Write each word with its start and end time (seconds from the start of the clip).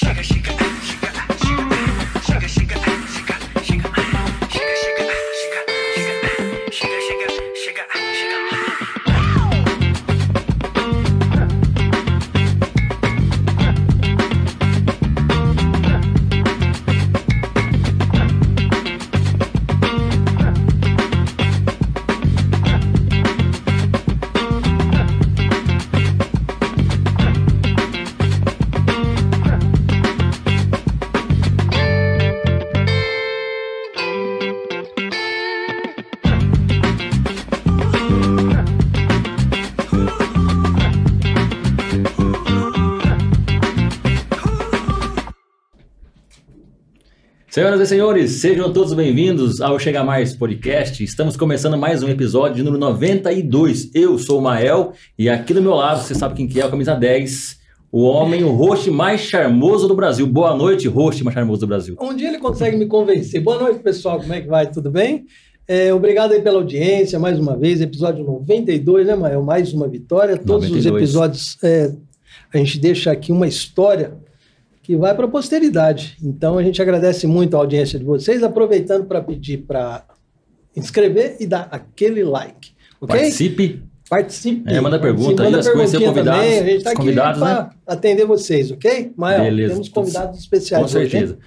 sugar, 0.00 0.22
sugar. 0.24 0.39
Senhoras 47.70 47.86
e 47.86 47.94
senhores, 47.94 48.30
sejam 48.32 48.72
todos 48.72 48.92
bem-vindos 48.94 49.60
ao 49.60 49.78
Chega 49.78 50.02
Mais 50.02 50.34
Podcast. 50.34 51.04
Estamos 51.04 51.36
começando 51.36 51.78
mais 51.78 52.02
um 52.02 52.08
episódio 52.08 52.56
de 52.56 52.62
número 52.64 52.80
92. 52.80 53.94
Eu 53.94 54.18
sou 54.18 54.40
o 54.40 54.42
Mael 54.42 54.92
e 55.16 55.28
aqui 55.28 55.54
do 55.54 55.62
meu 55.62 55.74
lado, 55.74 56.02
você 56.02 56.12
sabe 56.12 56.34
quem 56.34 56.48
que 56.48 56.60
é, 56.60 56.66
o 56.66 56.68
camisa 56.68 56.96
10, 56.96 57.60
o 57.92 58.02
homem, 58.02 58.42
o 58.42 58.50
host 58.50 58.90
mais 58.90 59.20
charmoso 59.20 59.86
do 59.86 59.94
Brasil. 59.94 60.26
Boa 60.26 60.52
noite, 60.52 60.88
host 60.88 61.22
mais 61.22 61.32
charmoso 61.32 61.60
do 61.60 61.68
Brasil. 61.68 61.96
Um 62.00 62.12
dia 62.12 62.26
ele 62.26 62.40
consegue 62.40 62.76
me 62.76 62.86
convencer. 62.86 63.40
Boa 63.40 63.60
noite, 63.60 63.78
pessoal. 63.78 64.18
Como 64.18 64.32
é 64.32 64.40
que 64.40 64.48
vai? 64.48 64.68
Tudo 64.68 64.90
bem? 64.90 65.26
É, 65.68 65.94
obrigado 65.94 66.32
aí 66.32 66.42
pela 66.42 66.58
audiência, 66.58 67.20
mais 67.20 67.38
uma 67.38 67.56
vez. 67.56 67.80
Episódio 67.80 68.24
92, 68.24 69.06
né, 69.06 69.14
Mael? 69.14 69.44
Mais 69.44 69.72
uma 69.72 69.86
vitória. 69.86 70.36
Todos 70.36 70.68
92. 70.68 70.86
os 70.86 70.86
episódios, 70.86 71.58
é, 71.62 71.92
a 72.52 72.58
gente 72.58 72.80
deixa 72.80 73.12
aqui 73.12 73.30
uma 73.30 73.46
história 73.46 74.18
que 74.90 74.96
vai 74.96 75.14
para 75.14 75.26
a 75.26 75.28
posteridade. 75.28 76.16
Então, 76.20 76.58
a 76.58 76.64
gente 76.64 76.82
agradece 76.82 77.24
muito 77.24 77.56
a 77.56 77.60
audiência 77.60 77.96
de 77.96 78.04
vocês, 78.04 78.42
aproveitando 78.42 79.06
para 79.06 79.20
pedir 79.20 79.58
para 79.58 80.04
inscrever 80.76 81.36
e 81.38 81.46
dar 81.46 81.68
aquele 81.70 82.24
like. 82.24 82.72
Ok? 83.00 83.16
Participe. 83.16 83.84
Participe. 84.08 84.64
É, 84.66 84.80
manda 84.80 84.98
pergunta 84.98 85.44
aí, 85.44 85.52
manda 85.52 85.72
conhecer 85.72 86.00
convidados, 86.00 86.42
também. 86.42 86.58
A 86.58 86.64
gente 86.64 86.76
está 86.78 86.90
aqui 86.90 87.12
para 87.12 87.36
né? 87.38 87.70
atender 87.86 88.24
vocês, 88.24 88.72
ok? 88.72 89.12
Mael, 89.16 89.44
Beleza. 89.44 89.74
temos 89.74 89.88
convidados 89.90 90.40
especiais 90.40 90.82
Com 90.82 90.88
certeza. 90.88 91.38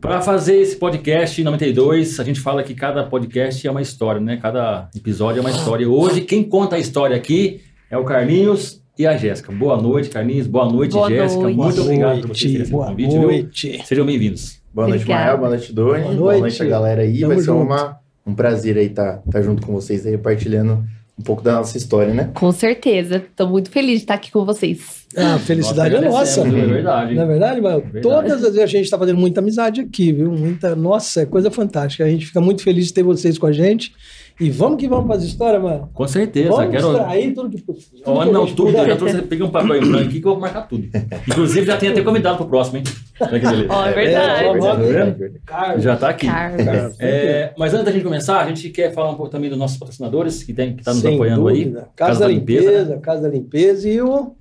Para 0.00 0.20
fazer 0.20 0.56
esse 0.56 0.74
podcast 0.74 1.40
92, 1.40 2.18
a 2.18 2.24
gente 2.24 2.40
fala 2.40 2.64
que 2.64 2.74
cada 2.74 3.04
podcast 3.04 3.64
é 3.64 3.70
uma 3.70 3.80
história, 3.80 4.20
né? 4.20 4.38
Cada 4.42 4.90
episódio 4.96 5.38
é 5.38 5.40
uma 5.40 5.52
história. 5.52 5.88
Hoje, 5.88 6.22
quem 6.22 6.42
conta 6.42 6.74
a 6.74 6.80
história 6.80 7.16
aqui 7.16 7.60
é 7.88 7.96
o 7.96 8.04
Carlinhos 8.04 8.82
e 8.98 9.06
a 9.06 9.16
Jéssica. 9.16 9.52
Boa 9.52 9.80
noite, 9.80 10.08
Carlinhos. 10.08 10.46
Boa 10.46 10.70
noite, 10.70 10.92
Boa 10.92 11.08
Jéssica. 11.08 11.42
noite. 11.42 11.56
Muito 11.56 11.74
Boa 11.74 11.84
obrigado 11.84 12.20
por 12.20 12.26
noite, 12.26 12.38
vocês 12.38 12.52
terem 12.52 12.62
esse 12.62 12.72
boa 12.72 12.86
convite, 12.86 13.10
viu? 13.10 13.22
noite. 13.22 13.82
Sejam 13.84 14.06
bem-vindos. 14.06 14.58
Boa 14.72 14.88
noite. 14.88 15.08
Mael. 15.08 15.38
Boa 15.38 15.48
noite, 15.50 15.72
Doni. 15.72 16.02
Boa 16.02 16.14
Boa 16.14 16.32
noite. 16.32 16.40
noite, 16.40 16.62
a 16.62 16.66
galera 16.66 17.02
aí. 17.02 17.20
Tamo 17.20 17.34
Vai 17.34 17.42
ser 17.42 17.50
uma, 17.50 17.98
um 18.26 18.34
prazer 18.34 18.78
aí 18.78 18.86
estar 18.86 19.22
tá, 19.30 19.42
junto 19.42 19.66
com 19.66 19.72
vocês 19.72 20.06
aí, 20.06 20.16
partilhando 20.16 20.84
um 21.18 21.22
pouco 21.22 21.42
da 21.42 21.52
nossa 21.52 21.76
história, 21.78 22.12
né? 22.12 22.30
Com 22.34 22.52
certeza. 22.52 23.16
Estou 23.16 23.48
muito 23.48 23.70
feliz 23.70 23.92
de 23.92 24.04
estar 24.04 24.14
aqui 24.14 24.30
com 24.30 24.44
vocês. 24.44 25.06
Ah, 25.16 25.38
felicidade 25.38 25.94
é 25.94 26.00
nossa. 26.00 26.40
agradecemos, 26.42 26.54
É 26.70 26.74
verdade. 26.74 27.14
Não 27.14 27.22
é 27.22 27.26
verdade, 27.26 27.60
Mael? 27.60 27.80
Verdade. 27.80 28.02
Todas 28.02 28.32
as 28.32 28.54
vezes 28.54 28.58
a 28.60 28.66
gente 28.66 28.84
está 28.84 28.98
fazendo 28.98 29.18
muita 29.18 29.40
amizade 29.40 29.80
aqui, 29.80 30.12
viu? 30.12 30.30
Muita, 30.30 30.76
nossa, 30.76 31.22
é 31.22 31.26
coisa 31.26 31.50
fantástica. 31.50 32.04
A 32.04 32.08
gente 32.08 32.26
fica 32.26 32.40
muito 32.40 32.62
feliz 32.62 32.86
de 32.86 32.92
ter 32.92 33.02
vocês 33.02 33.38
com 33.38 33.46
a 33.46 33.52
gente. 33.52 33.94
E 34.38 34.50
vamos 34.50 34.78
que 34.78 34.86
vamos 34.86 35.06
para 35.06 35.16
as 35.16 35.22
histórias, 35.22 35.62
Mael. 35.62 35.88
Com 35.94 36.06
certeza. 36.06 36.50
Vamos 36.50 36.70
Quero... 36.70 36.92
extrair 36.92 37.34
tudo 37.34 37.48
que 37.50 37.62
possível. 37.62 38.00
Oh, 38.04 38.24
não, 38.26 38.46
tudo. 38.46 38.64
puder. 38.66 38.82
Eu 38.82 38.86
já 38.88 38.96
trouxe, 38.96 39.22
peguei 39.22 39.46
um 39.46 39.50
papel 39.50 39.76
em 39.76 39.80
branco 39.88 40.04
aqui 40.08 40.20
que 40.20 40.26
eu 40.26 40.32
vou 40.32 40.40
marcar 40.40 40.68
tudo. 40.68 40.86
Inclusive, 41.26 41.64
já 41.66 41.76
tem 41.78 41.88
até 41.88 42.02
convidado 42.02 42.36
pro 42.36 42.46
próximo, 42.46 42.76
hein? 42.78 42.84
Olha 43.18 43.40
que 43.40 43.46
beleza. 43.46 43.66
Ó, 43.70 43.86
é 43.86 43.90
É, 43.90 43.94
verdade. 43.94 44.44
vamos 44.44 44.64
lá. 44.64 44.74
verdade, 44.74 44.92
verdade, 44.92 45.18
verdade. 45.18 45.40
Carlos. 45.46 45.82
Já 45.84 45.96
tá 45.96 46.08
aqui. 46.10 46.26
Carlos. 46.26 46.66
É, 47.00 47.54
mas 47.56 47.72
antes 47.72 47.86
da 47.86 47.92
gente 47.92 48.04
começar, 48.04 48.40
a 48.42 48.46
gente 48.48 48.68
quer 48.68 48.92
falar 48.92 49.10
um 49.10 49.14
pouco 49.14 49.32
também 49.32 49.48
dos 49.48 49.58
nossos 49.58 49.78
patrocinadores 49.78 50.42
que 50.42 50.52
tem 50.52 50.76
que 50.76 50.84
tá 50.84 50.92
nos 50.92 51.00
Sem 51.00 51.14
apoiando 51.14 51.48
aí. 51.48 51.64
dúvida. 51.64 51.88
Casa, 51.96 52.20
da 52.20 52.28
Limpeza, 52.28 52.98
Casa 52.98 53.22
da 53.22 53.28
Limpeza 53.28 53.88
e 53.88 54.02
o 54.02 54.32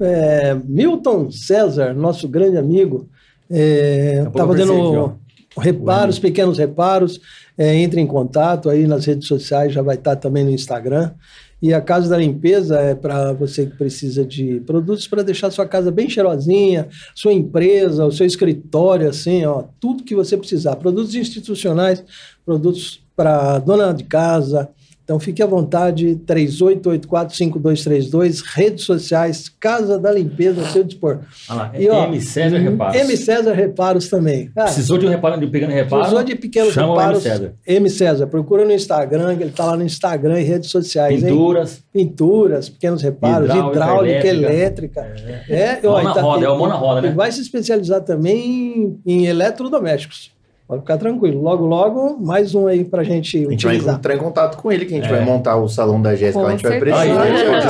é, 0.00 0.54
Milton 0.66 1.30
César, 1.30 1.94
nosso 1.94 2.28
grande 2.28 2.58
amigo, 2.58 3.08
Daqui 3.48 3.62
a 3.62 4.18
está 4.18 4.30
pouco 4.30 4.40
eu 4.40 4.48
percebi, 4.48 4.68
fazendo 4.78 5.14
reparos, 5.58 6.18
pequenos 6.18 6.58
reparos. 6.58 7.20
É, 7.58 7.74
entre 7.76 8.00
em 8.00 8.06
contato 8.06 8.68
aí 8.68 8.86
nas 8.86 9.06
redes 9.06 9.26
sociais, 9.26 9.72
já 9.72 9.80
vai 9.80 9.96
estar 9.96 10.16
também 10.16 10.44
no 10.44 10.50
Instagram. 10.50 11.12
E 11.60 11.72
a 11.72 11.80
Casa 11.80 12.10
da 12.10 12.18
Limpeza 12.18 12.78
é 12.78 12.94
para 12.94 13.32
você 13.32 13.64
que 13.64 13.76
precisa 13.76 14.26
de 14.26 14.60
produtos 14.60 15.08
para 15.08 15.22
deixar 15.22 15.50
sua 15.50 15.66
casa 15.66 15.90
bem 15.90 16.08
cheirosinha, 16.08 16.88
sua 17.14 17.32
empresa, 17.32 18.04
o 18.04 18.12
seu 18.12 18.26
escritório, 18.26 19.08
assim, 19.08 19.44
ó, 19.46 19.64
tudo 19.80 20.04
que 20.04 20.14
você 20.14 20.36
precisar. 20.36 20.76
Produtos 20.76 21.14
institucionais, 21.14 22.04
produtos 22.44 23.02
para 23.16 23.58
dona 23.58 23.94
de 23.94 24.04
casa. 24.04 24.68
Então 25.06 25.20
fique 25.20 25.40
à 25.40 25.46
vontade, 25.46 26.20
38845232, 26.26 28.42
redes 28.44 28.84
sociais, 28.84 29.48
Casa 29.60 29.96
da 30.00 30.10
Limpeza 30.10 30.60
ao 30.60 30.66
seu 30.66 30.82
dispor. 30.82 31.20
Lá, 31.48 31.70
é 31.72 31.82
E, 31.84 31.88
ó, 31.88 32.06
M. 32.06 32.20
César 32.20 32.58
Reparos. 32.58 32.96
M. 33.00 33.16
César 33.16 33.52
Reparos 33.52 34.08
também. 34.08 34.50
Ah, 34.56 34.64
Precisou 34.64 34.98
de 34.98 35.06
um 35.06 35.08
reparo, 35.08 35.38
de 35.38 35.46
um 35.46 35.50
pequeno 35.50 35.72
reparo? 35.72 36.02
Precisou 36.02 36.24
de 36.24 36.34
pequenos 36.34 36.74
chama 36.74 36.88
reparos. 36.94 37.24
M. 37.24 37.30
César. 37.36 37.52
M. 37.66 37.88
César, 37.90 38.26
procura 38.26 38.64
no 38.64 38.72
Instagram, 38.72 39.36
que 39.36 39.44
ele 39.44 39.50
está 39.50 39.64
lá 39.66 39.76
no 39.76 39.84
Instagram 39.84 40.40
e 40.40 40.44
redes 40.44 40.70
sociais. 40.70 41.22
hein? 41.22 41.28
Pinturas. 41.30 41.84
Pinturas, 41.92 42.68
pequenos 42.68 43.00
reparos, 43.00 43.48
Hidráulica, 43.48 43.70
hidráulica, 43.76 44.26
elétrica. 44.26 45.00
elétrica. 45.02 45.54
É, 45.54 45.80
Mão 45.84 45.92
ó, 45.92 46.02
na 46.02 46.10
e 46.10 46.14
tá- 46.14 46.20
roda, 46.20 46.46
é 46.46 46.48
o 46.48 46.58
mão 46.58 46.68
na 46.68 46.74
roda, 46.74 47.00
né? 47.02 47.08
Ele 47.08 47.16
vai 47.16 47.30
se 47.30 47.40
especializar 47.40 48.00
também 48.00 48.98
em, 49.06 49.22
em 49.22 49.26
eletrodomésticos. 49.26 50.34
Pode 50.66 50.80
ficar 50.80 50.98
tranquilo. 50.98 51.40
Logo, 51.40 51.64
logo, 51.64 52.18
mais 52.18 52.52
um 52.54 52.66
aí 52.66 52.84
pra 52.84 53.04
gente 53.04 53.36
A 53.46 53.50
gente 53.50 53.64
vai 53.66 53.74
utilizar. 53.76 53.94
entrar 53.98 54.14
em 54.14 54.18
contato 54.18 54.56
com 54.60 54.72
ele, 54.72 54.84
que 54.84 54.94
a 54.94 54.96
gente 54.96 55.06
É. 55.06 55.10
vai 55.16 55.24
montar 55.24 55.56
o 55.56 55.68
salão 55.68 56.02
da 56.02 56.16
Jéssica. 56.16 56.44
A 56.44 56.50
gente 56.50 56.62
vai 56.64 56.78
precisar 56.80 57.02
Aí, 57.02 57.08
já- 57.08 57.60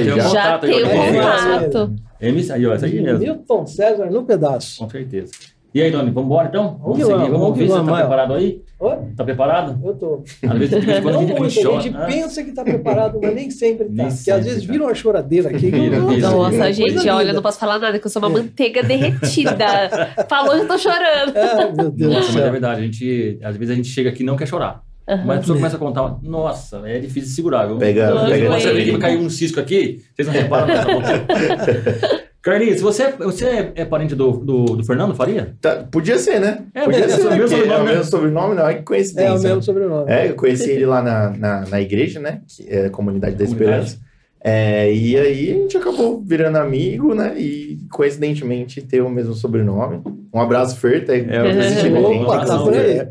já- 0.00 0.28
já 0.28 0.58
tem 0.58 0.82
o 0.82 0.88
contato. 0.90 1.94
M. 2.20 2.52
Aí, 2.52 2.66
ó, 2.66 2.74
isso 2.74 2.84
aí 2.84 3.00
mesmo. 3.00 3.18
Milton 3.20 3.66
César 3.66 4.06
no 4.10 4.24
pedaço. 4.24 4.80
Com 4.82 4.90
certeza. 4.90 5.32
E 5.72 5.80
aí, 5.80 5.90
Doni, 5.92 6.10
vamos 6.10 6.26
embora 6.26 6.48
então? 6.48 6.80
Vamos, 6.82 6.98
que 6.98 7.04
seguir, 7.04 7.16
vamos, 7.16 7.38
vamos 7.38 7.58
ver 7.58 7.68
você 7.68 7.76
tá 7.76 7.82
Mael. 7.84 7.96
preparado 7.98 8.34
aí? 8.34 8.62
Oi? 8.80 8.96
Tá 9.16 9.24
preparado? 9.24 9.80
Eu 9.86 9.94
tô. 9.94 10.24
Às 10.42 10.58
vezes, 10.58 10.80
de 10.80 10.86
vez 10.86 10.98
em 10.98 11.02
quando, 11.02 11.16
a 11.16 11.20
gente, 11.20 11.30
a 11.30 11.38
muito, 11.38 11.50
gente 11.50 11.68
a 11.68 11.80
gente 11.80 11.96
né? 11.96 12.06
pensa 12.06 12.42
que 12.42 12.52
tá 12.52 12.64
preparado, 12.64 13.20
mas 13.22 13.34
nem 13.36 13.50
sempre 13.50 13.84
tá. 13.84 13.92
Nem 13.92 14.06
Porque 14.06 14.16
sempre 14.16 14.40
às 14.40 14.46
vezes 14.46 14.66
tá. 14.66 14.72
vira 14.72 14.84
uma 14.84 14.94
choradeira 14.94 15.50
aqui. 15.50 15.70
Vira, 15.70 16.00
Nossa, 16.00 16.14
vira. 16.14 16.30
Nossa, 16.30 16.50
coisa 16.50 16.72
gente, 16.72 16.98
linda. 16.98 17.14
olha, 17.14 17.32
não 17.32 17.42
posso 17.42 17.60
falar 17.60 17.78
nada, 17.78 17.98
que 18.00 18.06
eu 18.06 18.10
sou 18.10 18.20
uma 18.20 18.30
manteiga 18.30 18.82
derretida. 18.82 19.66
Falou, 20.28 20.56
eu 20.56 20.66
tô 20.66 20.76
chorando. 20.76 21.36
É, 21.36 21.72
meu 21.72 21.90
Deus 21.90 22.10
do 22.10 22.18
Nossa, 22.18 22.32
mas 22.32 22.42
é 22.42 22.50
verdade. 22.50 22.80
A 22.80 22.84
gente, 22.84 23.38
às 23.40 23.56
vezes 23.56 23.72
a 23.72 23.76
gente 23.76 23.88
chega 23.88 24.10
aqui 24.10 24.24
e 24.24 24.26
não 24.26 24.36
quer 24.36 24.48
chorar. 24.48 24.82
Mas 25.06 25.38
a 25.38 25.40
pessoa 25.40 25.56
começa 25.56 25.76
a 25.76 25.78
contar, 25.78 26.18
nossa, 26.22 26.82
é 26.84 27.00
difícil 27.00 27.28
de 27.28 27.34
segurar, 27.34 27.66
viu? 27.66 27.78
Pega, 27.78 28.12
pega 28.26 28.46
é. 28.46 28.60
você 28.60 28.72
vê 28.72 28.84
que 28.84 28.98
cair 28.98 29.18
um 29.18 29.28
cisco 29.28 29.58
aqui, 29.58 30.00
vocês 30.14 30.28
não 30.28 30.34
reparam. 30.34 30.68
bom. 30.68 31.02
Carlinhos, 32.42 32.80
você, 32.80 33.12
você 33.12 33.72
é 33.74 33.84
parente 33.84 34.14
do, 34.14 34.32
do, 34.32 34.64
do 34.76 34.84
Fernando 34.84 35.14
Faria? 35.14 35.54
Tá, 35.60 35.86
podia 35.90 36.18
ser, 36.18 36.40
né? 36.40 36.64
É, 36.74 36.84
podia 36.84 37.00
mas 37.00 37.12
é 37.12 37.16
ser. 37.16 37.26
o 37.26 37.30
mesmo 37.30 37.40
porque 37.42 37.56
sobrenome, 37.56 37.72
É 37.72 37.82
o 37.82 37.84
mesmo 37.84 38.04
sobrenome, 38.04 38.54
não. 38.54 38.68
É 38.68 38.74
que 38.74 38.82
coincidência. 38.82 39.28
É 39.28 39.30
o 39.30 39.42
mesmo 39.42 39.56
né? 39.56 39.62
sobrenome. 39.62 40.10
É, 40.10 40.30
eu 40.30 40.34
conheci 40.34 40.70
ele 40.70 40.86
lá 40.86 41.02
na, 41.02 41.30
na, 41.30 41.66
na 41.66 41.80
igreja, 41.80 42.18
né? 42.18 42.40
Que 42.48 42.66
é 42.68 42.86
a 42.86 42.90
Comunidade 42.90 43.36
da 43.36 43.44
Comunidade. 43.44 43.84
Esperança. 43.84 44.10
É, 44.42 44.90
e 44.90 45.18
aí 45.18 45.50
a 45.50 45.54
gente 45.54 45.76
acabou 45.76 46.18
virando 46.18 46.56
amigo, 46.56 47.14
né? 47.14 47.38
E 47.38 47.78
coincidentemente 47.90 48.80
ter 48.80 49.02
o 49.02 49.10
mesmo 49.10 49.34
sobrenome. 49.34 50.02
Um 50.32 50.40
abraço, 50.40 50.76
Fer, 50.76 51.04
tá 51.04 51.12
aí. 51.12 51.26
É. 51.28 52.00
Opa, 52.00 52.46
tá 52.46 52.58
por 52.58 52.72
aí. 52.72 53.06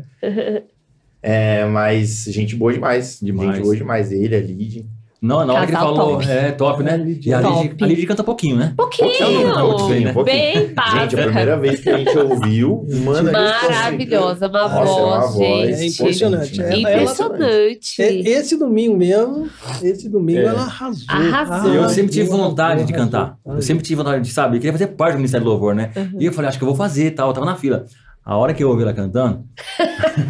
É, 1.22 1.66
mas 1.66 2.24
gente 2.24 2.56
boa 2.56 2.72
demais. 2.72 3.20
Demais. 3.22 3.56
Gente 3.56 3.62
boa 3.62 3.76
demais. 3.76 4.10
Ele, 4.10 4.34
a 4.34 4.40
Lid. 4.40 4.86
Não, 5.22 5.44
na 5.44 5.52
hora 5.52 5.66
que 5.66 5.72
ele 5.72 5.78
falou, 5.78 5.96
top. 6.16 6.28
é 6.30 6.50
top, 6.52 6.82
né? 6.82 7.16
E 7.22 7.34
a 7.34 7.42
Top. 7.42 7.62
Lidy, 7.68 7.84
a 7.84 7.86
Lidy 7.86 8.06
canta 8.06 8.24
pouquinho, 8.24 8.56
né? 8.56 8.72
Pouquinho. 8.74 9.08
Pouquinho, 9.18 9.64
muito 9.64 9.86
bem, 9.86 10.00
né? 10.04 10.12
Bem 10.24 10.54
Gente, 11.00 11.14
a 11.20 11.22
primeira 11.24 11.58
vez 11.58 11.80
que 11.80 11.90
a 11.90 11.98
gente 11.98 12.16
ouviu, 12.18 12.86
mano, 13.04 13.30
Maravilhosa, 13.30 14.48
uma 14.48 14.62
Nossa, 14.68 14.78
é 14.78 15.02
uma 15.04 15.20
voz, 15.26 15.78
gente. 15.78 15.82
É 15.82 15.86
impressionante. 15.86 16.60
Ela- 16.62 16.72
ela- 16.90 17.02
Impressionante. 17.02 18.02
É, 18.02 18.14
Esse 18.30 18.56
domingo 18.56 18.96
mesmo, 18.96 19.48
esse 19.82 20.08
domingo 20.08 20.40
É. 20.40 20.44
ela 20.46 20.62
arrasou. 20.62 21.04
Arrasou. 21.08 21.74
Eu 21.74 21.88
sempre 21.90 22.12
tive 22.12 22.28
vontade 22.30 22.84
de 22.84 22.92
arrasou. 22.94 23.10
cantar. 23.12 23.36
Eu 23.46 23.62
sempre 23.62 23.82
tive 23.84 23.96
vontade 24.02 24.24
de, 24.24 24.32
sabe, 24.32 24.56
eu 24.56 24.60
queria 24.60 24.72
fazer 24.72 24.86
parte 24.88 25.12
do 25.12 25.18
Ministério 25.18 25.44
do 25.44 25.50
Louvor, 25.50 25.74
né? 25.74 25.90
E 26.18 26.24
eu 26.24 26.32
falei, 26.32 26.48
acho 26.48 26.56
que 26.58 26.64
eu 26.64 26.68
vou 26.68 26.76
fazer 26.76 27.06
e 27.06 27.10
tal. 27.10 27.28
Eu 27.28 27.34
tava 27.34 27.44
na 27.46 27.56
fila. 27.56 27.84
A 28.22 28.36
hora 28.36 28.52
que 28.54 28.62
eu 28.62 28.68
ouvi 28.68 28.82
ela 28.82 28.92
cantando, 28.92 29.44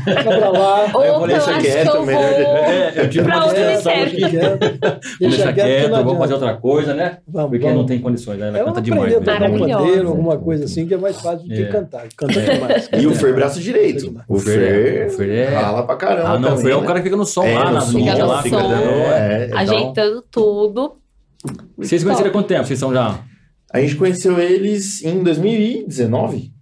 Fica 0.05 0.23
pra 0.23 0.49
lá. 0.51 0.91
Ou 0.95 1.05
eu 1.05 1.15
vou 1.15 1.23
eu 1.23 1.27
deixar 1.27 1.57
acho 1.57 1.61
quieto, 1.61 1.91
que 1.91 1.97
eu 1.97 2.07
melhor- 2.07 2.23
vou... 2.23 2.41
é, 2.41 2.93
eu 2.97 3.11
tive 3.11 3.25
Pra 3.25 3.37
uma 3.37 3.47
distração 3.53 3.93
aqui. 3.93 4.21
Deixa 5.21 5.37
Deixa 5.37 5.53
quieto, 5.53 5.83
que 5.85 5.89
vamos 5.91 6.19
fazer 6.19 6.35
outra 6.35 6.55
coisa, 6.57 6.95
né? 6.95 7.19
Vamos, 7.29 7.51
Porque 7.51 7.65
vamos. 7.65 7.79
não 7.81 7.87
tem 7.87 7.99
condições, 8.01 8.39
né? 8.39 8.49
Ela 8.49 8.59
Ela 8.59 8.67
canta 8.73 8.81
aprender 8.81 8.95
demais. 8.97 9.15
a 9.17 9.19
né? 9.21 9.25
tocar 9.25 9.37
um 9.37 9.41
Maravilhosa. 9.53 9.85
pandeiro, 9.85 10.09
alguma 10.09 10.39
coisa 10.39 10.65
assim, 10.65 10.87
que 10.87 10.95
é 10.95 10.97
mais 10.97 11.21
fácil 11.21 11.49
do 11.49 11.55
que 11.55 11.63
É. 11.63 11.67
cantar. 11.67 12.05
Canta 12.17 12.41
demais. 12.41 12.89
E 12.97 13.07
o 13.07 13.15
Fer 13.15 13.35
braço 13.35 13.61
direito. 13.61 14.15
O 14.29 14.37
O 14.37 14.39
Fer 14.39 14.63
é- 14.63 14.69
Fer 14.69 15.07
o 15.07 15.11
Fer 15.11 15.31
é- 15.31 15.45
rala 15.55 15.83
pra 15.85 15.97
caramba 15.97 16.29
Ah, 16.29 16.39
não, 16.39 16.49
também, 16.51 16.63
foi 16.63 16.73
o 16.73 16.81
né? 16.81 16.87
cara 16.87 16.99
que 17.01 17.05
fica 17.05 17.17
no 17.17 17.27
som 17.27 17.45
É, 17.45 17.55
lá, 17.59 17.67
no 17.67 17.73
na 17.75 17.81
som, 17.81 17.99
lá. 18.27 18.43
fica 18.43 18.57
dando- 18.57 18.73
é, 18.75 19.47
então, 19.47 19.59
Ajeitando 19.59 20.23
tudo. 20.31 20.93
Vocês 21.77 22.05
conheceram 22.05 22.31
há 22.31 22.33
quanto 22.33 22.47
tempo? 22.47 22.65
Vocês 22.67 22.79
são 22.79 22.93
já... 22.95 23.19
A 23.73 23.81
gente 23.81 23.97
conheceu 23.97 24.39
eles 24.39 25.03
em 25.05 25.23
2019. 25.23 26.53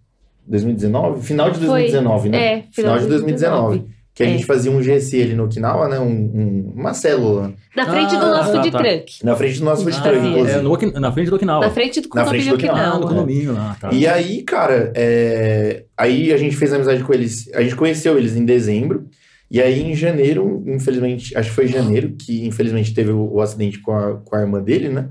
2019? 0.49 1.23
Final 1.23 1.51
de 1.51 1.59
Foi. 1.59 1.67
2019, 1.67 2.29
né? 2.29 2.39
É, 2.55 2.65
Final 2.73 2.99
de 2.99 3.07
2019. 3.07 3.85
Que 4.15 4.25
a 4.25 4.27
É. 4.27 4.31
gente 4.31 4.45
fazia 4.47 4.73
um 4.73 4.83
GC 4.83 5.23
ali 5.23 5.35
no 5.35 5.45
Okinawa, 5.45 5.89
né? 5.89 6.01
Um, 6.01 6.05
um- 6.11 6.73
uma 6.75 6.93
célula. 6.93 7.53
Na 7.77 7.87
frente 7.87 8.17
do 8.17 8.25
Ah, 8.25 8.31
nosso 8.31 8.51
tá, 8.53 8.57
food 8.59 8.71
tá. 8.73 8.79
truck. 8.79 9.25
Na 9.25 9.37
frente 9.37 9.59
do 9.61 9.65
nosso 9.65 9.85
food 9.85 9.97
Ah, 9.97 10.03
truck, 10.03 10.27
inclusive. 10.27 10.59
É, 10.59 10.61
no 10.61 11.01
na 11.01 11.13
frente 11.13 11.31
do 11.31 11.37
Okinawa. 11.37 11.65
Na 11.65 11.71
frente 11.71 12.01
do 12.01 12.09
Na 12.13 12.25
frente 12.27 12.45
condomínio 12.45 12.49
do 12.51 12.55
Okinawa, 12.57 12.79
Ah, 12.81 12.83
no 12.89 12.95
Okinawa. 12.97 13.15
condomínio 13.15 13.53
lá, 13.53 13.77
tá. 13.81 13.91
E 13.93 14.07
aí, 14.09 14.43
cara, 14.43 14.93
é, 14.97 15.85
aí 15.97 16.33
a 16.33 16.37
gente 16.37 16.57
fez 16.57 16.73
amizade 16.73 17.05
com 17.05 17.13
eles. 17.15 17.49
A 17.55 17.63
gente 17.63 17.77
conheceu 17.77 18.19
eles 18.19 18.35
em 18.37 18.45
dezembro. 18.45 19.07
E 19.49 19.63
aí, 19.63 19.83
em 19.83 19.95
janeiro, 19.95 20.65
infelizmente, 20.67 21.37
acho 21.39 21.51
que 21.51 21.55
foi 21.55 21.69
janeiro, 21.69 22.11
que 22.19 22.45
infelizmente 22.45 22.93
teve 22.93 23.11
o, 23.13 23.35
o 23.35 23.41
acidente 23.41 23.79
com 23.79 23.93
a, 23.93 24.15
com 24.17 24.35
a 24.35 24.41
irmã 24.41 24.61
dele, 24.61 24.89
né? 24.89 25.09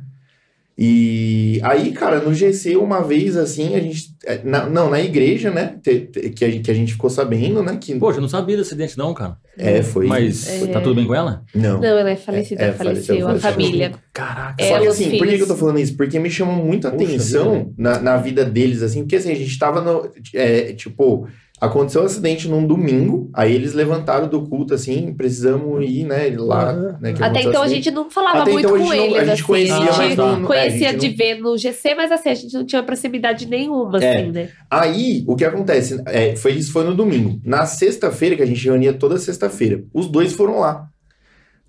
E 0.80 1.60
aí, 1.64 1.92
cara, 1.92 2.20
no 2.20 2.32
GC, 2.32 2.78
uma 2.78 3.02
vez 3.02 3.36
assim, 3.36 3.74
a 3.76 3.80
gente. 3.80 4.16
é, 4.24 4.42
na- 4.44 4.70
não, 4.70 4.92
na 4.92 5.02
igreja, 5.02 5.50
né? 5.50 5.76
te- 5.82 6.02
te- 6.02 6.30
que, 6.30 6.46
a, 6.46 6.50
gente- 6.52 6.64
que 6.64 6.70
a 6.70 6.74
gente 6.74 6.92
ficou 6.94 7.10
sabendo, 7.10 7.64
né? 7.64 7.78
Que, 7.82 7.96
Poxa, 7.96 8.20
eu 8.20 8.22
não 8.22 8.30
sabia 8.30 8.56
desse 8.56 8.70
acidente 8.70 8.96
não, 8.96 9.12
cara. 9.12 9.38
é, 9.58 9.82
foi. 9.82 10.06
Mas 10.06 10.48
É. 10.48 10.68
tá 10.68 10.80
tudo 10.80 10.94
bem 10.94 11.08
com 11.08 11.16
ela? 11.16 11.44
Não. 11.56 11.80
Não, 11.82 11.84
ela 11.98 12.12
é 12.12 12.16
falecida, 12.16 12.62
É, 12.62 12.68
é, 12.68 12.72
faleceu, 12.74 13.22
faleceu, 13.22 13.28
a 13.30 13.40
família. 13.54 13.92
Caraca. 14.14 14.56
É, 14.64 14.70
Só 14.70 14.80
que 14.80 14.88
os 14.88 14.94
assim, 14.94 15.18
por 15.18 15.28
que 15.28 15.38
que 15.38 15.44
eu 15.44 15.48
tô 15.48 15.56
falando 15.56 15.80
isso? 15.80 15.98
Porque 15.98 16.20
me 16.20 16.30
chamou 16.30 16.64
muita 16.64 16.92
Poxa 16.92 17.06
atenção 17.06 17.54
vida. 17.54 17.72
na, 17.76 18.00
na 18.00 18.18
vida 18.18 18.46
deles, 18.46 18.84
assim, 18.84 19.02
porque 19.02 19.16
assim, 19.16 19.32
a 19.32 19.36
gente 19.36 19.58
tava 19.58 19.82
no. 19.82 20.12
é, 20.36 20.74
tipo, 20.74 21.28
aconteceu 21.60 22.04
um 22.04 22.06
acidente 22.06 22.48
num 22.48 22.66
domingo, 22.68 23.30
aí 23.34 23.54
eles 23.54 23.74
levantaram 23.74 24.28
do 24.28 24.44
culto, 24.44 24.74
assim, 24.74 25.14
precisamos 25.16 25.84
ir, 25.84 26.04
né, 26.06 26.34
lá. 26.38 26.72
Aham. 26.72 26.98
Né, 27.02 27.14
que 27.14 27.24
Até 27.24 27.42
então 27.42 27.62
a 27.64 27.68
gente 27.68 27.90
não 27.92 28.10
falava 28.12 28.42
Até 28.44 28.52
muito 28.52 28.66
então 28.68 28.78
com 28.78 28.84
gente 28.86 28.96
não- 28.98 29.04
eles, 29.06 29.16
a 29.18 29.24
gente 29.26 29.34
assim. 29.34 29.44
conhecia, 29.44 29.76
a 29.76 29.80
gente 29.92 29.98
mas 29.98 30.16
não- 30.18 30.44
conhecia 30.44 30.86
é, 30.86 30.90
a 30.90 30.92
gente 30.94 31.02
de 31.02 31.10
não- 31.10 31.18
ver 31.18 31.42
no 31.42 31.58
GC, 31.58 31.96
mas 31.96 32.12
assim, 32.12 32.30
a 32.30 32.34
gente 32.36 32.54
não 32.54 32.66
tinha 32.66 32.84
proximidade 32.84 33.48
nenhuma, 33.48 33.98
É. 34.00 34.18
assim, 34.22 34.32
né? 34.32 34.50
Aí, 34.70 35.24
o 35.28 35.36
que 35.36 35.46
acontece? 35.46 36.02
É, 36.06 36.36
foi, 36.36 36.54
isso 36.54 36.72
foi 36.72 36.84
no 36.84 36.94
domingo. 36.94 37.40
Na 37.44 37.66
sexta-feira, 37.66 38.36
que 38.36 38.44
a 38.44 38.48
gente 38.48 38.64
reunia 38.64 38.94
toda 38.94 39.18
sexta-feira, 39.18 39.84
os 39.94 40.08
dois 40.08 40.34
foram 40.34 40.60
lá. 40.60 40.88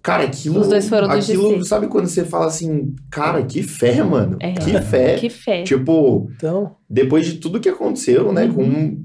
Cara, 0.00 0.23
aquilo. 0.25 0.61
Os 0.61 0.69
dois 0.69 0.88
foram 0.88 1.08
do 1.08 1.14
aquilo, 1.14 1.50
GC. 1.56 1.64
Sabe 1.64 1.88
quando 1.88 2.06
você 2.06 2.25
fala 2.25 2.46
assim, 2.46 2.94
cara, 3.11 3.43
que 3.43 3.62
fé, 3.62 4.02
mano? 4.05 4.37
É. 4.40 4.52
Que 4.52 4.81
fé. 4.81 5.17
Que 5.17 5.29
fé. 5.29 5.62
Tipo, 5.64 6.31
Então, 6.37 6.76
depois 6.88 7.26
de 7.26 7.35
tudo 7.35 7.58
que 7.58 7.69
aconteceu, 7.69 8.32
né? 8.32 8.46
Com... 8.46 9.02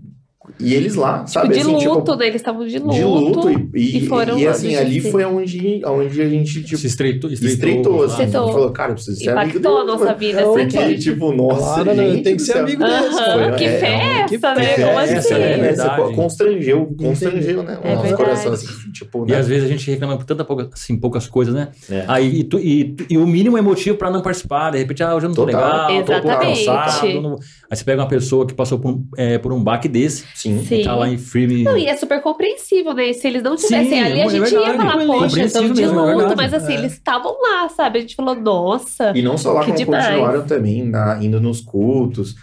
E 0.59 0.73
eles 0.73 0.95
lá, 0.95 1.19
Tipo, 1.19 1.29
sabe? 1.29 1.53
de 1.53 1.59
assim, 1.61 1.71
luto, 1.71 2.01
tipo, 2.01 2.15
né? 2.17 2.27
Eles 2.27 2.35
estavam 2.41 2.67
de 2.67 2.77
luto. 2.77 2.93
de 2.93 3.03
luto. 3.03 3.49
E, 3.49 3.79
e, 3.79 3.97
e 3.99 4.07
foram 4.07 4.37
e 4.37 4.45
assim, 4.45 4.75
ali 4.75 4.99
GC. 4.99 5.09
foi 5.11 5.23
onde, 5.23 5.81
onde 5.85 6.21
a 6.21 6.27
gente, 6.29 6.63
tipo, 6.63 6.77
Se 6.77 6.87
estreitou, 6.87 7.31
estreitou. 7.31 7.53
estreitou. 7.63 8.03
assim, 8.03 8.13
a 8.13 8.17
gente 8.17 8.25
Estreitou. 8.27 8.51
falou, 8.53 8.71
cara, 8.71 8.91
eu 8.91 8.95
preciso 8.95 9.17
ser 9.23 9.29
amigo 9.29 9.49
Impactou 9.59 9.77
a 9.77 9.79
dele, 9.85 9.91
nossa 9.97 10.13
vida, 10.13 10.41
Não, 10.41 10.55
assim. 10.55 10.67
Porque, 10.67 10.95
tipo, 10.97 11.31
nossa, 11.31 11.83
Claro, 11.83 11.93
né? 11.95 12.09
gente 12.11 12.23
Tem 12.23 12.35
que 12.35 12.41
ser 12.41 12.57
amigo 12.57 12.83
desse, 12.83 12.93
Aham, 13.19 13.33
Foi, 13.49 13.51
que 13.57 13.63
é, 13.63 13.77
festa, 13.79 14.27
que 14.27 14.37
né? 14.37 14.53
festa, 14.65 14.85
Como 14.87 14.99
essa 14.99 15.17
assim? 15.17 15.33
é 15.33 15.57
né? 15.57 16.15
constrangeu, 16.15 16.95
constrangeu, 16.97 17.63
né? 17.63 17.77
O 17.81 17.87
É 17.87 17.89
nosso 17.95 18.01
verdade. 18.01 18.15
coração, 18.23 18.51
assim, 18.53 18.67
tipo, 18.91 19.25
E 19.27 19.31
né? 19.31 19.37
às 19.37 19.47
vezes 19.47 19.63
a 19.63 19.67
gente 19.67 19.89
reclama 19.89 20.17
por 20.17 20.25
tanta 20.25 20.43
pouca, 20.43 20.69
assim, 20.73 20.97
poucas 20.97 21.25
coisas, 21.27 21.53
né? 21.53 21.69
É. 21.89 22.03
Aí, 22.07 22.39
e, 22.39 22.43
tu- 22.43 22.59
e 22.59 22.95
e 23.09 23.17
o 23.17 23.25
mínimo 23.25 23.57
é 23.57 23.61
motivo 23.61 23.97
pra 23.97 24.09
não 24.11 24.21
participar. 24.21 24.71
De 24.71 24.77
repente, 24.77 25.01
ah, 25.03 25.15
hoje 25.15 25.25
eu 25.25 25.29
não 25.29 25.35
tô 25.35 25.45
Total. 25.45 25.61
legal, 25.89 26.05
tô 26.05 26.13
Exatamente. 26.13 26.65
cansado. 26.65 27.21
não- 27.21 27.39
Aí 27.69 27.77
você 27.77 27.83
pega 27.85 28.01
uma 28.01 28.07
pessoa 28.07 28.45
que 28.45 28.53
passou 28.53 28.77
por 28.79 28.91
um, 28.91 29.05
é, 29.17 29.37
por 29.37 29.51
um 29.53 29.63
baque 29.63 29.87
desse, 29.87 30.25
Sim. 30.33 30.63
Sim. 30.65 30.83
tá 30.83 30.95
lá 30.95 31.07
em 31.09 31.17
firme. 31.17 31.63
Não, 31.63 31.77
e 31.77 31.85
é 31.85 31.95
super 31.95 32.21
compreensível, 32.21 32.93
né? 32.93 33.13
Se 33.13 33.27
eles 33.27 33.43
não 33.43 33.55
tivessem 33.55 33.89
Sim, 33.89 33.99
ali, 34.01 34.21
a 34.21 34.25
é 34.25 34.29
gente 34.29 34.41
verdade. 34.49 34.55
ia 34.71 34.77
falar, 34.77 34.93
poxa, 34.93 35.05
Compreensível 35.07 35.45
estamos 35.45 35.75
de 35.77 35.81
mesmo, 35.83 35.99
é 35.99 36.13
luto, 36.15 36.33
mas 36.35 36.53
assim, 36.53 36.73
É. 36.73 36.77
eles 36.79 36.93
estavam 36.93 37.37
lá, 37.41 37.69
sabe? 37.69 37.99
A 37.99 38.01
gente 38.01 38.15
falou, 38.15 38.35
nossa, 38.35 39.11
E 39.15 39.21
não 39.21 39.37
só 39.37 39.53
lá, 39.53 39.63
como 39.63 39.75
demais. 39.77 40.05
continuaram 40.07 40.45
também, 40.45 40.83
na- 40.85 41.19
indo 41.23 41.39
nos 41.39 41.61
cultos. 41.61 42.35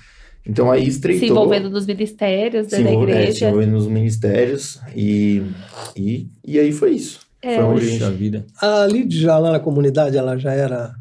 Então 0.47 0.71
aí 0.71 0.87
estreitou. 0.89 1.27
se 1.27 1.31
envolvendo 1.33 1.69
nos 1.69 1.85
ministérios 1.87 2.69
né, 2.71 2.79
se 2.79 2.83
da 2.85 2.91
envol- 2.91 3.09
é, 3.09 3.13
se 3.13 3.19
igreja. 3.21 3.49
envolvendo 3.49 3.73
nos 3.73 3.87
ministérios. 3.87 4.81
E, 4.97 5.43
e, 5.97 6.29
e 6.47 6.59
aí 6.59 6.73
foi 6.73 6.93
isso. 6.93 7.21
É. 7.43 7.57
Foi 7.57 7.65
onde 7.65 7.87
a 7.87 7.91
Poxa 7.93 8.07
gente... 8.07 8.17
vida. 8.19 8.47
a 8.61 8.87
Lid 8.87 9.19
já 9.21 9.37
lá 9.39 9.53
na 9.53 9.61
comunidade, 9.61 10.17
ela 10.17 10.37
já 10.39 10.53
era. 10.53 10.93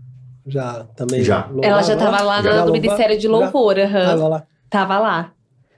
Já 0.48 0.84
também. 0.96 1.24
Já. 1.24 1.48
Ela 1.62 1.82
já 1.84 1.94
louvava 1.94 2.12
tava 2.18 2.24
lá 2.24 2.36
Já 2.38 2.42
no, 2.42 2.50
louvava? 2.56 2.72
Ministério 2.72 3.18
de 3.18 3.24
Já 3.24 3.30
Louvor. 3.30 3.76
Tava 3.76 4.28
lá. 4.28 4.44
Tava 4.70 5.00
lá. 5.00 5.32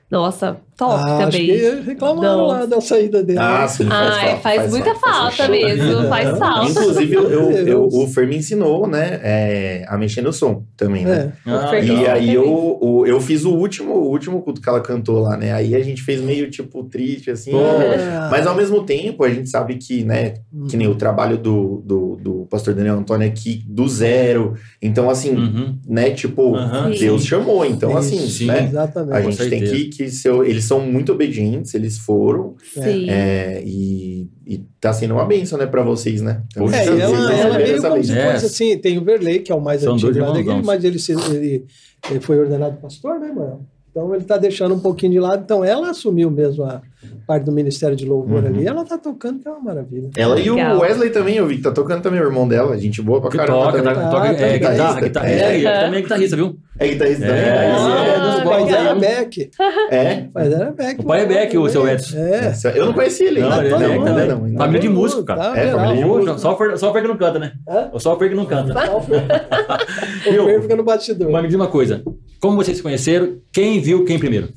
Nossa, 0.10 0.58
top 0.78 0.94
Ah, 0.96 1.18
acho 1.18 1.32
também. 1.38 1.48
que 1.48 1.70
reclamaram 1.86 2.38
Não. 2.38 2.48
lá 2.48 2.66
da 2.66 2.82
saída 2.82 3.24
dele. 3.24 3.40
Ah, 3.40 3.68
sim, 3.68 3.86
faz 3.86 4.16
Ai, 4.16 4.26
falta. 4.28 4.42
faz, 4.42 4.72
muita 4.72 4.96
falta, 4.96 5.32
falta. 5.38 5.52
mesmo, 5.52 6.08
faz 6.10 6.38
falta. 6.40 6.70
Inclusive, 6.72 7.14
eu, 7.16 7.30
eu- 7.32 7.52
eu- 7.68 7.88
o 7.92 8.08
Fer 8.08 8.28
me 8.28 8.38
ensinou, 8.38 8.88
né, 8.88 9.20
é, 9.24 9.86
a 9.88 9.98
mexer 9.98 10.22
no 10.22 10.34
som 10.34 10.64
também, 10.76 11.06
né? 11.06 11.34
É. 11.46 11.52
Ah, 11.52 11.80
E 11.80 12.08
aí 12.08 12.34
eu, 12.34 12.78
o- 12.82 13.06
eu 13.06 13.20
fiz 13.22 13.46
o 13.46 13.52
último, 13.54 13.94
o 13.94 14.10
último 14.10 14.42
culto 14.42 14.62
que 14.62 14.68
ela 14.70 14.82
cantou 14.82 15.20
lá, 15.20 15.38
né? 15.38 15.52
Aí 15.54 15.76
a 15.76 15.84
gente 15.84 16.02
fez 16.02 16.20
meio, 16.22 16.50
tipo, 16.50 16.84
triste, 16.86 17.30
assim. 17.32 17.52
Pô. 17.52 17.60
É. 17.60 18.28
Mas 18.30 18.48
ao 18.48 18.56
mesmo 18.56 18.84
tempo, 18.84 19.24
a 19.24 19.30
gente 19.30 19.50
sabe 19.50 19.76
que, 19.76 20.04
né, 20.04 20.36
que 20.70 20.76
nem 20.78 20.88
o 20.88 20.96
trabalho 20.96 21.38
do, 21.38 21.82
do, 21.86 22.16
do 22.22 22.48
pastor 22.50 22.74
Daniel 22.74 22.96
Antônio 22.98 23.28
aqui, 23.28 23.64
do 23.68 23.88
zero. 23.88 24.56
Então, 24.82 25.10
assim, 25.10 25.36
Uhum. 25.36 25.78
né, 25.88 26.10
tipo, 26.12 26.56
Aham. 26.56 26.92
Deus 26.92 27.26
chamou. 27.26 27.66
Então, 27.66 27.96
assim, 27.98 28.18
sim. 28.28 28.46
né? 28.46 28.66
Exatamente. 28.70 29.16
A 29.18 29.22
gente 29.22 29.50
tem 29.50 29.64
que, 29.64 29.86
que 29.86 30.10
ser. 30.10 30.32
Eles 30.62 30.66
são 30.68 30.80
muito 30.82 31.12
obedientes, 31.12 31.74
eles 31.74 31.98
foram. 31.98 32.56
Sim. 32.74 33.10
é, 33.10 33.64
e, 33.66 34.30
e 34.46 34.58
tá 34.80 34.94
sendo 34.94 35.16
uma 35.16 35.26
bênção, 35.26 35.58
né, 35.58 35.66
pra 35.66 35.82
vocês, 35.82 36.22
né? 36.22 36.44
Então, 36.52 36.66
Poxa, 36.66 36.78
É, 36.78 36.86
vocês 36.86 37.00
ela, 37.00 37.34
ela 37.34 37.62
essa 37.62 37.90
como 37.90 38.04
se 38.04 38.14
fosse 38.34 38.46
assim, 38.46 38.78
tem 38.78 38.98
o 38.98 39.04
Verley, 39.04 39.40
que 39.40 39.52
é 39.52 39.56
o 39.56 39.62
mais 39.62 39.82
São 39.82 39.94
antigo 39.94 40.12
dois 40.14 40.46
lá 40.46 40.62
mas 40.64 40.84
ele, 40.84 41.00
se- 41.00 41.14
ele, 41.14 41.66
ele 42.10 42.20
foi 42.20 42.40
ordenado 42.40 42.78
pastor, 42.78 43.20
né, 43.20 43.32
mano? 43.32 43.66
Então 43.90 44.14
ele 44.16 44.24
tá 44.24 44.38
deixando 44.38 44.76
um 44.76 44.80
pouquinho 44.80 45.12
de 45.14 45.20
lado. 45.20 45.42
Então 45.44 45.66
ela 45.66 45.90
assumiu 45.90 46.30
mesmo 46.32 46.64
a 46.64 46.82
parte 47.28 47.44
do 47.46 47.52
Ministério 47.52 47.96
de 47.96 48.06
Louvor 48.06 48.42
Uhum. 48.42 48.48
ali. 48.48 48.68
Ela 48.68 48.84
tá 48.86 48.98
tocando, 48.98 49.40
que 49.40 49.48
é 49.48 49.52
uma 49.52 49.60
maravilha. 49.62 50.10
Ela 50.18 50.40
e 50.40 50.50
Legal. 50.50 50.78
o 50.78 50.82
Wesley 50.82 51.10
também, 51.10 51.36
eu 51.36 51.46
vi 51.48 51.58
que 51.58 51.62
tá 51.64 51.72
tocando 51.72 52.02
também, 52.02 52.20
o 52.20 52.24
irmão 52.26 52.48
dela. 52.48 52.78
Gente 52.78 53.02
boa 53.02 53.22
pra 53.22 53.30
Que 53.30 53.38
caramba. 53.38 53.60
toca, 53.66 53.78
também. 53.78 53.94
tá- 53.94 54.02
Ah, 54.08 54.10
toca 54.10 54.28
é, 54.28 54.34
tá 54.34 54.48
guitarra, 54.48 55.02
guitarrista. 55.02 55.02
guitarrista. 55.02 55.46
É. 55.48 55.64
É, 55.64 55.80
também 55.86 56.00
é 56.00 56.02
guitarrista, 56.04 56.36
viu? 56.36 56.56
É 56.80 56.88
guitarrista 56.88 57.26
É. 57.26 57.28
também? 57.28 57.52
Ah, 57.52 58.02
Aí, 58.12 58.42
o 58.42 58.44
pai 58.50 58.64
legal. 58.64 58.84
dela 58.84 58.90
é 58.90 59.00
Beck. 59.00 59.52
É. 59.92 60.14
O 60.28 60.32
pai 60.32 60.50
dela 60.50 60.64
é 60.66 60.72
Beck. 60.72 61.00
O 61.00 61.04
pai 61.06 61.22
é 61.22 61.26
Beck, 61.26 61.58
o 61.58 61.70
seu 61.70 61.88
Edson. 61.88 62.18
É. 62.18 62.54
É. 62.66 62.78
Eu 62.80 62.86
não 62.88 62.94
conhecia 62.94 63.28
ele 63.28 63.40
Não, 63.42 63.52
ainda. 63.52 63.66
ele 63.66 63.74
é 63.74 63.78
Beck 63.88 64.08
ainda 64.08 64.58
Família 64.58 64.80
de 64.82 64.90
músico, 64.90 65.24
cara. 65.24 65.40
tá, 65.42 65.58
É, 65.58 65.72
família 65.72 65.96
de 65.98 66.06
músico. 66.06 66.40
Só 66.40 66.54
o 66.54 66.58
Fer- 66.58 67.02
que 67.02 67.08
não 67.08 67.18
canta, 67.18 67.40
né? 67.40 67.52
Só 68.00 68.16
o 68.16 68.20
Fer 68.20 68.30
que 68.30 68.36
não 68.36 68.46
canta. 68.46 68.74
O? 68.96 69.02
Fer 70.46 70.62
fica 70.62 70.76
no 70.76 70.84
bastidor. 70.84 71.32
Mas 71.32 71.42
me 71.42 71.48
diz 71.48 71.56
uma 71.56 71.68
coisa. 71.68 72.02
Como 72.40 72.56
vocês 72.56 72.78
se 72.78 72.84
conheceram? 72.84 73.36
Quem 73.54 73.80
viu 73.80 74.04
quem 74.06 74.18
primeiro? 74.18 74.50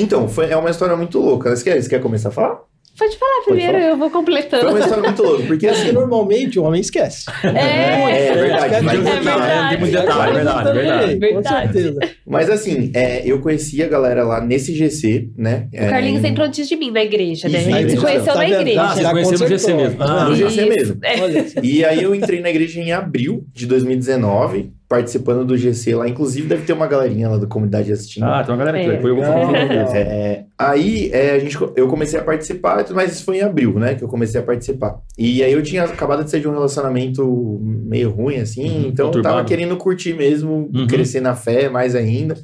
Então, 0.00 0.28
foi, 0.28 0.50
é 0.50 0.56
uma 0.56 0.70
história 0.70 0.96
muito 0.96 1.18
louca. 1.18 1.54
Você 1.54 1.64
quer, 1.64 1.82
você 1.82 1.88
quer 1.88 2.00
começar 2.00 2.28
a 2.30 2.32
falar? 2.32 2.60
Pode 2.98 3.16
falar 3.16 3.44
primeiro, 3.46 3.72
falar. 3.72 3.84
eu 3.84 3.96
vou 3.96 4.10
Foi 4.10 4.18
completando. 4.20 4.68
uma 4.68 4.78
história 4.78 5.02
muito 5.02 5.22
louca, 5.22 5.36
porque 5.38 5.48
Porque 5.48 5.66
assim... 5.68 5.92
normalmente 5.92 6.58
o 6.58 6.64
homem 6.64 6.82
esquece. 6.82 7.24
É, 7.44 8.28
É 8.28 8.34
verdade, 8.34 8.84
mas, 8.84 8.94
É 8.94 9.00
verdade. 9.00 9.68
tem 9.70 9.78
muito 9.78 9.92
detalhe, 9.92 10.30
é 10.30 10.34
verdade, 10.34 10.68
é 10.68 10.72
verdade. 10.72 11.12
Com 11.14 11.18
Verdade. 11.20 11.72
certeza. 11.72 12.00
mas 12.26 12.50
assim, 12.50 12.90
é, 12.92 13.22
eu 13.24 13.40
conheci 13.40 13.82
a 13.82 13.88
galera 13.88 14.22
lá 14.22 14.40
nesse 14.44 14.74
GC, 14.74 15.30
né? 15.34 15.68
o 15.72 15.88
Carlinhos 15.88 16.22
entrou 16.24 16.46
antes 16.46 16.68
de 16.68 16.76
mim 16.76 16.90
na 16.90 17.02
igreja, 17.02 17.48
né? 17.48 17.58
Isso, 17.60 17.68
A 17.74 17.80
gente 17.80 17.90
se 17.92 17.96
conheceu 17.96 18.32
Tá 18.34 18.34
na 18.34 18.50
igreja. 18.50 18.82
Ah, 18.82 18.88
vocês 18.88 19.02
Já 19.02 19.10
conheceram 19.12 19.40
no 19.40 19.48
GC 19.48 19.74
mesmo. 19.74 20.02
Ah, 20.02 20.24
No 20.24 20.36
GC 20.36 20.64
mesmo. 20.66 20.98
É. 21.02 21.14
E 21.62 21.84
aí 21.86 22.02
eu 22.02 22.14
entrei 22.14 22.40
na 22.42 22.50
igreja 22.50 22.80
em 22.80 22.92
abril 22.92 23.46
de 23.54 23.64
2019, 23.66 24.72
participando 24.90 25.44
do 25.44 25.56
GC 25.56 25.94
lá. 25.94 26.08
Inclusive 26.08 26.48
deve 26.48 26.64
ter 26.64 26.72
uma 26.72 26.88
galerinha 26.88 27.28
lá 27.28 27.38
da 27.38 27.46
comunidade 27.46 27.92
assistindo. 27.92 28.24
Ah, 28.24 28.42
tem 28.42 28.52
uma 28.52 28.58
galera 28.58 28.76
aqui. 28.76 28.88
É. 28.88 28.96
Depois 28.96 29.08
eu 29.08 29.14
vou 29.14 29.24
falar 29.24 29.68
disso. 29.68 29.94
É, 29.94 30.44
aí 30.58 31.10
é, 31.12 31.30
a 31.30 31.38
gente, 31.38 31.56
eu 31.76 31.86
comecei 31.86 32.18
a 32.18 32.24
participar, 32.24 32.84
mas 32.90 33.12
isso 33.12 33.24
foi 33.24 33.38
em 33.38 33.42
abril, 33.42 33.78
né? 33.78 33.94
Que 33.94 34.02
eu 34.02 34.08
comecei 34.08 34.40
a 34.40 34.42
participar. 34.42 34.98
E 35.16 35.44
aí 35.44 35.52
eu 35.52 35.62
tinha 35.62 35.84
acabado 35.84 36.24
de 36.24 36.30
sair 36.30 36.40
de 36.40 36.48
um 36.48 36.52
relacionamento 36.52 37.60
meio 37.62 38.10
ruim, 38.10 38.38
assim, 38.38 38.68
Uhum, 38.68 38.88
então 38.88 39.12
eu 39.14 39.22
tava 39.22 39.44
querendo 39.44 39.76
curtir 39.76 40.12
mesmo, 40.12 40.68
Uhum. 40.74 40.88
crescer 40.88 41.20
na 41.20 41.36
fé 41.36 41.68
mais 41.68 41.94
ainda. 41.94 42.34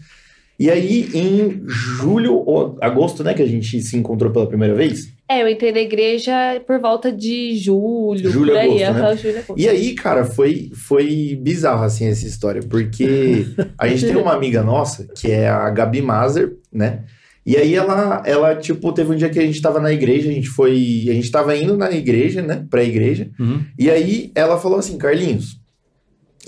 E 0.59 0.71
aí, 0.71 1.09
em 1.13 1.63
julho 1.67 2.35
ou 2.47 2.79
agosto, 2.81 3.23
né, 3.23 3.35
que 3.35 3.43
a 3.43 3.47
gente 3.47 3.81
se 3.83 3.97
encontrou 3.97 4.33
pela 4.33 4.47
primeira 4.47 4.75
vez. 4.75 5.15
É, 5.29 5.43
eu 5.43 5.49
entrei 5.49 5.73
na 5.73 5.81
igreja 5.81 6.33
por 6.67 6.79
volta 6.81 7.13
de 7.13 7.57
julho, 7.57 8.31
Julho, 8.31 8.53
por 8.53 8.59
aí. 8.59 8.83
agosto, 8.85 9.03
né? 9.03 9.17
julho, 9.17 9.39
agosto. 9.39 9.61
E 9.61 9.69
aí, 9.69 9.95
cara, 9.95 10.25
foi, 10.25 10.71
foi 10.73 11.39
bizarro, 11.43 11.85
assim, 11.85 12.07
essa 12.07 12.27
história, 12.27 12.63
porque 12.63 13.45
a 13.79 13.89
gente 13.89 14.07
tem 14.07 14.17
uma 14.17 14.33
amiga 14.33 14.63
nossa, 14.63 15.07
que 15.15 15.31
é 15.31 15.49
a 15.49 15.69
Gabi 15.69 16.01
Mazer, 16.01 16.57
né? 16.73 17.01
E 17.45 17.57
aí 17.57 17.75
ela, 17.77 18.23
ela, 18.27 18.57
tipo, 18.57 18.93
teve 18.93 19.13
um 19.13 19.17
dia 19.17 19.29
que 19.29 19.39
a 19.39 19.43
gente 19.47 19.63
tava 19.63 19.79
na 19.79 19.93
igreja, 19.93 20.29
a 20.29 20.33
gente 20.33 20.49
foi. 20.49 21.07
A 21.09 21.13
gente 21.13 21.31
tava 21.31 21.57
indo 21.57 21.77
na 21.77 21.93
igreja, 21.93 22.43
né? 22.43 22.67
Pra 22.69 22.83
igreja. 22.83 23.31
Uhum. 23.39 23.63
E 23.79 23.89
aí 23.89 24.33
ela 24.35 24.59
falou 24.59 24.81
assim, 24.81 24.99
Carlinhos, 24.99 25.61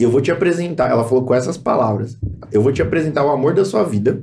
eu 0.05 0.11
vou 0.11 0.21
te 0.21 0.31
apresentar. 0.31 0.91
Ela 0.91 1.05
falou 1.05 1.25
com 1.25 1.35
essas 1.35 1.57
palavras: 1.57 2.19
Eu 2.53 2.63
vou 2.63 2.73
te 2.73 2.83
apresentar 2.83 3.25
o 3.25 3.31
amor 3.31 3.55
da 3.55 3.65
sua 3.65 3.83
vida. 3.83 4.23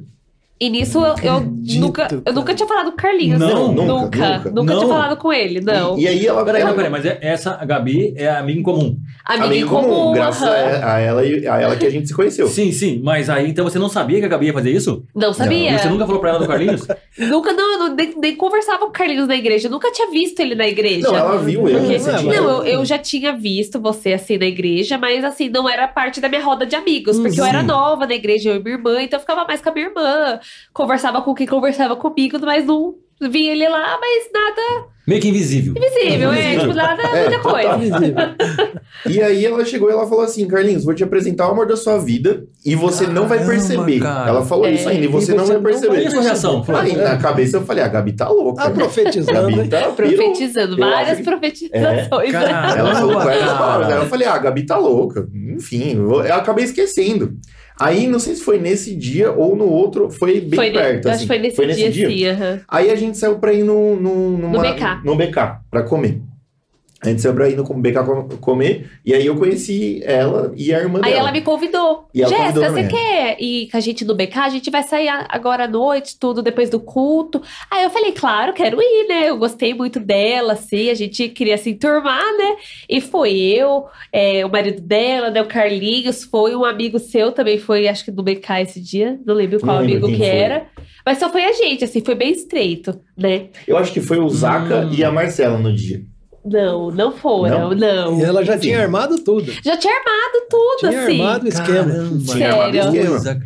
E 0.57 0.69
nisso 0.69 0.99
eu, 0.99 1.03
eu 1.21 1.35
acredito, 1.37 1.81
nunca, 1.81 2.07
eu 2.25 2.31
nunca 2.33 2.53
tinha 2.55 2.65
falado 2.65 2.85
com 2.85 2.91
o 2.93 2.95
Carlinhos. 2.95 3.37
Não, 3.39 3.73
nunca. 3.73 3.83
nunca, 3.83 3.93
Nunca, 4.37 4.49
nunca. 4.51 4.73
Não. 4.73 4.77
tinha 4.79 4.87
falado 4.89 5.17
com 5.17 5.33
ele, 5.33 5.59
não. 5.59 5.97
E, 5.97 6.03
e 6.03 6.07
aí 6.07 6.25
ela. 6.25 6.45
Peraí, 6.45 6.61
ela 6.61 6.69
não, 6.69 6.77
peraí, 6.77 6.89
mas 6.91 7.05
é- 7.05 7.19
essa 7.21 7.57
a 7.59 7.65
Gabi 7.65 8.13
é 8.15 8.29
amiga 8.29 8.57
em 8.59 8.63
comum. 8.63 8.97
Amigo 9.25 9.43
em 9.43 9.47
amigo 9.47 9.69
comum, 9.69 9.89
comum, 9.95 10.13
graças 10.13 10.47
aham. 10.47 10.85
a, 10.85 10.99
ela 10.99 11.21
a 11.21 11.61
ela 11.61 11.75
que 11.75 11.85
a 11.85 11.89
gente 11.89 12.07
se 12.07 12.13
conheceu. 12.13 12.47
Sim, 12.47 12.71
sim, 12.71 13.01
mas 13.03 13.29
aí 13.29 13.49
então 13.49 13.65
você 13.65 13.77
não 13.77 13.89
sabia 13.89 14.19
que 14.19 14.25
a 14.25 14.29
Gabi 14.29 14.45
ia 14.45 14.53
fazer 14.53 14.71
isso? 14.71 15.03
Não 15.13 15.33
sabia. 15.33 15.71
E 15.71 15.79
você 15.79 15.89
nunca 15.89 16.05
falou 16.05 16.21
pra 16.21 16.29
ela 16.29 16.39
do 16.39 16.47
Carlinhos? 16.47 16.87
Nunca, 17.17 17.53
não, 17.53 17.71
eu 17.71 17.79
não- 17.79 17.95
nem, 17.95 18.13
nem 18.19 18.35
conversava 18.35 18.79
com 18.79 18.85
o 18.87 18.91
Carlinhos 18.91 19.25
na 19.25 19.37
igreja. 19.37 19.67
Eu 19.67 19.71
nunca 19.71 19.89
tinha 19.89 20.11
visto 20.11 20.37
ele 20.41 20.53
na 20.53 20.67
igreja. 20.67 21.07
Não, 21.07 21.15
ela 21.15 21.37
viu 21.37 21.65
eu. 21.69 21.79
Porque- 21.79 21.97
Não. 21.97 22.23
Não, 22.23 22.33
eu, 22.33 22.63
eu 22.65 22.85
já 22.85 22.97
tinha 22.97 23.31
visto 23.31 23.79
você 23.79 24.11
assim 24.11 24.37
na 24.37 24.45
igreja, 24.45 24.97
mas 24.97 25.23
assim, 25.23 25.47
não 25.47 25.67
era 25.69 25.87
parte 25.87 26.19
da 26.19 26.27
minha 26.27 26.43
roda 26.43 26.65
de 26.65 26.75
amigos, 26.75 27.15
porque 27.17 27.39
eu 27.39 27.43
Sim. 27.45 27.49
era 27.49 27.63
nova 27.63 28.05
na 28.05 28.13
igreja, 28.13 28.49
eu 28.49 28.57
e 28.57 28.59
minha 28.63 28.75
irmã, 28.75 29.01
então 29.01 29.15
eu 29.17 29.21
ficava 29.21 29.45
mais 29.45 29.61
com 29.61 29.69
a 29.69 29.73
minha 29.73 29.85
irmã, 29.87 30.39
conversava 30.73 31.21
com 31.21 31.33
quem 31.33 31.47
conversava 31.47 31.95
comigo, 31.95 32.37
mas 32.41 32.65
não 32.65 32.95
via 33.21 33.51
ele 33.53 33.67
lá, 33.69 33.97
mas 33.99 34.29
nada 34.33 34.87
Meio 35.07 35.21
que 35.21 35.29
invisível. 35.29 35.73
visível, 35.73 36.33
é, 36.33 36.57
tipo, 36.59 36.73
nada, 36.73 37.01
É, 37.03 37.29
muita 37.29 37.39
coisa. 37.39 37.75
Invisível. 37.75 38.15
E 39.07 39.21
aí 39.21 39.45
ela 39.45 39.63
chegou 39.65 39.89
e 39.89 39.93
ela 39.93 40.07
falou 40.07 40.23
assim, 40.23 40.47
Carlinhos, 40.47 40.83
vou 40.83 40.93
te 40.95 41.03
apresentar 41.03 41.47
o 41.47 41.51
amor 41.51 41.67
da 41.67 41.75
sua 41.75 41.97
vida 41.99 42.43
e 42.65 42.75
você 42.75 43.05
não 43.05 43.27
vai 43.27 43.37
Caramba, 43.37 43.53
perceber. 43.55 43.99
cara. 43.99 44.29
Ela 44.29 44.43
falou 44.45 44.65
É. 44.65 44.71
isso 44.71 44.89
ainda, 44.89 45.05
e 45.05 45.07
você, 45.07 45.33
E 45.33 45.35
não 45.35 45.45
você 45.45 45.57
vai 45.57 45.61
não 45.61 45.69
E 45.69 45.75
a 45.75 45.79
perceber. 45.81 46.09
sua 46.11 46.21
reação? 46.23 46.65
Aí 46.79 46.95
na 46.95 47.17
cabeça 47.17 47.57
eu 47.57 47.61
falei, 47.65 47.83
a 47.83 47.87
Gabi 47.87 48.13
tá 48.13 48.27
louca. 48.29 48.63
Tá 48.63 48.71
profetizando, 48.71 49.55
Gabi 49.55 49.67
tá. 49.69 49.81
Profetizando, 49.91 50.73
Eu 50.73 50.77
várias 50.79 51.17
que- 51.17 51.23
profetizações. 51.23 52.31
Caramba, 52.31 52.79
Ela 52.79 52.95
falou 52.95 53.21
com 53.21 53.29
essas 53.29 53.53
palavras. 53.53 53.89
Aí 53.89 53.97
eu 53.97 54.05
falei, 54.07 54.27
ah, 54.27 54.33
a 54.33 54.39
Gabi 54.39 54.65
tá 54.65 54.77
louca. 54.77 55.27
Enfim, 55.55 55.97
eu 55.97 56.33
acabei 56.33 56.65
esquecendo. 56.65 57.33
Aí, 57.79 58.07
não 58.07 58.19
sei 58.19 58.35
se 58.35 58.41
foi 58.43 58.57
nesse 58.59 58.95
dia 58.95 59.31
ou 59.31 59.55
no 59.55 59.65
outro, 59.65 60.09
foi 60.09 60.39
bem 60.41 60.55
Foi, 60.55 60.71
perto. 60.71 61.05
eu 61.07 61.11
assim. 61.11 61.23
acho 61.25 61.41
que 61.49 61.55
foi 61.55 61.65
nesse, 61.67 61.89
dia, 61.91 62.09
sim. 62.09 62.25
aham. 62.27 62.59
Aí 62.67 62.89
a 62.89 62.95
gente 62.95 63.17
saiu 63.17 63.37
pra 63.37 63.51
ir 63.53 63.63
no, 63.63 63.95
no, 63.99 64.37
numa- 64.37 64.57
No 64.57 64.61
BK. 64.63 65.01
no 65.03 65.15
BK, 65.15 65.59
pra 65.69 65.83
comer. 65.83 66.21
A 67.03 67.09
gente 67.09 67.21
saiu 67.21 67.35
pra 67.35 67.47
ir 67.49 67.57
no 67.57 67.63
BK 67.63 68.03
com- 68.03 68.27
comer, 68.37 68.89
e 69.05 69.13
aí 69.13 69.25
eu 69.25 69.35
conheci 69.35 70.01
ela 70.05 70.51
e 70.55 70.73
a 70.73 70.79
irmã 70.79 71.01
Aí 71.03 71.11
dela. 71.11 71.23
ela 71.23 71.31
me 71.31 71.41
convidou. 71.41 72.07
E 72.13 72.21
ela 72.23 72.35
Jéssica, 72.35 72.71
você 72.71 72.87
quer 72.87 73.37
ir 73.39 73.69
com 73.69 73.77
a 73.77 73.79
gente 73.79 74.05
no 74.05 74.15
BK? 74.15 74.37
A 74.39 74.49
gente 74.49 74.71
vai 74.71 74.81
sair 74.81 75.09
agora 75.29 75.65
à 75.65 75.67
noite, 75.67 76.17
tudo 76.17 76.41
depois 76.41 76.69
do 76.69 76.79
culto. 76.79 77.41
Aí 77.69 77.83
eu 77.83 77.89
falei, 77.91 78.11
claro, 78.13 78.53
quero 78.53 78.81
ir, 78.81 79.07
né? 79.07 79.29
Eu 79.29 79.37
gostei 79.37 79.73
muito 79.73 79.99
dela, 79.99 80.53
assim, 80.53 80.89
a 80.89 80.93
gente 80.95 81.27
queria 81.29 81.57
se 81.57 81.69
enturmar, 81.69 82.23
né? 82.37 82.55
E 82.89 82.99
foi 83.01 83.33
eu, 83.35 83.85
é, 84.11 84.43
o 84.45 84.49
marido 84.49 84.81
dela, 84.81 85.29
né? 85.29 85.41
O 85.41 85.47
Carlinhos, 85.47 86.23
foi 86.23 86.55
um 86.55 86.63
amigo 86.65 86.97
seu 86.97 87.31
também, 87.31 87.59
foi 87.59 87.87
acho 87.87 88.05
que 88.05 88.09
do 88.11 88.23
BK 88.23 88.61
esse 88.61 88.79
dia, 88.81 89.19
não 89.25 89.35
lembro 89.35 89.59
qual 89.59 89.75
Não 89.79 89.85
lembro 89.85 90.07
amigo 90.07 90.07
que 90.23 90.27
foi. 90.27 90.35
era. 90.37 90.65
Mas 91.05 91.19
só 91.19 91.29
foi 91.29 91.43
a 91.45 91.51
gente, 91.51 91.83
assim, 91.83 92.01
foi 92.03 92.15
bem 92.15 92.31
estreito, 92.31 92.99
né? 93.15 93.47
Eu 93.67 93.77
acho 93.77 93.91
que 93.93 94.01
foi 94.01 94.17
o 94.17 94.27
Zaca 94.29 94.85
Hum. 94.87 94.93
e 94.97 95.03
a 95.03 95.11
Marcela 95.11 95.59
no 95.59 95.71
dia. 95.75 96.01
Não, 96.45 96.91
não 96.91 97.11
foram, 97.11 97.73
não. 97.73 98.19
E 98.19 98.23
ela 98.23 98.43
já 98.45 98.53
Enfim. 98.55 98.67
tinha 98.67 98.81
armado 98.83 99.17
tudo. 99.19 99.51
Já 99.63 99.75
tinha 99.77 99.93
armado 99.93 100.45
tudo, 100.49 100.77
Tinha 100.89 101.01
assim. 101.03 101.21
armado 101.21 101.45
o 101.45 101.47
esquema. 101.47 101.91
Tinha 102.31 102.51
armado 102.51 102.73
Sério? 102.73 103.15
esquema. 103.17 103.39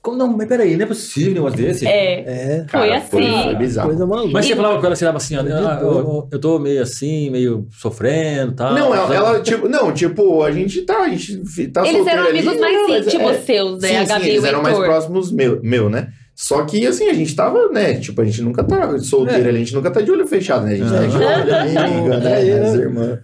Como 0.00 0.16
não? 0.16 0.28
Mas 0.36 0.46
peraí, 0.46 0.76
não 0.76 0.84
é 0.84 0.86
possível 0.86 1.32
um 1.32 1.34
negócio 1.34 1.58
desse? 1.58 1.84
É, 1.84 2.20
É, 2.20 2.56
foi 2.68 2.80
Cara, 2.88 2.96
assim. 2.98 3.08
Foi, 3.10 3.42
foi 3.42 3.54
bizarro. 3.56 3.88
coisa 3.88 4.06
maluca. 4.06 4.30
Mas 4.32 4.46
você 4.46 4.54
falava 4.54 4.78
com 4.78 4.86
ela, 4.86 4.94
você 4.94 5.04
dava 5.04 5.16
assim, 5.16 5.34
ah, 5.34 5.40
eu, 5.82 5.88
eu- 5.88 6.28
eu 6.30 6.38
tô 6.38 6.60
meio 6.60 6.80
assim, 6.80 7.28
meio 7.30 7.66
sofrendo 7.72 8.52
e 8.52 8.54
tal. 8.54 8.72
Não, 8.74 8.94
ela, 8.94 9.12
ela, 9.12 9.40
tipo, 9.40 9.68
não, 9.68 9.92
tipo, 9.92 10.44
a 10.44 10.52
gente 10.52 10.82
tá, 10.82 10.98
a 11.02 11.08
gente 11.08 11.66
tá 11.72 11.84
Eles 11.84 12.06
eram 12.06 12.22
ali, 12.22 12.38
amigos 12.38 12.60
mais 12.60 12.72
não, 12.72 12.88
mas 12.88 13.06
íntimos 13.08 13.30
é- 13.32 13.40
seus, 13.40 13.80
né? 13.82 13.88
Sim, 13.88 13.96
a 13.96 14.02
sim, 14.02 14.08
Gabi 14.12 14.24
e 14.26 14.30
eles 14.30 14.44
o 14.44 14.46
eram 14.46 14.62
mais 14.62 14.78
próximos 14.78 15.32
meu, 15.32 15.60
meu, 15.60 15.90
né? 15.90 16.06
Só 16.38 16.62
que, 16.66 16.86
assim, 16.86 17.08
a 17.08 17.14
gente 17.14 17.34
tava, 17.34 17.68
né? 17.70 17.94
Tipo, 17.94 18.20
a 18.20 18.24
gente 18.26 18.42
nunca 18.42 18.62
tá 18.62 18.98
solteiro 18.98 19.46
É. 19.46 19.48
ali, 19.48 19.56
a 19.56 19.60
gente 19.60 19.74
nunca 19.74 19.90
tá 19.90 20.02
de 20.02 20.10
olho 20.10 20.26
fechado, 20.26 20.66
né? 20.66 20.74
A 20.74 20.76
gente 20.76 20.90
tá 20.90 21.06
de 21.06 21.16
olho 21.16 21.78
amiga, 21.78 22.18
né? 22.18 22.48
É, 22.48 22.60
As 22.60 22.72
né? 22.74 22.78
irmãs. 22.82 23.18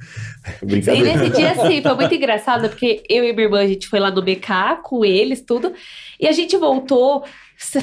E 0.62 0.66
Brincadeira. 0.66 1.18
nesse 1.18 1.30
dia, 1.36 1.50
assim, 1.52 1.82
foi 1.82 1.94
muito 1.94 2.14
engraçado, 2.14 2.68
porque 2.70 3.02
eu 3.10 3.22
e 3.22 3.32
minha 3.34 3.44
irmã, 3.44 3.60
a 3.60 3.66
gente 3.66 3.86
foi 3.86 4.00
lá 4.00 4.10
no 4.10 4.22
BK 4.22 4.80
com 4.82 5.04
eles, 5.04 5.42
tudo, 5.42 5.74
e 6.18 6.26
a 6.26 6.32
gente 6.32 6.56
voltou 6.56 7.22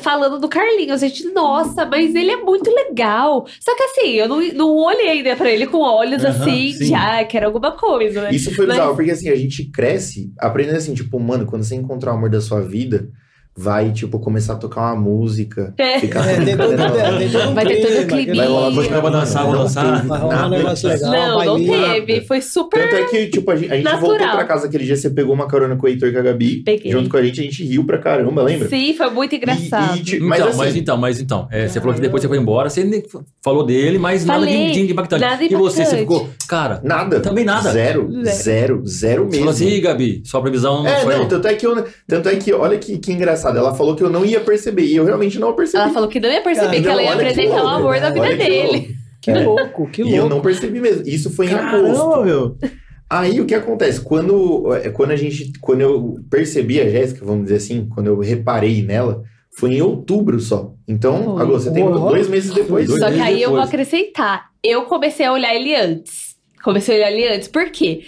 falando 0.02 0.40
do 0.40 0.50
Carlinhos. 0.50 1.04
A 1.04 1.08
gente, 1.08 1.24
nossa, 1.32 1.86
mas 1.86 2.16
ele 2.16 2.32
é 2.32 2.38
muito 2.38 2.70
legal. 2.72 3.46
Só 3.60 3.76
que 3.76 3.84
assim, 3.84 4.10
eu 4.16 4.28
não, 4.28 4.42
não 4.54 4.76
olhei 4.76 5.10
ainda 5.10 5.36
pra 5.36 5.50
ele 5.52 5.68
com 5.68 5.78
olhos 5.78 6.26
Aham, 6.26 6.42
assim, 6.42 6.74
sim. 6.74 6.86
de, 6.88 6.94
ah, 6.96 7.24
que 7.24 7.38
era 7.38 7.46
alguma 7.46 7.72
coisa, 7.74 8.24
né? 8.24 8.30
Isso 8.34 8.54
foi 8.56 8.66
Mas- 8.66 8.78
bizarro, 8.78 8.96
porque 8.96 9.12
assim, 9.12 9.30
a 9.30 9.36
gente 9.36 9.66
cresce 9.72 10.34
aprendendo 10.40 10.78
assim, 10.78 10.96
tipo, 10.96 11.20
mano, 11.20 11.46
quando 11.46 11.64
você 11.64 11.76
encontrar 11.76 12.14
o 12.14 12.16
amor 12.16 12.30
da 12.32 12.42
sua 12.42 12.62
vida, 12.62 13.08
vai, 13.56 13.92
tipo, 13.92 14.20
começar 14.20 14.54
a 14.54 14.56
tocar 14.56 14.82
uma 14.82 14.96
música, 14.96 15.74
É. 15.78 16.00
ficar 16.00 16.26
É, 16.26 16.36
tem 16.46 16.56
todo, 16.56 16.70
tem 17.18 17.30
todo 17.30 17.50
um 17.50 17.54
Vai 17.54 17.66
ter 17.66 17.82
todo 17.82 17.94
o 17.98 18.02
aquele- 18.02 18.36
Vai 18.38 18.48
rolar 18.48 18.70
Vou 18.70 18.84
chegar 18.84 19.02
pra 19.02 19.10
dançar, 19.10 19.44
vou 19.44 19.54
Não 19.54 19.64
dançar. 19.64 19.96
teve 19.96 20.08
Vai 20.08 20.20
rolar 20.20 20.46
um 20.46 20.50
negócio 20.50 20.88
legal. 20.90 21.12
Não, 21.12 21.46
não 21.46 21.66
teve. 21.66 22.22
Foi 22.22 22.42
super. 22.42 22.84
Tanto 22.84 22.96
é 22.96 23.04
que, 23.06 23.28
tipo, 23.28 23.52
a 23.52 23.56
gente, 23.58 23.74
a 23.74 23.76
gente 23.76 23.92
voltou 24.00 24.18
pra 24.18 24.46
casa 24.46 24.68
aquele 24.68 24.86
dia, 24.86 24.96
você 24.96 25.10
pegou 25.10 25.34
uma 25.36 25.46
carona 25.48 25.76
com 25.76 25.86
o 25.86 25.90
Heitor 25.90 26.08
e 26.10 26.14
com 26.14 26.20
a 26.20 26.22
Gabi, 26.22 26.64
Peguei. 26.64 26.92
junto 26.92 27.10
com 27.10 27.18
a 27.18 27.24
gente, 27.24 27.42
a 27.42 27.44
gente 27.44 27.64
riu 27.66 27.84
pra 27.84 27.98
caramba, 27.98 28.44
lembra? 28.44 28.70
Sim, 28.70 28.94
foi 28.94 29.10
muito 29.10 29.36
engraçado. 29.36 29.98
E- 29.98 30.00
e, 30.00 30.04
tipo, 30.04 30.26
Então, 30.26 30.30
mas, 30.30 30.56
mas, 30.58 30.70
assim, 30.70 30.80
então, 30.80 30.98
mas 30.98 31.20
então, 31.20 31.48
é, 31.52 31.68
você 31.68 31.80
falou 31.82 31.94
que 31.96 32.02
depois 32.02 32.22
você 32.22 32.28
foi 32.30 32.38
embora, 32.38 32.70
você 32.70 32.84
nem 32.86 33.04
falou 33.44 33.66
dele, 33.66 33.98
mas 33.98 34.24
nada 34.26 34.46
de, 34.46 34.54
Falei, 34.54 34.72
de 34.72 34.92
impactante. 34.94 35.22
nada 35.22 35.44
E 35.44 35.50
você, 35.50 35.84
você 35.86 35.96
impactante. 36.02 36.02
ficou, 36.02 36.30
cara, 36.48 36.80
Nada. 36.84 37.20
Também 37.20 37.44
nada. 37.44 37.72
Zero. 37.72 38.10
Zero. 38.24 38.26
Zero. 38.34 38.86
Zero 38.88 39.24
você 39.24 39.30
mesmo. 39.32 39.40
falou 39.40 39.50
assim, 39.54 39.68
"Ih, 39.68 39.82
Gabi, 39.82 40.22
sua 40.24 40.42
previsão 40.42 40.84
não 40.84 40.88
É, 40.90 41.06
não, 41.18 41.28
tanto 41.28 41.48
é 41.48 41.54
que 41.56 41.66
eu. 41.66 41.86
Tanto 42.08 42.30
é 42.30 42.36
que, 42.36 42.54
olha 42.54 42.78
que, 42.78 42.98
que 42.98 43.12
engraçado. 43.40 43.58
Ela 43.58 43.74
falou 43.76 43.96
que 43.96 44.04
eu 44.04 44.10
não 44.10 44.26
ia 44.26 44.40
perceber. 44.40 44.84
E 44.84 44.96
eu 44.96 45.06
realmente 45.06 45.40
não 45.40 45.54
percebi. 45.54 45.84
Ela 45.84 45.94
falou 45.94 46.10
que 46.10 46.20
não 46.20 46.30
ia 46.30 46.42
perceber 46.42 46.68
Cara, 46.68 46.82
que 46.82 46.88
ela 46.90 47.02
ia 47.04 47.08
que 47.10 47.14
apresentar 47.16 47.64
o 47.64 47.68
amor 47.68 48.00
da 48.00 48.10
vida 48.10 48.22
Olha 48.26 48.38
que 48.38 48.44
dele. 48.44 48.68
louco. 48.68 49.00
Que 49.22 49.32
É. 49.32 49.44
louco, 49.44 49.90
que 49.92 50.02
E 50.04 50.16
eu 50.16 50.30
não 50.30 50.42
percebi 50.42 50.80
mesmo. 50.80 51.04
Isso 51.08 51.30
foi 51.30 51.48
em 51.48 51.54
agosto. 51.54 51.98
Caramba, 52.10 52.26
meu. 52.26 52.58
Aí 53.10 53.42
o 53.42 53.46
que 53.46 53.56
acontece? 53.56 54.02
Quando, 54.02 54.74
é, 54.76 54.90
quando 54.90 55.12
a 55.12 55.16
gente. 55.16 55.52
Quando 55.60 55.82
eu 55.82 56.16
percebi 56.30 56.80
a 56.80 56.88
Jéssica, 56.90 57.26
vamos 57.26 57.44
dizer 57.44 57.56
assim, 57.56 57.88
quando 57.94 58.08
eu 58.08 58.20
reparei 58.20 58.82
nela, 58.84 59.24
foi 59.52 59.74
em 59.74 59.82
outubro 59.82 60.40
só. 60.40 60.74
Então, 60.88 61.34
Foi. 61.34 61.42
agosto, 61.44 61.64
você 61.66 61.74
tem 61.74 61.84
Uau. 61.84 62.08
dois 62.10 62.30
meses 62.30 62.54
depois. 62.54 62.88
Dois 62.88 63.00
Só 63.00 63.08
que 63.08 63.14
meses 63.14 63.28
aí 63.28 63.42
eu 63.42 63.50
vou 63.50 63.60
depois. 63.60 63.68
acrescentar. 63.74 64.46
Eu 64.64 64.84
comecei 64.84 65.26
a 65.26 65.34
olhar 65.34 65.54
ele 65.56 65.76
antes. 65.76 66.36
Comecei 66.64 66.96
a 66.96 67.08
olhar 67.08 67.12
ele 67.12 67.36
antes. 67.36 67.48
Por 67.48 67.70
quê? 67.72 68.02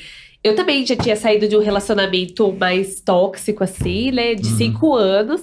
Eu 0.44 0.56
também 0.56 0.86
já 0.86 0.96
tinha 0.96 1.16
saído 1.16 1.48
de 1.48 1.56
um 1.56 1.62
relacionamento 1.62 2.52
mais 2.54 3.00
tóxico, 3.00 3.64
assim, 3.64 4.12
né? 4.12 4.34
De 4.36 4.48
Uhum. 4.50 4.58
cinco 4.58 4.96
anos. 4.96 5.42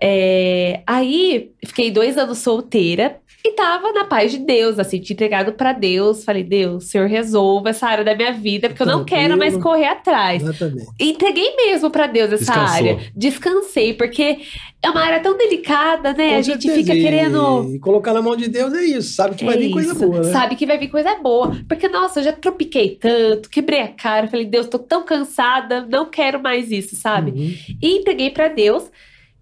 É, 0.00 0.82
Aí, 0.86 1.52
fiquei 1.64 1.90
dois 1.90 2.16
anos 2.16 2.38
solteira. 2.38 3.20
E 3.48 3.52
tava 3.52 3.92
na 3.92 4.04
paz 4.04 4.32
de 4.32 4.38
Deus, 4.38 4.76
assim, 4.76 4.98
tinha 4.98 5.14
entregado 5.14 5.52
pra 5.52 5.72
Deus. 5.72 6.24
Falei, 6.24 6.42
Deus, 6.42 6.82
o 6.82 6.86
Senhor 6.88 7.06
resolva 7.06 7.68
essa 7.70 7.86
área 7.86 8.02
da 8.04 8.12
minha 8.12 8.32
vida, 8.32 8.68
porque 8.68 8.82
eu 8.82 8.86
não 8.88 9.04
quero 9.04 9.38
mais 9.38 9.56
correr 9.56 9.86
atrás. 9.86 10.42
Exatamente. 10.42 10.86
Entreguei 10.98 11.54
mesmo 11.54 11.88
pra 11.88 12.08
Deus 12.08 12.32
essa 12.32 12.38
Descansou. 12.52 12.74
área. 12.74 12.98
Descansei, 13.14 13.94
porque 13.94 14.38
é 14.82 14.90
uma 14.90 15.00
área 15.00 15.20
tão 15.20 15.38
delicada, 15.38 16.12
né? 16.12 16.30
Com 16.30 16.34
a 16.38 16.42
gente 16.42 16.62
certeza. 16.66 16.92
fica 16.92 16.92
querendo. 17.08 17.72
E 17.72 17.78
colocar 17.78 18.12
na 18.12 18.20
mão 18.20 18.34
de 18.34 18.48
Deus 18.48 18.74
é 18.74 18.82
isso. 18.82 19.14
Sabe 19.14 19.36
que 19.36 19.44
vai 19.44 19.54
É 19.54 19.58
vir 19.58 19.70
coisa 19.70 19.92
isso. 19.92 20.00
boa, 20.08 20.22
né? 20.22 20.32
Sabe 20.32 20.56
que 20.56 20.66
vai 20.66 20.78
vir 20.78 20.88
coisa 20.88 21.14
boa. 21.14 21.56
Porque, 21.68 21.86
nossa, 21.86 22.18
eu 22.18 22.24
já 22.24 22.32
tropiquei 22.32 22.96
tanto, 23.00 23.48
quebrei 23.48 23.80
a 23.80 23.88
cara. 23.88 24.26
Falei, 24.26 24.46
Deus, 24.46 24.66
tô 24.66 24.80
tão 24.80 25.04
cansada, 25.04 25.86
não 25.88 26.06
quero 26.10 26.42
mais 26.42 26.72
isso, 26.72 26.96
sabe? 26.96 27.30
Uhum. 27.30 27.54
E 27.80 27.98
entreguei 27.98 28.30
pra 28.30 28.48
Deus. 28.48 28.90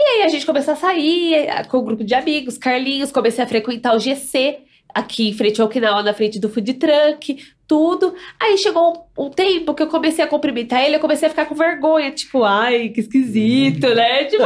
E 0.04 0.06
aí 0.18 0.23
a 0.23 0.28
gente 0.28 0.44
começou 0.44 0.75
a 0.75 0.76
sair 0.76 1.34
eh, 1.34 1.64
com 1.64 1.78
o 1.78 1.82
grupo 1.82 2.04
de 2.04 2.14
amigos, 2.14 2.58
Carlinhos, 2.58 3.11
comecei 3.11 3.42
a 3.42 3.46
frequentar 3.46 3.96
o 3.96 3.99
GC, 3.99 4.58
aqui 4.94 5.30
em 5.30 5.32
frente 5.32 5.61
ao 5.61 5.66
Okinawa, 5.66 6.02
na 6.02 6.12
frente 6.12 6.38
do 6.38 6.49
food 6.50 6.75
truck, 6.75 7.38
tudo. 7.66 8.14
Aí 8.38 8.58
chegou 8.58 9.06
um 9.18 9.30
tempo 9.30 9.73
que 9.75 9.82
eu 9.82 9.87
comecei 9.87 10.23
a 10.23 10.26
cumprimentar 10.28 10.84
ele, 10.84 10.96
eu 10.96 11.00
comecei 11.00 11.26
a 11.26 11.30
ficar 11.30 11.46
com 11.46 11.54
vergonha, 11.54 12.11
tipo, 12.11 12.44
ai, 12.44 12.90
que 12.90 13.00
esquisito, 13.00 13.88
né? 13.94 14.25
Tipo, 14.28 14.44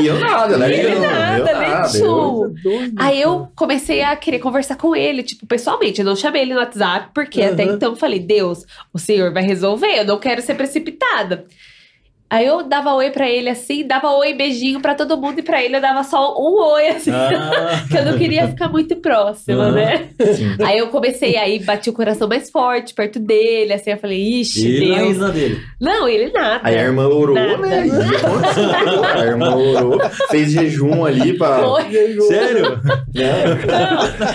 E 0.00 0.06
eu 0.06 0.18
nada, 0.20 0.56
né? 0.56 0.70
E 0.70 0.78
ele 0.80 0.94
Eu, 0.94 1.00
nada, 1.00 1.38
eu 1.38 1.44
né, 1.44 1.68
nada. 1.68 1.98
eu- 1.98 2.14
Coisa 2.34 2.54
doida, 2.62 2.94
Aí 2.96 3.20
eu 3.20 3.48
comecei 3.56 4.00
a 4.02 4.14
querer 4.14 4.38
conversar 4.38 4.76
com 4.76 4.94
ele, 4.94 5.24
tipo, 5.24 5.44
pessoalmente. 5.44 6.00
Eu 6.00 6.06
não 6.06 6.14
chamei 6.14 6.42
ele 6.42 6.54
no 6.54 6.60
WhatsApp, 6.60 7.08
porque 7.12 7.40
Uhum. 7.40 7.52
até 7.52 7.64
então 7.64 7.90
eu 7.90 7.96
falei, 7.96 8.20
Deus, 8.20 8.64
o 8.92 8.98
Senhor 8.98 9.32
vai 9.32 9.42
resolver, 9.42 9.98
eu 9.98 10.04
não 10.04 10.18
quero 10.20 10.40
ser 10.40 10.54
precipitada. 10.54 11.44
Aí 12.30 12.46
eu 12.46 12.64
dava 12.66 12.94
oi 12.94 13.10
pra 13.10 13.28
ele 13.30 13.48
assim, 13.48 13.86
dava 13.86 14.10
oi, 14.10 14.34
beijinho 14.34 14.80
pra 14.80 14.94
todo 14.94 15.16
mundo, 15.16 15.38
e 15.38 15.42
pra 15.42 15.62
ele 15.62 15.76
eu 15.76 15.80
dava 15.80 16.02
só 16.02 16.34
um 16.36 16.60
oi, 16.74 16.88
assim. 16.88 17.10
Ah. 17.12 17.84
que 17.88 17.96
eu 17.96 18.04
não 18.04 18.18
queria 18.18 18.48
ficar 18.48 18.68
muito 18.68 18.96
próxima, 18.96 19.66
Ah. 19.66 19.70
né? 19.70 20.08
Sim. 20.34 20.56
Aí 20.64 20.78
eu 20.78 20.88
comecei, 20.88 21.36
aí 21.36 21.60
bati 21.62 21.90
o 21.90 21.92
coração 21.92 22.26
mais 22.26 22.50
forte 22.50 22.92
perto 22.94 23.20
dele, 23.20 23.72
assim, 23.74 23.90
eu 23.92 23.98
falei, 23.98 24.40
ixi, 24.40 24.66
E 24.66 24.88
na 24.90 24.96
Deus. 24.96 25.10
isla 25.10 25.30
dele. 25.30 25.60
Não, 25.80 26.08
ele 26.08 26.32
nada. 26.32 26.60
Aí 26.64 26.76
a 26.76 26.82
irmã 26.82 27.06
orou, 27.06 27.34
Nada. 27.36 27.56
né? 27.58 27.84
A 29.14 29.24
irmã 29.26 29.54
orou, 29.54 29.98
fez 30.30 30.50
jejum 30.50 31.04
ali 31.04 31.36
pra. 31.38 31.58
Foi. 31.58 31.82
Sério? 32.22 32.80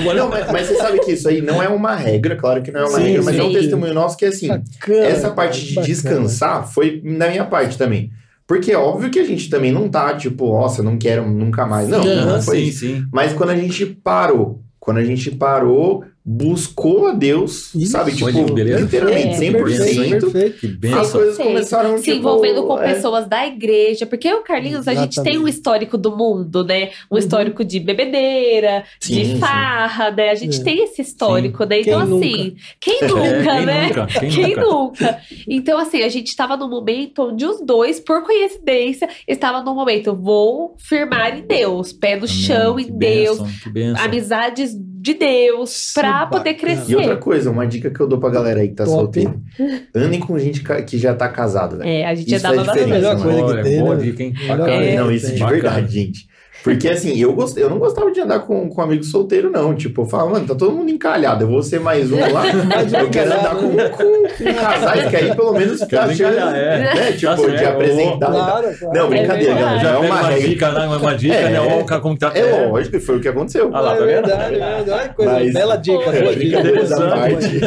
Não, 0.04 0.14
não 0.14 0.30
mas, 0.30 0.52
mas 0.52 0.68
você 0.68 0.76
sabe 0.76 1.00
que 1.00 1.12
isso 1.14 1.28
aí 1.28 1.42
não 1.42 1.62
é 1.62 1.68
uma 1.68 1.96
regra, 1.96 2.36
claro 2.36 2.62
que 2.62 2.72
não 2.72 2.82
é 2.82 2.84
uma 2.84 2.98
Sim, 3.00 3.04
regra, 3.04 3.24
mas 3.24 3.38
é 3.40 3.44
um 3.44 3.52
testemunho 3.54 3.94
nosso 3.94 4.18
que 4.18 4.26
assim, 4.26 4.48
Bacana, 4.48 5.06
essa 5.06 5.32
parte 5.32 5.62
de 5.66 5.76
bacana. 5.76 5.88
descansar 5.88 6.68
foi 6.72 7.02
da 7.02 7.28
minha 7.30 7.46
parte 7.46 7.78
também. 7.80 8.12
Porque 8.46 8.72
é 8.72 8.78
óbvio 8.78 9.10
que 9.10 9.20
a 9.20 9.24
gente 9.24 9.50
também 9.50 9.72
não 9.72 9.88
tá, 9.90 10.16
tipo, 10.16 10.48
nossa, 10.48 10.82
não 10.84 10.98
quero 10.98 11.28
nunca 11.28 11.66
mais. 11.66 11.88
Não, 11.88 12.04
Sim, 12.04 12.16
não 12.16 12.42
foi 12.42 12.58
sim, 12.58 12.64
isso. 12.64 12.80
sim. 12.80 13.06
Mas 13.12 13.34
quando 13.34 13.52
a 13.52 13.56
gente 13.56 13.86
parou, 13.86 14.62
quando 14.80 14.98
a 14.98 15.04
gente 15.04 15.30
parou, 15.32 16.04
buscou 16.26 17.08
a 17.08 17.12
Deus, 17.14 17.74
Isso. 17.74 17.92
sabe? 17.92 18.12
Tipo, 18.12 18.26
Olha 18.26 18.44
que 18.44 18.52
beleza. 18.52 18.80
literalmente, 18.84 19.28
É, 19.28 19.38
100%. 19.38 19.64
Perfeito, 19.64 20.32
perfeito. 20.32 20.60
Que 20.60 20.68
As 20.68 20.74
benção. 20.78 21.12
coisas 21.12 21.36
Sim. 21.38 21.44
começaram, 21.44 21.98
se 21.98 22.04
tipo, 22.04 22.18
envolvendo 22.18 22.64
com 22.64 22.80
é, 22.80 22.94
pessoas 22.94 23.28
da 23.28 23.48
igreja, 23.48 24.06
porque 24.06 24.32
o 24.34 24.42
Carlinhos, 24.44 24.88
a 24.88 24.94
gente 24.94 25.16
tem 25.16 25.24
um 25.24 25.30
Exatamente. 25.48 25.56
histórico 25.56 25.98
do 25.98 26.16
mundo, 26.16 26.64
né? 26.64 26.90
Um 27.10 27.16
Uhum. 27.16 27.20
histórico 27.20 27.64
de 27.66 27.80
bebedeira, 27.80 28.84
Sim, 29.00 29.14
de 29.16 29.26
sim. 29.26 29.40
farra, 29.40 30.12
né? 30.12 30.30
A 30.30 30.36
gente 30.36 30.60
É. 30.60 30.64
tem 30.64 30.84
esse 30.84 31.02
histórico, 31.02 31.64
né? 31.64 31.82
Quem 31.84 31.94
Então, 31.94 32.06
nunca? 32.06 32.26
assim, 32.26 32.56
quem 32.80 33.00
É, 33.02 33.08
nunca, 33.08 33.56
quem 33.56 33.66
né? 33.66 33.88
nunca? 33.88 34.08
Quem, 34.20 34.30
Quem 34.30 34.56
nunca? 34.56 34.62
nunca? 34.66 35.20
Então, 35.48 35.80
assim, 35.80 36.04
a 36.04 36.10
gente 36.10 36.28
estava 36.28 36.56
num 36.58 36.70
momento 36.70 37.24
onde 37.24 37.46
os 37.46 37.66
dois, 37.66 38.00
por 38.00 38.24
coincidência, 38.24 39.08
estavam 39.28 39.64
num 39.64 39.74
momento, 39.76 40.16
vou 40.16 40.76
firmar 40.78 41.38
em 41.38 41.42
Deus, 41.42 41.92
pé 41.92 42.12
no 42.16 42.26
Amém. 42.26 42.28
chão 42.28 42.76
Que 42.76 42.84
em 42.84 42.98
Deus, 42.98 43.38
benção, 43.40 43.60
Que 43.64 43.70
benção. 43.70 44.06
amizades 44.06 44.76
de 45.02 45.14
Deus, 45.14 45.94
Que 45.94 46.02
pra 46.02 46.26
poder 46.28 46.54
crescer. 46.56 46.92
E 46.92 46.96
outra 46.96 47.16
coisa, 47.18 47.50
uma 47.50 47.66
dica 47.66 47.90
que 47.90 48.00
eu 48.00 48.08
dou 48.08 48.20
pra 48.20 48.30
galera 48.30 48.60
aí 48.60 48.68
que 48.68 48.76
tá 48.76 48.84
Top. 48.84 48.96
solteira. 48.98 49.34
Andem 49.96 50.20
com 50.20 50.38
gente 50.38 50.62
que 50.86 50.98
já 50.98 51.14
tá 51.16 51.30
casada, 51.30 51.78
velho. 51.78 51.90
É, 51.90 52.06
a 52.06 52.14
gente 52.16 52.30
já 52.30 52.36
Isso 52.38 52.44
dava 52.44 52.56
faz 52.56 52.68
bastante. 52.68 52.86
diferença, 52.86 53.16
Melhor 53.16 53.24
coisa 53.24 53.44
Olha, 53.54 53.64
que 53.64 53.70
tem, 53.70 53.80
boa 53.80 53.96
né? 53.96 54.04
dica, 54.04 54.24
hein? 54.24 54.34
Bacana. 54.48 54.72
coisa 54.72 54.96
não, 54.98 55.12
isso 55.12 55.34
de 55.36 55.46
verdade, 55.46 55.94
gente. 55.94 56.29
Porque 56.64 56.90
assim, 56.90 57.18
eu, 57.18 57.34
gostei, 57.34 57.64
eu 57.64 57.70
não 57.70 57.80
gostava 57.80 58.12
de 58.12 58.20
andar 58.20 58.40
com, 58.40 58.70
com 58.70 58.82
amigo 58.82 59.04
solteiro, 59.04 59.50
não. 59.50 59.74
Tipo, 59.74 60.02
eu 60.02 60.06
falava, 60.06 60.32
mano, 60.32 60.46
tá 60.48 60.56
todo 60.56 60.72
mundo 60.74 60.90
encalhado. 60.92 61.44
Eu 61.44 61.48
vou 61.50 61.64
ser 61.64 61.80
mais 61.80 62.12
um 62.12 62.20
lá. 62.20 62.44
Um 62.50 63.00
eu 63.00 63.10
quero 63.10 63.32
andar 63.34 63.56
com, 63.56 63.70
com, 63.70 64.24
com 64.28 64.54
casais, 64.60 65.10
que 65.10 65.16
aí 65.16 65.36
pelo 65.36 65.54
menos 65.54 65.80
Quero 65.84 66.08
tá 66.08 66.14
encalhar, 66.14 66.56
é. 66.56 66.80
né? 66.80 67.12
Tipo, 67.14 67.28
Tá 67.28 67.36
de 67.36 67.42
certo. 67.58 67.68
apresentar. 67.70 68.26
Claro, 68.32 68.78
claro. 68.80 68.94
Não, 69.00 69.10
brincadeira, 69.10 69.52
É. 69.54 69.56
Já 69.58 69.72
é 69.72 69.80
Já 69.80 70.00
pega 70.00 70.00
uma 70.14 70.20
uma 70.22 70.40
dica, 70.40 70.72
né? 70.72 70.88
Uma 70.88 71.16
dica, 71.16 71.34
É. 71.36 71.50
né? 71.50 71.60
Ó, 71.62 71.80
o 71.82 71.86
cara 71.86 72.02
como 72.02 72.14
que 72.16 72.20
tá. 72.20 72.32
É 72.36 72.68
lógico, 72.68 73.00
foi 73.00 73.18
o 73.18 73.22
que 73.22 73.28
aconteceu. 73.28 73.70
Ah 73.74 73.80
lá, 73.82 73.96
é 73.96 73.98
tá 74.00 74.06
vendo? 74.06 74.26
verdade, 74.28 74.56
é 74.56 74.60
verdade. 74.60 74.90
Olha 74.92 75.10
que 75.10 75.16
coisa, 75.16 75.32
Mas- 75.34 75.54
bela 75.54 75.76
dica. 75.78 75.98
Boa 75.98 76.30
à 76.30 76.34
dica. 76.34 76.64
parte. 77.00 77.62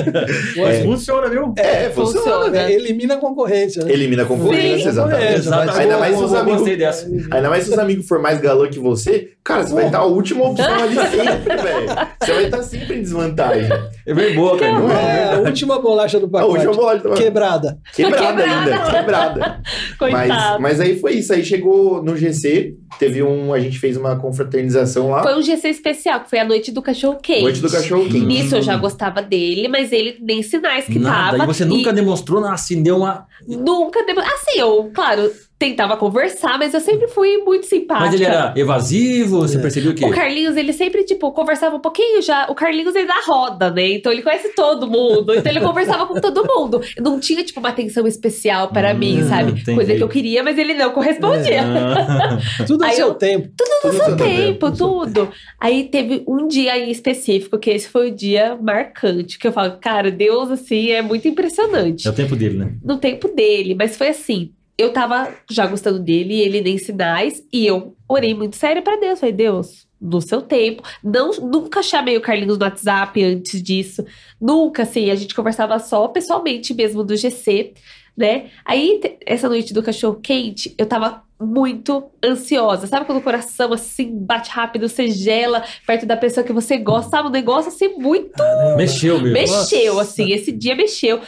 Mas 0.57 0.75
É. 0.77 0.83
funciona, 0.83 1.29
viu? 1.29 1.55
É, 1.57 1.91
funciona. 1.91 2.23
Funciona. 2.27 2.51
né? 2.51 2.73
É, 2.73 2.75
Elimina 2.75 3.15
a 3.15 3.19
concorrência. 3.19 3.85
né? 3.85 3.93
Elimina 3.93 4.23
a 4.23 4.27
concorrência, 4.27 4.79
Sim. 4.85 4.89
exatamente. 4.89 5.35
Exatamente. 5.35 5.79
Ainda 5.81 5.99
mais 5.99 6.17
se 6.17 6.23
os 6.25 6.35
amigos. 6.35 6.59
Gostei 6.61 6.77
dessa. 6.77 7.07
Ainda 7.31 7.49
mais 7.51 7.65
se 7.65 7.71
os 7.71 7.79
amigos 7.79 8.07
for 8.07 8.19
mais 8.21 8.41
galã 8.41 8.69
que 8.69 8.79
você, 8.83 9.31
cara, 9.45 9.63
você 9.67 9.75
vai 9.75 9.87
estar 9.87 9.99
a 9.99 10.05
última 10.05 10.45
opção 10.51 10.75
ali 10.75 10.95
sempre, 11.11 11.57
velho. 11.57 11.87
Você 12.21 12.33
vai 12.33 12.45
estar 12.45 12.63
sempre 12.63 12.97
em 12.99 13.03
desvantagem. 13.03 13.71
É 14.07 14.13
bem 14.15 14.35
boa, 14.35 14.59
cara. 14.59 14.79
Não 14.79 14.91
É, 14.91 15.35
a 15.35 15.39
última 15.41 15.79
bolacha 15.81 16.19
do 16.21 16.27
A 16.27 16.31
pacote. 16.31 16.67
última 16.67 16.73
bola 16.75 16.99
de 16.99 17.23
Quebrada. 17.23 17.79
quebrada 17.95 18.43
Quebrada. 18.43 18.43
ainda, 18.75 18.91
quebrada. 18.91 19.63
Mas, 20.01 20.29
Coitado. 20.29 20.61
mas 20.61 20.81
aí 20.81 20.99
foi 20.99 21.13
isso. 21.15 21.33
Aí 21.33 21.45
chegou 21.45 22.03
no 22.03 22.17
GC, 22.17 22.75
teve 22.99 23.23
um. 23.23 23.55
A 23.55 23.61
gente 23.61 23.79
fez 23.79 23.97
uma 23.97 24.17
confraternização 24.19 25.11
lá. 25.11 25.23
Foi 25.23 25.37
um 25.39 25.43
GC 25.43 25.69
especial, 25.69 26.21
que 26.21 26.31
foi 26.31 26.41
a 26.41 26.45
noite 26.45 26.73
do 26.73 26.83
cachorro 26.83 27.19
quente. 27.23 27.43
Noite 27.43 27.61
do 27.61 27.71
cachorro 27.71 28.03
quente. 28.05 28.21
Nisso 28.27 28.57
eu 28.57 28.63
já 28.63 28.77
gostava 28.77 29.23
dele, 29.23 29.69
mas 29.69 29.93
ele 29.93 30.19
nem 30.21 30.43
sinais 30.43 30.87
que 30.87 30.99
Nada. 30.99 31.39
tava. 31.39 31.45
E 31.45 31.55
você 31.55 31.65
nunca 31.65 31.93
demonstrou, 31.93 32.45
assim, 32.45 32.83
deu 32.83 32.97
uma. 32.97 33.27
Nunca. 33.47 34.05
demo- 34.05 34.21
Assim, 34.21 34.59
eu, 34.59 34.91
claro, 34.93 35.31
tentava 35.63 35.97
conversar, 35.97 36.59
mas 36.59 36.75
eu 36.75 36.81
sempre 36.81 37.07
fui 37.07 37.39
muito 37.39 37.67
simpática. 37.67 38.07
Mas 38.07 38.15
ele 38.15 38.25
era 38.25 38.53
evasivo, 38.57 39.41
você 39.41 39.59
É. 39.59 39.61
percebeu 39.61 39.93
o 39.93 39.95
quê? 39.95 40.05
O 40.05 40.11
Carlinhos, 40.11 40.57
ele 40.57 40.73
sempre, 40.73 41.05
tipo, 41.05 41.31
conversava 41.31 41.77
um 41.77 41.81
pouquinho 41.81 42.21
já. 42.21 42.47
O 42.51 42.55
Carlinhos, 42.55 42.95
ele 42.97 43.07
dá 43.07 43.21
roda, 43.25 43.71
né? 43.71 43.93
Então 43.93 44.11
ele 44.11 44.23
conhece 44.23 44.49
todo 44.57 44.89
mundo. 44.91 45.33
Então 45.35 45.53
ele 45.53 45.61
conversava 45.61 46.05
com 46.07 46.21
todo 46.21 46.45
mundo. 46.45 46.81
Não 47.01 47.21
tinha, 47.21 47.45
tipo, 47.45 47.61
uma 47.61 47.69
atenção 47.69 48.07
especial 48.09 48.69
para 48.69 48.93
Hum, 48.93 48.99
mim, 48.99 49.23
sabe? 49.23 49.53
entendi. 49.53 49.75
Coisa 49.77 49.95
que 49.95 50.03
eu 50.03 50.09
queria, 50.09 50.43
mas 50.43 50.59
ele 50.59 50.75
não 50.75 50.91
correspondia. 50.91 51.61
Ah, 51.63 52.39
Tudo 52.67 52.83
Aí 52.85 52.95
seu 52.97 53.09
eu- 53.09 53.15
tempo. 53.15 53.49
Tudo 53.57 53.93
No 53.97 54.05
seu 54.05 54.17
tempo. 54.17 54.25
tempo, 54.25 54.71
tudo. 54.77 55.29
Aí 55.61 55.85
teve 55.85 56.25
um 56.27 56.49
dia 56.49 56.77
em 56.77 56.91
específico, 56.91 57.59
que 57.59 57.71
esse 57.71 57.89
foi 57.89 58.11
o 58.11 58.15
dia 58.15 58.59
marcante, 58.61 59.39
que 59.39 59.47
eu 59.47 59.53
falo, 59.53 59.77
cara, 59.81 60.11
Deus, 60.11 60.51
assim, 60.51 60.91
é 60.91 61.03
muito 61.03 61.29
impressionante. 61.29 62.07
É 62.07 62.11
o 62.11 62.15
tempo 62.15 62.35
dele, 62.35 62.59
né? 62.59 62.73
No 62.85 62.97
tempo 62.99 63.29
dele, 63.29 63.75
mas 63.79 63.97
foi 63.97 64.09
assim. 64.09 64.51
Eu 64.83 64.93
tava 64.93 65.33
já 65.49 65.65
gostando 65.65 66.01
dele, 66.01 66.41
ele 66.41 66.61
nem 66.61 66.77
sinais, 66.77 67.47
e 67.53 67.65
eu 67.65 67.95
orei 68.09 68.35
muito 68.35 68.57
sério 68.57 68.83
pra 68.83 68.97
Deus. 68.97 69.21
Falei, 69.21 69.33
Deus, 69.33 69.87
no 70.01 70.21
seu 70.21 70.43
tempo. 70.43 70.83
Não, 71.05 71.31
nunca 71.31 71.85
chamei 71.85 72.17
o 72.17 72.21
Carlinhos 72.21 72.59
no 72.59 72.65
WhatsApp 72.65 73.23
antes 73.23 73.63
disso. 73.63 74.05
Nunca, 74.41 74.83
assim, 74.83 75.09
a 75.09 75.15
gente 75.15 75.37
conversava 75.37 75.79
só 75.79 76.09
pessoalmente 76.09 76.75
mesmo 76.75 77.05
do 77.05 77.15
GC, 77.17 77.75
né? 78.17 78.51
Aí, 78.65 79.01
essa 79.25 79.49
noite 79.49 79.73
do 79.73 79.85
cachorro 79.85 80.19
quente, 80.21 80.75
eu 80.77 80.85
tava 80.85 81.23
muito 81.41 82.11
ansiosa. 82.25 82.89
Sabe 82.89 83.07
quando 83.07 83.19
o 83.19 83.23
coração, 83.23 83.73
assim, 83.73 84.19
bate 84.19 84.51
rápido, 84.51 84.89
você 84.89 85.07
gela 85.07 85.63
perto 85.87 86.07
da 86.07 86.17
pessoa 86.17 86.45
que 86.45 86.53
você 86.53 86.77
gosta? 86.77 87.13
Sabe? 87.13 87.29
Um 87.29 87.33
negócio, 87.33 87.69
assim, 87.69 87.87
muito 87.99 88.43
Mexeu, 88.77 89.21
meu. 89.21 89.33
Mexeu, 89.33 89.95
Nossa. 89.95 90.11
assim, 90.11 90.33
esse 90.33 90.51
dia 90.51 90.75
mexeu. 90.75 91.21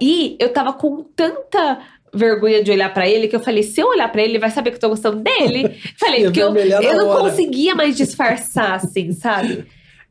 E 0.00 0.36
eu 0.38 0.52
tava 0.52 0.72
com 0.72 1.02
tanta 1.16 1.80
vergonha 2.14 2.62
de 2.62 2.70
olhar 2.70 2.92
pra 2.92 3.08
ele 3.08 3.26
que 3.26 3.34
eu 3.34 3.40
falei, 3.40 3.62
se 3.62 3.80
eu 3.80 3.88
olhar 3.88 4.10
pra 4.10 4.22
ele, 4.22 4.32
ele 4.32 4.38
vai 4.38 4.50
saber 4.50 4.70
que 4.70 4.76
eu 4.76 4.80
tô 4.80 4.88
gostando 4.90 5.22
dele. 5.22 5.76
Falei, 5.98 6.24
porque 6.24 6.42
eu, 6.42 6.54
eu 6.54 6.96
não 6.96 7.08
hora. 7.08 7.30
conseguia 7.30 7.74
mais 7.74 7.96
disfarçar, 7.96 8.74
assim, 8.74 9.12
sabe? 9.12 9.64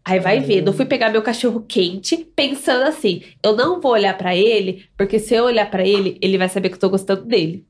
Aí 0.03 0.19
vai 0.19 0.39
vendo, 0.39 0.69
eu 0.69 0.73
fui 0.73 0.85
pegar 0.85 1.11
meu 1.11 1.21
cachorro 1.21 1.63
quente, 1.67 2.17
pensando 2.35 2.85
assim, 2.85 3.21
eu 3.43 3.55
não 3.55 3.79
vou 3.79 3.91
olhar 3.91 4.17
pra 4.17 4.35
ele, 4.35 4.85
porque 4.97 5.19
se 5.19 5.35
eu 5.35 5.43
olhar 5.43 5.69
pra 5.69 5.85
ele, 5.85 6.17
ele 6.21 6.39
vai 6.39 6.49
saber 6.49 6.69
que 6.69 6.75
eu 6.75 6.79
tô 6.79 6.89
gostando 6.89 7.23
dele. 7.23 7.63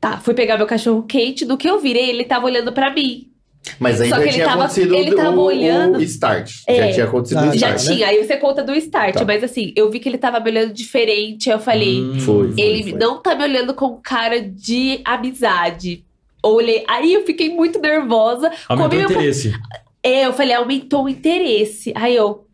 Tá, 0.00 0.18
fui 0.18 0.32
pegar 0.32 0.56
meu 0.56 0.66
cachorro 0.66 1.02
quente, 1.02 1.44
no 1.44 1.58
que 1.58 1.68
eu 1.68 1.78
virei, 1.78 2.08
ele 2.08 2.24
tava 2.24 2.46
olhando 2.46 2.72
pra 2.72 2.92
mim. 2.92 3.31
Mas 3.78 4.00
aí 4.00 4.08
Só 4.08 4.16
já 4.16 4.22
que 4.22 4.28
ele 4.28 4.34
tinha 4.34 4.46
tava- 4.46 4.64
acontecido 4.64 4.94
ele 4.94 5.14
tava 5.14 5.36
o- 5.36 5.44
olhando. 5.44 5.98
o 5.98 6.02
start. 6.02 6.50
É. 6.66 6.74
Já 6.88 6.92
tinha 6.94 7.06
acontecido 7.06 7.38
o 7.42 7.44
Já 7.46 7.54
start. 7.54 7.84
né? 7.84 7.94
tinha, 7.94 8.06
aí 8.08 8.24
você 8.24 8.36
conta 8.36 8.62
do 8.62 8.74
start, 8.74 9.14
Tá. 9.14 9.24
mas 9.24 9.44
assim, 9.44 9.72
eu 9.76 9.88
vi 9.90 10.00
que 10.00 10.08
ele 10.08 10.18
tava 10.18 10.40
me 10.40 10.50
olhando 10.50 10.72
diferente, 10.72 11.48
aí 11.48 11.54
eu 11.56 11.60
falei, 11.60 12.00
Hum, 12.00 12.18
Foi, 12.20 12.52
foi. 12.52 12.60
Ele 12.60 12.92
não 12.92 13.22
tá 13.22 13.34
me 13.36 13.44
olhando 13.44 13.72
com 13.74 13.96
cara 14.02 14.40
de 14.40 15.00
amizade. 15.04 16.04
Olhei, 16.42 16.82
aí 16.88 17.12
eu 17.14 17.24
fiquei 17.24 17.50
muito 17.54 17.78
nervosa. 17.80 18.50
Aumentou 18.68 18.98
o 18.98 19.00
meu, 19.00 19.10
interesse. 19.10 19.52
é, 20.02 20.26
eu 20.26 20.32
falei, 20.32 20.54
aumentou 20.54 21.04
o 21.04 21.08
interesse. 21.08 21.92
Aí 21.94 22.16
eu 22.16 22.44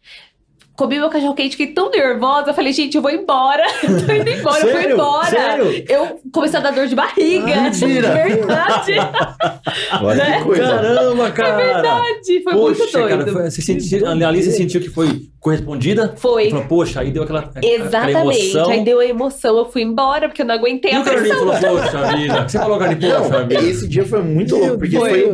comi 0.78 0.96
meu 0.96 1.08
cachorro 1.10 1.34
quente, 1.34 1.56
fiquei 1.56 1.74
tão 1.74 1.90
nervosa. 1.90 2.50
Eu 2.50 2.54
falei, 2.54 2.72
gente, 2.72 2.94
eu 2.94 3.02
vou 3.02 3.10
embora. 3.10 3.64
Eu 3.82 4.06
tô 4.06 4.12
indo 4.12 4.30
embora, 4.30 4.60
eu 4.60 4.70
vou 4.72 4.80
Sério? 4.80 4.94
embora. 4.94 5.26
Sério? 5.30 5.84
Eu 5.88 6.20
comecei 6.32 6.58
a 6.60 6.62
dar 6.62 6.70
dor 6.70 6.86
de 6.86 6.94
barriga. 6.94 7.52
Ah, 7.52 7.62
mentira. 7.62 8.08
De 8.08 8.14
verdade. 8.14 8.92
Olha 10.02 10.24
né? 10.24 10.38
que 10.38 10.44
coisa. 10.44 10.62
Caramba, 10.62 11.30
cara. 11.32 11.56
verdade. 11.56 12.42
Foi 12.44 12.52
muito 12.54 12.78
Poxa, 12.78 12.98
doido. 12.98 13.18
cara, 13.18 13.32
foi- 13.32 13.50
você 13.50 13.60
sentiu, 13.62 14.06
ali 14.06 14.42
você 14.42 14.52
sentiu 14.52 14.80
que 14.80 14.88
foi 14.88 15.28
correspondida? 15.40 16.14
Foi. 16.16 16.50
Falou, 16.50 16.64
poxa, 16.66 17.00
aí 17.00 17.10
deu 17.10 17.24
aquela, 17.24 17.40
aquela 17.40 17.74
Exatamente. 17.74 18.18
emoção. 18.20 18.70
Aí 18.70 18.84
deu 18.84 19.00
a 19.00 19.06
emoção, 19.06 19.58
eu 19.58 19.64
fui 19.66 19.82
embora, 19.82 20.28
porque 20.28 20.42
eu 20.42 20.46
não 20.46 20.54
aguentei 20.54 20.92
E 20.92 20.94
a 20.94 21.00
pressão. 21.02 21.38
falou, 21.38 21.54
poxa 21.80 22.16
vida. 22.16 22.48
Você 22.48 22.58
falou, 22.58 22.78
Carlinhos, 22.78 23.16
poxa 23.18 23.42
vida. 23.44 23.62
esse 23.62 23.88
dia 23.88 24.04
foi 24.04 24.22
muito 24.22 24.56
louco, 24.56 24.78
porque 24.78 24.96
foi 24.96 25.28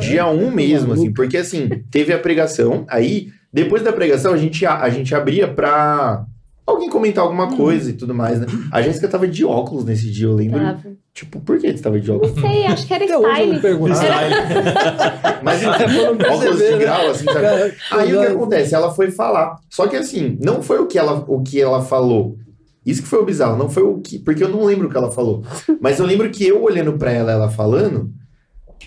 dia 0.00 0.26
um 0.26 0.50
mesmo, 0.50 0.92
assim, 0.92 1.02
Maluco. 1.02 1.14
porque 1.14 1.36
assim, 1.36 1.68
teve 1.90 2.12
a 2.12 2.18
pregação, 2.18 2.84
aí, 2.88 3.28
depois 3.54 3.82
da 3.82 3.92
pregação, 3.92 4.32
a 4.32 4.36
gente, 4.36 4.66
a, 4.66 4.80
a 4.80 4.90
gente 4.90 5.14
abria 5.14 5.46
pra 5.48 6.24
alguém 6.66 6.88
comentar 6.90 7.22
alguma 7.22 7.44
Hum. 7.46 7.56
coisa 7.56 7.90
e 7.90 7.92
tudo 7.92 8.12
mais, 8.14 8.40
né? 8.40 8.46
A 8.72 8.82
Jéssica 8.82 9.06
tava 9.08 9.26
de 9.28 9.44
óculos 9.44 9.84
nesse 9.84 10.10
dia, 10.10 10.26
eu 10.26 10.34
lembro. 10.34 10.58
Tava. 10.60 10.82
Tipo, 11.14 11.38
por 11.40 11.58
que 11.58 11.70
você 11.70 11.80
tava 11.82 12.00
de 12.00 12.10
óculos? 12.10 12.34
Não 12.34 12.42
sei, 12.50 12.66
acho 12.66 12.86
que 12.88 12.92
era 12.94 13.04
Até 13.04 13.16
hoje 13.16 13.28
eu 13.28 13.34
style. 13.46 13.60
pergunto. 13.60 13.94
Style. 13.94 14.34
Mas 15.44 15.62
enfim, 15.62 15.98
óculos 16.32 16.58
de 16.58 16.70
né? 16.72 16.78
grau, 16.78 17.10
assim, 17.10 17.24
sabe? 17.24 17.40
Cara, 17.40 17.74
Aí 17.92 18.16
o 18.16 18.20
que 18.20 18.26
acontece? 18.26 18.74
Ela 18.74 18.92
foi 18.92 19.10
falar. 19.12 19.56
Só 19.70 19.86
que 19.86 19.94
assim, 19.96 20.36
não 20.42 20.60
foi 20.62 20.78
o 20.80 20.86
que 20.86 20.98
ela, 20.98 21.24
o 21.28 21.40
que 21.42 21.60
ela 21.60 21.80
falou. 21.82 22.36
Isso 22.84 23.02
que 23.02 23.08
foi 23.08 23.20
o 23.20 23.24
bizarro, 23.24 23.56
não 23.56 23.68
foi 23.70 23.82
o 23.84 23.98
que. 24.00 24.18
Porque 24.18 24.42
eu 24.42 24.48
não 24.48 24.64
lembro 24.64 24.88
o 24.88 24.90
que 24.90 24.96
ela 24.96 25.10
falou. 25.12 25.42
Mas 25.80 25.98
eu 26.00 26.06
lembro 26.06 26.28
que 26.30 26.46
eu 26.46 26.62
olhando 26.62 26.94
pra 26.94 27.12
ela, 27.12 27.30
ela 27.32 27.48
falando, 27.48 28.10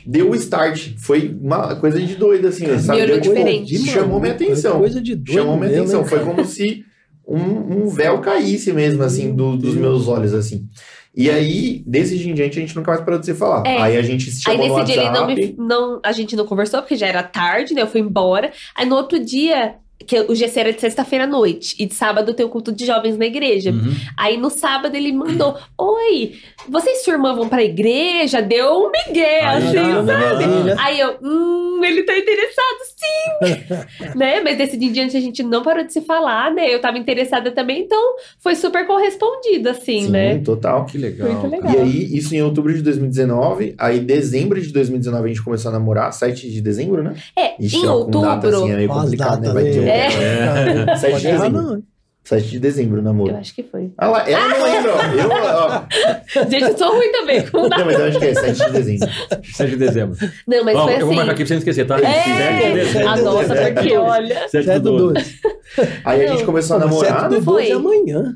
deu 0.05 0.29
o 0.31 0.35
start. 0.35 0.93
Foi 0.97 1.35
uma 1.41 1.75
coisa 1.75 1.99
de 2.01 2.15
doido, 2.15 2.47
assim, 2.47 2.65
sabe? 2.79 3.01
olhou 3.01 3.19
Deu, 3.19 3.21
tipo, 3.21 3.35
diferente. 3.35 3.77
Chamou 3.85 4.19
minha 4.19 4.33
atenção. 4.33 4.79
Coisa 4.79 5.01
de 5.01 5.15
doido 5.15 5.33
Chamou 5.37 5.57
minha 5.57 5.69
mesmo, 5.69 5.83
atenção. 5.83 6.05
Foi 6.05 6.19
como 6.19 6.43
se 6.45 6.83
um, 7.27 7.83
um 7.83 7.87
véu 7.89 8.19
caísse 8.19 8.71
mesmo, 8.73 9.03
assim, 9.03 9.33
do- 9.35 9.57
dos 9.57 9.75
meus 9.75 10.07
olhos, 10.07 10.33
assim. 10.33 10.67
E 11.15 11.29
aí, 11.31 11.83
desse 11.87 12.15
dia 12.17 12.31
em 12.31 12.35
diante, 12.35 12.59
a 12.59 12.61
gente 12.61 12.75
nunca 12.75 12.91
mais 12.91 13.03
parou 13.03 13.19
de 13.19 13.25
se 13.25 13.33
falar. 13.33 13.63
É. 13.65 13.81
Aí 13.81 13.97
a 13.97 14.01
gente 14.03 14.29
se 14.29 14.47
Aí 14.47 14.55
chamou 14.55 14.77
nesse 14.77 14.79
no 14.79 14.85
dia 14.85 15.01
ele 15.03 15.09
não, 15.09 15.27
me, 15.27 15.55
não. 15.57 15.99
A 16.05 16.11
gente 16.11 16.35
não 16.35 16.45
conversou, 16.45 16.79
porque 16.81 16.95
já 16.95 17.07
era 17.07 17.23
tarde, 17.23 17.73
né? 17.73 17.81
Eu 17.81 17.87
fui 17.87 18.01
embora. 18.01 18.51
Aí 18.75 18.85
no 18.85 18.95
outro 18.95 19.19
dia, 19.23 19.75
que 20.05 20.19
o 20.21 20.35
GC 20.35 20.59
era 20.59 20.73
de 20.73 20.79
sexta-feira 20.79 21.25
à 21.25 21.27
noite. 21.27 21.75
E 21.79 21.85
de 21.85 21.93
sábado 21.93 22.33
tem 22.33 22.45
o 22.45 22.49
culto 22.49 22.71
de 22.71 22.85
jovens 22.85 23.17
na 23.17 23.25
igreja. 23.25 23.71
Uhum. 23.71 23.93
Aí 24.15 24.37
no 24.37 24.49
sábado 24.49 24.95
ele 24.95 25.11
mandou: 25.11 25.57
Oi, 25.77 26.33
vocês 26.69 26.99
e 26.99 27.03
sua 27.03 27.13
irmã 27.13 27.35
vão 27.35 27.49
pra 27.49 27.63
igreja? 27.63 28.41
Deu 28.41 28.85
um 28.85 28.91
migué, 28.91 29.41
Aí 29.41 29.63
assim, 29.63 29.73
já, 29.73 30.05
sabe? 30.05 30.45
né? 30.45 30.75
Aí 30.79 30.99
eu, 30.99 31.17
hum, 31.21 31.81
ele 31.83 32.03
tá 32.03 32.17
interessado 32.17 32.77
sim! 32.95 34.15
né? 34.15 34.41
Mas 34.41 34.57
desse 34.57 34.77
dia 34.77 34.89
em 34.89 34.93
diante 34.93 35.17
a 35.17 35.21
gente 35.21 35.43
não 35.43 35.61
parou 35.61 35.83
de 35.85 35.93
se 35.93 36.01
falar, 36.01 36.53
né? 36.53 36.73
Eu 36.73 36.79
tava 36.79 36.97
interessada 36.97 37.51
também, 37.51 37.81
então 37.81 38.15
foi 38.39 38.55
super 38.55 38.85
correspondido, 38.85 39.69
assim, 39.69 40.03
Sim, 40.05 40.09
né? 40.09 40.37
total. 40.39 40.85
Que 40.85 40.97
legal. 40.97 41.29
Muito 41.29 41.47
legal. 41.47 41.73
E 41.73 41.77
aí, 41.77 42.17
isso 42.17 42.33
em 42.35 42.41
outubro 42.41 42.73
de 42.73 42.81
2019. 42.81 43.75
Aí, 43.77 43.99
dezembro 43.99 44.59
de 44.61 44.71
2019, 44.71 45.25
a 45.25 45.27
gente 45.27 45.43
começou 45.43 45.69
a 45.69 45.73
namorar. 45.73 46.11
7 46.13 46.49
de 46.49 46.61
dezembro, 46.61 47.03
né? 47.03 47.15
É, 47.35 47.53
Ixi, 47.59 47.77
em 47.77 47.87
ó, 47.87 48.05
com 48.05 48.11
data 48.21 48.47
outubro. 48.47 48.57
assim 48.57 48.71
é 48.71 48.75
meio 48.77 48.89
complicado, 48.89 49.41
né? 49.41 49.53
Vai 49.53 49.63
ter. 49.63 49.86
É. 49.89 50.91
É. 50.91 50.95
7 50.97 51.11
Pode 51.11 51.21
de 51.21 51.27
errar, 51.27 51.37
dezembro. 51.49 51.61
não. 51.61 51.83
7 52.23 52.45
de 52.49 52.59
dezembro, 52.59 53.01
namoro. 53.01 53.31
Eu 53.31 53.37
acho 53.37 53.55
que 53.55 53.63
foi. 53.63 53.93
Ah 53.97 54.09
lá, 54.09 54.29
ela 54.29 54.47
não 54.49 54.63
lembra. 54.63 54.91
Eu, 54.91 55.29
ó. 55.31 55.83
Gente, 56.49 56.63
eu 56.63 56.77
sou 56.77 56.93
ruim 56.97 57.09
também 57.13 57.47
com 57.47 57.61
Não, 57.61 57.69
data. 57.69 57.85
mas 57.85 57.97
eu 57.99 58.05
acho 58.05 58.19
que 58.19 58.25
é 58.25 58.33
7 58.33 58.65
de 58.65 58.71
dezembro. 58.73 59.09
7 59.53 59.69
de 59.69 59.75
dezembro. 59.77 60.17
Não, 60.45 60.63
mas 60.65 60.75
Ó, 60.75 60.83
foi 60.83 61.01
eu 61.01 61.05
vou 61.05 61.15
marcar 61.15 61.31
assim. 61.31 61.31
aqui 61.31 61.37
pra 61.37 61.47
você 61.47 61.53
não 61.53 61.59
esquecer, 61.59 61.87
tá? 61.87 61.97
7 61.99 62.09
de 62.25 62.41
É, 62.41 62.73
dezembro. 62.73 63.07
anota, 63.07 63.71
porque 63.73 63.97
olha. 63.97 64.49
7 64.49 64.65
7 64.65 64.79
do 64.79 64.91
do 64.91 64.97
12. 65.13 65.13
12. 65.77 65.91
Aí 66.03 66.21
a 66.25 66.27
Não. 66.29 66.35
gente 66.37 66.45
começou 66.45 66.75
a 66.75 66.79
namorar. 66.79 67.21
7 67.21 67.29
do 67.29 67.41
Foi. 67.43 67.69
12 67.69 67.71
é 67.71 67.75
amanhã. 67.75 68.33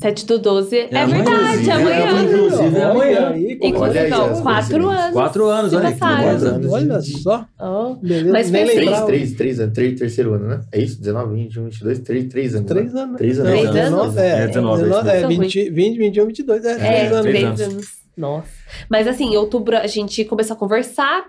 7 0.00 0.26
do 0.26 0.38
12. 0.38 0.76
É, 0.76 0.88
É 0.90 0.98
amanhã, 1.02 1.24
verdade, 1.24 1.62
inclusive, 1.62 1.70
amanhã. 1.72 2.22
Inclusive, 2.22 2.76
é 2.78 2.82
amanhã. 2.84 3.34
Inclusive, 3.36 3.76
Olha 3.78 4.00
aí 4.02 4.10
não, 4.10 4.24
as 4.26 4.40
quatro 4.40 4.78
coincidências. 4.84 4.98
anos. 5.04 5.12
4 5.12 5.46
anos, 5.46 5.72
olha 5.74 5.92
que 5.92 5.98
passaram. 5.98 6.22
quatro 6.24 6.48
anos. 6.48 6.72
Olha 6.72 7.00
só. 7.02 7.46
Oh. 7.60 7.94
Beleza. 7.96 8.32
Mas 8.32 8.50
Nem 8.50 8.64
lembrava. 8.64 9.06
3, 9.06 9.32
3, 9.34 9.56
3, 9.56 9.72
3, 9.72 9.98
terceiro 9.98 10.34
ano, 10.34 10.48
né? 10.48 10.60
É 10.72 10.80
isso? 10.80 10.98
19, 11.00 11.34
21, 11.34 11.64
22, 11.64 11.98
3, 12.00 12.28
3 12.28 12.54
anos. 12.54 12.66
Três 12.68 12.92
né? 12.94 13.00
anos. 13.02 13.16
Três 13.16 13.38
Não, 13.38 13.44
anos. 13.46 13.58
Três 13.58 13.74
anos? 13.74 14.14
19, 14.14 14.20
é. 14.20 14.28
É, 14.42 14.46
19, 14.46 14.82
19, 14.84 15.08
é, 15.10 15.20
Sou 15.20 15.28
20, 15.28 15.70
20, 15.70 15.98
21, 15.98 16.26
22. 16.26 16.64
É, 16.64 16.70
É, 16.70 16.74
três 16.76 17.12
anos. 17.12 17.20
três 17.22 17.22
três 17.22 17.60
anos. 17.60 17.60
anos. 17.74 17.86
Nossa. 18.16 18.48
Mas 18.90 19.06
assim, 19.06 19.32
em 19.32 19.36
outubro 19.36 19.76
a 19.76 19.86
gente 19.86 20.24
começou 20.24 20.54
a 20.54 20.58
conversar. 20.58 21.24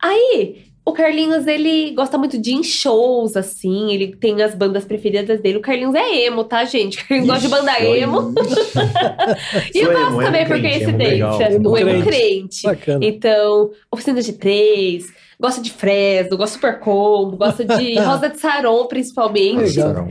Aí, 0.00 0.56
o 0.84 0.92
Carlinhos, 0.92 1.46
ele 1.46 1.92
gosta 1.92 2.18
muito 2.18 2.36
de 2.38 2.50
ir 2.50 2.54
em 2.54 2.62
shows, 2.64 3.36
assim. 3.36 3.92
Ele 3.92 4.16
tem 4.16 4.42
as 4.42 4.54
bandas 4.54 4.84
preferidas 4.84 5.40
dele. 5.40 5.58
O 5.58 5.60
Carlinhos 5.60 5.94
é 5.94 6.26
emo, 6.26 6.42
tá, 6.44 6.64
gente? 6.64 6.98
O 7.02 7.08
Carlinhos 7.08 7.26
gosta 7.28 7.42
de 7.42 7.48
banda 7.48 7.80
emo. 7.84 8.34
E 9.74 9.78
eu 9.78 9.92
gosto 9.92 10.12
emo 10.12 10.22
também, 10.22 10.46
por 10.46 10.58
crente, 10.58 10.82
emo 10.84 10.98
coincidência. 10.98 11.08
legal. 11.08 11.42
Emo 11.52 11.70
o 11.70 11.78
emo 11.78 12.02
crente. 12.02 12.06
crente. 12.06 12.62
Bacana. 12.64 13.04
Então, 13.04 13.70
oficina 13.90 14.20
de 14.20 14.32
três, 14.32 15.06
gosta 15.40 15.60
de 15.60 15.70
Fresno, 15.70 16.36
gosta 16.36 16.56
de 16.56 16.62
Super 16.62 16.80
Combo, 16.80 17.36
gosta 17.36 17.64
de 17.64 17.98
Rosa 18.02 18.28
de 18.28 18.40
Saron, 18.40 18.86
principalmente. 18.86 19.78
Legal. 19.78 20.08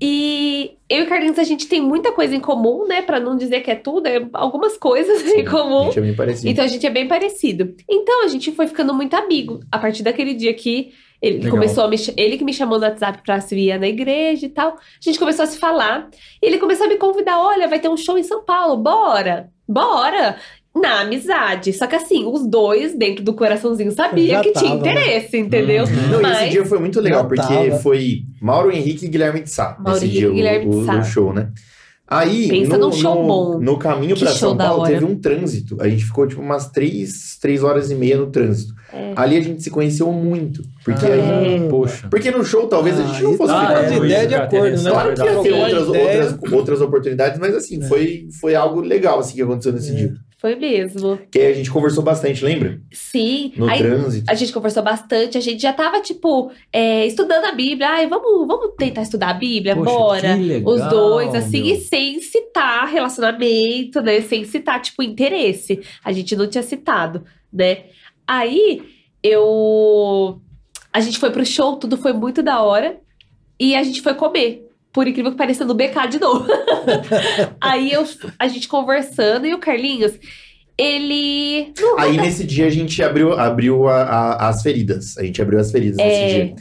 E 0.00 0.76
eu 0.88 1.02
e 1.02 1.06
Carlinhos, 1.06 1.38
a 1.38 1.44
gente 1.44 1.66
tem 1.66 1.80
muita 1.80 2.12
coisa 2.12 2.34
em 2.34 2.40
comum, 2.40 2.86
né? 2.86 3.02
Pra 3.02 3.18
não 3.18 3.36
dizer 3.36 3.60
que 3.60 3.70
é 3.70 3.74
tudo, 3.74 4.06
é 4.06 4.26
algumas 4.32 4.76
coisas 4.76 5.22
em 5.32 5.40
A 5.46 5.50
comum. 5.50 5.84
gente 5.86 5.98
é 5.98 6.02
bem 6.02 6.14
parecido. 6.14 6.48
Então 6.50 6.64
a 6.64 6.68
gente 6.68 6.86
é 6.86 6.90
bem 6.90 7.08
parecido. 7.08 7.74
Então 7.88 8.24
a 8.24 8.28
gente 8.28 8.52
foi 8.52 8.66
ficando 8.66 8.94
muito 8.94 9.14
amigo. 9.14 9.60
A 9.72 9.78
partir 9.78 10.02
daquele 10.02 10.34
dia 10.34 10.54
que 10.54 10.92
ele 11.20 11.38
Legal. 11.38 11.50
começou 11.50 11.84
a 11.84 11.88
me 11.88 11.96
ele 12.16 12.38
que 12.38 12.44
me 12.44 12.52
chamou 12.54 12.78
no 12.78 12.84
WhatsApp 12.84 13.22
pra 13.24 13.40
se 13.40 13.52
vir 13.54 13.78
na 13.78 13.88
igreja 13.88 14.46
e 14.46 14.48
tal. 14.48 14.74
A 14.74 14.76
gente 15.00 15.18
começou 15.18 15.42
a 15.42 15.46
se 15.46 15.58
falar. 15.58 16.08
E 16.40 16.46
ele 16.46 16.58
começou 16.58 16.86
a 16.86 16.88
me 16.88 16.96
convidar: 16.96 17.40
olha, 17.40 17.66
vai 17.66 17.80
ter 17.80 17.88
um 17.88 17.96
show 17.96 18.16
em 18.16 18.22
São 18.22 18.44
Paulo, 18.44 18.76
bora! 18.76 19.50
Bora! 19.68 20.36
Na 20.80 21.00
amizade. 21.00 21.72
Só 21.72 21.86
que 21.86 21.96
assim, 21.96 22.24
os 22.26 22.46
dois, 22.46 22.94
dentro 22.96 23.24
do 23.24 23.32
coraçãozinho, 23.34 23.90
sabia 23.92 24.40
que 24.40 24.52
tinha 24.52 24.70
tava, 24.72 24.82
né? 24.84 24.90
interesse, 24.92 25.36
entendeu? 25.38 25.84
Uhum. 25.84 26.08
Não, 26.12 26.18
e 26.20 26.22
Mas- 26.22 26.42
esse 26.42 26.50
dia 26.50 26.64
foi 26.64 26.78
muito 26.78 27.00
legal, 27.00 27.22
Já 27.22 27.28
porque 27.28 27.42
tava. 27.68 27.78
foi 27.80 28.22
Mauro 28.40 28.70
Henrique 28.70 29.06
e 29.06 29.08
Guilherme 29.08 29.40
de 29.42 29.50
Sá. 29.50 29.76
Mauro 29.78 29.98
Henrique 29.98 30.18
dia, 30.18 30.28
e 30.28 30.32
Guilherme 30.32 30.66
o, 30.74 30.80
de 30.80 30.86
Sá. 30.86 30.98
o 30.98 31.04
show, 31.04 31.32
né? 31.32 31.50
Aí, 32.10 32.48
Pensa 32.48 32.78
no, 32.78 32.86
num 32.86 32.92
show 32.92 33.16
no, 33.20 33.26
bom. 33.28 33.58
no 33.60 33.76
caminho 33.78 34.14
Que 34.14 34.22
pra 34.22 34.30
show 34.30 34.48
São 34.50 34.56
Paulo, 34.56 34.86
teve 34.86 35.04
um 35.04 35.14
trânsito. 35.20 35.76
A 35.78 35.86
gente 35.90 36.06
ficou, 36.06 36.26
tipo, 36.26 36.40
umas 36.40 36.70
três, 36.70 37.36
três 37.38 37.62
horas 37.62 37.90
e 37.90 37.94
meia 37.94 38.16
no 38.16 38.28
trânsito. 38.30 38.72
É. 38.90 39.12
Ali 39.14 39.36
a 39.36 39.42
gente 39.42 39.62
se 39.62 39.68
conheceu 39.68 40.10
muito. 40.10 40.62
Porque, 40.82 41.04
Ah, 41.04 41.12
aí, 41.12 41.68
Poxa. 41.68 42.08
porque 42.10 42.30
no 42.30 42.42
show, 42.42 42.66
talvez, 42.66 42.98
a 42.98 43.02
gente 43.02 43.22
não 43.22 43.32
Aí 43.32 43.36
fosse 43.36 43.52
tá 43.52 43.60
ficar 43.60 43.82
é, 43.84 43.90
muito. 43.90 44.04
ideias 44.06 44.28
de 44.28 44.34
acordo, 44.36 44.82
né? 44.82 44.90
Claro 44.90 45.14
que 45.14 45.20
ia 45.22 45.26
ter 45.26 45.52
outras, 45.52 45.88
ideia. 45.88 46.24
outras, 46.24 46.52
outras 46.54 46.80
oportunidades, 46.80 47.38
mas 47.38 47.54
assim, 47.54 47.82
É. 47.82 47.86
foi, 47.86 48.26
foi 48.40 48.54
algo 48.54 48.80
legal 48.80 49.18
assim, 49.18 49.34
que 49.34 49.42
aconteceu 49.42 49.74
nesse 49.74 49.90
É. 49.92 49.94
dia. 49.96 50.14
Foi 50.40 50.54
mesmo. 50.54 51.18
Que 51.32 51.40
aí 51.40 51.46
a 51.48 51.52
gente 51.52 51.68
conversou 51.68 52.02
bastante, 52.02 52.44
lembra? 52.44 52.80
Sim. 52.92 53.52
No 53.56 53.68
Aí 53.68 53.78
trânsito. 53.78 54.30
A 54.30 54.34
gente 54.34 54.52
conversou 54.52 54.84
bastante, 54.84 55.36
a 55.36 55.40
gente 55.40 55.60
já 55.60 55.72
tava, 55.72 56.00
tipo, 56.00 56.52
é, 56.72 57.04
estudando 57.06 57.44
a 57.44 57.52
Bíblia. 57.52 57.88
Ai, 57.88 58.06
vamos, 58.06 58.46
vamos 58.46 58.70
tentar 58.78 59.02
estudar 59.02 59.30
a 59.30 59.34
Bíblia? 59.34 59.74
Poxa, 59.74 59.90
Bora. 59.90 60.36
que 60.36 60.42
legal, 60.44 60.72
Os 60.72 60.88
dois, 60.88 61.34
assim, 61.34 61.64
meu. 61.64 61.74
e 61.74 61.80
sem 61.80 62.20
citar 62.20 62.86
relacionamento, 62.86 64.00
né? 64.00 64.20
Sem 64.20 64.44
citar, 64.44 64.80
tipo, 64.80 65.02
interesse. 65.02 65.80
A 66.04 66.12
gente 66.12 66.36
não 66.36 66.46
tinha 66.46 66.62
citado, 66.62 67.24
né? 67.52 67.86
Aí, 68.24 68.82
eu... 69.20 70.40
A 70.92 71.00
gente 71.00 71.18
foi 71.18 71.30
pro 71.30 71.44
show, 71.44 71.76
tudo 71.76 71.96
foi 71.96 72.12
muito 72.12 72.44
da 72.44 72.62
hora. 72.62 73.00
E 73.58 73.74
a 73.74 73.82
gente 73.82 74.00
foi 74.02 74.14
comer. 74.14 74.67
Por 74.92 75.06
incrível 75.06 75.30
que 75.32 75.36
pareça, 75.38 75.64
no 75.64 75.74
BK 75.74 76.06
de 76.10 76.18
novo. 76.20 76.46
Aí, 77.60 77.92
eu, 77.92 78.04
a 78.38 78.48
gente 78.48 78.66
conversando, 78.68 79.46
e 79.46 79.54
o 79.54 79.58
Carlinhos, 79.58 80.12
ele... 80.76 81.72
Aí 81.98 82.16
nesse 82.16 82.44
dia 82.44 82.66
a 82.66 82.70
gente 82.70 83.02
abriu, 83.02 83.32
abriu 83.32 83.88
a- 83.88 84.02
a- 84.02 84.48
as 84.48 84.62
feridas. 84.62 85.16
A 85.18 85.24
gente 85.24 85.40
abriu 85.42 85.58
as 85.58 85.70
feridas 85.70 85.96
nesse 85.96 86.10
É. 86.10 86.44
dia. 86.44 86.54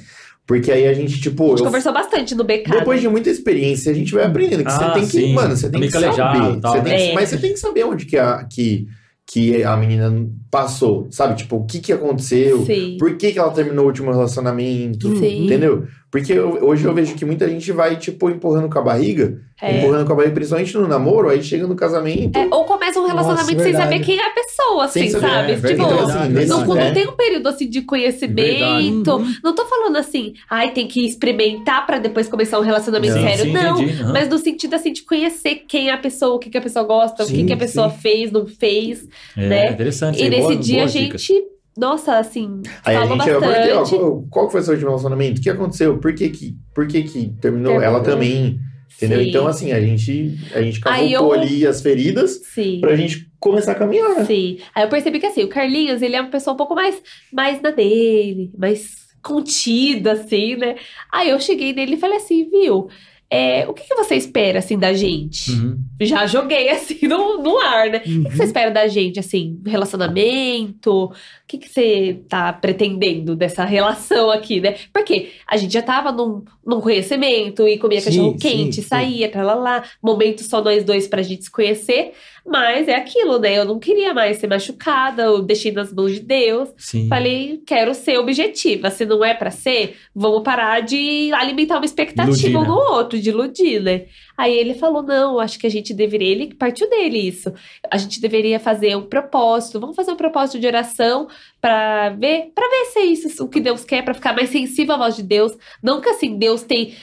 Porque 0.45 0.71
aí 0.71 0.87
a 0.87 0.93
gente, 0.93 1.19
tipo. 1.19 1.43
A 1.43 1.49
gente 1.49 1.59
eu- 1.59 1.65
conversou 1.65 1.91
bastante 1.93 2.33
no 2.33 2.43
BK. 2.45 2.71
depois 2.71 2.99
né? 3.01 3.07
de 3.07 3.09
muita 3.09 3.29
experiência, 3.29 3.91
a 3.91 3.95
gente 3.95 4.13
vai 4.13 4.23
aprendendo 4.23 4.63
que 4.63 4.69
Ah, 4.71 4.77
você 4.77 4.91
tem 4.93 5.01
que. 5.01 5.07
sim. 5.11 5.33
Mano, 5.33 5.55
você 5.57 5.69
tem 5.69 5.79
Meio 5.81 5.91
que 5.91 5.99
calejado 5.99 6.37
saber. 6.39 6.61
tal, 6.61 6.71
você 6.71 6.81
tem 6.83 6.97
que- 6.97 7.07
né? 7.09 7.13
Mas 7.13 7.29
você 7.29 7.37
tem 7.37 7.51
que 7.53 7.59
saber 7.59 7.83
onde 7.83 8.05
que 8.05 8.17
a, 8.17 8.45
que, 8.45 8.87
que 9.25 9.61
a 9.61 9.75
menina 9.75 10.25
passou. 10.49 11.05
Sabe? 11.11 11.35
Tipo, 11.35 11.57
o 11.57 11.65
que 11.65 11.79
que 11.79 11.91
aconteceu? 11.91 12.65
Sim. 12.65 12.95
Por 12.97 13.17
que, 13.17 13.33
que 13.33 13.37
ela 13.39 13.51
terminou 13.51 13.83
o 13.83 13.87
último 13.89 14.09
relacionamento? 14.09 15.17
Sim. 15.17 15.45
Entendeu? 15.47 15.85
Porque 16.10 16.32
eu- 16.32 16.63
hoje 16.63 16.86
eu 16.86 16.93
vejo 16.93 17.15
que 17.15 17.26
muita 17.26 17.48
gente 17.50 17.70
vai, 17.72 17.98
tipo, 17.98 18.30
empurrando 18.30 18.70
com 18.70 18.80
a 18.80 18.82
barriga. 18.82 19.41
É. 19.62 19.80
Empurrando 19.80 20.06
com 20.08 20.13
a 20.13 20.15
barriga, 20.15 20.36
principalmente 20.36 20.74
no 20.78 20.88
namoro, 20.88 21.30
aí 21.30 21.43
chega 21.43 21.67
no 21.67 21.76
casamento. 21.76 22.38
É, 22.38 22.48
ou 22.50 22.63
começa 22.63 22.98
um 23.00 23.06
relacionamento 23.08 23.52
Nossa, 23.58 23.63
sem 23.63 23.74
saber 23.74 24.00
quem 24.00 24.17
é 24.17 24.26
a 24.26 24.30
pessoa, 24.30 24.86
assim, 24.86 25.10
saber, 25.10 25.28
sabe? 25.28 25.52
é, 25.52 25.56
tipo, 25.56 25.67
então, 25.74 26.00
assim, 26.08 26.20
verdade. 26.34 26.46
não, 26.48 26.65
não 26.65 26.76
né? 26.76 26.91
tem 26.93 27.08
um 27.08 27.12
período 27.12 27.48
assim 27.50 27.70
de 27.70 27.82
conhecimento. 27.82 29.17
Verdade. 29.17 29.39
Não 29.43 29.54
tô 29.56 29.65
falando 29.65 29.98
assim, 29.98 30.34
ai, 30.50 30.72
tem 30.72 30.88
que 30.88 31.06
experimentar 31.06 31.86
pra 31.86 32.00
depois 32.00 32.28
começar 32.28 32.58
um 32.60 32.63
relacionamento 32.63 33.15
Não. 33.15 33.22
sério. 33.24 33.43
Sim, 33.43 33.52
não. 33.54 33.82
entendi. 33.82 34.02
Aham. 34.02 34.13
Mas 34.13 34.30
no 34.30 34.38
sentido 34.38 34.74
assim 34.76 34.93
de 34.93 35.02
conhecer 35.04 35.63
quem 35.67 35.89
é 35.89 35.93
a 35.93 35.98
pessoa, 35.98 36.36
o 36.36 36.39
que, 36.39 36.50
que 36.50 36.58
a 36.58 36.62
pessoa 36.62 36.86
gosta, 36.86 37.24
o 37.24 37.28
que, 37.28 37.36
Sim, 37.36 37.46
que 37.46 37.54
a 37.54 37.58
pessoa 37.58 37.89
sim. 37.89 37.98
fez, 37.98 38.32
não 38.32 38.46
fez. 38.48 39.08
É, 39.36 39.48
né? 39.50 39.72
interessante. 39.72 40.24
E 40.24 40.30
Boa- 40.30 40.50
nesse 40.52 40.62
dia 40.62 40.84
a 40.84 40.86
dicas. 40.86 41.28
Nossa, 41.77 42.17
assim, 42.17 42.61
Aí 42.83 42.95
a 42.95 43.05
gente 43.05 43.17
vai 43.17 43.39
bastante. 43.39 43.95
ó, 43.95 44.21
qual, 44.29 44.49
foi 44.49 44.61
seu 44.61 44.73
último 44.73 44.89
relacionamento? 44.89 45.39
O 45.39 45.43
que 45.43 45.49
aconteceu? 45.49 45.97
Por 45.99 46.13
que 46.13 46.29
que, 46.29 46.55
por 46.73 46.87
que, 46.87 47.03
que 47.03 47.29
terminou? 47.41 47.73
Terminou. 47.73 47.81
Ela 47.81 47.99
também. 48.01 48.59
Entendeu? 48.95 49.19
Sim. 49.21 49.29
Então, 49.29 49.45
assim, 49.47 49.71
a 49.73 49.79
gente, 49.79 50.35
a 50.55 50.61
gente 50.61 50.81
Aí 50.85 51.11
cavucou 51.11 51.35
eu- 51.35 51.41
ali 51.41 51.67
as 51.67 51.81
feridas 51.81 52.41
Sim. 52.53 52.79
pra 52.81 52.95
gente 52.95 53.29
começar 53.39 53.73
a 53.73 53.75
caminhar, 53.75 54.15
né? 54.15 54.25
Sim. 54.25 54.57
Aí 54.73 54.83
eu 54.83 54.89
percebi 54.89 55.19
que 55.19 55.25
assim, 55.27 55.43
o 55.43 55.49
Carlinhos, 55.49 56.01
ele 56.01 56.15
é 56.15 56.21
uma 56.21 56.31
pessoa 56.31 56.55
um 56.55 56.57
pouco 56.57 56.73
mais, 56.73 56.99
mais 57.31 57.61
na 57.61 57.69
dele, 57.69 58.51
mais 58.57 59.05
contida, 59.21 60.13
assim, 60.13 60.55
né? 60.55 60.75
Aí 61.11 61.29
eu 61.29 61.39
cheguei 61.39 61.73
nele 61.73 61.93
e 61.93 61.99
falei 61.99 62.17
assim, 62.17 62.49
viu? 62.49 62.87
É, 63.29 63.67
o 63.67 63.73
que, 63.73 63.83
que 63.83 63.95
você 63.95 64.15
espera, 64.15 64.59
assim, 64.59 64.79
da 64.79 64.93
gente? 64.93 65.51
Uhum. 65.51 65.77
Já 65.99 66.25
joguei, 66.25 66.69
assim, 66.71 67.07
no, 67.07 67.43
no 67.43 67.59
ar, 67.59 67.89
né? 67.89 67.97
O 67.97 68.01
que, 68.01 68.29
que 68.29 68.37
você 68.37 68.43
espera 68.45 68.71
da 68.71 68.87
gente, 68.87 69.19
assim, 69.19 69.59
relacionamento? 69.65 71.05
O 71.05 71.13
que, 71.45 71.57
que 71.57 71.67
você 71.67 72.21
tá 72.29 72.53
pretendendo 72.53 73.35
dessa 73.35 73.65
relação 73.65 74.31
aqui, 74.31 74.61
né? 74.61 74.77
Porque 74.93 75.31
a 75.45 75.57
gente 75.57 75.73
já 75.73 75.81
tava 75.81 76.11
num, 76.11 76.43
num 76.65 76.79
conhecimento 76.79 77.67
e 77.67 77.77
comia 77.77 77.99
Sim, 77.99 78.05
cachorro 78.05 78.37
quente, 78.37 78.77
sim, 78.77 78.81
sim. 78.81 78.87
saía, 78.87 79.29
lá, 79.35 79.55
lá, 79.55 79.83
momento 80.01 80.41
só 80.43 80.61
nós 80.61 80.85
dois 80.85 81.05
pra 81.05 81.21
gente 81.21 81.43
se 81.43 81.51
conhecer, 81.51 82.13
mas 82.47 82.88
é 82.88 82.95
aquilo, 82.95 83.38
né? 83.39 83.57
Eu 83.57 83.65
não 83.65 83.77
queria 83.77 84.13
mais 84.13 84.38
ser 84.38 84.47
machucada, 84.47 85.23
eu 85.23 85.41
deixei 85.41 85.71
nas 85.71 85.93
mãos 85.93 86.13
de 86.13 86.21
Deus. 86.21 86.69
Sim. 86.77 87.07
Falei, 87.07 87.62
quero 87.65 87.93
ser 87.93 88.17
objetiva. 88.17 88.89
Se 88.89 89.05
não 89.05 89.23
é 89.23 89.33
pra 89.33 89.51
ser, 89.51 89.97
vamos 90.15 90.43
parar 90.43 90.79
de 90.81 91.31
alimentar 91.33 91.77
uma 91.77 91.86
expectativa 91.86 92.60
um 92.60 92.62
né? 92.62 92.67
no 92.67 92.75
outro, 92.75 93.19
de 93.19 93.29
iludir, 93.29 93.81
né? 93.81 94.05
Aí 94.38 94.55
ele 94.55 94.75
falou: 94.75 95.01
não, 95.03 95.39
acho 95.39 95.57
que 95.60 95.67
a 95.67 95.69
gente 95.69 95.93
deveria. 95.93 96.31
Ele 96.31 96.53
partiu 96.53 96.89
dele 96.89 97.17
isso. 97.17 97.51
A 97.91 97.97
gente 97.97 98.21
deveria 98.21 98.60
fazer 98.60 98.95
um 98.95 99.03
propósito. 99.03 99.79
Vamos 99.79 99.95
fazer 99.95 100.12
um 100.12 100.15
propósito 100.15 100.60
de 100.60 100.67
oração 100.67 101.27
pra 101.60 102.10
ver, 102.10 102.51
para 102.53 102.69
ver 102.69 102.86
se 102.86 102.99
é 102.99 103.05
isso 103.05 103.43
o 103.43 103.49
que 103.49 103.60
Deus 103.60 103.83
quer, 103.83 104.03
pra 104.03 104.13
ficar 104.13 104.33
mais 104.33 104.49
sensível 104.49 104.95
à 104.95 104.97
voz 104.97 105.15
de 105.15 105.23
Deus. 105.23 105.51
Não 105.81 105.99
que 105.99 106.10
assim, 106.10 106.38
Deus 106.38 106.62
tem 106.63 106.95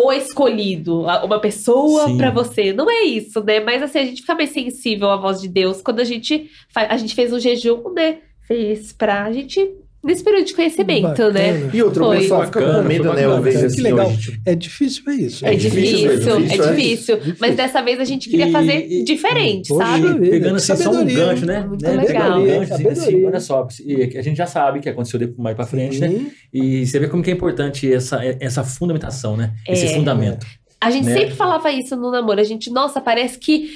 o 0.00 0.12
escolhido, 0.12 1.00
uma 1.00 1.40
pessoa 1.40 2.16
pra 2.16 2.30
você. 2.30 2.72
Não 2.72 2.88
é 2.88 3.02
isso, 3.02 3.42
né? 3.42 3.58
Mas 3.58 3.82
assim, 3.82 3.98
a 3.98 4.04
gente 4.04 4.20
fica 4.20 4.34
mais 4.36 4.50
sensível 4.50 5.10
à 5.10 5.16
voz 5.16 5.40
de 5.40 5.48
Deus 5.48 5.82
quando 5.82 5.98
a 5.98 6.04
gente 6.04 6.48
a 6.72 6.96
gente 6.96 7.16
fez 7.16 7.32
um 7.32 7.40
jejum, 7.40 7.92
né? 7.92 8.18
Fez 8.46 8.92
pra 8.92 9.32
gente 9.32 9.68
nesse 10.08 10.24
período 10.24 10.46
de 10.46 10.54
conhecimento, 10.54 11.30
né? 11.30 11.52
Bacana. 11.52 11.70
E 11.72 11.82
outro, 11.82 12.04
o 12.04 12.06
Foi. 12.08 12.18
pessoal 12.18 12.44
fica 12.46 12.60
com 12.60 12.82
medo, 12.82 13.12
né? 13.12 13.24
Eu 13.24 13.40
vejo 13.42 13.58
Que 13.60 13.64
assim 13.66 13.80
legal. 13.82 14.08
hoje. 14.08 14.18
tipo, 14.32 14.42
É 14.46 14.54
difícil 14.54 15.04
ver 15.04 15.12
isso. 15.14 15.46
É, 15.46 15.52
É 15.52 15.56
difícil, 15.56 15.80
difícil, 16.10 16.32
é 16.32 16.36
é 16.36 16.40
difícil. 16.40 16.74
difícil, 16.74 17.14
é 17.16 17.36
Mas 17.38 17.54
dessa 17.56 17.82
vez 17.82 18.00
a 18.00 18.04
gente 18.04 18.28
queria 18.28 18.48
E- 18.48 18.52
fazer 18.52 18.86
e- 18.90 19.04
diferente, 19.04 19.68
Poxa 19.68 19.86
sabe? 19.86 20.30
Pegando 20.30 20.56
assim, 20.56 20.76
só 20.76 20.90
um 20.90 21.04
gancho, 21.06 21.46
né? 21.46 21.60
Muito 21.68 21.82
né? 21.84 21.90
legal. 21.92 22.06
Pegando 22.06 22.40
um 22.40 22.46
gancho, 22.46 22.74
assim, 22.74 22.88
assim, 22.88 23.24
olha 23.24 23.40
só, 23.40 23.68
e 23.84 24.18
a 24.18 24.22
gente 24.22 24.36
já 24.36 24.46
sabe 24.46 24.80
que 24.80 24.88
aconteceu 24.88 25.20
depois 25.20 25.38
mais 25.38 25.54
pra 25.54 25.66
frente, 25.66 26.00
né? 26.00 26.08
Sim. 26.08 26.30
E 26.52 26.86
você 26.86 26.98
vê 26.98 27.06
como 27.08 27.22
que 27.22 27.30
é 27.30 27.34
importante 27.34 27.92
essa, 27.92 28.20
essa 28.40 28.64
fundamentação, 28.64 29.36
né? 29.36 29.52
Esse 29.68 29.86
É. 29.86 29.94
fundamento. 29.94 30.46
A 30.80 30.90
gente 30.90 31.06
né? 31.06 31.14
sempre 31.14 31.34
falava 31.34 31.70
isso 31.72 31.96
no 31.96 32.10
namoro. 32.10 32.40
A 32.40 32.44
gente, 32.44 32.70
nossa, 32.70 33.00
parece 33.00 33.36
que 33.38 33.70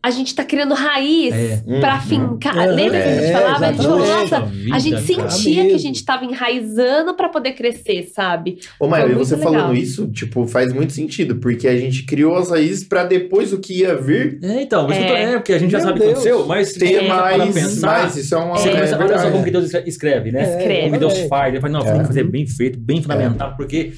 a 0.00 0.10
gente 0.12 0.32
tá 0.34 0.44
criando 0.44 0.74
raiz 0.74 1.34
É. 1.34 1.80
pra 1.80 1.94
Uhum. 1.96 2.00
fincar. 2.00 2.56
É, 2.56 2.66
Lembra 2.66 3.02
que 3.02 3.08
a 3.08 3.14
gente 3.14 3.24
é, 3.24 3.32
falava? 3.32 3.66
A 3.66 3.72
gente 3.72 3.82
falou, 3.82 3.98
nossa, 3.98 4.36
a 4.72 4.78
gente 4.78 5.00
sentia 5.02 5.66
que 5.66 5.74
a 5.74 5.78
gente 5.78 6.04
tava 6.04 6.24
enraizando 6.24 7.14
pra 7.14 7.28
poder 7.28 7.52
crescer, 7.52 8.04
sabe? 8.14 8.58
Ô, 8.78 8.86
e 8.86 9.14
você 9.14 9.34
legal. 9.36 9.52
falando 9.52 9.74
isso, 9.76 10.06
tipo, 10.08 10.46
faz 10.46 10.72
muito 10.72 10.92
sentido, 10.92 11.36
porque 11.36 11.66
a 11.66 11.76
gente 11.76 12.04
criou 12.04 12.36
as 12.36 12.50
raízes 12.50 12.84
pra 12.84 13.04
depois 13.04 13.52
o 13.52 13.58
que 13.58 13.80
ia 13.80 13.96
vir 13.96 14.38
É, 14.42 14.62
então, 14.62 14.86
mas 14.86 14.96
É. 14.98 15.06
tô- 15.08 15.14
é, 15.16 15.32
porque 15.34 15.52
a 15.52 15.58
gente 15.58 15.70
já 15.72 15.78
Meu 15.78 15.86
sabe 15.88 15.98
o 15.98 16.02
que 16.02 16.08
aconteceu, 16.10 16.46
mas 16.46 16.72
ter 16.74 17.06
parar 17.08 17.28
pra 17.28 17.38
mais, 17.38 17.54
pensar, 17.54 17.86
mais. 18.02 18.16
Isso 18.16 18.34
é 18.34 18.38
uma. 18.38 18.56
Você 18.56 18.68
é 18.68 18.72
começa, 18.72 18.98
olha 18.98 19.18
só 19.18 19.30
como 19.30 19.44
que 19.44 19.50
Deus 19.50 19.64
escre- 19.66 19.84
escreve, 19.86 20.30
né? 20.32 20.42
Escreve. 20.58 20.80
Como 20.82 20.92
que 20.92 20.98
Deus 20.98 21.14
É. 21.18 21.28
faz. 21.28 21.52
Ele 21.52 21.60
fala, 21.60 21.72
não, 21.72 21.80
É. 21.80 21.90
tem 21.92 22.00
que 22.02 22.06
fazer 22.06 22.24
bem 22.24 22.46
feito, 22.46 22.78
bem 22.78 23.02
fundamentado, 23.02 23.56
porque 23.56 23.92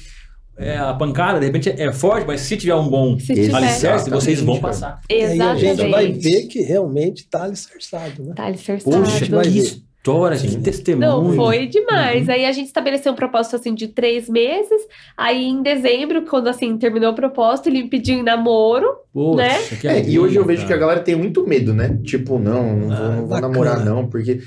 é, 0.57 0.77
a 0.77 0.93
pancada, 0.93 1.39
de 1.39 1.45
repente, 1.45 1.69
é 1.69 1.91
forte, 1.91 2.25
mas 2.27 2.41
se 2.41 2.55
tiver 2.57 2.75
um 2.75 2.87
bom 2.87 3.17
Se 3.19 3.33
tiver. 3.33 3.55
alicerce, 3.55 4.09
vocês 4.09 4.41
vão 4.41 4.55
Exatamente, 4.55 4.61
passar. 4.61 5.01
E 5.09 5.13
aí 5.13 5.23
a 5.23 5.33
Exatamente. 5.33 5.61
gente 5.77 5.89
vai 5.89 6.11
ver 6.11 6.47
que 6.47 6.61
realmente 6.61 7.19
está 7.23 7.43
alicerçado, 7.43 8.23
né? 8.23 8.33
Tá 8.35 8.45
alicerçado. 8.45 8.95
Poxa, 9.03 9.25
que 9.25 9.57
história, 10.03 10.37
que 10.37 10.55
testemunho. 10.57 11.07
Não, 11.29 11.33
foi 11.35 11.67
demais. 11.67 12.27
Uhum. 12.27 12.33
Aí 12.33 12.45
a 12.45 12.51
gente 12.51 12.65
estabeleceu 12.67 13.11
um 13.11 13.15
propósito 13.15 13.55
assim 13.55 13.73
de 13.75 13.87
três 13.87 14.27
meses. 14.27 14.81
Aí 15.15 15.45
em 15.45 15.61
dezembro, 15.61 16.23
quando 16.25 16.47
assim 16.47 16.75
terminou 16.77 17.11
o 17.11 17.15
propósito, 17.15 17.69
ele 17.69 17.83
me 17.83 17.89
pediu 17.89 18.17
em 18.17 18.23
namoro. 18.23 18.87
Poxa, 19.13 19.37
né? 19.43 19.59
que 19.79 19.87
É, 19.87 20.03
e 20.09 20.17
hoje 20.19 20.35
eu 20.35 20.45
vejo 20.45 20.65
que 20.65 20.73
a 20.73 20.77
galera 20.77 21.01
tem 21.01 21.15
muito 21.15 21.45
medo, 21.47 21.71
né? 21.73 21.99
Tipo, 22.03 22.39
não, 22.39 22.75
não 22.77 22.87
vou, 22.87 22.95
Ah, 22.95 23.09
não 23.09 23.15
vou 23.17 23.27
bacana. 23.27 23.47
namorar, 23.47 23.85
não, 23.85 24.07
porque. 24.07 24.39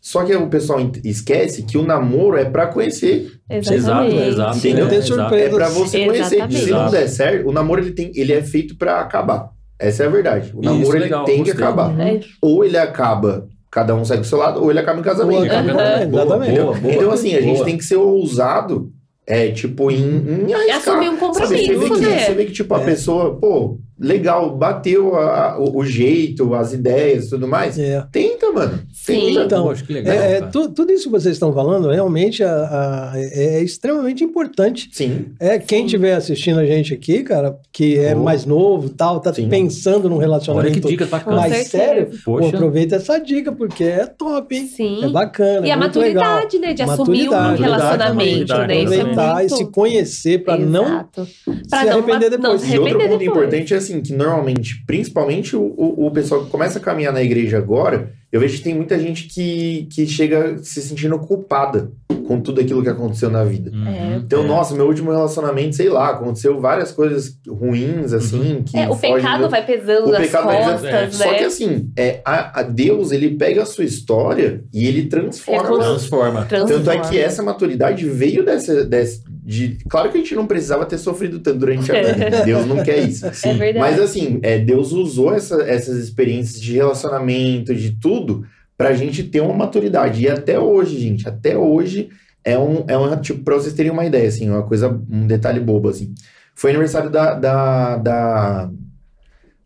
Só 0.00 0.24
que 0.24 0.34
o 0.34 0.46
pessoal 0.48 0.78
esquece 1.04 1.62
que 1.64 1.76
o 1.76 1.82
namoro 1.82 2.36
é 2.36 2.44
pra 2.44 2.66
conhecer. 2.68 3.32
Exatamente. 3.50 4.14
Exato, 4.14 4.28
exato. 4.30 4.58
Entendeu? 4.58 4.88
Tem 4.88 4.98
Exato. 4.98 5.14
surpresa. 5.20 5.44
É 5.46 5.48
pra 5.50 5.68
você 5.68 6.04
conhecer. 6.06 6.34
Exatamente. 6.36 6.64
Se 6.64 6.70
não 6.70 6.90
der 6.90 7.08
certo, 7.08 7.48
o 7.48 7.52
namoro 7.52 7.80
ele, 7.80 7.90
tem, 7.92 8.12
ele 8.14 8.32
é 8.32 8.42
feito 8.42 8.76
pra 8.76 9.00
acabar. 9.00 9.50
Essa 9.78 10.04
é 10.04 10.06
a 10.06 10.10
verdade. 10.10 10.52
O 10.54 10.60
Isso, 10.60 10.70
namoro 10.72 10.96
ele 10.96 11.04
legal, 11.04 11.24
tem 11.24 11.42
que 11.42 11.50
gostei. 11.50 11.64
acabar. 11.64 12.00
É, 12.00 12.20
Ou 12.40 12.64
ele 12.64 12.78
acaba, 12.78 13.46
cada 13.70 13.94
um 13.94 14.04
segue 14.04 14.22
o 14.22 14.24
seu 14.24 14.38
lado, 14.38 14.62
ou 14.62 14.70
ele 14.70 14.78
acaba 14.80 14.98
em 15.00 15.02
casamento. 15.02 15.42
Fica 15.42 15.58
acaba-. 15.60 15.82
Uhum. 16.04 16.10
Boa, 16.10 16.22
Exatamente. 16.24 16.60
boa, 16.60 16.74
boa. 16.76 16.94
Então, 16.94 17.10
assim, 17.10 17.34
a 17.34 17.40
gente 17.40 17.54
Boa. 17.54 17.64
tem 17.64 17.76
que 17.76 17.84
ser 17.84 17.96
ousado, 17.96 18.92
é, 19.26 19.48
tipo, 19.50 19.90
em, 19.90 19.96
em 19.96 20.46
E 20.48 20.54
arriscar. 20.54 20.76
assumir 20.94 21.10
um 21.10 21.18
Sabe, 21.34 21.46
você 21.46 21.56
vê 21.56 21.74
compromisso, 21.74 21.94
que, 22.00 22.06
né? 22.08 22.18
você 22.20 22.34
vê 22.34 22.44
que, 22.46 22.52
tipo, 22.52 22.74
a 22.74 22.80
É. 22.80 22.84
pessoa, 22.84 23.36
pô, 23.36 23.78
legal, 24.00 24.56
bateu 24.56 25.14
a- 25.16 25.50
a- 25.52 25.58
o, 25.60 25.78
o 25.78 25.84
jeito, 25.84 26.54
as 26.54 26.72
ideias 26.72 27.26
e 27.26 27.30
tudo 27.30 27.46
mais. 27.46 27.78
É. 27.78 28.04
Tenta, 28.10 28.50
mano. 28.50 28.80
Sim. 29.14 29.38
Então, 29.40 29.64
Poxa, 29.64 29.84
que 29.84 29.92
legal. 29.92 30.14
É, 30.14 30.32
é, 30.38 30.40
tu- 30.42 30.68
tudo 30.70 30.92
isso 30.92 31.04
que 31.04 31.10
vocês 31.10 31.34
estão 31.34 31.52
falando 31.52 31.88
realmente 31.90 32.42
a- 32.44 33.12
a- 33.12 33.12
é, 33.16 33.56
é 33.56 33.62
extremamente 33.62 34.22
importante. 34.24 34.88
Sim. 34.92 35.26
É 35.40 35.58
quem 35.58 35.84
estiver 35.86 36.14
assistindo 36.14 36.58
a 36.60 36.66
gente 36.66 36.92
aqui, 36.94 37.22
cara, 37.22 37.58
que 37.72 37.98
é 37.98 38.14
Oh. 38.14 38.20
mais 38.20 38.44
novo, 38.44 38.88
tal, 38.88 39.20
tá 39.20 39.32
Sim. 39.32 39.48
pensando 39.48 40.08
num 40.08 40.16
Olha 40.16 40.18
que 40.18 40.24
relacionamento 40.26 40.88
dica 40.88 41.06
bacana. 41.06 41.36
mais 41.36 41.66
sério, 41.68 42.10
pô, 42.24 42.38
Poxa. 42.38 42.56
aproveita 42.56 42.96
essa 42.96 43.18
dica 43.18 43.52
porque 43.52 43.84
é 43.84 44.06
top, 44.06 44.54
hein? 44.56 44.66
Sim. 44.66 45.04
É 45.04 45.08
bacana, 45.08 45.66
E 45.66 45.70
é 45.70 45.72
a 45.72 45.76
muito 45.76 45.98
legal. 45.98 46.24
maturidade, 46.24 46.58
né? 46.58 46.74
De 46.74 46.82
assumir 46.82 47.28
um 47.28 47.32
Maturidade, 47.32 47.62
relacionamento, 47.62 48.48
maturidade, 48.48 48.68
né? 48.68 48.78
É 48.78 48.82
Aproveitar 49.00 49.32
e 49.32 49.48
muito... 49.48 49.56
se 49.56 49.66
conhecer 49.70 50.44
para 50.44 50.56
não. 50.58 51.04
Pra 51.04 51.24
se 51.24 51.86
não, 51.86 51.92
arrepender 51.92 52.30
não 52.30 52.38
depois. 52.38 52.60
se 52.62 52.66
E 52.74 52.78
outro 52.78 52.84
arrepender 52.94 53.08
ponto 53.08 53.18
depois. 53.18 53.38
importante 53.46 53.74
é 53.74 53.76
assim, 53.76 54.00
que 54.00 54.12
normalmente, 54.12 54.82
principalmente 54.86 55.56
o, 55.56 55.62
o, 55.76 56.06
o 56.06 56.10
pessoal 56.10 56.44
que 56.44 56.50
começa 56.50 56.78
a 56.78 56.82
caminhar 56.82 57.12
na 57.12 57.22
igreja 57.22 57.58
agora, 57.58 58.12
eu 58.30 58.40
vejo 58.40 58.58
que 58.58 58.64
tem 58.64 58.74
muita 58.74 58.98
gente 58.98 59.26
que, 59.26 59.88
que 59.90 60.06
chega 60.06 60.58
se 60.62 60.82
sentindo 60.82 61.18
culpada 61.18 61.90
com 62.28 62.40
tudo 62.40 62.60
aquilo 62.60 62.82
que 62.82 62.88
aconteceu 62.90 63.30
na 63.30 63.42
vida. 63.42 63.70
Uhum. 63.74 63.88
É. 63.88 64.16
Então, 64.16 64.44
É. 64.44 64.46
nossa, 64.46 64.74
meu 64.74 64.86
último 64.86 65.10
relacionamento, 65.10 65.74
sei 65.74 65.88
lá, 65.88 66.10
aconteceu 66.10 66.60
várias 66.60 66.92
coisas 66.92 67.32
ruins, 67.48 68.12
assim, 68.12 68.62
que 68.64 68.76
É, 68.76 68.88
o 68.88 68.94
pecado 68.94 69.44
do- 69.44 69.48
vai 69.50 69.64
pesando 69.64 70.08
O 70.08 70.12
nas 70.12 70.20
pecado 70.20 70.44
vai 70.44 70.56
costas, 70.62 70.80
pesando, 70.82 70.96
é. 70.96 71.06
né? 71.06 71.10
Só 71.10 71.34
que 71.34 71.44
assim, 71.44 71.90
é, 71.96 72.20
a, 72.24 72.60
a 72.60 72.62
Deus, 72.62 73.10
ele 73.12 73.30
pega 73.36 73.62
a 73.62 73.66
sua 73.66 73.84
história 73.84 74.62
e 74.72 74.86
ele 74.86 75.06
transforma. 75.06 75.62
Recon- 75.62 75.78
Transforma. 75.78 76.44
Tanto 76.44 76.90
é 76.90 76.98
que 77.00 77.18
essa 77.18 77.42
maturidade 77.42 78.04
veio 78.08 78.44
dessa, 78.44 78.84
dessa 78.84 79.22
de, 79.50 79.78
claro 79.88 80.10
que 80.10 80.18
a 80.18 80.20
gente 80.20 80.34
não 80.34 80.46
precisava 80.46 80.84
ter 80.84 80.98
sofrido 80.98 81.38
tanto 81.38 81.60
durante 81.60 81.90
a 81.90 81.94
vida. 82.02 82.42
Deus 82.44 82.66
não 82.66 82.82
quer 82.84 82.98
isso. 82.98 83.24
É 83.26 83.54
verdade. 83.54 83.78
Mas 83.78 83.98
assim, 83.98 84.38
é, 84.42 84.58
Deus 84.58 84.92
usou 84.92 85.32
essa- 85.34 85.62
essas 85.62 85.96
experiências 85.96 86.60
de 86.60 86.74
relacionamento, 86.74 87.74
de 87.74 87.92
tudo, 87.98 88.44
pra 88.78 88.94
gente 88.94 89.22
ter 89.24 89.40
uma 89.42 89.52
maturidade. 89.54 90.22
E 90.22 90.28
até 90.30 90.58
hoje, 90.58 90.98
gente, 90.98 91.28
até 91.28 91.58
hoje 91.58 92.08
é 92.44 92.56
um, 92.58 92.84
é 92.88 92.96
um 92.96 93.14
tipo, 93.20 93.42
pra 93.44 93.56
vocês 93.56 93.74
terem 93.74 93.92
uma 93.92 94.06
ideia, 94.06 94.28
assim, 94.28 94.48
uma 94.48 94.62
coisa, 94.62 94.88
um 95.10 95.26
detalhe 95.26 95.60
bobo, 95.60 95.88
assim. 95.90 96.14
Foi 96.54 96.70
aniversário 96.70 97.10
da, 97.10 97.34
da, 97.34 97.96
da, 97.98 98.70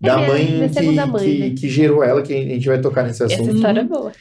da 0.00 0.16
minha- 0.16 0.26
mãe, 0.28 0.44
minha 0.46 0.68
que, 0.68 0.82
mãe, 1.06 1.24
que, 1.24 1.38
né? 1.38 1.54
que 1.58 1.68
gerou 1.68 2.02
ela, 2.02 2.22
que 2.22 2.32
a 2.34 2.36
gente 2.42 2.66
vai 2.66 2.80
tocar 2.80 3.04
nesse 3.04 3.22
Essa 3.22 3.34
assunto. 3.34 3.54
história 3.54 3.80
é 3.80 3.84
boa. 3.84 4.12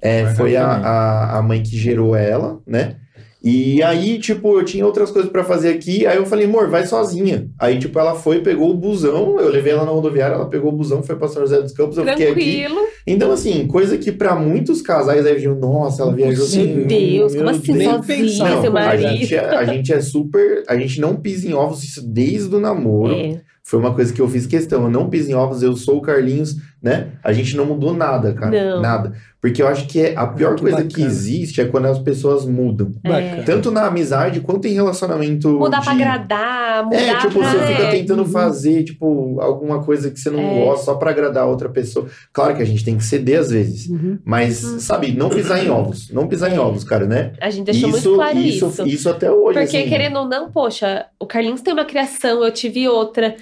É, 0.00 0.26
foi 0.34 0.56
a, 0.56 0.66
a, 0.66 1.38
a 1.38 1.42
mãe 1.42 1.62
que 1.62 1.76
gerou 1.76 2.16
ela, 2.16 2.58
né? 2.66 2.96
E 3.42 3.82
aí, 3.82 4.18
tipo, 4.20 4.58
eu 4.58 4.64
tinha 4.64 4.86
outras 4.86 5.10
coisas 5.10 5.30
pra 5.30 5.42
fazer 5.42 5.70
aqui, 5.70 6.06
aí 6.06 6.16
eu 6.16 6.24
falei, 6.24 6.46
amor, 6.46 6.68
vai 6.68 6.86
sozinha. 6.86 7.48
Aí, 7.58 7.78
tipo, 7.78 7.98
ela 7.98 8.14
foi, 8.14 8.40
pegou 8.40 8.70
o 8.70 8.74
busão, 8.74 9.40
eu 9.40 9.48
levei 9.48 9.72
ela 9.72 9.84
na 9.84 9.90
rodoviária, 9.90 10.34
ela 10.34 10.48
pegou 10.48 10.72
o 10.72 10.76
busão, 10.76 11.02
foi 11.02 11.16
pra 11.16 11.26
São 11.26 11.42
José 11.42 11.60
dos 11.60 11.72
Campos, 11.72 11.96
eu 11.98 12.04
fiquei 12.04 12.28
aqui. 12.28 12.60
Tranquilo. 12.60 12.80
Então, 13.04 13.32
assim, 13.32 13.66
coisa 13.66 13.98
que 13.98 14.12
pra 14.12 14.36
muitos 14.36 14.80
casais 14.80 15.26
aí 15.26 15.34
viram, 15.34 15.56
nossa, 15.56 16.02
ela 16.02 16.14
viajou 16.14 16.44
assim. 16.44 16.66
Meu 16.66 16.86
Deus, 16.86 17.34
como 17.34 17.50
assim 17.50 17.72
nem 17.72 17.90
sozinha, 17.90 18.16
pensar. 18.18 18.60
seu 18.62 18.72
Não, 18.72 18.80
a 18.80 18.84
marido? 18.84 19.08
gente, 19.08 19.34
é, 19.34 19.56
a 19.56 19.64
gente 19.64 19.92
é 19.92 20.00
super. 20.00 20.62
A 20.68 20.76
gente 20.76 21.00
não 21.00 21.16
pisa 21.16 21.48
em 21.48 21.52
ovos, 21.52 21.82
isso 21.82 22.00
desde 22.06 22.54
o 22.54 22.60
namoro. 22.60 23.12
É. 23.12 23.40
Foi 23.64 23.78
uma 23.78 23.94
coisa 23.94 24.12
que 24.12 24.20
eu 24.20 24.28
fiz 24.28 24.46
questão. 24.46 24.84
Eu 24.84 24.90
não 24.90 25.08
piso 25.08 25.30
em 25.30 25.34
ovos, 25.34 25.62
eu 25.62 25.74
sou 25.76 25.98
o 25.98 26.02
Carlinhos, 26.02 26.56
né? 26.82 27.08
A 27.22 27.32
gente 27.32 27.56
não 27.56 27.64
mudou 27.64 27.94
nada, 27.94 28.32
cara. 28.32 28.50
Não. 28.74 28.80
Nada. 28.82 29.12
Porque 29.40 29.60
eu 29.60 29.66
acho 29.66 29.86
que 29.88 30.00
é, 30.00 30.14
a 30.16 30.24
pior 30.26 30.54
que 30.54 30.60
coisa 30.62 30.78
que 30.84 30.84
bacana. 30.84 31.06
existe 31.06 31.60
é 31.60 31.64
quando 31.64 31.86
as 31.86 31.98
pessoas 31.98 32.44
mudam. 32.44 32.92
Bacana. 33.02 33.42
Tanto 33.44 33.70
na 33.72 33.86
amizade 33.86 34.40
quanto 34.40 34.66
em 34.68 34.72
relacionamento. 34.72 35.48
Mudar 35.50 35.78
de... 35.78 35.84
pra 35.84 35.92
agradar, 35.94 36.84
mudar 36.84 36.96
É, 36.96 37.16
tipo, 37.18 37.38
pra... 37.40 37.50
você 37.50 37.58
fica 37.66 37.82
é. 37.82 37.90
tentando 37.90 38.24
fazer, 38.24 38.84
tipo, 38.84 39.40
alguma 39.40 39.82
coisa 39.82 40.10
que 40.10 40.18
você 40.20 40.30
não 40.30 40.38
É. 40.40 40.64
gosta 40.64 40.84
só 40.84 40.94
pra 40.94 41.10
agradar 41.10 41.42
a 41.42 41.46
outra 41.46 41.68
pessoa. 41.68 42.06
Claro 42.32 42.54
que 42.56 42.62
a 42.62 42.66
gente 42.66 42.84
tem 42.84 42.96
que 42.96 43.04
ceder 43.04 43.40
às 43.40 43.50
vezes. 43.50 43.88
Uhum. 43.88 44.18
Mas, 44.24 44.62
Hum. 44.64 44.78
sabe, 44.78 45.12
não 45.12 45.28
pisar 45.28 45.64
em 45.64 45.68
ovos. 45.70 46.08
Não 46.10 46.28
pisar 46.28 46.50
em 46.52 46.56
É. 46.56 46.60
ovos, 46.60 46.84
cara, 46.84 47.04
né? 47.06 47.32
A 47.40 47.50
gente 47.50 47.66
deixou 47.66 47.88
isso, 47.90 48.08
muito 48.10 48.14
claro 48.14 48.38
isso. 48.38 48.66
isso, 48.68 48.86
isso 48.86 49.08
até 49.10 49.28
hoje. 49.30 49.58
Porque, 49.58 49.76
assim. 49.76 49.88
querendo 49.88 50.18
ou 50.20 50.28
não, 50.28 50.52
poxa, 50.52 51.06
o 51.18 51.26
Carlinhos 51.26 51.60
tem 51.62 51.72
uma 51.74 51.84
criação, 51.84 52.44
eu 52.44 52.52
tive 52.52 52.88
outra. 52.88 53.34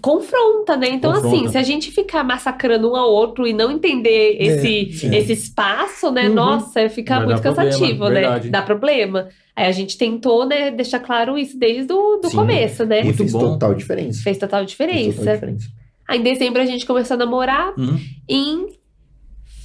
Confronta, 0.00 0.76
né? 0.76 0.88
Então, 0.88 1.12
Confronta. 1.12 1.36
assim, 1.36 1.48
se 1.48 1.58
a 1.58 1.62
gente 1.62 1.90
ficar 1.90 2.24
massacrando 2.24 2.90
um 2.90 2.96
ao 2.96 3.10
outro 3.10 3.46
e 3.46 3.52
não 3.52 3.70
entender 3.70 4.36
esse, 4.40 4.92
sim. 4.98 5.14
esse 5.14 5.32
espaço, 5.32 6.10
né? 6.10 6.28
Uhum. 6.28 6.34
Nossa, 6.34 6.88
fica 6.88 7.16
Vai 7.18 7.26
muito 7.26 7.42
dar 7.42 7.42
problema, 7.52 7.70
cansativo, 7.72 8.04
né? 8.08 8.20
verdade. 8.20 8.48
Dá 8.50 8.62
problema. 8.62 9.28
Aí 9.54 9.66
a 9.66 9.72
gente 9.72 9.96
tentou, 9.98 10.46
né, 10.46 10.70
deixar 10.70 10.98
claro 11.00 11.38
isso 11.38 11.58
desde 11.58 11.92
o 11.92 12.16
do 12.16 12.28
Sim. 12.28 12.36
começo, 12.36 12.84
né? 12.84 13.02
E 13.02 13.04
Muito 13.04 13.18
fez 13.18 13.32
bom. 13.32 13.40
total 13.40 13.74
diferença. 13.74 14.22
Fez 14.22 14.38
total 14.38 14.60
Fez 14.60 14.70
diferença. 14.70 15.18
total 15.18 15.34
diferença. 15.34 15.66
Aí 16.08 16.18
em 16.18 16.22
dezembro 16.22 16.60
a 16.60 16.66
gente 16.66 16.84
começou 16.84 17.14
a 17.14 17.18
namorar. 17.18 17.72
Uhum. 17.78 17.98
Em 18.28 18.66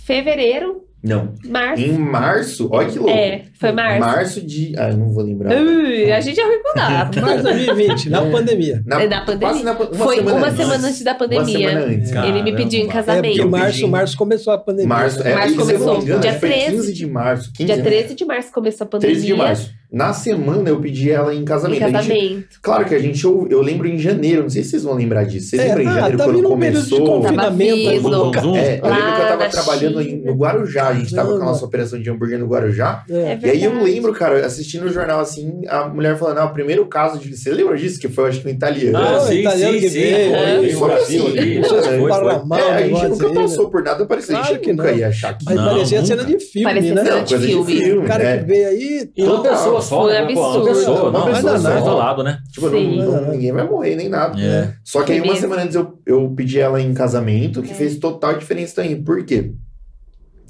fevereiro, 0.05 0.84
Não. 1.01 1.33
março. 1.45 1.81
Em 1.81 1.91
março, 1.97 2.69
olha 2.71 2.89
que 2.89 2.99
louco. 2.99 3.13
É, 3.13 3.43
foi 3.57 3.71
março. 3.71 3.99
Março 3.99 4.41
de. 4.45 4.73
Ah, 4.77 4.89
eu 4.89 4.97
não 4.97 5.09
vou 5.13 5.23
lembrar. 5.23 5.55
Ui, 5.55 6.12
a 6.12 6.19
gente 6.19 6.38
é 6.41 6.43
ruim 6.45 6.62
com 6.62 6.73
data. 6.77 7.21
Março 7.21 7.38
de 7.38 7.43
2020, 7.43 8.09
na 8.09 8.21
pandemia. 8.23 8.83
É 8.91 9.07
da 9.07 9.21
pandemia. 9.21 9.39
quase 9.47 9.63
na- 9.63 9.71
uma 9.71 9.93
Foi 9.93 10.15
semana 10.17 10.38
uma 10.38 10.47
antes. 10.47 10.57
semana 10.57 10.88
antes 10.88 11.03
da 11.03 11.12
Uma 11.12 11.17
pandemia. 11.19 11.69
semana 11.69 11.85
antes. 11.85 12.12
Cara. 12.12 12.27
Ele 12.27 12.43
me 12.43 12.55
pediu 12.55 12.81
em. 12.81 12.85
É, 12.85 12.91
casamento. 12.91 13.25
porque 13.27 13.41
Eu 13.41 13.49
março, 13.49 13.88
março 13.88 14.17
começou 14.17 14.51
a 14.53 14.57
pandemia. 14.57 14.89
Março, 14.89 15.21
é, 15.25 15.33
Março 15.33 15.51
me 15.51 15.57
começou, 15.57 16.01
engano, 16.01 16.19
dia 16.21 16.31
acho 16.31 16.39
que 16.39 16.47
foi 16.47 16.49
13. 16.49 16.71
15 16.75 16.93
de 16.93 17.07
março. 17.07 17.51
15, 17.53 17.65
Dia 17.65 17.75
né? 17.77 17.83
13 17.83 18.15
de 18.15 18.25
março 18.25 18.51
começou 18.51 18.85
a 18.85 18.88
pandemia. 18.89 19.15
13 19.15 19.27
de 19.27 19.33
março. 19.35 19.78
Na 19.91 20.13
semana 20.13 20.69
eu 20.69 20.80
pedi 20.80 21.10
ela 21.10 21.34
em 21.34 21.39
Em 21.39 21.45
casamento. 21.45 21.80
Gente- 21.82 21.91
casamento. 21.93 22.47
claro 22.62 22.86
que 22.86 22.93
a 22.93 22.99
gente, 22.99 23.25
eu, 23.25 23.47
eu 23.49 23.60
lembro 23.60 23.88
em 23.88 23.97
janeiro, 23.97 24.43
não 24.43 24.49
sei 24.49 24.62
se 24.63 24.69
vocês 24.69 24.84
vão 24.84 24.93
lembrar 24.93 25.23
disso. 25.23 25.49
Vocês 25.49 25.62
É, 25.63 25.65
lembram 25.69 25.84
em 25.84 25.88
ah, 25.88 25.93
janeiro 25.95 26.17
tava 26.19 26.34
quando 26.34 26.47
começou? 26.47 27.06
confinamento. 27.06 27.73
aí, 27.89 27.99
Tava 28.02 28.10
vamos- 28.17 28.36
vivo. 28.41 28.56
É, 28.56 28.80
eu 28.84 28.88
lembro 28.88 29.04
que 29.15 29.21
eu 29.21 29.28
tava 29.28 29.49
trabalhando 29.49 30.02
em- 30.02 30.21
no 30.21 30.34
Guarujá, 30.34 30.89
a 30.89 30.93
gente 30.93 31.15
tava 31.15 31.30
com 31.36 31.41
a 31.41 31.45
nossa 31.45 31.65
operação 31.65 31.99
de 31.99 32.08
hambúrguer 32.08 32.38
no 32.38 32.45
Guarujá. 32.45 33.04
É. 33.10 33.15
É 33.15 33.39
E 33.43 33.49
aí 33.49 33.63
eu 33.63 33.82
lembro, 33.84 34.13
cara, 34.13 34.45
assistindo 34.45 34.86
o 34.86 34.89
jornal 34.93 35.21
assim, 35.21 35.62
a 35.67 35.88
mulher 35.88 36.15
falando, 36.19 36.38
ah, 36.38 36.45
o 36.45 36.54
primeiro 36.54 36.86
caso 36.86 37.17
de. 37.17 37.36
Você 37.36 37.49
lembra 37.52 37.75
disso? 37.75 37.99
Que 37.99 38.08
foi, 38.08 38.30
acho 38.30 38.41
que 38.41 38.47
um 38.47 38.52
italiano. 38.52 38.95
Ah, 38.95 39.19
sim, 39.21 39.39
italiano 39.39 39.73
sim, 39.73 39.80
que 39.80 39.89
sim. 39.89 39.99
veio, 39.99 40.30
Foi, 40.30 40.39
é. 40.39 40.73
no 40.73 40.80
Brasil 40.80 41.21
Foi 41.23 41.39
aqui. 41.39 41.62
Foi, 41.67 41.82
foi. 41.82 42.12
Esparramar. 42.12 42.60
É, 42.60 42.71
a 42.73 42.82
gente 42.88 43.08
nunca 43.08 43.30
né? 43.30 43.41
passou 43.41 43.69
por 43.71 43.84
nada 43.84 44.06
parecido, 44.06 44.38
a 44.38 44.43
gente 44.43 44.60
que 44.60 44.71
nunca 44.71 44.91
não. 44.91 44.97
ia 44.99 45.08
achar 45.08 45.36
que 45.36 45.45
Mas 45.45 45.56
Não, 45.56 45.65
parecia 45.65 46.06
cena 46.06 46.23
de 46.25 46.39
filme, 46.39 46.63
Parecia 46.67 46.93
né? 46.93 47.04
cena 47.04 47.15
Não, 47.15 47.23
de 47.23 47.30
coisa 47.34 47.47
de 47.47 47.65
filme. 47.65 47.97
O 47.97 48.04
cara 48.08 48.23
é. 48.23 48.38
que 48.38 48.43
veio 48.45 48.67
aí. 48.67 49.10
Uma 49.17 49.28
Total. 49.38 49.52
pessoa 49.52 49.78
só, 49.81 50.01
Foi 50.03 50.13
né? 50.13 50.33
Pô, 50.33 50.39
uma 50.39 50.47
absurdo. 50.49 50.65
pessoa, 50.67 51.09
Uma 51.09 51.19
não, 51.19 51.25
pessoa 51.33 51.53
mas 51.53 51.61
só. 51.61 51.77
isolado, 51.79 52.23
né? 52.23 52.39
Tipo, 52.51 52.69
Sim. 52.69 52.97
não, 52.97 53.21
não- 53.23 53.31
ninguém 53.31 53.51
vai 53.51 53.67
morrer 53.67 53.95
nem 53.95 54.09
nada. 54.09 54.39
É. 54.41 54.73
Só 54.83 55.03
que 55.03 55.11
aí 55.11 55.21
uma 55.21 55.35
semana 55.35 55.63
antes 55.63 55.75
eu, 55.75 55.99
eu 56.05 56.33
pedi 56.35 56.59
ela 56.59 56.81
em 56.81 56.93
casamento, 56.93 57.61
que 57.61 57.71
É. 57.71 57.75
fez 57.75 57.97
total 57.97 58.37
diferença 58.37 58.75
também. 58.75 59.01
Por 59.01 59.23
quê? 59.23 59.51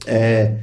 É, 0.07 0.55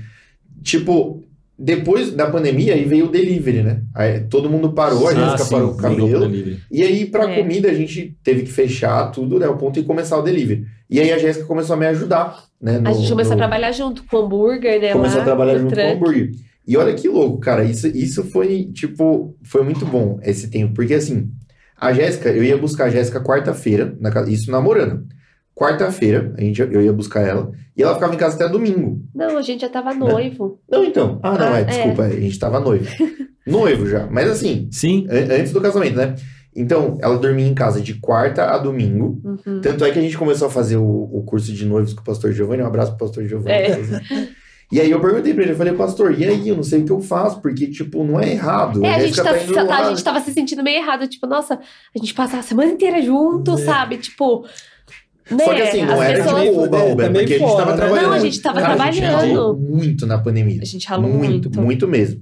tipo, 0.62 1.22
depois 1.58 2.12
da 2.12 2.26
pandemia, 2.30 2.74
aí 2.74 2.84
veio 2.84 3.06
o 3.06 3.10
delivery, 3.10 3.62
né? 3.62 3.80
Aí 3.94 4.20
todo 4.20 4.50
mundo 4.50 4.72
parou, 4.72 5.06
a 5.08 5.10
Ah, 5.10 5.14
Jéssica 5.14 5.44
sim, 5.44 5.50
parou 5.54 5.70
o 5.70 5.76
cabelo. 5.76 6.30
E 6.70 6.82
aí, 6.82 7.06
pra 7.06 7.30
É. 7.30 7.40
comida, 7.42 7.68
a 7.70 7.74
gente 7.74 8.16
teve 8.22 8.42
que 8.42 8.52
fechar 8.52 9.10
tudo, 9.10 9.38
né? 9.38 9.46
O 9.48 9.56
ponto 9.56 9.78
e 9.78 9.82
começar 9.82 10.18
o 10.18 10.22
delivery. 10.22 10.64
E 10.88 11.00
aí 11.00 11.12
a 11.12 11.18
Jéssica 11.18 11.44
começou 11.46 11.74
a 11.74 11.78
me 11.78 11.86
ajudar, 11.86 12.44
né? 12.60 12.76
A 12.76 12.80
no- 12.80 12.94
gente 12.94 13.08
começou 13.10 13.32
a 13.32 13.36
no- 13.36 13.40
trabalhar 13.40 13.72
junto 13.72 14.04
com 14.04 14.16
o 14.16 14.20
hambúrguer, 14.24 14.80
né? 14.80 14.92
Começou 14.92 15.16
lá, 15.18 15.22
a 15.22 15.26
trabalhar 15.26 15.58
junto 15.58 15.74
com 15.74 15.80
o 15.80 15.92
hambúrguer. 15.92 16.30
E 16.66 16.76
olha 16.76 16.94
que 16.94 17.08
louco, 17.08 17.38
cara. 17.38 17.64
Isso, 17.64 17.86
isso 17.88 18.24
foi, 18.24 18.64
tipo, 18.72 19.36
foi 19.44 19.62
muito 19.62 19.86
bom 19.86 20.18
esse 20.22 20.50
tempo. 20.50 20.74
Porque 20.74 20.94
assim, 20.94 21.30
a 21.80 21.92
Jéssica, 21.92 22.30
eu 22.30 22.42
ia 22.42 22.58
buscar 22.58 22.86
a 22.86 22.90
Jéssica 22.90 23.20
quarta-feira, 23.22 23.96
na 24.00 24.10
casa- 24.10 24.30
isso 24.30 24.50
namorando. 24.50 25.04
Quarta-feira, 25.54 26.34
a 26.36 26.40
gente, 26.42 26.60
eu 26.60 26.82
ia 26.82 26.92
buscar 26.92 27.22
ela. 27.22 27.50
E 27.76 27.82
ela 27.82 27.94
ficava 27.94 28.14
em 28.14 28.18
casa 28.18 28.34
até 28.36 28.48
domingo. 28.48 29.00
Não, 29.14 29.38
a 29.38 29.42
gente 29.42 29.60
já 29.62 29.68
tava 29.70 29.94
noivo. 29.94 30.60
Não, 30.70 30.84
então. 30.84 31.18
Ah, 31.22 31.38
não, 31.38 31.46
Ah, 31.54 31.58
é, 31.58 31.62
é. 31.62 31.64
desculpa, 31.64 32.02
a 32.02 32.10
gente 32.10 32.38
tava 32.38 32.60
noivo. 32.60 32.86
noivo 33.46 33.86
já. 33.86 34.06
Mas 34.10 34.28
assim, 34.28 34.68
Sim. 34.70 35.06
an- 35.08 35.34
antes 35.40 35.52
do 35.52 35.60
casamento, 35.60 35.96
né? 35.96 36.14
Então, 36.54 36.96
ela 37.00 37.18
dormia 37.18 37.46
em 37.46 37.54
casa 37.54 37.80
de 37.80 37.94
quarta 37.94 38.44
a 38.50 38.58
domingo. 38.58 39.20
Uhum. 39.24 39.60
Tanto 39.60 39.84
é 39.84 39.90
que 39.90 39.98
a 39.98 40.02
gente 40.02 40.16
começou 40.18 40.48
a 40.48 40.50
fazer 40.50 40.76
o, 40.78 40.84
o 40.84 41.22
curso 41.22 41.52
de 41.52 41.64
noivos 41.66 41.92
com 41.94 42.00
o 42.00 42.04
pastor 42.04 42.32
Giovanni. 42.32 42.62
Um 42.62 42.66
abraço 42.66 42.96
pro 42.96 43.06
pastor 43.06 43.24
Giovanni. 43.26 43.54
É. 43.54 43.78
E 44.72 44.80
aí 44.80 44.90
eu 44.90 45.00
perguntei 45.00 45.32
pra 45.32 45.44
ele, 45.44 45.52
eu 45.52 45.56
falei, 45.56 45.72
pastor, 45.74 46.18
e 46.18 46.24
aí? 46.24 46.48
Eu 46.48 46.56
não 46.56 46.62
sei 46.64 46.80
o 46.80 46.84
que 46.84 46.90
eu 46.90 47.00
faço, 47.00 47.40
porque, 47.40 47.68
tipo, 47.68 48.02
não 48.02 48.18
é 48.18 48.32
errado. 48.32 48.84
É, 48.84 48.96
a 48.96 48.98
gente, 49.00 49.16
tá, 49.16 49.32
tá- 49.64 49.76
a 49.78 49.88
gente 49.90 50.02
tava 50.02 50.20
se 50.20 50.32
sentindo 50.32 50.62
meio 50.62 50.78
errado. 50.78 51.06
Tipo, 51.06 51.26
nossa, 51.26 51.54
a 51.54 51.98
gente 51.98 52.12
passa 52.12 52.38
a 52.38 52.42
semana 52.42 52.72
inteira 52.72 53.00
junto, 53.00 53.52
É. 53.52 53.58
sabe? 53.58 53.98
Tipo. 53.98 54.44
Né? 55.30 55.44
Só 55.44 55.54
que 55.54 55.62
assim, 55.62 55.82
não 55.82 55.94
As 56.00 56.00
era 56.08 56.22
pessoas- 56.24 56.42
tipo 56.44 56.60
oba, 56.60 56.78
É, 56.78 56.92
oba, 56.92 57.02
também 57.04 57.22
porque 57.22 57.34
a 57.34 57.38
gente 57.38 57.48
fora, 57.48 57.64
tava 57.64 57.70
né? 57.72 57.76
trabalhando. 57.76 58.06
Não, 58.06 58.12
a 58.12 58.18
gente 58.18 58.40
tava 58.42 58.60
Cara, 58.60 58.74
A 58.84 58.90
gente 58.90 59.02
trabalhando. 59.06 59.34
ralou 59.36 59.56
muito 59.56 60.06
na 60.06 60.18
pandemia. 60.18 60.62
A 60.62 60.64
gente 60.64 60.86
ralou 60.86 61.10
muito, 61.10 61.28
muito. 61.48 61.60
muito 61.60 61.88
mesmo. 61.88 62.20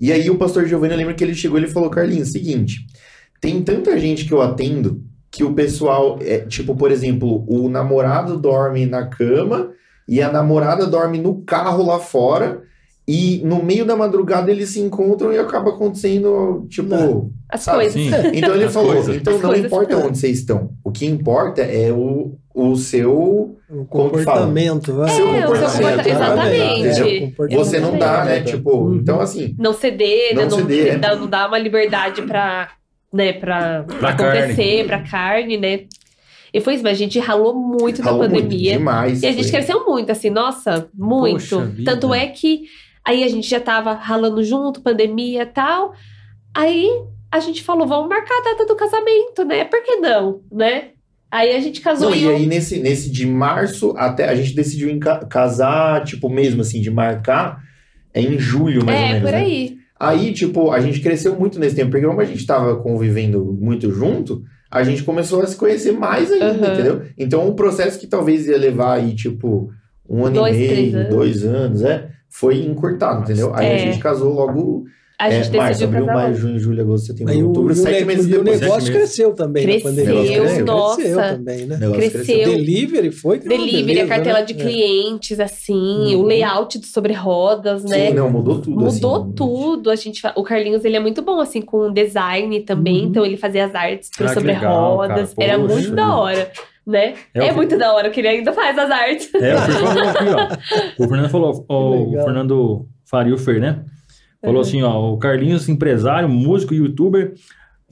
E 0.00 0.12
aí 0.12 0.28
o 0.30 0.36
pastor 0.36 0.66
Giovanni, 0.66 0.92
eu 0.94 0.98
lembro 0.98 1.14
que 1.14 1.22
ele 1.24 1.34
chegou 1.34 1.58
e 1.58 1.62
ele 1.62 1.70
falou, 1.70 1.90
Carlinhos, 1.90 2.30
seguinte, 2.32 2.86
tem 3.40 3.62
tanta 3.62 3.98
gente 3.98 4.24
que 4.24 4.32
eu 4.32 4.40
atendo 4.42 5.02
que 5.30 5.42
o 5.44 5.52
pessoal, 5.52 6.18
é, 6.22 6.38
tipo, 6.40 6.76
por 6.76 6.92
exemplo, 6.92 7.44
o 7.48 7.68
namorado 7.68 8.36
dorme 8.38 8.86
na 8.86 9.06
cama 9.06 9.70
e 10.08 10.20
a 10.22 10.30
namorada 10.30 10.86
dorme 10.86 11.18
no 11.18 11.42
carro 11.42 11.84
lá 11.86 11.98
fora 11.98 12.62
e 13.06 13.42
no 13.44 13.62
meio 13.62 13.84
da 13.84 13.94
madrugada 13.94 14.50
eles 14.50 14.70
se 14.70 14.80
encontram 14.80 15.30
e 15.32 15.38
acaba 15.38 15.70
acontecendo, 15.70 16.66
tipo... 16.70 16.88
Não. 16.88 17.30
As 17.50 17.60
Sabe, 17.60 17.84
coisas. 17.90 17.92
Sim. 18.02 18.10
Então 18.34 18.54
ele 18.54 18.64
As 18.64 18.72
falou, 18.72 18.92
coisas. 18.94 19.16
então 19.16 19.34
As 19.36 19.42
não 19.42 19.54
importa 19.56 19.96
onde 19.98 20.18
vocês 20.18 20.38
estão. 20.38 20.70
O 20.82 20.90
que 20.90 21.04
importa 21.04 21.60
é 21.60 21.92
o, 21.92 22.32
o 22.54 22.74
seu... 22.76 23.56
O 23.68 23.84
comportamento, 23.86 24.94
vai. 24.94 25.10
É, 25.10 25.12
o 25.12 25.16
seu 25.16 25.26
comportamento, 25.42 26.06
exatamente. 26.06 27.34
Você 27.54 27.78
não 27.80 27.98
dá, 27.98 28.24
né? 28.24 28.40
Tipo, 28.40 28.70
Uhum. 28.74 28.96
então 28.96 29.20
assim... 29.20 29.54
Não 29.58 29.74
ceder, 29.74 30.34
né? 30.34 30.42
Não 30.44 30.50
Não, 30.50 30.58
ceder, 30.58 30.94
é. 30.94 30.98
dá, 30.98 31.14
não 31.14 31.26
dá 31.26 31.46
uma 31.46 31.58
liberdade 31.58 32.22
pra, 32.22 32.70
né, 33.12 33.34
pra, 33.34 33.84
pra 33.98 34.10
acontecer, 34.10 34.86
pra 34.86 35.00
carne, 35.02 35.58
né? 35.58 35.80
E 36.54 36.60
foi 36.60 36.74
isso, 36.74 36.84
mas 36.84 36.92
a 36.92 36.98
gente 36.98 37.18
ralou 37.18 37.52
muito 37.52 38.00
Ralou 38.00 38.22
na 38.22 38.28
muito, 38.28 38.42
pandemia. 38.44 38.78
demais. 38.78 39.22
E 39.22 39.26
a 39.26 39.32
gente 39.32 39.42
foi. 39.42 39.50
cresceu 39.50 39.84
muito, 39.84 40.12
assim, 40.12 40.30
nossa, 40.30 40.88
muito. 40.94 41.68
Tanto 41.84 42.14
é 42.14 42.28
que 42.28 42.62
aí 43.04 43.24
a 43.24 43.28
gente 43.28 43.50
já 43.50 43.58
tava 43.58 43.92
ralando 43.92 44.42
junto, 44.44 44.80
pandemia 44.80 45.42
e 45.42 45.46
tal. 45.46 45.92
Aí 46.54 46.88
a 47.32 47.40
gente 47.40 47.62
falou, 47.64 47.86
vamos 47.88 48.08
marcar 48.08 48.34
a 48.38 48.50
data 48.52 48.66
do 48.66 48.76
casamento, 48.76 49.44
né? 49.44 49.64
Por 49.64 49.82
que 49.82 49.96
não, 49.96 50.42
né? 50.52 50.90
Aí 51.28 51.56
a 51.56 51.58
gente 51.60 51.80
casou 51.80 52.10
Não, 52.10 52.16
e 52.16 52.26
um- 52.28 52.30
aí 52.36 52.46
nesse, 52.46 52.78
nesse 52.78 53.10
de 53.10 53.26
março 53.26 53.92
até 53.96 54.28
a 54.28 54.36
gente 54.36 54.54
decidiu 54.54 54.96
casar, 55.28 56.04
tipo, 56.04 56.28
mesmo 56.30 56.60
assim, 56.60 56.80
de 56.80 56.90
marcar, 56.92 57.58
é 58.12 58.20
em 58.22 58.38
julho, 58.38 58.84
mais 58.84 58.96
ou 59.00 59.04
É, 59.04 59.08
menos. 59.14 59.22
por 59.22 59.32
né? 59.32 59.38
aí. 59.44 59.76
Aí, 59.98 60.32
tipo, 60.32 60.70
a 60.70 60.78
gente 60.80 61.00
cresceu 61.00 61.34
muito 61.36 61.58
nesse 61.58 61.74
tempo, 61.74 61.90
porque 61.90 62.06
como 62.06 62.20
a 62.20 62.24
gente 62.24 62.46
tava 62.46 62.76
convivendo 62.76 63.44
muito 63.60 63.90
junto, 63.90 64.44
a 64.74 64.82
gente 64.82 65.02
começou 65.04 65.40
a 65.42 65.46
se 65.46 65.56
conhecer 65.56 65.92
mais 65.92 66.30
ainda, 66.30 66.46
Aham. 66.50 66.72
entendeu? 66.74 67.02
Então, 67.16 67.48
um 67.48 67.54
processo 67.54 67.98
que 67.98 68.06
talvez 68.06 68.46
ia 68.46 68.58
levar 68.58 68.94
aí, 68.94 69.14
tipo, 69.14 69.70
um 70.08 70.24
ano 70.26 70.34
Dois, 70.36 70.56
e 70.56 70.58
meio, 70.58 70.96
anos. 70.98 71.08
dois 71.14 71.44
anos, 71.44 71.82
é, 71.82 72.08
foi 72.28 72.58
encurtado, 72.64 73.22
entendeu? 73.22 73.52
Aí 73.54 73.66
É. 73.66 73.74
a 73.74 73.78
gente 73.78 73.98
casou 73.98 74.32
logo, 74.34 74.84
A 75.16 75.28
é, 75.28 75.42
gente 75.44 75.56
março, 75.56 75.78
decidiu 75.78 75.88
abril, 76.00 76.06
maio, 76.14 76.34
junho, 76.34 76.58
julho, 76.58 76.82
agosto, 76.82 77.06
setembro, 77.06 77.32
Aí 77.32 77.40
o, 77.40 77.46
outubro, 77.46 77.72
o 77.72 77.76
sete 77.76 78.04
meses 78.04 78.26
e 78.26 78.34
o 78.34 78.42
depois. 78.42 78.60
negócio 78.60 78.92
cresceu 78.92 79.32
também 79.32 79.62
Cresceu, 79.62 79.90
na 79.92 79.96
pandemia. 79.96 80.20
cresceu, 80.24 80.42
Cresceu 80.44 80.66
nossa. 80.66 81.34
também, 81.36 81.66
né? 81.66 81.76
O 81.76 81.78
negócio 81.78 82.10
Cresceu. 82.10 82.44
Delivery 82.50 83.12
foi 83.12 83.38
que 83.38 83.46
é 83.46 83.48
Delivery, 83.48 83.82
beleza, 83.84 84.04
a 84.04 84.08
cartela 84.08 84.38
né? 84.40 84.44
de 84.44 84.52
É. 84.54 84.56
clientes, 84.56 85.38
assim, 85.38 86.14
Uhum. 86.16 86.20
o 86.20 86.22
layout 86.26 86.78
do 86.80 86.86
sobre 86.86 87.12
rodas, 87.12 87.84
né? 87.84 88.08
Sim, 88.08 88.14
não, 88.14 88.28
mudou 88.28 88.60
tudo. 88.60 88.70
Mudou 88.80 88.88
assim, 89.22 89.32
tudo. 89.36 89.90
A 89.90 89.94
gente, 89.96 90.20
o 90.34 90.42
Carlinhos, 90.42 90.84
ele 90.84 90.96
é 90.96 91.00
muito 91.00 91.22
bom, 91.22 91.38
assim, 91.40 91.60
com 91.62 91.92
design 91.92 92.60
também. 92.62 93.02
Uhum. 93.02 93.06
Então, 93.06 93.24
ele 93.24 93.36
fazia 93.36 93.66
as 93.66 93.74
artes 93.74 94.10
pro 94.16 94.26
Ah, 94.26 94.28
sobre 94.34 94.52
legal, 94.52 94.96
rodas. 94.96 95.32
cara. 95.32 95.48
Era 95.48 95.58
Poxa 95.60 95.74
muito 95.74 95.90
da 95.94 96.16
hora, 96.16 96.50
né? 96.84 97.14
É 97.32 97.46
É, 97.46 97.52
muito 97.52 97.78
da 97.78 97.92
hora 97.94 98.10
que 98.10 98.20
ele 98.20 98.28
ainda 98.28 98.52
faz 98.52 98.76
as 98.76 98.90
artes. 98.90 99.30
É, 99.36 99.54
o 99.54 99.58
Fer 99.60 99.74
falou 99.78 100.08
aqui, 100.08 100.24
ó. 100.24 100.74
O 101.04 101.08
Fernando 101.08 101.28
falou, 101.30 101.64
ó, 101.68 101.90
o. 101.94 102.10
Fernando 102.24 102.88
Faria 103.08 103.32
o 103.34 103.38
Fer, 103.38 103.60
né? 103.60 103.84
Falou 104.44 104.60
assim, 104.60 104.82
ó, 104.82 105.12
o 105.12 105.18
Carlinhos, 105.18 105.68
empresário, 105.68 106.28
músico, 106.28 106.74
youtuber, 106.74 107.34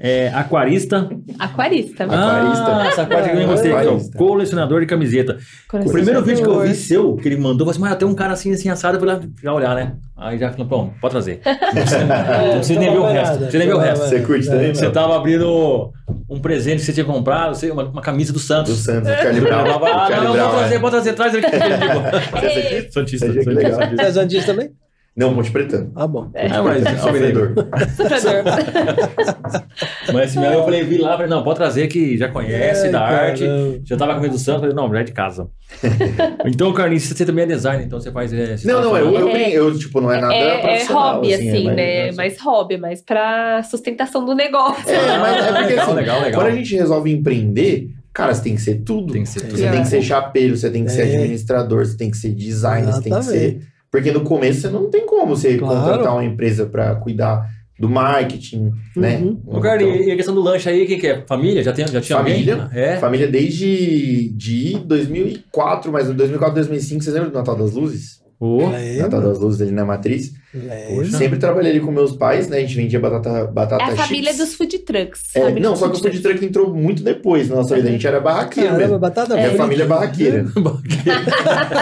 é, 0.05 0.31
aquarista. 0.35 1.09
Aquarista. 1.39 2.05
Aquarista. 2.05 2.77
Ah, 2.77 2.87
essa 2.89 3.07
parte 3.07 3.29
que 3.29 3.37
eu 3.37 3.39
nem 3.39 3.47
gostei 3.47 3.73
aqui, 3.73 3.87
ó. 3.87 4.19
Colecionador 4.19 4.81
de 4.81 4.87
camiseta. 4.87 5.39
O 5.73 5.93
primeiro 5.93 6.21
vídeo 6.23 6.43
que 6.43 6.51
eu 6.51 6.61
vi 6.61 6.75
seu, 6.75 7.15
que 7.15 7.29
ele 7.29 7.37
mandou, 7.37 7.69
eu 7.69 7.73
falei 7.73 7.73
assim, 7.73 7.81
mas 7.81 7.97
tem 7.97 8.09
um 8.09 8.15
cara 8.15 8.33
assim, 8.33 8.53
assim, 8.53 8.69
assado, 8.69 8.97
eu 8.97 9.01
fui 9.01 9.09
lá 9.09 9.21
já 9.41 9.53
olhar, 9.53 9.77
né? 9.77 9.95
Aí 10.17 10.39
já 10.39 10.51
falou, 10.51 10.67
pronto, 10.67 10.95
pode 11.01 11.13
trazer. 11.13 11.41
Não 11.45 12.61
precisa, 12.61 12.75
não 12.75 12.81
nem 12.81 12.91
ver 12.91 12.99
o 12.99 13.07
resto. 13.07 13.33
Não 13.33 13.39
precisa 13.39 13.59
nem 13.59 13.69
ver 13.69 13.75
o 13.75 13.79
resto. 13.79 14.05
Você 14.09 14.21
curte 14.21 14.47
também, 14.47 14.75
Você 14.75 14.91
tava 14.91 15.17
abrindo 15.17 15.93
um 16.29 16.41
presente 16.41 16.81
que 16.81 16.87
você 16.87 16.93
tinha 16.93 17.07
comprado, 17.07 17.55
sei, 17.55 17.71
uma, 17.71 17.85
uma 17.85 18.03
camisa 18.03 18.33
do 18.33 18.39
Do 18.39 18.43
Santos. 18.43 18.79
Santos, 18.79 19.09
do 19.09 19.15
Charlie 19.15 19.39
Eu 19.39 19.45
Brown. 19.45 19.67
falava, 19.67 19.87
ah, 19.89 20.21
não, 20.23 20.33
Brown, 20.33 20.51
pode 20.51 20.59
trazer, 20.59 20.75
é. 20.75 20.79
pode 20.79 20.91
trazer, 20.91 21.13
traz 21.13 21.35
aqui. 21.35 22.91
Santista. 22.91 23.33
Você 23.33 24.03
é 24.03 24.13
Santista 24.13 24.53
também? 24.53 24.71
Não, 25.15 25.35
Monte 25.35 25.51
Pretano. 25.51 25.93
Ah, 25.95 26.07
bom. 26.07 26.31
Ah, 26.35 26.63
mas, 26.63 26.83
Sofredor. 27.01 27.53
sofredor. 27.97 28.45
mas 30.13 30.31
esse 30.31 30.39
meu 30.39 30.51
eu 30.53 30.65
falei, 30.65 30.83
vi 30.85 30.97
lá, 30.99 31.13
falei, 31.13 31.27
não, 31.29 31.43
pode 31.43 31.57
trazer 31.59 31.87
que 31.89 32.17
já 32.17 32.29
conhece 32.29 32.87
Ai, 32.87 32.93
da 32.93 33.01
arte. 33.03 33.45
caramba. 33.45 33.81
Já 33.85 33.97
tava 33.97 34.15
com 34.15 34.21
medo 34.21 34.33
do 34.33 34.39
Santos, 34.39 34.61
falei, 34.63 34.75
não, 34.75 34.91
já 34.91 35.01
é 35.01 35.05
de 35.05 35.13
casa. 35.13 35.49
então, 36.47 36.73
Carlinhos, 36.73 37.03
você 37.05 37.27
também 37.27 37.45
é 37.45 37.47
designer, 37.47 37.85
então 37.85 38.01
você 38.01 38.11
faz. 38.11 38.33
é, 38.33 38.57
você 38.57 38.67
Não, 38.67 38.81
não, 38.83 38.97
eu, 38.97 39.07
falando- 39.13 39.27
eu, 39.29 39.33
brin- 39.33 39.51
eu, 39.51 39.79
tipo, 39.79 40.01
não 40.01 40.11
é 40.11 40.19
nada 40.21 40.33
É, 40.35 40.55
é 40.57 40.59
profissional, 40.63 41.15
hobby, 41.17 41.35
assim, 41.35 41.69
é, 41.69 41.75
né? 41.75 42.07
mas- 42.07 42.17
Mais 42.17 42.41
hobby, 42.41 42.77
mas 42.79 43.03
pra 43.03 43.63
sustentação 43.65 44.25
do 44.25 44.35
negócio. 44.35 44.89
É, 44.91 45.19
mas 45.19 45.45
é 45.45 45.49
porque 45.53 45.63
legal, 45.69 45.85
assim, 45.87 45.95
legal, 45.95 46.23
legal. 46.23 46.41
quando 46.41 46.53
a 46.53 46.57
gente 46.57 46.75
resolve 46.75 47.13
empreender, 47.13 47.89
cara, 48.15 48.35
você 48.35 48.43
tem 48.45 48.55
que 48.55 48.63
ser 48.63 48.77
tudo. 48.83 49.13
Tem 49.13 49.25
que 49.25 49.29
ser 49.29 49.41
tudo. 49.43 49.59
Você 49.59 49.71
tem 49.71 49.83
que 49.83 49.89
ser 49.89 50.01
chapeiro, 50.03 50.57
você 50.57 50.71
tem 50.71 50.85
que 50.87 50.91
ser 50.91 51.03
É. 51.03 51.05
administrador, 51.17 51.85
você 51.85 51.97
tem 51.99 52.11
que 52.11 52.17
ser 52.17 52.31
designer, 52.31 52.93
você 52.95 53.03
tem 53.03 53.13
que 53.13 53.23
ser. 53.25 53.72
Porque 53.93 54.11
no 54.11 54.23
começo 54.23 54.63
você 54.63 54.71
não 54.71 54.89
tem 54.91 55.05
como 55.07 55.37
você 55.37 55.59
Claro. 55.59 55.81
contratar 55.81 56.15
uma 56.15 56.25
empresa 56.25 56.65
pra 56.67 56.95
cuidar 56.97 57.47
do 57.79 57.89
marketing, 57.91 58.71
né? 58.97 59.19
Uhum. 59.19 59.41
Ô, 59.47 59.61
Carlinhos, 59.61 60.07
e 60.07 60.11
a 60.11 60.17
questão 60.17 60.35
do 60.35 60.41
lanche 60.41 60.69
aí, 60.69 60.83
o 60.85 60.87
que, 60.87 60.97
que 60.99 61.07
é? 61.07 61.25
Família? 61.27 61.63
Já, 61.63 61.73
tem, 61.73 61.87
já 61.87 62.01
tinha 62.01 62.17
Família. 62.17 62.63
alguém? 62.65 62.79
É. 62.81 62.97
Família 62.97 63.29
desde 63.29 64.29
de 64.31 64.79
2004, 64.85 65.93
mas 65.93 66.07
2004, 66.09 66.55
2005, 66.55 67.03
vocês 67.03 67.13
lembram 67.15 67.31
do 67.33 67.37
Natal 67.37 67.57
das 67.57 67.73
Luzes? 67.73 68.22
Ô, 68.45 68.63
Natal 68.63 68.73
Lembro, 69.21 69.21
das 69.29 69.39
Luzes 69.39 69.61
ali 69.61 69.71
na 69.71 69.85
Matriz. 69.85 70.33
lembro. 70.53 71.07
Sempre 71.13 71.39
trabalhei 71.39 71.71
ali 71.71 71.81
com 71.81 71.93
meus 71.93 72.17
pais, 72.17 72.49
né? 72.49 72.57
A 72.57 72.61
gente 72.61 72.75
vendia 72.75 72.99
batata, 72.99 73.47
batata 73.47 73.85
É 73.85 73.87
a 73.87 73.91
chips. 73.91 74.05
família 74.05 74.35
dos 74.35 74.55
food 74.57 74.79
trucks. 74.81 75.37
É, 75.37 75.61
não, 75.61 75.77
só 75.77 75.89
que 75.89 75.95
o 75.97 76.03
food 76.03 76.19
truck 76.21 76.45
entrou 76.45 76.75
muito 76.75 77.05
depois 77.05 77.49
na 77.49 77.55
nossa 77.55 77.77
vida. 77.77 77.89
A 77.89 77.93
gente 77.93 78.05
era 78.05 78.21
barraqueiro 78.21 78.71
Caramba, 78.71 78.85
mesmo. 78.85 78.99
batata 78.99 79.35
Minha 79.35 79.47
frita. 79.47 79.63
família 79.63 79.85
é 79.85 79.87
barraqueira. 79.89 80.45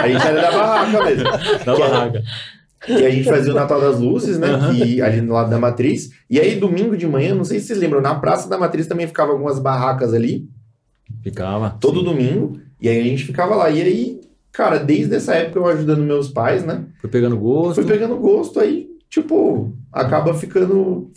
a 0.03 0.07
gente 0.07 0.27
era 0.27 0.41
da 0.41 0.51
barraca 0.51 1.03
mesmo. 1.05 1.23
da 1.65 1.75
barraca. 1.75 2.23
que 2.85 2.93
a 3.05 3.09
gente 3.09 3.23
fazia 3.23 3.51
o 3.51 3.55
Natal 3.55 3.81
das 3.81 3.99
Luzes, 3.99 4.37
né? 4.37 4.47
Aham. 4.49 4.75
Que, 4.75 5.01
ali 5.01 5.19
no 5.21 5.33
lado 5.33 5.49
da 5.49 5.57
Matriz. 5.57 6.11
E 6.29 6.39
aí, 6.39 6.59
domingo 6.59 6.95
de 6.95 7.07
manhã, 7.07 7.33
não 7.33 7.43
sei 7.43 7.59
se 7.59 7.67
vocês 7.67 7.79
lembram, 7.79 8.01
na 8.01 8.13
Praça 8.13 8.47
da 8.47 8.57
Matriz 8.59 8.85
também 8.85 9.07
ficava 9.07 9.31
algumas 9.31 9.57
barracas 9.57 10.13
ali, 10.13 10.47
Ficava. 11.23 11.75
todo 11.79 12.03
domingo. 12.03 12.59
E 12.79 12.87
aí 12.87 12.99
a 12.99 13.03
gente 13.03 13.23
ficava 13.23 13.55
lá. 13.55 13.69
E 13.71 13.81
aí, 13.81 14.21
cara, 14.51 14.77
desde 14.77 15.15
essa 15.15 15.33
época 15.35 15.59
eu 15.59 15.67
ajudando 15.67 16.01
meus 16.03 16.27
pais, 16.29 16.63
né? 16.65 16.83
Foi 16.99 17.09
pegando 17.09 17.37
gosto. 17.37 17.75
Fui 17.75 17.85
pegando 17.91 18.15
gosto, 18.17 18.59
aí, 18.59 18.87
tipo, 19.09 19.73
acaba 19.91 20.33
ficando. 20.33 21.09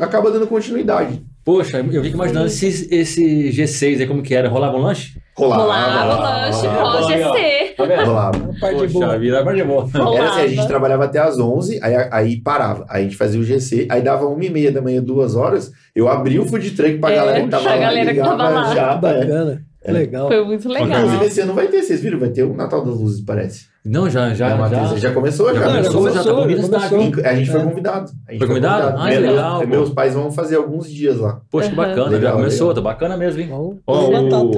Acaba 0.00 0.30
dando 0.30 0.46
continuidade. 0.46 1.22
Poxa, 1.44 1.78
eu 1.78 2.02
fico 2.02 2.14
imaginando 2.16 2.46
esse, 2.46 2.94
esse 2.94 3.48
G6 3.50 4.00
aí, 4.00 4.06
como 4.06 4.22
que 4.22 4.34
era? 4.34 4.50
Rolava 4.50 4.76
um 4.76 4.82
lanche? 4.82 5.18
Rolava. 5.34 5.62
Rolava 5.62 6.28
o 6.28 6.40
lanche 6.50 6.66
rolava. 6.66 6.90
pós 6.98 7.06
GC. 7.06 7.74
Tá 7.74 7.84
vendo? 7.86 8.04
Rolava. 8.04 8.36
A 8.36 8.60
parte 8.60 8.76
Poxa 8.80 8.92
boa. 8.92 9.18
vida, 9.18 9.40
a 9.40 9.44
parte 9.44 9.62
boa. 9.64 9.88
Era 9.94 10.28
assim, 10.28 10.40
a 10.40 10.42
gente 10.42 10.50
Rolava. 10.50 10.68
trabalhava 10.68 11.04
até 11.06 11.18
às 11.20 11.38
11, 11.38 11.80
aí, 11.82 11.94
aí 12.10 12.40
parava. 12.42 12.84
Aí 12.90 13.00
a 13.00 13.04
gente 13.04 13.16
fazia 13.16 13.40
o 13.40 13.44
GC, 13.44 13.86
aí 13.90 14.02
dava 14.02 14.26
uma 14.26 14.44
e 14.44 14.50
meia 14.50 14.70
da 14.70 14.82
manhã, 14.82 15.02
duas 15.02 15.34
horas, 15.36 15.72
eu 15.94 16.06
abria 16.06 16.42
o 16.42 16.44
food 16.44 16.72
truck 16.72 16.98
pra 16.98 17.12
É, 17.12 17.16
galera 17.16 17.40
que 17.42 17.48
tava 17.48 17.62
pra 17.62 17.74
lá. 17.74 17.80
galera 17.80 18.12
que 18.14 18.20
tava 18.20 18.48
lá. 18.50 18.74
Já, 18.74 18.92
é. 18.92 18.96
Bacana. 18.98 19.62
Legal. 19.86 20.26
Foi 20.28 20.44
muito 20.44 20.68
legal. 20.68 20.86
Inclusive, 21.00 21.24
esse 21.26 21.40
ano 21.40 21.54
vai 21.54 21.68
ter, 21.68 21.82
vocês 21.82 22.00
viram? 22.00 22.18
Vai 22.18 22.30
ter 22.30 22.42
o 22.42 22.52
Natal 22.54 22.84
das 22.84 22.98
Luzes, 22.98 23.20
parece. 23.24 23.66
Não, 23.84 24.10
já, 24.10 24.34
já, 24.34 24.50
Na 24.50 24.56
Matriz. 24.56 24.90
já. 24.90 24.96
já 25.08 25.12
começou, 25.14 25.46
já. 25.54 25.54
Já 25.54 25.60
já 25.60 25.66
começou, 25.68 26.02
já 26.10 26.24
tá 26.24 26.30
começou, 26.30 26.36
convidado, 26.42 26.60
já 26.70 26.76
está 26.78 26.88
começou. 26.88 27.12
aqui. 27.20 27.26
A 27.28 27.34
gente 27.36 27.50
foi 27.50 27.60
É. 27.60 27.64
convidado. 27.64 28.10
A 28.26 28.32
gente 28.32 28.38
Foi 28.40 28.48
convidado? 28.48 28.98
Ah, 28.98 29.04
Meus- 29.06 29.22
legal. 29.22 29.66
Meus 29.66 29.90
pais 29.90 30.14
vão 30.14 30.30
fazer 30.32 30.56
alguns 30.56 30.90
dias 30.90 31.18
lá. 31.18 31.40
Poxa, 31.50 31.70
que 31.70 31.74
bacana, 31.76 32.08
Legal, 32.10 32.20
já 32.32 32.32
começou, 32.32 32.68
legal. 32.68 32.82
tá 32.82 32.90
bacana 32.90 33.16
mesmo, 33.16 33.40
hein? 33.40 33.48
Ó, 33.86 34.00
o, 34.10 34.50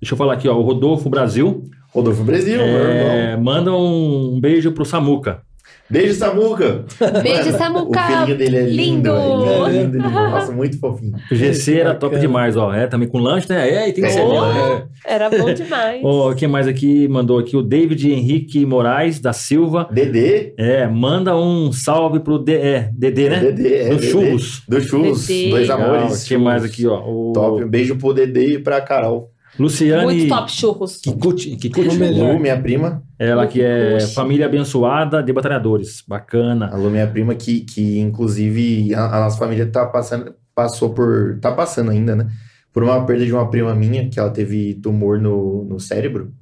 deixa 0.00 0.12
eu 0.12 0.16
falar 0.16 0.34
aqui, 0.34 0.48
ó, 0.48 0.54
o 0.54 0.62
Rodolfo 0.62 1.08
Brasil 1.08 1.64
Rodolfo 1.92 2.22
Brasil, 2.22 2.58
meu 2.58 2.66
irmão. 2.66 2.86
é, 3.10 3.36
manda 3.38 3.72
um 3.72 4.38
beijo 4.38 4.70
pro 4.72 4.84
Samuca. 4.84 5.40
Beijo, 5.88 6.14
Samuca. 6.14 6.84
Beijo, 7.22 7.44
Mano, 7.46 7.58
Samuca. 7.58 8.00
O 8.00 8.06
filhinho 8.06 8.38
dele 8.38 8.56
é 8.56 8.62
lindo. 8.62 8.82
Lindo. 8.82 9.12
velho. 9.12 9.66
Ele 9.68 9.78
é 9.78 9.82
lindo, 9.82 9.96
lindo. 9.98 10.10
Nossa, 10.10 10.52
muito 10.52 10.78
fofinho. 10.80 11.12
O 11.30 11.34
GC 11.34 11.74
era 11.74 11.92
bacana. 11.92 12.00
top 12.00 12.18
demais, 12.18 12.56
ó. 12.56 12.72
É, 12.74 12.86
também 12.86 13.08
com 13.08 13.18
lanche, 13.18 13.48
né? 13.48 13.68
É, 13.68 13.88
e 13.88 13.92
tem 13.92 14.02
que 14.04 14.10
ser 14.10 14.20
É. 14.20 14.24
bom, 14.24 14.40
né? 14.52 14.84
Era 15.06 15.30
bom 15.30 15.52
demais. 15.54 16.00
Ó, 16.04 16.34
quem 16.34 16.48
mais 16.48 16.66
aqui 16.66 17.06
mandou 17.08 17.38
aqui? 17.38 17.56
O 17.56 17.62
David 17.62 18.10
Henrique 18.12 18.66
Moraes 18.66 19.20
da 19.20 19.32
Silva. 19.32 19.88
Dedê. 19.90 20.54
É, 20.58 20.86
manda 20.88 21.36
um 21.36 21.70
salve 21.72 22.20
pro 22.20 22.38
D, 22.38 22.54
é, 22.54 22.90
Dedê, 22.92 23.28
né? 23.30 23.38
Dedê, 23.40 23.74
é, 23.82 23.88
Do 23.90 24.02
churros. 24.02 24.62
Do 24.68 24.80
churros. 24.80 25.26
Dois 25.28 25.52
Legal. 25.68 25.80
amores. 25.80 26.24
Quem 26.24 26.38
mais 26.38 26.64
aqui, 26.64 26.86
ó? 26.86 26.98
O 27.06 27.32
Top. 27.32 27.62
Um 27.62 27.68
beijo 27.68 27.96
pro 27.96 28.12
Dedê 28.12 28.54
e 28.54 28.58
pra 28.58 28.80
Carol. 28.80 29.30
Luciane 29.58 30.04
Muito 30.04 30.28
top 30.28 30.50
churros. 30.52 30.96
Kikuchi. 30.98 31.56
Kikuchi. 31.56 31.88
O 31.88 31.94
melhor. 31.94 32.34
Lu, 32.34 32.40
minha 32.40 32.60
prima. 32.60 33.02
Ela 33.18 33.46
que 33.46 33.62
é 33.62 33.96
Kikuchi. 33.98 34.14
família 34.14 34.46
abençoada 34.46 35.22
de 35.22 35.32
batalhadores. 35.32 36.02
Bacana. 36.06 36.68
A 36.72 36.76
Lu, 36.76 36.90
minha 36.90 37.06
prima, 37.06 37.34
que, 37.34 37.60
que 37.60 37.98
inclusive 37.98 38.94
a, 38.94 39.16
a 39.16 39.20
nossa 39.20 39.38
família 39.38 39.66
tá 39.66 39.86
passando, 39.86 40.34
passou 40.54 40.90
por. 40.90 41.38
tá 41.40 41.52
passando 41.52 41.90
ainda, 41.90 42.14
né? 42.14 42.28
Por 42.72 42.82
uma 42.82 43.04
perda 43.06 43.24
de 43.24 43.32
uma 43.32 43.48
prima 43.50 43.74
minha, 43.74 44.08
que 44.10 44.18
ela 44.20 44.30
teve 44.30 44.74
tumor 44.74 45.18
no, 45.18 45.64
no 45.64 45.80
cérebro. 45.80 46.32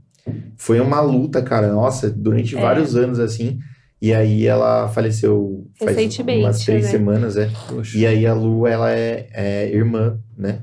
Foi 0.56 0.80
uma 0.80 1.00
luta, 1.00 1.42
cara, 1.42 1.70
nossa, 1.72 2.10
durante 2.10 2.56
É. 2.56 2.60
vários 2.60 2.96
anos 2.96 3.20
assim. 3.20 3.58
E 4.02 4.12
aí 4.12 4.46
ela 4.46 4.88
faleceu 4.88 5.66
faz 5.78 5.96
umas 6.18 6.58
três 6.64 6.84
né? 6.84 6.90
semanas, 6.90 7.36
é. 7.36 7.48
Poxa, 7.68 7.96
E 7.96 8.06
aí 8.06 8.26
a 8.26 8.34
Lu, 8.34 8.66
ela 8.66 8.90
é, 8.90 9.28
é 9.32 9.70
irmã, 9.74 10.18
né? 10.36 10.58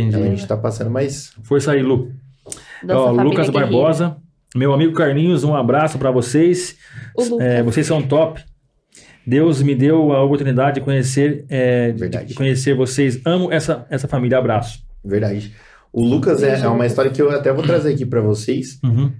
Entendi. 0.00 0.16
Ela 0.16 0.26
a 0.26 0.28
gente 0.30 0.46
tá 0.46 0.56
passando, 0.56 0.90
mas 0.90 1.32
Força 1.42 1.72
aí, 1.72 1.82
Lu. 1.82 2.12
Nossa 2.84 2.94
Ó, 3.00 3.10
Lucas 3.22 3.48
guerreira. 3.48 3.52
Barbosa. 3.72 4.16
Meu 4.54 4.72
amigo 4.72 4.92
Carlinhos, 4.92 5.44
um 5.44 5.54
abraço 5.54 5.98
pra 5.98 6.10
vocês. 6.10 6.76
O 7.16 7.22
Lucas. 7.24 7.46
É, 7.46 7.62
vocês 7.62 7.86
são 7.86 8.02
top. 8.02 8.42
Deus 9.26 9.62
me 9.62 9.74
deu 9.74 10.12
a 10.12 10.22
oportunidade 10.24 10.74
de 10.76 10.80
conhecer, 10.80 11.44
é, 11.48 11.92
de- 11.92 12.00
Verdade. 12.00 12.26
de 12.26 12.34
conhecer 12.34 12.74
vocês. 12.74 13.20
Amo 13.24 13.52
essa, 13.52 13.86
essa 13.88 14.08
família. 14.08 14.38
Abraço. 14.38 14.80
verdade. 15.04 15.52
O 15.92 16.04
Lucas 16.04 16.42
é, 16.42 16.58
é 16.60 16.68
uma 16.68 16.86
história 16.86 17.10
que 17.10 17.20
eu 17.20 17.30
até 17.30 17.52
vou 17.52 17.62
trazer 17.62 17.92
aqui 17.92 18.06
pra 18.06 18.20
vocês, 18.22 18.78
Uhum. 18.82 19.12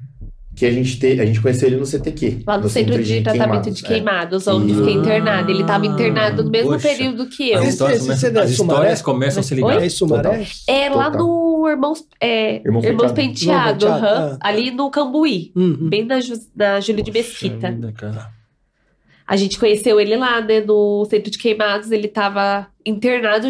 Que 0.55 0.67
a 0.67 0.71
gente 0.71 0.99
te, 0.99 1.21
a 1.21 1.25
gente 1.25 1.41
conheceu 1.41 1.69
ele 1.69 1.77
no 1.77 1.87
CTQ. 1.87 2.43
Lá 2.47 2.59
no, 2.59 2.69
centro, 2.69 3.03
de, 3.03 3.23
tratamento 3.23 3.71
de 3.71 3.85
é. 3.85 3.89
queimados, 3.89 4.47
onde 4.47 4.73
E- 4.73 4.77
fiquei 4.77 4.93
internado. 4.95 5.51
Ele 5.51 5.63
estava 5.63 5.87
internado 5.87 6.45
no 6.45 6.51
mesmo 6.51 6.73
Poxa. 6.73 6.89
período 6.89 7.27
que 7.27 7.51
eu. 7.51 7.59
As 7.61 7.69
histórias, 7.69 7.99
esse 7.99 8.07
começam, 8.07 8.31
é 8.41 8.45
as 8.45 8.51
histórias 8.51 9.03
começam 9.03 9.41
a 9.41 9.43
se 9.43 9.55
ligar. 9.55 9.83
É 9.83 9.87
isso, 9.87 10.07
Maré? 10.07 10.47
É 10.69 10.89
lá 10.91 11.11
Total. 11.11 11.27
no 11.27 11.69
Irmãos, 11.69 12.05
é, 12.21 12.57
Irmãos 12.57 12.85
Irmãos 12.85 13.13
Penteado. 13.13 13.87
Penteado, 13.87 14.07
ah. 14.07 14.39
ali 14.41 14.71
no 14.71 14.91
Cambuí, 14.91 15.53
Uhum. 15.57 15.89
bem 15.89 16.05
na, 16.05 16.19
na 16.55 16.81
Júlio 16.81 17.03
de 17.03 17.11
Mesquita. 17.11 17.57
Puxa 17.57 17.71
vida, 17.73 17.93
cara. 17.93 18.43
A 19.27 19.37
gente 19.37 19.59
conheceu 19.59 19.99
ele 19.99 20.17
lá, 20.17 20.41
né, 20.43 20.61
no 20.61 21.07
centro 21.09 21.31
de 21.31 21.39
queimados. 21.39 21.91
Ele 21.91 22.07
estava 22.07 22.67
internado 22.85 23.49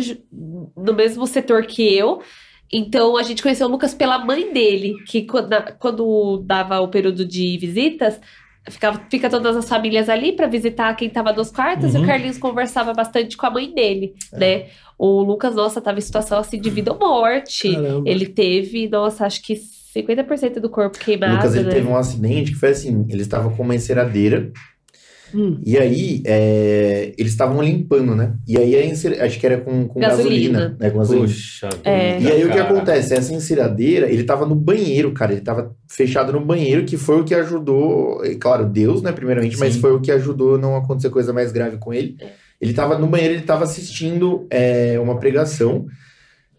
no 0.77 0.93
mesmo 0.95 1.27
setor 1.27 1.65
que 1.65 1.83
eu. 1.97 2.21
Então 2.73 3.17
a 3.17 3.23
gente 3.23 3.43
conheceu 3.43 3.67
o 3.67 3.71
Lucas 3.71 3.93
pela 3.95 4.19
mãe 4.19 4.53
dele, 4.53 4.95
que 5.07 5.23
quando, 5.23 5.51
quando 5.79 6.43
dava 6.47 6.81
o 6.81 6.89
período 6.89 7.25
de 7.25 7.59
visitas, 7.59 8.19
ficava, 8.71 9.01
fica 9.11 9.29
todas 9.29 9.57
as 9.57 9.69
famílias 9.69 10.09
ali 10.09 10.33
para 10.33 10.47
visitar 10.47 10.95
quem 10.95 11.09
estava 11.09 11.33
nos 11.33 11.51
quartos. 11.51 11.95
E 11.95 11.99
Uhum. 11.99 12.05
o 12.05 12.07
Carlinhos 12.07 12.39
conversava 12.39 12.95
bastante 12.95 13.37
com 13.37 13.45
a 13.47 13.51
mãe 13.51 13.73
dele, 13.75 14.15
né? 14.33 14.67
O 14.99 15.23
Lucas, 15.23 15.55
nossa, 15.55 15.81
tava 15.81 15.99
em 15.99 16.03
situação 16.03 16.39
assim 16.39 16.61
de 16.61 16.71
vida 16.71 16.93
ou 16.93 16.99
morte. 16.99 17.73
Caramba. 17.75 18.09
Ele 18.09 18.27
teve, 18.27 18.89
nossa, 18.89 19.27
acho 19.27 19.43
que 19.43 19.55
50% 19.95 20.59
do 20.61 20.71
corpo 20.71 20.97
O 20.97 21.01
queimado, 21.01 21.35
Lucas 21.35 21.55
ele 21.55 21.65
né? 21.65 21.73
teve 21.75 21.87
um 21.89 21.97
acidente 21.97 22.53
que 22.53 22.57
foi 22.57 22.71
assim: 22.71 23.05
ele 23.11 23.21
estava 23.21 23.51
com 23.51 23.63
uma 23.63 23.75
enceradeira 23.75 24.51
Hum. 25.35 25.59
e 25.65 25.79
aí 25.79 26.23
é, 26.27 27.13
eles 27.17 27.33
estavam 27.33 27.63
limpando, 27.63 28.15
né? 28.15 28.35
E 28.47 28.57
aí 28.59 28.75
acho 29.21 29.41
que 29.41 29.47
era 29.47 29.59
com, 29.59 29.87
com 29.89 30.01
gasolina. 30.01 30.59
Gasolina. 30.59 30.77
né? 30.79 30.91
Com 30.91 30.99
gasolina. 30.99 31.27
Puxa 31.27 31.69
É. 31.85 32.19
vida, 32.19 32.31
E 32.31 32.33
aí 32.33 32.45
o 32.45 32.49
que 32.51 32.57
cara. 32.59 32.71
acontece? 32.71 33.15
Essa 33.15 33.35
enceradeira, 33.35 34.11
ele 34.11 34.25
tava 34.25 34.45
no 34.47 34.55
banheiro, 34.55 35.13
cara. 35.13 35.33
Ele 35.33 35.41
tava 35.41 35.75
fechado 35.89 36.33
no 36.33 36.41
banheiro, 36.45 36.85
que 36.85 36.97
foi 36.97 37.21
o 37.21 37.25
que 37.25 37.35
ajudou. 37.35 38.25
e, 38.25 38.35
Claro, 38.37 38.65
Deus, 38.67 39.03
né, 39.03 39.13
primeiramente, 39.13 39.59
mas 39.59 39.75
Sim. 39.75 39.81
foi 39.81 39.93
o 39.93 40.01
que 40.01 40.11
ajudou 40.13 40.57
a 40.57 40.59
não 40.59 40.77
acontecer 40.77 41.11
coisa 41.11 41.33
mais 41.33 41.53
grave 41.53 41.77
com 41.79 41.93
ele. 41.95 42.17
Ele 42.61 42.73
tava 42.73 42.97
no 42.99 43.07
banheiro, 43.07 43.35
ele 43.35 43.43
tava 43.43 43.65
assistindo 43.65 44.47
é, 44.51 44.99
uma 45.01 45.19
pregação. 45.19 45.87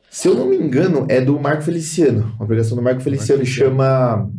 Se 0.10 0.28
eu 0.28 0.36
não 0.36 0.48
me 0.48 0.58
engano, 0.58 1.06
é 1.10 1.20
do 1.22 1.40
Marco 1.40 1.64
Feliciano. 1.64 2.34
Uma 2.38 2.46
pregação 2.46 2.76
do 2.78 2.84
Marco 2.84 3.02
Feliciano 3.02 3.42
Feliciano. 3.44 3.72
chama. 3.72 4.30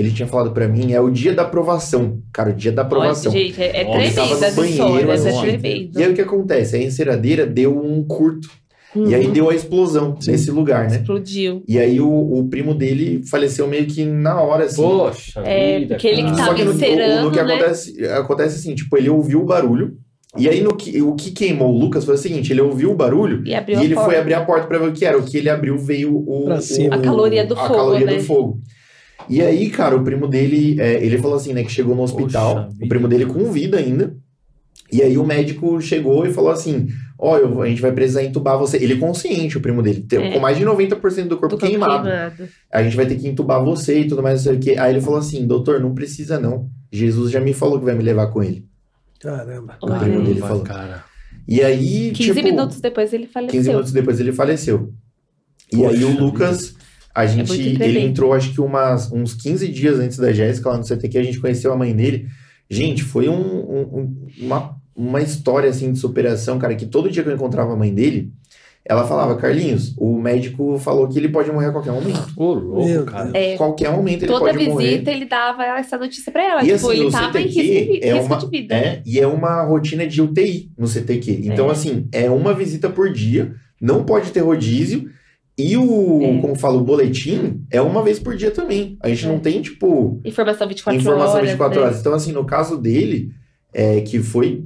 Ele 0.00 0.10
tinha 0.10 0.26
falado 0.26 0.50
pra 0.52 0.66
mim, 0.66 0.92
é 0.92 1.00
o 1.00 1.10
dia 1.10 1.32
da 1.34 1.42
aprovação. 1.42 2.20
Cara, 2.32 2.50
o 2.50 2.54
dia 2.54 2.72
da 2.72 2.82
aprovação. 2.82 3.30
Olha, 3.30 3.40
gente, 3.40 3.60
é, 3.62 3.80
é 3.82 3.84
Nossa, 3.84 4.26
no 4.26 4.44
as 4.46 4.54
banheiro, 4.54 5.12
histórias, 5.12 5.26
é 5.26 5.40
tremendo. 5.40 5.98
E 6.00 6.02
aí 6.02 6.10
o 6.10 6.14
que 6.14 6.20
acontece? 6.22 6.76
A 6.76 6.82
enceradeira 6.82 7.46
deu 7.46 7.78
um 7.78 8.02
curto. 8.04 8.48
E 8.96 9.14
aí 9.14 9.26
Uhum. 9.26 9.32
deu 9.32 9.48
a 9.48 9.54
explosão 9.54 10.16
Sim. 10.20 10.32
nesse 10.32 10.50
lugar, 10.50 10.90
né? 10.90 10.96
Explodiu. 10.96 11.62
E 11.68 11.78
aí 11.78 12.00
o, 12.00 12.08
o 12.10 12.48
primo 12.48 12.74
dele 12.74 13.22
faleceu 13.30 13.68
meio 13.68 13.86
que 13.86 14.04
na 14.04 14.40
hora, 14.40 14.64
assim. 14.64 14.82
Poxa 14.82 15.40
É, 15.44 15.78
vida, 15.78 15.94
porque 15.94 16.08
ele 16.08 16.24
que 16.24 16.36
tava 16.36 16.54
que 16.54 16.64
no, 16.64 16.72
encerando, 16.72 17.20
o, 17.20 17.24
no 17.26 17.30
que 17.30 17.40
né? 17.40 17.54
acontece, 17.54 18.04
acontece 18.06 18.56
assim, 18.56 18.74
tipo, 18.74 18.96
ele 18.96 19.08
ouviu 19.08 19.42
o 19.42 19.44
barulho. 19.44 19.96
E 20.36 20.48
aí 20.48 20.60
no 20.60 20.74
que, 20.76 21.00
o 21.02 21.14
que 21.14 21.30
queimou 21.30 21.72
o 21.72 21.78
Lucas 21.78 22.04
foi 22.04 22.14
o 22.14 22.18
seguinte, 22.18 22.52
ele 22.52 22.60
ouviu 22.60 22.90
o 22.92 22.94
barulho 22.94 23.42
E 23.44 23.52
abriu 23.54 23.80
e 23.80 23.84
ele 23.84 23.94
porta. 23.94 24.10
foi 24.10 24.18
abrir 24.20 24.34
a 24.34 24.44
porta 24.44 24.66
pra 24.66 24.78
ver 24.78 24.88
o 24.88 24.92
que 24.92 25.04
era. 25.04 25.18
O 25.18 25.22
que 25.24 25.36
ele 25.36 25.48
abriu 25.50 25.76
veio 25.78 26.12
o... 26.12 26.48
O-. 26.48 26.52
A 26.52 26.98
caloria 26.98 27.44
do 27.46 27.54
a 27.54 27.62
fogo, 27.66 27.74
caloria 27.74 28.06
né? 28.06 28.14
do 28.16 28.22
fogo. 28.24 28.60
E 29.28 29.40
aí, 29.40 29.70
cara, 29.70 29.96
o 29.96 30.02
primo 30.04 30.26
dele, 30.26 30.80
é, 30.80 31.04
ele 31.04 31.18
falou 31.18 31.36
assim, 31.36 31.52
né, 31.52 31.62
que 31.62 31.70
chegou 31.70 31.94
no 31.94 32.02
hospital, 32.02 32.54
Poxa 32.66 32.76
o 32.84 32.88
primo 32.88 33.06
dele 33.08 33.26
com 33.26 33.50
vida 33.52 33.78
ainda. 33.78 34.16
E 34.92 35.02
aí 35.02 35.16
o 35.16 35.24
médico 35.24 35.80
chegou 35.80 36.26
e 36.26 36.32
falou 36.32 36.50
assim, 36.50 36.88
ó, 37.16 37.38
eu- 37.38 37.62
a 37.62 37.68
gente 37.68 37.80
vai 37.80 37.92
precisar 37.92 38.24
entubar 38.24 38.58
você. 38.58 38.76
Ele 38.76 38.96
consciente, 38.96 39.56
o 39.56 39.60
primo 39.60 39.82
dele, 39.82 40.00
tem- 40.00 40.18
É. 40.20 40.32
com 40.32 40.40
mais 40.40 40.58
de 40.58 40.64
90% 40.64 41.28
do 41.28 41.36
corpo 41.36 41.54
do 41.54 41.60
corpo 41.60 41.66
queimado 41.66 42.08
queimado. 42.08 42.48
a 42.72 42.82
gente 42.82 42.96
vai 42.96 43.06
ter 43.06 43.14
que 43.16 43.28
entubar 43.28 43.62
você 43.64 44.00
e 44.00 44.08
tudo 44.08 44.20
mais, 44.20 44.44
não 44.44 44.52
sei 44.52 44.58
o 44.58 44.60
quê. 44.60 44.74
Aí 44.78 44.92
ele 44.92 45.00
falou 45.00 45.20
assim, 45.20 45.46
doutor, 45.46 45.78
não 45.80 45.94
precisa 45.94 46.40
não. 46.40 46.68
Jesus 46.90 47.30
já 47.30 47.38
me 47.40 47.52
falou 47.54 47.78
que 47.78 47.84
vai 47.84 47.94
me 47.94 48.02
levar 48.02 48.26
com 48.28 48.42
ele. 48.42 48.66
Caramba. 49.20 49.76
Olha 49.82 49.98
primo 50.00 50.18
aí. 50.20 50.24
dele 50.26 50.40
falou. 50.40 50.62
cara. 50.64 51.04
E 51.46 51.62
aí, 51.62 52.10
15 52.12 52.32
tipo, 52.34 52.42
minutos 52.42 52.80
depois 52.80 53.12
ele 53.12 53.26
faleceu. 53.28 53.52
15 53.52 53.68
minutos 53.70 53.92
depois 53.92 54.18
ele 54.18 54.32
faleceu. 54.32 54.92
E 55.72 55.76
Poxa 55.76 55.90
aí 55.90 56.04
o 56.04 56.08
vida. 56.08 56.74
A 57.14 57.26
gente, 57.26 57.48
muito 57.48 57.82
ele 57.82 57.98
entrou 58.00 58.32
acho 58.32 58.52
que 58.52 58.60
umas, 58.60 59.10
uns 59.12 59.34
15 59.34 59.66
dias 59.68 59.98
antes 59.98 60.16
da 60.18 60.32
Jéssica 60.32 60.70
lá 60.70 60.78
no 60.78 60.84
CTQ, 60.84 61.18
a 61.18 61.22
gente 61.22 61.40
conheceu 61.40 61.72
a 61.72 61.76
mãe 61.76 61.94
dele. 61.94 62.26
Gente, 62.68 63.02
foi 63.02 63.28
um- 63.28 63.34
um- 63.34 63.98
um- 63.98 64.26
uma, 64.40 64.76
uma 64.94 65.20
história 65.20 65.68
assim 65.68 65.90
de 65.92 65.98
superação, 65.98 66.58
cara, 66.58 66.74
que 66.76 66.86
todo 66.86 67.10
dia 67.10 67.22
que 67.22 67.28
eu 67.28 67.34
encontrava 67.34 67.72
a 67.72 67.76
mãe 67.76 67.92
dele, 67.92 68.32
ela 68.84 69.04
falava, 69.06 69.34
Carlinhos, 69.36 69.94
o 69.98 70.16
médico 70.18 70.78
falou 70.78 71.06
que 71.08 71.18
ele 71.18 71.28
pode 71.28 71.50
morrer 71.52 71.66
a 71.66 71.72
qualquer 71.72 71.92
momento. 71.92 72.32
Ô, 72.36 72.54
louco, 72.54 72.86
Meu 72.88 73.04
cara. 73.04 73.30
É, 73.34 73.56
Qualquer 73.56 73.90
momento 73.90 74.22
ele 74.22 74.26
toda 74.32 74.40
pode 74.46 74.56
visita 74.58 74.72
morrer. 74.72 75.02
ele 75.08 75.24
dava 75.26 75.64
essa 75.64 75.98
notícia 75.98 76.32
pra 76.32 76.42
ela. 76.42 76.62
E 76.62 76.72
tipo, 76.72 76.88
assim, 76.90 77.00
ele 77.00 77.10
tava 77.10 77.40
em 77.40 77.50
CTQ 77.50 77.60
risco, 77.62 77.92
de- 77.92 78.04
é 78.04 78.12
risco 78.14 78.26
uma- 78.26 78.38
de 78.38 78.46
vida. 78.48 78.74
É, 78.74 79.02
e 79.04 79.18
é 79.20 79.26
uma 79.26 79.62
rotina 79.64 80.06
de 80.06 80.22
UTI 80.22 80.70
no 80.78 80.86
CTQ. 80.86 81.40
Então, 81.44 81.68
É. 81.68 81.72
assim, 81.72 82.08
é 82.12 82.30
uma 82.30 82.54
visita 82.54 82.88
por 82.88 83.12
dia, 83.12 83.52
não 83.80 84.04
pode 84.04 84.30
ter 84.30 84.40
rodízio. 84.40 85.10
E 85.68 85.76
o, 85.76 86.20
É. 86.22 86.40
como 86.40 86.54
fala, 86.54 86.76
o 86.78 86.84
boletim 86.84 87.62
é 87.70 87.80
uma 87.80 88.02
vez 88.02 88.18
por 88.18 88.36
dia 88.36 88.50
também. 88.50 88.96
A 89.02 89.08
gente 89.08 89.26
É. 89.26 89.28
não 89.28 89.38
tem, 89.38 89.60
tipo, 89.60 90.20
Informação 90.24 90.66
24 90.68 91.00
informação 91.00 91.34
horas. 91.36 91.48
24 91.48 91.80
né? 91.80 91.86
horas. 91.86 92.00
Então, 92.00 92.14
assim, 92.14 92.32
no 92.32 92.44
caso 92.44 92.76
dele, 92.78 93.30
é, 93.72 94.00
que 94.00 94.18
foi. 94.20 94.64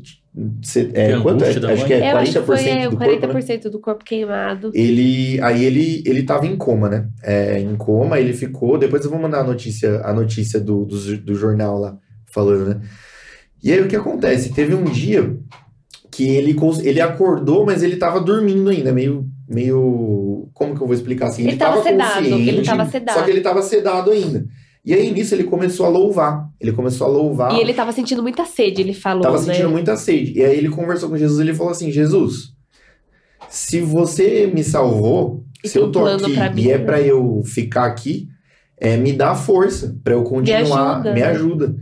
cê- 0.63 0.91
é, 0.95 1.17
quanto? 1.21 1.45
É, 1.45 1.49
acho 1.51 1.61
mãe. 1.61 1.85
que 1.87 1.93
é 1.93 2.13
Eu 2.13 2.17
acho 2.19 2.33
que 2.33 2.39
40% 2.41 2.45
foi 2.45 2.57
é, 2.69 2.89
do 2.89 2.95
o 2.95 2.99
corpo, 2.99 3.13
né? 3.13 3.19
40% 3.19 3.71
do 3.71 3.79
corpo 3.79 4.05
queimado. 4.05 4.71
Ele, 4.75 5.41
aí 5.43 5.65
ele, 5.65 6.03
ele 6.05 6.23
tava 6.25 6.47
em 6.47 6.57
coma, 6.57 6.89
né? 6.89 7.09
É, 7.23 7.61
em 7.61 7.77
coma, 7.77 8.19
ele 8.19 8.33
ficou. 8.33 8.77
Depois 8.77 9.05
eu 9.05 9.11
vou 9.11 9.21
mandar 9.21 9.41
a 9.41 9.45
notícia, 9.45 10.01
a 10.05 10.13
notícia 10.13 10.59
do, 10.59 10.85
do, 10.85 11.19
do 11.19 11.35
jornal 11.37 11.79
lá, 11.79 11.97
falando, 12.33 12.67
né? 12.69 12.81
E 13.63 13.73
aí 13.73 13.81
o 13.81 13.87
que 13.87 13.95
acontece? 13.97 14.53
Teve 14.53 14.75
um 14.75 14.85
dia 14.85 15.37
que 16.11 16.29
ele, 16.29 16.57
ele 16.83 17.01
acordou, 17.01 17.65
mas 17.65 17.83
ele 17.83 17.97
tava 17.97 18.21
dormindo 18.21 18.71
ainda, 18.71 18.93
meio. 18.93 19.27
meio 19.49 20.34
como 20.55 20.75
que 20.75 20.81
eu 20.81 20.87
vou 20.87 20.95
explicar 20.95 21.27
assim? 21.27 21.47
Ele 21.47 21.57
tava 21.57 21.83
sedado, 21.83 22.21
ele 22.25 22.31
consciente, 22.31 22.65
tava 22.65 22.87
sedado. 22.87 23.19
Só 23.19 23.25
que 23.25 23.31
ele 23.31 23.41
tava 23.41 23.61
sedado 23.63 24.11
ainda. 24.13 24.47
E 24.85 24.95
aí 24.95 25.11
nisso 25.11 25.35
ele 25.35 25.45
começou 25.45 25.85
a 25.85 25.89
louvar. 25.89 26.49
Ele 26.61 26.73
começou 26.73 27.07
a 27.07 27.11
louvar. 27.11 27.53
E 27.55 27.61
ele 27.61 27.75
tava 27.75 27.91
sentindo 27.91 28.23
muita 28.23 28.45
sede, 28.45 28.81
ele 28.81 28.95
falou, 28.95 29.23
Tava 29.23 29.39
né? 29.39 29.53
sentindo 29.53 29.69
muita 29.69 29.97
sede. 29.97 30.39
E 30.39 30.45
aí 30.45 30.57
ele 30.57 30.69
conversou 30.69 31.09
com 31.09 31.17
Jesus, 31.17 31.41
ele 31.41 31.55
falou 31.55 31.73
assim: 31.73 31.91
Jesus, 31.91 32.55
se 33.49 33.81
você 33.81 34.47
me 34.47 34.63
salvou, 34.63 35.45
E 35.63 35.69
se 35.69 35.79
eu 35.79 35.91
tô 35.91 36.07
aqui 36.07 36.29
mim, 36.55 36.63
e 36.63 36.71
é 36.71 36.79
né? 36.79 36.85
pra 36.85 37.01
eu 37.01 37.43
ficar 37.45 37.87
aqui, 37.87 38.29
é, 38.79 38.97
me 38.97 39.13
dá 39.13 39.35
força 39.35 39.97
pra 40.05 40.15
eu 40.15 40.23
continuar, 40.23 40.95
ajuda, 40.97 41.13
me 41.15 41.21
né? 41.21 41.27
ajuda. 41.27 41.77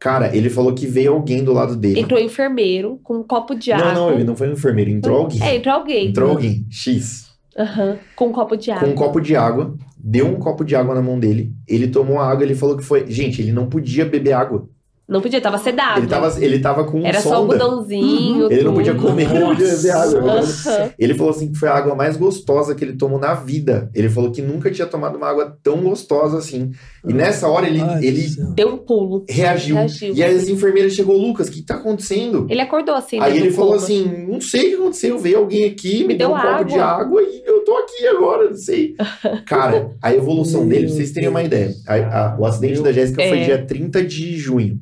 Cara, 0.00 0.34
ele 0.36 0.48
falou 0.48 0.74
que 0.74 0.86
veio 0.86 1.12
alguém 1.12 1.42
do 1.42 1.52
lado 1.52 1.74
dele. 1.76 2.00
Entrou 2.00 2.20
um 2.20 2.24
enfermeiro 2.24 3.00
com 3.02 3.16
um 3.18 3.22
copo 3.22 3.54
de 3.54 3.72
água. 3.72 3.92
não, 3.92 4.06
não, 4.08 4.14
ele 4.14 4.24
não 4.24 4.36
foi 4.36 4.48
um 4.48 4.52
enfermeiro, 4.52 4.90
entrou 4.90 5.18
alguém. 5.18 5.42
É, 5.42 5.56
entrou 5.56 5.74
alguém. 5.74 6.08
Entrou 6.08 6.30
alguém, 6.30 6.66
X, 6.70 7.27
Aham, 7.58 7.98
com 8.14 8.28
um 8.28 8.32
copo 8.32 8.56
de 8.56 8.70
com 8.76 8.86
água. 8.86 8.88
um 8.90 8.94
copo 8.94 9.20
de 9.20 9.36
água, 9.36 9.76
deu 9.98 10.26
um 10.26 10.38
copo 10.38 10.64
de 10.64 10.76
água 10.76 10.94
na 10.94 11.02
mão 11.02 11.18
dele, 11.18 11.52
ele 11.66 11.88
tomou 11.88 12.18
a 12.20 12.30
água, 12.30 12.44
ele 12.44 12.54
falou 12.54 12.76
que 12.76 12.84
foi. 12.84 13.10
Gente, 13.10 13.42
ele 13.42 13.52
não 13.52 13.68
podia 13.68 14.06
beber 14.06 14.32
água. 14.32 14.68
Não 15.08 15.22
podia, 15.22 15.40
tava 15.40 15.56
sedado. 15.56 16.00
Ele 16.00 16.06
tava, 16.06 16.44
ele 16.44 16.58
tava 16.58 16.84
com 16.84 17.04
Era 17.06 17.18
só 17.20 17.36
sonda. 17.36 17.54
algodãozinho. 17.64 18.52
Ele 18.52 18.62
não 18.62 18.74
podia 18.74 18.94
comer, 18.94 19.22
ele 19.30 19.38
não 19.40 19.48
podia 19.56 19.74
beber 19.74 19.90
água. 19.92 20.32
Aham. 20.40 20.90
Ele 20.98 21.14
falou 21.14 21.30
assim 21.32 21.50
que 21.50 21.58
foi 21.58 21.68
a 21.68 21.72
água 21.74 21.94
mais 21.94 22.16
gostosa 22.18 22.74
que 22.74 22.84
ele 22.84 22.92
tomou 22.96 23.18
na 23.18 23.32
vida. 23.32 23.90
Ele 23.94 24.08
falou 24.10 24.30
que 24.30 24.42
nunca 24.42 24.70
tinha 24.70 24.86
tomado 24.86 25.16
uma 25.16 25.26
água 25.26 25.56
tão 25.62 25.78
gostosa 25.78 26.36
assim. 26.36 26.72
E 27.06 27.12
nessa 27.14 27.48
hora 27.48 27.66
ele, 27.66 27.80
Ai, 27.80 28.04
ele. 28.04 28.26
Deu 28.54 28.68
um 28.74 28.76
pulo. 28.76 29.24
reagiu. 29.28 29.76
Reagiu. 29.76 30.14
E 30.14 30.22
aí 30.22 30.36
as 30.36 30.46
enfermeiras 30.46 30.92
chegou, 30.92 31.16
Lucas, 31.16 31.48
o 31.48 31.52
que 31.52 31.62
tá 31.62 31.76
acontecendo? 31.76 32.46
Ele 32.50 32.60
acordou 32.60 32.94
assim. 32.94 33.18
aí 33.18 33.32
né, 33.32 33.40
ele 33.40 33.50
falou 33.50 33.72
coma. 33.72 33.82
assim: 33.82 34.26
não 34.28 34.40
sei 34.42 34.66
o 34.66 34.68
que 34.68 34.74
aconteceu, 34.82 35.18
veio 35.18 35.38
alguém 35.38 35.64
aqui, 35.64 36.00
me, 36.02 36.08
Me 36.08 36.14
deu 36.16 36.28
deu 36.28 36.36
um 36.36 36.40
copo 36.40 36.64
de 36.64 36.78
água 36.78 37.22
e 37.22 37.42
eu 37.46 37.64
tô 37.64 37.74
aqui 37.78 38.06
agora, 38.08 38.50
não 38.50 38.56
sei. 38.56 38.94
Cara, 39.46 39.90
a 40.02 40.12
evolução 40.12 40.60
Meu 40.60 40.68
dele, 40.70 40.86
pra 40.88 40.96
vocês 40.96 41.12
terem 41.12 41.30
uma 41.30 41.42
ideia. 41.42 41.72
a- 41.86 41.94
a- 42.34 42.36
o 42.38 42.44
acidente 42.44 42.82
da 42.82 42.92
Jéssica 42.92 43.22
foi 43.26 43.38
É. 43.40 43.44
dia 43.44 43.64
30 43.66 44.04
de 44.04 44.36
junho. 44.36 44.78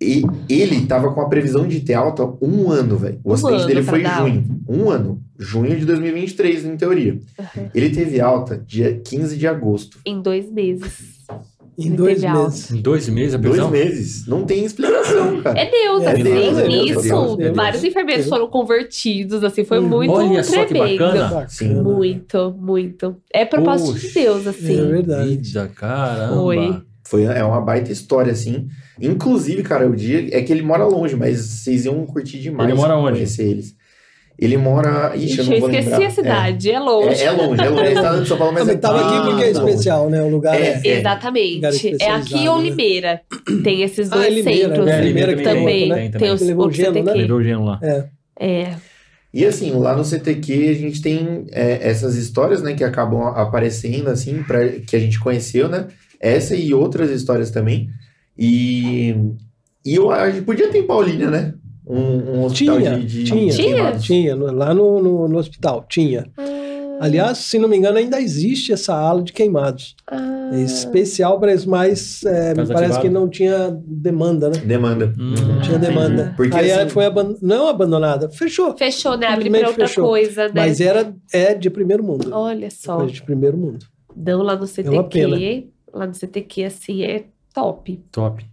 E 0.00 0.22
ele 0.48 0.86
tava 0.86 1.12
com 1.12 1.20
a 1.20 1.28
previsão 1.28 1.66
de 1.66 1.80
ter 1.80 1.94
alta 1.94 2.22
um 2.40 2.70
ano, 2.70 2.96
velho. 2.96 3.18
O 3.24 3.30
Um 3.30 3.34
acidente 3.34 3.56
ano 3.56 3.66
dele 3.66 3.82
foi 3.82 4.02
em 4.02 4.06
junho. 4.06 4.60
Um 4.68 4.90
ano. 4.90 5.20
Junho 5.38 5.76
de 5.78 5.84
2023, 5.84 6.64
em 6.66 6.76
teoria. 6.76 7.18
Aham. 7.38 7.70
Ele 7.74 7.90
teve 7.90 8.20
alta 8.20 8.56
dia 8.64 9.00
15 9.04 9.36
de 9.36 9.46
agosto. 9.46 9.98
Em 10.06 10.20
dois 10.20 10.50
meses. 10.50 11.18
Em 11.76 11.94
dois 11.94 12.20
meses. 12.22 12.70
Em 12.72 12.80
dois 12.80 13.08
meses 13.08 13.34
a 13.34 13.38
Dois 13.38 13.52
prisão? 13.54 13.70
meses. 13.70 14.26
Não 14.26 14.44
tem 14.44 14.64
explicação, 14.64 15.40
cara. 15.42 15.58
É 15.60 15.70
Deus, 15.70 16.02
É 16.02 16.10
assim, 16.12 16.22
Deus, 16.24 16.36
é 16.58 16.62
Deus, 16.62 16.68
nisso. 16.68 16.98
é 16.98 17.02
Deus, 17.02 17.32
é 17.32 17.36
Deus. 17.36 17.56
Vários 17.56 17.84
enfermeiros 17.84 18.28
foram 18.28 18.48
convertidos, 18.48 19.44
assim, 19.44 19.64
foi 19.64 19.78
Uhum. 19.78 19.88
muito 19.88 20.12
Olha 20.12 20.42
só 20.42 20.60
que 20.64 20.66
tremendo. 20.74 20.98
bacana. 20.98 21.48
Sim. 21.48 21.74
Muito, 21.82 22.52
muito. 22.58 23.16
É 23.32 23.44
propósito 23.44 23.96
de 23.98 24.08
Deus, 24.12 24.46
É 24.46 24.50
assim. 24.50 24.86
verdade. 24.88 25.28
Vida, 25.36 25.70
caramba. 25.74 26.34
Foi. 26.34 26.82
Foi, 27.08 27.22
é 27.24 27.42
uma 27.42 27.60
baita 27.60 27.90
história, 27.90 28.30
assim. 28.32 28.68
Inclusive, 29.00 29.62
cara, 29.62 29.88
o 29.88 29.96
dia 29.96 30.28
é 30.36 30.42
que 30.42 30.52
ele 30.52 30.62
mora 30.62 30.84
longe, 30.84 31.16
mas 31.16 31.38
vocês 31.40 31.86
iam 31.86 32.04
curtir 32.04 32.38
demais. 32.38 32.68
Ele 32.68 32.78
mora 32.78 32.96
onde? 32.96 33.12
Conhecer 33.12 33.44
eles. 33.48 33.74
Ele 34.38 34.56
mora. 34.56 35.16
Ixi, 35.16 35.24
Ixi, 35.26 35.38
eu 35.38 35.44
não 35.46 35.60
vou 35.60 35.70
esqueci 35.70 35.90
lembrar. 35.90 36.06
a 36.06 36.10
cidade, 36.10 36.70
é, 36.70 36.78
longe. 36.78 37.22
É, 37.22 37.24
é 37.24 37.30
longe, 37.32 37.60
é 37.62 37.68
longe. 37.70 37.82
É 37.86 37.92
estado 37.94 38.22
de 38.22 38.28
São 38.28 38.36
Paulo, 38.38 38.52
mas 38.52 38.66
Mas 38.66 38.74
é 38.76 38.78
tava 38.78 39.00
aqui 39.00 39.16
Ah, 39.16 39.22
porque 39.22 39.42
é 39.44 39.52
tá. 39.52 39.58
especial, 39.64 40.10
né? 40.10 40.22
O 40.22 40.28
lugar 40.28 40.54
É, 40.54 40.60
é. 40.60 40.68
é. 40.68 40.74
lugar 40.76 40.90
Exatamente. 40.98 41.96
É 42.00 42.10
aqui 42.10 42.48
ou 42.48 42.58
né? 42.58 42.64
Limeira. 42.68 43.20
Tem 43.64 43.82
esses 43.82 44.12
Ah, 44.12 44.14
dois 44.14 44.26
é 44.26 44.30
Limeira, 44.30 44.68
centros. 44.68 44.86
né? 44.86 44.98
É, 44.98 45.04
Limeira 45.04 45.32
também 45.32 45.44
que 45.44 45.50
também. 45.58 45.64
tem, 45.64 45.88
Tem, 45.88 45.98
tem 46.02 46.10
também. 46.12 46.30
os 46.34 46.40
Levou 46.42 46.64
outros 46.66 46.76
gelo, 46.76 46.94
né? 46.94 47.00
CTQ. 47.00 47.18
Levou 47.22 47.36
o 47.38 47.42
gelo 47.42 47.64
lá. 47.64 47.80
É. 48.38 48.74
E 49.34 49.44
assim, 49.44 49.70
lá 49.72 49.96
no 49.96 50.04
CTQ 50.04 50.68
a 50.68 50.74
gente 50.74 51.02
tem 51.02 51.46
é, 51.50 51.88
essas 51.88 52.14
histórias, 52.16 52.62
né, 52.62 52.74
que 52.74 52.84
acabam 52.84 53.22
aparecendo, 53.36 54.08
assim, 54.08 54.42
pra, 54.42 54.68
que 54.68 54.94
a 54.94 54.98
gente 55.00 55.18
conheceu, 55.18 55.68
né? 55.68 55.86
Essa 56.20 56.54
e 56.56 56.72
outras 56.74 57.10
histórias 57.10 57.50
também. 57.50 57.88
E, 58.36 59.14
e 59.84 59.94
eu, 59.94 60.10
a 60.10 60.30
gente 60.30 60.44
podia 60.44 60.68
ter 60.68 60.78
em 60.78 60.86
Paulínia, 60.86 61.30
né? 61.30 61.54
Um, 61.86 61.96
um 62.40 62.44
hospital 62.44 62.76
Tinha, 62.78 62.98
de, 62.98 63.06
de 63.06 63.24
tinha. 63.24 63.54
queimados. 63.54 64.04
Tinha, 64.04 64.36
no- 64.36 64.52
lá 64.52 64.74
no, 64.74 65.02
no, 65.02 65.28
no 65.28 65.38
hospital, 65.38 65.84
tinha. 65.88 66.26
Aliás, 67.00 67.38
se 67.38 67.58
não 67.58 67.68
me 67.68 67.76
engano, 67.76 67.96
ainda 67.96 68.20
existe 68.20 68.72
essa 68.72 68.92
ala 68.94 69.22
de 69.22 69.32
queimados. 69.32 69.94
Ah, 70.10 70.50
É 70.52 70.60
especial 70.62 71.38
para 71.38 71.52
eles, 71.52 71.64
mas 71.64 72.24
é, 72.24 72.50
me 72.50 72.56
parece 72.66 72.74
ativado. 72.84 73.00
que 73.02 73.08
não 73.08 73.28
tinha 73.28 73.70
demanda, 73.86 74.50
né? 74.50 74.58
Demanda. 74.64 75.12
Hum. 75.18 75.34
Não 75.54 75.60
tinha 75.60 75.78
demanda. 75.78 76.34
Porque, 76.36 76.56
Aí 76.56 76.70
assim- 76.72 76.88
foi 76.90 77.04
aban- 77.06 77.36
não 77.40 77.68
abandonada, 77.68 78.28
fechou. 78.28 78.76
Fechou, 78.76 79.16
né? 79.16 79.26
Abriu 79.28 79.52
pra 79.52 79.68
outra 79.68 79.86
fechou. 79.86 80.08
coisa, 80.08 80.46
né? 80.48 80.52
Mas 80.54 80.80
era, 80.80 81.14
é 81.32 81.54
de 81.54 81.70
primeiro 81.70 82.02
mundo. 82.02 82.30
Olha 82.32 82.68
só. 82.70 82.96
Coisa 82.96 83.12
de 83.12 83.22
primeiro 83.22 83.56
mundo. 83.56 83.86
Dão 84.16 84.42
lá 84.42 84.56
no 84.56 84.64
É 84.64 84.90
uma 84.90 85.04
pena. 85.04 85.36
Lá 85.92 86.06
no 86.06 86.14
CTQ, 86.14 86.64
assim, 86.64 87.02
é 87.02 87.24
top. 87.54 88.00
Top. 88.12 88.44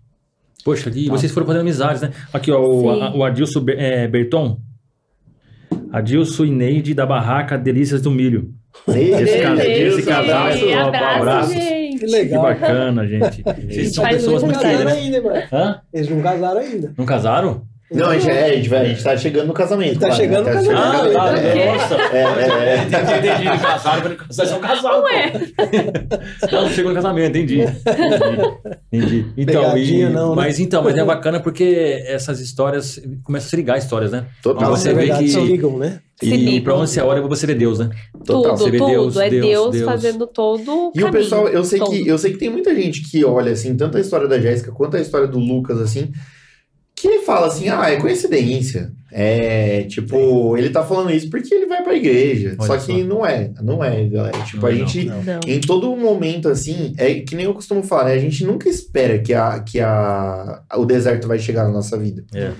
Poxa, 0.63 0.89
e 0.95 1.09
vocês 1.09 1.31
foram 1.31 1.45
fazendo 1.45 1.61
amizades, 1.61 2.01
né? 2.01 2.11
Aqui, 2.33 2.51
ó, 2.51 2.59
o, 2.59 2.89
a- 2.89 3.15
o 3.15 3.23
Adilson 3.23 3.63
é, 3.69 4.07
Berton. 4.07 4.59
Adilson 5.91 6.45
e 6.45 6.51
Neide 6.51 6.93
da 6.93 7.05
Barraca 7.05 7.57
Delícias 7.57 8.01
do 8.01 8.11
Milho. 8.11 8.53
Esse, 8.87 9.41
cara- 9.41 9.67
esse 9.67 10.03
casal, 10.03 10.47
ó, 10.47 10.87
abraço, 10.87 11.17
abraços. 11.21 11.53
gente. 11.53 11.75
Que 11.99 12.05
Que 12.05 12.11
legal. 12.11 12.41
bacana, 12.43 13.07
gente. 13.07 13.41
Vocês 13.43 13.93
são 13.95 14.05
pessoas 14.05 14.43
muito 14.43 14.57
muito 14.57 14.67
Eles 14.67 14.83
não 14.83 14.91
queridas. 14.91 14.93
casaram 14.93 15.01
ainda, 15.01 15.21
mano. 15.21 15.43
Hã? 15.53 15.81
Eles 15.93 16.09
não 16.09 16.21
casaram 16.21 16.59
ainda. 16.59 16.93
Não 16.97 17.05
casaram? 17.05 17.67
Não, 17.91 18.07
a 18.09 18.17
gente, 18.17 18.29
é, 18.31 18.45
a, 18.45 18.55
gente 18.55 18.67
vai, 18.69 18.79
a 18.81 18.85
gente 18.85 19.03
tá 19.03 19.15
chegando 19.15 19.47
no 19.47 19.53
casamento. 19.53 19.99
Tá 19.99 20.07
né? 20.09 20.15
chegando 20.15 20.45
no 20.47 20.53
casamento. 20.53 20.75
Ah, 20.81 21.03
Não, 21.03 21.13
tá. 21.13 21.37
É, 21.37 21.65
Nossa. 21.71 21.95
é, 21.95 22.17
é, 22.17 22.23
é. 22.69 22.77
Entendi, 22.83 23.27
entendi. 23.43 23.61
Casaram, 23.61 24.09
mas 24.17 24.27
vocês 24.35 24.49
são 24.49 24.59
casal. 24.59 25.03
Ué. 25.03 25.31
pô. 25.31 26.51
Não, 26.51 26.69
chegou 26.69 26.91
no 26.91 26.95
casamento, 26.95 27.37
entendi. 27.37 27.61
Entendi. 27.61 28.65
entendi. 28.91 29.25
Então, 29.37 29.61
Pegadinha 29.61 30.07
e- 30.09 30.13
não, 30.13 30.29
né? 30.31 30.35
mas 30.35 30.59
então, 30.59 30.81
mas 30.83 30.97
é 30.97 31.03
bacana 31.03 31.39
porque 31.39 32.01
essas 32.07 32.39
histórias 32.39 32.99
começam 33.23 33.47
a 33.47 33.49
se 33.49 33.55
ligar 33.55 33.77
histórias, 33.77 34.11
né? 34.11 34.25
Total. 34.41 34.69
Você 34.75 34.89
é 34.89 34.93
vê 34.93 34.99
verdade, 35.01 35.23
que- 35.25 35.29
se 35.29 35.39
ligam, 35.39 35.77
né? 35.77 35.99
Se 36.19 36.25
E 36.27 36.37
ligam. 36.37 36.63
pra 36.63 36.75
onde 36.75 36.89
você 36.89 37.01
olha, 37.01 37.21
você 37.21 37.45
vê 37.45 37.53
Deus, 37.53 37.79
né? 37.79 37.89
Total. 38.25 38.53
Tudo, 38.55 38.57
Você 38.63 38.71
vê 38.71 38.77
tudo. 38.77 38.89
Deus, 38.89 39.17
é 39.17 39.29
Deus, 39.29 39.45
Deus, 39.45 39.71
Deus. 39.73 39.85
fazendo 39.85 40.25
todo 40.25 40.71
o 40.71 40.91
E 40.95 40.99
o 41.03 41.05
caminho, 41.05 41.11
pessoal, 41.11 41.47
eu 41.49 41.63
sei 41.63 41.77
todo. 41.79 41.91
que 41.91 42.07
eu 42.07 42.17
sei 42.17 42.31
que 42.31 42.37
tem 42.39 42.49
muita 42.49 42.73
gente 42.73 43.01
que 43.03 43.23
olha 43.25 43.51
assim, 43.51 43.75
tanto 43.75 43.97
a 43.97 44.01
história 44.01 44.27
da 44.27 44.39
Jéssica 44.39 44.71
quanto 44.71 44.95
a 44.97 45.01
história 45.01 45.27
do 45.27 45.37
Lucas 45.37 45.79
assim, 45.79 46.11
que 46.95 47.19
fala 47.19 47.47
assim: 47.47 47.69
"Ah, 47.69 47.89
é 47.91 47.97
coincidência". 47.97 48.91
É, 49.17 49.83
tipo, 49.83 50.57
ele 50.57 50.69
tá 50.69 50.83
falando 50.83 51.09
isso 51.09 51.29
porque 51.29 51.53
ele 51.55 51.67
vai 51.67 51.81
pra 51.81 51.95
igreja. 51.95 52.53
Olha 52.59 52.67
só 52.67 52.77
só. 52.77 52.85
que 52.85 53.01
não 53.01 53.25
é, 53.25 53.49
não 53.61 53.81
é, 53.81 54.03
galera. 54.09 54.37
Tipo, 54.43 54.63
Não 54.63 54.67
a 54.67 54.71
é, 54.73 54.75
gente 54.75 55.05
Não. 55.05 55.23
Não. 55.23 55.39
em 55.47 55.61
todo 55.61 55.95
momento 55.95 56.49
assim, 56.49 56.93
é 56.97 57.21
que 57.21 57.33
nem 57.33 57.45
eu 57.45 57.53
costumo 57.53 57.81
falar, 57.81 58.05
né? 58.05 58.13
A 58.13 58.19
gente 58.19 58.43
nunca 58.43 58.67
espera 58.67 59.17
que 59.19 59.33
a 59.33 59.61
que 59.61 59.79
a 59.79 60.63
o 60.75 60.85
deserto 60.85 61.29
vai 61.29 61.39
chegar 61.39 61.63
na 61.63 61.71
nossa 61.71 61.97
vida. 61.97 62.25
É. 62.33 62.51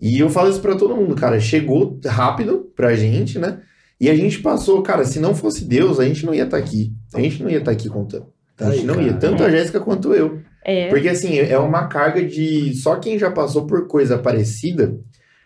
E 0.00 0.18
eu 0.18 0.30
falo 0.30 0.48
isso 0.48 0.60
pra 0.60 0.74
todo 0.74 0.96
mundo, 0.96 1.14
cara. 1.14 1.38
Chegou 1.38 2.00
rápido 2.06 2.70
pra 2.74 2.96
gente, 2.96 3.38
né? 3.38 3.58
E 4.00 4.08
a 4.08 4.16
gente 4.16 4.38
passou, 4.38 4.80
cara, 4.80 5.04
se 5.04 5.20
não 5.20 5.34
fosse 5.34 5.66
Deus, 5.66 6.00
a 6.00 6.06
gente 6.06 6.24
não 6.24 6.32
ia 6.32 6.44
estar 6.44 6.56
aqui. 6.56 6.94
A 7.12 7.20
gente 7.20 7.42
não 7.42 7.50
ia 7.50 7.58
estar 7.58 7.72
aqui 7.72 7.90
contando. 7.90 8.24
A 8.58 8.70
gente 8.70 8.86
não 8.86 9.02
ia. 9.02 9.12
Tanto 9.12 9.42
a 9.42 9.50
Jéssica 9.50 9.80
quanto 9.80 10.14
eu. 10.14 10.40
É. 10.64 10.88
Porque, 10.88 11.08
assim, 11.08 11.38
é 11.38 11.58
uma 11.58 11.86
carga 11.86 12.22
de. 12.24 12.74
Só 12.74 12.96
quem 12.96 13.18
já 13.18 13.30
passou 13.30 13.66
por 13.66 13.86
coisa 13.86 14.18
parecida 14.18 14.94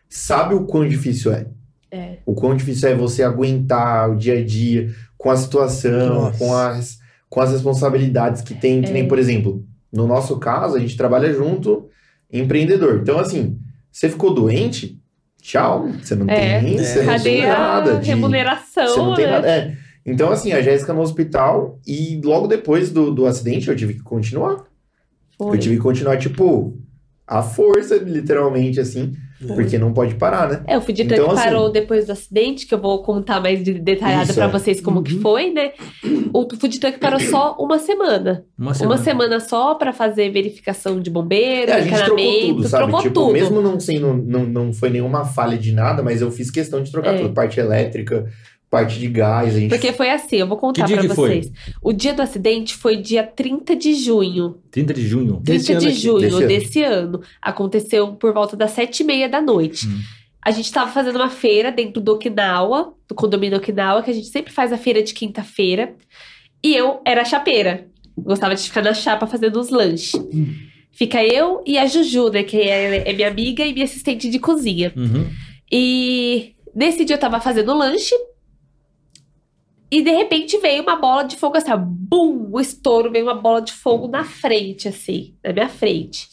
sabe 0.08 0.54
o 0.54 0.64
quão 0.64 0.86
difícil 0.88 1.32
é. 1.32 1.46
É. 1.90 2.16
O 2.26 2.34
quão 2.34 2.56
difícil 2.56 2.88
é 2.88 2.94
você 2.94 3.22
aguentar 3.22 4.10
o 4.10 4.16
dia 4.16 4.38
a 4.38 4.44
dia 4.44 4.88
com 5.16 5.30
a 5.30 5.36
situação, 5.36 6.14
Nossa. 6.14 6.38
com 6.38 6.54
as, 6.56 6.98
com 7.28 7.40
as 7.40 7.52
responsabilidades 7.52 8.42
que 8.42 8.54
tem. 8.54 8.82
Que 8.82 8.90
nem, 8.92 9.04
É. 9.04 9.06
por 9.06 9.18
exemplo, 9.18 9.64
no 9.92 10.06
nosso 10.06 10.38
caso, 10.38 10.76
a 10.76 10.80
gente 10.80 10.96
trabalha 10.96 11.32
junto, 11.32 11.88
empreendedor. 12.32 12.98
Então, 13.02 13.18
assim, 13.20 13.58
você 13.92 14.08
ficou 14.08 14.34
doente, 14.34 14.98
tchau. 15.40 15.88
Você 16.02 16.16
não 16.16 16.28
É. 16.28 16.60
tem, 16.60 16.76
você 16.78 16.98
não 16.98 17.06
Cadê 17.06 17.22
tem 17.22 17.44
a 17.44 17.56
nada. 17.58 17.96
de- 18.00 18.08
remuneração, 18.08 18.88
você 18.88 18.98
não 18.98 19.14
tem 19.14 19.26
né? 19.26 19.30
nada. 19.30 19.48
É. 19.48 19.76
Então, 20.04 20.30
assim, 20.30 20.52
a 20.52 20.60
Jéssica 20.60 20.92
no 20.92 21.00
hospital 21.00 21.78
e 21.86 22.20
logo 22.22 22.46
depois 22.46 22.90
do, 22.90 23.10
do 23.12 23.24
acidente 23.26 23.68
eu 23.68 23.76
tive 23.76 23.94
que 23.94 24.02
continuar. 24.02 24.64
Foi. 25.38 25.56
Eu 25.56 25.60
tive 25.60 25.76
que 25.76 25.82
continuar, 25.82 26.16
tipo, 26.18 26.76
a 27.26 27.42
força, 27.42 27.96
literalmente, 27.96 28.78
assim. 28.80 29.12
Porque 29.46 29.76
não 29.76 29.92
pode 29.92 30.14
parar, 30.14 30.48
né? 30.48 30.62
É, 30.66 30.78
o 30.78 30.80
food 30.80 31.04
truck 31.04 31.20
Então, 31.20 31.30
assim- 31.32 31.42
parou 31.44 31.70
depois 31.70 32.06
do 32.06 32.12
acidente, 32.12 32.66
que 32.66 32.72
eu 32.72 32.78
vou 32.80 33.02
contar 33.02 33.40
mais 33.42 33.62
de- 33.62 33.74
detalhado 33.74 34.32
pra 34.32 34.44
é. 34.44 34.48
vocês 34.48 34.80
como 34.80 35.02
que 35.02 35.14
Uhum. 35.16 35.20
foi, 35.20 35.50
né? 35.52 35.72
O 36.32 36.48
food 36.58 36.80
truck 36.80 36.98
parou 36.98 37.20
só 37.20 37.54
uma 37.58 37.78
semana. 37.78 38.46
Uma 38.56 38.68
Uma 38.68 38.74
semana. 38.74 39.02
semana 39.02 39.40
só 39.40 39.74
pra 39.74 39.92
fazer 39.92 40.30
verificação 40.30 40.98
de 40.98 41.10
bombeiro, 41.10 41.70
É, 41.72 41.74
a 41.74 41.80
gente 41.82 41.92
trocou 41.94 42.18
encanamento, 42.18 42.54
tudo, 42.54 42.68
sabe? 42.68 42.82
trocou 42.84 43.02
tipo, 43.02 43.14
tudo. 43.14 43.32
mesmo 43.32 43.60
não 43.60 43.78
sendo, 43.78 44.14
não, 44.14 44.46
não 44.46 44.72
foi 44.72 44.88
nenhuma 44.88 45.26
falha 45.26 45.58
de 45.58 45.72
nada, 45.72 46.02
mas 46.02 46.22
eu 46.22 46.30
fiz 46.30 46.50
questão 46.50 46.82
de 46.82 46.90
trocar 46.90 47.14
É. 47.14 47.18
tudo. 47.18 47.34
Parte 47.34 47.60
elétrica, 47.60 48.24
parte 48.74 48.98
de 48.98 49.08
gás, 49.08 49.54
a 49.54 49.60
gente 49.60 49.70
Porque 49.70 49.92
foi 49.92 50.10
assim, 50.10 50.36
eu 50.36 50.46
vou 50.46 50.56
contar 50.56 50.86
pra 50.86 50.98
que 51.00 51.08
foi? 51.08 51.28
vocês. 51.28 51.52
O 51.82 51.92
dia 51.92 52.12
do 52.12 52.22
acidente 52.22 52.74
foi 52.74 52.96
dia 52.96 53.22
30 53.22 53.76
de 53.76 53.94
junho. 53.94 54.58
30 54.70 54.94
de 54.94 55.06
junho. 55.06 55.40
30 55.44 55.52
Desse 55.52 55.72
ano 55.72 55.80
de 55.80 55.88
aqui, 55.88 55.96
junho 55.96 56.20
desse 56.20 56.36
ano. 56.36 56.48
desse 56.48 56.82
ano. 56.82 57.20
Aconteceu 57.40 58.08
por 58.14 58.32
volta 58.34 58.56
das 58.56 58.72
sete 58.72 59.00
e 59.00 59.06
meia 59.06 59.28
da 59.28 59.40
noite. 59.40 59.86
Hum. 59.86 59.98
A 60.42 60.50
gente 60.50 60.70
tava 60.72 60.90
fazendo 60.90 61.16
uma 61.16 61.30
feira 61.30 61.72
dentro 61.72 62.02
do 62.02 62.12
Okinawa, 62.12 62.92
do 63.08 63.14
condomínio 63.14 63.56
Okinawa, 63.58 64.02
que 64.02 64.10
a 64.10 64.14
gente 64.14 64.26
sempre 64.26 64.52
faz 64.52 64.72
a 64.72 64.76
feira 64.76 65.02
de 65.02 65.14
quinta-feira. 65.14 65.94
E 66.62 66.74
eu 66.74 67.00
era 67.06 67.22
a 67.22 67.24
chapeira. 67.24 67.86
Gostava 68.16 68.54
de 68.54 68.62
ficar 68.62 68.82
na 68.82 68.92
chapa 68.92 69.26
fazendo 69.26 69.58
os 69.58 69.70
lanches. 69.70 70.12
Fica 70.92 71.24
eu 71.24 71.62
e 71.66 71.76
a 71.78 71.86
Juju, 71.86 72.28
né? 72.30 72.42
Que 72.42 72.58
é, 72.58 73.10
é 73.10 73.12
minha 73.12 73.28
amiga 73.28 73.64
e 73.64 73.72
minha 73.72 73.84
assistente 73.84 74.28
de 74.30 74.38
cozinha. 74.38 74.92
Uhum. 74.96 75.26
E 75.70 76.52
nesse 76.74 77.04
dia 77.04 77.16
eu 77.16 77.20
tava 77.20 77.40
fazendo 77.40 77.76
lanche. 77.76 78.14
E 79.94 80.02
de 80.02 80.10
repente 80.10 80.58
veio 80.58 80.82
uma 80.82 80.96
bola 80.96 81.22
de 81.22 81.36
fogo 81.36 81.56
assim, 81.56 81.70
bum! 81.78 82.48
O 82.50 82.58
estouro 82.60 83.12
veio 83.12 83.26
uma 83.26 83.34
bola 83.36 83.62
de 83.62 83.72
fogo 83.72 84.08
na 84.08 84.24
frente, 84.24 84.88
assim, 84.88 85.36
na 85.40 85.52
minha 85.52 85.68
frente. 85.68 86.28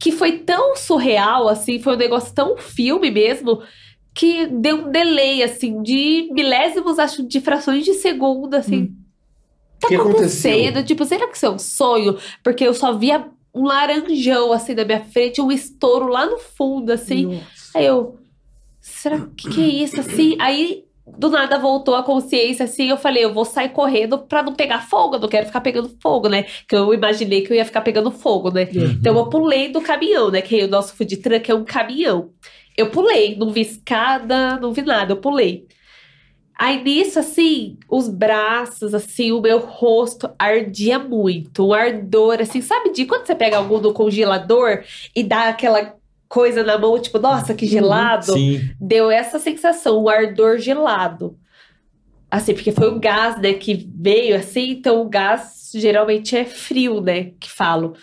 Que 0.00 0.10
foi 0.10 0.38
tão 0.38 0.74
surreal, 0.74 1.48
assim, 1.48 1.78
foi 1.78 1.92
um 1.92 1.98
negócio 1.98 2.34
tão 2.34 2.56
filme 2.56 3.10
mesmo, 3.10 3.62
que 4.14 4.46
deu 4.46 4.86
um 4.86 4.90
delay, 4.90 5.42
assim, 5.42 5.82
de 5.82 6.30
milésimos, 6.32 6.98
acho, 6.98 7.22
de 7.22 7.42
frações 7.42 7.84
de 7.84 7.92
segundo, 7.92 8.54
assim. 8.54 8.94
O 9.84 9.88
que 9.88 9.94
aconteceu? 9.94 10.00
acontecendo? 10.00 10.82
Tipo, 10.82 11.04
será 11.04 11.28
que 11.28 11.36
isso 11.36 11.44
é 11.44 11.50
um 11.50 11.58
sonho? 11.58 12.16
Porque 12.42 12.66
eu 12.66 12.72
só 12.72 12.94
via 12.94 13.28
um 13.54 13.64
laranjão, 13.64 14.50
assim, 14.50 14.74
na 14.74 14.86
minha 14.86 15.04
frente, 15.04 15.42
um 15.42 15.52
estouro 15.52 16.06
lá 16.06 16.24
no 16.24 16.38
fundo, 16.38 16.90
assim. 16.90 17.26
Nossa. 17.26 17.44
Aí 17.74 17.84
eu, 17.84 18.18
será 18.80 19.28
que 19.36 19.50
que 19.50 19.60
é 19.60 19.68
isso 19.68 20.00
assim? 20.00 20.36
Aí 20.40 20.86
do 21.16 21.30
nada 21.30 21.58
voltou 21.58 21.94
a 21.94 22.02
consciência 22.02 22.64
assim, 22.64 22.88
eu 22.88 22.96
falei, 22.96 23.24
eu 23.24 23.32
vou 23.32 23.44
sair 23.44 23.68
correndo 23.70 24.18
pra 24.18 24.42
não 24.42 24.54
pegar 24.54 24.88
fogo, 24.88 25.16
eu 25.16 25.20
não 25.20 25.28
quero 25.28 25.46
ficar 25.46 25.60
pegando 25.60 25.94
fogo, 26.00 26.28
né? 26.28 26.44
Que 26.66 26.74
eu 26.74 26.92
imaginei 26.92 27.42
que 27.42 27.52
eu 27.52 27.56
ia 27.56 27.64
ficar 27.64 27.82
pegando 27.82 28.10
fogo, 28.10 28.50
né? 28.50 28.68
Então 28.72 29.16
eu 29.16 29.28
pulei 29.28 29.68
do 29.68 29.80
caminhão, 29.80 30.30
né? 30.30 30.40
Que 30.40 30.64
o 30.64 30.68
nosso 30.68 30.94
food 30.94 31.16
truck 31.18 31.50
é 31.50 31.54
um 31.54 31.64
caminhão. 31.64 32.30
Eu 32.76 32.90
pulei, 32.90 33.36
não 33.36 33.50
vi 33.50 33.60
escada, 33.60 34.58
não 34.58 34.72
vi 34.72 34.82
nada, 34.82 35.12
eu 35.12 35.18
pulei. 35.18 35.66
Aí 36.58 36.82
nisso, 36.82 37.18
assim, 37.18 37.76
os 37.90 38.08
braços, 38.08 38.94
assim, 38.94 39.32
o 39.32 39.40
meu 39.40 39.58
rosto 39.58 40.30
ardia 40.38 40.98
muito, 40.98 41.66
um 41.66 41.72
ardor, 41.72 42.40
assim, 42.40 42.60
sabe 42.60 42.92
de 42.92 43.04
quando 43.04 43.26
você 43.26 43.34
pega 43.34 43.56
algo 43.56 43.80
do 43.80 43.92
congelador 43.92 44.84
e 45.14 45.24
dá 45.24 45.48
aquela 45.48 45.96
coisa 46.32 46.64
na 46.64 46.78
mão, 46.78 46.98
tipo, 46.98 47.18
nossa, 47.18 47.52
que 47.52 47.66
gelado. 47.66 48.32
Sim. 48.32 48.70
Deu 48.80 49.10
essa 49.10 49.38
sensação, 49.38 49.98
o 49.98 50.08
ardor 50.08 50.56
gelado. 50.56 51.36
Assim, 52.30 52.54
porque 52.54 52.72
foi 52.72 52.88
o 52.88 52.98
gás, 52.98 53.38
né, 53.38 53.52
que 53.52 53.86
veio 53.94 54.34
assim, 54.34 54.70
então 54.70 55.02
o 55.02 55.10
gás 55.10 55.70
geralmente 55.74 56.34
é 56.34 56.46
frio, 56.46 57.02
né, 57.02 57.32
que 57.38 57.50
falo. 57.50 57.94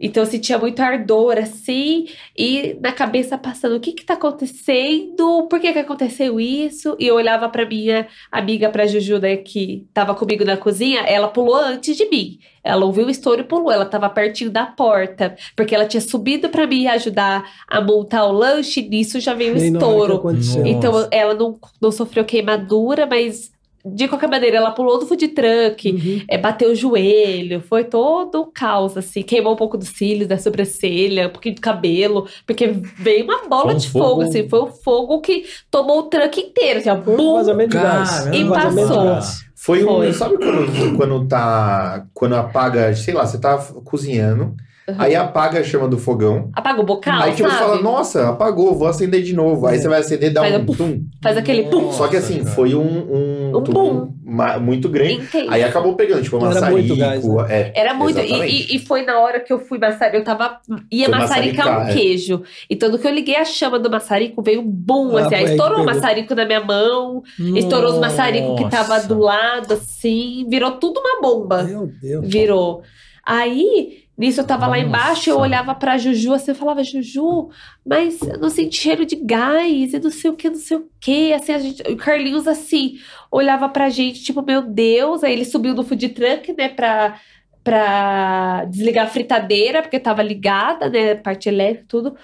Então 0.00 0.22
eu 0.22 0.26
sentia 0.30 0.58
muito 0.58 0.80
ardor, 0.80 1.38
assim, 1.38 2.06
e 2.36 2.76
na 2.80 2.92
cabeça 2.92 3.36
passando, 3.36 3.76
o 3.76 3.80
que 3.80 3.92
que 3.92 4.04
tá 4.04 4.14
acontecendo? 4.14 5.46
Por 5.48 5.60
que 5.60 5.72
que 5.72 5.78
aconteceu 5.78 6.38
isso? 6.40 6.96
E 6.98 7.06
eu 7.06 7.16
olhava 7.16 7.48
pra 7.48 7.66
minha 7.66 8.06
amiga, 8.30 8.70
pra 8.70 8.86
Juju, 8.86 9.18
né, 9.18 9.36
que 9.36 9.86
tava 9.92 10.14
comigo 10.14 10.44
na 10.44 10.56
cozinha, 10.56 11.00
ela 11.00 11.28
pulou 11.28 11.56
antes 11.56 11.96
de 11.96 12.08
mim. 12.08 12.38
Ela 12.62 12.84
ouviu 12.84 13.06
o 13.06 13.10
estouro 13.10 13.40
e 13.40 13.44
pulou, 13.44 13.72
ela 13.72 13.86
tava 13.86 14.10
pertinho 14.10 14.50
da 14.50 14.66
porta, 14.66 15.34
porque 15.56 15.74
ela 15.74 15.86
tinha 15.86 16.00
subido 16.00 16.48
pra 16.48 16.66
me 16.66 16.86
ajudar 16.86 17.44
a 17.66 17.80
montar 17.80 18.26
o 18.26 18.32
lanche, 18.32 18.80
e 18.80 18.88
nisso 18.88 19.18
já 19.20 19.34
veio 19.34 19.54
o 19.54 19.56
estouro. 19.56 20.22
Então 20.66 21.08
ela 21.10 21.34
não, 21.34 21.58
não 21.80 21.90
sofreu 21.90 22.24
queimadura, 22.24 23.06
mas 23.06 23.50
de 23.84 24.08
qualquer 24.08 24.28
maneira 24.28 24.56
ela 24.58 24.70
pulou 24.72 24.98
do 24.98 25.06
food 25.06 25.28
truck, 25.28 25.90
Uhum. 25.92 26.22
é, 26.28 26.36
bateu 26.36 26.70
o 26.72 26.74
joelho, 26.74 27.60
foi 27.60 27.84
todo 27.84 28.42
um 28.42 28.50
caos, 28.52 28.96
assim, 28.96 29.22
queimou 29.22 29.52
um 29.52 29.56
pouco 29.56 29.78
dos 29.78 29.88
cílios, 29.88 30.26
da 30.28 30.36
sobrancelha, 30.38 31.28
um 31.28 31.30
pouquinho 31.30 31.54
do 31.54 31.60
cabelo, 31.60 32.26
porque 32.46 32.66
veio 32.96 33.24
uma 33.24 33.48
bola 33.48 33.66
Foi 33.66 33.74
um 33.74 33.78
de 33.78 33.88
fogo, 33.88 34.04
fogo- 34.08 34.22
assim, 34.22 34.48
foi 34.48 34.62
um 34.62 34.66
fogo 34.72 35.20
que 35.20 35.44
tomou 35.70 36.00
o 36.00 36.02
truck 36.04 36.40
inteiro, 36.40 36.80
assim, 36.80 36.90
ó, 36.90 37.00
Foi 37.02 37.14
um 37.14 37.16
bum, 37.16 37.34
vazamento 37.34 37.70
de 37.70 37.76
gás. 37.82 38.26
E 38.32 38.44
passou. 38.44 39.04
gás. 39.04 39.48
Foi 39.54 39.82
um. 39.84 39.86
Foi. 39.88 40.12
Sabe 40.12 40.36
quando, 40.38 40.96
quando 40.96 41.26
tá. 41.28 42.06
Quando 42.14 42.36
apaga, 42.36 42.94
sei 42.94 43.12
lá, 43.12 43.26
você 43.26 43.38
tá 43.40 43.58
cozinhando, 43.84 44.54
Uhum. 44.88 44.94
aí 44.98 45.14
apaga 45.14 45.60
a 45.60 45.62
chama 45.62 45.86
do 45.88 45.98
fogão. 45.98 46.50
apaga 46.54 46.80
o 46.80 46.84
bocal, 46.84 47.20
aí 47.22 47.32
tipo, 47.34 47.48
você 47.48 47.54
sabe? 47.56 47.70
fala, 47.70 47.82
nossa, 47.82 48.28
apagou, 48.30 48.74
vou 48.74 48.88
acender 48.88 49.22
de 49.22 49.34
novo. 49.34 49.66
Aí 49.66 49.76
É. 49.76 49.78
você 49.80 49.88
vai 49.88 50.00
acender, 50.00 50.32
dá 50.32 50.40
Faz 50.40 50.54
um 50.54 50.58
um 50.60 50.66
tum. 50.66 51.00
Faz 51.22 51.36
aquele 51.36 51.64
pum, 51.64 51.92
Só 51.92 52.08
que 52.08 52.16
assim, 52.16 52.38
cara. 52.44 52.50
foi 52.54 52.74
um. 52.74 52.80
Um, 52.82 53.52
Um 53.58 54.12
ma- 54.24 54.58
muito 54.58 54.88
grande. 54.88 55.14
intenso. 55.14 55.50
Aí 55.50 55.62
acabou 55.64 55.94
pegando, 55.94 56.22
tipo, 56.22 56.36
Era 56.36 56.46
maçarico. 56.46 56.72
muito 56.72 56.96
gás, 56.96 57.24
né? 57.26 57.46
é, 57.48 57.72
Era 57.74 57.94
muito. 57.94 58.18
E, 58.20 58.32
e- 58.32 58.76
e 58.76 58.78
foi 58.78 59.02
na 59.02 59.18
hora 59.20 59.40
que 59.40 59.52
eu 59.52 59.58
fui 59.58 59.78
maçaricar. 59.78 60.14
Eu 60.20 60.24
tava. 60.24 60.58
ia 60.90 61.06
Foi 61.06 61.14
maçaricar 61.18 61.66
um 61.66 61.70
maçaricar, 61.70 61.90
é. 61.90 61.92
queijo. 62.00 62.42
Então, 62.70 62.88
no 62.90 62.98
que 62.98 63.06
eu 63.06 63.12
liguei 63.12 63.36
a 63.36 63.44
chama 63.44 63.78
do 63.78 63.90
maçarico, 63.90 64.42
veio 64.42 64.60
um 64.60 64.66
boom. 64.70 65.16
Ah, 65.16 65.22
assim, 65.26 65.34
aí 65.34 65.44
estourou 65.44 65.80
o 65.82 65.84
maçarico 65.84 66.34
na 66.34 66.44
minha 66.44 66.60
mão, 66.64 67.22
estourou 67.56 67.92
os 67.92 67.98
maçaricos 67.98 68.58
que 68.60 68.68
tava 68.70 69.00
do 69.00 69.18
lado, 69.18 69.74
assim. 69.74 70.46
Virou 70.48 70.72
tudo 70.72 71.00
uma 71.00 71.20
bomba. 71.20 71.62
Meu 71.62 71.86
Deus. 72.00 72.26
Virou. 72.28 72.82
Aí, 73.24 74.04
nisso 74.18 74.40
eu 74.40 74.46
tava 74.46 74.66
lá 74.66 74.78
embaixo, 74.78 75.30
eu 75.30 75.34
Nossa. 75.34 75.46
olhava 75.46 75.74
pra 75.74 75.96
Juju 75.96 76.34
assim, 76.34 76.50
eu 76.50 76.54
falava, 76.56 76.82
Juju, 76.82 77.50
mas 77.86 78.20
eu 78.20 78.38
não 78.40 78.50
senti 78.50 78.80
cheiro 78.80 79.06
de 79.06 79.14
gás 79.14 79.94
e 79.94 80.00
não 80.00 80.10
sei 80.10 80.30
o 80.30 80.34
que, 80.34 80.50
não 80.50 80.56
sei 80.56 80.76
o 80.76 80.88
que. 81.00 81.32
Assim, 81.32 81.52
a 81.52 81.58
gente, 81.58 81.82
o 81.82 81.96
Carlinhos, 81.96 82.48
assim, 82.48 82.98
olhava 83.30 83.68
pra 83.68 83.88
gente, 83.88 84.22
tipo, 84.22 84.42
meu 84.42 84.60
Deus. 84.60 85.22
Aí 85.22 85.32
ele 85.32 85.44
subiu 85.44 85.74
no 85.74 85.84
food 85.84 86.08
truck, 86.08 86.52
né, 86.52 86.68
pra, 86.68 87.20
pra 87.62 88.64
desligar 88.64 89.06
a 89.06 89.10
fritadeira, 89.10 89.82
porque 89.82 90.00
tava 90.00 90.22
ligada, 90.22 90.90
né, 90.90 91.14
parte 91.14 91.48
elétrica 91.48 91.84
e 91.84 91.86
tudo. 91.86 92.16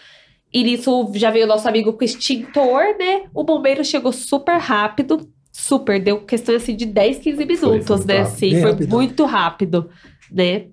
E 0.53 0.63
nisso 0.63 1.11
já 1.15 1.31
veio 1.31 1.47
o 1.47 1.49
nosso 1.49 1.69
amigo 1.69 1.93
com 1.93 2.05
extintor, 2.05 2.97
né? 2.99 3.23
O 3.35 3.43
bombeiro 3.43 3.85
chegou 3.85 4.13
super 4.13 4.57
rápido. 4.57 5.29
Super, 5.51 6.01
deu 6.01 6.21
questão 6.21 6.55
assim 6.55 6.77
de 6.77 6.87
10, 6.87 7.19
15 7.19 7.45
minutos, 7.45 8.05
né? 8.05 8.21
Assim, 8.21 8.61
foi 8.61 8.87
muito 8.87 9.25
rápido, 9.25 9.91
né? 10.31 10.67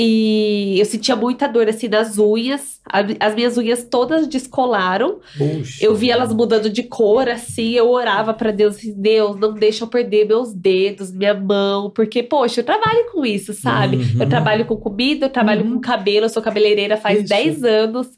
E 0.00 0.76
eu 0.78 0.84
sentia 0.84 1.16
muita 1.16 1.48
dor 1.48 1.68
assim 1.68 1.88
nas 1.88 2.18
unhas. 2.18 2.78
As 3.18 3.34
minhas 3.34 3.58
unhas 3.58 3.82
todas 3.82 4.28
descolaram. 4.28 5.18
Puxa. 5.36 5.84
Eu 5.84 5.94
vi 5.96 6.08
elas 6.10 6.32
mudando 6.32 6.70
de 6.70 6.84
cor, 6.84 7.28
assim. 7.28 7.72
Eu 7.72 7.90
orava 7.90 8.32
pra 8.32 8.52
Deus, 8.52 8.76
assim, 8.76 8.94
Deus, 8.96 9.36
não 9.38 9.52
deixa 9.52 9.82
eu 9.84 9.88
perder 9.88 10.24
meus 10.26 10.54
dedos, 10.54 11.12
minha 11.12 11.34
mão, 11.34 11.90
porque, 11.90 12.22
poxa, 12.22 12.60
eu 12.60 12.64
trabalho 12.64 13.06
com 13.12 13.26
isso, 13.26 13.52
sabe? 13.52 13.96
Uhum. 13.96 14.22
Eu 14.22 14.28
trabalho 14.28 14.64
com 14.66 14.76
comida, 14.76 15.26
eu 15.26 15.30
trabalho 15.30 15.64
Uhum. 15.64 15.74
com 15.74 15.80
cabelo, 15.80 16.26
eu 16.26 16.30
sou 16.30 16.42
cabeleireira 16.42 16.96
faz 16.96 17.18
Isso. 17.18 17.28
10 17.28 17.64
anos, 17.64 18.08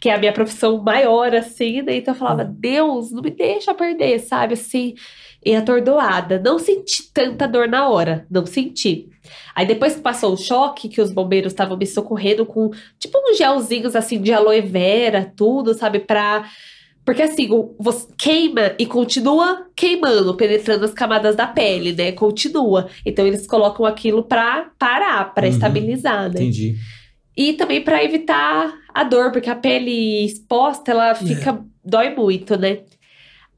que 0.00 0.08
é 0.08 0.14
a 0.14 0.18
minha 0.18 0.32
profissão 0.32 0.82
maior, 0.82 1.34
assim, 1.34 1.82
né? 1.82 1.96
Então 1.98 2.14
eu 2.14 2.18
falava, 2.18 2.44
Deus, 2.44 3.12
não 3.12 3.22
me 3.22 3.30
deixa 3.30 3.74
perder, 3.74 4.18
sabe? 4.20 4.54
Assim, 4.54 4.94
e 5.46 5.54
atordoada. 5.54 6.42
Não 6.44 6.58
senti 6.58 7.04
tanta 7.14 7.46
dor 7.46 7.68
na 7.68 7.88
hora, 7.88 8.26
não 8.28 8.44
senti. 8.44 9.08
Aí 9.54 9.64
depois 9.64 9.94
que 9.94 10.00
passou 10.02 10.32
o 10.32 10.36
choque, 10.36 10.88
que 10.88 11.00
os 11.00 11.12
bombeiros 11.12 11.52
estavam 11.52 11.76
me 11.76 11.86
socorrendo 11.86 12.44
com, 12.44 12.70
tipo, 12.98 13.16
uns 13.30 13.38
gelzinhos, 13.38 13.94
assim, 13.94 14.20
de 14.20 14.32
aloe 14.32 14.60
vera, 14.60 15.32
tudo, 15.36 15.72
sabe? 15.72 16.00
Pra... 16.00 16.44
Porque 17.04 17.22
assim, 17.22 17.48
você 17.78 18.08
queima 18.18 18.72
e 18.80 18.84
continua 18.84 19.68
queimando, 19.76 20.34
penetrando 20.36 20.84
as 20.84 20.92
camadas 20.92 21.36
da 21.36 21.46
pele, 21.46 21.92
né? 21.92 22.10
Continua. 22.10 22.88
Então 23.06 23.24
eles 23.24 23.46
colocam 23.46 23.86
aquilo 23.86 24.24
pra 24.24 24.70
parar, 24.76 25.32
pra 25.32 25.46
Uhum. 25.46 25.52
estabilizar, 25.52 26.24
né? 26.24 26.40
Entendi. 26.42 26.74
E 27.36 27.52
também 27.52 27.80
pra 27.84 28.02
evitar 28.02 28.74
a 28.92 29.04
dor, 29.04 29.30
porque 29.30 29.48
a 29.48 29.54
pele 29.54 30.24
exposta, 30.24 30.90
ela 30.90 31.14
fica 31.14 31.62
dói 31.84 32.10
muito, 32.16 32.58
né? 32.58 32.80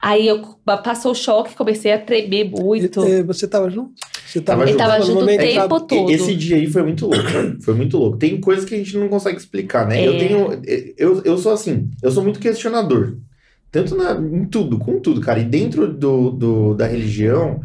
Aí 0.01 0.29
eu 0.29 0.43
passou 0.65 1.11
o 1.13 1.15
choque, 1.15 1.57
comecei 1.57 1.93
a 1.93 1.99
tremer 1.99 2.49
muito. 2.51 3.05
E- 3.05 3.19
e 3.19 3.23
Você 3.25 3.47
estava 3.47 3.69
junto? 3.69 3.93
Você 4.27 4.41
Tava 4.41 4.67
junto. 4.67 4.77
tava 4.79 5.01
junto 5.01 5.25
o 5.25 5.27
tempo 5.27 5.55
tava- 5.55 5.81
todo. 5.81 6.11
Esse 6.11 6.35
dia 6.37 6.57
aí 6.57 6.67
foi 6.67 6.83
muito 6.83 7.07
louco. 7.07 7.63
Foi 7.63 7.75
muito 7.75 7.97
louco. 7.99 8.17
Tem 8.19 8.41
coisas 8.41 8.65
que 8.65 8.75
a 8.75 8.79
gente 8.79 8.97
não 8.97 9.09
consegue 9.09 9.39
explicar, 9.39 9.87
né? 9.89 10.01
É. 10.05 10.07
Eu 10.07 10.19
tenho. 10.19 10.63
Eu, 10.97 11.23
eu 11.25 11.39
sou 11.39 11.53
assim, 11.53 11.91
eu 12.03 12.11
sou 12.11 12.23
muito 12.23 12.39
questionador. 12.39 13.17
Tanto 13.73 13.97
na, 13.97 14.13
em 14.13 14.45
tudo, 14.45 14.79
com 14.79 15.01
tudo, 15.01 15.21
cara. 15.21 15.41
E 15.41 15.45
dentro 15.45 15.93
do, 15.93 16.31
do- 16.31 16.75
da 16.75 16.87
religião, 16.87 17.61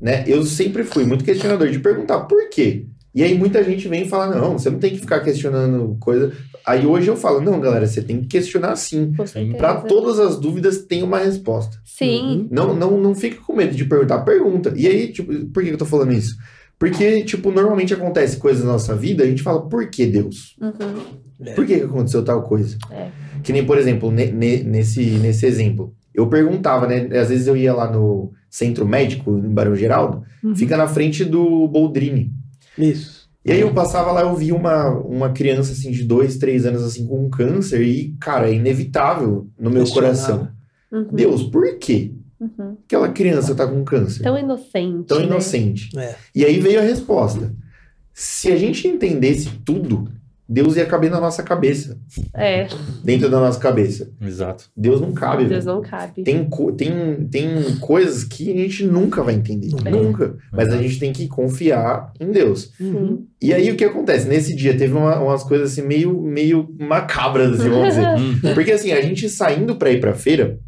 né? 0.00 0.24
Eu 0.26 0.44
sempre 0.44 0.82
fui 0.84 1.04
muito 1.04 1.24
questionador 1.24 1.68
de 1.68 1.78
perguntar 1.78 2.20
por 2.20 2.48
quê. 2.50 2.86
E 3.16 3.22
aí 3.22 3.36
muita 3.36 3.64
gente 3.64 3.88
vem 3.88 4.02
e 4.02 4.08
fala, 4.08 4.36
não, 4.36 4.58
você 4.58 4.68
não 4.68 4.78
tem 4.78 4.90
que 4.92 4.98
ficar 4.98 5.20
questionando 5.20 5.96
coisa. 5.98 6.32
Aí 6.66 6.84
hoje 6.86 7.08
eu 7.08 7.16
falo, 7.16 7.40
não, 7.40 7.58
galera, 7.58 7.86
você 7.86 8.02
tem 8.02 8.20
que 8.20 8.26
questionar 8.26 8.76
sim. 8.76 9.12
Para 9.56 9.76
todas 9.80 10.20
as 10.20 10.38
dúvidas 10.38 10.78
tem 10.84 11.02
uma 11.02 11.18
resposta. 11.18 11.78
Sim. 11.82 12.46
Não, 12.50 12.74
não, 12.74 13.00
não 13.00 13.14
fica 13.14 13.40
com 13.40 13.56
medo 13.56 13.74
de 13.74 13.86
perguntar, 13.86 14.18
pergunta. 14.18 14.72
E 14.76 14.86
aí, 14.86 15.10
tipo, 15.12 15.32
por 15.46 15.64
que 15.64 15.70
eu 15.70 15.78
tô 15.78 15.86
falando 15.86 16.12
isso? 16.12 16.36
Porque, 16.78 17.24
tipo, 17.24 17.50
normalmente 17.50 17.94
acontece 17.94 18.36
coisas 18.36 18.62
na 18.62 18.72
nossa 18.72 18.94
vida, 18.94 19.24
a 19.24 19.26
gente 19.26 19.42
fala, 19.42 19.66
por 19.66 19.88
que 19.88 20.04
Deus? 20.04 20.54
Uhum. 20.60 21.52
Por 21.54 21.64
que 21.64 21.78
que 21.78 21.84
aconteceu 21.84 22.22
tal 22.22 22.42
coisa? 22.42 22.76
É. 22.90 23.08
Que 23.42 23.50
nem, 23.50 23.64
por 23.64 23.78
exemplo, 23.78 24.10
ne- 24.10 24.30
ne- 24.30 24.62
nesse, 24.62 25.02
nesse 25.02 25.46
exemplo. 25.46 25.94
Eu 26.14 26.26
perguntava, 26.26 26.86
né? 26.86 27.08
Às 27.18 27.30
vezes 27.30 27.46
eu 27.46 27.56
ia 27.56 27.72
lá 27.72 27.90
no 27.90 28.30
centro 28.50 28.86
médico, 28.86 29.30
em 29.38 29.54
Barão 29.54 29.74
Geraldo, 29.74 30.22
Uhum. 30.44 30.54
fica 30.54 30.76
na 30.76 30.86
frente 30.86 31.24
do 31.24 31.66
Boldrini. 31.66 32.30
Isso. 32.78 33.26
E 33.44 33.52
aí 33.52 33.60
eu 33.60 33.72
passava 33.72 34.10
lá, 34.10 34.22
eu 34.22 34.34
vi 34.34 34.50
uma, 34.50 34.90
uma 34.90 35.30
criança 35.30 35.70
assim 35.70 35.92
de 35.92 36.02
dois, 36.02 36.36
três 36.36 36.66
anos 36.66 36.82
assim 36.82 37.06
com 37.06 37.26
um 37.26 37.30
câncer 37.30 37.80
e, 37.80 38.16
cara, 38.20 38.50
é 38.50 38.54
inevitável 38.54 39.48
no 39.58 39.70
meu 39.70 39.86
coração. 39.86 40.48
Uhum. 40.90 41.08
Deus, 41.12 41.44
por 41.44 41.78
quê? 41.78 42.12
Uhum. 42.40 42.76
Aquela 42.84 43.08
criança 43.08 43.54
tá 43.54 43.66
com 43.66 43.84
câncer. 43.84 44.24
Tão 44.24 44.36
inocente. 44.36 45.06
Tão 45.06 45.20
né? 45.20 45.26
inocente. 45.26 45.96
É. 45.96 46.16
E 46.34 46.44
aí 46.44 46.58
veio 46.58 46.80
a 46.80 46.82
resposta. 46.82 47.54
Se 48.12 48.50
a 48.50 48.56
gente 48.56 48.88
entendesse 48.88 49.48
tudo, 49.64 50.10
Deus 50.48 50.76
ia 50.76 50.86
caber 50.86 51.10
na 51.10 51.20
nossa 51.20 51.42
cabeça. 51.42 51.98
É, 52.32 52.68
Dentro 53.02 53.28
da 53.28 53.40
nossa 53.40 53.58
cabeça. 53.58 54.08
Exato. 54.20 54.66
Deus 54.76 55.00
não 55.00 55.12
cabe. 55.12 55.44
Deus 55.46 55.64
velho. 55.64 55.76
não 55.76 55.82
cabe. 55.82 56.22
Tem, 56.22 56.48
tem, 56.76 57.26
tem 57.28 57.76
coisas 57.80 58.22
que 58.22 58.52
a 58.52 58.56
gente 58.56 58.84
nunca 58.84 59.24
vai 59.24 59.34
entender. 59.34 59.70
É. 59.84 59.90
Nunca. 59.90 60.36
Mas 60.52 60.68
a 60.68 60.70
Verdade. 60.70 60.88
gente 60.88 61.00
tem 61.00 61.12
que 61.12 61.26
confiar 61.26 62.12
em 62.20 62.30
Deus. 62.30 62.70
Uhum. 62.78 63.26
E 63.42 63.52
aí 63.52 63.70
o 63.72 63.76
que 63.76 63.84
acontece? 63.84 64.28
Nesse 64.28 64.54
dia 64.54 64.76
teve 64.76 64.94
uma- 64.94 65.18
umas 65.18 65.42
coisas 65.42 65.72
assim 65.72 65.82
meio, 65.82 66.20
meio 66.22 66.68
macabras, 66.78 67.58
assim, 67.58 67.68
vamos 67.68 67.88
dizer. 67.88 68.06
Hum. 68.16 68.54
Porque 68.54 68.70
assim, 68.70 68.92
a 68.92 69.00
gente 69.00 69.28
saindo 69.28 69.74
pra 69.76 69.90
ir 69.90 70.00
pra 70.00 70.14
feira, 70.14 70.58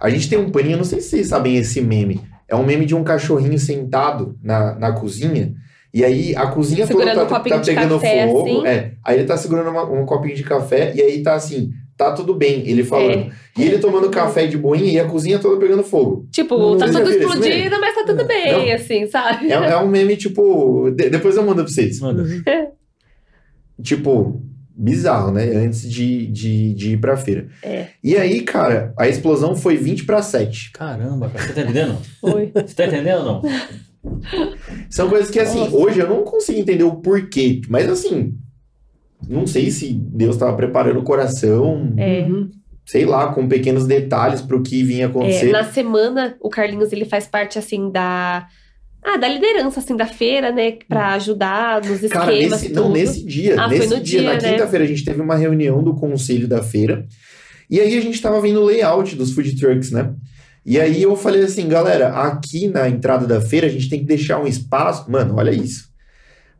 a 0.00 0.08
gente 0.08 0.28
tem 0.30 0.38
um 0.38 0.50
paninho, 0.50 0.76
não 0.76 0.84
sei 0.84 1.00
se 1.00 1.08
vocês 1.10 1.26
sabem 1.26 1.56
esse 1.56 1.80
meme. 1.80 2.20
É 2.46 2.54
um 2.54 2.64
meme 2.64 2.86
de 2.86 2.94
um 2.94 3.02
cachorrinho 3.02 3.58
sentado 3.58 4.38
na, 4.42 4.74
na 4.78 4.92
cozinha. 4.92 5.52
E 5.92 6.04
aí 6.04 6.36
a 6.36 6.46
cozinha 6.48 6.86
Segurando 6.86 7.10
toda 7.14 7.24
um 7.24 7.28
tá, 7.28 7.36
copinho 7.36 7.56
tá 7.56 7.60
de 7.62 7.70
pegando 7.74 7.94
café, 7.94 8.26
fogo. 8.28 8.40
assim. 8.60 8.66
É. 8.66 8.92
Aí 9.04 9.18
ele 9.18 9.26
tá 9.26 9.36
segurando 9.36 9.70
uma- 9.70 9.84
um 9.90 10.04
copinho 10.04 10.34
de 10.36 10.42
café 10.44 10.92
e 10.94 11.00
aí 11.00 11.22
tá 11.22 11.34
assim, 11.34 11.70
tá 11.96 12.12
tudo 12.12 12.34
bem, 12.34 12.62
ele 12.68 12.84
falando. 12.84 13.10
É. 13.20 13.30
E 13.58 13.62
ele 13.64 13.78
tomando 13.78 14.10
café 14.10 14.46
de 14.46 14.56
boinha 14.58 14.92
e 14.92 15.00
a 15.00 15.06
cozinha 15.06 15.38
toda 15.38 15.58
pegando 15.58 15.82
fogo. 15.82 16.28
Tipo, 16.30 16.56
Não, 16.58 16.76
tá 16.78 16.86
tudo 16.86 17.10
explodindo, 17.10 17.80
mas 17.80 17.94
tá 17.94 18.04
tudo 18.04 18.24
bem, 18.26 18.52
Não. 18.68 18.74
assim, 18.74 19.06
sabe? 19.06 19.50
É, 19.50 19.54
é 19.54 19.76
um 19.78 19.88
meme, 19.88 20.16
tipo. 20.16 20.90
de- 20.90 21.08
depois 21.10 21.36
eu 21.36 21.42
mando 21.42 21.64
pra 21.64 21.72
vocês. 21.72 21.98
Manda. 22.00 22.24
Tipo, 23.82 24.42
bizarro, 24.76 25.30
né? 25.32 25.44
Antes 25.56 25.88
de, 25.90 26.26
de, 26.26 26.74
de 26.74 26.92
ir 26.92 26.96
pra 26.98 27.16
feira. 27.16 27.48
É. 27.62 27.86
E 28.02 28.16
aí, 28.16 28.40
cara, 28.42 28.92
a 28.98 29.08
explosão 29.08 29.54
foi 29.56 29.76
20 29.76 30.04
para 30.04 30.20
7. 30.22 30.72
Caramba, 30.72 31.28
cara. 31.28 31.44
Você 31.46 31.52
tá 31.52 31.62
entendendo? 31.62 31.96
Foi. 32.20 32.50
Você 32.54 32.74
tá 32.74 32.86
entendendo 32.86 33.18
ou 33.18 33.24
não? 33.24 33.42
São 34.90 35.08
coisas 35.08 35.30
que, 35.30 35.38
assim, 35.40 35.60
Nossa. 35.60 35.76
hoje 35.76 35.98
eu 36.00 36.08
não 36.08 36.22
consigo 36.24 36.58
entender 36.58 36.84
o 36.84 36.96
porquê. 36.96 37.60
Mas, 37.68 37.88
assim, 37.88 38.34
não 39.28 39.46
sei 39.46 39.70
se 39.70 39.92
Deus 39.92 40.36
estava 40.36 40.56
preparando 40.56 41.00
o 41.00 41.04
coração, 41.04 41.92
É. 41.96 42.22
Uhum. 42.22 42.50
sei 42.86 43.04
lá, 43.04 43.32
com 43.32 43.46
pequenos 43.48 43.84
detalhes 43.86 44.40
pro 44.40 44.62
que 44.62 44.82
vinha 44.82 45.04
É, 45.04 45.06
acontecer. 45.08 45.50
na 45.52 45.64
semana, 45.64 46.36
o 46.40 46.48
Carlinhos, 46.48 46.92
ele 46.92 47.04
faz 47.04 47.26
parte, 47.26 47.58
assim, 47.58 47.90
da... 47.90 48.46
Ah, 49.02 49.16
da 49.16 49.28
liderança, 49.28 49.78
assim, 49.80 49.96
da 49.96 50.06
feira, 50.06 50.50
né? 50.50 50.72
Pra 50.88 51.14
ajudar 51.14 51.80
nos 51.82 52.02
esquemas, 52.02 52.12
Cara, 52.12 52.32
nesse, 52.32 52.72
não, 52.72 52.90
nesse 52.90 53.24
dia, 53.24 53.54
Ah, 53.60 53.68
foi 53.68 53.78
nesse 53.78 53.94
no 53.94 54.00
dia, 54.00 54.20
dia, 54.20 54.28
na 54.34 54.40
né? 54.40 54.50
quinta-feira, 54.52 54.84
a 54.84 54.88
gente 54.88 55.04
teve 55.04 55.20
uma 55.20 55.36
reunião 55.36 55.82
do 55.82 55.94
conselho 55.94 56.48
da 56.48 56.62
feira. 56.62 57.06
E 57.70 57.78
aí 57.80 57.96
a 57.96 58.00
gente 58.00 58.20
tava 58.20 58.40
vendo 58.40 58.60
o 58.60 58.64
layout 58.64 59.14
dos 59.14 59.32
food 59.32 59.54
trucks, 59.56 59.92
né? 59.92 60.12
E 60.68 60.78
aí 60.78 61.02
eu 61.02 61.16
falei 61.16 61.44
assim, 61.44 61.66
galera, 61.66 62.08
aqui 62.08 62.68
na 62.68 62.90
entrada 62.90 63.26
da 63.26 63.40
feira 63.40 63.66
a 63.66 63.70
gente 63.70 63.88
tem 63.88 64.00
que 64.00 64.04
deixar 64.04 64.38
um 64.38 64.46
espaço. 64.46 65.10
Mano, 65.10 65.36
olha 65.36 65.50
isso. 65.50 65.88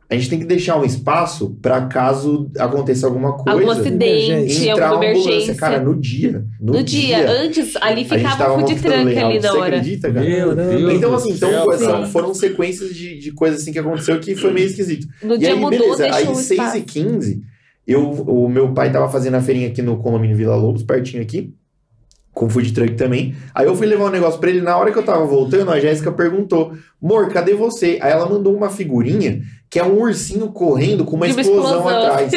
A 0.09 0.15
gente 0.15 0.27
tem 0.31 0.39
que 0.39 0.45
deixar 0.45 0.79
um 0.79 0.83
espaço 0.83 1.55
para 1.61 1.85
caso 1.85 2.49
aconteça 2.57 3.05
alguma 3.05 3.33
coisa. 3.37 3.51
Algum 3.59 3.69
acidente, 3.69 4.67
entrar 4.67 4.87
alguma 4.87 5.05
emergência. 5.05 5.53
Cara, 5.53 5.79
no 5.79 5.95
dia. 5.95 6.43
No, 6.59 6.73
no 6.73 6.83
dia, 6.83 7.29
antes, 7.29 7.75
ali 7.75 7.93
a 7.93 7.95
gente 7.97 8.07
ficava 8.17 8.37
tava 8.37 8.53
o 8.63 8.67
food 8.67 8.87
layout. 8.87 9.19
ali 9.19 9.35
na 9.35 9.41
Você 9.41 9.47
hora. 9.57 9.77
acredita, 9.77 10.11
cara? 10.11 10.25
Meu 10.27 10.55
Deus. 10.55 10.93
Então, 10.95 11.13
assim, 11.13 11.31
então, 11.33 11.77
céu, 11.77 12.05
foram 12.07 12.33
sequências 12.33 12.95
de, 12.95 13.19
de 13.19 13.31
coisas 13.31 13.61
assim 13.61 13.71
que 13.71 13.77
aconteceu 13.77 14.19
que 14.19 14.35
foi 14.35 14.51
meio 14.51 14.65
esquisito. 14.65 15.05
No 15.21 15.35
E 15.35 15.37
dia 15.37 15.49
aí, 15.49 15.59
mudou, 15.59 15.95
beleza. 15.95 16.15
Aí, 16.15 16.27
o 16.27 16.33
6 16.33 16.49
e 16.49 16.53
espaço. 16.53 16.81
15 16.81 17.41
eu, 17.89 18.07
o 18.11 18.47
meu 18.47 18.71
pai 18.71 18.91
tava 18.91 19.09
fazendo 19.09 19.33
a 19.33 19.41
feirinha 19.41 19.67
aqui 19.67 19.81
no 19.81 19.97
condomínio 19.97 20.37
Vila 20.37 20.55
Lobos, 20.55 20.83
pertinho 20.83 21.23
aqui, 21.23 21.55
com 22.33 22.49
food 22.49 22.71
truck 22.73 22.93
também. 22.95 23.35
Aí 23.53 23.65
eu 23.65 23.75
fui 23.75 23.85
levar 23.87 24.05
um 24.05 24.09
negócio 24.09 24.39
pra 24.39 24.49
ele, 24.49 24.61
na 24.61 24.77
hora 24.77 24.91
que 24.91 24.97
eu 24.97 25.03
tava 25.03 25.25
voltando, 25.25 25.71
a 25.71 25.79
Jéssica 25.79 26.11
perguntou, 26.11 26.73
Mor, 27.01 27.29
cadê 27.29 27.53
você? 27.53 27.97
Aí 28.01 28.11
ela 28.11 28.29
mandou 28.29 28.55
uma 28.55 28.69
figurinha, 28.69 29.41
que 29.69 29.77
é 29.79 29.83
um 29.83 29.99
ursinho 30.01 30.47
correndo 30.49 31.03
com 31.05 31.15
uma, 31.15 31.25
uma 31.25 31.41
explosão, 31.41 31.77
explosão. 31.77 31.87
atrás. 31.89 32.31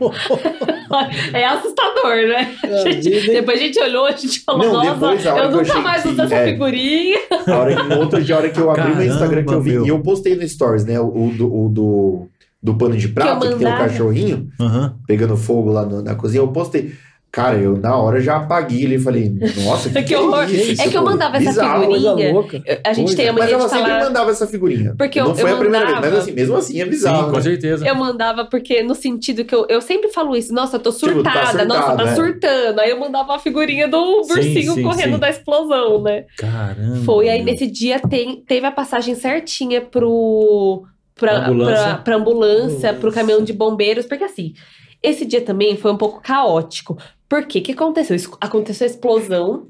É 1.32 1.44
assustador, 1.46 2.16
né? 2.28 2.54
É, 2.64 2.82
Gente, 2.82 3.10
dizem- 3.10 3.32
depois 3.34 3.60
a 3.60 3.62
gente 3.62 3.80
olhou, 3.80 4.06
a 4.06 4.10
gente 4.12 4.40
falou, 4.40 4.66
Não, 4.66 4.96
nossa, 4.96 5.06
a 5.34 5.38
eu 5.38 5.50
que 5.50 5.54
eu 5.56 5.62
nunca 5.62 5.78
mais 5.80 6.02
que- 6.02 6.08
uso 6.08 6.22
essa 6.22 6.34
é. 6.34 6.46
figurinha. 6.52 7.18
A 7.46 7.56
hora 7.58 7.76
que, 7.76 7.82
no 7.82 7.98
outro 8.00 8.22
dia, 8.22 8.34
a 8.34 8.38
hora 8.38 8.50
que 8.50 8.58
eu 8.58 8.70
abri 8.70 8.82
meu 8.82 8.92
Caramba, 8.94 9.12
Instagram, 9.14 9.44
que 9.44 9.54
eu 9.54 9.60
vi, 9.60 9.70
meu. 9.72 9.86
e 9.86 9.88
eu 9.88 10.00
postei 10.00 10.34
no 10.34 10.48
Stories, 10.48 10.84
né, 10.84 10.98
o 10.98 11.32
do, 11.36 11.54
o 11.54 11.68
do, 11.68 12.26
do 12.62 12.74
pano 12.74 12.96
de 12.96 13.08
prato, 13.08 13.40
que, 13.40 13.46
tem 13.48 13.56
o 13.56 13.60
mandava. 13.70 13.88
cachorrinho, 13.88 14.48
Aham. 14.58 14.96
pegando 15.06 15.36
fogo 15.36 15.70
lá 15.70 15.84
no- 15.86 16.02
na 16.02 16.14
cozinha, 16.14 16.42
eu 16.42 16.48
postei. 16.48 16.92
Cara, 17.32 17.56
eu 17.58 17.76
na 17.76 17.96
hora 17.96 18.20
já 18.20 18.38
apaguei 18.38 18.82
ele 18.82 18.96
e 18.96 18.98
falei, 18.98 19.32
nossa, 19.64 19.88
que, 19.90 20.02
Que 20.02 20.16
horror. 20.16 20.50
isso? 20.50 20.82
É 20.82 20.88
que 20.88 20.96
eu 20.96 21.04
mandava 21.04 21.36
essa 21.36 21.50
bizarro. 21.50 21.80
figurinha. 21.82 22.12
Coisa 22.12 22.32
louca. 22.32 22.62
A 22.84 22.92
gente 22.92 23.04
Coisa. 23.04 23.16
tem 23.16 23.28
a 23.28 23.32
Mas 23.32 23.40
mania 23.42 23.54
ela 23.54 23.64
de 23.64 23.70
sempre 23.70 23.86
falar. 23.92 24.04
mandava 24.04 24.30
essa 24.32 24.46
figurinha. 24.48 24.94
Porque 24.98 25.20
eu- 25.20 25.28
Não 25.28 25.34
foi 25.36 25.50
eu 25.50 25.54
a 25.54 25.58
primeira 25.58 25.86
mandava. 25.86 26.02
vez, 26.02 26.12
mas 26.14 26.22
assim, 26.24 26.32
mesmo 26.32 26.56
assim 26.56 26.80
é 26.80 26.84
Sim, 26.84 26.90
bizarro. 26.90 27.30
com 27.30 27.36
né? 27.36 27.42
certeza. 27.42 27.86
Eu 27.86 27.94
mandava 27.94 28.44
porque, 28.46 28.82
no 28.82 28.94
sentido 28.96 29.44
que 29.44 29.54
eu, 29.54 29.64
eu 29.68 29.80
sempre 29.80 30.08
falo 30.08 30.34
isso, 30.34 30.52
nossa, 30.52 30.76
eu 30.76 30.80
tô 30.80 30.90
Tipo, 30.90 31.22
tá 31.22 31.30
surtada, 31.32 31.64
nossa, 31.64 31.80
surtada, 31.90 32.04
tá 32.04 32.10
é. 32.10 32.14
surtando. 32.16 32.78
Aí 32.80 32.90
eu 32.90 32.98
mandava 32.98 33.36
a 33.36 33.38
figurinha 33.38 33.86
do 33.86 34.24
Sim, 34.24 34.32
ursinho 34.32 34.74
sim, 34.74 34.82
correndo 34.82 35.14
sim. 35.14 35.20
da 35.20 35.30
explosão, 35.30 36.02
né? 36.02 36.24
Caramba. 36.36 37.04
Foi, 37.04 37.28
aí 37.28 37.44
nesse 37.44 37.66
dia 37.68 38.00
tem, 38.00 38.42
teve 38.44 38.66
a 38.66 38.72
passagem 38.72 39.14
certinha 39.14 39.80
pro. 39.80 40.82
Pra, 41.14 41.46
Ambulância. 41.46 41.84
pra, 41.84 41.94
pra 41.98 42.16
ambulância, 42.16 42.94
pro 42.94 43.04
Nossa. 43.08 43.20
caminhão 43.20 43.44
de 43.44 43.52
bombeiros, 43.52 44.06
porque 44.06 44.24
assim, 44.24 44.54
esse 45.02 45.24
dia 45.26 45.42
também 45.42 45.76
foi 45.76 45.92
um 45.92 45.96
pouco 45.96 46.20
caótico. 46.22 46.96
Por 47.30 47.46
quê? 47.46 47.60
O 47.60 47.62
que 47.62 47.72
aconteceu? 47.72 48.16
Aconteceu 48.40 48.86
a 48.86 48.90
explosão. 48.90 49.68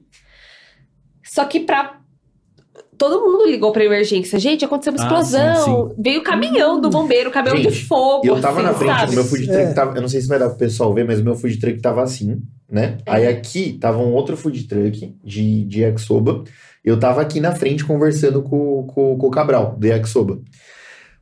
Só 1.22 1.44
que 1.44 1.61
pra. 1.61 2.00
Todo 2.96 3.20
mundo 3.20 3.46
ligou 3.50 3.70
pra 3.72 3.84
emergência. 3.84 4.38
Gente, 4.38 4.64
aconteceu 4.64 4.92
uma 4.92 5.00
Ah, 5.02 5.04
explosão. 5.04 5.94
Veio 5.98 6.20
o 6.20 6.24
caminhão 6.24 6.80
do 6.80 6.90
bombeiro, 6.90 7.30
o 7.30 7.32
caminhão 7.32 7.56
de 7.61 7.70
fogo. 7.70 8.26
Eu 8.26 8.40
tava 8.40 8.61
assim, 8.61 8.66
na 8.68 8.74
frente, 8.74 8.98
sabe? 8.98 9.12
o 9.12 9.14
meu 9.14 9.24
food 9.24 9.46
truck 9.46 9.61
É. 9.61 9.72
tava. 9.72 9.96
Eu 9.96 10.02
não 10.02 10.08
sei 10.08 10.20
se 10.22 10.26
vai 10.28 10.38
dar 10.38 10.48
pro 10.48 10.58
pessoal 10.58 10.92
ver, 10.94 11.04
mas 11.04 11.20
o 11.20 11.24
meu 11.24 11.34
food 11.34 11.58
truck 11.58 11.80
tava 11.80 12.02
assim, 12.02 12.42
né? 12.68 12.98
É. 13.06 13.12
Aí 13.12 13.26
aqui 13.26 13.74
tava 13.80 13.98
um 13.98 14.12
outro 14.12 14.36
food 14.36 14.64
truck 14.66 15.14
de, 15.22 15.64
de 15.64 15.80
yakisoba. 15.82 16.44
Eu 16.82 16.98
tava 16.98 17.20
aqui 17.20 17.40
na 17.40 17.54
frente 17.54 17.84
conversando 17.84 18.42
com, 18.42 18.86
com, 18.86 19.16
com 19.18 19.26
o 19.26 19.30
Cabral, 19.30 19.76
do 19.78 19.86
yakisoba. 19.86 20.40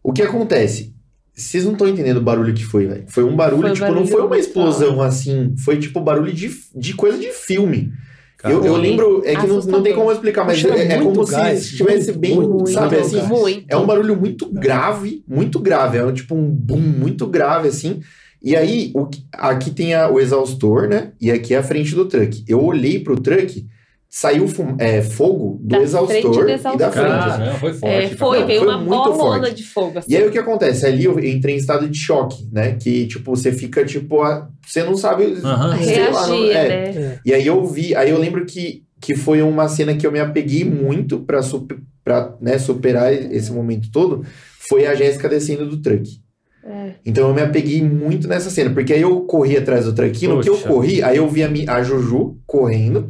O 0.03 0.13
que 0.13 0.23
acontece? 0.23 0.95
Vocês 1.39 1.65
não 1.65 1.73
estão 1.73 1.87
entendendo 1.89 2.17
o 2.19 2.23
barulho 2.23 2.53
que 2.53 2.65
foi, 2.65 2.87
velho. 2.87 3.05
Foi 3.07 3.23
um 3.25 3.37
barulho, 3.37 3.63
Foi 3.63 3.73
tipo, 3.73 3.85
não 3.87 3.93
barulho 3.95 4.11
foi 4.11 4.23
uma 4.23 4.39
explosão 4.39 5.01
assim. 5.01 5.55
Foi 5.65 5.79
tipo 5.79 6.01
barulho 6.01 6.33
de, 6.33 6.51
de 6.75 6.95
coisa 6.95 7.17
de 7.17 7.29
filme. 7.33 7.93
Eu, 8.45 8.65
eu 8.65 8.77
lembro, 8.77 9.23
é 9.25 9.35
que 9.35 9.47
não, 9.49 9.59
não 9.61 9.83
tem 9.83 9.95
como 9.95 10.11
eu 10.11 10.15
explicar, 10.15 10.45
mas 10.45 10.63
Poxa, 10.63 10.75
é, 10.75 10.93
é 10.93 10.99
como 11.01 11.27
gás, 11.27 11.59
se 11.61 11.71
estivesse 11.73 12.13
bem, 12.13 12.37
muito, 12.37 12.67
sabe 12.69 12.95
muito 12.95 13.07
assim? 13.07 13.17
gás. 13.17 13.29
Muito. 13.29 13.65
É 13.69 13.77
um 13.77 13.85
barulho 13.87 14.15
muito 14.17 14.49
grave, 14.53 15.25
muito 15.27 15.59
grave. 15.59 15.99
É 15.99 16.13
tipo 16.13 16.37
um 16.37 16.49
boom 16.49 16.79
muito 16.79 17.27
grave, 17.27 17.69
assim. 17.69 18.01
E 18.41 18.55
aí, 18.55 18.93
o 18.95 19.09
aqui 19.33 19.71
tem 19.73 19.95
a- 19.95 20.09
o 20.09 20.21
exaustor, 20.21 20.87
né? 20.89 21.11
E 21.21 21.31
aqui 21.33 21.53
é 21.53 21.59
a 21.59 21.63
frente 21.65 21.95
do 21.97 22.05
truck. 22.05 22.45
Eu 22.47 22.63
olhei 22.65 23.01
pro 23.01 23.19
truck, 23.21 23.67
saiu 24.11 24.49
fum- 24.49 24.75
é, 24.79 25.03
fogo 25.03 25.59
do 25.61 25.69
Da 25.69 25.83
exaustor 25.83 26.23
do 26.33 26.49
e 26.49 26.57
da 26.57 26.59
frente. 26.59 26.79
Caramba, 26.95 27.55
foi 27.59 27.73
forte. 27.75 27.95
É, 27.95 28.09
foi, 28.09 28.45
veio 28.45 28.63
uma 28.65 28.79
bolona 28.79 29.15
forte. 29.17 29.55
de 29.55 29.63
fogo. 29.65 29.99
Assim. 29.99 30.13
E 30.13 30.17
aí 30.17 30.27
o 30.27 30.31
que 30.31 30.39
acontece? 30.39 30.87
Ali 30.87 31.05
eu 31.05 31.19
entrei 31.23 31.55
em 31.55 31.59
estado 31.59 31.87
de 31.89 31.99
choque, 31.99 32.49
né? 32.51 32.73
Que, 32.81 33.07
tipo, 33.07 33.35
você 33.37 33.53
fica, 33.53 33.85
tipo, 33.85 34.23
a- 34.23 34.49
você 34.67 34.83
não 34.83 34.97
sabe. 34.97 35.27
Lá, 35.43 35.69
não- 35.69 35.77
Reagir, 35.77 36.51
é. 36.57 36.69
né? 36.69 36.75
É. 37.03 37.19
E 37.25 37.35
aí 37.35 37.47
eu 37.47 37.65
vi, 37.67 37.95
aí 37.95 38.09
eu 38.11 38.19
lembro 38.19 38.45
que, 38.47 38.83
que 39.01 39.15
foi 39.15 39.43
uma 39.43 39.69
cena 39.69 39.95
que 39.95 40.07
eu 40.07 40.11
me 40.13 40.21
apeguei 40.21 40.65
muito 40.65 41.21
pra, 41.21 41.43
sup- 41.43 41.79
pra 42.03 42.35
né, 42.41 42.59
superar 42.59 43.13
esse 43.13 43.53
momento 43.53 43.91
todo, 43.93 44.25
foi 44.71 44.87
a 44.87 44.95
Jéssica 44.95 45.29
descendo 45.29 45.67
do 45.69 45.77
truck. 45.83 46.09
É. 46.65 46.93
Então 47.05 47.29
eu 47.29 47.35
me 47.35 47.41
apeguei 47.43 47.83
muito 47.83 48.27
nessa 48.27 48.51
cena, 48.51 48.71
porque 48.71 48.93
aí 48.93 49.03
eu 49.03 49.21
corri 49.23 49.57
atrás 49.57 49.85
do 49.85 49.95
truck, 49.95 50.27
no 50.27 50.41
que 50.41 50.49
eu 50.49 50.59
corri, 50.59 51.03
aí 51.03 51.17
eu 51.19 51.29
vi 51.29 51.43
a, 51.43 51.49
mi- 51.49 51.65
a 51.69 51.83
Juju 51.83 52.39
correndo, 52.47 53.09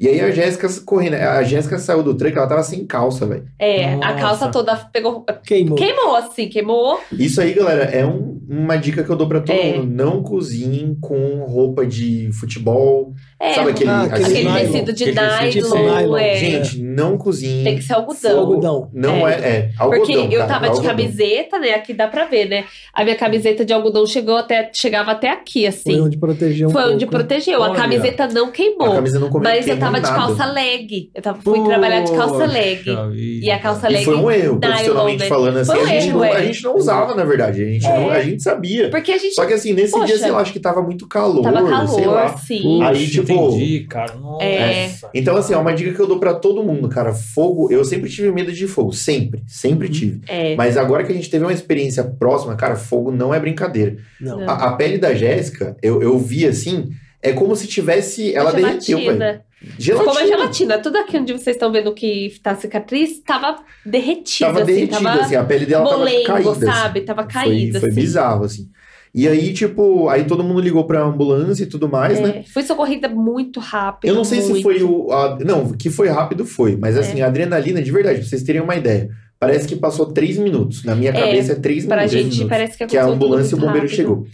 E 0.00 0.08
aí 0.08 0.18
a 0.22 0.30
Jéssica 0.30 0.66
correndo. 0.86 1.14
A 1.14 1.42
Jéssica 1.42 1.78
saiu 1.78 2.02
do 2.02 2.14
truck, 2.14 2.34
ela 2.34 2.46
tava 2.46 2.62
sem 2.62 2.86
calça, 2.86 3.26
velho. 3.26 3.44
É, 3.58 3.92
a 3.92 3.96
Nossa. 3.96 4.14
calça 4.14 4.48
toda 4.48 4.74
pegou. 4.76 5.26
Queimou. 5.44 5.76
Queimou, 5.76 6.16
assim, 6.16 6.48
queimou. 6.48 6.98
Isso 7.12 7.38
aí, 7.38 7.52
galera, 7.52 7.82
é 7.84 8.06
um- 8.06 8.40
uma 8.48 8.76
dica 8.76 9.04
que 9.04 9.10
eu 9.10 9.16
dou 9.16 9.28
pra 9.28 9.40
todo 9.40 9.54
É. 9.54 9.74
mundo. 9.76 9.92
Não 9.92 10.22
cozinhem 10.22 10.96
com 11.00 11.44
roupa 11.44 11.84
de 11.86 12.30
futebol. 12.32 13.12
É, 13.42 13.54
Sabe 13.54 13.70
aquele, 13.70 13.88
Ah, 13.90 14.02
aquele 14.02 14.24
aquele 14.24 14.44
nylon. 14.44 14.58
tecido 14.60 14.92
de 14.92 15.04
Aquele 15.18 15.62
nylon. 15.62 16.16
é. 16.18 16.34
Gente, 16.36 16.82
não 16.82 17.16
cozinhem. 17.16 17.64
Tem 17.64 17.76
que 17.76 17.82
ser 17.82 17.94
algodão. 17.94 18.38
Algodão. 18.38 18.90
Não 18.92 19.26
é, 19.26 19.32
é, 19.32 19.70
algodão, 19.78 20.04
Porque 20.04 20.34
eu 20.34 20.40
cara, 20.40 20.46
tava 20.60 20.68
de 20.70 20.82
camiseta, 20.86 21.58
né? 21.58 21.70
Aqui 21.70 21.94
dá 21.94 22.06
pra 22.06 22.26
ver, 22.26 22.46
né? 22.50 22.64
A 22.92 23.02
minha 23.02 23.16
camiseta 23.16 23.64
de 23.64 23.72
algodão 23.72 24.04
chegou 24.06 24.36
até, 24.36 24.68
chegava 24.74 25.12
até 25.12 25.30
aqui, 25.30 25.60
Foi 25.60 25.68
assim. 25.68 26.00
onde 26.02 26.18
protegeu 26.18 26.68
um 26.68 26.70
Foi 26.70 26.82
pouco. 26.82 26.94
onde 26.96 27.06
protegeu. 27.06 27.62
A 27.62 27.74
camiseta 27.74 28.28
não 28.28 28.50
queimou. 28.52 28.92
A 28.92 28.96
camisa 28.96 29.18
não 29.18 29.30
come, 29.30 29.44
Mas 29.44 29.66
eu 29.66 29.78
tava 29.78 30.00
de 30.00 30.06
calça 30.08 30.44
leg. 30.44 31.10
Eu 31.14 31.22
tava, 31.22 31.40
fui 31.40 31.64
trabalhar 31.64 32.02
de 32.02 32.12
calça 32.12 32.44
leg. 32.44 32.84
Poxa 32.84 33.08
vida. 33.08 33.46
E 33.46 33.50
a 33.50 33.58
calça 33.58 33.88
E 33.88 33.92
leg. 33.94 34.04
foi 34.04 34.16
um 34.16 34.30
erro, 34.30 34.58
nylon, 34.58 34.60
profissionalmente 34.60 35.18
né? 35.22 35.26
falando 35.28 35.56
assim. 35.56 35.72
Foi 35.72 35.80
um 35.80 35.84
a, 35.84 35.86
gente 35.88 36.08
erro, 36.08 36.18
não, 36.18 36.24
é. 36.26 36.32
a 36.36 36.42
gente 36.44 36.62
não 36.64 36.76
usava, 36.76 37.14
na 37.14 37.24
verdade. 37.24 37.62
A 37.62 37.66
gente, 37.66 37.82
não, 37.88 38.10
a 38.10 38.20
gente 38.20 38.42
sabia. 38.42 38.90
Porque 38.90 39.12
a 39.12 39.18
gente 39.18 39.34
Só 39.34 39.46
que 39.46 39.54
assim, 39.54 39.72
nesse 39.72 39.94
dia, 39.94 40.00
Poxa. 40.02 40.18
sei 40.18 40.30
lá, 40.30 40.40
acho 40.40 40.52
que 40.52 40.60
tava 40.60 40.82
muito 40.82 41.08
calor, 41.08 41.42
tava 41.42 41.66
calor, 41.66 42.34
sim. 42.46 42.82
Aí, 42.82 43.06
tipo, 43.08 43.29
entendi, 43.34 43.80
cara. 43.84 44.14
Nossa. 44.14 44.44
É. 44.44 44.90
Então, 45.14 45.36
assim, 45.36 45.52
é 45.54 45.56
uma 45.56 45.72
dica 45.72 45.92
que 45.92 46.00
eu 46.00 46.06
dou 46.06 46.18
pra 46.18 46.34
todo 46.34 46.62
mundo, 46.62 46.88
cara. 46.88 47.12
Fogo, 47.14 47.70
eu 47.70 47.84
sempre 47.84 48.08
tive 48.10 48.30
medo 48.32 48.52
de 48.52 48.66
fogo. 48.66 48.92
Sempre, 48.92 49.42
sempre 49.46 49.88
tive. 49.88 50.20
É. 50.26 50.54
Mas 50.56 50.76
agora 50.76 51.04
que 51.04 51.12
a 51.12 51.14
gente 51.14 51.30
teve 51.30 51.44
uma 51.44 51.52
experiência 51.52 52.04
próxima, 52.04 52.54
cara, 52.56 52.76
fogo 52.76 53.10
não 53.10 53.32
é 53.34 53.40
brincadeira. 53.40 53.96
Não. 54.20 54.48
A, 54.48 54.68
a 54.68 54.72
pele 54.76 54.98
da 54.98 55.14
Jéssica, 55.14 55.76
eu, 55.82 56.02
eu 56.02 56.18
vi 56.18 56.46
assim, 56.46 56.90
é 57.22 57.32
como 57.32 57.54
se 57.56 57.66
tivesse. 57.66 58.34
Ela 58.34 58.52
derreteu, 58.52 58.98
velho. 58.98 59.40
gelatina. 59.78 60.04
Como 60.04 60.18
a 60.18 60.26
gelatina. 60.26 60.78
Tudo 60.78 60.96
aqui 60.96 61.18
onde 61.18 61.32
vocês 61.32 61.56
estão 61.56 61.70
vendo 61.70 61.92
que 61.92 62.32
tá 62.42 62.54
cicatriz, 62.56 63.20
tava 63.20 63.56
derretido, 63.84 64.46
Tava 64.48 64.62
assim. 64.62 64.72
derretida, 64.74 65.00
tava 65.02 65.20
assim, 65.20 65.36
a 65.36 65.44
pele 65.44 65.66
dela 65.66 65.84
molengo, 65.84 66.26
tava 66.26 66.42
caída. 66.42 66.50
assim. 66.50 66.66
sabe? 66.80 67.00
Tava 67.02 67.24
caída, 67.26 67.72
Foi, 67.72 67.80
foi 67.80 67.88
assim. 67.90 68.00
bizarro, 68.00 68.44
assim. 68.44 68.68
E 69.12 69.26
aí, 69.26 69.52
tipo, 69.52 70.08
aí 70.08 70.24
todo 70.24 70.44
mundo 70.44 70.60
ligou 70.60 70.84
pra 70.84 71.02
ambulância 71.02 71.64
e 71.64 71.66
tudo 71.66 71.88
mais, 71.88 72.20
né? 72.20 72.38
É, 72.38 72.42
Fui 72.52 72.62
socorrida 72.62 73.08
muito 73.08 73.58
rápido. 73.58 74.08
Eu 74.08 74.14
não 74.14 74.22
sei 74.24 74.40
se 74.40 74.50
muito. 74.50 74.62
foi 74.62 74.82
o. 74.84 75.10
a- 75.10 75.36
não, 75.44 75.72
que 75.72 75.90
foi 75.90 76.08
rápido 76.08 76.44
foi, 76.44 76.76
mas 76.76 76.96
É. 76.96 77.00
assim, 77.00 77.20
a 77.20 77.26
adrenalina, 77.26 77.82
de 77.82 77.90
verdade, 77.90 78.20
pra 78.20 78.28
vocês 78.28 78.42
terem 78.44 78.60
uma 78.62 78.76
ideia, 78.76 79.10
parece 79.38 79.66
que 79.66 79.74
passou 79.74 80.06
três 80.12 80.36
minutos. 80.38 80.84
Na 80.84 80.94
minha 80.94 81.10
É, 81.10 81.12
cabeça 81.12 81.52
é 81.52 81.54
três 81.56 81.84
Pra 81.86 82.06
minutos. 82.06 82.34
gente 82.36 82.48
parece 82.48 82.78
que 82.78 82.86
que 82.86 82.96
a 82.96 83.04
ambulância 83.04 83.54
e 83.54 83.58
o 83.58 83.60
bombeiro 83.60 83.80
rápido. 83.86 83.96
chegou. 83.96 84.26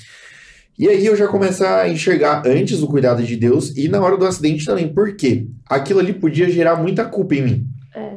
E 0.78 0.88
aí 0.88 1.06
eu 1.06 1.16
já 1.16 1.26
começo 1.26 1.64
a 1.64 1.88
enxergar 1.88 2.42
antes 2.46 2.82
o 2.82 2.86
cuidado 2.86 3.22
de 3.22 3.34
Deus 3.34 3.74
e 3.78 3.88
na 3.88 3.98
hora 4.02 4.18
do 4.18 4.26
acidente 4.26 4.66
também. 4.66 4.88
Por 4.92 5.16
quê? 5.16 5.46
Aquilo 5.70 6.00
ali 6.00 6.12
podia 6.12 6.50
gerar 6.50 6.76
muita 6.76 7.02
culpa 7.06 7.34
em 7.34 7.40
mim. 7.42 7.66
É. 7.94 8.16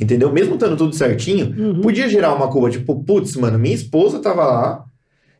Entendeu? 0.00 0.32
Mesmo 0.32 0.54
estando 0.54 0.76
tudo 0.76 0.92
certinho, 0.92 1.54
Uhum. 1.56 1.80
podia 1.82 2.08
gerar 2.08 2.34
uma 2.34 2.48
culpa. 2.50 2.68
Tipo, 2.68 3.04
putz, 3.04 3.36
mano, 3.36 3.56
minha 3.60 3.76
esposa 3.76 4.18
tava 4.18 4.44
lá 4.44 4.84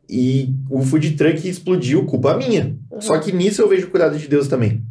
e 0.08 0.54
o 0.70 0.80
food 0.82 1.12
truck 1.12 1.48
explodiu, 1.48 2.04
culpa 2.04 2.36
minha. 2.36 2.76
Uhum. 2.90 3.00
Só 3.00 3.18
que 3.18 3.32
nisso 3.32 3.62
eu 3.62 3.68
vejo 3.68 3.86
o 3.86 3.90
cuidado 3.90 4.16
de 4.18 4.28
Deus 4.28 4.48
também. 4.48 4.82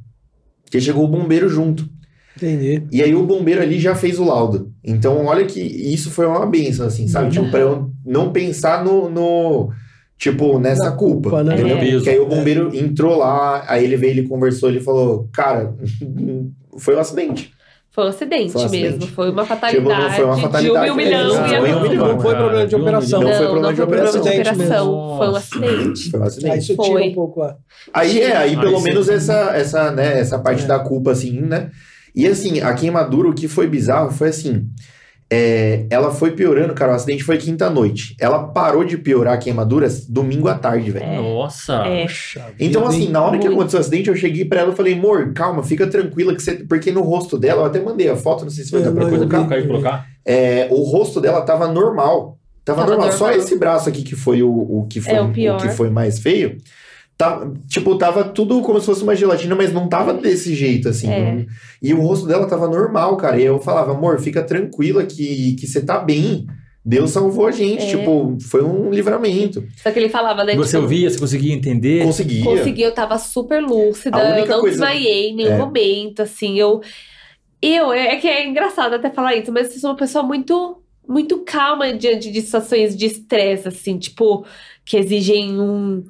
Porque 0.64 0.80
chegou 0.82 1.04
o 1.06 1.08
bombeiro 1.08 1.48
junto. 1.50 1.88
Entendi. 2.36 2.84
E 2.92 3.02
aí 3.04 3.14
o 3.14 3.26
bombeiro 3.26 3.62
ali 3.62 3.80
já 3.80 3.94
fez 3.94 4.18
o 4.20 4.24
laudo. 4.24 4.72
Então, 4.84 5.26
olha 5.26 5.46
que 5.46 5.60
isso 5.62 6.10
foi 6.10 6.26
uma 6.26 6.46
benção, 6.48 6.88
assim, 6.88 7.08
sabe? 7.08 7.26
Uhum. 7.28 7.32
Tipo, 7.32 7.52
pra 7.52 7.60
eu 7.60 7.92
não 8.06 8.32
pensar 8.32 8.84
no. 8.84 9.10
no- 9.10 9.70
tipo, 10.18 10.58
nessa 10.58 10.86
Na 10.86 10.92
culpa. 10.94 11.30
culpa, 11.30 11.44
né? 11.44 11.54
Entendeu? 11.54 11.78
É. 11.78 11.92
Porque 11.96 12.10
aí 12.10 12.20
o 12.20 12.26
bombeiro 12.28 12.74
entrou 12.76 13.18
lá, 13.18 13.64
aí 13.68 13.84
ele 13.84 13.98
veio, 13.98 14.12
ele 14.12 14.28
conversou, 14.28 14.70
ele 14.70 14.80
falou, 14.80 15.28
cara, 15.34 15.76
foi 16.80 16.96
um 16.96 17.00
acidente. 17.00 17.52
Foi 17.94 18.06
um 18.06 18.08
acidente 18.08 18.52
Foi 18.52 18.62
um 18.62 18.66
acidente. 18.66 18.98
mesmo. 18.98 19.08
Foi 19.16 19.30
uma 19.30 19.46
fatalidade. 19.46 20.02
não 20.02 20.12
foi 20.12 20.26
uma 20.26 20.38
fatalidade, 20.38 20.86
De 20.86 20.92
um 20.92 20.96
milhão. 20.96 21.46
é, 21.46 21.46
e 21.46 21.60
foi 21.60 21.74
um 21.74 21.82
milhão. 21.84 22.08
Não 22.08 22.20
foi 22.20 22.36
problema 22.36 22.68
de 22.68 22.76
operação. 22.76 23.22
Não 23.22 23.30
Não, 23.30 23.36
foi 23.38 23.46
não 23.46 23.52
problema 23.52 23.72
de 23.72 23.78
foi 23.78 23.86
problema 23.88 24.12
de 24.12 24.18
operação. 24.20 25.18
Foi 25.18 25.28
um 25.30 25.36
acidente. 25.36 26.10
Foi 26.10 26.20
um 26.20 26.24
Aí 26.24 26.28
acidente. 26.28 26.58
isso 26.58 26.76
Foi. 26.76 26.86
tira 26.88 27.04
um 27.04 27.14
pouco 27.14 27.44
a. 27.44 27.56
Aí 27.94 28.20
é, 28.20 28.36
aí 28.36 28.50
Aí 28.56 28.60
pelo 28.60 28.78
sim. 28.80 28.84
menos 28.86 29.10
essa, 29.10 29.56
essa, 29.56 29.92
né, 29.92 30.20
essa 30.20 30.40
parte 30.40 30.64
É. 30.64 30.68
da 30.68 30.80
culpa, 30.80 31.12
assim, 31.12 31.40
né? 31.40 31.70
E 32.16 32.26
assim, 32.26 32.62
a 32.62 32.74
queimadura, 32.74 33.30
o 33.30 33.34
que 33.34 33.48
foi 33.48 33.68
bizarro 33.68 34.12
foi 34.12 34.30
assim. 34.30 34.66
É, 35.34 35.86
ela 35.90 36.12
foi 36.12 36.32
piorando, 36.32 36.74
cara. 36.74 36.92
O 36.92 36.96
acidente 36.96 37.24
foi 37.24 37.38
quinta-noite. 37.38 38.16
Ela 38.20 38.40
parou 38.50 38.84
de 38.84 38.98
piorar 38.98 39.34
a 39.34 39.38
queimadura 39.38 39.88
domingo 40.08 40.48
à 40.48 40.54
tarde, 40.56 40.92
velho. 40.92 41.06
É. 41.06 41.16
Nossa. 41.18 41.84
É. 41.88 42.06
Então, 42.60 42.86
assim, 42.88 43.10
na 43.10 43.22
hora 43.24 43.38
que 43.40 43.48
aconteceu 43.48 43.80
o 43.80 43.82
acidente, 43.82 44.10
eu 44.10 44.16
cheguei 44.16 44.46
pra 44.46 44.62
ela 44.62 44.74
e 44.74 44.76
falei, 44.76 44.94
amor, 44.94 45.34
calma, 45.34 45.64
fica 45.64 45.88
tranquila, 45.88 46.36
que 46.36 46.42
você. 46.42 46.54
Porque 46.66 46.92
no 46.92 47.02
rosto 47.02 47.38
dela, 47.38 47.62
eu 47.62 47.66
até 47.66 47.82
mandei 47.82 48.10
a 48.10 48.16
foto, 48.16 48.44
não 48.44 48.52
sei 48.52 48.64
se 48.64 48.72
vai 48.72 48.82
É, 48.82 48.86
dar 48.86 48.92
pra 48.92 49.10
quero 49.48 49.68
colocar. 49.68 50.06
é, 50.26 50.68
o 50.70 50.84
rosto 50.84 51.20
dela 51.20 51.42
tava 51.42 51.68
normal. 51.68 52.38
Tava, 52.66 52.80
Tava 52.82 52.92
normal. 52.92 53.12
Só 53.12 53.26
normal. 53.26 53.40
esse 53.44 53.58
braço 53.58 53.90
aqui 53.90 54.04
que 54.04 54.16
foi 54.16 54.42
o, 54.42 54.50
o 54.50 54.88
que 54.90 55.02
foi 55.02 55.14
É, 55.14 55.22
o 55.22 55.32
pior. 55.34 55.58
que 55.60 55.68
foi 55.70 55.90
mais 55.90 56.20
feio. 56.20 56.58
Tá, 57.24 57.48
tipo, 57.70 57.98
tava 57.98 58.24
tudo 58.26 58.62
como 58.62 58.80
se 58.80 58.86
fosse 58.86 59.02
uma 59.04 59.16
gelatina, 59.16 59.56
mas 59.56 59.72
não 59.72 59.88
tava 59.88 60.14
desse 60.14 60.54
jeito, 60.54 60.90
assim. 60.90 61.10
É. 61.10 61.32
não- 61.36 61.46
e 61.82 61.94
o 61.94 62.02
rosto 62.02 62.28
dela 62.28 62.46
tava 62.48 62.68
normal, 62.68 63.16
cara. 63.18 63.40
E 63.40 63.44
eu 63.46 63.60
falava, 63.60 63.92
amor, 63.94 64.20
fica 64.20 64.44
tranquila 64.44 65.06
que, 65.06 65.56
que 65.60 65.66
você 65.68 65.82
tá 65.82 66.00
bem. 66.00 66.46
Deus 66.86 67.12
salvou 67.12 67.48
a 67.48 67.52
gente. 67.52 67.82
É. 67.84 67.98
Tipo, 67.98 68.38
foi 68.42 68.62
um 68.62 68.90
livramento. 68.90 69.64
Só 69.82 69.90
que 69.90 70.00
ele 70.00 70.10
falava, 70.10 70.44
né? 70.44 70.54
Você 70.56 70.72
tipo, 70.72 70.82
ouvia, 70.84 71.10
você 71.10 71.18
conseguia 71.18 71.54
entender. 71.54 72.04
Conseguia. 72.04 72.44
Consegui, 72.44 72.82
eu 72.82 72.92
tava 72.94 73.18
super 73.18 73.62
lúcida, 73.64 74.18
eu 74.20 74.46
não 74.48 74.60
coisa- 74.60 74.70
desmaiei 74.78 75.30
em 75.30 75.36
nenhum 75.36 75.54
É. 75.54 75.58
momento, 75.58 76.22
assim, 76.22 76.60
eu... 76.60 76.82
Eu, 77.62 77.94
é 77.94 78.18
que 78.18 78.28
é 78.28 78.46
engraçado 78.46 78.96
até 78.96 79.10
falar 79.10 79.36
isso, 79.38 79.50
mas 79.50 79.74
eu 79.74 79.80
sou 79.80 79.92
uma 79.92 79.96
pessoa 79.96 80.22
muito, 80.26 80.82
muito 81.08 81.40
calma 81.46 81.94
diante 81.94 82.30
de 82.30 82.42
situações 82.42 82.98
de 82.98 83.06
estresse, 83.06 83.70
assim, 83.70 83.98
tipo, 83.98 84.46
que 84.84 84.98
exigem 84.98 85.58
um... 85.58 86.04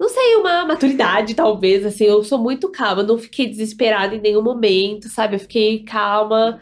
Não 0.00 0.08
sei, 0.08 0.36
uma 0.36 0.64
maturidade, 0.64 1.34
talvez, 1.34 1.84
assim, 1.84 2.04
eu 2.04 2.24
sou 2.24 2.38
muito 2.38 2.70
calma, 2.70 3.02
não 3.02 3.18
fiquei 3.18 3.46
desesperada 3.46 4.14
em 4.16 4.20
nenhum 4.20 4.40
momento, 4.42 5.08
sabe? 5.10 5.36
Eu 5.36 5.40
fiquei 5.40 5.80
calma... 5.80 6.58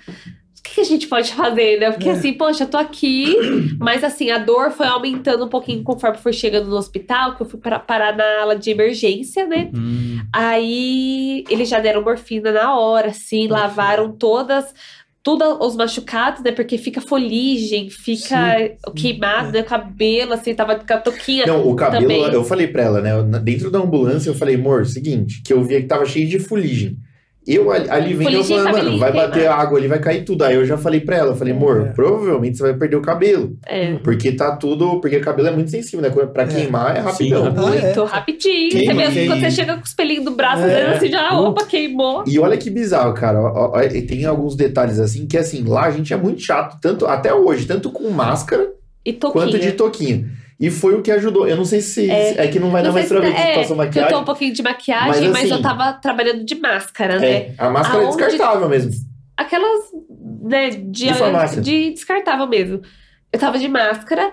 O 0.59 0.70
que 0.70 0.74
que 0.74 0.80
a 0.82 0.84
gente 0.84 1.07
pode 1.07 1.32
fazer, 1.32 1.78
né? 1.80 1.91
Porque 1.93 2.09
É. 2.11 2.12
assim, 2.12 2.32
poxa, 2.34 2.64
eu 2.64 2.68
tô 2.68 2.76
aqui, 2.76 3.34
mas 3.78 4.05
assim, 4.05 4.30
a 4.30 4.36
dor 4.36 4.70
foi 4.72 4.86
aumentando 4.86 5.45
um 5.45 5.49
pouquinho 5.49 5.82
conforme 5.82 6.18
fui 6.18 6.32
chegando 6.32 6.68
no 6.68 6.76
hospital, 6.76 7.36
que 7.36 7.43
eu 7.43 7.47
fui 7.49 7.59
para 7.59 7.78
parar 7.78 8.14
na 8.14 8.43
ala 8.43 8.55
de 8.57 8.70
emergência, 8.70 9.47
né? 9.47 9.70
Hum, 9.74 10.18
Aí 10.30 11.43
eles 11.49 11.68
já 11.70 11.78
deram 11.80 12.03
morfina 12.03 12.53
na 12.53 12.76
hora, 12.76 13.09
assim, 13.09 13.47
lavaram 13.47 14.12
todas, 14.12 14.74
tudo 15.29 15.62
os 15.62 15.76
machucados, 15.76 16.43
né? 16.43 16.53
Porque 16.53 16.79
fica 16.79 17.03
foligem, 17.03 17.91
fica 17.91 18.59
Sim, 18.59 18.93
queimado, 18.97 19.53
né? 19.53 19.61
O 19.61 19.64
cabelo, 19.64 20.33
assim, 20.33 20.55
tava 20.55 20.76
com 20.76 20.91
a 20.91 20.97
toquinha. 20.97 21.45
Não, 21.45 21.68
o 21.68 21.76
cabelo, 21.76 22.03
Também. 22.03 22.33
eu 22.33 22.43
falei 22.43 22.66
pra 22.66 22.85
ela, 22.85 23.03
né? 23.03 23.12
Dentro 23.41 23.70
da 23.70 23.79
ambulância, 23.79 24.31
eu 24.31 24.35
falei, 24.35 24.55
amor, 24.55 24.87
seguinte, 24.87 25.43
que 25.45 25.53
eu 25.53 25.62
via 25.62 25.83
que 25.83 25.87
tava 25.87 26.07
cheio 26.07 26.26
de 26.26 26.39
fuligem. 26.39 26.97
Eu 27.51 27.72
ali, 27.72 27.88
ali 27.88 28.12
vendo, 28.14 28.30
eu 28.34 28.44
falei, 28.44 28.72
mano, 28.72 28.99
vai 28.99 29.11
bater 29.11 29.32
queimado. 29.40 29.61
água 29.62 29.78
ali, 29.78 29.88
vai 29.88 29.99
cair 29.99 30.22
tudo. 30.22 30.44
Aí 30.44 30.55
eu 30.55 30.66
já 30.66 30.76
falei 30.76 31.01
pra 31.01 31.16
ela, 31.16 31.30
eu 31.30 31.34
falei, 31.36 31.55
amor, 31.55 31.86
É. 31.86 31.92
provavelmente 31.92 32.59
você 32.59 32.62
vai 32.64 32.74
perder 32.74 32.96
o 32.96 33.01
cabelo. 33.01 33.57
É, 33.66 33.94
Porque 34.05 34.32
tá 34.32 34.55
tudo. 34.55 35.01
Porque 35.01 35.16
o 35.16 35.20
cabelo 35.22 35.49
é 35.49 35.51
muito 35.53 35.70
sensível, 35.70 36.03
né? 36.03 36.11
Pra 36.11 36.42
É. 36.42 36.46
queimar 36.46 36.94
é 36.94 37.01
rapidão. 37.01 37.44
Sim. 37.44 37.55
Ah, 37.57 37.61
muito 37.62 38.01
é. 38.01 38.05
rapidinho. 38.05 38.70
Queima, 38.70 38.92
você 38.92 38.99
mesmo 38.99 39.12
queima. 39.14 39.34
quando 39.34 39.40
você 39.40 39.51
chega 39.51 39.74
com 39.76 39.82
os 39.82 39.94
pelinhos 39.94 40.24
do 40.26 40.32
braço, 40.32 40.62
É. 40.64 40.94
assim, 40.96 41.09
já, 41.09 41.40
opa, 41.40 41.64
queimou. 41.64 42.24
E 42.26 42.38
olha 42.38 42.57
que 42.59 42.68
bizarro, 42.68 43.14
cara. 43.14 43.40
E 43.94 44.03
tem 44.03 44.26
alguns 44.26 44.55
detalhes 44.55 44.99
assim 44.99 45.26
que 45.26 45.38
assim, 45.38 45.64
lá 45.66 45.84
a 45.86 45.90
gente 45.90 46.12
é 46.12 46.16
muito 46.18 46.42
chato, 46.42 46.78
tanto 46.82 47.07
até 47.07 47.32
hoje, 47.32 47.64
tanto 47.64 47.90
com 47.90 48.11
máscara 48.11 48.68
E 49.07 49.12
toquinha. 49.14 49.44
quanto 49.46 49.59
de 49.59 49.72
toquinho. 49.72 50.28
E 50.61 50.70
foi 50.70 50.94
o 50.94 51.02
que 51.02 51.11
ajudou. 51.12 51.46
Eu 51.46 51.56
não 51.56 51.64
sei 51.64 51.80
se 51.80 52.11
é, 52.11 52.44
É. 52.44 52.48
que 52.48 52.59
não 52.59 52.70
vai 52.70 52.82
dar 52.82 52.88
Não 52.88 52.94
mais 52.94 53.06
sei 53.06 53.16
pra 53.16 53.26
se- 53.26 53.32
ver 53.32 53.36
que 53.36 53.48
é, 53.48 53.54
passou 53.54 53.66
que 53.66 53.72
eu 53.72 53.76
maquiagem. 53.86 54.11
tô 54.12 54.18
um 54.20 54.24
pouquinho 54.24 54.52
de 54.52 54.62
maquiagem, 54.62 55.09
Mas, 55.09 55.20
mas, 55.42 55.48
eu 55.50 55.54
assim, 55.54 55.62
tava 55.62 55.92
trabalhando 55.94 56.44
de 56.44 56.54
máscara, 56.56 57.18
né? 57.20 57.30
É, 57.30 57.54
a 57.59 57.70
máscara 57.70 58.02
é 58.02 58.06
Aonde- 58.06 58.16
descartável 58.24 58.68
mesmo. 58.68 58.90
Aquelas, 59.36 59.80
né, 60.42 60.70
de, 60.70 60.80
De 61.06 61.14
farmácia. 61.14 61.62
de 61.62 61.90
descartável 61.92 62.46
mesmo. 62.48 62.80
Eu 63.32 63.38
tava 63.38 63.56
de 63.59 63.68
máscara, 63.68 64.32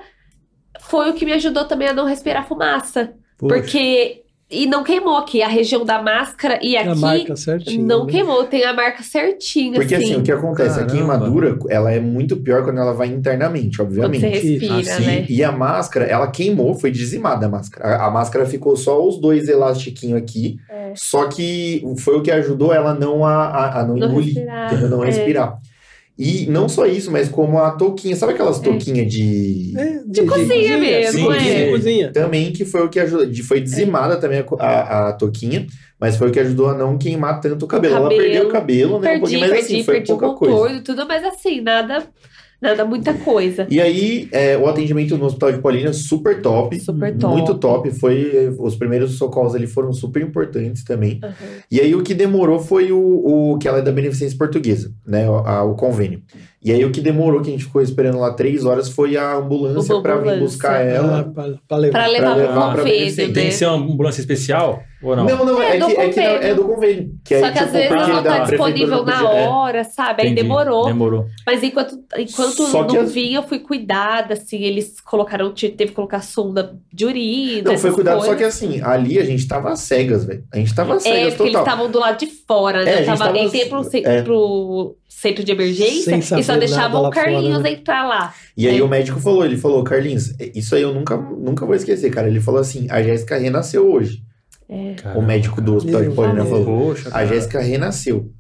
foi 0.82 1.09
o 1.11 1.13
que 1.13 1.26
me 1.26 1.34
ajudou 1.34 1.65
também 1.65 1.89
a 1.89 1.93
não 1.93 2.05
respirar 2.05 2.47
fumaça. 2.47 3.13
Poxa, 3.38 3.53
Porque. 3.61 4.23
E 4.56 4.66
não 4.68 4.84
queimou 4.84 5.18
aqui. 5.18 5.41
A 5.41 5.47
região 5.47 5.84
da 5.86 6.01
máscara 6.01 6.60
e 6.62 6.76
a 6.78 6.82
aqui 6.91 6.99
marca 6.99 7.36
certinho. 7.36 7.86
não 7.86 8.06
né? 8.06 8.12
queimou. 8.12 8.43
Tem 8.45 8.64
a 8.64 8.74
marca 8.74 9.03
certinha, 9.03 9.74
Porque 9.74 9.95
assim, 9.95 10.06
assim. 10.06 10.16
o 10.16 10.24
que 10.24 10.32
acontece? 10.32 10.80
A 10.80 10.86
Caramba. 10.86 10.91
queimadura, 10.93 11.58
ela 11.70 11.91
é 11.91 11.99
muito 11.99 12.38
pior 12.38 12.64
quando 12.64 12.80
ela 12.80 12.93
vai 12.93 13.08
internamente, 13.08 13.78
quando 13.78 13.88
obviamente. 13.89 14.22
você 14.22 14.28
respira, 14.30 14.76
Assim, 14.95 15.06
né? 15.06 15.26
E 15.30 15.43
a 15.43 15.51
máscara, 15.51 16.06
ela 16.06 16.28
queimou, 16.28 16.74
foi 16.74 16.91
dizimada 16.91 17.45
a 17.45 17.49
máscara. 17.49 17.95
A, 17.97 18.08
a 18.08 18.12
máscara 18.12 18.45
ficou 18.45 18.76
só 18.76 19.06
os 19.06 19.20
dois 19.20 19.47
elastiquinhos 19.47 20.18
aqui. 20.18 20.58
É. 20.70 20.91
Só 20.95 21.28
que 21.28 21.84
foi 21.99 22.16
o 22.18 22.22
que 22.22 22.32
ajudou 22.32 22.74
ela 22.74 22.93
não 22.93 23.26
a, 23.26 23.45
a, 23.45 23.80
a 23.82 23.84
não, 23.86 23.95
Não 23.95 24.08
engolir, 24.10 24.36
respirar, 24.36 24.89
não 24.89 25.03
é. 25.03 25.08
respirar. 25.08 25.60
E 26.18 26.45
não 26.45 26.70
só 26.70 26.86
isso, 26.86 27.11
mas 27.11 27.28
como 27.28 27.57
a 27.59 27.72
touquinha, 27.72 28.16
sabe 28.16 28.32
aquelas 28.34 28.59
touquinhas 28.59 29.11
de. 29.11 29.74
É, 29.78 29.99
De 30.05 30.22
cozinha 30.24 30.78
mesmo, 30.78 31.30
Sim, 31.34 31.38
é. 31.38 31.66
de 31.66 31.72
cozinha. 31.72 32.11
Também 32.13 32.53
que 32.53 32.63
foi 32.63 32.84
o 32.86 32.89
que 32.89 32.99
ajudou. 33.01 33.26
de- 33.26 33.43
Foi 33.43 33.59
dizimada 33.59 34.16
também 34.16 34.39
a, 34.39 34.66
a, 34.66 35.09
a 35.09 35.13
touquinha, 35.13 35.68
mas 35.99 36.16
foi 36.16 36.30
o 36.30 36.32
que 36.32 36.39
ajudou 36.39 36.70
a 36.70 36.74
não 36.74 36.97
queimar 36.97 37.41
tanto 37.41 37.66
o 37.66 37.68
cabelo. 37.68 37.95
Ela 37.95 38.03
Cabelo. 38.09 38.22
perdeu 38.24 38.47
o 38.47 38.51
cabelo, 38.51 38.91
né? 38.91 38.97
um 38.97 39.01
Perdi, 39.01 39.20
pouquinho, 39.20 39.39
mas 39.41 39.49
perdi, 39.49 39.66
assim, 39.66 39.84
foi 39.84 39.93
perdi 39.95 40.11
o 40.13 40.18
pouca 40.18 40.38
coisa. 40.38 40.53
contorno 40.55 40.82
tudo, 40.84 41.05
mas 41.05 41.24
assim, 41.26 41.59
nada, 41.59 42.07
nada 42.66 42.84
muita 42.86 43.13
coisa. 43.13 43.66
E 43.70 43.80
aí, 43.80 44.28
é, 44.32 44.57
o 44.57 44.68
atendimento 44.68 45.18
no 45.18 45.26
Hospital 45.26 45.53
de 45.53 45.59
Paulínia 45.59 45.93
super 45.93 46.41
top. 46.41 46.80
Super 46.80 47.16
top. 47.18 47.34
Muito 47.34 47.55
top. 47.55 47.91
Foi, 47.91 48.53
os 48.59 48.76
primeiros 48.76 49.18
socorros 49.18 49.55
ali 49.55 49.68
foram 49.68 49.93
super 49.93 50.22
importantes 50.22 50.84
também. 50.84 51.20
Aham. 51.24 51.34
E 51.72 51.80
aí 51.80 51.95
o 51.95 52.03
que 52.03 52.13
demorou 52.13 52.59
foi 52.59 52.91
o, 52.91 53.53
o 53.53 53.57
que 53.57 53.68
ela 53.68 53.80
é 53.80 53.82
da 53.82 53.91
Beneficência 53.91 54.38
Portuguesa, 54.38 54.91
né? 55.05 55.30
O, 55.30 55.36
a- 55.38 55.63
o 55.63 55.76
convênio. 55.76 56.22
E 56.63 56.72
aí 56.72 56.84
o 56.84 56.89
que 56.91 56.99
demorou, 56.99 57.41
que 57.41 57.49
a 57.49 57.51
gente 57.51 57.66
ficou 57.66 57.82
esperando 57.82 58.18
lá 58.20 58.34
três 58.34 58.66
horas, 58.66 58.89
foi 58.89 59.16
a 59.16 59.36
ambulância 59.36 60.01
para 60.01 60.16
vir 60.18 60.39
buscar 60.39 60.78
Ah, 60.78 60.82
ela. 60.84 61.24
pra, 61.24 61.43
pra 61.68 61.78
levar. 61.78 61.91
Pra 61.99 62.07
levar 62.07 62.36
levar 62.36 62.53
pro 62.53 62.53
pra 62.53 62.68
convênio, 62.84 62.84
beneficência. 62.99 63.34
Tem 63.34 63.43
né? 63.43 63.49
que 63.49 63.55
ser 63.55 63.66
uma 63.68 63.78
ambulância 63.93 64.20
especial 64.22 64.82
ou 65.10 65.16
não? 65.16 65.26
Não, 65.26 65.45
não, 65.45 65.62
É 65.62 65.78
é, 65.78 65.80
do 65.80 65.88
que, 65.88 65.93
é, 65.99 66.10
que 66.10 66.20
é 66.20 66.53
do 66.53 66.64
convênio. 66.66 67.12
Que 67.24 67.39
Só 67.39 67.45
aí, 67.45 67.51
que 67.53 67.60
às 67.60 67.66
tipo, 67.66 67.74
vezes 67.74 67.88
porque 67.89 68.12
não 68.12 68.24
tá 68.24 68.39
disponível 68.39 69.03
na 69.06 69.22
é. 69.22 69.47
hora, 69.47 69.84
sabe? 69.84 70.22
Aí 70.24 70.28
Entendi. 70.30 70.41
demorou. 70.43 70.86
Demorou. 70.86 71.26
Mas 71.45 71.64
enquanto, 71.64 71.97
enquanto 72.18 72.68
Só 72.68 72.84
que 72.84 72.95
não 72.95 73.03
as- 73.03 73.12
vinha, 73.14 73.38
eu 73.38 73.43
fui 73.43 73.60
cuidada, 73.60 74.34
assim, 74.34 74.62
eles 74.64 74.99
colocaram, 75.01 75.53
te- 75.53 75.70
teve 75.70 75.89
que 75.91 75.95
colocar 75.95 76.22
sonda 76.22 76.76
de 76.93 77.06
urina. 77.06 77.72
Não, 77.72 77.78
foi 77.78 77.91
cuidado, 77.91 78.20
só 78.22 78.28
coisas. 78.28 78.38
que 78.38 78.43
assim, 78.43 78.82
ali 78.82 79.20
a 79.20 79.26
gente 79.26 79.47
tava 79.47 79.72
às 79.72 79.80
cegas, 79.82 80.26
velho. 80.26 80.43
A 80.53 80.58
gente 80.58 80.74
tava 80.76 80.95
às 80.95 81.06
É, 81.06 81.12
cegas 81.14 81.34
porque 81.36 81.49
eles 81.51 81.60
estavam 81.60 81.89
do 81.89 81.99
lado 81.99 82.18
de 82.18 82.28
fora, 82.28 82.82
É, 82.82 82.86
né? 82.86 82.91
a 82.91 82.93
eu 82.93 82.97
gente 82.97 83.06
tava, 83.18 83.26
tava- 83.34 83.39
entrei 83.39 83.66
pro, 83.66 83.82
é. 84.03 84.22
pro 84.22 84.95
centro 85.08 85.43
de 85.43 85.51
emergência 85.51 86.16
e 86.38 86.43
só 86.43 86.58
deixavam 86.58 87.03
o 87.03 87.10
Carlinhos 87.10 87.58
fora, 87.58 87.64
né? 87.64 87.72
entrar 87.72 88.06
lá. 88.08 88.34
E 88.56 88.68
aí 88.68 88.78
É. 88.78 88.84
o 88.84 88.88
médico 88.88 89.20
falou, 89.20 89.43
ele 89.45 89.58
falou, 89.58 89.84
Carlinhos, 89.84 90.34
isso 90.53 90.76
aí 90.76 90.82
eu 90.82 90.93
nunca, 90.93 91.18
nunca 91.18 91.66
vou 91.66 91.74
esquecer, 91.76 92.12
cara. 92.12 92.28
Ele 92.28 92.39
falou 92.41 92.60
assim, 92.60 92.88
a 92.91 93.01
Jéssica 93.01 93.38
renasceu 93.38 93.89
hoje. 93.91 94.22
O 95.16 95.22
médico 95.22 95.61
do 95.61 95.76
hospital 95.76 96.01
de 96.03 96.09
Paulínia 96.11 96.43
Deus. 96.43 96.49
falou. 96.49 96.88
Poxa, 96.89 97.09
A. 97.13 97.26
Jéssica 97.26 97.59
renasceu. 97.61 98.32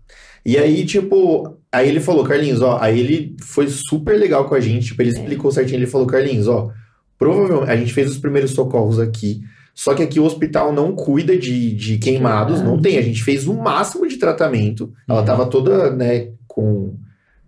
E 0.45 0.57
aí, 0.57 0.85
tipo, 0.85 1.57
aí 1.71 1.87
ele 1.89 1.99
falou, 1.99 2.23
Carlinhos, 2.23 2.61
ó, 2.61 2.77
aí 2.79 2.99
ele 2.99 3.35
foi 3.41 3.67
super 3.67 4.17
legal 4.17 4.45
com 4.45 4.53
a 4.55 4.59
gente, 4.59 4.87
tipo, 4.87 5.01
ele 5.01 5.09
explicou 5.09 5.51
certinho, 5.51 5.79
ele 5.79 5.87
falou, 5.87 6.05
Carlinhos, 6.05 6.47
ó, 6.47 6.69
provavelmente, 7.17 7.71
a 7.71 7.75
gente 7.75 7.91
fez 7.93 8.11
os 8.11 8.17
primeiros 8.19 8.51
socorros 8.51 8.99
aqui, 8.99 9.41
só 9.73 9.93
que 9.95 10.03
aqui 10.03 10.19
o 10.19 10.23
hospital 10.23 10.71
não 10.71 10.93
cuida 10.95 11.35
de, 11.35 11.73
de 11.75 11.97
queimados, 11.97 12.61
não 12.61 12.79
tem, 12.79 12.97
a 12.97 13.01
gente 13.01 13.23
fez 13.23 13.47
o 13.47 13.55
máximo 13.55 14.07
de 14.07 14.17
tratamento, 14.17 14.93
ela 15.09 15.19
Uhum. 15.21 15.25
tava 15.25 15.45
toda, 15.47 15.89
né, 15.91 16.29
com, 16.47 16.93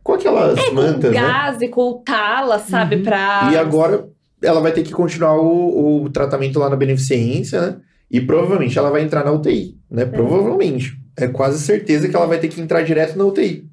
com 0.02 0.14
aquelas 0.14 0.60
Com 0.66 0.74
mantas, 0.76 1.12
né, 1.14 1.22
gás 1.22 1.62
e 1.62 1.68
com 1.68 2.02
tala, 2.04 2.58
sabe? 2.60 2.96
Uhum. 2.98 3.04
Pra. 3.04 3.50
e 3.54 3.58
agora 3.58 4.08
ela 4.42 4.60
vai 4.60 4.72
ter 4.72 4.82
que 4.82 4.92
continuar 4.92 5.36
o, 5.38 6.04
o 6.04 6.10
tratamento 6.10 6.58
lá 6.58 6.68
na 6.70 6.76
beneficência, 6.76 7.62
né? 7.62 7.76
E 8.10 8.22
provavelmente 8.22 8.78
ela 8.78 8.90
vai 8.90 9.04
entrar 9.04 9.24
na 9.26 9.32
UTI, 9.32 9.78
né? 9.90 10.06
Provavelmente. 10.06 10.98
É 11.18 11.28
quase 11.28 11.60
certeza 11.60 12.08
que 12.08 12.16
ela 12.16 12.28
vai 12.28 12.40
ter 12.40 12.48
que 12.48 12.62
entrar 12.62 12.84
direto 12.84 13.18
na 13.18 13.26
UTI. 13.26 13.68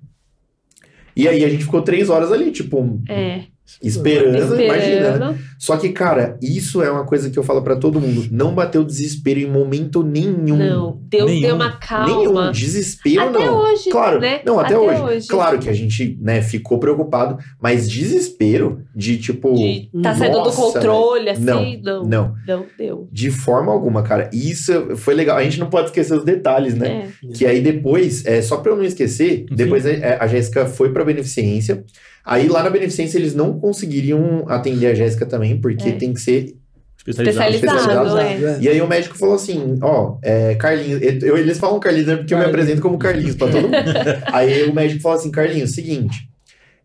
E 1.17 1.29
aí 1.29 1.45
a 1.45 1.49
gente 1.49 1.65
ficou 1.65 1.83
três 1.83 2.09
horas 2.11 2.33
ali, 2.33 2.51
tipo, 2.51 3.01
É, 3.09 3.45
esperando, 3.83 4.61
imagina, 4.61 4.67
né? 5.01 5.09
esperando. 5.11 5.39
Só 5.59 5.77
que, 5.77 5.89
cara, 5.91 6.37
isso 6.43 6.83
é 6.83 6.91
uma 6.91 7.05
coisa 7.05 7.31
que 7.31 7.39
eu 7.39 7.43
falo 7.43 7.63
pra 7.63 7.77
todo 7.77 8.01
mundo. 8.01 8.27
Não 8.31 8.55
bateu 8.55 8.85
desespero 8.85 9.41
em 9.41 9.47
momento 9.51 10.03
nenhum. 10.03 10.57
Não, 10.57 11.01
Deus 11.09 11.31
Nenhum. 11.31 11.43
deu 11.43 11.55
uma 11.57 11.73
calma. 11.79 12.07
Nenhum. 12.07 12.53
Desespero 12.53 13.23
Até 13.31 13.45
não. 13.47 13.57
hoje, 13.59 13.89
Claro, 13.91 14.21
né? 14.21 14.41
não, 14.45 14.59
até, 14.59 14.75
Até 14.75 14.79
hoje. 14.79 15.01
hoje. 15.03 15.27
Claro 15.29 15.59
que 15.59 15.69
a 15.69 15.73
gente, 15.73 16.19
né, 16.21 16.43
ficou 16.43 16.79
preocupado, 16.79 17.39
mas 17.61 17.89
desespero 17.91 18.83
de 18.95 19.17
tipo. 19.17 19.55
De 19.55 19.89
tá 20.03 20.15
saindo 20.15 20.43
do 20.43 20.53
controle, 20.53 21.31
assim, 21.31 21.43
Não, 21.83 22.03
não. 22.03 22.05
Não, 22.05 22.35
Não 22.47 22.67
deu. 22.77 23.09
de 23.11 23.31
forma 23.31 23.73
alguma, 23.73 24.03
cara. 24.03 24.29
Isso 24.33 24.97
foi 24.97 25.15
legal. 25.15 25.37
A 25.39 25.43
gente 25.45 25.59
não 25.59 25.71
pode 25.71 25.87
esquecer 25.87 26.15
os 26.15 26.25
detalhes, 26.25 26.75
né? 26.75 27.11
É. 27.25 27.33
Que 27.33 27.47
aí 27.47 27.61
depois, 27.61 28.25
é, 28.27 28.43
só 28.43 28.59
pra 28.59 28.73
eu 28.73 28.77
não 28.77 28.85
esquecer, 28.85 29.47
depois 29.51 29.85
a, 29.87 29.91
a 30.21 30.27
Jéssica 30.27 30.67
foi 30.67 30.93
pra 30.93 31.05
Beneficência. 31.05 31.85
Aí 32.25 32.49
lá 32.49 32.63
na 32.63 32.71
Beneficência 32.71 33.19
eles 33.19 33.35
não 33.35 33.59
conseguiriam 33.59 34.45
atender 34.49 34.87
a 34.87 34.95
Jéssica 34.95 35.27
também, 35.27 35.61
porque 35.61 35.91
É. 35.91 35.93
tem 35.93 36.13
que 36.15 36.21
ser. 36.21 36.57
Especializado. 37.07 37.51
Especializado, 37.55 38.19
é. 38.19 38.33
É. 38.33 38.59
E 38.63 38.69
aí 38.69 38.81
o 38.81 38.89
médico 38.89 39.17
falou 39.19 39.35
assim: 39.35 39.79
ó, 39.83 40.17
é, 40.23 40.55
Carlinhos. 40.55 41.01
eu- 41.23 41.37
eles 41.37 41.59
falam 41.59 41.79
Carlinhos 41.79 42.07
né, 42.09 42.17
porque 42.17 42.33
eu 42.33 42.39
me 42.39 42.45
Carlinhos. 42.45 42.63
apresento 42.65 42.83
como 42.83 42.99
Carlinhos 42.99 43.37
pra 43.37 43.49
todo 43.49 43.63
mundo. 43.63 43.75
aí 44.33 44.63
o 44.69 44.75
médico 44.75 45.03
falou 45.03 45.19
assim: 45.19 45.31
Carlinhos, 45.31 45.73
seguinte. 45.75 46.29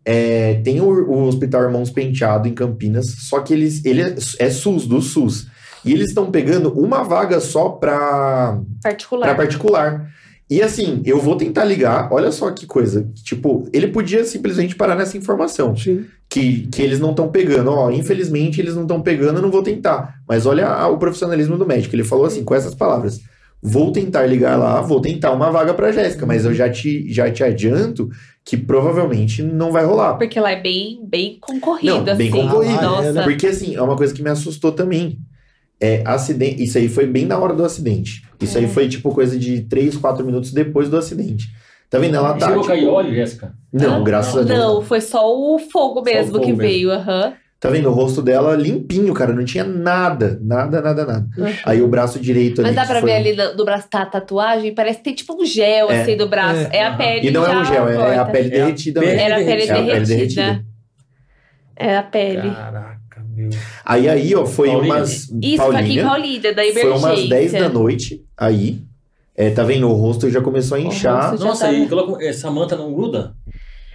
é, 0.06 0.56
tem 0.64 0.82
o, 0.82 0.88
o 1.10 1.24
Hospital 1.28 1.64
Irmãos 1.64 1.90
Penteado 1.92 2.48
em 2.48 2.54
Campinas, 2.54 3.06
só 3.30 3.40
que 3.42 3.54
eles, 3.54 3.86
ele 3.86 4.02
é, 4.02 4.16
é 4.40 4.50
SUS, 4.50 4.86
do 4.88 5.02
SUS. 5.02 5.48
E 5.86 5.94
eles 5.94 6.08
estão 6.10 6.30
pegando 6.32 6.74
uma 6.78 7.04
vaga 7.04 7.40
só 7.40 7.70
pra, 7.70 8.60
Particular. 8.84 9.26
Pra 9.28 9.36
particular. 9.36 10.10
E 10.50 10.62
assim, 10.64 11.02
eu 11.06 11.20
vou 11.20 11.36
tentar 11.36 11.64
ligar, 11.64 12.10
olha 12.12 12.32
só 12.32 12.50
que 12.52 12.66
coisa. 12.66 13.08
Tipo, 13.24 13.70
ele 13.72 13.88
podia 13.90 14.24
simplesmente 14.24 14.76
parar 14.76 14.96
nessa 14.96 15.16
informação. 15.16 15.76
Sim. 15.76 16.06
Que, 16.28 16.68
que 16.68 16.82
eles 16.82 17.00
não 17.00 17.12
estão 17.12 17.28
pegando. 17.30 17.72
Ó, 17.72 17.92
infelizmente 17.92 18.60
eles 18.60 18.74
não 18.76 18.82
estão 18.84 19.00
pegando, 19.02 19.38
eu 19.38 19.42
não 19.44 19.52
vou 19.52 19.62
tentar. 19.62 20.16
Mas 20.28 20.46
olha 20.48 20.68
a- 20.68 20.88
o 20.88 20.98
profissionalismo 20.98 21.58
do 21.58 21.68
médico. 21.68 21.96
Ele 21.96 22.04
falou 22.04 22.26
assim, 22.26 22.44
com 22.44 22.56
essas 22.56 22.74
palavras. 22.74 23.20
Vou 23.62 23.92
tentar 23.92 24.26
ligar 24.26 24.58
lá, 24.58 24.80
vou 24.82 25.02
tentar 25.02 25.32
uma 25.32 25.52
vaga 25.52 25.74
pra 25.74 25.92
Jéssica, 25.92 26.26
mas 26.26 26.46
eu 26.46 26.54
já 26.54 26.70
te, 26.70 27.12
já 27.12 27.30
te 27.30 27.44
adianto 27.44 28.10
que 28.46 28.56
provavelmente 28.56 29.44
não 29.44 29.72
vai 29.72 29.84
rolar. 29.86 30.14
Porque 30.16 30.40
lá 30.40 30.52
é 30.52 30.62
bem, 30.62 31.02
bem 31.06 31.38
concorrido, 31.42 32.06
Não, 32.06 32.16
bem 32.16 32.30
assim. 32.30 32.32
concorrido. 32.42 32.80
Ah, 32.80 33.04
é, 33.04 33.12
Nossa. 33.12 33.24
Porque 33.24 33.48
assim, 33.48 33.76
é 33.76 33.82
uma 33.82 33.98
coisa 33.98 34.14
que 34.14 34.24
me 34.24 34.30
assustou 34.30 34.72
também. 34.72 35.20
É, 35.82 36.02
acidente, 36.06 36.62
isso 36.64 36.78
aí 36.78 36.90
foi 36.90 37.06
bem 37.08 37.26
na 37.26 37.38
hora 37.38 37.54
do 37.54 37.64
acidente. 37.64 38.24
Isso 38.42 38.58
aí 38.58 38.66
É. 38.66 38.68
foi 38.68 38.88
tipo 38.90 39.12
coisa 39.14 39.38
de 39.40 39.62
3, 39.62 39.96
4 39.98 40.26
minutos 40.26 40.52
depois 40.52 40.90
do 40.90 40.98
acidente. 40.98 41.48
Tá 41.90 41.98
vendo? 41.98 42.16
Ela 42.16 42.34
tá. 42.34 42.48
Chegou 42.48 42.62
tipo- 42.62 42.74
cair 42.74 42.88
óleo, 42.88 43.14
Jéssica? 43.16 43.54
Não, 43.72 43.96
Hã? 44.02 44.04
graças 44.04 44.36
a 44.38 44.42
Deus. 44.44 44.60
Não, 44.60 44.82
foi 44.82 45.02
só 45.02 45.22
o 45.26 45.58
fogo 45.58 46.02
mesmo 46.02 46.34
fogo 46.34 46.40
que 46.42 46.48
mesmo. 46.48 46.62
veio, 46.62 46.92
aham. 46.92 47.34
Tá 47.62 47.70
vendo? 47.70 47.90
O 47.90 47.92
rosto 47.92 48.22
dela 48.22 48.56
limpinho, 48.56 49.14
cara. 49.14 49.34
Não 49.34 49.44
tinha 49.44 49.64
nada. 49.66 50.40
Nada, 50.42 50.80
nada, 50.82 51.06
nada. 51.06 51.28
Aí 51.66 51.82
o 51.82 51.88
braço 51.90 52.18
direito 52.20 52.62
ali. 52.62 52.68
Mas 52.70 52.76
dá 52.76 52.86
pra 52.86 53.02
foi- 53.02 53.10
ver 53.10 53.16
ali 53.18 53.36
no, 53.36 53.56
no 53.58 53.66
braço 53.66 53.88
tá 53.90 54.04
a 54.04 54.06
tatuagem, 54.06 54.74
parece 54.74 55.00
que 55.00 55.04
tem 55.06 55.14
tipo 55.16 55.34
um 55.42 55.46
gel 55.46 55.90
É. 55.92 56.02
assim 56.02 56.16
do 56.16 56.30
braço. 56.30 56.70
É, 56.72 56.78
É. 56.78 56.86
a 56.86 56.96
pele 56.96 57.28
E 57.28 57.32
não 57.32 57.46
é 57.46 57.58
um 57.58 57.66
gel, 57.66 57.88
é, 57.90 57.96
é 58.16 58.18
a 58.18 58.26
pele 58.26 58.48
É 58.48 58.52
derretida 58.52 59.02
mesmo. 59.02 59.20
Era 59.20 59.36
a 59.36 59.40
pele 59.40 59.50
É 59.50 59.72
a 59.72 59.76
pele 59.76 59.86
derretida. 60.06 60.16
derretida. 60.16 60.66
É 61.76 61.98
a 61.98 62.04
pele. 62.04 62.50
Caraca, 62.52 62.90
meu. 62.92 62.99
Aí, 63.86 64.08
aí, 64.10 64.36
ó, 64.36 64.46
foi 64.46 64.70
Paulínia. 64.70 64.96
umas. 64.96 65.30
Isso, 65.42 65.58
Paulínia. 65.58 66.06
Paulínia, 66.06 66.54
da 66.54 66.64
Foi 66.64 66.92
umas 66.92 67.30
10 67.30 67.52
da 67.54 67.70
noite. 67.70 68.22
Aí. 68.38 68.80
É, 69.36 69.50
tá 69.52 69.64
vendo? 69.64 69.88
O 69.90 69.94
rosto 69.94 70.30
já 70.30 70.42
começou 70.42 70.78
a 70.78 70.82
inchar. 70.82 71.38
Já 71.38 71.46
Nossa, 71.46 71.66
tava- 71.68 71.78
e 71.78 71.88
coloca 71.88 72.24
essa 72.26 72.52
manta 72.52 72.76
não 72.76 72.94
gruda? 72.94 73.34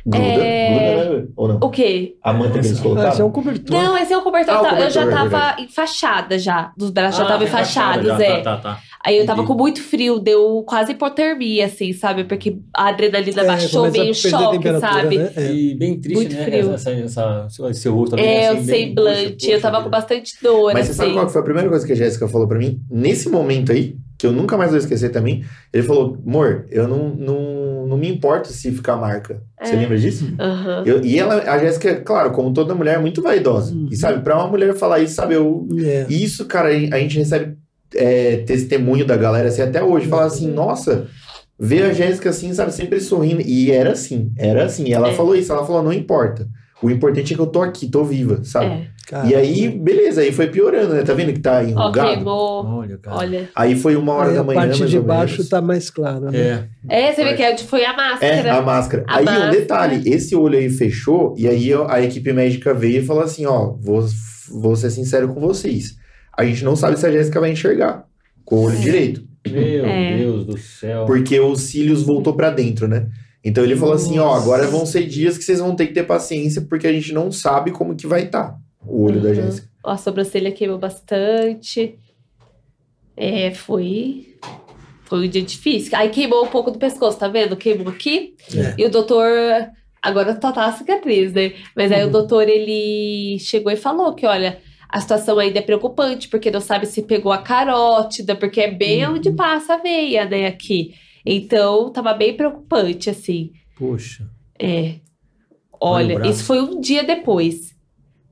Gruda. 0.06 0.26
É. 0.26 1.04
Gruda, 1.04 1.18
né? 1.20 1.26
Ou 1.36 1.48
não? 1.48 1.56
O 1.62 1.70
quê? 1.70 2.16
A 2.22 2.32
manta 2.32 2.52
que 2.52 2.58
eles 2.58 2.70
Ah, 2.70 2.72
esse 2.72 2.80
é 2.80 2.82
colocaram. 2.82 3.26
um 3.26 3.30
cobertor. 3.30 3.76
Não, 3.82 3.96
esse 3.98 4.12
é 4.12 4.18
o 4.18 4.22
cobertor. 4.22 4.54
Ah, 4.54 4.60
tá- 4.60 4.80
eu 4.80 4.90
já 4.90 5.00
cobertor, 5.02 5.26
é 5.26 5.30
tava 5.30 5.60
enfaixada 5.62 6.38
já. 6.38 6.72
Dos 6.76 6.90
braços 6.90 7.16
já 7.18 7.24
Ah, 7.24 7.26
tava 7.28 7.38
tá 7.40 7.44
enfaixados, 7.44 8.06
já, 8.06 8.22
é. 8.22 8.40
Tá, 8.42 8.56
tá, 8.56 8.62
tá. 8.74 8.80
Aí 9.06 9.18
eu 9.18 9.26
tava 9.26 9.42
Entendi. 9.42 9.52
com 9.56 9.62
muito 9.62 9.82
frio, 9.82 10.18
deu 10.18 10.62
quase 10.66 10.92
hipotermia, 10.92 11.66
assim, 11.66 11.92
sabe? 11.92 12.24
Porque 12.24 12.58
a 12.74 12.88
adrenalina 12.88 13.42
É, 13.42 13.46
baixou 13.46 13.90
meio 13.90 14.14
choque, 14.14 14.78
sabe? 14.80 15.18
né? 15.18 15.30
É. 15.36 15.52
E 15.52 15.74
bem 15.74 16.00
triste, 16.00 16.16
Muito 16.16 16.34
né? 16.34 16.44
frio. 16.44 16.72
Essa, 16.72 16.90
essa, 16.90 17.44
essa, 17.46 17.70
esse 17.70 17.88
rosto 17.88 18.16
também. 18.16 18.24
É, 18.26 18.48
assim, 18.48 18.60
o 18.60 18.64
bem- 18.64 18.86
semblante. 18.86 19.32
poxa, 19.32 19.50
eu 19.52 19.60
tava 19.60 19.82
com 19.82 19.90
bastante 19.90 20.32
dor, 20.42 20.72
Mas 20.72 20.86
você 20.86 20.92
assim. 20.92 21.00
sabe 21.02 21.12
qual 21.12 21.26
que 21.26 21.32
foi 21.32 21.40
a 21.42 21.44
primeira 21.44 21.68
coisa 21.68 21.86
que 21.86 21.92
a 21.92 21.96
Jéssica 21.96 22.26
falou 22.28 22.48
pra 22.48 22.58
mim? 22.58 22.80
Nesse 22.90 23.28
momento 23.28 23.72
aí, 23.72 23.96
que 24.18 24.26
eu 24.26 24.32
nunca 24.32 24.56
mais 24.56 24.70
vou 24.70 24.78
esquecer 24.78 25.10
também, 25.10 25.44
ele 25.70 25.82
falou: 25.82 26.16
amor, 26.26 26.64
eu 26.70 26.88
não, 26.88 27.10
não, 27.10 27.86
não 27.86 27.96
me 27.98 28.08
importo 28.08 28.48
se 28.48 28.72
ficar 28.72 28.96
marca. 28.96 29.42
Você 29.62 29.74
É. 29.74 29.76
lembra 29.76 29.98
disso? 29.98 30.32
Aham. 30.40 30.82
Eu- 30.86 31.04
e 31.04 31.18
ela, 31.18 31.42
a 31.42 31.58
Jéssica, 31.58 31.96
claro, 31.96 32.30
como 32.30 32.54
toda 32.54 32.74
mulher, 32.74 32.94
é 32.94 32.98
muito 32.98 33.20
vaidosa. 33.20 33.74
Uhum. 33.74 33.88
E 33.90 33.96
sabe, 33.96 34.22
pra 34.22 34.36
uma 34.38 34.46
mulher 34.48 34.72
falar 34.74 35.00
isso, 35.00 35.14
sabe, 35.14 35.34
eu. 35.34 35.68
É. 35.84 36.06
Isso, 36.08 36.46
cara, 36.46 36.68
a 36.70 36.98
gente 36.98 37.18
recebe 37.18 37.56
é, 37.96 38.36
testemunho 38.38 39.04
da 39.04 39.16
galera 39.16 39.48
assim 39.48 39.62
até 39.62 39.82
hoje. 39.82 40.06
Falar 40.08 40.24
assim, 40.26 40.48
nossa, 40.50 41.06
ver 41.58 41.82
a 41.84 41.92
Jéssica 41.92 42.30
assim, 42.30 42.52
sabe, 42.52 42.72
sempre 42.72 43.00
sorrindo. 43.00 43.40
E 43.42 43.70
era 43.70 43.92
assim, 43.92 44.32
era 44.36 44.64
assim. 44.64 44.92
Ela 44.92 45.10
É. 45.10 45.14
falou 45.14 45.34
isso, 45.36 45.52
ela 45.52 45.66
falou: 45.66 45.82
não 45.82 45.92
importa. 45.92 46.46
O 46.82 46.90
importante 46.90 47.32
é 47.32 47.36
que 47.36 47.40
eu 47.40 47.46
tô 47.46 47.62
aqui, 47.62 47.88
tô 47.88 48.04
viva, 48.04 48.40
sabe? 48.44 48.66
É. 48.66 49.26
E 49.28 49.34
aí, 49.34 49.68
beleza, 49.68 50.20
aí 50.22 50.32
foi 50.32 50.48
piorando, 50.48 50.94
né? 50.94 51.02
Tá 51.02 51.14
vendo 51.14 51.32
que 51.32 51.38
tá 51.40 51.62
enrugado? 51.62 52.08
queimou. 52.10 52.66
Olha, 52.66 52.98
cara. 52.98 53.16
Olha. 53.18 53.48
Aí 53.54 53.74
foi 53.76 53.96
uma 53.96 54.12
hora 54.14 54.28
aí 54.30 54.34
da 54.34 54.40
a 54.40 54.44
manhã. 54.44 54.60
parte 54.60 54.78
mais 54.80 54.90
de 54.90 54.98
ou 54.98 55.02
baixo 55.04 55.32
menos. 55.34 55.48
tá 55.48 55.60
mais 55.62 55.88
clara. 55.90 56.30
né? 56.30 56.68
É. 56.88 57.08
É, 57.08 57.12
você 57.12 57.22
vê 57.24 57.34
que 57.34 57.42
é- 57.42 57.56
foi 57.58 57.84
a 57.84 57.92
É, 57.92 57.96
máscara. 57.96 58.54
a 58.54 58.62
máscara. 58.62 59.04
A 59.06 59.18
aí 59.18 59.24
máscara. 59.24 59.46
um 59.48 59.50
detalhe, 59.52 60.10
esse 60.10 60.34
olho 60.34 60.58
aí 60.58 60.68
fechou, 60.68 61.34
e 61.38 61.46
aí 61.48 61.70
a 61.88 62.02
equipe 62.02 62.32
médica 62.32 62.74
veio 62.74 63.02
e 63.02 63.06
falou 63.06 63.22
assim: 63.22 63.46
ó, 63.46 63.74
vou, 63.80 64.04
vou 64.50 64.74
ser 64.76 64.90
sincero 64.90 65.28
com 65.32 65.40
vocês. 65.40 65.96
A 66.36 66.44
gente 66.44 66.64
não 66.64 66.74
sabe 66.76 66.98
se 66.98 67.06
a 67.06 67.12
Jéssica 67.12 67.40
vai 67.40 67.52
enxergar 67.52 68.06
com 68.44 68.56
o 68.56 68.62
olho 68.64 68.76
É. 68.76 68.80
direito. 68.80 69.24
Meu 69.48 69.84
É. 69.86 70.16
Deus 70.18 70.44
do 70.46 70.56
céu. 70.58 71.04
Porque 71.06 71.38
os 71.38 71.60
cílios 71.62 72.02
voltou 72.02 72.34
pra 72.34 72.50
dentro, 72.50 72.88
né? 72.88 73.08
Então 73.44 73.62
ele 73.62 73.76
falou 73.76 73.94
assim, 73.94 74.18
ó, 74.18 74.32
agora 74.34 74.66
vão 74.66 74.86
ser 74.86 75.06
dias 75.06 75.36
que 75.36 75.44
vocês 75.44 75.58
vão 75.60 75.76
ter 75.76 75.86
que 75.88 75.92
ter 75.92 76.04
paciência, 76.04 76.62
porque 76.62 76.86
a 76.86 76.92
gente 76.92 77.12
não 77.12 77.30
sabe 77.30 77.70
como 77.72 77.94
que 77.94 78.06
vai 78.06 78.22
estar 78.24 78.58
o 78.86 79.02
olho 79.04 79.20
da 79.20 79.28
Uhum. 79.28 79.34
Jéssica. 79.34 79.68
A 79.84 79.96
sobrancelha 79.98 80.50
queimou 80.50 80.78
bastante. 80.78 81.98
É, 83.16 83.52
foi. 83.52 84.34
Foi 85.04 85.26
um 85.26 85.28
dia 85.28 85.42
difícil. 85.42 85.96
Aí 85.96 86.08
queimou 86.08 86.44
um 86.44 86.48
pouco 86.48 86.70
do 86.70 86.78
pescoço, 86.78 87.18
tá 87.18 87.28
vendo? 87.28 87.56
Queimou 87.56 87.88
aqui. 87.88 88.34
É. 88.56 88.74
E 88.78 88.84
o 88.86 88.90
doutor. 88.90 89.28
Agora 90.02 90.38
só 90.40 90.52
tá 90.52 90.66
a 90.66 90.72
cicatriz, 90.72 91.32
né? 91.32 91.52
Mas 91.76 91.90
aí 91.92 92.02
Uhum. 92.02 92.08
o 92.08 92.12
doutor, 92.12 92.46
ele 92.48 93.38
chegou 93.38 93.70
e 93.72 93.76
falou 93.76 94.14
que, 94.14 94.26
olha, 94.26 94.58
a 94.94 95.00
situação 95.00 95.38
ainda 95.40 95.58
é 95.58 95.62
preocupante, 95.62 96.28
porque 96.28 96.50
não 96.52 96.60
sabe 96.60 96.86
se 96.86 97.02
pegou 97.02 97.32
a 97.32 97.38
carótida, 97.38 98.36
porque 98.36 98.60
é 98.60 98.70
bem 98.70 99.04
Uhum. 99.04 99.14
onde 99.14 99.32
passa 99.32 99.74
a 99.74 99.78
veia, 99.78 100.24
né, 100.24 100.46
aqui. 100.46 100.94
Então, 101.26 101.90
tava 101.90 102.12
bem 102.14 102.36
preocupante, 102.36 103.10
assim. 103.10 103.50
Poxa. 103.76 104.24
É. 104.56 104.96
Olha 105.80 106.16
Olha, 106.16 106.28
isso 106.30 106.44
foi 106.44 106.60
um 106.60 106.80
dia 106.80 107.02
depois. 107.02 107.74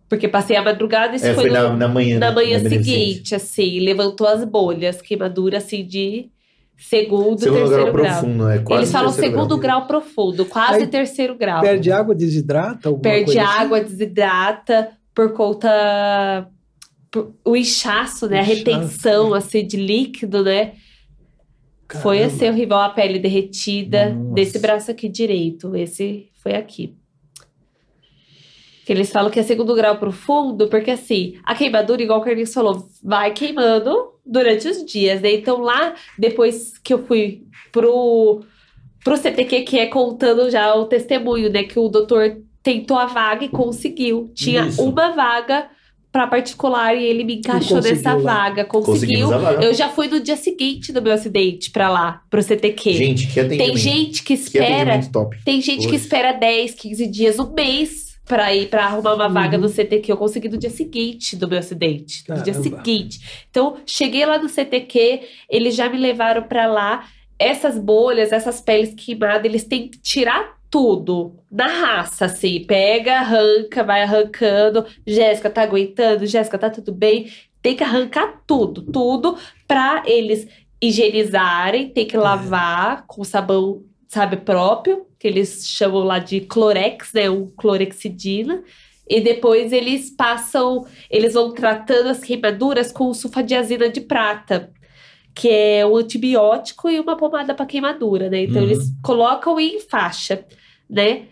Porque 0.08 0.28
passei 0.28 0.54
a 0.56 0.62
madrugada, 0.62 1.16
isso 1.16 1.26
É, 1.26 1.34
foi, 1.34 1.48
foi 1.48 1.50
no- 1.50 1.70
na, 1.70 1.76
na 1.76 1.88
manhã. 1.88 2.18
na 2.18 2.28
né? 2.28 2.34
manhã 2.34 2.62
Na 2.62 2.68
seguinte, 2.68 3.34
assim, 3.34 3.80
levantou 3.80 4.26
as 4.28 4.44
bolhas, 4.44 5.00
queimadura 5.02 5.56
assim 5.58 5.84
de 5.84 6.30
segundo, 6.76 7.40
Segundo 7.40 7.58
terceiro 7.58 7.92
grau 7.92 7.92
grau. 7.92 8.20
profundo, 8.20 8.48
é 8.50 8.58
quase 8.58 8.80
Eles 8.82 8.92
falam 8.92 9.10
segundo 9.10 9.58
grau. 9.58 9.86
profundo, 9.86 10.44
quase 10.46 10.80
Aí 10.82 10.86
terceiro 10.86 11.34
grau. 11.34 11.60
Perde 11.62 11.90
água, 11.90 12.14
desidrata? 12.14 12.88
alguma 12.88 13.02
Perde 13.02 13.24
coisa 13.24 13.42
assim? 13.42 13.50
água, 13.62 13.80
desidrata 13.80 14.90
por 15.14 15.32
conta 15.32 16.48
por- 17.10 17.34
o 17.44 17.56
inchaço, 17.56 18.26
né? 18.28 18.38
A 18.38 18.42
Inchaço, 18.42 18.58
retenção 18.58 19.34
assim 19.34 19.66
de 19.66 19.76
líquido, 19.76 20.42
né? 20.42 20.74
Foi 22.00 22.18
Caramba. 22.20 22.34
assim 22.36 22.48
horrível 22.48 22.76
a 22.78 22.88
pele 22.88 23.18
derretida 23.18 24.10
Nossa. 24.10 24.34
desse 24.34 24.58
braço 24.58 24.90
aqui 24.90 25.08
direito. 25.10 25.76
Esse 25.76 26.30
foi 26.42 26.54
aqui. 26.54 26.94
Que 28.86 28.92
eles 28.92 29.12
falam 29.12 29.30
que 29.30 29.38
é 29.38 29.42
segundo 29.42 29.74
grau 29.74 29.98
profundo, 29.98 30.68
porque 30.68 30.90
assim, 30.90 31.38
a 31.44 31.54
queimadura, 31.54 32.02
igual 32.02 32.20
o 32.20 32.22
Carlinhos 32.24 32.52
falou, 32.54 32.88
vai 33.02 33.32
queimando 33.32 33.94
durante 34.26 34.66
os 34.66 34.84
dias, 34.84 35.20
né? 35.20 35.34
Então 35.34 35.60
lá, 35.60 35.94
depois 36.18 36.78
que 36.78 36.92
eu 36.94 37.04
fui 37.06 37.46
pro, 37.70 38.40
pro 39.04 39.16
CTQ, 39.16 39.62
que 39.62 39.78
é 39.78 39.86
contando 39.86 40.50
já 40.50 40.74
o 40.74 40.86
testemunho, 40.86 41.50
né? 41.50 41.62
Que 41.62 41.78
o 41.78 41.88
doutor 41.88 42.38
tentou 42.62 42.96
a 42.98 43.06
vaga 43.06 43.44
e 43.44 43.48
conseguiu. 43.48 44.30
Tinha 44.34 44.66
Isso. 44.66 44.82
uma 44.82 45.10
vaga 45.12 45.68
para 46.10 46.26
particular 46.26 46.94
e 46.94 47.02
ele 47.04 47.24
me 47.24 47.36
encaixou 47.36 47.80
nessa 47.80 48.16
vaga. 48.18 48.64
Conseguiu. 48.66 49.28
Vaga. 49.28 49.64
Eu 49.64 49.72
já 49.72 49.88
fui 49.88 50.08
no 50.08 50.20
dia 50.20 50.36
seguinte 50.36 50.92
do 50.92 51.00
meu 51.00 51.12
acidente 51.14 51.70
pra 51.70 51.88
lá, 51.88 52.20
pro 52.28 52.42
CTQ. 52.42 52.92
Gente, 52.92 53.26
que. 53.28 53.44
Tem 53.44 53.76
gente 53.76 54.22
que 54.22 54.28
Que 54.28 54.34
espera, 54.34 55.00
top. 55.10 55.36
tem 55.44 55.60
gente 55.62 55.88
que 55.88 55.96
espera 55.96 56.32
10, 56.32 56.74
15 56.74 57.06
dias, 57.06 57.38
um 57.38 57.50
mês 57.52 58.12
pra 58.26 58.54
ir 58.54 58.68
pra 58.68 58.84
arrumar 58.84 59.14
uma 59.14 59.28
vaga 59.28 59.56
Uhum. 59.56 59.62
no 59.62 59.68
CTQ. 59.68 60.12
Eu 60.12 60.16
consegui 60.18 60.48
no 60.50 60.58
dia 60.58 60.70
seguinte 60.70 61.34
do 61.34 61.48
meu 61.48 61.58
acidente, 61.58 62.24
no 62.28 62.42
dia 62.42 62.54
seguinte. 62.54 63.18
Então, 63.50 63.78
cheguei 63.86 64.24
lá 64.26 64.38
no 64.38 64.48
CTQ, 64.50 65.20
eles 65.50 65.74
já 65.74 65.88
me 65.88 65.98
levaram 65.98 66.42
pra 66.42 66.66
lá. 66.66 67.04
Essas 67.38 67.76
bolhas, 67.78 68.30
essas 68.32 68.60
peles 68.60 68.94
queimadas, 68.94 69.44
eles 69.46 69.64
têm 69.64 69.88
que 69.88 69.98
tirar 69.98 70.56
tudo 70.72 71.36
na 71.50 71.66
raça, 71.66 72.24
assim. 72.24 72.64
Pega, 72.66 73.18
arranca, 73.18 73.84
vai 73.84 74.02
arrancando. 74.02 74.86
Jéssica, 75.06 75.50
tá 75.50 75.62
aguentando? 75.62 76.26
Jéssica, 76.26 76.58
tá 76.58 76.70
tudo 76.70 76.92
bem? 76.92 77.30
Tem 77.60 77.76
que 77.76 77.84
arrancar 77.84 78.42
tudo, 78.46 78.82
tudo 78.90 79.36
pra 79.68 80.02
eles 80.06 80.48
higienizarem, 80.82 81.90
tem 81.90 82.06
que 82.06 82.16
lavar 82.16 83.04
com 83.06 83.22
sabão, 83.22 83.84
sabe, 84.08 84.38
próprio, 84.38 85.06
que 85.18 85.28
eles 85.28 85.66
chamam 85.68 86.02
lá 86.02 86.18
de 86.18 86.40
clorex, 86.40 87.12
né, 87.12 87.30
um 87.30 87.46
clorexidina. 87.46 88.62
E 89.08 89.20
depois 89.20 89.72
eles 89.72 90.10
passam, 90.10 90.86
eles 91.10 91.34
vão 91.34 91.52
tratando 91.52 92.08
as 92.08 92.20
queimaduras 92.20 92.90
com 92.90 93.12
sulfadiazina 93.12 93.88
de 93.88 94.00
prata, 94.00 94.72
que 95.34 95.48
é 95.48 95.86
um 95.86 95.96
antibiótico 95.96 96.88
e 96.90 96.98
uma 97.00 97.16
pomada 97.16 97.54
para 97.54 97.66
queimadura, 97.66 98.28
né? 98.30 98.42
Então 98.42 98.62
Uhum. 98.62 98.68
eles 98.68 98.92
colocam 99.02 99.58
em 99.60 99.80
faixa, 99.80 100.44
né? 100.92 101.22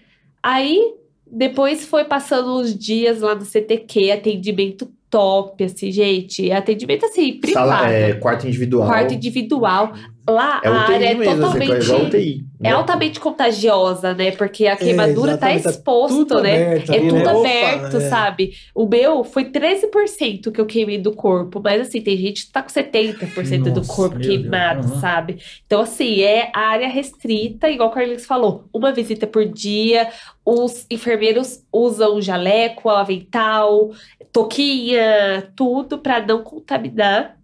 Aí 0.43 0.95
depois 1.31 1.87
foi 1.87 2.05
passando 2.05 2.57
os 2.57 2.77
dias 2.77 3.21
lá 3.21 3.35
no 3.35 3.45
CTQ, 3.45 4.11
atendimento 4.11 4.91
top, 5.11 5.63
assim, 5.65 5.91
gente, 5.91 6.51
atendimento 6.51 7.05
assim, 7.05 7.39
privado. 7.39 7.69
Sala, 7.69 7.93
é, 7.93 8.15
quarto 8.15 8.47
individual. 8.47 8.89
Quarto 8.89 9.13
individual. 9.13 9.93
Lá 10.29 10.61
É 10.63 10.69
a 10.69 10.73
UTI 10.73 10.95
área 10.95 11.07
é 11.07 11.15
mesmo, 11.15 11.47
assim, 11.47 11.59
totalmente. 11.59 11.73
é 11.73 11.81
igual 11.81 12.03
UTI. 12.05 12.47
É 12.63 12.71
né? 12.71 12.71
altamente 12.73 13.19
contagiosa, 13.19 14.15
né? 14.15 14.33
Porque 14.33 14.67
a 14.67 14.77
queimadura 14.77 15.37
tá 15.39 15.53
exatamente, 15.53 15.63
tá 15.63 15.71
exposto, 15.71 16.27
Tudo 16.27 16.41
né? 16.41 16.57
aberto 16.57 16.93
É 16.93 16.99
ali, 16.99 17.09
tudo 17.09 17.25
né? 17.25 17.33
Opa, 17.33 17.73
aberto, 17.73 18.01
é. 18.01 18.01
sabe? 18.01 18.53
O 18.75 18.87
meu 18.87 19.25
foi 19.25 19.51
13% 19.51 20.53
que 20.53 20.61
eu 20.61 20.67
queimei 20.67 20.99
do 20.99 21.15
corpo, 21.15 21.61
mas 21.63 21.81
assim, 21.83 22.03
tem 22.03 22.17
gente 22.19 22.47
que 22.47 22.53
tá 22.53 22.63
com 22.63 22.69
70% 22.69 23.71
do 23.73 23.83
Nossa, 23.83 23.93
corpo 23.95 24.19
meu 24.19 24.21
queimado, 24.21 24.83
Deus, 24.83 24.93
aham. 24.93 25.01
sabe? 25.01 25.39
Então, 25.67 25.81
assim, 25.81 26.21
é 26.23 26.51
área 26.55 26.89
restrita, 26.89 27.69
igual 27.71 27.89
o 27.89 27.93
Carlinhos 27.93 28.27
falou, 28.27 28.69
uma 28.73 28.93
visita 28.93 29.27
por 29.27 29.45
dia. 29.47 30.11
Os 30.45 30.87
enfermeiros 30.91 31.65
usam 31.73 32.21
jaleco, 32.21 32.89
avental, 32.91 33.91
toquinha, 34.33 35.53
tudo 35.57 35.99
pra 35.99 36.21
não 36.25 36.43
contaminar. 36.43 37.40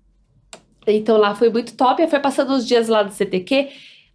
Então 0.87 1.17
lá 1.17 1.35
foi 1.35 1.51
muito 1.51 1.75
top. 1.75 2.03
Aí 2.03 2.09
foi 2.09 2.21
passando 2.21 2.53
os 2.55 2.67
dias 2.67 2.89
lá 2.89 3.03
no 3.05 3.11
CTQ. 3.11 3.69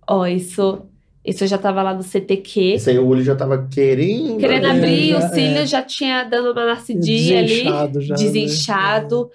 Ó, 0.10 0.26
isso, 0.26 0.82
isso 1.26 1.44
eu 1.44 1.48
já 1.48 1.58
tava 1.58 1.82
lá 1.84 1.94
no 1.94 2.04
CTQ. 2.04 2.74
Esse 2.76 2.90
aí 2.90 2.98
o 3.00 3.08
olho 3.08 3.24
já 3.24 3.36
tava 3.36 3.68
querendo. 3.74 4.38
Querendo 4.38 4.68
É, 4.68 4.72
abrir, 4.72 5.10
já- 5.10 5.18
os 5.20 5.24
cílios 5.32 5.60
é. 5.64 5.66
já 5.68 5.82
tinha 5.84 6.24
dando 6.24 6.52
uma 6.52 6.66
nascidinha 6.66 7.40
ali, 7.40 7.48
Desinchado 7.48 8.02
já, 8.02 8.16
né? 8.16 8.24
desinchado. 8.24 9.30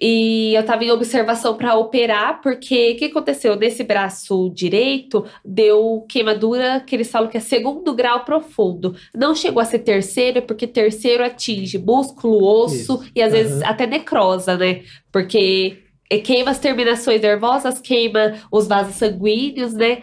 E 0.00 0.52
eu 0.56 0.64
tava 0.64 0.82
em 0.84 0.90
observação 0.90 1.56
para 1.56 1.76
operar, 1.76 2.40
porque 2.42 2.90
o 2.92 2.96
que 2.96 3.04
aconteceu? 3.04 3.54
Nesse 3.54 3.84
braço 3.84 4.50
direito, 4.52 5.24
deu 5.44 6.04
queimadura, 6.08 6.80
que 6.84 6.96
eles 6.96 7.08
falam 7.08 7.28
que 7.30 7.36
é 7.36 7.40
segundo 7.40 7.94
grau 7.94 8.24
profundo. 8.24 8.94
Não 9.14 9.36
chegou 9.36 9.62
a 9.62 9.64
ser 9.64 9.78
terceiro, 9.78 10.42
porque 10.42 10.66
terceiro 10.66 11.24
atinge 11.24 11.78
músculo, 11.78 12.42
osso 12.44 12.74
Isso. 12.74 13.04
e 13.14 13.22
às 13.22 13.32
vezes 13.32 13.62
Aham. 13.62 13.70
até 13.70 13.86
necrosa, 13.86 14.56
né? 14.56 14.82
Porque 15.12 15.78
é, 15.78 15.83
queima 16.20 16.50
as 16.50 16.58
terminações 16.58 17.20
nervosas, 17.20 17.80
queima 17.80 18.34
os 18.50 18.66
vasos 18.66 18.96
sanguíneos, 18.96 19.72
né? 19.74 20.02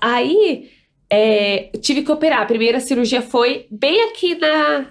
Aí 0.00 0.70
é, 1.10 1.70
tive 1.80 2.02
que 2.02 2.12
operar. 2.12 2.42
A 2.42 2.46
primeira 2.46 2.80
cirurgia 2.80 3.22
foi 3.22 3.66
bem 3.70 4.02
aqui 4.08 4.34
na. 4.34 4.86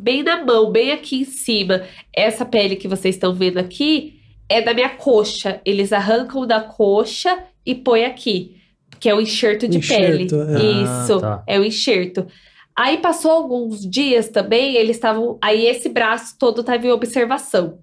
Bem 0.00 0.22
na 0.22 0.44
mão, 0.44 0.70
bem 0.70 0.92
aqui 0.92 1.22
em 1.22 1.24
cima. 1.24 1.82
Essa 2.14 2.44
pele 2.44 2.76
que 2.76 2.86
vocês 2.86 3.16
estão 3.16 3.34
vendo 3.34 3.58
aqui 3.58 4.20
é 4.48 4.62
da 4.62 4.72
minha 4.72 4.90
coxa. 4.90 5.60
Eles 5.64 5.92
arrancam 5.92 6.46
da 6.46 6.60
coxa 6.60 7.36
e 7.66 7.74
põem 7.74 8.04
aqui. 8.04 8.56
Que 9.00 9.08
é 9.08 9.14
o 9.14 9.20
enxerto 9.20 9.66
de 9.66 9.78
Enxerto, 9.78 10.36
pele. 10.36 10.54
é. 10.56 10.82
Isso, 11.04 11.14
Ah, 11.16 11.20
tá. 11.20 11.44
é 11.48 11.58
o 11.58 11.64
enxerto. 11.64 12.26
Aí 12.76 12.98
passou 12.98 13.32
alguns 13.32 13.80
dias 13.88 14.28
também, 14.28 14.76
eles 14.76 14.96
estavam. 14.96 15.36
Aí 15.42 15.66
esse 15.66 15.88
braço 15.88 16.36
todo 16.38 16.60
estava 16.60 16.86
em 16.86 16.90
observação. 16.92 17.78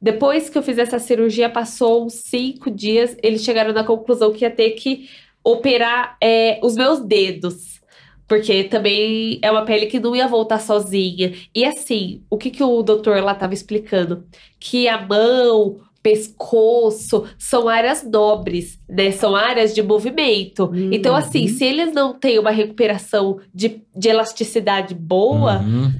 Depois 0.00 0.48
que 0.48 0.56
eu 0.56 0.62
fiz 0.62 0.78
essa 0.78 0.98
cirurgia, 0.98 1.50
passou 1.50 2.04
uns 2.04 2.14
cinco 2.14 2.70
dias, 2.70 3.16
eles 3.22 3.42
chegaram 3.42 3.72
na 3.72 3.82
conclusão 3.84 4.32
que 4.32 4.44
ia 4.44 4.50
ter 4.50 4.70
que 4.70 5.08
operar 5.42 6.16
é, 6.22 6.60
os 6.62 6.74
meus 6.74 7.00
dedos. 7.00 7.78
Porque 8.26 8.64
também 8.64 9.38
é 9.40 9.50
uma 9.50 9.64
pele 9.64 9.86
que 9.86 9.98
não 9.98 10.14
ia 10.14 10.28
voltar 10.28 10.60
sozinha. 10.60 11.32
E 11.54 11.64
assim, 11.64 12.22
o 12.28 12.36
que, 12.36 12.50
que 12.50 12.62
o 12.62 12.82
doutor 12.82 13.22
lá 13.22 13.32
estava 13.32 13.54
explicando? 13.54 14.24
Que 14.60 14.86
a 14.86 15.00
mão, 15.00 15.80
pescoço, 16.02 17.24
são 17.38 17.68
áreas 17.68 18.04
nobres, 18.04 18.78
né? 18.86 19.10
São 19.12 19.34
áreas 19.34 19.74
de 19.74 19.82
movimento. 19.82 20.66
Hum, 20.66 20.90
Então, 20.92 21.16
assim, 21.16 21.48
uhum. 21.48 21.54
se 21.56 21.64
eles 21.64 21.92
não 21.94 22.12
têm 22.12 22.38
uma 22.38 22.50
recuperação 22.50 23.38
de, 23.54 23.82
de 23.96 24.08
elasticidade 24.10 24.94
boa, 24.94 25.60
Uhum. 25.60 25.90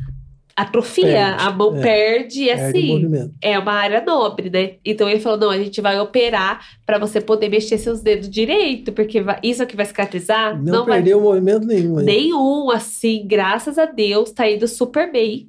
Atrofia, 0.62 1.04
Perde, 1.06 1.42
a 1.42 1.50
mão 1.50 1.76
é. 1.76 1.80
perde 1.80 2.42
e 2.44 2.50
assim 2.50 3.00
é 3.42 3.58
uma 3.58 3.72
área 3.72 4.02
nobre, 4.04 4.50
né? 4.50 4.72
Então 4.84 5.08
ele 5.08 5.20
falou: 5.20 5.38
não, 5.38 5.50
a 5.50 5.58
gente 5.58 5.80
vai 5.80 5.98
operar 6.00 6.60
pra 6.84 6.98
você 6.98 7.20
poder 7.20 7.48
mexer 7.48 7.78
seus 7.78 8.00
dedos 8.00 8.28
direito, 8.28 8.92
porque 8.92 9.20
vai- 9.20 9.38
isso 9.42 9.62
aqui 9.62 9.76
vai 9.76 9.86
cicatrizar. 9.86 10.60
Não, 10.62 10.84
vai 10.84 10.96
perdeu 10.96 11.20
movimento 11.20 11.66
nenhum. 11.66 11.96
nenhum, 11.96 12.70
assim, 12.70 13.24
graças 13.26 13.78
a 13.78 13.84
Deus, 13.86 14.30
tá 14.32 14.48
indo 14.50 14.66
super 14.68 15.10
bem. 15.10 15.48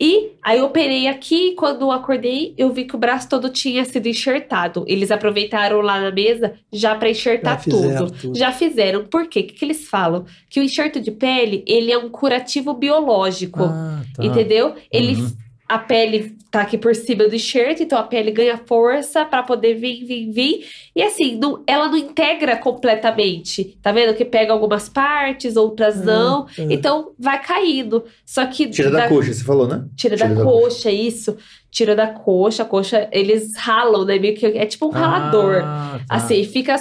E 0.00 0.32
aí 0.42 0.58
eu 0.58 0.64
operei 0.64 1.06
aqui, 1.06 1.50
e 1.50 1.54
quando 1.54 1.82
eu 1.82 1.92
acordei, 1.92 2.54
eu 2.56 2.72
vi 2.72 2.86
que 2.86 2.94
o 2.96 2.98
braço 2.98 3.28
todo 3.28 3.50
tinha 3.50 3.84
sido 3.84 4.06
enxertado. 4.06 4.82
Eles 4.88 5.10
aproveitaram 5.10 5.82
lá 5.82 6.00
na 6.00 6.10
mesa 6.10 6.54
já 6.72 6.94
pra 6.94 7.10
enxertar 7.10 7.58
Já 7.58 7.70
tudo. 7.70 8.10
tudo. 8.12 8.38
Já 8.38 8.50
fizeram. 8.50 9.04
Por 9.04 9.26
quê? 9.28 9.40
O 9.40 9.46
que, 9.46 9.52
que 9.52 9.64
eles 9.64 9.86
falam? 9.86 10.24
Que 10.48 10.58
o 10.58 10.62
enxerto 10.62 10.98
de 11.00 11.10
pele, 11.10 11.62
ele 11.66 11.92
é 11.92 11.98
um 11.98 12.08
curativo 12.08 12.72
biológico. 12.72 13.62
Ah, 13.64 14.02
tá. 14.16 14.24
Entendeu? 14.24 14.74
Ele 14.90 15.16
Uhum. 15.16 15.32
A 15.70 15.78
pele 15.78 16.36
tá 16.50 16.62
aqui 16.62 16.76
por 16.76 16.94
cima 16.96 17.28
do 17.28 17.34
enxerto, 17.34 17.80
então 17.82 17.96
a 17.96 18.02
pele 18.02 18.32
ganha 18.32 18.58
força 18.66 19.24
pra 19.24 19.42
poder 19.42 19.74
vir, 19.74 20.04
vir, 20.04 20.30
vir. 20.32 20.66
E 20.96 21.02
assim, 21.02 21.36
não- 21.36 21.62
ela 21.66 21.88
não 21.88 21.96
integra 21.96 22.56
completamente. 22.56 23.78
Tá 23.82 23.92
vendo? 23.92 24.14
Que 24.14 24.24
pega 24.24 24.52
algumas 24.52 24.88
partes, 24.88 25.56
outras 25.56 26.04
não. 26.04 26.46
É. 26.58 26.62
Então 26.70 27.12
vai 27.18 27.40
caindo. 27.40 28.04
Só 28.26 28.44
que. 28.46 28.68
Tira 28.68 28.90
da 28.90 29.08
coxa, 29.08 29.32
você 29.32 29.44
falou, 29.44 29.68
né? 29.68 29.84
Tira, 29.96 30.16
Tira 30.16 30.28
da, 30.30 30.34
da 30.34 30.42
coxa, 30.42 30.90
isso. 30.90 31.36
Tira 31.70 31.94
da 31.94 32.08
coxa. 32.08 32.62
A 32.64 32.66
coxa, 32.66 33.08
eles 33.12 33.54
ralam, 33.56 34.04
né? 34.04 34.18
Meio 34.18 34.34
que 34.34 34.44
é 34.46 34.66
tipo 34.66 34.86
um 34.86 34.90
ralador. 34.90 35.62
Ah, 35.64 36.00
tá. 36.08 36.16
Assim, 36.16 36.42
fica 36.44 36.74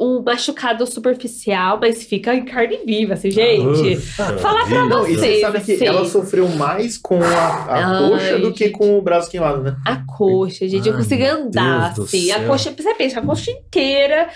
um 0.00 0.22
machucado 0.22 0.86
superficial, 0.86 1.78
mas 1.80 2.04
fica 2.04 2.34
em 2.34 2.44
carne 2.44 2.78
viva, 2.86 3.14
assim, 3.14 3.30
gente. 3.30 3.96
Ufa 3.96 4.38
Falar 4.38 4.66
pra. 4.66 4.84
Não, 4.84 5.06
e 5.06 5.14
você 5.14 5.20
Vocês, 5.20 5.40
sabe 5.40 5.60
que 5.60 5.72
assim. 5.72 5.86
ela 5.86 6.04
sofreu 6.04 6.48
mais 6.50 6.96
com 6.96 7.20
a, 7.22 7.26
a 7.26 7.86
Ai, 7.98 8.08
coxa 8.10 8.38
do 8.38 8.52
que 8.52 8.68
com 8.70 8.96
o 8.98 9.02
braço 9.02 9.30
queimado, 9.30 9.62
né? 9.62 9.76
A 9.84 9.96
coxa, 10.06 10.68
gente, 10.68 10.86
eu 10.86 10.94
Ai, 10.94 10.98
consigo 11.02 11.22
meu 11.22 11.34
andar, 11.34 11.94
Deus 11.94 12.08
assim. 12.08 12.30
A 12.30 12.44
coxa, 12.46 12.72
você 12.76 12.94
pensa, 12.94 13.18
a 13.18 13.22
coxa 13.22 13.50
inteira 13.50 14.28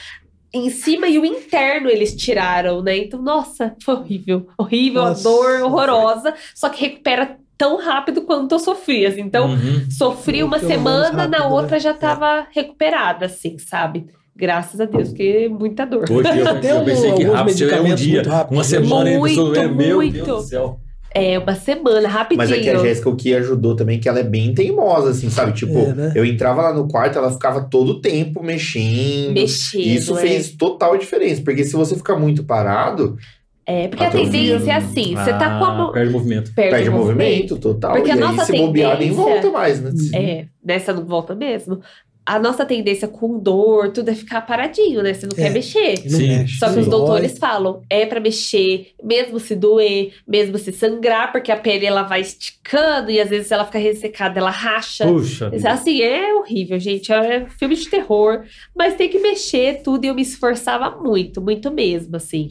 em 0.55 0.69
cima 0.69 1.07
e 1.07 1.19
o 1.19 1.25
interno 1.25 1.89
eles 1.89 2.15
tiraram, 2.15 2.83
né? 2.83 2.97
Então, 2.99 3.23
nossa, 3.23 3.75
foi 3.83 3.95
horrível. 3.95 4.49
Horrível, 4.59 5.03
Nossa. 5.03 5.21
a 5.21 5.33
dor 5.33 5.63
horrorosa, 5.63 6.35
só 6.55 6.69
que 6.69 6.81
recupera 6.83 7.37
tão 7.57 7.79
rápido 7.79 8.23
quanto 8.23 8.53
eu 8.55 8.59
sofri, 8.59 9.07
assim. 9.07 9.21
Então, 9.21 9.51
Uhum. 9.53 9.87
sofri 9.91 10.43
uma 10.43 10.59
semana, 10.59 11.29
na 11.29 11.39
rápido, 11.39 11.53
outra 11.55 11.77
né? 11.77 11.81
já 11.81 11.95
tava 11.95 12.47
recuperada, 12.51 13.27
assim, 13.27 13.57
sabe? 13.59 14.07
Graças 14.35 14.81
a 14.81 14.87
Deus, 14.87 15.09
porque 15.09 15.49
muita 15.49 15.85
dor. 15.85 16.05
Hoje 16.11 16.29
eu, 16.29 16.47
eu 16.77 16.85
pensei 16.85 17.13
que 17.13 17.25
rápido 17.25 17.57
seria 17.57 17.83
um 17.83 17.95
dia, 17.95 18.23
muito 18.23 18.55
uma 18.55 18.65
semana 18.65 19.19
Muito, 19.19 19.55
é, 19.55 19.69
meu 19.69 19.97
muito. 19.97 20.25
Deus 20.25 20.45
do 20.45 20.49
céu. 20.49 20.81
É, 21.15 21.39
uma 21.39 21.55
semana, 21.55 22.09
rapidinho. 22.09 22.49
Mas 22.49 22.59
é 22.59 22.63
que 22.63 22.71
a 22.71 22.79
Jéssica, 22.79 23.11
o 23.11 23.15
que 23.15 23.35
ajudou 23.35 23.77
também, 23.77 23.99
é 23.99 24.01
que 24.01 24.09
ela 24.09 24.21
é 24.21 24.23
bem 24.23 24.55
teimosa, 24.55 25.11
assim, 25.11 25.29
sabe? 25.29 25.53
Tipo, 25.53 25.79
É, 25.79 25.93
né? 25.93 26.13
eu 26.15 26.25
entrava 26.25 26.63
lá 26.63 26.73
no 26.73 26.89
quarto, 26.89 27.19
ela 27.19 27.31
ficava 27.31 27.61
todo 27.69 27.91
o 27.91 28.01
tempo 28.01 28.43
mexendo. 28.43 29.35
Mexendo, 29.35 29.83
Isso 29.83 30.17
é. 30.17 30.21
fez 30.23 30.53
total 30.53 30.97
diferença, 30.97 31.43
porque 31.45 31.65
se 31.65 31.75
você 31.75 31.95
ficar 31.97 32.17
muito 32.17 32.45
parado, 32.45 33.19
É, 33.67 33.89
porque 33.89 34.03
a 34.03 34.11
tendência 34.11 34.73
é 34.73 34.75
assim, 34.75 35.15
você 35.15 35.31
tá 35.35 35.59
com 35.59 35.65
a 35.67 35.75
mão... 35.75 35.89
Ah, 35.91 35.93
Perde 35.93 36.11
movimento. 36.11 36.53
Perde, 36.55 36.71
perde 36.71 36.89
o 36.89 36.93
movimento 36.93 37.59
total. 37.59 37.93
Porque 37.93 38.09
e 38.09 38.13
a 38.13 38.15
aí, 38.15 38.21
nossa 38.21 38.45
se 38.47 38.57
bobear, 38.57 38.99
nem 38.99 39.13
volta 39.13 39.51
mais, 39.51 39.81
né? 39.81 39.93
É, 40.15 40.47
nessa 40.65 40.95
não 40.95 41.05
volta 41.05 41.35
mesmo. 41.35 41.81
A 42.25 42.39
nossa 42.39 42.65
tendência 42.65 43.09
com 43.09 43.37
dor, 43.37 43.91
tudo 43.91 44.09
é 44.11 44.15
ficar 44.15 44.43
paradinho, 44.43 45.03
né? 45.03 45.13
Você 45.13 45.27
não 45.27 45.33
É. 45.37 45.43
quer 45.43 45.51
mexer. 45.51 46.03
Não 46.09 46.19
Sim. 46.19 46.29
mexe, 46.29 46.57
Só 46.59 46.73
que 46.73 46.79
os 46.79 46.87
dói. 46.87 46.99
doutores 47.01 47.37
falam, 47.37 47.83
é 47.91 48.07
pra 48.07 48.21
mexer, 48.21 48.93
mesmo 49.03 49.41
se 49.41 49.57
doer, 49.57 50.13
mesmo 50.27 50.57
se 50.57 50.71
sangrar, 50.73 51.33
porque 51.33 51.51
a 51.51 51.57
pele 51.57 51.85
ela 51.85 52.05
vai 52.05 52.21
esticando 52.21 53.11
e 53.11 53.21
às 53.21 53.29
vezes 53.29 53.51
ela 53.51 53.65
fica 53.65 53.79
ressecada, 53.79 54.39
ela 54.39 54.51
racha. 54.51 55.05
Puxa. 55.07 55.51
vida. 55.51 55.69
Assim, 55.73 56.01
é 56.01 56.33
horrível, 56.35 56.79
gente. 56.79 57.13
É 57.13 57.47
filme 57.59 57.75
de 57.75 57.89
terror. 57.91 58.45
Mas 58.75 58.95
tem 58.95 59.09
que 59.09 59.19
mexer 59.19 59.83
tudo 59.83 60.05
e 60.05 60.09
eu 60.09 60.15
me 60.15 60.23
esforçava 60.23 60.91
muito, 61.03 61.41
muito 61.41 61.73
mesmo, 61.73 62.15
assim. 62.17 62.51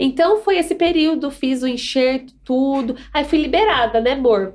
Então 0.00 0.38
foi 0.42 0.58
esse 0.58 0.74
período, 0.74 1.30
fiz 1.30 1.62
o 1.62 1.68
enxerto, 1.68 2.32
tudo. 2.44 2.96
Aí 3.14 3.22
fui 3.24 3.38
liberada, 3.38 4.00
né, 4.00 4.12
amor? 4.14 4.54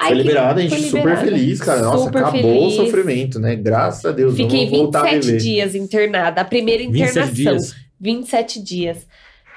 Aí 0.00 0.08
Foi 0.08 0.16
que- 0.16 0.22
liberada, 0.22 0.60
a 0.60 0.62
gente 0.66 0.82
super 0.88 1.16
feliz, 1.18 1.60
cara. 1.60 1.82
Nossa, 1.82 2.04
Super 2.04 2.22
acabou 2.22 2.40
feliz. 2.40 2.72
o 2.72 2.76
sofrimento, 2.86 3.38
né? 3.38 3.54
Graças 3.54 4.04
a 4.06 4.12
Deus. 4.12 4.34
Fiquei 4.34 4.64
vamos 4.64 4.78
voltar 4.78 5.00
a 5.00 5.02
27 5.10 5.26
viver. 5.26 5.38
dias 5.38 5.74
internada. 5.74 6.40
A 6.40 6.44
primeira 6.44 6.82
27 6.84 7.10
internação. 7.10 7.34
dias. 7.34 7.74
27 8.00 8.62
dias. 8.62 9.06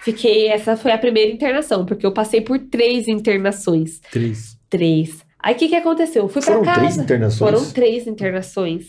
Fiquei, 0.03 0.49
essa 0.49 0.75
foi 0.75 0.91
a 0.91 0.97
primeira 0.97 1.31
internação, 1.31 1.85
porque 1.85 2.05
eu 2.05 2.11
passei 2.11 2.41
por 2.41 2.59
três 2.59 3.07
internações. 3.07 4.01
Três. 4.11 4.57
Três. 4.69 5.19
Aí 5.41 5.55
o 5.55 5.57
que, 5.57 5.69
que 5.69 5.75
aconteceu? 5.75 6.27
Fui 6.27 6.41
Foram 6.41 6.61
pra 6.61 6.73
três 6.73 6.89
casa. 6.89 7.01
internações? 7.03 7.39
Foram 7.39 7.71
três 7.71 8.05
internações. 8.07 8.83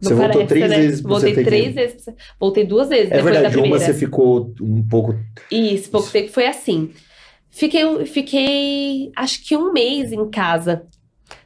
Você 0.00 0.14
voltou 0.14 0.46
três 0.46 0.68
vezes 0.70 1.00
pro 1.00 1.10
Voltei 1.10 1.32
três 1.44 1.74
vezes. 1.74 2.04
pra- 2.04 2.14
Voltei 2.38 2.64
duas 2.64 2.88
vezes 2.88 3.06
É 3.10 3.16
depois 3.16 3.24
verdade, 3.24 3.42
da 3.54 3.58
uma 3.58 3.62
primeira. 3.62 3.84
você 3.84 3.94
ficou 3.98 4.54
um 4.60 4.86
pouco. 4.86 5.14
Isso, 5.50 5.90
pouco 5.90 6.08
tempo 6.10 6.30
foi 6.30 6.46
assim. 6.46 6.90
Fiquei, 7.58 8.06
fiquei, 8.06 9.10
acho 9.16 9.44
que 9.44 9.56
um 9.56 9.72
mês 9.72 10.12
em 10.12 10.30
casa. 10.30 10.82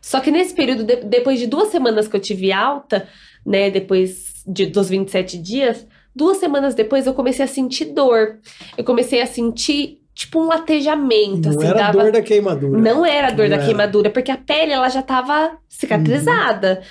Só 0.00 0.20
que 0.20 0.30
nesse 0.30 0.54
período, 0.54 0.84
de- 0.84 1.04
depois 1.04 1.38
de 1.38 1.46
duas 1.46 1.68
semanas 1.68 2.06
que 2.06 2.14
eu 2.14 2.20
tive 2.20 2.52
alta, 2.52 3.08
né, 3.46 3.70
depois 3.70 4.42
de, 4.46 4.66
dos 4.66 4.88
27 4.90 5.38
dias, 5.38 5.86
duas 6.14 6.36
semanas 6.36 6.74
depois 6.74 7.06
eu 7.06 7.14
comecei 7.14 7.44
a 7.44 7.48
sentir 7.48 7.86
dor. 7.86 8.38
Eu 8.76 8.84
comecei 8.84 9.22
a 9.22 9.26
sentir, 9.26 10.00
tipo, 10.14 10.38
um 10.38 10.46
latejamento, 10.48 11.48
Não 11.48 11.56
assim, 11.58 11.66
era 11.66 11.78
dava... 11.78 12.02
dor 12.02 12.12
da 12.12 12.20
queimadura. 12.20 12.78
Não 12.78 13.06
era 13.06 13.30
dor 13.30 13.44
Não 13.48 13.50
da 13.50 13.56
era. 13.56 13.64
queimadura, 13.64 14.10
porque 14.10 14.30
a 14.30 14.36
pele, 14.36 14.70
ela 14.72 14.90
já 14.90 15.00
tava 15.02 15.56
cicatrizada. 15.68 16.82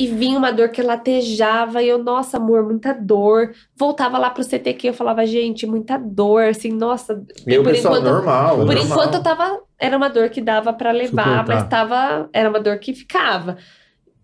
E 0.00 0.06
vinha 0.06 0.38
uma 0.38 0.50
dor 0.50 0.70
que 0.70 0.80
latejava, 0.82 1.82
e 1.82 1.88
eu, 1.88 1.98
nossa, 2.02 2.38
amor, 2.38 2.64
muita 2.64 2.92
dor. 2.94 3.52
Voltava 3.76 4.16
lá 4.16 4.30
pro 4.30 4.42
CTQ, 4.42 4.88
eu 4.88 4.94
falava, 4.94 5.26
gente, 5.26 5.66
muita 5.66 5.98
dor, 5.98 6.44
assim, 6.44 6.72
nossa, 6.72 7.22
E 7.46 7.58
o 7.58 7.62
por 7.62 7.70
pessoal, 7.72 7.98
enquanto- 7.98 8.12
normal. 8.14 8.56
por 8.56 8.64
normal. 8.66 8.84
enquanto 8.84 9.14
eu 9.16 9.22
tava. 9.22 9.60
Era 9.78 9.96
uma 9.96 10.08
dor 10.08 10.30
que 10.30 10.40
dava 10.40 10.72
pra 10.72 10.90
levar, 10.90 11.22
Suportar. 11.42 11.46
mas 11.46 11.68
tava. 11.68 12.28
Era 12.32 12.48
uma 12.48 12.60
dor 12.60 12.78
que 12.78 12.94
ficava. 12.94 13.56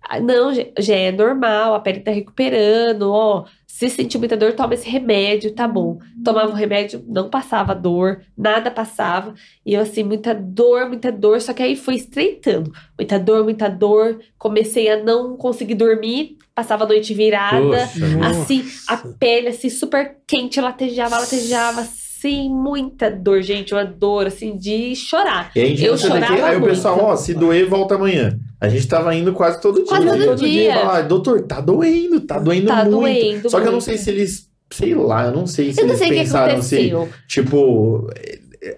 Ah, 0.08 0.20
Não, 0.20 0.54
já 0.54 0.62
já 0.78 0.94
é 0.94 1.10
normal, 1.12 1.74
a 1.74 1.80
pele 1.80 2.00
tá 2.00 2.10
recuperando, 2.12 3.10
ó. 3.12 3.44
Se 3.76 3.90
sentir 3.90 4.16
muita 4.16 4.38
dor, 4.38 4.54
toma 4.54 4.72
esse 4.72 4.88
remédio, 4.88 5.52
tá 5.52 5.68
bom. 5.68 5.98
Tomava 6.24 6.50
o 6.50 6.54
remédio, 6.54 7.04
não 7.06 7.28
passava 7.28 7.74
dor, 7.74 8.22
nada 8.34 8.70
passava. 8.70 9.34
E 9.66 9.74
eu, 9.74 9.82
assim, 9.82 10.02
muita 10.02 10.34
dor, 10.34 10.88
muita 10.88 11.12
dor. 11.12 11.42
Só 11.42 11.52
que 11.52 11.62
aí 11.62 11.76
foi 11.76 11.96
estreitando. 11.96 12.72
Muita 12.98 13.18
dor, 13.18 13.44
muita 13.44 13.68
dor. 13.68 14.18
Comecei 14.38 14.88
a 14.88 15.04
não 15.04 15.36
conseguir 15.36 15.74
dormir, 15.74 16.38
passava 16.54 16.84
a 16.84 16.86
noite 16.86 17.12
virada. 17.12 17.86
Poxa. 17.86 18.06
Nossa. 18.16 18.40
Assim, 18.40 18.64
a 18.88 18.96
pele, 18.96 19.48
assim, 19.48 19.68
super 19.68 20.16
quente, 20.26 20.58
latejava, 20.58 21.18
latejava, 21.18 21.86
assim, 22.26 22.48
muita 22.50 23.10
dor, 23.10 23.42
gente, 23.42 23.72
uma 23.72 23.84
dor, 23.84 24.26
assim, 24.26 24.56
de 24.56 24.94
chorar. 24.96 25.50
E 25.54 25.60
a 25.60 25.66
gente 25.66 25.84
Eu 25.84 25.92
daqui, 25.94 26.06
chorava 26.06 26.46
aí 26.46 26.56
o 26.56 26.62
pessoal, 26.62 26.98
ó, 27.02 27.16
se 27.16 27.34
doer, 27.34 27.66
volta 27.68 27.94
amanhã. 27.94 28.38
A 28.60 28.68
gente 28.68 28.86
tava 28.88 29.14
indo 29.14 29.32
quase 29.32 29.60
todo 29.60 29.76
dia. 29.76 29.86
Quase 29.86 30.06
todo 30.24 30.36
dia. 30.36 30.74
Fala, 30.74 30.98
"Ah, 30.98 31.02
doutor, 31.02 31.42
tá 31.42 31.60
doendo, 31.60 32.20
tá 32.20 32.38
doendo 32.38 32.66
Tá 32.68 32.84
muito. 32.84 32.90
doendo 33.00 33.50
Só 33.50 33.60
que 33.60 33.68
eu 33.68 33.72
não 33.72 33.80
sei 33.80 33.98
se 33.98 34.10
eles, 34.10 34.48
sei 34.72 34.94
lá, 34.94 35.26
eu 35.26 35.32
não 35.32 35.46
sei 35.46 35.72
se 35.72 35.80
Eu 35.80 35.86
eles 35.86 35.98
sei 35.98 36.08
que 36.08 36.14
pensaram 36.16 36.62
se, 36.62 36.92
tipo, 37.28 38.08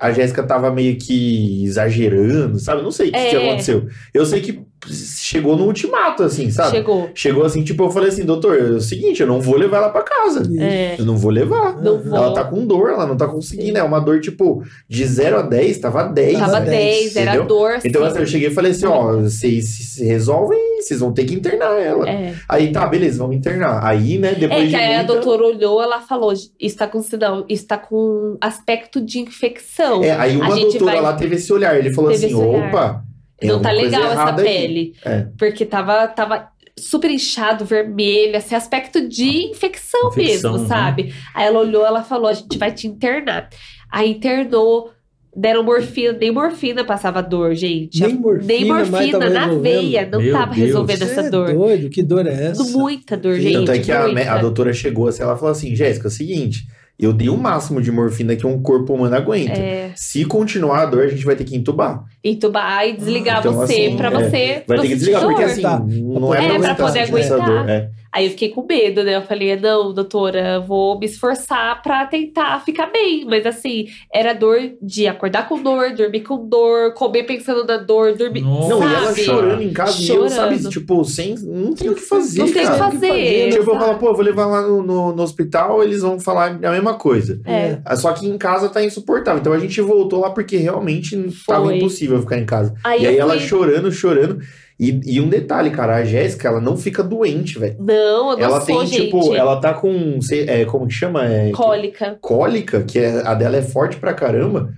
a 0.01 0.13
Jéssica 0.13 0.43
tava 0.43 0.71
meio 0.71 0.97
que 0.99 1.65
exagerando, 1.65 2.59
sabe? 2.59 2.83
Não 2.83 2.91
sei 2.91 3.09
o 3.09 3.13
que, 3.13 3.19
que 3.31 3.37
É. 3.37 3.49
aconteceu. 3.49 3.87
Eu 4.13 4.27
sei 4.27 4.41
que 4.41 4.61
chegou 4.87 5.57
no 5.57 5.65
ultimato, 5.65 6.23
assim, 6.23 6.51
sabe? 6.51 6.71
Chegou. 6.71 7.11
Chegou 7.15 7.45
assim, 7.45 7.63
tipo, 7.65 7.83
eu 7.85 7.91
falei 7.91 8.09
assim, 8.11 8.25
doutor, 8.25 8.59
é 8.59 8.63
o 8.63 8.81
seguinte, 8.81 9.21
eu 9.21 9.27
não 9.27 9.41
vou 9.41 9.57
levar 9.57 9.79
ela 9.79 9.89
pra 9.91 10.03
casa. 10.03 10.43
É, 10.61 10.97
Eu 10.99 11.05
não 11.05 11.17
vou 11.17 11.31
levar. 11.31 11.77
não 11.81 11.99
vou. 12.03 12.17
Ela 12.17 12.33
tá 12.35 12.45
com 12.45 12.67
dor, 12.67 12.91
ela 12.91 13.07
não 13.07 13.17
tá 13.17 13.27
conseguindo. 13.27 13.79
É 13.79 13.83
uma 13.83 13.99
dor, 14.01 14.21
tipo, 14.21 14.63
de 14.89 15.05
0 15.05 15.39
a 15.39 15.43
10, 15.43 15.79
tava 15.79 16.05
10. 16.05 16.39
Tava 16.39 16.53
Tava 16.53 16.65
10, 16.67 17.17
era 17.17 17.31
entendeu? 17.31 17.47
dor. 17.47 17.71
Assim, 17.73 17.89
Então, 17.89 18.05
assim, 18.05 18.19
eu 18.21 18.27
cheguei 18.27 18.49
e 18.49 18.55
falei 18.55 18.71
assim, 18.73 18.87
ó, 18.87 19.17
vocês 19.17 19.65
se 19.95 20.05
resolvem, 20.05 20.59
vocês 20.81 21.01
vão 21.01 21.13
ter 21.13 21.25
que 21.25 21.35
internar 21.35 21.79
ela. 21.81 22.09
É, 22.09 22.35
Aí, 22.49 22.71
tá, 22.73 22.87
beleza, 22.87 23.19
vamos 23.19 23.37
internar. 23.37 23.85
Aí, 23.85 24.19
né, 24.19 24.35
depois 24.35 24.61
é 24.63 24.65
de 24.67 24.71
que 24.71 24.77
aí 24.77 24.95
a 24.95 24.99
muita... 24.99 25.13
doutora 25.15 25.43
olhou, 25.47 25.83
ela 25.83 26.01
falou: 26.01 26.33
está 26.59 26.87
com 26.87 27.03
sinal, 27.03 27.45
está 27.49 27.77
com 27.77 28.37
aspecto 28.41 29.01
de 29.01 29.19
infecção. 29.19 30.03
É, 30.03 30.13
aí 30.13 30.37
uma 30.37 30.55
doutora 30.55 30.85
vai- 30.85 31.01
lá 31.01 31.13
teve 31.15 31.37
esse 31.37 31.53
olhar. 31.53 31.77
Ele 31.79 31.93
falou 31.93 32.11
Teve 32.11 32.27
assim, 32.27 32.35
opa, 32.35 33.03
tem 33.39 33.51
não 33.51 33.61
tá 33.61 33.71
legal 33.71 34.05
essa 34.13 34.33
pele. 34.35 34.95
É. 35.05 35.27
Porque 35.39 35.65
tava, 35.65 36.07
tava 36.09 36.49
super 36.79 37.11
inchado, 37.11 37.65
vermelho, 37.65 38.37
assim, 38.37 38.55
aspecto 38.55 39.07
de 39.09 39.51
infecção, 39.51 40.09
Infecção, 40.09 40.53
mesmo, 40.53 40.59
né? 40.59 40.69
sabe? 40.69 41.15
Aí 41.35 41.47
ela 41.47 41.61
olhou, 41.61 41.85
ela 41.85 42.03
falou: 42.03 42.29
a 42.29 42.33
gente 42.35 42.57
vai 42.59 42.73
te 42.73 42.87
internar. 42.87 43.49
Aí 43.91 44.11
internou, 44.11 44.91
deram 45.35 45.63
morfina, 45.63 46.13
nem 46.13 46.31
morfina 46.31 46.85
passava 46.85 47.23
dor, 47.23 47.55
gente. 47.55 48.01
Nem 48.01 48.15
morfina, 48.15 48.47
Nem 48.47 48.65
morfina 48.67 49.31
na 49.31 49.47
resolvendo. 49.47 49.63
veia, 49.63 50.09
não 50.11 50.21
Meu 50.21 50.33
tava 50.33 50.55
Deus. 50.55 50.67
resolvendo 50.67 50.99
Você 50.99 51.05
essa 51.05 51.21
é 51.21 51.31
dor. 51.31 51.53
doido? 51.55 51.91
Que 51.91 52.03
dor 52.03 52.27
é 52.27 52.33
essa? 52.49 52.65
Muita 52.65 53.17
dor, 53.17 53.35
gente. 53.41 53.55
Tanto 53.55 53.73
é 53.73 53.79
que 53.79 53.93
a, 53.93 54.35
a 54.35 54.39
doutora 54.39 54.73
chegou 54.73 55.09
assim, 55.09 55.23
ela 55.23 55.37
falou 55.37 55.53
assim, 55.53 55.75
Jéssica, 55.77 56.07
é 56.07 56.11
o 56.11 56.13
seguinte, 56.13 56.67
eu 56.99 57.13
dei 57.13 57.29
o 57.29 57.37
máximo 57.37 57.81
de 57.81 57.93
morfina 57.93 58.35
que 58.35 58.47
um 58.47 58.61
corpo 58.61 58.93
humano 58.95 59.15
aguenta. 59.15 59.53
É, 59.53 59.93
Se 59.95 60.25
continuar 60.25 60.83
a 60.83 60.87
dor, 60.87 61.05
a 61.05 61.09
gente 61.09 61.25
vai 61.25 61.37
ter 61.37 61.45
que 61.45 61.57
entubar. 61.57 62.03
entubar 62.25 62.87
e 62.89 62.97
desligar 62.97 63.39
Então, 63.41 63.53
você 63.55 63.73
assim, 63.87 63.97
pra 63.97 64.09
é, 64.09 64.11
você 64.11 64.63
Vai 64.67 64.77
não 64.77 64.83
ter 64.85 64.89
que 64.91 64.95
desligar, 64.97 65.23
porque 65.23 65.43
dor. 65.43 65.51
assim, 65.51 65.63
Tá. 65.63 65.79
não 65.81 66.35
é, 66.35 66.39
É, 66.39 66.41
pra 66.41 66.49
pra 66.49 66.55
aguentar 66.59 66.77
poder 66.77 67.01
aguentar. 67.01 67.45
dor. 67.47 67.69
É. 67.69 67.91
Aí 68.19 68.25
eu 68.25 68.31
fiquei 68.31 68.49
com 68.49 68.67
medo, 68.67 69.05
né? 69.05 69.15
Eu 69.17 69.23
falei, 69.23 69.55
não, 69.57 69.93
doutora, 69.95 70.59
vou 70.61 70.99
me 70.99 71.07
esforçar 71.07 71.81
pra 71.83 72.05
tentar 72.07 72.65
ficar 72.65 72.87
bem. 72.87 73.25
Mas 73.25 73.47
assim, 73.47 73.87
era 74.13 74.33
dor 74.33 74.59
de 74.83 75.07
acordar 75.07 75.49
com 75.49 75.63
dor, 75.63 75.93
dormir 75.95 76.21
com 76.23 76.49
dor, 76.49 76.95
comer 76.95 77.23
pensando 77.25 77.65
na 77.65 77.77
dor, 77.77 78.15
dormir. 78.17 78.41
Nossa. 78.41 78.69
Não, 78.69 78.83
e 78.91 78.95
ela 78.95 79.15
chorando 79.15 79.63
em 79.63 79.73
casa 79.73 80.03
e 80.03 80.09
eu, 80.09 80.29
sabe, 80.29 80.57
Chorando. 80.57 80.71
tipo, 80.71 81.05
sem. 81.05 81.35
Não 81.39 81.73
tem 81.75 81.91
o 81.91 81.95
que 81.95 82.01
fazer. 82.01 82.41
Não 82.41 82.51
tem 82.53 82.67
o 82.67 82.73
que 82.73 82.79
fazer. 82.79 83.51
Tipo, 83.53 83.71
eu 83.71 83.79
falo, 83.79 83.99
pô, 83.99 84.09
eu 84.09 84.15
vou 84.15 84.25
levar 84.25 84.47
lá 84.47 84.63
no, 84.63 84.83
no, 84.83 85.13
no 85.15 85.23
hospital, 85.23 85.83
eles 85.83 86.03
vão 86.03 86.19
falar 86.19 86.59
a 86.63 86.71
mesma 86.73 86.95
coisa. 86.95 87.41
É. 87.45 87.79
Ah, 87.85 87.95
Só 87.95 88.13
que 88.13 88.27
em 88.27 88.37
casa 88.37 88.69
tá 88.69 88.83
insuportável. 88.83 89.41
Então 89.41 89.53
a 89.53 89.59
gente 89.61 89.81
voltou 89.81 90.21
lá 90.21 90.31
porque 90.31 90.57
realmente 90.57 91.17
tava 91.47 91.67
Foi. 91.67 91.77
impossível 91.77 92.21
ficar 92.21 92.39
em 92.39 92.45
casa. 92.47 92.75
Aí 92.83 93.03
e 93.03 93.07
aí 93.07 93.15
eu 93.17 93.21
ela 93.23 93.35
fui- 93.35 93.47
chorando, 93.47 93.93
chorando. 93.93 94.41
E, 94.79 95.01
e 95.05 95.21
um 95.21 95.29
detalhe, 95.29 95.71
cara, 95.71 95.97
a 95.97 96.05
Jéssica, 96.05 96.47
ela 96.47 96.61
não 96.61 96.77
fica 96.77 97.03
doente, 97.03 97.59
velho. 97.59 97.77
Não, 97.81 98.31
eu 98.31 98.37
não 98.37 98.41
Ela 98.45 98.61
sou, 98.61 98.79
tem, 98.79 98.87
gente. 98.87 99.05
tipo, 99.07 99.35
ela 99.35 99.61
tá 99.61 99.75
com. 99.75 100.21
sei- 100.21 100.49
É, 100.49 100.65
como 100.65 100.87
que 100.87 100.95
chama? 100.95 101.25
É, 101.27 101.51
Cólica. 101.51 102.17
cólica, 102.21 102.83
que 102.83 102.99
é, 102.99 103.23
a 103.27 103.35
dela 103.35 103.57
é 103.57 103.63
forte 103.63 103.97
pra 103.97 104.15
caramba. 104.15 104.71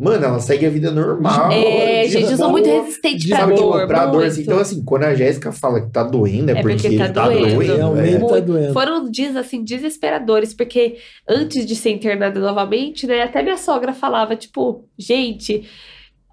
Mano, 0.00 0.24
ela 0.24 0.38
segue 0.40 0.64
a 0.64 0.70
vida 0.70 0.90
normal. 0.90 1.52
É, 1.52 2.08
gente, 2.08 2.22
eu 2.30 2.36
sou 2.38 2.48
boa. 2.48 2.50
muito 2.52 2.66
resistente 2.66 3.28
pra 3.28 3.44
tipo, 3.46 3.56
dor. 3.56 3.86
pra 3.86 4.06
dor, 4.06 4.24
assim. 4.24 4.40
Então, 4.40 4.58
assim, 4.58 4.82
quando 4.82 5.04
a 5.04 5.14
Jéssica 5.14 5.52
fala 5.52 5.82
que 5.82 5.90
tá 5.90 6.02
doendo, 6.02 6.50
é, 6.50 6.58
É 6.58 6.62
porque 6.62 6.76
porque, 6.88 6.96
tá 6.98 7.08
tá, 7.10 7.28
doendo. 7.28 7.54
doendo. 7.56 7.76
Realmente 7.76 8.14
é. 8.24 8.26
tá 8.28 8.40
doendo. 8.40 8.72
Foram 8.72 9.10
dias 9.10 9.36
assim 9.36 9.62
desesperadores, 9.62 10.54
porque 10.54 10.96
antes 11.28 11.66
de 11.66 11.76
ser 11.76 11.90
internada 11.90 12.40
novamente, 12.40 13.06
né, 13.06 13.22
até 13.22 13.42
minha 13.42 13.58
sogra 13.58 13.92
falava 13.92 14.34
tipo, 14.34 14.84
gente, 14.98 15.68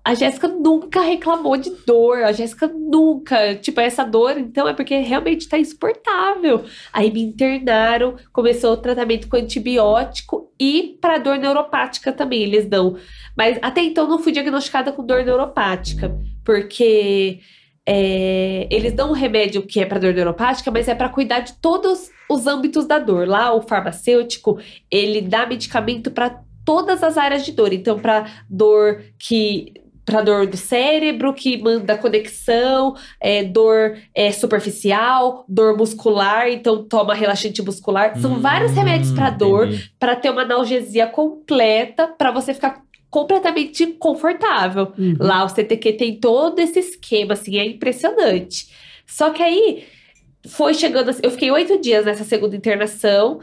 a 0.05 0.13
Jéssica 0.13 0.47
nunca 0.47 1.01
reclamou 1.01 1.55
de 1.55 1.69
dor, 1.85 2.23
a 2.23 2.31
Jéssica 2.31 2.67
nunca, 2.67 3.55
tipo, 3.55 3.79
essa 3.79 4.03
dor, 4.03 4.37
então 4.37 4.67
é 4.67 4.73
porque 4.73 4.97
realmente 4.99 5.47
tá 5.47 5.57
insuportável. 5.57 6.65
Aí 6.91 7.11
me 7.11 7.21
internaram, 7.21 8.17
começou 8.33 8.73
o 8.73 8.77
tratamento 8.77 9.29
com 9.29 9.37
antibiótico 9.37 10.51
e 10.59 10.97
para 10.99 11.19
dor 11.19 11.37
neuropática 11.37 12.11
também 12.11 12.43
eles 12.43 12.65
dão. 12.65 12.97
Mas 13.37 13.57
até 13.61 13.81
então 13.81 14.07
não 14.07 14.19
fui 14.19 14.33
diagnosticada 14.33 14.91
com 14.91 15.05
dor 15.05 15.23
neuropática, 15.23 16.13
porque 16.43 17.39
é, 17.85 18.67
eles 18.69 18.93
dão 18.93 19.09
um 19.09 19.13
remédio 19.13 19.65
que 19.65 19.79
é 19.79 19.85
para 19.85 19.99
dor 19.99 20.13
neuropática, 20.13 20.71
mas 20.71 20.87
é 20.87 20.95
para 20.95 21.09
cuidar 21.09 21.39
de 21.39 21.53
todos 21.53 22.09
os 22.29 22.47
âmbitos 22.47 22.85
da 22.85 22.99
dor. 22.99 23.27
Lá, 23.27 23.53
o 23.53 23.61
farmacêutico, 23.61 24.59
ele 24.89 25.21
dá 25.21 25.45
medicamento 25.45 26.11
para 26.11 26.41
todas 26.65 27.03
as 27.03 27.17
áreas 27.17 27.45
de 27.45 27.51
dor. 27.51 27.73
Então, 27.73 27.99
para 27.99 28.25
dor 28.49 29.03
que. 29.19 29.73
Para 30.05 30.21
dor 30.21 30.47
do 30.47 30.57
cérebro, 30.57 31.33
que 31.33 31.57
manda 31.57 31.97
conexão, 31.97 32.95
é, 33.21 33.43
dor 33.43 33.97
é, 34.13 34.31
superficial, 34.31 35.45
dor 35.47 35.77
muscular, 35.77 36.49
então 36.49 36.83
toma 36.83 37.13
relaxante 37.13 37.61
muscular. 37.61 38.19
São 38.19 38.39
vários 38.41 38.71
Hum, 38.71 38.75
remédios 38.75 39.11
para 39.11 39.29
dor, 39.29 39.69
para 39.97 40.15
ter 40.15 40.29
uma 40.29 40.41
analgesia 40.41 41.07
completa, 41.07 42.07
para 42.07 42.31
você 42.31 42.53
ficar 42.53 42.83
completamente 43.09 43.85
confortável. 43.85 44.91
Uhum. 44.97 45.15
Lá 45.19 45.45
o 45.45 45.49
CTQ 45.49 45.93
tem 45.93 46.19
todo 46.19 46.59
esse 46.59 46.79
esquema, 46.79 47.33
assim, 47.33 47.59
é 47.59 47.65
impressionante. 47.65 48.69
Só 49.05 49.29
que 49.29 49.43
aí 49.43 49.83
foi 50.47 50.73
chegando, 50.73 51.09
assim, 51.09 51.21
eu 51.23 51.31
fiquei 51.31 51.51
oito 51.51 51.79
dias 51.79 52.05
nessa 52.05 52.23
segunda 52.23 52.55
internação. 52.55 53.39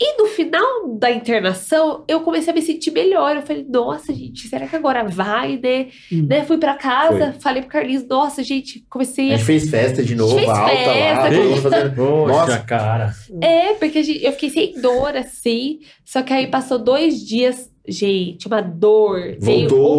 E 0.00 0.16
no 0.16 0.28
final 0.28 0.96
da 0.96 1.10
internação, 1.10 2.04
eu 2.06 2.20
comecei 2.20 2.52
a 2.52 2.54
me 2.54 2.62
sentir 2.62 2.92
melhor. 2.92 3.34
Eu 3.34 3.42
falei, 3.42 3.66
nossa, 3.68 4.12
gente, 4.14 4.46
será 4.46 4.66
que 4.68 4.76
agora 4.76 5.02
vai, 5.04 5.58
né? 5.60 5.88
Uhum. 6.12 6.26
né? 6.28 6.44
Fui 6.44 6.56
pra 6.56 6.74
casa, 6.74 7.34
falei 7.40 7.62
pro 7.62 7.70
Carlinhos, 7.72 8.06
nossa, 8.06 8.42
gente, 8.44 8.84
comecei 8.88 9.30
A 9.32 9.34
a. 9.34 9.36
gente 9.38 9.46
fez 9.46 9.68
festa 9.68 10.02
de 10.04 10.14
novo, 10.14 10.36
fez 10.36 10.48
alta 10.48 10.60
lá, 10.62 10.68
festa, 10.68 11.30
todo 11.34 11.48
mundo 11.50 11.62
fazendo. 11.62 11.94
Poxa, 11.96 12.32
Nossa. 12.32 12.58
cara. 12.60 13.12
É, 13.42 13.74
porque 13.74 13.98
a 13.98 14.02
gente- 14.04 14.24
eu 14.24 14.32
fiquei 14.32 14.50
sem 14.50 14.80
dor, 14.80 15.16
assim. 15.16 15.80
Só 16.04 16.22
que 16.22 16.32
aí 16.32 16.46
passou 16.46 16.78
dois 16.78 17.20
dias, 17.26 17.68
gente, 17.86 18.46
uma 18.46 18.60
dor. 18.60 19.36
Veio 19.40 19.68
Voltou 19.68 19.98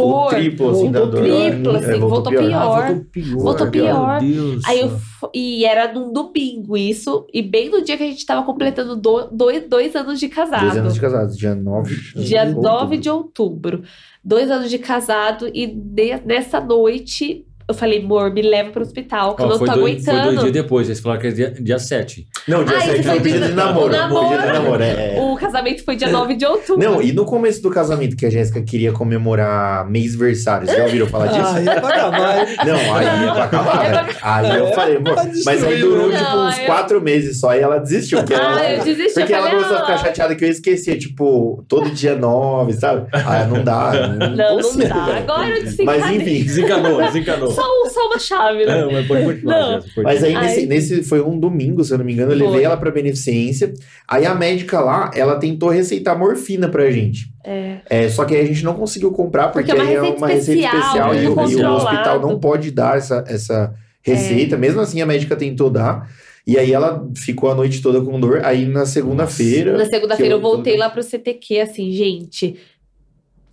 uma 0.00 0.06
O 0.16 0.20
dor. 0.22 0.28
triplo, 0.30 0.70
assim, 0.70 0.90
da 0.90 1.00
Voltou 1.00 1.20
dor. 1.20 1.30
triplo, 1.50 1.76
assim, 1.76 1.98
voltou 2.00 2.32
pior. 2.32 2.52
Ah, 2.54 2.86
voltou 2.86 3.04
pior. 3.10 3.36
Voltou 3.42 3.70
pior. 3.70 4.22
Meu 4.22 4.34
Deus. 4.34 4.64
Aí 4.66 4.80
eu 4.80 4.88
f- 4.88 5.28
e 5.34 5.64
era 5.64 5.92
num 5.92 6.12
domingo 6.12 6.76
isso, 6.76 7.26
e 7.32 7.42
bem 7.42 7.70
no 7.70 7.82
dia 7.82 7.96
que 7.96 8.02
a 8.02 8.06
gente 8.06 8.24
tava 8.26 8.44
completando 8.44 8.96
do- 8.96 9.28
dois, 9.30 9.68
dois 9.68 9.94
anos 9.96 10.18
de 10.20 10.28
casado. 10.28 10.62
Dois 10.62 10.76
anos 10.76 10.94
de 10.94 11.00
casados, 11.00 11.36
dia 11.36 11.54
9 11.54 11.94
Dia 12.16 12.44
de 12.44 12.54
9 12.54 12.96
de 12.98 13.08
outubro. 13.10 13.82
Dois 14.24 14.50
anos 14.50 14.70
de 14.70 14.78
casado, 14.78 15.48
e 15.52 15.66
ne- 15.66 16.20
nessa 16.24 16.60
noite 16.60 17.44
eu 17.72 17.78
falei, 17.78 18.02
amor, 18.02 18.32
me 18.32 18.42
leva 18.42 18.70
pro 18.70 18.82
hospital, 18.82 19.34
que 19.34 19.42
eu 19.42 19.46
Ó, 19.46 19.48
não 19.50 19.58
foi, 19.58 19.68
tô 19.68 19.74
dois, 19.74 20.04
foi 20.04 20.04
dois 20.04 20.18
aguentando. 20.26 20.40
dias 20.40 20.52
depois, 20.52 20.86
vocês 20.86 21.00
falaram 21.00 21.20
que 21.20 21.26
era 21.28 21.36
dia, 21.36 21.50
dia 21.60 21.78
7. 21.78 22.26
Não, 22.48 22.64
dia 22.64 22.76
Ah, 22.76 22.80
7 22.80 23.00
isso 23.00 23.08
foi 23.08 23.18
o 23.18 23.22
pedido 23.22 23.38
dia- 23.40 23.48
de 23.48 23.54
namoro. 23.54 23.86
o 23.86 23.90
namoro. 23.96 24.28
Pedido 24.28 24.46
de 24.46 24.52
namoro, 24.52 24.82
é. 24.82 25.16
O 25.20 25.36
casamento 25.36 25.84
foi 25.84 25.96
dia 25.96 26.08
9 26.08 26.34
de 26.36 26.44
outubro. 26.46 26.78
Não, 26.82 27.02
e 27.02 27.12
no 27.12 27.24
começo 27.24 27.62
do 27.62 27.70
casamento 27.70 28.16
que 28.16 28.26
a 28.26 28.30
Jéssica 28.30 28.62
queria 28.62 28.92
comemorar 28.92 29.88
mês-versário, 29.90 30.66
vocês 30.66 30.78
já 30.78 30.84
ouviram 30.84 31.06
falar 31.06 31.26
disso? 31.28 31.40
Ah, 31.54 31.60
ia 31.60 31.80
pra 31.80 31.88
acabar. 31.88 32.46
Não, 32.66 32.94
aí 32.96 33.24
ia 33.26 33.32
pra 33.34 33.44
acabar, 33.44 33.84
É 33.86 33.90
né? 33.90 34.06
Aí 34.22 34.58
eu 34.58 34.66
falei, 34.72 34.96
pô, 34.98 35.14
Tá 35.14 35.26
mas 35.44 35.64
aí 35.64 35.80
durou 35.80 36.08
Não, 36.08 36.16
tipo 36.18 36.36
uns 36.36 36.58
eu- 36.58 36.66
quatro 36.66 37.00
meses 37.00 37.40
só 37.40 37.54
e 37.54 37.60
ela 37.60 37.78
desistiu. 37.78 38.18
Porque 38.18 38.34
ela, 38.34 38.56
Ah, 38.60 38.72
eu 38.74 38.84
desisti. 38.84 39.14
porque 39.14 39.32
eu 39.32 39.36
ela 39.36 39.50
começou 39.50 39.76
a 39.76 39.80
ficar 39.80 39.94
ah, 39.94 39.98
chateada 39.98 40.34
que 40.34 40.44
eu 40.44 40.48
esquecia, 40.48 40.98
tipo, 40.98 41.64
todo 41.68 41.90
dia 41.90 42.14
nove, 42.16 42.72
sabe? 42.74 43.06
Ah, 43.12 43.44
não 43.46 43.62
dá. 43.64 43.92
Não, 43.92 44.28
Não, 44.30 44.56
não 44.56 44.62
consigo, 44.62 44.88
dá. 44.88 45.16
Agora 45.16 45.48
eu 45.48 45.62
Mas 45.62 45.64
desencanei. 45.76 46.16
enfim. 46.16 46.42
Desencanou, 46.44 47.02
desencanou. 47.02 47.50
Só, 47.62 47.82
um- 47.86 47.90
só 47.90 48.06
uma 48.06 48.18
chave, 48.18 48.66
né? 48.66 48.80
Não, 48.80 48.92
mas 48.92 49.06
pode 49.06 49.24
continuar, 49.24 49.60
Não. 49.60 49.72
Jéssica, 49.74 49.92
pode 49.94 50.04
Mas 50.06 50.24
aí, 50.24 50.34
nesse, 50.34 50.66
nesse 50.66 51.02
foi 51.02 51.20
um 51.20 51.38
domingo, 51.38 51.84
se 51.84 51.92
eu 51.92 51.98
não 51.98 52.04
me 52.04 52.12
engano, 52.12 52.32
eu 52.32 52.36
levei 52.38 52.54
Foi. 52.54 52.62
ela 52.64 52.76
pra 52.76 52.90
beneficência. 52.90 53.72
Aí 54.08 54.24
a 54.26 54.34
médica 54.34 54.80
lá, 54.80 55.10
ela 55.14 55.36
tentou 55.36 55.68
receitar 55.68 56.18
morfina 56.18 56.68
pra 56.68 56.90
gente. 56.90 57.32
É. 57.44 57.78
É, 57.88 58.08
só 58.08 58.24
que 58.24 58.34
aí 58.34 58.40
a 58.42 58.46
gente 58.46 58.64
não 58.64 58.74
conseguiu 58.74 59.10
comprar, 59.12 59.48
porque, 59.48 59.72
Porque 59.72 59.72
é 59.72 59.82
uma 59.82 59.90
aí 59.90 59.96
é 59.96 60.00
receita 60.00 60.18
uma 60.18 60.28
receita 60.28 60.60
especial, 60.66 61.14
especial 61.14 61.14
e, 61.14 61.18
o- 61.18 61.50
e 61.60 61.64
o 61.64 61.72
hospital 61.74 62.20
não 62.20 62.38
pode 62.38 62.70
dar 62.70 62.96
essa, 62.98 63.24
essa 63.26 63.74
receita. 64.02 64.56
Mesmo 64.56 64.80
assim, 64.80 65.00
a 65.00 65.06
médica 65.06 65.36
tentou 65.36 65.70
dar. 65.70 66.08
E 66.46 66.58
aí 66.58 66.72
ela 66.72 67.08
ficou 67.16 67.50
a 67.50 67.54
noite 67.54 67.80
toda 67.80 68.00
com 68.00 68.18
dor. 68.18 68.44
Aí 68.44 68.64
na 68.66 68.84
segunda-feira. 68.84 69.76
Na 69.78 69.84
segunda-feira 69.86 70.32
eu 70.34 70.38
eu- 70.38 70.42
voltei 70.42 70.76
lá 70.76 70.90
pro 70.90 71.02
CTQ, 71.02 71.60
assim, 71.60 71.92
gente, 71.92 72.56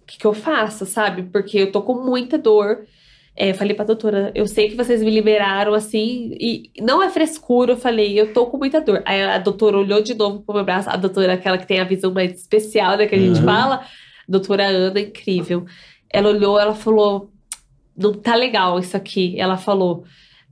o 0.02 0.06
que, 0.08 0.18
que 0.18 0.26
eu 0.26 0.34
faço, 0.34 0.88
sabe? 0.88 1.22
Porque 1.32 1.60
eu 1.60 1.72
tô 1.72 1.84
com 1.84 1.94
muita 2.04 2.36
dor. 2.36 2.80
É, 3.42 3.54
falei 3.54 3.74
pra 3.74 3.86
doutora, 3.86 4.34
eu 4.36 4.46
sei 4.46 4.68
que 4.70 4.76
vocês 4.76 5.02
me 5.02 5.10
liberaram, 5.10 5.74
assim, 5.74 6.36
e 6.38 6.70
não 6.82 7.02
é 7.02 7.10
frescura, 7.10 7.72
eu 7.72 7.78
falei, 7.78 8.20
eu 8.20 8.34
tô 8.34 8.46
com 8.48 8.58
muita 8.58 8.82
dor. 8.82 9.02
Aí 9.06 9.24
a 9.24 9.38
doutora 9.38 9.78
olhou 9.78 10.02
de 10.04 10.14
novo 10.14 10.42
pro 10.42 10.56
meu 10.56 10.66
braço, 10.66 10.90
a 10.90 10.98
doutora, 10.98 11.34
aquela 11.36 11.58
que 11.58 11.66
tem 11.66 11.80
a 11.80 11.86
visão 11.86 12.12
mais 12.14 12.34
especial, 12.38 12.98
né, 12.98 13.08
que 13.08 13.16
a 13.16 13.18
gente 13.18 13.40
Uhum. 13.40 13.46
fala, 13.46 13.86
doutora 14.28 14.68
Ana, 14.68 15.00
incrível. 15.00 15.66
Ela 16.12 16.28
olhou, 16.30 16.60
ela 16.60 16.76
falou, 16.76 17.32
não 17.96 18.14
tá 18.14 18.36
legal 18.36 18.78
isso 18.78 18.98
aqui. 18.98 19.40
Ela 19.40 19.56
falou. 19.58 20.04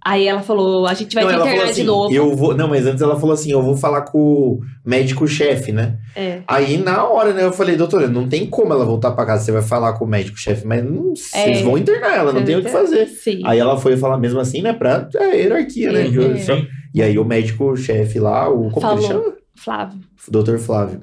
Aí 0.06 0.26
ela 0.28 0.42
falou, 0.42 0.86
a 0.88 0.94
gente 0.94 1.14
vai 1.14 1.24
Não, 1.26 1.32
te 1.32 1.38
internar 1.40 1.64
assim, 1.66 1.82
de 1.82 1.84
novo. 1.88 2.14
eu 2.14 2.34
vou. 2.36 2.56
Não, 2.56 2.68
mas 2.70 2.86
antes 2.86 3.02
ela 3.02 3.20
falou 3.20 3.34
assim: 3.34 3.52
eu 3.52 3.62
vou 3.62 3.76
falar 3.76 4.04
com 4.04 4.18
o 4.20 4.60
médico-chefe, 4.86 5.72
né? 5.72 5.98
É. 6.16 6.42
Aí 6.48 6.78
na 6.78 7.04
hora, 7.06 7.34
né, 7.34 7.44
eu 7.44 7.52
falei, 7.52 7.76
doutora, 7.76 8.08
não 8.08 8.28
tem 8.30 8.46
como 8.46 8.72
ela 8.74 8.86
voltar 8.86 9.12
pra 9.12 9.26
casa. 9.26 9.44
Você 9.44 9.52
vai 9.52 9.62
falar 9.64 9.94
com 9.94 10.06
o 10.06 10.08
médico-chefe, 10.08 10.66
mas 10.66 10.84
não, 10.84 11.14
vocês 11.16 11.58
É. 11.60 11.64
vão 11.64 11.78
internar 11.78 12.16
ela, 12.16 12.32
não 12.32 12.44
tem 12.44 12.56
o 12.56 12.62
que 12.64 12.70
fazer. 12.70 13.06
Sim. 13.08 13.42
Aí 13.46 13.60
ela 13.60 13.76
foi 13.78 13.98
falar 13.98 14.18
mesmo 14.18 14.40
assim, 14.40 14.62
né? 14.62 14.72
Pra 14.72 15.10
é, 15.16 15.42
hierarquia, 15.42 15.92
né? 15.92 16.06
É. 16.08 16.38
só- 16.40 16.58
E 16.94 17.02
aí 17.02 17.18
o 17.20 17.26
médico-chefe 17.26 18.18
lá, 18.20 18.48
o. 18.50 18.70
Como 18.70 18.74
que 18.76 18.82
Falou. 18.82 18.98
ele 19.00 19.08
chama? 19.08 19.34
Flávio. 19.56 20.00
Doutor 20.30 20.58
Flávio. 20.60 21.02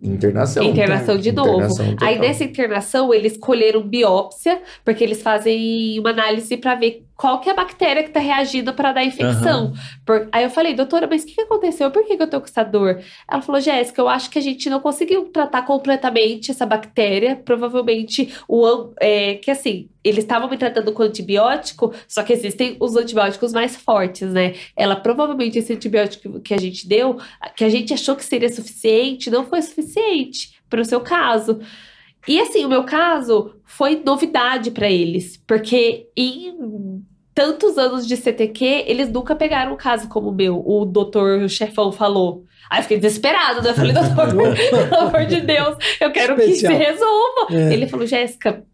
Internação. 0.00 0.62
Internação 0.62 1.18
de 1.18 1.32
novo. 1.32 1.48
Internação. 1.56 1.96
Aí 2.00 2.18
nessa 2.20 2.44
internação 2.44 3.12
eles 3.12 3.36
colheram 3.36 3.82
biópsia, 3.82 4.60
porque 4.84 5.02
eles 5.02 5.20
fazem 5.20 5.98
uma 5.98 6.10
análise 6.10 6.56
pra 6.56 6.76
ver 6.76 7.04
qual 7.18 7.40
que 7.40 7.48
é 7.48 7.52
a 7.52 7.56
bactéria 7.56 8.04
que 8.04 8.10
tá 8.10 8.20
reagindo 8.20 8.72
para 8.72 8.92
dar 8.92 9.02
infecção. 9.04 9.72
Por- 10.06 10.28
Aí 10.30 10.44
eu 10.44 10.50
falei, 10.50 10.72
doutora, 10.72 11.08
mas 11.10 11.24
o 11.24 11.26
que, 11.26 11.34
que 11.34 11.40
aconteceu? 11.40 11.90
Por 11.90 12.04
que, 12.06 12.16
que 12.16 12.22
eu 12.22 12.30
tô 12.30 12.40
com 12.40 12.46
essa 12.46 12.62
dor? 12.62 13.02
Ela 13.28 13.42
falou, 13.42 13.60
Jéssica, 13.60 14.00
eu 14.00 14.08
acho 14.08 14.30
que 14.30 14.38
a 14.38 14.42
gente 14.42 14.70
não 14.70 14.78
conseguiu 14.78 15.24
tratar 15.24 15.62
completamente 15.62 16.52
essa 16.52 16.64
bactéria. 16.64 17.34
Provavelmente 17.34 18.32
o 18.46 18.92
é, 19.00 19.34
que 19.34 19.50
assim, 19.50 19.88
eles 20.04 20.22
estavam 20.22 20.48
me 20.48 20.56
tratando 20.56 20.92
com 20.92 21.02
antibiótico, 21.02 21.92
só 22.06 22.22
que 22.22 22.32
existem 22.32 22.76
os 22.78 22.94
antibióticos 22.94 23.52
mais 23.52 23.74
fortes, 23.74 24.32
né? 24.32 24.54
Ela 24.76 24.94
provavelmente 24.94 25.58
esse 25.58 25.72
antibiótico 25.72 26.38
que 26.38 26.54
a 26.54 26.58
gente 26.58 26.86
deu, 26.86 27.18
que 27.56 27.64
a 27.64 27.68
gente 27.68 27.92
achou 27.92 28.14
que 28.14 28.24
seria 28.24 28.48
suficiente, 28.48 29.28
não 29.28 29.44
foi 29.44 29.60
suficiente 29.60 30.56
para 30.70 30.80
o 30.80 30.84
seu 30.84 31.00
caso. 31.00 31.58
E 32.28 32.38
assim, 32.40 32.64
o 32.64 32.68
meu 32.68 32.84
caso 32.84 33.54
foi 33.64 34.02
novidade 34.04 34.70
para 34.70 34.88
eles, 34.90 35.36
porque 35.46 36.08
em 36.16 37.02
tantos 37.34 37.78
anos 37.78 38.06
de 38.06 38.16
CTQ, 38.16 38.84
eles 38.86 39.10
nunca 39.10 39.34
pegaram 39.34 39.72
um 39.72 39.76
caso 39.76 40.08
como 40.08 40.28
o 40.28 40.34
meu. 40.34 40.62
O 40.66 40.84
doutor 40.84 41.48
chefão 41.48 41.90
falou. 41.92 42.44
Aí 42.68 42.80
eu 42.80 42.82
fiquei 42.82 42.98
desesperado, 42.98 43.62
né? 43.62 43.70
Eu 43.70 43.74
falei, 43.74 43.92
doutor, 43.92 44.34
pelo 44.90 45.00
amor 45.08 45.24
de 45.26 45.40
Deus, 45.40 45.76
eu 46.00 46.10
quero 46.12 46.34
que 46.36 46.42
se 46.42 46.50
Especial. 46.66 46.78
resolva. 46.78 47.46
É. 47.52 47.72
Ele 47.72 47.86
falou, 47.86 48.06
Jéssica, 48.06 48.64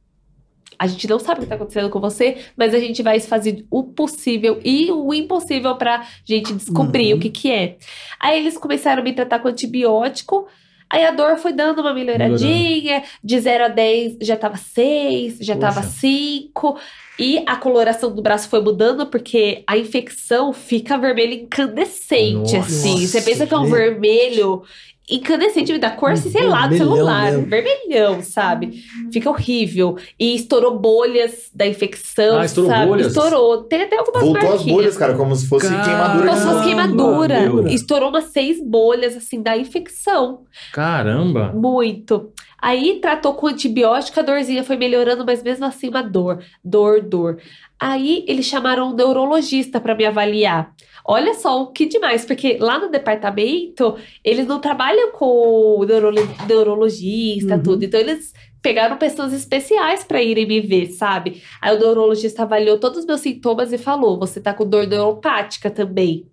a 0.78 0.86
gente 0.86 1.06
não 1.08 1.18
sabe 1.20 1.40
o 1.40 1.42
que 1.44 1.48
tá 1.48 1.54
acontecendo 1.54 1.90
com 1.90 2.00
você, 2.00 2.38
mas 2.56 2.74
a 2.74 2.78
gente 2.80 3.02
vai 3.02 3.20
fazer 3.20 3.64
o 3.70 3.84
possível 3.84 4.58
e 4.64 4.90
o 4.90 5.12
impossível 5.14 5.76
pra 5.76 6.04
gente 6.24 6.52
descobrir 6.54 7.12
Uhum. 7.12 7.18
o 7.18 7.22
que 7.22 7.30
que 7.30 7.52
é. 7.52 7.76
Aí 8.18 8.38
eles 8.40 8.56
começaram 8.58 9.02
a 9.02 9.04
me 9.04 9.12
tratar 9.12 9.38
com 9.40 9.48
antibiótico. 9.48 10.48
Aí 10.94 11.04
a 11.04 11.10
dor 11.10 11.36
foi 11.38 11.52
dando 11.52 11.80
uma 11.80 11.92
melhoradinha, 11.92 13.02
de 13.22 13.40
0 13.40 13.64
a 13.64 13.68
10 13.68 14.18
já 14.20 14.36
tava 14.36 14.56
6, 14.56 15.38
já 15.40 15.56
tava 15.56 15.80
Poxa. 15.80 15.92
5. 15.92 16.78
E 17.18 17.42
a 17.46 17.56
coloração 17.56 18.14
do 18.14 18.22
braço 18.22 18.48
foi 18.48 18.60
mudando 18.60 19.04
porque 19.06 19.64
a 19.66 19.76
infecção 19.76 20.52
fica 20.52 20.96
vermelho 20.96 21.32
incandescente, 21.32 22.56
Nossa. 22.56 22.58
assim. 22.58 23.04
Você 23.04 23.20
pensa 23.22 23.44
que 23.44 23.52
é 23.52 23.58
um 23.58 23.68
vermelho 23.68 24.62
incandescente, 25.10 25.76
da 25.78 25.90
cor, 25.90 26.12
assim, 26.12 26.30
sei 26.30 26.44
lá, 26.46 26.66
do 26.66 26.76
celular. 26.76 27.32
mesmo. 27.32 27.46
Vermelhão, 27.46 28.22
sabe? 28.22 28.82
Fica 29.12 29.28
horrível. 29.28 29.96
E 30.18 30.34
estourou 30.34 30.78
bolhas 30.78 31.50
da 31.54 31.66
infecção, 31.66 32.38
Ah, 32.38 32.44
estourou 32.44 32.70
sabe? 32.70 32.86
bolhas? 32.86 33.06
Estourou. 33.08 33.62
Tem 33.64 33.82
até 33.82 33.98
algumas 33.98 34.22
Voltou 34.22 34.42
as 34.42 34.48
marquinhas. 34.54 34.76
bolhas, 34.76 34.96
cara, 34.96 35.14
como 35.14 35.36
se 35.36 35.46
fosse 35.48 35.66
Caramba. 35.68 35.84
queimadura. 35.84 36.26
Como 36.28 36.38
se 36.40 36.46
fosse 36.46 36.64
queimadura. 36.64 37.40
meu. 37.40 37.66
Estourou 37.68 38.08
umas 38.08 38.24
seis 38.24 38.62
bolhas, 38.64 39.16
assim, 39.16 39.42
da 39.42 39.56
infecção. 39.56 40.40
Caramba. 40.72 41.52
Muito. 41.54 42.30
Aí 42.60 42.98
tratou 43.00 43.34
com 43.34 43.46
antibiótico, 43.46 44.18
a 44.18 44.22
dorzinha 44.22 44.64
foi 44.64 44.76
melhorando, 44.76 45.22
mas 45.26 45.42
mesmo 45.42 45.66
assim 45.66 45.88
uma 45.90 46.02
dor, 46.02 46.42
dor, 46.64 47.02
dor. 47.02 47.38
Aí 47.78 48.24
eles 48.26 48.46
chamaram 48.46 48.88
um 48.90 48.94
neurologista 48.94 49.78
para 49.80 49.94
me 49.94 50.06
avaliar. 50.06 50.72
Olha 51.06 51.34
só 51.34 51.62
o 51.62 51.66
que 51.66 51.84
demais, 51.86 52.24
porque 52.24 52.56
lá 52.58 52.78
no 52.78 52.90
departamento 52.90 53.96
eles 54.24 54.46
não 54.46 54.58
trabalham 54.60 55.12
com 55.12 55.84
neurolo- 55.86 56.28
neurologista, 56.48 57.56
Uhum. 57.56 57.62
tudo. 57.62 57.84
Então 57.84 58.00
eles 58.00 58.32
pegaram 58.62 58.96
pessoas 58.96 59.32
especiais 59.34 60.02
para 60.02 60.22
irem 60.22 60.46
me 60.46 60.60
ver, 60.60 60.86
sabe? 60.88 61.42
Aí 61.60 61.76
o 61.76 61.78
neurologista 61.78 62.42
avaliou 62.42 62.78
todos 62.78 63.00
os 63.00 63.04
meus 63.06 63.20
sintomas 63.20 63.72
e 63.72 63.78
falou: 63.78 64.18
você 64.18 64.40
tá 64.40 64.54
com 64.54 64.66
dor 64.66 64.86
neuropática 64.86 65.70
também. 65.70 66.26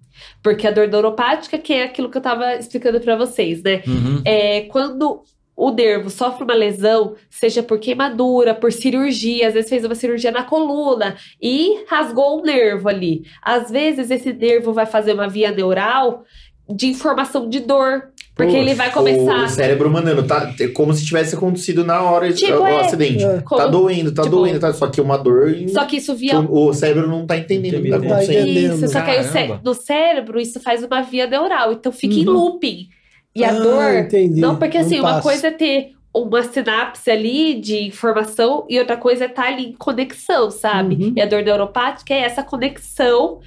Porque 0.43 0.68
a 0.68 0.72
dor 0.72 0.88
neuropática, 0.88 1.57
que 1.57 1.73
é 1.73 1.84
aquilo 1.84 2.10
que 2.10 2.18
eu 2.18 2.22
tava 2.22 2.56
explicando 2.56 2.99
para 3.02 3.15
vocês, 3.15 3.61
né? 3.64 3.81
Uhum. 3.88 4.22
é 4.23 4.61
quando 4.61 5.22
o 5.56 5.69
nervo 5.72 6.10
sofre 6.10 6.44
uma 6.44 6.53
lesão, 6.56 7.15
seja 7.30 7.61
por 7.61 7.78
queimadura, 7.80 8.56
por 8.56 8.72
cirurgia, 8.72 9.48
às 9.48 9.53
vezes 9.53 9.69
fez 9.69 9.86
uma 9.86 9.94
cirurgia 9.95 10.32
na 10.32 10.44
coluna 10.44 11.15
e 11.41 11.84
rasgou 11.88 12.40
o 12.40 12.44
nervo 12.44 12.90
ali. 12.90 13.23
Às 13.44 13.69
vezes 13.69 14.10
esse 14.10 14.34
nervo 14.34 14.73
vai 14.73 14.86
fazer 14.86 15.14
uma 15.14 15.28
via 15.28 15.52
neural 15.52 16.23
de 16.69 16.88
informação 16.88 17.49
de 17.49 17.60
dor, 17.60 18.11
porque 18.34 18.56
ele 18.56 18.73
vai 18.73 18.90
O 18.90 18.94
começar 18.94 19.49
cérebro 19.49 19.90
mandando, 19.90 20.23
tá? 20.23 20.53
é 20.57 20.68
Como 20.69 20.94
se 20.94 21.06
tivesse 21.06 21.36
acontecido 21.36 21.84
na 21.84 22.02
hora 22.02 22.32
Tipo, 22.32 22.53
o, 22.53 22.61
o 22.61 22.68
é. 22.68 22.80
acidente. 22.80 23.23
É. 23.23 23.36
Tá 23.38 23.41
Como- 23.41 23.68
doendo, 23.69 24.11
tá 24.14 24.23
tipo- 24.23 24.36
doendo, 24.38 24.60
tá? 24.60 24.72
Só 24.72 24.88
que 24.88 25.02
uma 25.02 25.18
dor. 25.18 25.53
em- 25.53 25.68
Só 25.68 25.84
que 25.86 25.98
isso 25.98 26.14
que 26.14 26.19
via 26.22 26.40
o, 26.40 26.69
o 26.69 26.73
cérebro 26.73 27.07
não 27.10 27.26
tá 27.28 27.38
entendendo 27.38 27.80
o 27.80 27.84
que 27.84 27.90
tá. 27.90 27.99
Tá 27.99 28.06
acontecendo. 28.06 28.48
Isso, 28.48 28.88
só 28.88 29.02
que 29.02 29.11
aí 29.11 29.19
o 29.19 29.60
no 29.64 29.73
cérebro 29.73 30.40
isso 30.40 30.60
faz 30.61 30.82
uma 30.82 31.02
via 31.02 31.28
neural, 31.28 31.73
então 31.73 31.91
fica 31.91 32.15
em 32.15 32.26
Uhum. 32.26 32.34
looping. 32.34 32.88
E 33.36 33.44
a 33.44 33.49
Ah, 33.49 33.53
dor 33.60 33.94
entendi. 33.95 34.41
Não, 34.41 34.58
porque 34.58 34.78
assim, 34.78 34.99
uma 34.99 35.10
passa. 35.14 35.22
coisa 35.22 35.48
é 35.48 35.52
ter 35.52 35.91
uma 36.14 36.44
sinapse 36.44 37.10
ali 37.10 37.60
de 37.62 37.84
informação 37.88 38.66
e 38.70 38.78
outra 38.78 38.98
coisa 38.98 39.24
é 39.26 39.28
estar 39.28 39.48
ali 39.48 39.68
em 39.68 39.74
conexão, 39.74 40.52
sabe? 40.52 40.95
Uhum. 40.95 41.14
E 41.16 41.22
a 41.22 41.26
dor 41.26 41.41
neuropática 41.41 42.14
é 42.14 42.20
essa 42.20 42.44
conexão 42.44 43.40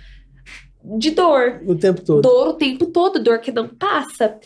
de 0.98 1.10
dor. 1.10 1.60
O 1.66 1.74
tempo 1.74 2.00
todo. 2.02 2.22
Dor 2.22 2.48
o 2.48 2.52
tempo 2.54 2.86
todo, 2.86 3.22
dor 3.22 3.38
que 3.38 3.52
não 3.52 3.68
passa. 3.68 4.36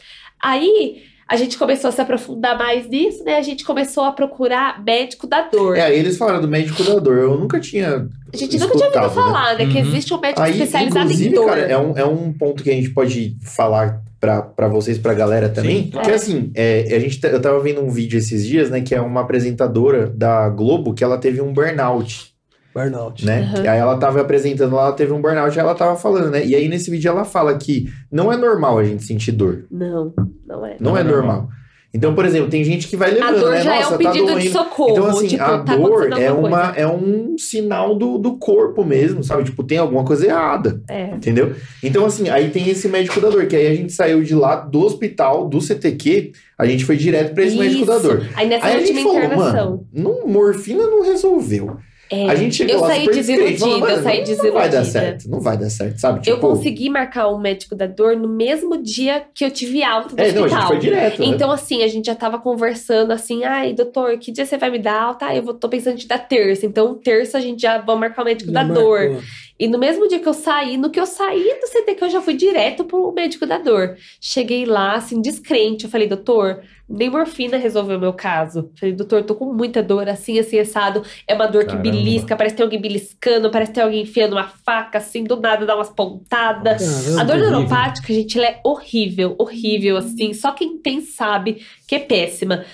Aí 0.43 1.03
a 1.29 1.37
gente 1.37 1.59
começou 1.59 1.89
a 1.89 1.93
se 1.93 2.01
aprofundar 2.01 2.57
mais 2.59 2.89
nisso, 2.89 3.23
né? 3.23 3.37
A 3.37 3.43
gente 3.43 3.65
começou 3.65 4.03
a 4.05 4.13
procurar 4.13 4.83
médico 4.83 5.27
da 5.27 5.43
dor. 5.43 5.77
É, 5.77 5.95
eles 5.95 6.17
falaram 6.17 6.41
do 6.41 6.49
médico 6.49 6.83
da 6.83 6.99
dor. 6.99 7.19
Eu 7.19 7.39
nunca 7.39 7.61
tinha. 7.61 8.09
a 8.33 8.37
gente 8.37 8.59
nunca 8.59 8.73
tinha 8.77 8.87
ouvido 8.87 9.03
né? 9.03 9.09
falar, 9.11 9.59
né? 9.59 9.67
Que 9.67 9.79
Uhum. 9.79 9.87
existe 9.89 10.13
um 10.15 10.21
médico 10.21 10.43
Aí, 10.43 10.53
especializado 10.53 10.99
em 11.01 11.05
inclusive, 11.13 11.35
dor. 11.35 11.47
cara, 11.47 11.61
é 11.61 11.79
um, 11.79 11.97
é 11.99 12.05
um 12.05 12.33
ponto 12.33 12.63
que 12.65 12.71
a 12.71 12.75
gente 12.75 12.91
pode 12.91 13.37
falar 13.45 14.01
pra, 14.21 14.43
pra 14.43 14.69
vocês, 14.69 14.99
pra 14.99 15.15
galera 15.15 15.49
também. 15.49 15.85
Sim, 15.85 15.91
Porque 15.91 16.11
É. 16.11 16.15
assim, 16.15 16.51
é, 16.55 16.95
a 16.95 16.99
gente, 16.99 17.21
tá- 17.21 17.29
eu 17.29 17.41
tava 17.41 17.61
vendo 17.61 17.81
um 17.81 17.91
vídeo 17.91 18.19
esses 18.19 18.47
dias, 18.47 18.71
né? 18.71 18.81
Que 18.81 18.95
é 18.95 19.01
uma 19.01 19.21
apresentadora 19.23 20.07
da 20.09 20.49
Globo 20.49 20.95
que 20.95 21.03
ela 21.05 21.19
teve 21.19 21.41
um 21.41 21.53
burnout. 21.53 22.33
Burnout. 22.75 23.25
né? 23.25 23.53
Uhum. 23.57 23.61
Aí 23.63 23.79
ela 23.79 23.97
tava 23.97 24.21
apresentando 24.21 24.77
lá, 24.77 24.87
ela 24.87 24.93
teve 24.93 25.13
um 25.13 25.21
burnout, 25.21 25.59
aí 25.59 25.65
ela 25.65 25.75
tava 25.75 25.97
falando, 25.97 26.31
né? 26.31 26.45
E 26.47 26.55
aí 26.55 26.69
nesse 26.69 26.91
vídeo 26.91 27.09
ela 27.09 27.25
fala 27.25 27.57
que 27.57 27.89
não 28.13 28.33
é 28.33 28.37
normal 28.37 28.79
a 28.79 28.85
gente 28.85 29.03
sentir 29.03 29.33
dor. 29.33 29.65
Não, 29.71 30.13
não 30.47 30.65
é. 30.65 30.77
Não, 30.79 30.91
Não 30.93 30.97
é 30.97 31.01
é 31.01 31.05
normal. 31.05 31.49
Então, 31.95 32.15
por 32.15 32.27
exemplo, 32.27 32.51
tem 32.51 32.63
gente 32.63 32.87
que 32.87 32.97
vai 32.99 33.11
A 33.11 33.15
levando, 33.15 33.41
dor 33.41 33.51
né? 33.53 33.63
já 33.63 33.75
Nossa, 33.77 33.83
é 33.83 33.87
um 33.87 33.91
tá 33.91 33.97
pedido 34.11 34.27
de 34.27 34.33
doendo. 34.33 34.51
socorro. 34.51 34.91
Então, 34.91 35.07
assim, 35.07 35.27
tipo, 35.27 35.43
a 35.43 35.59
tá 35.61 35.75
dor 35.77 36.13
é, 36.21 36.31
uma, 36.31 36.65
coisa. 36.67 36.81
é 36.81 36.87
um 36.87 37.39
sinal 37.39 37.95
do, 37.95 38.19
do 38.19 38.37
corpo 38.37 38.85
mesmo, 38.85 39.25
sabe? 39.25 39.45
Tipo, 39.45 39.65
tem 39.65 39.79
alguma 39.79 40.05
coisa 40.05 40.27
errada, 40.27 40.83
É. 40.87 41.05
entendeu? 41.15 41.55
Então, 41.83 42.05
assim, 42.05 42.29
aí 42.29 42.51
tem 42.51 42.69
esse 42.69 42.89
médico 42.89 43.19
da 43.23 43.31
dor, 43.31 43.47
que 43.47 43.57
aí 43.57 43.67
a 43.69 43.75
gente 43.75 43.93
saiu 43.93 44.23
de 44.23 44.35
lá 44.35 44.57
do 44.57 44.81
hospital, 44.85 45.49
do 45.49 45.63
CTQ, 45.63 46.33
a 46.59 46.67
gente 46.67 46.85
foi 46.85 46.97
direto 46.97 47.33
pra 47.33 47.45
esse 47.45 47.57
médico 47.57 47.87
da 47.87 47.95
Isso. 47.97 48.03
dor. 48.03 48.29
Aí 48.35 48.47
nessa 48.49 48.67
Aí 48.67 48.77
a 48.77 48.81
gente 48.87 49.03
falou, 49.03 49.17
internação. 49.19 49.71
mano, 49.71 49.87
não, 49.91 50.27
morfina 50.27 50.85
não 50.85 51.03
resolveu. 51.03 51.79
É, 52.11 52.29
A 52.31 52.35
gente 52.35 52.55
chegou 52.57 52.75
eu 52.75 52.81
saí 52.87 53.07
desiludida, 53.07 53.59
falou, 53.59 53.75
eu 53.75 53.81
"Mano, 53.81 54.03
saí 54.03 54.03
Não 54.03 54.13
vai 54.13 54.23
desiludida. 54.25 54.69
dar 54.71 54.85
certo, 54.85 55.29
não 55.31 55.41
vai 55.41 55.57
dar 55.59 55.71
certo, 55.71 55.99
sabe? 56.01 56.21
Tipo, 56.21 56.31
Eu 56.37 56.41
consegui 56.41 56.89
marcar 56.89 57.29
um 57.29 57.39
médico 57.39 57.75
da 57.75 57.87
dor 57.87 58.17
no 58.17 58.29
mesmo 58.29 58.83
dia 58.83 59.25
que 59.35 59.45
eu 59.45 59.51
tive 59.51 59.83
alta 59.83 60.17
do 60.17 60.21
É, 60.21 60.33
não, 60.33 60.45
a 60.45 60.49
gente 60.49 60.55
hospital. 60.57 60.69
foi 60.69 60.79
direto, 60.79 61.21
né? 61.21 61.27
Então, 61.27 61.51
assim, 61.51 61.83
a 61.83 61.89
gente 61.89 62.07
já 62.07 62.15
tava 62.15 62.39
conversando 62.39 63.13
assim, 63.13 63.45
ai, 63.45 63.73
doutor, 63.75 64.17
que 64.19 64.33
dia 64.33 64.47
você 64.47 64.57
vai 64.57 64.71
me 64.71 64.79
dar 64.79 65.01
alta? 65.03 65.27
Ah, 65.27 65.37
eu 65.37 65.43
vou, 65.43 65.53
tô 65.55 65.69
pensando 65.69 65.95
em 65.95 65.99
te 65.99 66.09
dar 66.09 66.19
terça. 66.19 66.65
Então, 66.65 66.95
terça 66.95 67.39
a 67.39 67.41
gente 67.41 67.61
já 67.61 67.79
vai 67.79 67.97
marcar 67.97 68.23
o 68.23 68.25
médico 68.25 68.51
Já 68.53 68.63
da 68.63 68.73
dor. 68.75 69.23
E 69.59 69.67
no 69.67 69.79
mesmo 69.79 70.07
dia 70.07 70.21
que 70.21 70.29
eu 70.29 70.35
saí, 70.35 70.77
no 70.77 70.89
que 70.89 71.01
eu 71.01 71.07
saí 71.07 71.59
do 71.61 71.67
CTQ, 71.67 72.05
eu 72.05 72.11
já 72.11 72.21
fui 72.21 72.35
direto 72.35 72.85
pro 72.85 73.13
médico 73.13 73.45
da 73.45 73.59
dor. 73.59 73.97
Cheguei 74.21 74.65
lá, 74.65 74.95
assim, 74.95 75.21
descrente. 75.21 75.85
Eu 75.85 75.91
falei, 75.91 76.07
doutor, 76.07 76.63
nem 76.89 77.11
morfina 77.11 77.57
resolveu 77.57 77.99
o 77.99 78.01
meu 78.01 78.13
caso. 78.13 78.71
Falei, 78.79 78.95
doutor, 78.95 79.25
tô 79.25 79.35
com 79.35 79.53
muita 79.53 79.83
dor, 79.83 80.09
assim, 80.09 80.39
assim, 80.39 80.61
assado. 80.61 81.03
É 81.27 81.35
uma 81.35 81.47
dor 81.47 81.65
Caramba. 81.65 81.83
que 81.83 81.91
belisca, 81.91 82.37
parece 82.37 82.55
que 82.55 82.59
tem 82.59 82.65
alguém 82.65 82.81
beliscando, 82.81 83.51
parece 83.51 83.73
que 83.73 83.75
tem 83.75 83.85
alguém 83.85 84.03
enfiando 84.03 84.33
uma 84.33 84.47
faca, 84.47 84.99
assim, 84.99 85.25
do 85.25 85.41
nada 85.41 85.67
dá 85.67 85.75
umas 85.75 85.91
pontadas. 85.91 86.81
Caramba. 86.81 87.21
A 87.21 87.25
dor 87.25 87.37
horrível. 87.37 87.51
neuropática, 87.51 88.15
gente, 88.15 88.39
ela 88.39 88.47
é 88.47 88.61
horrível, 88.65 89.35
horrível, 89.39 89.97
assim. 89.97 90.33
Só 90.33 90.53
quem 90.53 90.79
tem 90.79 91.01
sabe 91.01 91.67
que 91.87 91.97
é 91.97 91.99
péssima. 91.99 92.65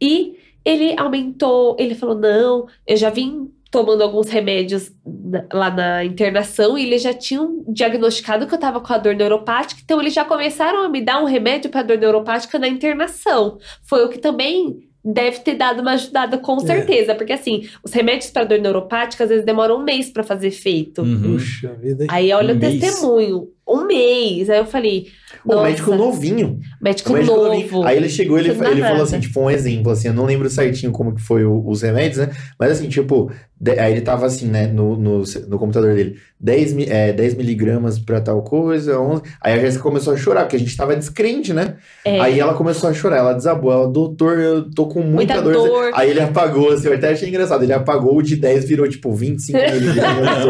E 0.00 0.36
ele 0.64 0.98
aumentou, 0.98 1.76
ele 1.78 1.94
falou: 1.94 2.16
não, 2.16 2.66
eu 2.86 2.96
já 2.96 3.10
vim 3.10 3.53
tomando 3.74 4.02
alguns 4.02 4.28
remédios 4.28 4.92
na- 5.04 5.44
lá 5.52 5.68
na 5.68 6.04
internação 6.04 6.78
e 6.78 6.86
eles 6.86 7.02
já 7.02 7.12
tinham 7.12 7.64
diagnosticado 7.66 8.46
que 8.46 8.54
eu 8.54 8.58
tava 8.60 8.80
com 8.80 8.92
a 8.92 8.98
dor 8.98 9.16
neuropática, 9.16 9.80
então 9.84 10.00
eles 10.00 10.14
já 10.14 10.24
começaram 10.24 10.84
a 10.84 10.88
me 10.88 11.00
dar 11.04 11.20
um 11.20 11.26
remédio 11.26 11.68
para 11.70 11.82
dor 11.82 11.98
neuropática 11.98 12.56
na 12.56 12.68
internação. 12.68 13.58
Foi 13.82 14.04
o 14.04 14.08
que 14.08 14.18
também 14.18 14.76
deve 15.06 15.40
ter 15.40 15.54
dado 15.54 15.80
uma 15.82 15.92
ajudada, 15.94 16.38
com 16.38 16.56
É. 16.56 16.60
certeza, 16.60 17.14
porque 17.14 17.32
assim, 17.34 17.68
os 17.82 17.92
remédios 17.92 18.30
para 18.30 18.44
dor 18.44 18.58
neuropática 18.58 19.24
às 19.24 19.28
vezes 19.30 19.44
demoram 19.44 19.76
um 19.78 19.84
mês 19.84 20.08
para 20.08 20.22
fazer 20.22 20.46
efeito. 20.48 21.02
Uhum. 21.02 21.32
Puxa 21.34 21.74
vida. 21.74 22.06
Aí 22.08 22.32
olha 22.32 22.54
Um 22.54 22.56
o 22.56 22.60
mês. 22.60 22.80
testemunho. 22.80 23.48
Um 23.68 23.86
mês. 23.86 24.48
Aí 24.48 24.58
eu 24.58 24.66
falei. 24.66 25.08
o 25.44 25.62
médico 25.62 25.94
novinho. 25.94 26.58
médico 26.80 27.10
O 27.10 27.12
médico 27.14 27.34
novo. 27.36 27.48
novinho. 27.48 27.82
Aí 27.84 27.96
ele 27.98 28.08
chegou, 28.08 28.38
ele, 28.38 28.48
ele 28.50 28.58
nada. 28.58 28.80
falou 28.88 29.02
assim, 29.02 29.20
tipo, 29.20 29.40
um 29.40 29.50
exemplo, 29.50 29.92
assim, 29.92 30.08
eu 30.08 30.14
não 30.14 30.24
lembro 30.24 30.48
certinho 30.48 30.90
como 30.90 31.14
que 31.14 31.20
foi 31.20 31.44
o- 31.44 31.62
os 31.68 31.82
remédios, 31.82 32.18
né? 32.26 32.30
Mas 32.58 32.72
assim, 32.72 32.88
tipo, 32.88 33.30
de- 33.64 33.78
aí 33.80 33.92
ele 33.92 34.00
tava 34.02 34.26
assim, 34.26 34.46
né, 34.46 34.66
no, 34.66 34.96
no, 34.96 35.22
no 35.48 35.58
computador 35.58 35.94
dele, 35.94 36.16
10, 36.38 36.72
mi- 36.74 36.86
é, 36.88 37.12
10 37.12 37.34
miligramas 37.34 37.98
pra 37.98 38.20
tal 38.20 38.42
coisa, 38.42 39.00
11. 39.00 39.22
Aí 39.40 39.54
a 39.54 39.58
Jéssica 39.58 39.82
começou 39.82 40.12
a 40.12 40.16
chorar, 40.16 40.42
porque 40.42 40.56
a 40.56 40.58
gente 40.58 40.76
tava 40.76 40.94
descrente, 40.94 41.54
né? 41.54 41.76
É. 42.04 42.20
Aí 42.20 42.38
ela 42.38 42.52
começou 42.54 42.90
a 42.90 42.92
chorar, 42.92 43.16
ela 43.18 43.32
desabou, 43.32 43.72
ela, 43.72 43.88
doutor, 43.88 44.38
eu 44.38 44.70
tô 44.70 44.86
com 44.86 45.00
muita, 45.00 45.34
Muita 45.34 45.42
dor. 45.42 45.52
dor. 45.68 45.90
Aí 45.94 46.10
ele 46.10 46.20
apagou, 46.20 46.70
assim, 46.72 46.88
eu 46.88 46.94
até 46.94 47.12
achei 47.12 47.28
engraçado, 47.28 47.62
ele 47.62 47.72
apagou 47.72 48.16
o 48.18 48.22
de 48.22 48.36
10, 48.36 48.64
virou 48.66 48.86
tipo 48.88 49.10
25 49.12 49.58
miligramas. 49.72 50.44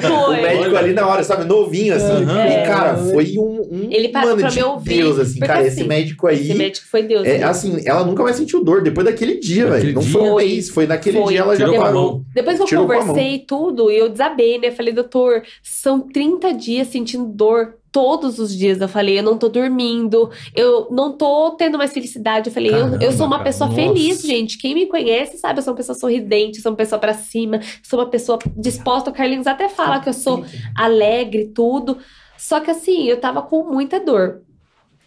Foi. 0.00 0.38
o 0.38 0.42
médico 0.42 0.76
ali 0.76 0.92
na 0.92 1.06
hora, 1.06 1.22
sabe, 1.22 1.44
novinho, 1.44 1.94
assim. 1.94 2.24
Aham. 2.24 2.46
E, 2.46 2.48
É. 2.52 2.62
cara, 2.62 2.96
foi 2.96 3.34
um, 3.38 3.60
um 3.70 3.88
Ele 3.90 4.08
parou 4.08 4.30
mano 4.30 4.40
pra 4.42 4.48
de 4.50 4.56
me 4.56 4.62
ouvir, 4.64 4.96
Deus, 4.96 5.18
assim, 5.18 5.38
cara, 5.40 5.60
assim, 5.60 5.68
esse 5.68 5.84
médico 5.84 6.26
aí... 6.26 6.40
Esse 6.40 6.54
médico 6.54 6.86
foi 6.90 7.02
Deus. 7.04 7.26
É, 7.26 7.38
né? 7.38 7.44
assim, 7.44 7.80
ela 7.84 8.04
nunca 8.04 8.22
mais 8.22 8.34
sentiu 8.36 8.62
dor 8.64 8.82
depois 8.82 9.06
daquele 9.06 9.38
dia, 9.38 9.66
velho. 9.68 9.94
Não 9.94 10.02
dia? 10.02 10.10
foi 10.12 10.22
um 10.22 10.30
Foi. 10.32 10.44
mês, 10.44 10.68
foi 10.70 10.86
naquele 10.86 11.18
Foi. 11.18 11.28
dia 11.32 11.40
ela 11.42 11.56
já 11.56 11.72
parou. 11.72 11.99
Mão. 12.00 12.24
Depois 12.34 12.56
que 12.56 12.62
eu 12.62 12.66
Tirou 12.66 12.86
conversei 12.86 13.34
e 13.34 13.38
tudo, 13.38 13.90
eu 13.90 14.08
desabei, 14.08 14.58
né? 14.58 14.70
Falei, 14.70 14.92
doutor, 14.92 15.42
são 15.62 16.00
30 16.00 16.52
dias 16.54 16.88
sentindo 16.88 17.26
dor 17.26 17.76
todos 17.92 18.38
os 18.38 18.56
dias. 18.56 18.80
Eu 18.80 18.88
falei, 18.88 19.18
eu 19.18 19.22
não 19.22 19.36
tô 19.36 19.48
dormindo, 19.48 20.30
eu 20.54 20.88
não 20.90 21.16
tô 21.16 21.52
tendo 21.52 21.78
mais 21.78 21.92
felicidade. 21.92 22.48
Eu 22.48 22.54
falei, 22.54 22.70
eu, 22.70 22.76
eu 22.76 22.90
Caramba, 22.90 23.12
sou 23.12 23.26
uma 23.26 23.38
cara, 23.38 23.50
pessoa 23.50 23.70
nossa. 23.70 23.82
feliz, 23.82 24.22
gente. 24.22 24.58
Quem 24.58 24.74
me 24.74 24.86
conhece 24.86 25.38
sabe, 25.38 25.58
eu 25.58 25.62
sou 25.62 25.72
uma 25.72 25.76
pessoa 25.76 25.96
sorridente, 25.96 26.60
sou 26.60 26.72
uma 26.72 26.78
pessoa 26.78 26.98
pra 26.98 27.14
cima, 27.14 27.60
sou 27.82 27.98
uma 27.98 28.08
pessoa 28.08 28.38
disposta. 28.56 29.10
O 29.10 29.12
Carlinhos 29.12 29.46
até 29.46 29.68
fala 29.68 30.00
que 30.00 30.08
eu 30.08 30.14
sou 30.14 30.44
alegre, 30.76 31.50
tudo. 31.54 31.98
Só 32.36 32.60
que 32.60 32.70
assim, 32.70 33.04
eu 33.04 33.20
tava 33.20 33.42
com 33.42 33.64
muita 33.64 34.00
dor. 34.00 34.42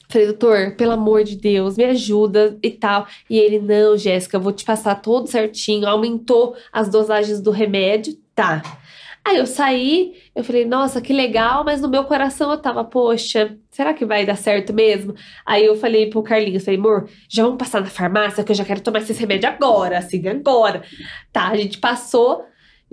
Falei, 0.09 0.27
doutor, 0.27 0.75
pelo 0.75 0.91
amor 0.91 1.23
de 1.23 1.35
Deus, 1.35 1.77
me 1.77 1.85
ajuda 1.85 2.57
e 2.61 2.69
tal. 2.69 3.07
E 3.29 3.37
ele, 3.37 3.59
não, 3.59 3.97
Jéssica, 3.97 4.37
vou 4.37 4.51
te 4.51 4.63
passar 4.63 4.95
tudo 4.95 5.27
certinho. 5.27 5.87
Aumentou 5.87 6.55
as 6.71 6.89
dosagens 6.89 7.41
do 7.41 7.51
remédio, 7.51 8.15
tá. 8.35 8.61
Aí 9.25 9.37
eu 9.37 9.47
saí, 9.47 10.15
eu 10.35 10.43
falei, 10.43 10.65
nossa, 10.65 10.99
que 10.99 11.13
legal, 11.13 11.63
mas 11.63 11.79
no 11.79 11.87
meu 11.87 12.03
coração 12.03 12.51
eu 12.51 12.57
tava, 12.57 12.83
poxa, 12.83 13.57
será 13.71 13.93
que 13.93 14.05
vai 14.05 14.25
dar 14.25 14.35
certo 14.35 14.73
mesmo? 14.73 15.15
Aí 15.45 15.65
eu 15.65 15.77
falei 15.77 16.09
pro 16.09 16.21
Carlinhos, 16.21 16.65
falei, 16.65 16.77
amor, 16.77 17.09
já 17.29 17.43
vamos 17.43 17.57
passar 17.57 17.79
na 17.79 17.87
farmácia 17.87 18.43
que 18.43 18.51
eu 18.51 18.55
já 18.55 18.65
quero 18.65 18.81
tomar 18.81 18.99
esse 18.99 19.13
remédio 19.13 19.47
agora, 19.47 19.99
assim, 19.99 20.27
agora. 20.27 20.83
Tá, 21.31 21.47
a 21.47 21.55
gente 21.55 21.77
passou. 21.77 22.43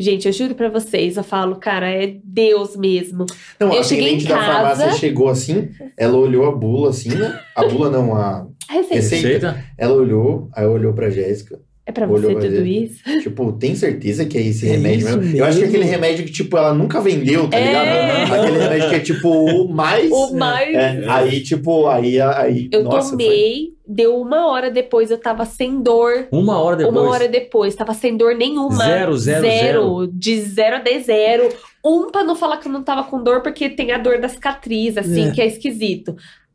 Gente, 0.00 0.26
eu 0.26 0.32
juro 0.32 0.54
pra 0.54 0.68
vocês, 0.70 1.16
eu 1.18 1.22
falo, 1.22 1.56
cara, 1.56 1.90
é 1.90 2.14
Deus 2.24 2.74
mesmo. 2.76 3.26
Não, 3.60 3.72
Eu 3.74 3.80
a 3.80 3.82
cheguei 3.82 4.04
em 4.04 4.16
atendente 4.16 4.28
da 4.28 4.36
casa- 4.38 4.52
farmácia 4.76 4.92
chegou 4.98 5.28
assim, 5.28 5.68
ela 5.96 6.16
olhou 6.16 6.46
a 6.46 6.52
bula 6.56 6.88
assim, 6.88 7.10
né? 7.10 7.38
A 7.54 7.66
bula 7.66 7.90
não, 7.90 8.14
a. 8.14 8.46
Receita. 8.68 8.94
Receita. 8.94 9.64
Ela 9.76 9.92
olhou, 9.94 10.48
aí 10.54 10.64
olhou 10.66 10.94
pra 10.94 11.10
Jéssica. 11.10 11.58
É 11.86 11.92
pra 11.92 12.06
você 12.06 12.32
pra 12.32 12.40
tudo 12.40 12.64
isso? 12.64 13.00
Tipo, 13.22 13.52
tem 13.52 13.74
certeza 13.74 14.24
que 14.24 14.38
é 14.38 14.42
esse 14.42 14.66
É 14.68 14.72
remédio 14.72 15.08
isso 15.08 15.18
mesmo? 15.18 15.36
Eu 15.38 15.44
acho 15.44 15.58
que 15.58 15.64
é 15.64 15.66
mesmo. 15.66 15.76
aquele 15.76 15.90
remédio 15.90 16.24
que, 16.24 16.30
tipo, 16.32 16.56
ela 16.56 16.72
nunca 16.72 17.00
vendeu, 17.00 17.48
tá 17.48 17.58
É. 17.58 17.66
ligado? 17.66 18.32
Aquele 18.40 18.58
remédio 18.58 18.88
que 18.90 18.94
é, 18.94 19.00
tipo, 19.00 19.28
o 19.28 19.68
mais. 19.68 20.08
O 20.10 20.32
mais. 20.34 20.72
É, 20.74 21.04
aí, 21.08 21.40
tipo, 21.42 21.88
aí. 21.88 22.20
aí 22.20 22.68
Eu 22.72 22.84
nossa, 22.84 23.08
foi- 23.16 23.18
tomei, 23.24 23.68
deu 23.92 24.20
uma 24.20 24.46
hora 24.46 24.70
depois, 24.70 25.10
eu 25.10 25.18
tava 25.18 25.44
sem 25.44 25.82
dor. 25.82 26.28
Uma 26.30 26.60
hora 26.60 26.76
depois. 26.76 26.96
Uma 26.96 27.10
hora 27.10 27.28
depois, 27.28 27.74
tava 27.74 27.92
sem 27.92 28.16
dor 28.16 28.34
nenhuma. 28.36 28.76
Zero, 28.84 29.16
zero, 29.16 29.42
zero. 29.42 30.06
De 30.12 30.40
zero 30.40 30.76
a 30.76 30.78
dez, 30.78 31.06
zero. 31.06 31.48
Um 31.84 32.10
pra 32.10 32.22
não 32.22 32.36
falar 32.36 32.58
que 32.58 32.68
eu 32.68 32.72
não 32.72 32.82
tava 32.84 33.04
com 33.04 33.22
dor, 33.22 33.42
porque 33.42 33.68
tem 33.68 33.90
a 33.92 33.98
dor 33.98 34.20
da 34.20 34.28
cicatriz, 34.28 34.96
assim, 34.96 35.28
É. 35.28 35.30
que 35.32 35.40
é 35.42 35.46
esquisito. 35.46 36.14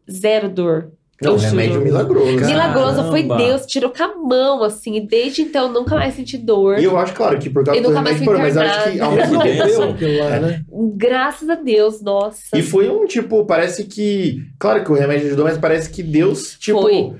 Zero 0.09 0.47
dor. 0.47 0.91
Não, 1.21 1.37
remédio 1.37 1.81
milagroso. 1.81 2.37
Caramba. 2.37 2.45
Milagroso 2.47 3.03
foi 3.09 3.23
Deus, 3.23 3.65
tirou 3.65 3.89
com 3.89 4.03
a 4.03 4.15
mão, 4.15 4.63
assim, 4.63 4.97
e 4.97 5.01
desde 5.01 5.43
então 5.43 5.67
eu 5.67 5.73
nunca 5.73 5.95
mais 5.95 6.13
senti 6.13 6.37
dor. 6.37 6.77
E 6.77 6.83
eu 6.83 6.97
acho, 6.97 7.13
claro, 7.13 7.39
que 7.39 7.49
por 7.49 7.63
causa 7.63 7.79
E 7.79 7.83
do 7.83 7.89
nunca 7.89 8.01
mais 8.01 8.19
remédio, 8.19 8.33
porra, 8.33 8.43
mas 8.45 8.55
eu 8.55 8.61
acho 8.61 8.91
que 8.91 8.99
ao 8.99 9.11
mesmo 9.11 9.41
tempo. 9.41 9.63
Resolveu 9.63 9.89
aquilo 9.91 10.19
lá, 10.19 10.39
né? 10.39 10.63
Graças 10.95 11.49
a 11.49 11.55
Deus, 11.55 12.01
nossa. 12.01 12.57
E 12.57 12.61
foi 12.61 12.89
um 12.89 13.05
tipo, 13.05 13.45
parece 13.45 13.85
que. 13.85 14.43
Claro 14.59 14.83
que 14.83 14.91
o 14.91 14.95
remédio 14.95 15.27
ajudou, 15.27 15.45
mas 15.45 15.57
parece 15.57 15.89
que 15.89 16.03
Deus, 16.03 16.57
tipo. 16.59 16.81
Foi. 16.81 17.13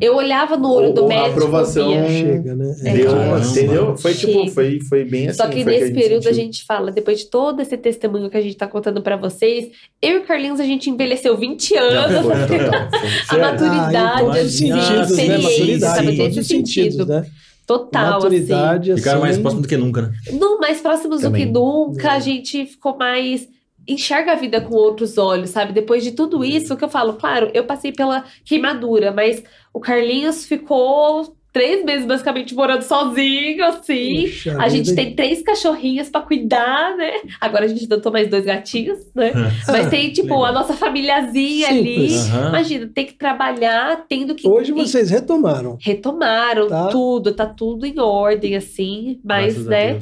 Eu 0.00 0.16
olhava 0.16 0.56
no 0.56 0.72
olho 0.72 0.92
do 0.94 1.02
Ou 1.02 1.06
a 1.06 1.08
médico. 1.10 1.30
aprovação- 1.30 1.88
via. 1.90 2.08
Chega, 2.08 2.56
né? 2.56 2.74
É, 2.84 2.92
Deu, 2.94 3.10
caramba. 3.10 3.46
entendeu? 3.46 3.96
Foi 3.96 4.14
tipo, 4.14 4.32
Chega. 4.32 4.50
foi, 4.52 4.80
foi 4.88 5.04
bem 5.04 5.28
assim. 5.28 5.36
Só 5.36 5.46
que 5.48 5.62
nesse 5.64 5.92
período 5.92 6.20
a 6.20 6.32
sentiu. 6.32 6.34
gente 6.34 6.64
fala, 6.64 6.90
depois 6.90 7.18
de 7.20 7.26
todo 7.26 7.60
esse 7.60 7.76
testemunho 7.76 8.30
que 8.30 8.36
a 8.36 8.40
gente 8.40 8.56
tá 8.56 8.66
contando 8.66 9.02
pra 9.02 9.16
vocês, 9.16 9.68
eu 10.00 10.12
e 10.12 10.18
o 10.20 10.22
Carlinhos 10.24 10.58
a 10.58 10.64
gente 10.64 10.88
envelheceu 10.88 11.36
20 11.36 11.74
Não, 11.74 11.80
anos. 11.82 12.26
foi 12.26 12.58
total. 12.58 12.88
Foi. 12.90 13.08
A 13.08 13.24
Sério? 13.24 13.44
maturidade, 13.44 13.96
Ah, 13.96 14.24
os 14.24 14.36
assim, 14.36 14.70
Ah, 14.72 14.80
sentidos, 15.06 15.16
né? 15.16 15.38
Maturidade, 15.38 15.80
sabe, 15.96 16.16
todos 16.16 16.46
sentidos, 16.46 16.72
sentido. 16.94 17.06
né? 17.06 17.26
Total, 17.66 18.02
assim. 18.04 18.12
Maturidade, 18.14 18.94
Ficaram 18.96 19.20
mais 19.20 19.32
assim, 19.34 19.42
próximos 19.42 19.62
do 19.62 19.68
que 19.68 19.76
nunca, 19.76 20.02
né? 20.02 20.10
Não, 20.32 20.58
mais 20.58 20.80
próximos 20.80 21.20
Também. 21.20 21.46
do 21.46 21.46
que 21.46 21.52
nunca, 21.52 22.08
É. 22.08 22.16
a 22.16 22.18
gente 22.18 22.66
ficou 22.66 22.96
mais. 22.96 23.46
Enxerga 23.88 24.32
a 24.32 24.36
vida 24.36 24.60
com 24.60 24.74
outros 24.74 25.18
olhos, 25.18 25.50
sabe? 25.50 25.72
Depois 25.72 26.04
de 26.04 26.12
tudo 26.12 26.44
isso, 26.44 26.74
o 26.74 26.76
que 26.76 26.84
eu 26.84 26.88
falo, 26.88 27.14
claro, 27.14 27.50
eu 27.54 27.64
passei 27.64 27.92
pela 27.92 28.24
queimadura, 28.44 29.10
mas 29.12 29.42
o 29.72 29.80
Carlinhos 29.80 30.44
ficou 30.44 31.34
três 31.52 31.84
meses 31.84 32.06
basicamente 32.06 32.54
morando 32.54 32.82
sozinho, 32.82 33.64
assim. 33.64 34.22
Puxa 34.28 34.56
A 34.60 34.68
gente 34.68 34.90
vida. 34.90 35.02
tem 35.02 35.16
três 35.16 35.42
cachorrinhas 35.42 36.08
pra 36.08 36.20
cuidar, 36.20 36.96
né? 36.96 37.10
Agora 37.40 37.64
a 37.64 37.68
gente 37.68 37.86
adotou 37.86 38.12
mais 38.12 38.28
dois 38.28 38.44
gatinhos, 38.44 38.98
né? 39.16 39.32
Mas 39.66 39.88
tem, 39.90 40.12
tipo, 40.12 40.28
Legal. 40.28 40.44
a 40.44 40.52
nossa 40.52 40.74
famíliazinha 40.74 41.68
ali. 41.68 42.08
Simples. 42.10 42.30
Aham. 42.30 42.48
Imagina, 42.50 42.90
tem 42.94 43.06
que 43.06 43.14
trabalhar, 43.14 44.04
tendo 44.08 44.36
que. 44.36 44.46
Hoje 44.48 44.70
vocês 44.70 45.10
retomaram. 45.10 45.76
Retomaram 45.80 46.68
Tá. 46.68 46.86
tudo, 46.86 47.34
tá 47.34 47.46
tudo 47.46 47.84
em 47.84 47.98
ordem, 47.98 48.54
assim. 48.54 49.18
Mas, 49.24 49.54
Graças 49.54 49.66
né? 49.66 49.98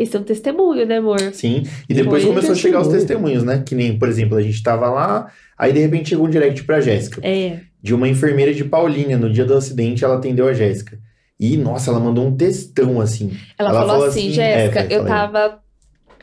Esse 0.00 0.16
é 0.16 0.20
um 0.20 0.22
testemunho, 0.22 0.86
né, 0.86 0.98
amor? 0.98 1.20
Sim. 1.32 1.64
E 1.88 1.94
depois 1.94 2.22
Foi 2.22 2.32
começou 2.32 2.52
a 2.52 2.56
chegar 2.56 2.80
os 2.80 2.88
testemunho. 2.88 3.34
testemunhos, 3.34 3.44
né? 3.44 3.62
Que 3.66 3.74
nem, 3.74 3.98
por 3.98 4.08
exemplo, 4.08 4.36
a 4.36 4.42
gente 4.42 4.62
tava 4.62 4.88
lá, 4.88 5.30
aí 5.58 5.72
de 5.72 5.80
repente 5.80 6.08
chegou 6.08 6.26
um 6.26 6.30
direct 6.30 6.64
pra 6.64 6.80
Jéssica. 6.80 7.20
É. 7.22 7.60
De 7.82 7.94
uma 7.94 8.08
enfermeira 8.08 8.54
de 8.54 8.64
Paulínia. 8.64 9.18
No 9.18 9.30
dia 9.30 9.44
do 9.44 9.54
acidente, 9.54 10.04
ela 10.04 10.16
atendeu 10.16 10.48
a 10.48 10.54
Jéssica. 10.54 10.98
E, 11.38 11.56
nossa, 11.56 11.90
ela 11.90 12.00
mandou 12.00 12.26
um 12.26 12.36
textão, 12.36 13.00
assim. 13.00 13.32
Ela, 13.58 13.70
Ela 13.70 13.80
falou, 13.80 13.94
falou 13.94 14.08
assim, 14.08 14.20
assim, 14.20 14.32
Jéssica, 14.32 14.80
é, 14.80 14.86
eu 14.90 15.04
tava 15.06 15.60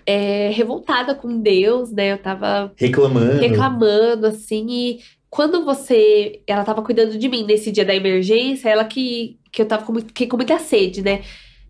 é, 0.06 0.50
revoltada 0.50 1.14
com 1.14 1.42
Deus, 1.42 1.92
né? 1.92 2.14
Eu 2.14 2.18
tava 2.18 2.72
Reclamando. 2.78 3.40
reclamando, 3.40 4.28
assim, 4.28 4.66
e 4.70 5.00
quando 5.30 5.66
você. 5.66 6.42
Ela 6.48 6.64
tava 6.64 6.82
cuidando 6.82 7.18
de 7.18 7.28
mim 7.28 7.46
nesse 7.46 7.72
dia 7.72 7.86
da 7.86 7.94
emergência, 7.94 8.70
ela 8.70 8.86
que, 8.86 9.38
que 9.52 9.62
eu 9.62 9.66
tava 9.66 9.86
com, 9.86 9.96
fiquei 9.96 10.26
com 10.28 10.38
muita 10.38 10.58
sede, 10.58 11.04
né? 11.04 11.22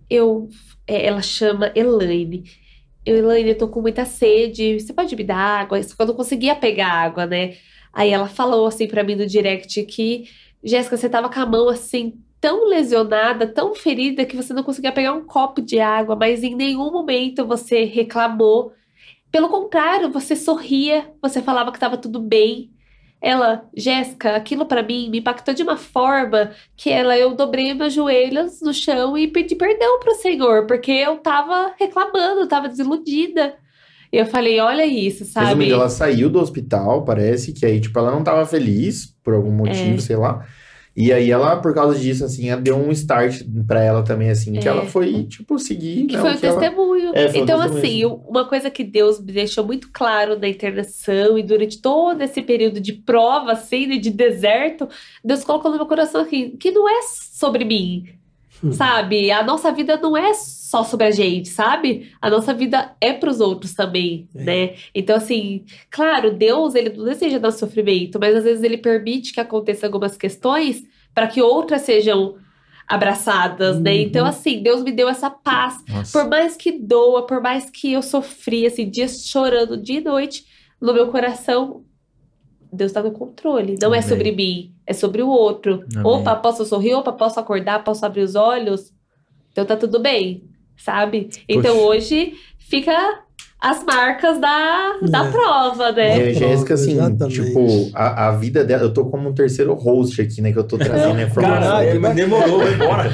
Eu. 0.10 0.48
É, 0.88 1.06
ela 1.06 1.22
chama 1.22 1.72
Elaine. 1.76 2.44
Eu, 3.06 3.18
Elaine, 3.18 3.50
eu 3.52 3.58
tô 3.58 3.68
com 3.68 3.82
muita 3.82 4.06
sede, 4.06 4.80
você 4.80 4.94
pode 4.94 5.16
me 5.16 5.24
dar 5.24 5.38
água? 5.38 5.82
Só 5.84 5.96
que 5.96 6.02
eu 6.02 6.08
não 6.08 6.16
conseguia 6.16 6.56
pegar 6.56 6.90
água, 6.90 7.26
né? 7.26 7.58
Aí 7.94 8.12
ela 8.12 8.28
falou 8.28 8.68
assim 8.68 8.88
pra 8.88 9.04
mim 9.04 9.16
no 9.16 9.26
direct 9.26 9.84
que, 9.86 10.30
Jéssica, 10.64 10.98
você 10.98 11.10
tava 11.10 11.30
com 11.30 11.40
a 11.40 11.46
mão 11.46 11.70
assim, 11.70 12.22
tão 12.40 12.68
lesionada, 12.68 13.48
tão 13.48 13.74
ferida, 13.76 14.26
que 14.26 14.36
você 14.36 14.54
não 14.54 14.64
conseguia 14.64 14.92
pegar 14.92 15.14
um 15.14 15.26
copo 15.26 15.62
de 15.62 15.80
água, 15.80 16.16
mas 16.16 16.44
em 16.44 16.56
nenhum 16.56 16.92
momento 16.92 17.46
você 17.46 17.84
reclamou. 17.86 18.74
Pelo 19.32 19.50
contrário, 19.50 20.12
você 20.12 20.36
sorria, 20.36 21.12
você 21.22 21.42
falava 21.42 21.72
que 21.72 21.78
estava 21.78 21.98
tudo 21.98 22.20
bem. 22.20 22.72
Ela, 23.22 23.66
Jéssica, 23.76 24.36
aquilo 24.36 24.66
pra 24.66 24.84
mim 24.84 25.10
me 25.10 25.20
impactou 25.20 25.54
de 25.54 25.64
uma 25.64 25.76
forma 25.76 26.52
que 26.76 26.90
ela, 26.90 27.18
eu 27.18 27.34
dobrei 27.34 27.74
meus 27.74 27.94
joelhos 27.94 28.62
no 28.62 28.74
chão 28.74 29.18
e 29.18 29.28
pedi 29.28 29.56
perdão 29.56 30.00
pro 30.00 30.14
Senhor, 30.16 30.68
porque 30.68 30.92
eu 30.92 31.18
tava 31.18 31.74
reclamando, 31.80 32.48
tava 32.48 32.70
desiludida. 32.70 33.56
E 34.14 34.18
eu 34.18 34.26
falei, 34.26 34.60
olha 34.60 34.86
isso, 34.86 35.26
sabe? 35.26 35.48
Resumindo, 35.48 35.74
ela 35.74 35.90
saiu 35.90 36.30
do 36.30 36.40
hospital, 36.40 37.04
parece, 37.04 37.52
que 37.52 37.66
aí, 37.66 37.82
tipo, 37.82 37.98
ela 38.00 38.12
não 38.12 38.24
tava 38.24 38.46
feliz 38.46 39.14
por 39.24 39.34
algum 39.34 39.52
motivo, 39.52 39.96
É. 39.96 40.00
sei 40.00 40.16
lá. 40.16 40.46
E 41.00 41.14
aí 41.14 41.30
ela, 41.30 41.56
por 41.58 41.76
causa 41.76 42.00
disso, 42.00 42.26
assim, 42.26 42.48
deu 42.64 42.76
um 42.76 42.90
start 42.92 43.44
pra 43.68 43.84
ela 43.84 44.04
também, 44.04 44.32
assim, 44.32 44.54
que 44.54 44.68
É. 44.68 44.72
ela 44.72 44.84
foi, 44.88 45.26
tipo, 45.26 45.60
seguir. 45.60 46.08
Que 46.08 46.16
né, 46.16 46.22
foi 46.22 46.32
o 46.32 46.34
o 46.36 46.40
que 46.40 46.46
ela- 46.48 46.60
testemunho. 46.60 47.12
É, 47.14 47.30
foi 47.30 47.40
então, 47.42 47.60
testemunho, 47.62 47.78
assim, 48.16 48.22
uma 48.28 48.46
coisa 48.50 48.72
que 48.72 48.84
Deus 48.84 49.20
me 49.20 49.32
deixou 49.32 49.64
muito 49.64 49.90
claro 49.94 50.40
na 50.40 50.48
internação 50.50 51.38
e 51.38 51.44
durante 51.44 51.80
todo 51.80 52.20
esse 52.24 52.42
período 52.42 52.80
de 52.80 52.94
prova, 52.94 53.52
assim, 53.52 53.86
né, 53.86 53.98
de 53.98 54.10
deserto, 54.10 54.90
Deus 55.24 55.44
colocou 55.44 55.70
no 55.70 55.78
meu 55.78 55.86
coração 55.86 56.22
aqui, 56.22 56.56
que 56.60 56.72
não 56.72 56.90
é 56.90 57.02
sobre 57.04 57.64
mim, 57.64 58.06
Hum. 58.64 58.72
sabe? 58.72 59.32
A 59.32 59.44
nossa 59.44 59.72
vida 59.72 59.98
não 59.98 60.18
é 60.18 60.34
só 60.34 60.84
sobre 60.84 61.06
a 61.08 61.12
gente, 61.12 61.48
sabe? 61.50 62.12
A 62.22 62.30
nossa 62.30 62.54
vida 62.54 62.96
é 63.00 63.14
para 63.14 63.30
os 63.30 63.40
outros 63.40 63.74
também, 63.74 64.28
É. 64.36 64.44
né? 64.44 64.76
Então, 64.96 65.16
assim, 65.16 65.64
claro, 65.92 66.34
Deus, 66.34 66.74
ele 66.76 66.90
não 66.90 67.06
deseja 67.06 67.38
dar 67.38 67.52
sofrimento, 67.52 68.20
mas 68.20 68.36
às 68.36 68.44
vezes 68.44 68.64
ele 68.64 68.78
permite 68.78 69.32
que 69.34 69.40
aconteçam 69.40 69.88
algumas 69.88 70.18
questões 70.18 70.84
para 71.14 71.28
que 71.28 71.42
outras 71.42 71.82
sejam 71.84 72.36
abraçadas, 72.88 73.80
né? 73.80 73.92
Uhum. 73.92 73.98
Então, 74.00 74.26
assim, 74.26 74.62
Deus 74.64 74.82
me 74.84 74.92
deu 74.92 75.10
essa 75.10 75.30
paz. 75.30 75.84
Nossa. 75.88 76.12
Por 76.20 76.30
mais 76.30 76.56
que 76.56 76.72
doa, 76.72 77.26
por 77.28 77.42
mais 77.42 77.70
que 77.70 77.92
eu 77.94 78.02
sofri, 78.02 78.66
assim, 78.66 78.90
dias 78.90 79.26
chorando 79.28 79.78
dia 79.78 80.00
e 80.00 80.04
noite, 80.04 80.46
no 80.80 80.94
meu 80.94 81.10
coração, 81.10 81.84
Deus 82.72 82.92
tá 82.92 83.02
no 83.02 83.12
controle. 83.12 83.76
Não 83.82 83.94
é 83.94 84.00
Amém. 84.00 84.10
sobre 84.10 84.32
mim, 84.32 84.72
é 84.86 84.94
sobre 84.94 85.22
o 85.22 85.30
outro. 85.30 85.84
Amém. 85.96 86.06
Opa, 86.06 86.36
posso 86.36 86.66
sorrir? 86.66 86.94
Opa, 86.96 87.12
posso 87.14 87.40
acordar? 87.40 87.84
Posso 87.84 88.06
abrir 88.06 88.22
os 88.22 88.36
olhos? 88.36 88.92
Então 89.52 89.66
tá 89.66 89.76
tudo 89.76 90.00
bem, 90.00 90.44
sabe? 90.78 91.30
Então 91.48 91.76
Poxa. 91.76 91.88
hoje 91.88 92.34
fica 92.60 92.94
as 93.60 93.84
marcas 93.84 94.40
da, 94.40 95.00
da 95.02 95.26
É. 95.26 95.32
prova, 95.32 95.90
E 95.90 95.94
né? 95.94 96.14
a 96.28 96.34
Jéssica, 96.34 96.76
assim, 96.76 96.92
Exatamente. 96.92 97.44
tipo, 97.44 97.90
a, 97.96 98.28
a 98.28 98.32
vida 98.34 98.64
dela, 98.64 98.84
eu 98.84 98.94
tô 98.94 99.06
como 99.06 99.28
um 99.30 99.34
terceiro 99.34 99.74
host 99.74 100.22
aqui, 100.22 100.44
né, 100.44 100.52
que 100.54 100.60
eu 100.60 100.64
tô 100.64 100.78
trazendo 100.78 101.18
a 101.18 101.24
informação. 101.24 101.62
Caralho, 101.72 101.92
que 101.94 101.98
mas 102.00 102.16
demorou, 102.16 102.60
vai 102.60 102.74
embora. 102.76 103.10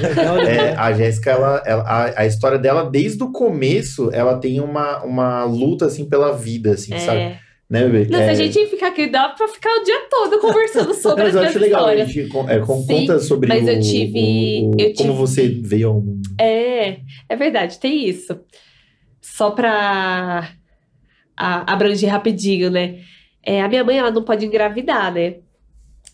É, 0.49 0.75
a 0.75 0.91
Jéssica, 0.91 1.31
ela, 1.31 1.63
ela- 1.65 1.83
a, 1.83 2.21
a 2.21 2.25
história 2.25 2.57
dela, 2.59 2.89
desde 2.89 3.23
o 3.23 3.31
começo, 3.31 4.09
ela 4.11 4.37
tem 4.37 4.59
uma, 4.59 5.01
uma 5.05 5.45
luta, 5.45 5.85
assim, 5.85 6.03
pela 6.03 6.33
vida, 6.35 6.71
assim, 6.71 6.97
sabe? 6.99 7.37
É. 7.69 7.73
Né, 7.73 7.87
bebê? 7.87 8.09
Não, 8.11 8.19
se 8.19 8.25
É, 8.25 8.29
a 8.29 8.33
gente 8.33 8.67
ficar 8.67 8.87
aqui, 8.87 9.07
dá 9.07 9.29
pra 9.29 9.47
ficar 9.47 9.69
o 9.79 9.83
dia 9.83 10.07
todo 10.09 10.39
conversando 10.39 10.93
sobre 10.93 11.23
as 11.23 11.33
minhas 11.33 11.55
histórias. 11.55 12.07
gente 12.11 12.19
é, 12.21 12.53
Sim, 12.65 12.65
conta 12.65 13.19
sobre 13.19 13.47
mas 13.49 13.65
o, 13.65 13.69
eu 13.69 13.79
tive- 13.79 14.19
o- 14.19 14.69
o- 14.69 14.79
eu 14.79 14.93
como 14.93 14.95
tive- 14.95 15.09
você 15.13 15.47
veio 15.47 15.87
ao 15.89 16.01
mundo. 16.01 16.21
É, 16.39 16.99
é 17.29 17.35
verdade, 17.35 17.79
tem 17.79 18.07
isso. 18.07 18.39
Só 19.21 19.51
pra 19.51 20.51
a- 21.35 21.73
abranger 21.73 22.09
rapidinho, 22.11 22.69
né? 22.69 22.99
É, 23.43 23.61
a 23.61 23.67
minha 23.67 23.83
mãe, 23.83 23.97
ela 23.97 24.11
não 24.11 24.23
pode 24.23 24.45
engravidar, 24.45 25.11
né? 25.13 25.37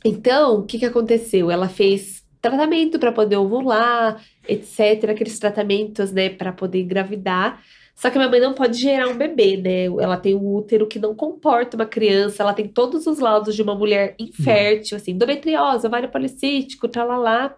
Então, 0.05 0.59
o 0.59 0.63
que 0.63 0.80
que 0.80 0.85
aconteceu? 0.85 1.51
Ela 1.51 1.67
fez 1.67 2.23
tratamento 2.41 2.97
pra 2.97 3.11
poder 3.11 3.35
ovular, 3.35 4.23
etc. 4.47 5.09
Aqueles 5.09 5.38
tratamentos, 5.38 6.11
né, 6.11 6.30
Pra 6.30 6.53
poder 6.53 6.80
engravidar. 6.81 7.61
Só 7.99 8.09
que 8.09 8.17
a 8.17 8.21
minha 8.21 8.31
mãe 8.31 8.39
não 8.39 8.53
pode 8.53 8.77
gerar 8.77 9.09
um 9.09 9.17
bebê, 9.17 9.57
né? 9.57 9.88
Ela 10.01 10.15
tem 10.15 10.34
um 10.34 10.55
útero 10.55 10.88
que 10.88 10.97
não 10.97 11.13
comporta 11.13 11.76
uma 11.76 11.85
criança, 11.85 12.41
ela 12.41 12.53
tem 12.53 12.65
todos 12.65 13.05
os 13.05 13.19
laudos 13.19 13.53
de 13.53 13.61
uma 13.61 13.76
mulher 13.76 14.15
infértil, 14.17 14.95
assim, 14.95 15.11
endometriose, 15.11 15.85
ovário 15.85 16.07
policístico, 16.07 16.88
tralalá. 16.88 17.53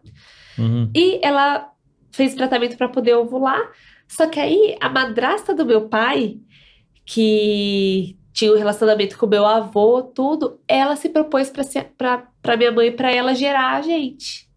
Uhum. 0.57 0.89
E 0.95 1.19
ela 1.21 1.71
fez 2.11 2.33
tratamento 2.33 2.75
para 2.75 2.89
poder 2.89 3.13
ovular. 3.13 3.71
Só 4.07 4.25
que 4.25 4.39
aí 4.39 4.75
a 4.81 4.89
madrasta 4.89 5.53
do 5.53 5.63
meu 5.63 5.87
pai, 5.87 6.39
que 7.05 8.17
tinha 8.33 8.51
um 8.51 8.57
relacionamento 8.57 9.19
com 9.19 9.27
o 9.27 9.29
meu 9.29 9.45
avô, 9.45 10.01
tudo, 10.01 10.59
ela 10.67 10.95
se 10.95 11.09
propôs 11.09 11.53
para 11.95 12.57
minha 12.57 12.71
mãe 12.71 12.91
para 12.91 13.13
ela 13.13 13.35
gerar 13.35 13.77
a 13.77 13.81
gente. 13.83 14.49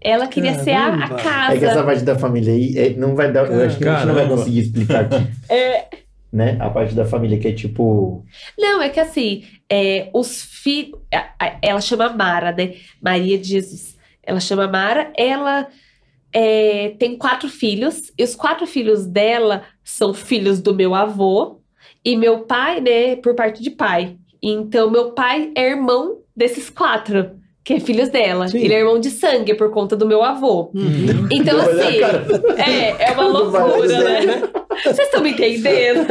Ela 0.00 0.26
queria 0.26 0.54
ser 0.58 0.72
a, 0.72 0.86
a 0.86 0.98
Caramba. 1.08 1.22
casa. 1.22 1.56
É 1.56 1.58
que 1.58 1.64
essa 1.64 1.82
parte 1.82 2.02
da 2.04 2.18
família 2.18 2.52
aí 2.52 2.78
é, 2.78 2.90
não 2.90 3.14
vai 3.14 3.32
dar. 3.32 3.50
Eu 3.50 3.66
acho 3.66 3.78
que 3.78 3.88
a 3.88 3.94
gente 3.96 4.06
não 4.06 4.14
vai 4.14 4.24
Caramba. 4.24 4.36
conseguir 4.36 4.60
explicar 4.60 5.00
aqui. 5.04 5.26
É, 5.50 5.86
Né? 6.32 6.56
A 6.60 6.68
parte 6.70 6.94
da 6.94 7.04
família 7.04 7.38
que 7.38 7.48
é 7.48 7.52
tipo. 7.52 8.24
Não, 8.58 8.82
é 8.82 8.88
que 8.88 9.00
assim, 9.00 9.44
é, 9.70 10.10
os 10.12 10.42
filhos. 10.42 11.00
Ela 11.62 11.80
chama 11.80 12.10
Mara, 12.10 12.52
né? 12.52 12.74
Maria 13.02 13.38
de 13.38 13.48
Jesus. 13.48 13.96
Ela 14.22 14.40
chama 14.40 14.68
Mara, 14.68 15.10
ela 15.16 15.68
é, 16.32 16.90
tem 16.98 17.16
quatro 17.16 17.48
filhos, 17.48 18.12
e 18.18 18.22
os 18.22 18.34
quatro 18.34 18.66
filhos 18.66 19.06
dela 19.06 19.62
são 19.82 20.12
filhos 20.12 20.60
do 20.60 20.74
meu 20.74 20.94
avô, 20.94 21.60
e 22.04 22.16
meu 22.16 22.40
pai, 22.40 22.80
né, 22.80 23.16
por 23.16 23.34
parte 23.34 23.62
de 23.62 23.70
pai. 23.70 24.16
Então, 24.42 24.90
meu 24.90 25.12
pai 25.12 25.50
é 25.56 25.70
irmão 25.70 26.18
desses 26.36 26.70
quatro, 26.70 27.38
que 27.68 27.74
é 27.74 27.80
filhos 27.80 28.08
dela. 28.08 28.48
Sim. 28.48 28.60
Ele 28.64 28.72
é 28.72 28.78
irmão 28.78 28.98
de 28.98 29.10
sangue 29.10 29.52
por 29.54 29.70
conta 29.70 29.94
do 29.94 30.06
meu 30.06 30.22
avô. 30.24 30.70
Uhum. 30.74 31.28
Então, 31.30 31.60
assim, 31.60 32.00
é, 32.56 33.10
é 33.10 33.12
uma 33.12 33.28
loucura, 33.28 33.82
dizer, 33.82 33.98
né? 34.26 34.42
Vocês 34.82 35.00
estão 35.00 35.20
me 35.22 35.32
entendendo? 35.32 36.06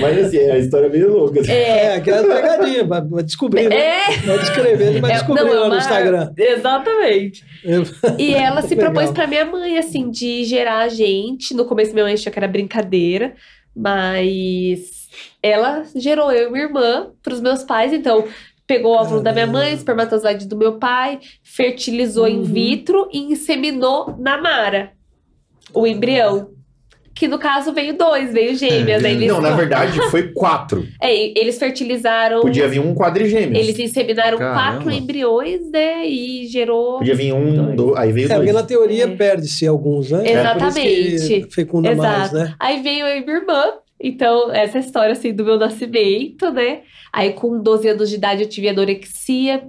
Mas 0.00 0.26
assim, 0.26 0.38
é 0.38 0.52
a 0.52 0.58
história 0.58 0.88
meio 0.88 1.12
louca. 1.12 1.40
assim. 1.40 1.52
É, 1.52 1.96
aquela 1.96 2.22
pegadinha, 2.26 2.84
vai 2.84 3.02
vai 3.02 3.22
descobrir, 3.24 3.68
né? 3.68 3.76
É, 3.76 4.16
Vai 4.24 4.38
descrever, 4.38 5.00
vai 5.02 5.10
É, 5.10 5.14
descobrir 5.14 5.44
não, 5.44 5.52
é 5.54 5.58
lá 5.58 5.68
no 5.68 5.76
Instagram. 5.76 6.32
Exatamente. 6.38 7.44
Eu- 7.62 7.84
E 8.18 8.32
ela 8.34 8.62
se 8.62 8.70
Legal. 8.74 8.92
propôs 8.92 9.10
pra 9.10 9.26
minha 9.26 9.44
mãe, 9.44 9.76
assim, 9.76 10.10
de 10.10 10.44
gerar 10.44 10.78
a 10.78 10.88
gente. 10.88 11.52
No 11.52 11.66
começo, 11.66 11.92
minha 11.92 12.04
mãe 12.04 12.14
achou 12.14 12.32
que 12.32 12.38
era 12.38 12.48
brincadeira, 12.48 13.34
mas 13.74 15.08
ela 15.42 15.84
gerou 15.94 16.32
eu 16.32 16.48
e 16.48 16.52
minha 16.52 16.64
irmã 16.64 17.08
pros 17.22 17.40
meus 17.40 17.62
pais. 17.62 17.92
Então, 17.92 18.24
pegou 18.66 18.92
o 18.94 18.96
óvulo 18.98 19.22
da 19.22 19.32
minha 19.32 19.46
mãe, 19.46 19.60
Caramba. 19.64 19.76
espermatozoide 19.78 20.46
do 20.46 20.56
meu 20.56 20.78
pai, 20.78 21.18
fertilizou 21.42 22.26
in 22.28 22.38
Uhum. 22.38 22.44
vitro 22.44 23.08
e 23.12 23.32
inseminou 23.32 24.14
na 24.18 24.40
Mara 24.40 24.90
o 25.72 25.86
embrião. 25.86 26.50
Que 27.14 27.26
no 27.26 27.38
caso 27.38 27.72
veio 27.72 27.96
dois, 27.96 28.30
veio 28.30 28.54
gêmeas. 28.54 29.02
aí 29.02 29.12
eles, 29.14 29.28
Não, 29.28 29.40
na 29.40 29.52
verdade, 29.56 29.98
foi 30.10 30.32
quatro. 30.34 30.86
é, 31.00 31.38
eles 31.40 31.58
fertilizaram. 31.58 32.42
Podia 32.42 32.68
vir 32.68 32.78
um 32.80 32.94
quadrigêmeo. 32.94 33.56
Eles 33.56 33.78
inseminaram 33.78 34.36
Caramba. 34.36 34.60
quatro 34.74 34.90
embriões, 34.90 35.70
né? 35.70 36.06
E 36.06 36.46
gerou. 36.46 36.98
Podia 36.98 37.14
vir 37.14 37.32
um, 37.32 37.74
Dois. 37.74 37.96
Aí 37.96 38.12
veio 38.12 38.26
É, 38.26 38.34
porque 38.34 38.52
dois. 38.52 38.54
na 38.54 38.62
teoria 38.64 39.04
É. 39.04 39.16
perde-se 39.16 39.66
alguns, 39.66 40.10
né? 40.10 40.30
Exatamente. 40.30 40.78
É 40.78 40.82
por 40.82 41.14
isso 41.14 41.28
que 41.48 41.54
fecunda 41.54 41.94
mais, 41.94 42.24
Exato. 42.32 42.34
né? 42.34 42.54
Aí 42.60 42.82
veio 42.82 43.06
e 43.06 43.24
minha 43.24 43.36
irmã. 43.38 43.64
Então, 44.00 44.52
essa 44.52 44.78
é 44.78 44.80
a 44.80 44.84
história 44.84 45.12
assim 45.12 45.32
do 45.32 45.44
meu 45.44 45.58
nascimento, 45.58 46.50
né? 46.50 46.82
Aí 47.12 47.32
com 47.32 47.60
12 47.60 47.88
anos 47.88 48.10
de 48.10 48.16
idade 48.16 48.42
eu 48.42 48.48
tive 48.48 48.68
anorexia, 48.68 49.66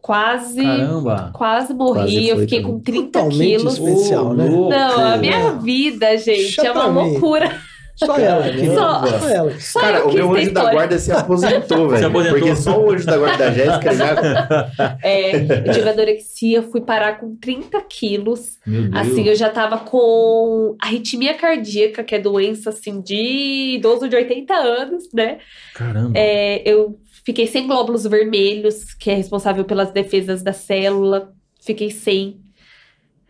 quase, 0.00 0.62
Caramba. 0.62 1.30
quase 1.34 1.74
morri. 1.74 2.00
Quase 2.00 2.28
eu 2.28 2.38
fiquei 2.38 2.60
também. 2.60 2.76
com 2.76 2.80
30 2.80 3.02
Totalmente 3.06 3.56
quilos. 3.56 3.78
especial, 3.78 4.34
né? 4.34 4.48
Não, 4.48 5.06
a 5.06 5.16
minha 5.16 5.52
vida, 5.54 6.16
gente, 6.16 6.56
Deixa 6.56 6.66
é 6.66 6.72
uma 6.72 6.86
loucura. 6.86 7.60
Só 7.98 8.16
ela. 8.16 8.44
né? 8.46 8.74
Só. 8.74 9.06
Só 9.18 9.28
ela. 9.28 9.60
Só 9.60 9.80
Cara, 9.80 10.06
o 10.06 10.12
meu 10.12 10.32
anjo 10.34 10.52
da 10.52 10.70
guarda 10.70 10.98
se 10.98 11.10
aposentou, 11.10 11.88
velho. 11.90 12.06
aposentou. 12.06 12.38
Porque 12.38 12.56
só 12.56 12.80
o 12.80 12.90
anjo 12.92 13.04
da 13.04 13.16
guarda 13.18 13.46
da 13.46 13.52
Jéssica 13.52 13.94
já. 13.94 14.98
É, 15.02 15.36
eu 15.36 15.72
tive 15.72 15.88
anorexia, 15.88 16.62
fui 16.62 16.80
parar 16.80 17.18
com 17.18 17.34
30 17.36 17.80
quilos. 17.82 18.58
Meu 18.66 18.82
Deus. 18.82 18.94
Assim, 18.94 19.24
eu 19.26 19.34
já 19.34 19.50
tava 19.50 19.78
com 19.78 20.76
arritmia 20.80 21.34
cardíaca, 21.34 22.04
que 22.04 22.14
é 22.14 22.18
doença, 22.18 22.70
assim, 22.70 23.00
de 23.00 23.74
idoso 23.76 24.08
de 24.08 24.14
80 24.16 24.54
anos, 24.54 25.04
né? 25.12 25.38
Caramba. 25.74 26.12
É, 26.16 26.62
eu 26.64 26.98
fiquei 27.24 27.46
sem 27.46 27.66
glóbulos 27.66 28.04
vermelhos, 28.04 28.94
que 28.94 29.10
é 29.10 29.14
responsável 29.14 29.64
pelas 29.64 29.90
defesas 29.90 30.42
da 30.42 30.52
célula. 30.52 31.32
Fiquei 31.60 31.90
sem. 31.90 32.38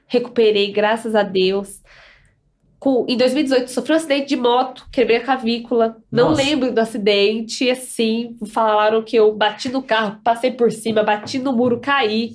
Recuperei, 0.06 0.70
graças 0.72 1.14
a 1.14 1.22
Deus. 1.22 1.80
Com- 2.78 3.04
em 3.08 3.16
2018, 3.16 3.70
sofri 3.70 3.92
um 3.92 3.96
acidente 3.96 4.28
de 4.28 4.36
moto, 4.36 4.86
quebrei 4.92 5.16
a 5.16 5.24
clavícula. 5.24 5.96
Não 6.12 6.30
Nossa. 6.30 6.42
lembro 6.42 6.72
do 6.72 6.78
acidente. 6.78 7.68
Assim, 7.70 8.36
falaram 8.46 9.02
que 9.02 9.16
eu 9.16 9.34
bati 9.34 9.68
no 9.68 9.82
carro, 9.82 10.18
passei 10.22 10.52
por 10.52 10.70
cima, 10.70 11.02
bati 11.02 11.38
no 11.38 11.52
muro, 11.52 11.80
caí. 11.80 12.32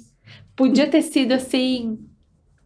Podia 0.56 0.86
ter 0.88 1.02
sido 1.02 1.32
assim, 1.34 1.98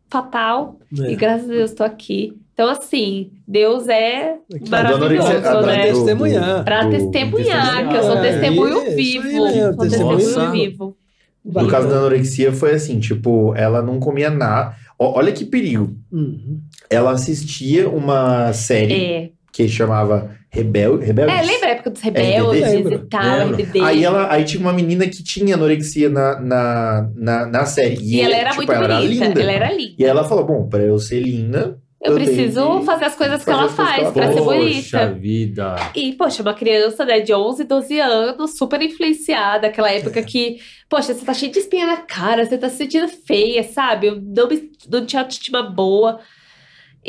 fatal. 0.09 0.77
É. 0.99 1.11
E 1.11 1.15
graças 1.15 1.49
a 1.49 1.53
Deus 1.53 1.73
tô 1.73 1.83
aqui. 1.83 2.33
Então, 2.53 2.69
assim, 2.69 3.31
Deus 3.47 3.87
é 3.87 4.37
Aqui, 4.53 4.67
maravilhoso, 4.69 5.27
a 5.27 5.39
dona 5.53 5.67
né? 5.67 5.75
Pra 5.77 5.93
testemunhar. 5.93 6.63
Pra 6.63 6.89
testemunhar, 6.89 7.89
que 7.89 7.95
eu 7.95 8.01
sou 8.03 8.17
É, 8.17 8.21
testemunho 8.31 8.79
aí 8.81 8.95
vivo. 8.95 9.23
mesmo, 9.27 9.73
Sou 9.73 9.77
testemunho 9.77 10.51
vivo. 10.51 10.97
No 11.45 11.67
caso 11.67 11.87
da 11.87 11.97
anorexia, 11.97 12.51
foi 12.51 12.71
assim: 12.73 12.99
tipo, 12.99 13.53
ela 13.55 13.81
não 13.81 13.99
comia 13.99 14.29
nada. 14.31 14.75
Olha 14.99 15.31
que 15.31 15.45
perigo. 15.45 15.95
Uhum. 16.11 16.59
Ela 16.89 17.11
assistia 17.11 17.87
uma 17.89 18.51
série 18.53 18.93
É. 18.93 19.29
que 19.51 19.67
chamava 19.67 20.35
Rebel... 20.49 20.97
Rebeldes. 20.97 21.35
é, 21.35 21.41
lembra 21.43 21.67
a 21.67 21.71
época 21.71 21.89
dos 21.91 22.01
rebeldes 22.01 22.61
Lembro, 22.61 22.95
e 22.95 23.09
tal. 23.09 23.49
RBD. 23.49 23.79
Aí, 23.81 24.03
ela, 24.03 24.31
aí 24.31 24.43
tinha 24.43 24.61
uma 24.61 24.73
menina 24.73 25.05
que 25.07 25.21
tinha 25.21 25.55
anorexia 25.55 26.09
na, 26.09 26.39
na, 26.39 27.09
na, 27.15 27.45
na 27.45 27.65
série. 27.65 27.97
E 28.01 28.21
ela 28.21 28.35
era 28.35 28.49
tipo, 28.51 28.57
muito 28.61 28.71
ela 28.71 28.87
bonita. 29.01 29.25
linda. 29.25 29.41
Ela 29.41 29.51
era 29.51 29.71
linda. 29.71 29.93
E 29.99 30.03
ela 30.05 30.23
falou: 30.23 30.45
bom, 30.45 30.67
pra 30.67 30.81
eu 30.81 30.97
ser 30.97 31.19
linda. 31.19 31.77
Eu 31.99 32.13
preciso 32.13 32.81
fazer 32.83 33.05
as 33.05 33.15
coisas 33.15 33.43
que 33.43 33.49
ela 33.49 33.65
as 33.65 33.73
coisas 33.73 33.93
que 33.95 33.99
faz 33.99 34.03
ela 34.03 34.11
pra 34.11 34.23
faz. 34.23 34.35
ser 34.35 34.41
Poxa 34.43 34.99
bonita. 34.99 35.13
vida. 35.19 35.75
E, 35.95 36.13
poxa, 36.13 36.41
uma 36.43 36.53
criança 36.53 37.03
né, 37.03 37.19
de 37.19 37.33
11, 37.33 37.63
12 37.63 37.99
anos, 37.99 38.57
super 38.57 38.81
influenciada, 38.81 39.67
aquela 39.67 39.89
época 39.91 40.21
que, 40.21 40.59
poxa, 40.87 41.13
você 41.13 41.25
tá 41.25 41.33
cheio 41.33 41.51
de 41.51 41.57
espinha 41.59 41.87
na 41.87 41.97
cara, 41.97 42.45
você 42.45 42.57
tá 42.57 42.69
se 42.69 42.77
sentindo 42.77 43.07
feia, 43.07 43.63
sabe? 43.63 44.07
Eu 44.07 44.21
não, 44.21 44.47
me, 44.47 44.71
não 44.89 45.05
tinha 45.05 45.21
autoestima 45.23 45.63
boa. 45.63 46.19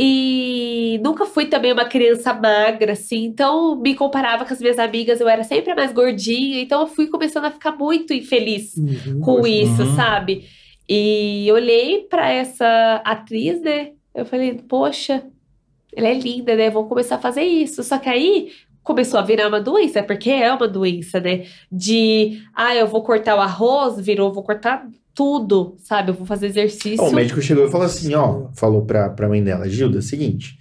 E 0.00 1.00
nunca 1.02 1.26
fui 1.26 1.46
também 1.46 1.72
uma 1.72 1.84
criança 1.84 2.32
magra, 2.32 2.92
assim, 2.92 3.24
então 3.24 3.74
me 3.80 3.94
comparava 3.94 4.44
com 4.44 4.52
as 4.54 4.60
minhas 4.60 4.78
amigas, 4.78 5.20
eu 5.20 5.28
era 5.28 5.42
sempre 5.42 5.72
a 5.72 5.74
mais 5.76 5.92
gordinha, 5.92 6.60
então 6.62 6.82
eu 6.82 6.86
fui 6.86 7.08
começando 7.08 7.46
a 7.46 7.50
ficar 7.50 7.72
muito 7.72 8.12
infeliz 8.14 8.76
Uhum. 8.76 9.20
com 9.20 9.36
Poxa, 9.36 9.48
isso, 9.48 9.82
uhum. 9.82 9.96
sabe? 9.96 10.44
E 10.88 11.48
olhei 11.52 12.06
pra 12.08 12.30
essa 12.30 13.02
atriz, 13.04 13.60
né? 13.60 13.90
Eu 14.18 14.26
falei, 14.26 14.54
poxa, 14.54 15.22
ela 15.94 16.08
é 16.08 16.14
linda, 16.14 16.56
né? 16.56 16.70
Vou 16.70 16.86
começar 16.86 17.16
a 17.16 17.20
fazer 17.20 17.42
isso. 17.42 17.82
Só 17.82 17.98
que 17.98 18.08
aí 18.08 18.50
começou 18.82 19.20
a 19.20 19.22
virar 19.22 19.48
uma 19.48 19.60
doença, 19.60 20.02
porque 20.02 20.30
é 20.30 20.52
uma 20.52 20.66
doença, 20.66 21.20
né? 21.20 21.46
De, 21.70 22.42
ah, 22.54 22.74
eu 22.74 22.86
vou 22.86 23.02
cortar 23.02 23.36
o 23.36 23.40
arroz, 23.40 24.00
virou, 24.00 24.32
vou 24.32 24.42
cortar 24.42 24.88
tudo, 25.14 25.76
sabe? 25.78 26.10
Eu 26.10 26.14
vou 26.14 26.26
fazer 26.26 26.46
exercício. 26.46 27.04
O 27.04 27.12
médico 27.12 27.42
chegou 27.42 27.66
e 27.66 27.70
falou 27.70 27.86
assim: 27.86 28.14
ó, 28.14 28.48
falou 28.54 28.82
pra, 28.86 29.10
pra 29.10 29.28
mãe 29.28 29.42
dela, 29.42 29.68
Gilda, 29.68 30.00
seguinte. 30.00 30.58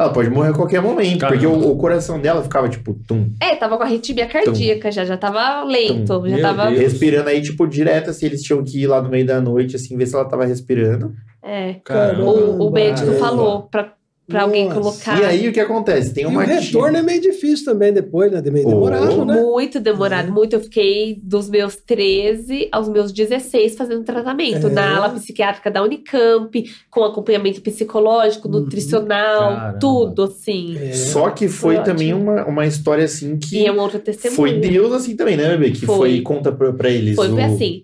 Ela 0.00 0.12
pode 0.12 0.30
morrer 0.30 0.48
a 0.50 0.52
qualquer 0.54 0.80
momento, 0.80 1.18
Caramba. 1.20 1.40
porque 1.40 1.46
o, 1.46 1.70
o 1.72 1.76
coração 1.76 2.18
dela 2.20 2.42
ficava 2.42 2.68
tipo, 2.68 2.94
tum, 3.06 3.30
É, 3.40 3.54
tava 3.56 3.76
com 3.76 3.82
arritmia 3.82 4.26
cardíaca 4.26 4.90
já, 4.90 5.04
já 5.04 5.16
tava 5.16 5.62
lento, 5.64 6.06
Tum. 6.20 6.26
já 6.28 6.34
Meu 6.36 6.42
tava. 6.42 6.66
Deus. 6.68 6.80
respirando 6.80 7.28
aí, 7.28 7.42
tipo, 7.42 7.66
direto, 7.66 8.10
assim, 8.10 8.26
eles 8.26 8.42
tinham 8.42 8.64
que 8.64 8.82
ir 8.82 8.86
lá 8.86 9.02
no 9.02 9.10
meio 9.10 9.26
da 9.26 9.40
noite, 9.40 9.76
assim, 9.76 9.96
ver 9.96 10.06
se 10.06 10.14
ela 10.14 10.24
tava 10.24 10.44
respirando. 10.46 11.12
É. 11.42 11.74
Caramba. 11.84 12.24
O, 12.24 12.68
o 12.68 12.70
médico 12.70 13.06
Caramba. 13.06 13.26
falou 13.26 13.62
pra, 13.64 13.92
pra 14.30 14.42
alguém 14.42 14.68
colocar. 14.70 15.20
E 15.20 15.24
aí, 15.24 15.48
o 15.48 15.52
que 15.52 15.60
acontece? 15.60 16.14
Tem 16.14 16.24
E 16.24 16.26
uma 16.26 16.42
o 16.42 16.46
retorno 16.46 16.96
é 16.96 17.02
meio 17.02 17.20
difícil 17.20 17.64
também 17.66 17.92
depois, 17.92 18.32
né? 18.32 18.40
Meio 18.50 18.66
Oh. 18.66 18.70
demorado, 18.70 19.24
né? 19.26 19.40
Muito 19.42 19.78
demorado, 19.80 20.28
É. 20.28 20.30
muito. 20.30 20.54
Eu 20.54 20.60
fiquei 20.60 21.18
dos 21.22 21.50
meus 21.50 21.76
13 21.76 22.68
aos 22.72 22.88
meus 22.88 23.12
16 23.12 23.76
fazendo 23.76 24.02
tratamento 24.04 24.68
É. 24.68 24.70
na 24.70 24.96
ala 24.96 25.10
psiquiátrica 25.10 25.70
da 25.70 25.82
Unicamp, 25.82 26.64
com 26.90 27.04
acompanhamento 27.04 27.60
psicológico, 27.60 28.48
Uhum. 28.48 28.60
nutricional, 28.60 29.54
Caramba. 29.56 29.78
tudo, 29.78 30.22
assim. 30.24 30.76
É. 30.78 30.92
Só 30.92 31.30
que 31.30 31.48
foi 31.48 31.76
Foi 31.76 31.84
também 31.84 32.14
ótimo. 32.14 32.30
uma, 32.32 32.44
uma 32.46 32.66
história, 32.66 33.04
assim, 33.04 33.36
que 33.38 33.58
E 33.58 33.66
é 33.66 33.72
um 33.72 33.78
outro 33.78 33.98
testemunho. 33.98 34.36
foi 34.36 34.52
Deus, 34.60 34.92
assim, 34.92 35.16
também, 35.16 35.36
né, 35.36 35.48
bebê? 35.50 35.70
Que 35.72 35.84
foi, 35.84 35.96
Foi. 35.96 36.20
conta 36.22 36.50
pra, 36.52 36.72
pra 36.72 36.88
eles. 36.88 37.16
Foi, 37.16 37.28
foi 37.28 37.40
o- 37.42 37.44
assim. 37.44 37.82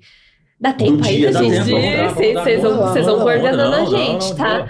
Dá 0.59 0.73
tempo 0.73 1.05
ainda, 1.05 1.32
gente? 1.32 1.64
Vocês 2.35 2.62
vão, 2.62 3.20
coordenando 3.20 3.56
Não, 3.59 3.74
a 3.74 3.78
não, 3.82 3.90
gente, 3.90 4.28
não, 4.31 4.36
tá? 4.36 4.59
não. 4.60 4.66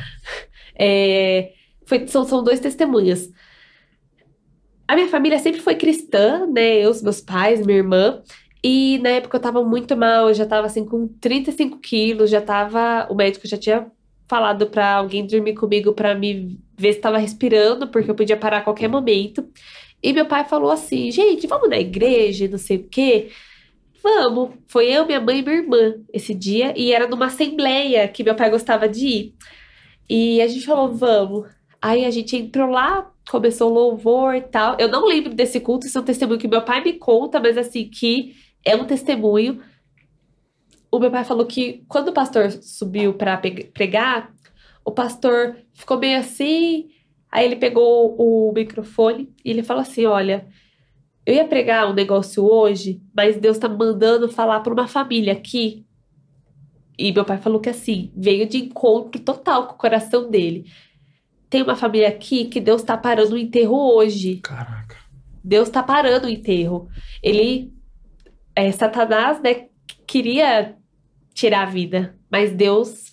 É, 0.79 1.51
foi- 1.87 2.07
são, 2.09 2.25
são 2.25 2.43
dois 2.45 2.61
testemunhas. 2.61 3.31
A 4.89 4.95
minha 4.95 5.09
família 5.09 5.39
sempre 5.39 5.61
foi 5.61 5.75
cristã, 5.75 6.47
né? 6.47 6.79
Eu, 6.79 6.93
meus 7.03 7.21
pais, 7.21 7.65
minha 7.65 7.79
irmã. 7.79 8.23
E 8.63 8.99
na 8.99 9.11
época 9.11 9.37
eu 9.37 9.41
tava 9.41 9.65
muito 9.65 9.97
mal, 9.97 10.29
eu 10.29 10.35
já 10.35 10.47
tava 10.47 10.67
assim 10.67 10.85
com 10.85 11.09
35 11.21 11.79
quilos, 11.81 12.31
já 12.31 12.41
tava. 12.41 13.07
O 13.11 13.15
médico 13.15 13.47
já 13.49 13.57
tinha 13.59 13.91
falado 14.29 14.69
pra 14.69 14.95
alguém 14.95 15.27
dormir 15.27 15.55
comigo 15.55 15.93
pra 15.93 16.15
me 16.15 16.59
ver 16.79 16.93
se 16.93 16.99
estava 16.99 17.19
respirando, 17.19 17.89
porque 17.89 18.11
eu 18.11 18.15
podia 18.15 18.37
parar 18.37 18.59
a 18.59 18.63
qualquer 18.63 18.89
momento. 18.89 19.49
E 20.03 20.13
meu 20.13 20.27
pai 20.27 20.45
falou 20.49 20.71
assim: 20.71 21.11
gente, 21.11 21.47
vamos 21.47 21.69
na 21.69 21.79
igreja, 21.79 22.49
não 22.49 22.59
sei 22.59 22.79
o 22.79 22.89
quê. 22.89 23.31
Vamos. 24.03 24.53
Foi 24.69 24.87
eu, 24.91 25.07
minha 25.07 25.21
mãe 25.21 25.39
e 25.41 25.43
minha 25.43 25.57
irmã 25.57 25.95
esse 26.13 26.35
dia, 26.35 26.75
e 26.79 26.93
era 26.93 27.09
numa 27.09 27.27
assembleia 27.27 28.09
que 28.09 28.25
meu 28.25 28.37
pai 28.37 28.51
gostava 28.51 28.89
de 28.89 29.07
ir. 29.07 29.35
E 30.09 30.41
a 30.43 30.49
gente 30.49 30.67
falou: 30.67 30.93
vamos. 30.95 31.49
Aí 31.87 32.05
a 32.05 32.11
gente 32.11 32.37
entrou 32.37 32.69
lá, 32.69 33.13
começou 33.31 33.73
louvor 33.73 34.35
e 34.35 34.41
tal. 34.41 34.75
Eu 34.77 34.89
não 34.89 35.07
lembro 35.07 35.33
desse 35.33 35.61
culto, 35.61 35.87
isso 35.87 35.97
é 35.97 36.01
um 36.01 36.05
testemunho 36.05 36.41
que 36.41 36.49
meu 36.49 36.63
pai 36.63 36.83
me 36.83 36.95
conta, 36.95 37.39
mas 37.39 37.57
assim, 37.57 37.89
que 37.89 38.35
é 38.65 38.75
um 38.75 38.85
testemunho. 38.85 39.63
O 40.91 40.99
meu 40.99 41.13
pai 41.13 41.25
falou 41.25 41.47
que 41.47 41.85
quando 41.87 42.09
o 42.09 42.13
pastor 42.13 42.51
subiu 42.51 43.15
para 43.15 43.41
pregar, 43.73 44.35
o 44.85 44.91
pastor 44.91 45.59
ficou 45.75 45.97
meio 45.97 46.19
assim. 46.19 46.89
Aí 47.31 47.45
ele 47.45 47.55
pegou 47.55 48.17
o 48.19 48.53
microfone 48.53 49.33
e 49.45 49.51
ele 49.53 49.63
falou 49.63 49.83
assim: 49.83 50.07
Olha, 50.07 50.49
eu 51.25 51.37
ia 51.37 51.47
pregar 51.47 51.89
um 51.89 51.95
negócio 51.95 52.45
hoje, 52.45 53.01
mas 53.15 53.37
Deus 53.37 53.59
tá 53.59 53.69
mandando 53.69 54.29
falar 54.29 54.59
para 54.59 54.73
uma 54.73 54.89
família 54.89 55.35
aqui. 55.35 55.87
E 56.99 57.13
meu 57.13 57.25
pai 57.25 57.39
falou 57.39 57.61
que 57.61 57.69
assim, 57.69 58.11
veio 58.17 58.45
de 58.49 58.59
encontro 58.59 59.21
total 59.21 59.69
com 59.69 59.75
o 59.75 59.79
coração 59.79 60.29
dele. 60.29 60.65
Tem 61.49 61.63
uma 61.63 61.77
família 61.77 62.09
aqui 62.09 62.47
que 62.47 62.61
Deus 62.61 62.83
tá 62.83 62.97
parando 62.97 63.35
o 63.35 63.39
enterro 63.39 63.95
hoje. 63.95 64.37
Caraca. 64.37 64.97
Deus 65.43 65.69
tá 65.69 65.83
parando 65.83 66.27
o 66.27 66.31
enterro. 66.31 66.89
Ele, 67.23 67.73
é, 68.55 68.73
Satanás, 68.73 69.41
né, 69.41 69.67
queria 70.07 70.77
tirar 71.33 71.63
a 71.63 71.71
vida, 71.71 72.17
mas 72.31 72.53
Deus 72.53 73.13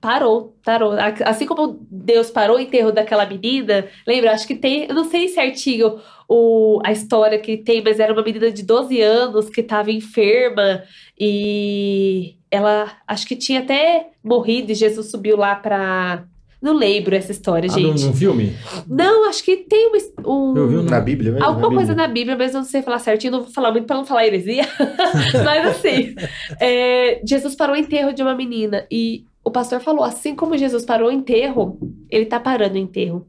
parou, 0.00 0.56
parou. 0.64 0.92
Assim 1.24 1.46
como 1.46 1.86
Deus 1.90 2.30
parou 2.30 2.56
o 2.56 2.60
enterro 2.60 2.92
daquela 2.92 3.26
menina, 3.26 3.88
lembra? 4.06 4.32
Acho 4.32 4.46
que 4.46 4.54
tem, 4.54 4.86
eu 4.86 4.94
não 4.94 5.04
sei 5.04 5.28
certinho 5.28 5.98
o, 6.28 6.80
a 6.84 6.92
história 6.92 7.38
que 7.38 7.56
tem, 7.56 7.82
mas 7.82 7.98
era 7.98 8.12
uma 8.12 8.22
menina 8.22 8.50
de 8.50 8.62
12 8.62 9.00
anos 9.00 9.48
que 9.48 9.60
estava 9.60 9.90
enferma 9.90 10.82
e 11.18 12.36
ela, 12.50 12.96
acho 13.06 13.26
que 13.26 13.36
tinha 13.36 13.60
até 13.60 14.10
morrido 14.22 14.72
e 14.72 14.74
Jesus 14.74 15.10
subiu 15.10 15.36
lá 15.36 15.56
para 15.56 16.24
não 16.60 16.74
lembro 16.74 17.14
essa 17.14 17.30
história, 17.32 17.68
Ah, 17.70 17.74
gente. 17.74 18.00
num, 18.02 18.08
num 18.08 18.12
filme? 18.14 18.52
Não, 18.86 19.28
acho 19.28 19.44
que 19.44 19.56
tem 19.58 19.90
um. 20.24 20.30
um- 20.30 20.56
Eu 20.56 20.68
vi 20.68 20.76
um- 20.78 20.82
Na 20.82 21.00
Bíblia 21.00 21.32
mesmo? 21.32 21.46
Alguma 21.46 21.68
Na 21.68 21.74
coisa 21.74 21.92
Bíblia. 21.92 22.06
na 22.08 22.12
Bíblia, 22.12 22.36
mas 22.36 22.54
eu 22.54 22.58
não 22.60 22.64
sei 22.66 22.82
falar 22.82 22.98
certinho, 22.98 23.32
não 23.32 23.42
vou 23.42 23.50
falar 23.52 23.70
muito 23.72 23.86
para 23.86 23.96
não 23.96 24.04
falar 24.04 24.26
heresia. 24.26 24.64
mas 25.44 25.66
assim, 25.66 26.14
é, 26.60 27.20
Jesus 27.26 27.54
parou 27.54 27.74
o 27.76 27.78
enterro 27.78 28.12
de 28.12 28.22
uma 28.22 28.34
menina 28.34 28.86
e 28.90 29.24
o 29.44 29.50
pastor 29.50 29.80
falou: 29.80 30.02
assim 30.04 30.34
como 30.34 30.56
Jesus 30.58 30.84
parou 30.84 31.08
o 31.08 31.12
enterro, 31.12 31.78
ele 32.10 32.26
tá 32.26 32.38
parando 32.40 32.74
o 32.74 32.78
enterro. 32.78 33.26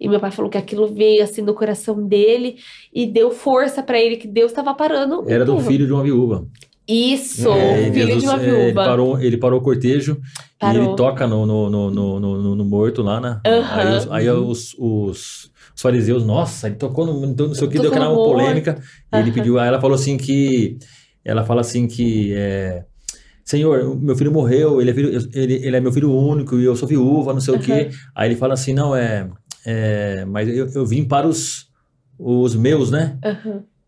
E 0.00 0.08
meu 0.08 0.20
pai 0.20 0.30
falou 0.30 0.48
que 0.48 0.56
aquilo 0.56 0.86
veio 0.86 1.24
assim 1.24 1.42
no 1.42 1.52
coração 1.54 2.06
dele 2.06 2.56
e 2.94 3.04
deu 3.04 3.32
força 3.32 3.82
para 3.82 3.98
ele 4.00 4.16
que 4.16 4.28
Deus 4.28 4.52
estava 4.52 4.72
parando. 4.72 5.22
o 5.24 5.28
Era 5.28 5.44
do 5.44 5.58
filho 5.58 5.86
de 5.86 5.92
uma 5.92 6.04
viúva. 6.04 6.46
Isso, 6.88 7.50
É, 7.52 7.92
filho 7.92 8.06
Jesus, 8.06 8.22
de 8.22 8.28
uma 8.28 8.40
é, 8.40 8.44
Ele 8.48 8.62
viúva. 8.66 8.84
parou, 8.84 9.20
ele 9.20 9.36
parou 9.36 9.60
o 9.60 9.62
cortejo 9.62 10.18
e 10.56 10.58
Parou. 10.58 10.82
ele 10.82 10.96
toca 10.96 11.26
no, 11.26 11.44
no, 11.44 11.68
no, 11.68 11.90
no, 11.90 12.54
no- 12.56 12.64
morto 12.64 13.02
lá, 13.02 13.20
né? 13.20 13.40
Aham. 13.46 13.74
Aí, 13.80 13.96
os, 13.96 14.10
aí 14.10 14.30
os, 14.30 14.74
os, 14.78 15.50
os 15.76 15.82
fariseus, 15.82 16.24
nossa, 16.24 16.66
ele 16.66 16.76
tocou 16.76 17.04
no, 17.04 17.26
não 17.26 17.54
sei 17.54 17.68
o 17.68 17.70
que, 17.70 17.78
deu 17.78 17.90
aquela 17.90 18.14
polêmica. 18.14 18.80
E 19.12 19.18
ele 19.18 19.30
pediu, 19.32 19.58
aí 19.58 19.68
ela 19.68 19.80
falou 19.80 19.94
assim 19.96 20.16
que. 20.16 20.78
Ela 21.22 21.44
fala 21.44 21.60
assim 21.60 21.86
que. 21.86 22.32
É, 22.34 22.84
Senhor, 23.44 23.94
meu 23.98 24.16
filho 24.16 24.32
morreu, 24.32 24.80
ele 24.80 24.90
é, 24.90 24.94
filho, 24.94 25.28
ele, 25.34 25.54
ele 25.54 25.76
é 25.76 25.80
meu 25.80 25.92
filho 25.92 26.10
único 26.10 26.58
e 26.58 26.64
eu 26.64 26.74
sou 26.74 26.88
viúva, 26.88 27.32
não 27.34 27.40
sei 27.40 27.54
o 27.54 27.58
quê. 27.60 27.90
Aí 28.14 28.28
ele 28.28 28.36
fala 28.36 28.54
assim: 28.54 28.72
não, 28.72 28.96
é. 28.96 29.28
é 29.66 30.24
mas 30.24 30.48
eu, 30.48 30.68
eu 30.74 30.86
vim 30.86 31.04
para 31.04 31.26
os, 31.28 31.66
os 32.18 32.54
meus, 32.56 32.90
né? 32.90 33.18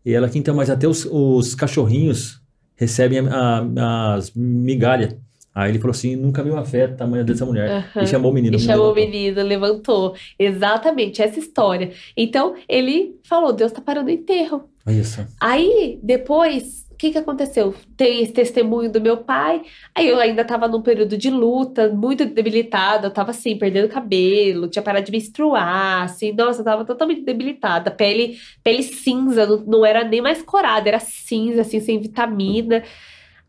E 0.05 0.13
ela 0.13 0.27
aqui, 0.27 0.37
então, 0.39 0.55
mas 0.55 0.69
até 0.69 0.87
os, 0.87 1.07
os 1.11 1.53
cachorrinhos 1.55 2.40
recebem 2.81 3.19
a- 3.19 3.65
a- 3.77 4.13
as 4.15 4.31
migalhas. 4.35 5.15
Aí 5.53 5.69
ele 5.69 5.79
falou 5.79 5.91
assim: 5.91 6.15
nunca 6.15 6.41
vi 6.43 6.49
uma 6.49 6.63
fé 6.65 6.87
tamanho 6.87 7.23
dessa 7.25 7.45
mulher. 7.45 7.69
Aham. 7.95 8.03
E 8.03 8.07
chamou 8.07 8.31
o 8.31 8.33
menino. 8.33 8.55
E 8.55 8.57
menino 8.57 8.73
chamou 8.73 8.91
o 8.91 8.95
menino, 8.95 9.41
levantou. 9.43 10.15
Exatamente, 10.39 11.21
essa 11.21 11.37
história. 11.39 11.91
Então, 12.15 12.55
ele 12.67 13.15
falou: 13.23 13.51
Deus 13.53 13.71
tá 13.71 13.81
parando 13.81 14.07
o 14.07 14.13
enterro. 14.13 14.63
Isso. 14.87 15.25
Aí, 15.39 15.99
depois, 16.01 16.85
que 17.01 17.11
que 17.11 17.17
aconteceu? 17.17 17.73
Tem 17.97 18.21
esse 18.21 18.31
testemunho 18.31 18.91
do 18.91 19.01
meu 19.01 19.17
pai. 19.17 19.63
Aí 19.95 20.07
eu 20.07 20.19
ainda 20.19 20.45
tava 20.45 20.67
num 20.67 20.83
período 20.83 21.17
de 21.17 21.31
luta, 21.31 21.89
muito 21.89 22.25
debilitada. 22.27 23.07
Eu 23.07 23.11
tava 23.11 23.31
assim, 23.31 23.57
perdendo 23.57 23.89
cabelo, 23.89 24.67
tinha 24.67 24.83
parado 24.83 25.07
de 25.07 25.11
menstruar, 25.11 26.03
assim. 26.03 26.31
Nossa, 26.31 26.61
eu 26.61 26.65
tava 26.65 26.85
totalmente 26.85 27.23
debilitada. 27.23 27.89
Pele, 27.89 28.37
pele 28.63 28.83
cinza, 28.83 29.47
não, 29.47 29.57
não 29.65 29.85
era 29.85 30.03
nem 30.03 30.21
mais 30.21 30.43
corada, 30.43 30.87
era 30.87 30.99
cinza, 30.99 31.61
assim, 31.61 31.79
sem 31.79 31.99
vitamina. 31.99 32.83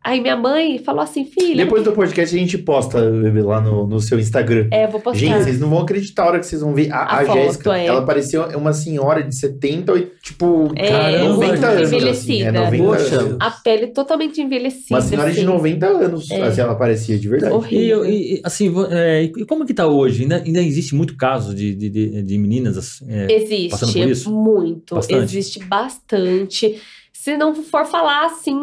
Aí 0.05 0.21
minha 0.21 0.37
mãe 0.37 0.79
falou 0.79 1.01
assim, 1.03 1.25
filha. 1.25 1.65
Depois 1.65 1.85
do 1.85 1.93
podcast 1.93 2.35
a 2.35 2.39
gente 2.39 2.59
posta 2.59 2.99
lá 3.45 3.61
no, 3.61 3.87
no 3.87 4.01
seu 4.01 4.19
Instagram. 4.19 4.67
É, 4.73 4.87
vou 4.89 5.01
postar. 5.01 5.19
Gente, 5.19 5.45
vocês 5.45 5.61
não 5.61 5.71
vão 5.71 5.79
acreditar 5.83 6.25
a 6.25 6.27
hora 6.27 6.41
que 6.41 6.47
vocês 6.47 6.61
vão 6.61 6.75
ver 6.75 6.91
a, 6.93 6.97
A 6.99 7.21
a 7.21 7.25
foto, 7.25 7.39
Jéssica. 7.39 7.79
é. 7.79 7.87
Ela 7.87 8.05
parecia 8.05 8.43
uma 8.59 8.73
senhora 8.73 9.23
de 9.23 9.35
70, 9.37 9.93
ou, 9.93 10.01
tipo, 10.21 10.73
É, 10.77 10.89
Caramba, 10.89 11.29
90 11.29 11.67
anos. 11.67 11.83
Assim, 11.83 11.97
envelhecida. 11.97 12.45
é, 12.49 12.53
90 12.53 12.85
Poxa. 12.85 13.15
anos. 13.21 13.37
A 13.41 13.51
pele 13.53 13.87
totalmente 13.89 14.41
envelhecida. 14.41 14.95
Uma 14.95 15.01
senhora 15.01 15.31
de 15.31 15.39
assim. 15.39 15.47
90 15.47 15.87
anos, 15.87 16.31
É. 16.31 16.43
assim, 16.43 16.61
ela 16.61 16.75
parecia 16.75 17.19
de 17.19 17.29
verdade. 17.29 17.53
E, 17.53 17.57
Horrível. 17.57 18.05
e- 18.07 18.35
e, 18.35 18.41
assim, 18.43 18.75
é, 18.91 19.23
e 19.23 19.45
como 19.45 19.65
que 19.65 19.73
tá 19.75 19.87
hoje? 19.87 20.23
Ainda, 20.23 20.43
ainda 20.45 20.61
existe 20.61 20.95
muito 20.97 21.17
caso 21.17 21.55
de, 21.55 21.75
de, 21.75 21.89
de, 21.89 22.23
de 22.23 22.39
meninas 22.39 22.77
assim, 22.77 23.05
é, 23.09 23.69
passando 23.71 23.93
por 23.93 23.99
Existe 24.01 24.11
isso? 24.11 24.33
muito, 24.33 24.95
Bastante. 24.97 25.23
existe 25.23 25.59
bastante. 25.65 26.81
Se 27.13 27.37
não 27.37 27.55
for 27.55 27.85
falar 27.87 28.27
assim 28.27 28.57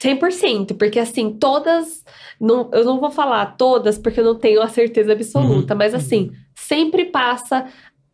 100%, 0.00 0.76
porque 0.76 0.98
assim, 0.98 1.32
todas, 1.32 2.04
não, 2.40 2.70
eu 2.72 2.84
não 2.84 3.00
vou 3.00 3.10
falar 3.10 3.56
todas 3.56 3.98
porque 3.98 4.20
eu 4.20 4.24
não 4.24 4.34
tenho 4.34 4.60
a 4.62 4.68
certeza 4.68 5.12
absoluta, 5.12 5.74
Uhum. 5.74 5.78
mas 5.78 5.94
assim, 5.94 6.32
sempre 6.54 7.06
passa 7.06 7.66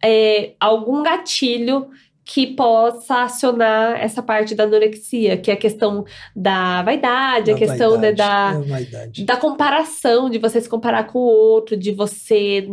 é, 0.05 0.53
algum 0.61 1.03
gatilho 1.03 1.89
que 2.25 2.47
possa 2.55 3.23
acionar 3.25 4.01
essa 4.01 4.23
parte 4.23 4.55
da 4.55 4.63
anorexia, 4.63 5.37
que 5.37 5.51
é 5.51 5.55
a 5.55 5.57
questão 5.57 6.05
da 6.37 6.81
vaidade, 6.83 7.51
a 7.51 7.55
Da 7.55 7.59
questão 7.59 7.97
né, 7.99 8.13
da, 8.13 8.53
vaidade, 8.53 8.65
é 8.65 8.71
vaidade. 8.71 9.25
da 9.25 9.37
comparação, 9.37 10.31
de 10.31 10.39
você 10.39 10.61
se 10.61 10.69
comparar 10.69 11.05
com 11.09 11.19
o 11.19 11.23
outro, 11.27 11.77
de 11.77 11.91
você. 11.91 12.69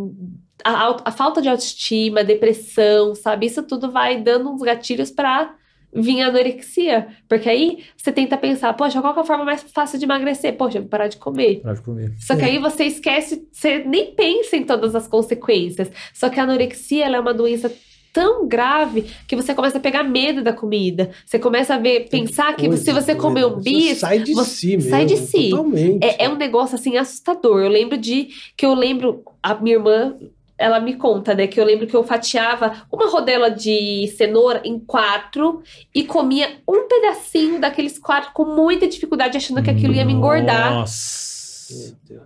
A, 0.64 0.98
a 1.06 1.12
falta 1.12 1.42
de 1.42 1.50
autoestima, 1.50 2.20
a 2.20 2.24
depressão, 2.24 3.16
sabe? 3.16 3.48
Isso 3.48 3.64
tudo 3.64 3.90
vai 3.92 4.22
dando 4.22 4.52
uns 4.52 4.62
gatilhos 4.62 5.10
pra 5.10 5.56
vir 5.94 6.22
a 6.22 6.28
anorexia. 6.28 7.08
Porque 7.28 7.50
aí 7.50 7.80
você 7.98 8.12
tenta 8.12 8.38
pensar, 8.38 8.74
poxa, 8.74 9.02
qual 9.02 9.14
que 9.14 9.20
é 9.20 9.24
a 9.24 9.26
forma 9.26 9.44
mais 9.46 9.64
fácil 9.64 9.98
de 10.00 10.06
emagrecer? 10.06 10.56
Poxa, 10.56 10.82
parar 10.82 11.08
de 11.08 11.18
comer. 11.18 11.62
Para 11.62 11.74
de 11.74 11.82
comer. 11.82 12.14
Só 12.20 12.36
que 12.36 12.44
É. 12.44 12.46
aí 12.46 12.58
você 12.60 12.86
esquece, 12.86 13.48
você 13.52 13.80
nem 13.86 14.14
pensa 14.14 14.56
em 14.56 14.64
todas 14.64 14.96
as 14.96 15.08
consequências. 15.08 15.90
Só 16.14 16.30
que 16.30 16.40
a 16.40 16.44
anorexia 16.44 17.06
ela 17.06 17.18
é 17.18 17.20
uma 17.20 17.34
doença 17.34 17.72
tão 18.12 18.48
grave 18.48 19.06
que 19.28 19.36
você 19.36 19.54
começa 19.54 19.78
a 19.78 19.80
pegar 19.82 20.04
medo 20.04 20.42
da 20.44 20.52
comida. 20.52 21.12
Você 21.24 21.38
começa 21.38 21.76
a 21.76 21.78
ver, 21.78 22.10
pensar 22.10 22.56
que 22.56 22.68
Coisa 22.68 22.84
se 22.84 22.92
você 22.92 23.14
comer 23.14 23.46
um 23.46 23.56
Você 23.56 23.70
bicho, 23.70 23.96
sai 24.00 24.20
de 24.20 24.34
você 24.34 24.50
si 24.56 24.68
mesmo. 24.78 24.90
sai 24.90 25.06
de 25.06 25.18
si. 25.18 25.50
Totalmente. 25.52 26.04
é, 26.04 26.26
é 26.26 26.30
um 26.30 26.36
negócio 26.36 26.74
assim 26.76 26.98
assustador. 26.98 27.62
Eu 27.62 27.70
lembro 27.70 27.98
de 28.00 28.30
que 28.58 28.66
eu 28.66 28.74
lembro 28.74 29.24
a 29.44 29.54
minha 29.54 29.76
irmã, 29.76 30.16
ela 30.60 30.80
me 30.80 30.96
conta, 30.96 31.34
né, 31.34 31.48
que 31.48 31.60
eu 31.60 31.64
lembro 31.66 31.88
que 31.88 31.96
eu 31.96 32.04
fatiava 32.04 32.86
uma 32.92 33.10
rodela 33.10 33.50
de 33.50 34.14
cenoura 34.18 34.62
em 34.66 34.78
quatro 34.78 35.64
e 35.96 36.04
comia 36.04 36.58
um 36.68 36.86
pedacinho 36.88 37.60
daqueles 37.62 37.98
quatro 37.98 38.32
com 38.34 38.44
muita 38.44 38.86
dificuldade, 38.88 39.38
achando 39.38 39.64
que 39.64 39.70
aquilo 39.70 39.94
ia 39.94 40.04
me 40.06 40.12
engordar. 40.14 40.74
Nossa. 40.74 41.30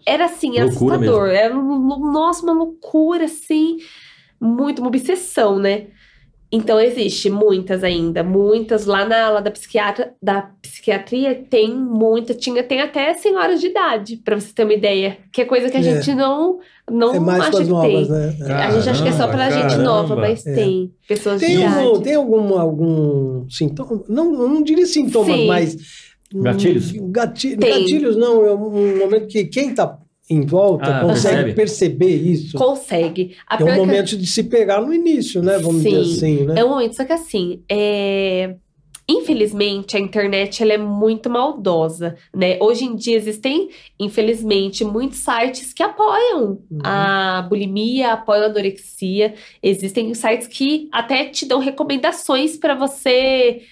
Era 0.06 0.26
assim, 0.26 0.60
Loucura 0.60 0.96
assustador. 0.96 1.30
Era, 1.30 1.56
um- 1.56 2.12
nossa, 2.12 2.44
uma 2.44 2.54
loucura, 2.54 3.26
assim, 3.26 3.78
muito, 4.42 4.80
uma 4.80 4.88
obsessão, 4.88 5.60
né? 5.60 5.88
Então, 6.56 6.80
existe 6.80 7.32
muitas 7.32 7.84
ainda, 7.84 8.22
muitas. 8.24 8.86
Lá 8.86 9.04
na 9.06 9.26
ala 9.26 9.42
da, 9.42 9.50
psiquiatra, 9.50 10.14
da 10.22 10.52
psiquiatria 10.62 11.34
tem 11.50 11.76
muita, 11.76 12.36
tinha, 12.36 12.62
tem 12.62 12.80
até 12.80 13.12
senhoras 13.16 13.60
de 13.60 13.68
idade, 13.68 14.18
pra 14.18 14.40
você 14.40 14.54
ter 14.54 14.64
uma 14.64 14.74
ideia. 14.74 15.18
Que 15.32 15.42
é 15.42 15.46
coisa 15.46 15.68
que 15.72 15.78
a 15.78 15.80
É. 15.80 15.84
gente 15.84 16.14
não, 16.14 16.60
não 16.88 17.16
é 17.16 17.20
mais 17.20 17.42
acha 17.46 17.58
que 17.64 17.70
novas, 17.70 18.08
tem. 18.08 18.10
né? 18.10 18.36
A 18.54 18.70
gente 18.70 18.88
acha 18.90 19.02
que 19.02 19.10
é 19.10 19.12
só 19.14 19.28
Caramba, 19.28 19.52
gente 19.70 19.78
nova, 19.84 20.10
caramba. 20.10 20.28
mas 20.28 20.46
É. 20.46 20.54
tem 20.54 20.94
pessoas 21.08 21.42
Tem, 21.42 21.58
de 21.58 21.64
algum, 21.64 21.90
idade. 21.90 22.04
tem 22.04 22.16
algum, 22.16 22.60
algum 22.60 23.50
sintoma? 23.50 24.04
Não, 24.08 24.32
não 24.32 24.62
diria 24.62 24.86
sintomas, 24.86 25.36
Sim. 25.36 25.48
mas. 25.48 25.76
Gatilhos? 26.36 26.92
gati- 27.12 27.58
Tem. 27.58 27.70
Gatilhos 27.82 28.16
não, 28.16 28.46
é 28.46 28.54
um 28.54 28.98
momento 29.00 29.28
que 29.28 29.46
quem 29.46 29.70
está 29.70 29.98
em 30.30 30.42
volta 30.46 30.98
Ah, 30.98 31.02
consegue 31.02 31.54
percebe. 31.54 31.54
perceber 31.54 32.16
isso. 32.16 32.58
Consegue. 32.58 33.36
A 33.48 33.56
É 33.56 33.58
um 33.58 33.66
pior 33.66 33.74
que- 33.74 33.80
momento 33.80 34.18
de 34.18 34.26
se 34.28 34.44
pegar 34.44 34.82
no 34.82 34.94
início, 34.94 35.42
né? 35.44 35.58
Vamos 35.60 35.84
dizer 35.84 36.04
Sim. 36.06 36.12
assim, 36.16 36.46
né? 36.46 36.54
É 36.58 36.64
um 36.66 36.70
momento, 36.70 36.96
só 36.96 37.04
que 37.06 37.14
assim, 37.14 37.62
é... 37.70 38.56
Infelizmente, 39.06 39.98
a 39.98 40.00
internet 40.00 40.64
ela 40.64 40.72
é 40.74 40.78
muito 40.78 41.30
maldosa, 41.30 42.16
né? 42.34 42.58
Hoje 42.62 42.86
em 42.86 42.96
dia 42.96 43.18
existem, 43.18 43.68
infelizmente, 44.00 44.86
muitos 44.86 45.20
sites 45.20 45.74
que 45.74 45.84
apoiam 45.84 46.60
Uhum. 46.72 46.80
a 46.82 47.46
bulimia, 47.50 48.14
apoiam 48.14 48.44
a 48.44 48.46
anorexia. 48.46 49.34
Existem 49.62 50.14
sites 50.14 50.48
que 50.48 50.88
até 50.90 51.26
te 51.26 51.46
dão 51.46 51.60
recomendações 51.60 52.56
para 52.56 52.76
você 52.76 53.64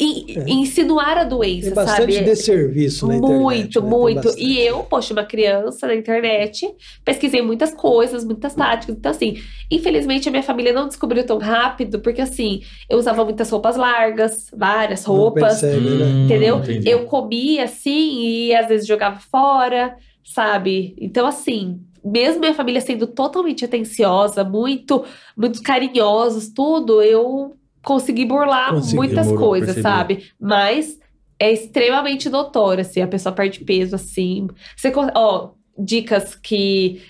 in- 0.00 0.24
É. 0.38 0.44
insinuar 0.50 1.18
a 1.18 1.24
doença, 1.24 1.66
Tem 1.66 1.74
bastante 1.74 2.12
sabe? 2.14 2.24
desserviço 2.24 3.06
na 3.06 3.16
internet. 3.16 3.40
Muito, 3.40 3.80
né? 3.82 3.88
Muito. 3.88 4.38
E 4.38 4.58
eu, 4.60 4.84
poxa, 4.84 5.12
uma 5.12 5.24
criança 5.24 5.86
na 5.86 5.94
internet, 5.94 6.68
pesquisei 7.04 7.42
muitas 7.42 7.74
coisas, 7.74 8.24
muitas 8.24 8.54
táticas. 8.54 8.96
Então, 8.96 9.10
assim, 9.10 9.38
infelizmente 9.70 10.28
a 10.28 10.30
minha 10.32 10.42
família 10.42 10.72
não 10.72 10.86
descobriu 10.88 11.24
tão 11.24 11.38
rápido, 11.38 12.00
porque 12.00 12.20
assim, 12.20 12.62
eu 12.88 12.98
usava 12.98 13.24
muitas 13.24 13.50
roupas 13.50 13.76
largas, 13.76 14.48
várias 14.56 15.04
roupas, 15.04 15.60
percebe, 15.60 15.88
né? 15.90 16.04
Hum, 16.04 16.24
entendeu? 16.26 16.58
entendi. 16.58 16.88
Eu 16.88 17.04
comia 17.06 17.64
assim 17.64 18.22
e 18.24 18.54
às 18.54 18.68
vezes 18.68 18.86
jogava 18.86 19.18
fora, 19.30 19.96
sabe? 20.24 20.94
Então, 21.00 21.26
assim. 21.26 21.80
Mesmo 22.04 22.40
minha 22.40 22.52
família 22.52 22.80
sendo 22.80 23.06
totalmente 23.06 23.64
atenciosa, 23.64 24.42
muito, 24.42 25.04
muito 25.36 25.62
carinhosos, 25.62 26.48
tudo, 26.48 27.00
eu 27.00 27.54
consegui 27.84 28.24
burlar 28.24 28.70
Conseguiu, 28.74 28.96
muitas 28.96 29.26
demorou, 29.26 29.48
coisas, 29.48 29.74
percebi. 29.74 29.82
sabe? 29.82 30.24
Mas 30.40 30.98
é 31.38 31.52
extremamente 31.52 32.28
notório, 32.28 32.82
assim, 32.82 33.00
a 33.00 33.06
pessoa 33.08 33.34
perde 33.34 33.60
peso, 33.64 33.94
assim. 33.96 34.46
Você, 34.76 34.92
ó, 35.14 35.50
dicas 35.78 36.34
que 36.34 37.02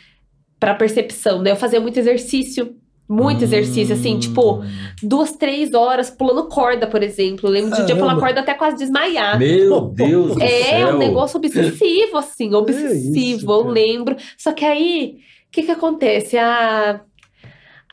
para 0.58 0.74
percepção, 0.74 1.42
né? 1.42 1.50
Eu 1.50 1.56
fazia 1.56 1.80
muito 1.80 1.98
exercício, 1.98 2.76
muito 3.08 3.42
exercício, 3.44 3.92
assim, 3.94 4.18
tipo, 4.18 4.60
Hum. 4.60 4.64
duas, 5.02 5.32
três 5.32 5.74
horas 5.74 6.08
pulando 6.08 6.48
corda, 6.48 6.86
por 6.86 7.02
exemplo. 7.02 7.48
Eu 7.48 7.52
lembro 7.52 7.74
de 7.76 7.82
um 7.82 7.84
dia 7.86 7.96
pular 7.96 8.18
corda 8.18 8.40
até 8.40 8.54
quase 8.54 8.76
desmaiar. 8.78 9.38
Meu 9.38 9.80
Deus 9.92 10.34
do 10.36 10.42
É 10.42 10.62
céu. 10.62 10.94
um 10.94 10.98
negócio 10.98 11.36
obsessivo, 11.36 12.16
assim, 12.16 12.54
obsessivo, 12.54 13.16
isso, 13.36 13.50
eu 13.50 13.66
lembro. 13.68 14.16
Só 14.38 14.52
que 14.52 14.64
aí, 14.64 15.16
o 15.48 15.50
que 15.52 15.64
que 15.64 15.70
acontece? 15.72 16.38
A, 16.38 17.00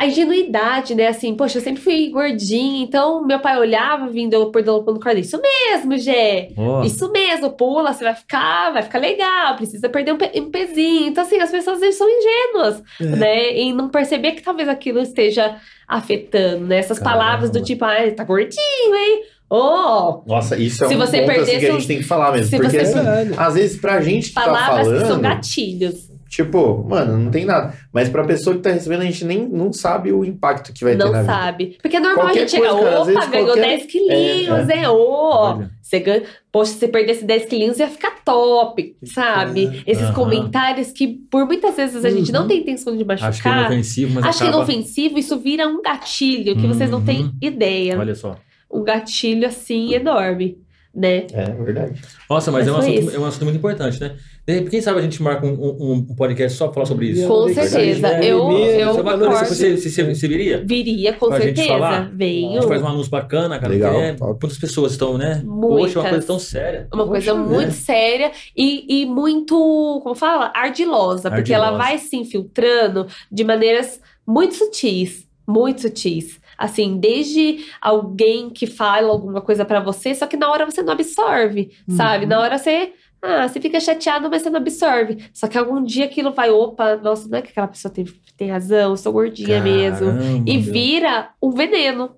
a 0.01 0.07
ingenuidade, 0.07 0.95
né? 0.95 1.07
Assim, 1.07 1.35
poxa, 1.35 1.57
eu 1.57 1.61
sempre 1.61 1.81
fui 1.81 2.07
gordinha, 2.09 2.81
então 2.83 3.25
meu 3.25 3.39
pai 3.39 3.59
olhava 3.59 4.07
vindo 4.07 4.33
eu 4.33 4.49
perdendo 4.49 4.81
no 4.93 4.99
corda. 4.99 5.19
Isso 5.19 5.37
mesmo, 5.41 5.97
Gé. 5.97 6.49
Ó, 6.55 6.83
Isso 6.83 7.11
mesmo, 7.11 7.51
pula, 7.51 7.91
você 7.91 8.05
vai 8.05 8.15
ficar, 8.15 8.71
vai 8.71 8.81
ficar 8.81 8.97
legal, 8.99 9.55
precisa 9.57 9.89
perder 9.89 10.13
um, 10.13 10.17
pe- 10.17 10.31
um 10.39 10.49
pezinho. 10.49 11.07
Então, 11.07 11.23
assim, 11.23 11.37
as 11.39 11.51
pessoas 11.51 11.75
às 11.75 11.81
vezes 11.81 11.97
são 11.97 12.07
ingênuas, 12.09 12.81
É. 13.01 13.03
né? 13.05 13.57
E 13.57 13.73
não 13.73 13.89
perceber 13.89 14.31
que 14.31 14.41
talvez 14.41 14.69
aquilo 14.69 15.01
esteja 15.01 15.57
afetando, 15.85 16.65
né? 16.65 16.77
Essas 16.77 16.97
Caramba. 16.99 17.17
palavras 17.17 17.49
do 17.49 17.61
tipo, 17.61 17.83
ah, 17.83 17.95
tá 18.15 18.23
gordinho, 18.23 18.95
hein? 18.95 19.23
Oh, 19.51 20.21
Nossa, 20.27 20.55
isso 20.57 20.85
é 20.85 20.87
Se 20.87 20.95
um 20.95 20.97
você 20.99 21.21
ponto 21.23 21.41
assim, 21.41 21.59
que 21.59 21.65
a 21.65 21.71
gente 21.71 21.87
tem 21.87 21.97
que 21.97 22.03
falar 22.03 22.31
mesmo. 22.31 22.55
Porque 22.57 22.77
assim, 22.77 22.93
Verdade. 22.93 23.33
às 23.35 23.53
vezes 23.55 23.81
pra 23.81 23.99
gente 23.99 24.29
que 24.29 24.35
tá 24.35 24.43
palavras 24.45 24.87
que 24.87 24.93
são 24.99 25.07
falando, 25.07 25.21
gatilhos. 25.23 26.09
Tipo, 26.29 26.85
mano, 26.87 27.17
não 27.17 27.31
tem 27.31 27.43
nada. 27.43 27.73
Mas 27.91 28.07
pra 28.07 28.23
pessoa 28.23 28.55
que 28.55 28.61
tá 28.61 28.69
recebendo, 28.71 29.01
a 29.01 29.05
gente 29.05 29.25
nem 29.25 29.47
não 29.49 29.73
sabe 29.73 30.11
o 30.13 30.23
impacto 30.23 30.71
que 30.71 30.83
vai 30.83 30.95
ter 30.95 31.03
não 31.03 31.11
na 31.11 31.21
vida. 31.21 31.33
sabe. 31.33 31.77
Porque 31.81 31.97
é 31.97 31.99
normal 31.99 32.25
Qualquer 32.27 32.43
a 32.43 32.47
gente 32.47 32.63
às 32.63 32.71
opa, 32.73 33.03
vezes 33.05 33.29
ganhou 33.29 33.45
qualquer- 33.47 33.61
10 33.77 33.85
quilinhos, 33.87 34.69
É, 34.69 34.77
hein? 34.77 34.87
Ô, 34.87 35.31
Olha. 35.33 35.71
você 35.81 35.99
ganha... 35.99 36.23
Poxa, 36.51 36.71
se 36.73 36.79
você 36.79 36.87
perdesse 36.87 37.25
10 37.25 37.45
quilinhos, 37.45 37.79
ia 37.79 37.87
ficar 37.87 38.23
top, 38.23 38.95
sabe? 39.03 39.83
Esses 39.85 40.05
Aham. 40.05 40.13
comentários 40.13 40.91
que, 40.91 41.07
por 41.29 41.45
muitas 41.45 41.75
vezes, 41.75 42.03
a 42.05 42.09
gente 42.09 42.31
não 42.31 42.41
Uhum. 42.43 42.47
tem 42.47 42.59
intenção 42.61 42.95
de 42.97 43.03
machucar. 43.05 43.29
Acho 43.29 43.41
que 43.41 43.47
é 43.47 43.51
inofensivo, 43.51 44.13
mas 44.15 44.25
Acho 44.25 44.37
que 44.39 44.43
é 44.45 44.47
acaba... 44.47 44.63
inofensivo, 44.63 45.19
isso 45.19 45.37
vira 45.39 45.67
um 45.67 45.81
gatilho 45.81 46.55
que 46.55 46.65
vocês 46.67 46.89
não 46.89 47.03
têm 47.03 47.23
Uhum. 47.23 47.31
ideia. 47.41 47.97
Olha 47.99 48.15
só. 48.15 48.35
Um 48.71 48.83
gatilho, 48.83 49.47
assim, 49.47 49.93
enorme, 49.93 50.57
né? 50.93 51.27
É 51.33 51.45
verdade. 51.51 52.01
Nossa, 52.29 52.51
mas, 52.51 52.67
Mas 52.67 52.67
é, 52.67 52.71
um 52.71 52.77
assunto, 52.97 53.15
é 53.15 53.19
um 53.19 53.25
assunto 53.25 53.43
muito 53.45 53.57
importante, 53.57 53.99
né? 54.01 54.15
De 54.47 54.53
repente, 54.53 54.71
quem 54.71 54.81
sabe 54.81 54.99
a 54.99 55.01
gente 55.03 55.21
marca 55.21 55.45
um, 55.45 55.49
um- 55.53 55.93
um 55.93 56.15
podcast 56.15 56.57
só 56.57 56.65
pra 56.65 56.73
falar 56.73 56.85
sobre 56.87 57.09
isso. 57.09 57.27
Com 57.27 57.45
Verdade, 57.45 57.69
certeza. 57.69 58.01
né? 58.01 58.19
Eu, 58.25 58.51
eu 58.51 58.93
Você, 58.93 59.01
vai- 59.03 59.17
concordo. 59.19 59.45
você, 59.45 59.77
você, 59.77 59.89
você, 59.89 60.15
você 60.15 60.27
viria? 60.27 60.63
Viria, 60.65 61.13
com 61.13 61.27
Pra 61.27 61.39
gente 61.39 61.57
certeza. 61.57 61.67
falar? 61.79 62.11
A 62.19 62.23
gente 62.23 62.67
faz 62.67 62.81
um 62.81 62.87
anúncio 62.87 63.11
bacana, 63.11 63.59
cara. 63.59 63.71
Legal, 63.71 63.93
é, 64.01 64.15
quantas 64.17 64.57
pessoas 64.57 64.93
estão, 64.93 65.17
né? 65.19 65.43
Muitas. 65.45 65.93
Poxa, 65.93 65.99
é 65.99 66.01
uma 66.01 66.09
coisa 66.09 66.27
tão 66.27 66.39
séria. 66.39 66.87
Uma 66.91 67.07
coisa 67.07 67.31
Poxa, 67.35 67.43
muito 67.47 67.65
né? 67.67 67.71
séria 67.71 68.31
e, 68.57 69.01
e 69.03 69.05
muito, 69.05 69.99
como 70.01 70.15
fala? 70.15 70.51
Ardilosa, 70.55 71.29
porque 71.29 71.53
ela 71.53 71.67
Ardilosa. 71.67 71.87
vai 71.89 71.97
se 71.99 72.15
infiltrando 72.17 73.05
de 73.31 73.43
maneiras 73.43 74.01
muito 74.25 74.55
sutis, 74.55 75.27
muito 75.47 75.81
sutis. 75.81 76.39
Assim, 76.59 76.97
desde 76.99 77.65
alguém 77.81 78.49
que 78.49 78.67
fala 78.67 79.07
alguma 79.09 79.39
coisa 79.41 79.63
pra 79.63 79.79
você, 79.79 80.13
só 80.13 80.27
que 80.27 80.35
na 80.35 80.51
hora 80.51 80.65
você 80.65 80.81
não 80.83 80.91
absorve, 80.93 81.71
Uhum. 81.87 81.95
sabe? 81.95 82.25
Na 82.25 82.39
hora 82.39 82.57
você, 82.57 82.91
ah, 83.21 83.47
você 83.47 83.61
fica 83.61 83.79
chateado, 83.79 84.29
mas 84.29 84.41
você 84.41 84.49
não 84.49 84.59
absorve. 84.59 85.17
Só 85.33 85.47
que 85.47 85.57
algum 85.57 85.81
dia 85.83 86.03
aquilo 86.05 86.31
vai, 86.33 86.49
opa, 86.49 86.97
nossa, 86.97 87.29
não 87.29 87.37
é 87.37 87.41
que 87.41 87.49
aquela 87.51 87.67
pessoa 87.67 87.91
tem, 87.93 88.05
tem 88.37 88.49
razão, 88.51 88.91
eu 88.91 88.97
sou 88.97 89.13
gordinha 89.13 89.61
mesmo. 89.61 90.07
Caramba, 90.07 90.43
E 90.45 90.57
meu. 90.57 90.73
vira 90.73 91.29
um 91.41 91.51
veneno. 91.51 92.11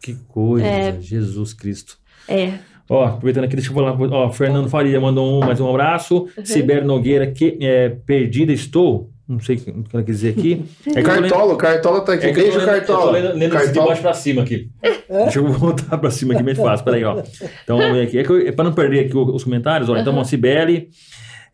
Que 0.00 0.14
coisa, 0.28 0.64
É. 0.66 1.00
Jesus 1.00 1.52
Cristo. 1.52 1.98
É. 2.28 2.52
Ó, 2.90 3.04
aproveitando 3.04 3.44
aqui, 3.44 3.56
deixa 3.56 3.70
eu 3.70 3.74
falar. 3.74 3.94
Ó, 4.00 4.30
Fernando 4.30 4.70
Faria 4.70 4.98
mandou 5.00 5.26
um, 5.26 5.40
mais 5.44 5.60
um 5.60 5.68
abraço. 5.68 6.28
Uhum. 6.38 6.44
Sibério 6.44 6.86
Nogueira, 6.86 7.26
que 7.30 7.58
é, 7.60 7.90
perdida 7.90 8.52
estou. 8.52 9.10
Não 9.28 9.38
sei 9.40 9.56
o 9.56 9.60
que 9.60 9.70
ela 9.92 10.02
quis 10.02 10.20
dizer 10.20 10.30
aqui. 10.38 10.64
É 10.96 11.02
Cartola, 11.02 11.52
o 11.52 11.56
Cartola 11.58 12.00
tá 12.00 12.14
aqui. 12.14 12.26
é 12.26 12.32
Beijo, 12.32 12.58
lendo, 12.58 12.70
eu 12.70 12.86
tô 12.86 12.92
Cartola. 12.94 13.10
lendo, 13.12 13.28
lendo 13.34 13.40
de 13.40 13.48
Cartola. 13.64 13.86
baixo 13.88 14.00
pra 14.02 14.14
cima 14.14 14.42
aqui. 14.42 14.70
É? 14.82 14.90
Deixa 15.24 15.38
eu 15.38 15.46
voltar 15.52 15.98
pra 15.98 16.10
cima 16.10 16.32
aqui, 16.34 16.42
bem 16.42 16.54
fácil. 16.54 16.84
Peraí, 16.84 17.04
ó. 17.04 17.22
Então, 17.62 17.76
vamos 17.76 17.92
ver 17.92 18.06
aqui. 18.06 18.18
É, 18.18 18.22
que 18.24 18.30
eu, 18.30 18.46
é 18.48 18.52
pra 18.52 18.64
não 18.64 18.72
perder 18.72 19.00
aqui 19.06 19.16
os 19.16 19.44
comentários, 19.44 19.90
ó. 19.90 19.96
Então, 19.98 20.14
Uhum. 20.14 20.20
ó, 20.20 20.24
Cibele. 20.24 20.88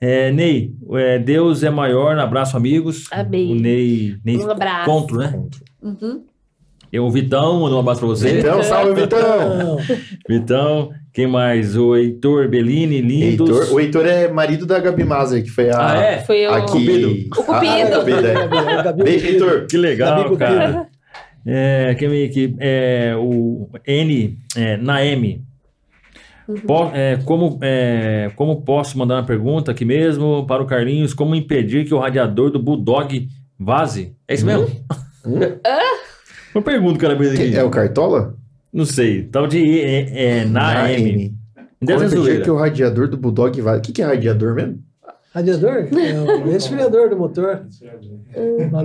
É, 0.00 0.30
Ney, 0.32 0.72
é, 0.92 1.18
Deus 1.18 1.62
é 1.64 1.70
maior. 1.70 2.16
Abraço, 2.18 2.56
amigos. 2.56 3.06
Amém. 3.10 3.50
O 3.52 3.54
Ney, 3.56 4.16
Ney 4.24 4.36
Um 4.38 4.50
abraço. 4.50 4.84
Contro, 4.90 5.18
né? 5.18 5.32
Uhum. 5.82 6.24
Eu, 6.92 7.04
o 7.06 7.10
Vitão, 7.10 7.60
mandou 7.60 7.78
um 7.78 7.80
abraço 7.80 8.00
pra 8.00 8.08
você. 8.08 8.38
Então, 8.38 8.62
salve, 8.62 9.00
Vitão. 9.00 9.78
Vitão, 10.28 10.90
quem 11.14 11.26
mais? 11.28 11.76
O 11.76 11.94
Heitor 11.96 12.48
Bellini, 12.48 13.00
lindos. 13.00 13.48
Heitor, 13.48 13.72
o 13.74 13.80
Heitor 13.80 14.04
é 14.06 14.28
marido 14.28 14.66
da 14.66 14.78
Gabi 14.80 15.04
Mazer, 15.04 15.42
que 15.42 15.48
foi 15.50 15.70
a. 15.70 15.92
Ah, 15.92 15.96
é? 15.96 16.18
Foi 16.18 16.38
eu. 16.40 16.52
Aqui. 16.52 16.72
Cupido. 16.72 17.08
O 17.08 17.44
Cupido. 17.44 17.94
Ah, 17.94 17.98
Cupido, 18.00 18.26
é. 18.26 18.92
Beijo. 19.04 19.26
Heitor. 19.26 19.66
Que 19.70 19.76
legal, 19.78 20.10
Gabi 20.16 20.22
Cupido. 20.30 20.38
cara. 20.38 20.86
É, 21.46 21.94
quem 21.98 22.08
vem 22.08 22.24
aqui? 22.26 22.56
É, 22.58 23.14
o 23.16 23.68
N, 23.86 24.38
é, 24.56 24.76
Naemi. 24.76 25.42
Uhum. 26.48 26.56
Po- 26.60 26.90
é, 26.92 27.18
como, 27.24 27.58
é, 27.62 28.30
como 28.36 28.62
posso 28.62 28.98
mandar 28.98 29.14
uma 29.16 29.24
pergunta 29.24 29.70
aqui 29.70 29.84
mesmo 29.84 30.46
para 30.46 30.62
o 30.62 30.66
Carlinhos? 30.66 31.14
Como 31.14 31.34
impedir 31.34 31.84
que 31.86 31.94
o 31.94 31.98
radiador 31.98 32.50
do 32.50 32.58
Bulldog 32.58 33.28
vaze? 33.58 34.14
É 34.26 34.34
isso 34.34 34.44
mesmo? 34.44 34.66
Hum? 35.24 35.38
Uma 36.54 36.62
pergunta 36.62 36.98
que 36.98 37.04
ela 37.06 37.16
fez 37.16 37.32
aqui. 37.32 37.50
Que- 37.50 37.56
É 37.56 37.62
o 37.64 37.70
Cartola? 37.70 38.34
Não 38.74 38.84
sei. 38.84 39.22
Tal 39.22 39.46
de 39.46 39.80
é, 39.80 40.40
é, 40.40 40.44
Naemi. 40.44 41.32
Deve 41.80 42.08
Como 42.08 42.24
ser 42.24 42.42
que 42.42 42.50
o 42.50 42.56
radiador 42.56 43.08
do 43.08 43.16
Bulldog 43.16 43.60
vai. 43.60 43.78
O 43.78 43.80
que, 43.80 43.92
que 43.92 44.02
é 44.02 44.06
radiador 44.06 44.54
mesmo? 44.54 44.78
Radiador? 45.32 45.88
É 45.92 46.20
o 46.20 46.44
resfriador 46.50 47.08
do 47.10 47.16
motor. 47.16 47.62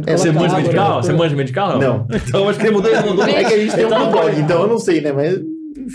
É, 0.06 0.18
Você 0.18 0.32
manja 0.32 0.58
medical? 0.58 1.02
Você 1.04 1.14
manja 1.14 1.36
medical? 1.36 1.80
Não. 1.80 2.08
Então 2.28 2.48
acho 2.50 2.60
que 2.60 2.68
ele 2.68 2.76
mudou. 2.76 2.92
Ele 2.92 3.10
mudou. 3.10 3.26
É 3.26 3.44
que 3.44 3.54
a 3.54 3.58
gente 3.58 3.76
tem 3.76 3.86
um 3.86 3.88
Então, 3.88 4.12
Bulldog, 4.12 4.40
então 4.40 4.62
eu 4.62 4.68
não 4.68 4.80
sei, 4.80 5.02
né? 5.02 5.12
Mas. 5.12 5.40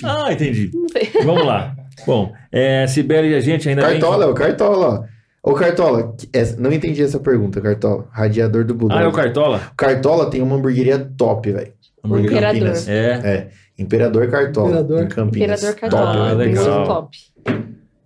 Ah, 0.03 0.33
entendi. 0.33 0.71
Não. 0.75 1.25
Vamos 1.25 1.47
lá. 1.47 1.75
Bom, 2.07 2.33
é, 2.51 2.87
Sibeli 2.89 3.29
e 3.31 3.35
a 3.37 3.41
gente 3.41 3.69
ainda 3.69 3.83
Cartola, 3.83 4.25
é 4.25 4.29
o 4.29 4.35
Cartola. 4.35 5.09
Ô, 5.43 5.53
Cartola, 5.53 6.17
essa- 6.33 6.61
não 6.61 6.73
entendi 6.73 7.03
essa 7.03 7.21
pergunta, 7.21 7.61
Cartola. 7.61 8.07
Radiador 8.11 8.65
do 8.65 8.75
Bulldog. 8.75 9.01
Ah, 9.01 9.05
é 9.05 9.09
o 9.09 9.13
Cartola? 9.13 9.61
O 9.73 9.77
Cartola 9.77 10.31
tem 10.31 10.41
uma 10.43 10.57
hamburgueria 10.57 10.99
top, 11.17 11.53
velho. 11.53 11.73
Hambúrguer 12.03 12.31
Imperador. 12.31 12.53
Campinas. 12.61 12.89
É. 12.89 13.21
É, 13.25 13.49
Imperador 13.79 14.29
Cartola, 14.31 14.69
Imperador. 14.69 15.03
em 15.03 15.09
Campinas. 15.09 15.63
Imperador 15.63 15.81
Top, 15.81 15.81
Cartola. 15.81 16.31
Ah, 16.31 16.35
velho. 16.35 16.51
legal. 16.51 16.85
Top. 16.87 17.17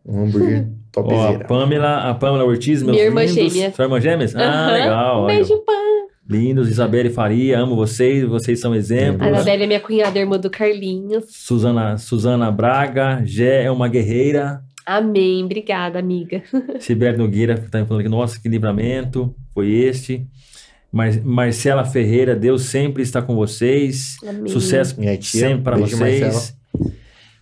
Um 0.07 0.25
hambúrguer 0.25 0.67
Ó, 0.97 1.01
a 1.01 1.05
topzera. 1.05 1.45
Pamela, 1.47 1.97
a 2.11 2.15
Pamela 2.15 2.45
Ortiz, 2.45 2.83
meus 2.83 2.97
Minha 2.97 3.07
irmã 3.09 3.25
lindos. 3.25 3.53
gêmea. 3.53 3.73
Sua 3.73 3.85
irmã 3.85 4.01
gêmeas? 4.01 4.35
Ah, 4.35 4.71
legal. 4.73 5.19
Um 5.21 5.25
olha. 5.25 5.35
beijo, 5.37 5.57
pã. 5.59 5.73
Lindos, 6.31 6.69
Isabelle 6.69 7.09
Faria, 7.09 7.59
amo 7.59 7.75
vocês, 7.75 8.23
vocês 8.25 8.61
são 8.61 8.73
A 8.73 8.77
exemplos. 8.77 9.27
Anabelle 9.27 9.65
é 9.65 9.67
minha 9.67 9.81
cunhada, 9.81 10.19
irmã 10.19 10.39
do 10.39 10.51
Carlinhos. 10.51 11.25
Suzana, 11.29 11.97
Suzana 11.97 12.51
Braga, 12.51 13.23
Gé 13.25 13.65
é 13.65 13.71
uma 13.71 13.89
guerreira. 13.89 14.61
Amém. 14.85 15.45
Obrigada, 15.45 15.99
amiga. 15.99 16.43
Sibeli 16.81 17.17
Nogueira 17.17 17.57
tá 17.71 17.81
me 17.81 17.87
falando 17.87 18.01
aqui, 18.01 18.09
nossa, 18.11 18.39
que 18.41 18.49
livramento 18.49 19.35
foi 19.55 19.71
este. 19.71 20.27
Mar 20.93 21.13
Marcela 21.23 21.85
Ferreira, 21.85 22.35
Deus 22.35 22.63
sempre 22.63 23.03
está 23.03 23.21
com 23.21 23.35
vocês. 23.35 24.17
Amém. 24.27 24.49
Sucesso 24.49 24.99
Minha 24.99 25.17
tia, 25.17 25.49
sempre 25.49 25.63
para 25.63 25.77
vocês. 25.77 26.21
Marcela. 26.21 26.59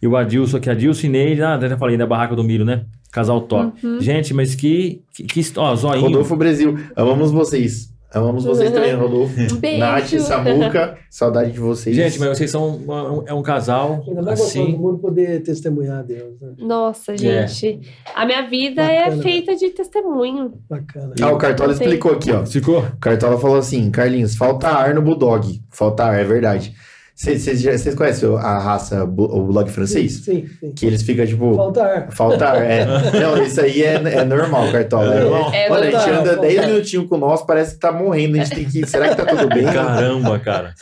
E 0.02 0.06
o 0.06 0.16
Adilson 0.16 0.59
aqui, 0.59 0.68
Adilson 0.68 1.06
e 1.06 1.10
Neide, 1.10 1.43
ah, 1.43 1.59
já 1.60 1.77
falei 1.77 1.97
da 1.97 2.06
Barraca 2.06 2.36
do 2.36 2.44
Milho, 2.44 2.64
né? 2.64 2.85
Casal 3.10 3.40
top. 3.43 3.86
Uhum. 3.86 4.01
Gente, 4.01 4.35
mas 4.35 4.55
que, 4.55 5.02
que, 5.14 5.24
que 5.24 5.59
ó, 5.59 5.74
zoinho. 5.74 6.02
Rodolfo 6.02 6.36
Brasil, 6.36 6.78
amamos 6.94 7.31
vocês. 7.31 7.95
Amamos 8.14 8.44
vocês 8.44 8.70
também, 8.70 8.94
Rodolfo. 8.96 9.34
Um 9.38 9.56
beijo. 9.58 9.78
Nath, 9.78 10.08
Samuca, 10.20 10.96
saudade 11.10 11.52
de 11.52 11.58
vocês. 11.58 11.94
Gente, 11.94 12.18
mas 12.18 12.38
vocês 12.38 12.50
são 12.50 12.76
uma- 12.76 13.24
é 13.26 13.34
um 13.34 13.42
casal 13.42 14.02
Ainda 14.06 14.22
mais 14.22 14.38
gostoso 14.40 14.58
do 14.64 14.70
assim. 14.70 14.78
mundo 14.78 14.98
poder 14.98 15.42
testemunhar 15.42 15.98
a 15.98 16.02
Deus. 16.02 16.40
Né? 16.40 16.52
Nossa, 16.58 17.12
É. 17.14 17.16
gente. 17.46 17.80
A 18.14 18.24
minha 18.24 18.42
vida 18.48 18.82
é 18.82 19.04
Bacana. 19.06 19.22
feita 19.22 19.56
de 19.56 19.70
testemunho. 19.70 20.52
Bacana. 20.70 21.14
Ah, 21.20 21.30
o 21.32 21.36
Cartola 21.36 21.72
explicou 21.72 22.12
aqui, 22.12 22.30
ó. 22.32 22.46
Ficou? 22.46 22.78
O 22.80 22.96
Cartola 22.98 23.38
falou 23.38 23.56
assim, 23.58 23.90
Carlinhos, 23.90 24.36
falta 24.36 24.68
ar 24.68 24.94
no 24.94 25.02
Bulldog. 25.02 25.60
Falta 25.70 26.04
ar, 26.04 26.18
é 26.20 26.24
verdade. 26.24 26.74
Vocês- 27.16 27.94
conhecem 27.94 28.28
a 28.36 28.59
raça, 28.59 29.02
o 29.05 29.06
Bulldog 29.06 29.70
francês? 29.70 30.16
Sim, 30.22 30.44
sim. 30.60 30.72
Que 30.72 30.84
eles 30.84 31.02
ficam, 31.02 31.24
tipo... 31.24 31.55
Falta 31.55 31.82
ar. 31.82 32.12
Falta 32.12 32.47
ar, 32.47 32.62
é. 32.62 32.84
Não, 33.18 33.43
isso 33.43 33.59
aí 33.59 33.82
é, 33.82 33.94
é 33.94 34.22
normal, 34.24 34.70
Cartola. 34.70 35.14
É 35.14 35.20
normal? 35.20 35.51
É 35.55 35.70
Olha, 35.70 35.88
a 35.88 35.90
gente 35.90 36.10
ar, 36.10 36.20
anda 36.20 36.26
falta 36.34 36.40
10 36.43 36.59
ar. 36.59 36.66
minutinhos 36.68 37.09
com 37.09 37.16
nós, 37.16 37.43
parece 37.47 37.72
que 37.74 37.80
tá 37.80 37.90
morrendo. 37.90 38.36
A 38.38 38.44
gente 38.44 38.55
tem 38.55 38.64
que... 38.66 38.86
Será 38.86 39.09
que 39.09 39.14
tá 39.16 39.24
tudo 39.24 39.48
bem? 39.48 39.64
Caramba, 39.64 40.38
cara. 40.38 40.74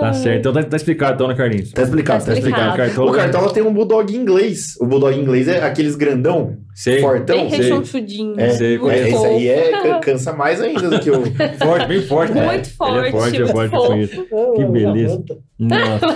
tá 0.00 0.12
certo. 0.12 0.38
Então 0.38 0.52
tá, 0.52 0.62
tá 0.62 0.76
explicado, 0.76 1.14
então, 1.14 1.28
né, 1.28 1.34
Carlinhos? 1.34 1.72
Tá 1.72 1.82
explicado, 1.82 2.20
Tá 2.20 2.26
tá 2.26 2.32
explicado. 2.38 2.62
explicado. 2.68 2.88
Cartola, 2.88 3.10
O 3.10 3.14
Cartola 3.14 3.52
tem 3.52 3.62
um 3.64 3.72
Bulldog 3.74 4.14
inglês. 4.16 4.76
O 4.80 4.86
Bulldog 4.86 5.18
inglês 5.18 5.48
é 5.48 5.62
aqueles 5.64 5.96
grandão, 5.96 6.56
Sei. 6.76 7.00
fortão. 7.00 7.34
Bem 7.36 7.48
rechonchudinho. 7.48 8.38
É, 8.38 8.50
Sei, 8.50 8.78
é, 8.78 9.08
esse 9.08 9.26
aí 9.26 9.48
é, 9.48 9.70
can- 9.82 10.00
cansa 10.04 10.34
mais 10.34 10.60
ainda 10.60 10.90
do 10.90 11.00
que 11.00 11.10
o... 11.10 11.22
Forte, 11.58 11.86
bem 11.88 12.02
forte. 12.02 12.34
né? 12.34 12.44
Muito 12.44 12.52
Ele 12.52 13.08
é 13.08 13.10
forte, 13.10 13.12
forte, 13.12 13.36
é 13.36 13.38
muito 13.40 13.70
forte 13.70 14.02
isso. 14.02 14.26
Ah, 14.30 14.56
Que 14.56 14.64
beleza. 14.66 15.24
Nossa. 15.58 16.06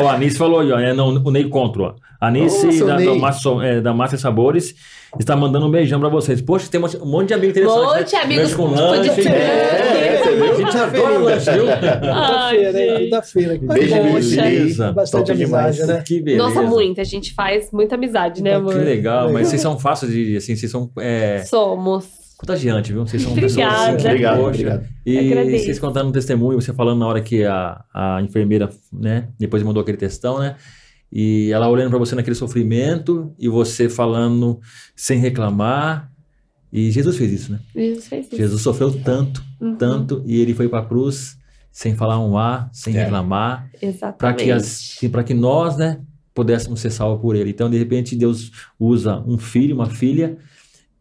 ó, 0.00 0.08
a 0.08 0.12
Anice 0.14 0.38
falou 0.38 0.60
aí, 0.60 0.70
ó, 0.70 0.78
é, 0.78 0.94
não, 0.94 1.08
o 1.08 1.30
Ney 1.32 1.48
Contro, 1.48 1.82
ó. 1.82 1.94
A 2.20 2.28
Anice 2.28 2.66
Nossa, 2.66 2.86
da, 2.86 2.96
da, 2.98 3.14
Massa, 3.16 3.48
é, 3.64 3.80
da 3.80 3.92
Massa 3.92 4.14
e 4.14 4.18
Sabores 4.18 4.76
está 5.18 5.34
mandando 5.34 5.66
um 5.66 5.70
beijão 5.72 5.98
pra 5.98 6.08
vocês. 6.08 6.40
Poxa, 6.40 6.68
tem 6.70 6.78
um 6.78 6.84
monte, 6.84 6.96
um 6.98 7.24
de 7.24 7.34
amigo 7.34 7.50
interessante. 7.50 7.84
Monte 7.84 8.04
de 8.06 8.12
né? 8.14 8.22
amigos 8.22 8.42
Mexe 8.44 8.54
com 8.54 8.66
lanche. 8.68 9.28
É, 9.28 10.22
é, 10.24 10.32
viu? 10.36 10.52
A 10.52 10.54
gente 10.54 10.76
adora 10.76 11.18
lanche, 11.18 11.50
viu? 11.50 11.64
Ai, 12.12 12.98
Quinta-feira, 12.98 13.54
aqui. 13.54 13.66
Beijo, 13.66 14.36
beleza. 14.36 14.92
Bastante 14.92 15.32
amizade, 15.32 15.84
né? 15.84 16.02
Que 16.06 16.20
beleza. 16.22 16.44
Nossa, 16.44 16.62
muito. 16.62 17.00
A 17.00 17.04
gente 17.04 17.34
faz 17.34 17.72
muita 17.72 17.96
amizade, 17.96 18.40
né, 18.40 18.54
amor? 18.54 18.72
Que 18.74 18.78
legal, 18.78 19.31
mas 19.32 19.48
vocês 19.48 19.60
são 19.60 19.78
fáceis 19.78 20.12
de, 20.12 20.36
assim, 20.36 20.54
vocês 20.56 20.70
são 20.70 20.90
é, 20.98 21.44
Somos. 21.44 22.06
contagiantes, 22.38 22.90
viu? 22.90 23.06
Vocês 23.06 23.22
são 23.22 23.32
Obrigada. 23.32 23.54
pessoas 23.62 23.82
assim, 23.88 23.96
que, 24.02 24.06
Obrigado, 24.08 24.36
poxa, 24.36 24.48
obrigado. 24.48 24.86
E 25.06 25.18
Agradeço. 25.18 25.64
vocês 25.64 25.78
contando 25.78 26.08
um 26.08 26.12
testemunho, 26.12 26.60
você 26.60 26.72
falando 26.72 26.98
na 27.00 27.06
hora 27.06 27.20
que 27.20 27.44
a, 27.44 27.84
a 27.94 28.20
enfermeira, 28.22 28.68
né, 28.92 29.28
depois 29.38 29.62
mandou 29.62 29.80
aquele 29.82 29.96
textão, 29.98 30.38
né? 30.38 30.56
E 31.14 31.50
ela 31.52 31.68
olhando 31.68 31.90
pra 31.90 31.98
você 31.98 32.14
naquele 32.14 32.34
sofrimento 32.34 33.34
e 33.38 33.48
você 33.48 33.88
falando 33.88 34.58
sem 34.96 35.18
reclamar. 35.18 36.10
E 36.72 36.90
Jesus 36.90 37.16
fez 37.18 37.30
isso, 37.32 37.52
né? 37.52 37.60
Jesus 37.76 38.06
fez 38.08 38.26
isso. 38.28 38.36
Jesus 38.36 38.62
sofreu 38.62 38.90
tanto, 39.02 39.42
Uhum. 39.60 39.76
tanto, 39.76 40.22
e 40.26 40.40
ele 40.40 40.54
foi 40.54 40.68
pra 40.70 40.82
cruz 40.82 41.36
sem 41.70 41.94
falar 41.94 42.18
um 42.18 42.38
A, 42.38 42.68
sem 42.72 42.96
É. 42.96 43.02
reclamar, 43.04 43.68
para 43.78 43.88
Exatamente. 43.88 44.44
que, 44.44 44.50
as- 44.50 44.98
para 45.12 45.22
que 45.22 45.34
nós, 45.34 45.76
né, 45.76 46.00
pudéssemos 46.34 46.80
ser 46.80 46.90
salvos 46.90 47.20
por 47.20 47.36
ele. 47.36 47.50
Então, 47.50 47.68
de 47.70 47.78
repente, 47.78 48.16
Deus 48.16 48.50
usa 48.78 49.22
um 49.26 49.38
filho, 49.38 49.74
uma 49.74 49.86
filha, 49.90 50.38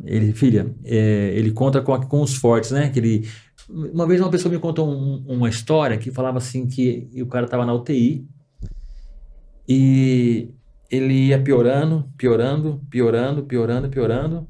ele, 0.03 0.33
filha, 0.33 0.73
é, 0.83 1.31
ele 1.35 1.51
conta 1.51 1.81
com, 1.81 1.99
com 2.01 2.21
os 2.21 2.35
fortes, 2.35 2.71
né? 2.71 2.89
Que 2.89 2.99
ele, 2.99 3.27
uma 3.69 4.07
vez 4.07 4.19
uma 4.19 4.29
pessoa 4.31 4.51
me 4.53 4.59
contou 4.59 4.89
um- 4.89 5.23
uma 5.27 5.47
história 5.49 5.97
que 5.97 6.11
falava 6.11 6.37
assim 6.37 6.67
que 6.67 7.09
o 7.21 7.25
cara 7.27 7.45
estava 7.45 7.65
na 7.65 7.73
UTI 7.73 8.25
e 9.67 10.49
ele 10.89 11.27
ia 11.27 11.41
piorando, 11.41 12.09
piorando, 12.17 12.81
piorando, 12.89 13.43
piorando, 13.43 13.89
piorando. 13.89 14.47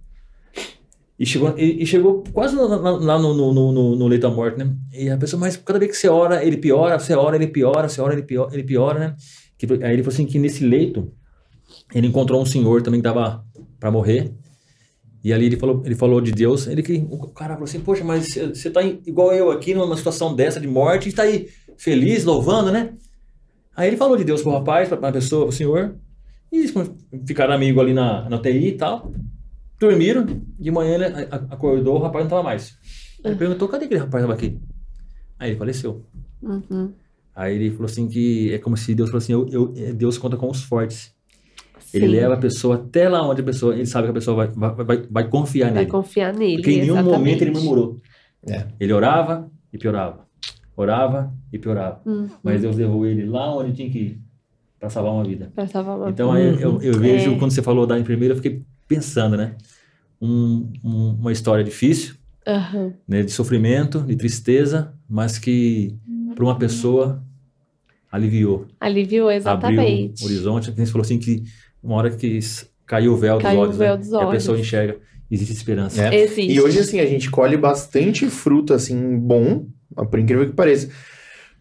E 1.19 1.25
chegou, 1.25 1.53
e, 1.55 1.85
chegou 1.85 2.23
quase 2.33 2.55
lá 2.55 3.19
no, 3.19 3.33
no, 3.35 3.53
no- 3.71 3.95
no 3.95 4.07
leito 4.07 4.23
da 4.27 4.33
morte, 4.33 4.57
né? 4.57 4.75
E 4.91 5.07
a 5.07 5.17
pessoa, 5.17 5.39
mas 5.39 5.55
cada 5.55 5.77
vez 5.77 5.91
que 5.91 5.97
você 5.97 6.07
ora, 6.09 6.43
ele 6.43 6.57
piora, 6.57 6.97
você 6.97 7.13
ora, 7.13 7.35
ele 7.35 7.45
piora, 7.47 7.87
você 7.87 8.01
ora, 8.01 8.13
ele 8.13 8.23
piora, 8.23 8.51
ele 8.53 8.63
piora 8.63 8.99
né? 8.99 9.15
Que, 9.61 9.71
aí 9.85 9.93
ele 9.93 10.01
falou 10.01 10.15
assim 10.15 10.25
que 10.25 10.39
nesse 10.39 10.65
leito 10.65 11.11
ele 11.93 12.07
encontrou 12.07 12.41
um 12.41 12.45
senhor 12.45 12.81
também 12.81 12.99
que 12.99 13.07
estava 13.07 13.45
para 13.79 13.91
morrer. 13.91 14.33
E 15.23 15.31
ali 15.31 15.45
ele 15.45 15.55
falou, 15.55 15.83
ele 15.85 15.93
falou 15.93 16.19
de 16.19 16.31
Deus. 16.31 16.65
Ele 16.65 16.81
que 16.81 17.05
o 17.11 17.27
cara 17.27 17.53
falou 17.53 17.65
assim: 17.65 17.79
"Poxa, 17.79 18.03
mas 18.03 18.33
você 18.33 18.69
está 18.69 18.81
igual 18.81 19.31
eu 19.33 19.51
aqui 19.51 19.75
numa 19.75 19.95
situação 19.95 20.35
dessa 20.35 20.59
de 20.59 20.67
morte, 20.67 21.09
está 21.09 21.23
aí 21.23 21.47
feliz, 21.77 22.25
louvando, 22.25 22.71
né?" 22.71 22.95
Aí 23.75 23.87
ele 23.87 23.97
falou 23.97 24.17
de 24.17 24.23
Deus 24.23 24.41
pro 24.41 24.51
rapaz, 24.51 24.89
para 24.89 25.09
a 25.09 25.11
pessoa, 25.11 25.45
pro 25.45 25.55
senhor. 25.55 25.95
E 26.51 26.57
eles 26.57 26.73
ficaram 27.27 27.53
amigos 27.53 27.83
ali 27.83 27.93
na, 27.93 28.27
na 28.27 28.37
UTI 28.37 28.69
e 28.69 28.71
tal. 28.71 29.13
Dormiram. 29.79 30.25
De 30.59 30.71
manhã 30.71 30.95
ele 30.95 31.05
acordou, 31.51 31.97
o 31.97 32.01
rapaz 32.01 32.23
não 32.23 32.29
estava 32.29 32.41
mais. 32.41 32.73
Ele 33.23 33.35
perguntou: 33.35 33.67
"Cadê 33.67 33.85
aquele 33.85 33.99
rapaz 33.99 34.25
que 34.25 34.31
estava 34.31 34.33
aqui?" 34.33 34.59
Aí 35.37 35.51
ele 35.51 35.59
faleceu. 35.59 36.03
Uhum. 36.41 36.93
Aí 37.35 37.55
ele 37.55 37.71
falou 37.71 37.85
assim 37.85 38.07
que 38.07 38.53
é 38.53 38.57
como 38.57 38.75
se 38.75 38.93
Deus 38.93 39.09
falou 39.09 39.19
assim, 39.19 39.33
eu, 39.33 39.47
eu- 39.49 39.73
é, 39.77 39.93
Deus 39.93 40.17
conta 40.17 40.35
com 40.37 40.49
os 40.49 40.61
fortes. 40.63 41.13
Ele 41.93 42.05
Sim. 42.07 42.11
leva 42.13 42.33
a 42.35 42.37
pessoa 42.37 42.75
até 42.75 43.09
lá 43.09 43.27
onde 43.27 43.41
a 43.41 43.43
pessoa, 43.43 43.73
ele 43.75 43.85
sabe 43.85 44.07
que 44.07 44.11
a 44.11 44.13
pessoa 44.13 44.35
vai, 44.47 44.71
vai, 44.73 44.85
vai, 44.85 45.07
vai 45.09 45.27
confiar 45.27 45.67
Vai 45.67 45.79
nele. 45.79 45.91
confiar 45.91 46.33
nele. 46.33 46.55
Porque 46.57 46.71
em 46.71 46.79
nenhum 46.81 46.93
exatamente. 46.93 47.17
momento 47.17 47.41
ele 47.41 47.51
murmurou. 47.51 47.99
É. 48.47 48.65
Ele 48.79 48.93
orava 48.93 49.51
e 49.73 49.77
piorava. 49.77 50.25
Orava 50.75 51.33
e 51.51 51.57
piorava. 51.59 52.01
Uhum. 52.05 52.29
Mas 52.41 52.61
Deus 52.61 52.75
levou 52.77 53.05
ele 53.05 53.25
lá 53.25 53.53
onde 53.55 53.73
tinha 53.73 53.89
que 53.89 53.99
ir 53.99 54.21
para 54.79 54.89
salvar 54.89 55.13
uma 55.13 55.23
vida. 55.23 55.51
Pra 55.53 55.67
salvar 55.67 55.97
uma 55.97 56.09
Então 56.09 56.31
aí 56.31 56.61
eu, 56.61 56.81
eu 56.81 56.97
vejo, 56.97 57.33
É. 57.33 57.37
quando 57.37 57.51
você 57.51 57.61
falou 57.61 57.85
da 57.85 57.99
enfermeira, 57.99 58.33
eu 58.33 58.37
fiquei 58.37 58.63
pensando, 58.87 59.35
né? 59.37 59.55
Um- 60.21 60.71
um- 60.83 61.15
uma 61.19 61.31
história 61.31 61.63
difícil, 61.63 62.15
Aham. 62.47 62.93
né? 63.07 63.21
De 63.23 63.31
sofrimento, 63.31 63.99
de 63.99 64.15
tristeza, 64.15 64.93
mas 65.09 65.37
que 65.37 65.97
para 66.41 66.45
uma 66.45 66.57
pessoa 66.57 67.23
aliviou. 68.11 68.65
Aliviou, 68.79 69.27
abriu 69.27 69.37
exatamente. 69.37 70.23
o 70.23 70.25
horizonte. 70.25 70.71
Você 70.71 70.85
falou 70.87 71.03
assim 71.03 71.19
que 71.19 71.43
uma 71.83 71.95
hora 71.95 72.09
que 72.09 72.39
caiu 72.85 73.13
o 73.13 73.17
véu 73.17 73.35
dos 73.35 73.43
Caiu 73.43 73.59
o 73.59 73.61
olhos, 73.61 73.77
véu 73.77 73.93
né? 73.93 73.97
dos 73.97 74.09
que 74.09 74.15
a 74.15 74.19
olhos. 74.19 74.31
pessoa 74.31 74.59
enxerga, 74.59 74.97
existe 75.29 75.53
esperança. 75.53 76.01
É. 76.03 76.23
Existe. 76.23 76.51
E 76.51 76.59
hoje, 76.59 76.79
assim, 76.79 76.99
a 76.99 77.05
gente 77.05 77.29
colhe 77.29 77.55
bastante 77.55 78.27
fruto, 78.27 78.73
assim, 78.73 79.17
bom, 79.19 79.67
por 80.09 80.19
incrível 80.19 80.47
que 80.47 80.53
pareça. 80.53 80.89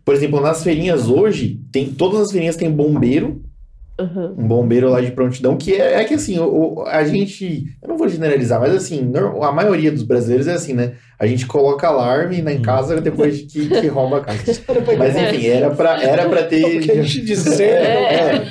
Por 0.02 0.14
exemplo, 0.14 0.40
nas 0.40 0.64
feirinhas 0.64 1.08
hoje, 1.08 1.60
tem, 1.70 1.92
todas 1.92 2.20
as 2.20 2.32
feirinhas 2.32 2.56
têm 2.56 2.70
bombeiro, 2.70 3.44
Uhum. 4.00 4.34
um 4.38 4.48
bombeiro 4.48 4.88
lá 4.88 5.00
de 5.00 5.10
prontidão, 5.10 5.56
que 5.56 5.74
é, 5.74 6.00
é 6.00 6.04
que 6.04 6.14
assim, 6.14 6.38
o, 6.38 6.44
o- 6.78 6.82
a 6.86 7.04
gente, 7.04 7.64
eu 7.82 7.88
não 7.88 7.96
vou 7.98 8.08
generalizar, 8.08 8.58
mas 8.60 8.74
assim, 8.74 9.12
a 9.42 9.52
maioria 9.52 9.92
dos 9.92 10.02
brasileiros 10.02 10.48
é 10.48 10.52
assim, 10.54 10.72
né? 10.72 10.92
A 11.18 11.26
gente 11.26 11.46
coloca 11.46 11.86
alarme 11.86 12.40
na 12.40 12.50
em 12.52 12.58
Hum. 12.58 12.62
casa 12.62 12.98
depois 13.00 13.42
que, 13.42 13.68
que 13.68 13.86
rouba 13.88 14.18
a 14.18 14.20
casa. 14.22 14.38
Mas 14.98 15.14
enfim, 15.16 15.46
era 15.48 15.68
pra, 15.70 16.02
era 16.02 16.26
pra 16.28 16.40
O 16.46 16.48
que 16.48 16.54
a 16.56 16.78
ter... 16.78 17.02
gente 17.02 17.20
disser. 17.26 17.68
É. 17.74 18.42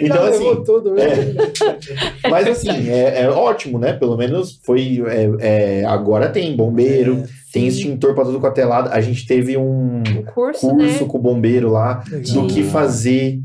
Então, 0.00 0.16
Já 0.24 0.28
assim, 0.30 0.38
levou 0.48 0.64
tudo, 0.64 0.94
né? 0.94 1.04
mas 2.30 2.46
assim, 2.48 2.88
é, 2.90 3.22
é 3.22 3.28
ótimo, 3.30 3.78
né? 3.78 3.92
Pelo 3.92 4.16
menos 4.16 4.58
foi. 4.64 5.02
é, 5.06 5.80
é, 5.80 5.84
agora 5.84 6.28
tem 6.28 6.54
bombeiro, 6.56 7.22
tem 7.52 7.66
extintor 7.66 8.14
pra 8.14 8.24
tudo 8.24 8.40
quanto 8.40 8.58
é 8.58 8.64
lado. 8.64 8.90
A 8.92 9.00
gente 9.00 9.26
teve 9.26 9.56
um 9.56 9.98
Um 10.02 10.22
curso, 10.24 10.68
curso 10.68 11.02
né? 11.04 11.08
com 11.08 11.18
o 11.18 11.20
bombeiro 11.20 11.70
lá 11.70 12.02
Legal. 12.10 12.46
do 12.46 12.46
que 12.54 12.62
fazer. 12.64 13.40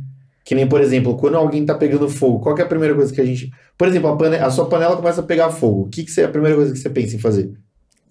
Que 0.51 0.55
nem, 0.55 0.67
por 0.67 0.81
exemplo, 0.81 1.15
quando 1.15 1.37
alguém 1.37 1.65
tá 1.65 1.73
pegando 1.73 2.09
fogo, 2.09 2.41
qual 2.41 2.57
é 2.57 2.61
a 2.61 2.65
primeira 2.65 2.93
coisa 2.93 3.13
que 3.13 3.21
a 3.21 3.25
gente. 3.25 3.49
Por 3.77 3.87
exemplo, 3.87 4.09
a, 4.09 4.45
a 4.45 4.51
sua 4.51 4.67
panela 4.67 4.97
começa 4.97 5.21
a 5.21 5.23
pegar 5.23 5.49
fogo. 5.49 5.83
O 5.83 5.89
que, 5.89 6.03
que 6.03 6.11
você, 6.11 6.23
a 6.23 6.29
primeira 6.29 6.57
coisa 6.57 6.73
que 6.73 6.77
você 6.77 6.89
pensa 6.89 7.15
em 7.15 7.19
fazer? 7.19 7.53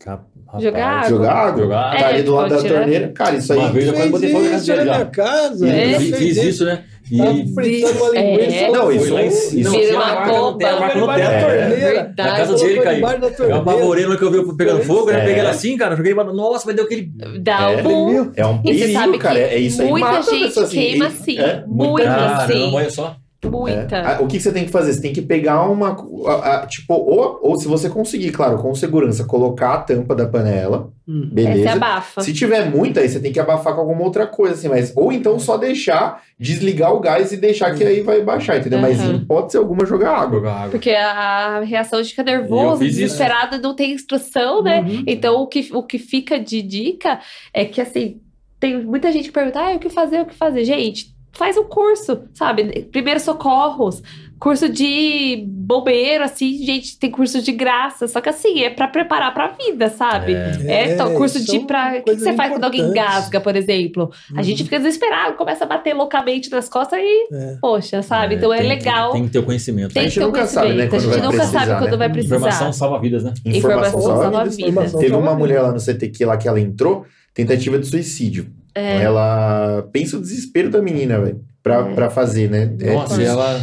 Rapaz, 0.05 0.63
Jogar 0.65 0.87
água. 0.89 1.09
Jogar 1.11 1.33
água? 1.33 1.63
Jogar 1.63 1.91
Tá 1.91 1.99
É, 1.99 2.05
ali 2.07 2.23
do 2.23 2.35
lado 2.35 2.49
da 2.55 2.63
tirar. 2.63 2.79
torneira. 2.81 3.09
Cara, 3.09 3.37
isso 3.37 3.53
aí. 3.53 3.59
Uma 3.59 3.69
vez 3.71 3.87
eu 3.87 3.93
quase 3.93 4.09
botei 4.09 4.33
fogo 4.33 4.45
na 4.45 4.51
casa 4.51 4.75
na 4.75 4.83
dele 4.83 4.91
minha 4.97 5.05
casa. 5.07 5.69
É. 5.69 5.95
Eu 5.95 6.01
fez 6.01 6.19
fiz 6.19 6.37
isso, 6.39 6.65
né? 6.65 6.85
E 7.13 7.19
Tava 7.19 7.35
fritando 7.55 7.99
uma 8.05 8.09
linguiça. 8.11 8.57
É. 8.57 8.71
Não, 8.71 8.93
isso- 8.93 9.15
lá 9.15 9.23
em 9.23 9.31
cima. 9.31 9.61
isso- 9.61 9.71
Não, 9.71 9.81
uma 9.97 10.07
marca 10.07 10.33
no 10.41 10.59
teto, 10.59 10.81
marca 10.81 10.99
no 10.99 11.07
teto. 11.09 11.21
É. 11.21 11.41
torneira. 11.69 12.15
Na 12.17 12.37
casa 12.37 12.55
dele 12.57 12.81
caiu. 12.81 13.07
Eu 13.41 13.57
apavorei 13.57 14.07
no 14.07 14.17
que 14.17 14.25
eu 14.25 14.31
vi 14.31 14.57
pegando 14.57 14.83
fogo, 14.85 15.11
né? 15.11 15.21
É. 15.21 15.25
Peguei 15.25 15.41
ela 15.41 15.51
assim, 15.51 15.77
cara. 15.77 15.97
Joguei 15.97 16.13
e 16.13 16.15
nossa, 16.15 16.65
mas 16.67 16.77
deu 16.77 16.85
aquele. 16.87 17.11
Dá 17.41 17.71
É. 17.73 17.83
um... 17.87 18.33
É 18.37 18.47
um 18.47 18.63
você 18.63 18.73
perigo, 18.73 19.19
cara. 19.19 19.39
É 19.39 19.59
isso 19.59 19.83
aí. 19.83 19.89
muita 19.89 20.23
gente 20.23 20.59
assim. 20.59 20.79
queima 20.79 21.07
assim. 21.09 21.39
é, 21.39 21.65
Muita, 21.67 22.09
Caramba, 22.09 22.43
assim. 22.45 22.75
olha 22.75 22.91
só. 22.91 23.17
Muita. 23.49 23.97
É. 23.97 24.01
Ah, 24.07 24.19
O 24.21 24.27
que 24.27 24.39
você 24.39 24.53
tem 24.53 24.65
que 24.67 24.71
fazer? 24.71 24.93
Você 24.93 25.01
tem 25.01 25.13
que 25.13 25.23
pegar 25.23 25.63
uma. 25.69 25.97
a- 26.27 26.63
a- 26.63 26.67
tipo, 26.67 26.93
ou, 26.93 27.39
ou 27.43 27.57
se 27.57 27.67
você 27.67 27.89
conseguir, 27.89 28.33
claro, 28.33 28.59
com 28.59 28.75
segurança, 28.75 29.25
colocar 29.25 29.75
a 29.75 29.79
tampa 29.79 30.15
da 30.15 30.27
panela, 30.27 30.93
Hum. 31.09 31.29
Beleza. 31.33 31.73
abafa. 31.73 32.21
Se 32.21 32.33
tiver 32.35 32.69
muita, 32.71 33.01
aí 33.01 33.09
você 33.09 33.19
tem 33.19 33.33
que 33.33 33.41
abafar 33.41 33.75
com 33.75 33.81
alguma 33.81 34.03
outra 34.03 34.27
coisa, 34.27 34.55
assim, 34.55 34.69
mas. 34.69 34.93
Ou 34.95 35.11
então 35.11 35.39
só 35.39 35.57
deixar, 35.57 36.23
desligar 36.39 36.93
o 36.95 37.01
gás 37.01 37.33
e 37.33 37.37
deixar 37.39 37.75
que 37.75 37.83
aí 37.83 38.01
vai 38.03 38.21
baixar, 38.23 38.59
entendeu? 38.59 38.79
Mas 38.79 39.01
Uhum. 39.01 39.13
em 39.13 39.17
hipótese 39.17 39.57
alguma 39.57 39.87
jogar 39.87 40.11
água. 40.17 40.39
Jogar 40.39 40.55
água. 40.55 40.71
Porque 40.71 40.91
a 40.91 41.61
reação 41.61 42.03
de 42.03 42.11
ficar 42.11 42.25
nervoso, 42.25 42.85
isso. 42.85 42.99
desesperado, 42.99 43.59
não 43.59 43.75
tem 43.75 43.93
instrução, 43.93 44.63
né? 44.63 44.81
Uhum. 44.83 45.03
Então, 45.07 45.37
o 45.41 45.47
que, 45.47 45.71
o 45.73 45.83
que 45.83 45.99
fica 45.99 46.39
de 46.39 46.61
dica 46.63 47.19
é 47.55 47.65
que, 47.65 47.81
assim, 47.81 48.21
tem 48.61 48.85
muita 48.85 49.11
gente 49.11 49.25
que 49.29 49.33
pergunta, 49.33 49.59
ah, 49.61 49.75
o 49.75 49.79
que 49.79 49.89
fazer, 49.89 50.21
o 50.21 50.27
que 50.27 50.35
fazer? 50.35 50.65
Gente, 50.65 51.19
faz 51.33 51.57
um 51.57 51.65
curso, 51.65 52.23
sabe? 52.35 52.83
Primeiros 52.91 53.23
socorros, 53.23 54.03
curso 54.39 54.69
de 54.69 55.45
bombeiro, 55.47 56.25
assim, 56.25 56.57
gente, 56.65 56.99
tem 56.99 57.11
curso 57.11 57.43
de 57.43 57.53
graça. 57.53 58.09
Só 58.09 58.21
que 58.21 58.29
assim, 58.29 58.63
é 58.63 58.71
pra 58.71 58.89
preparar 58.89 59.33
pra 59.35 59.49
vida, 59.49 59.89
sabe? 59.91 60.33
É, 60.35 60.93
então, 60.95 61.15
curso 61.15 61.39
de 61.41 61.47
são 61.53 61.67
pra. 61.67 61.99
O 61.99 62.03
que, 62.03 62.15
que 62.17 62.21
você 62.21 62.33
faz 62.33 62.51
quando 62.53 62.65
alguém 62.65 62.81
engasga, 62.81 63.41
por 63.41 63.55
exemplo? 63.55 64.11
A 64.33 64.39
Uhum. 64.39 64.43
gente 64.43 64.65
fica 64.65 64.79
desesperado, 64.79 65.37
começa 65.37 65.65
a 65.65 65.67
bater 65.67 65.95
loucamente 65.95 66.51
nas 66.51 66.69
costas 66.69 66.99
e, 67.03 67.29
É. 67.35 67.57
poxa, 67.61 68.03
sabe? 68.03 68.35
então 68.37 68.53
é 68.53 68.59
tem- 68.59 68.69
legal. 68.69 69.13
Tem 69.13 69.25
que 69.25 69.31
ter 69.31 69.39
o 69.39 69.43
conhecimento. 69.45 69.93
Tem 69.93 70.03
A 70.03 70.05
que 70.07 70.11
gente 70.11 70.21
nunca 70.25 70.47
sabe, 70.47 70.73
né, 70.73 70.87
quando 70.87 70.95
a 70.95 70.99
gente 71.05 71.11
vai 71.11 71.21
nunca 71.21 71.37
precisar, 71.37 71.59
sabe 71.67 71.79
quando 71.81 71.91
né? 71.93 71.97
vai 71.97 72.09
precisar. 72.11 72.37
Informação 72.37 72.73
salva 72.73 72.99
vidas, 72.99 73.25
né? 73.25 73.35
Informação 73.45 74.01
salva 74.01 74.39
vidas, 74.39 74.57
vidas. 74.57 74.71
informação 74.73 75.01
Teve 75.01 75.15
uma 75.15 75.35
mulher 75.35 75.61
lá 75.63 75.71
no 75.73 75.79
CTQ 75.81 76.25
lá 76.25 76.37
que 76.37 76.49
ela 76.49 76.59
entrou, 76.61 77.05
tentativa 77.35 77.79
de 77.79 77.87
suicídio. 77.87 78.47
É. 78.75 79.03
Ela 79.03 79.89
pensa 79.93 80.17
o 80.17 80.21
desespero 80.21 80.71
da 80.71 80.81
menina, 80.83 81.21
velho, 81.21 81.41
pra, 81.63 81.77
É. 81.89 81.95
pra 81.95 82.11
fazer, 82.11 82.51
né? 82.51 82.75
É, 82.81 82.93
Nossa, 82.95 83.21
e 83.21 83.25
ela. 83.25 83.61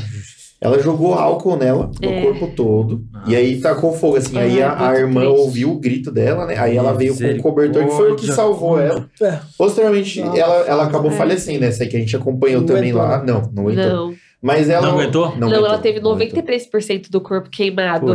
Ela 0.60 0.80
jogou 0.80 1.14
álcool 1.14 1.56
nela, 1.56 1.92
no 2.02 2.10
É. 2.10 2.20
corpo 2.24 2.48
todo, 2.56 3.04
e 3.28 3.36
aí 3.36 3.62
tacou 3.62 3.94
fogo, 3.94 4.18
assim. 4.18 4.36
aí 4.40 4.54
Ai, 4.60 4.64
a, 4.64 4.90
a 4.90 4.96
irmã 4.98 5.22
triste. 5.22 5.38
ouviu 5.40 5.72
o 5.72 5.80
grito 5.80 6.12
dela, 6.12 6.48
né? 6.48 6.58
Aí 6.58 6.76
ela 6.76 6.94
veio 6.94 7.16
com 7.16 7.24
o 7.24 7.42
cobertor, 7.44 7.86
que 7.86 7.92
foi 7.92 8.12
o 8.12 8.16
que 8.16 8.26
salvou 8.26 8.80
ela. 8.82 9.08
É. 9.22 9.38
Posteriormente, 9.56 10.20
Nossa. 10.20 10.40
ela, 10.40 10.56
ela 10.68 10.84
acabou 10.86 11.12
É. 11.12 11.14
falecendo, 11.14 11.64
essa 11.64 11.84
aí 11.84 11.90
que 11.90 11.96
a 11.96 12.00
gente 12.00 12.16
acompanhou 12.16 12.62
Não 12.62 12.66
também 12.68 12.90
aguentou, 12.92 13.02
lá. 13.08 13.24
Não, 13.24 13.52
não 13.54 13.64
aguentou. 13.68 13.86
Não, 14.08 14.16
Mas 14.42 14.68
ela... 14.68 14.88
Não 14.88 14.94
aguentou? 15.00 15.26
não, 15.38 15.48
aguentou, 15.48 15.66
ela 15.68 15.78
teve 15.78 16.00
não 16.00 16.14
aguentou. 16.14 16.42
93% 16.42 17.10
do 17.12 17.22
corpo 17.22 17.50
queimado. 17.52 18.08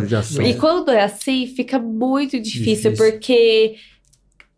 E 0.44 0.54
quando 0.54 0.90
é 0.90 1.04
assim, 1.04 1.46
fica 1.46 1.78
muito 1.78 2.40
difícil, 2.40 2.90
Difícil. 2.90 2.96
porque 2.96 3.74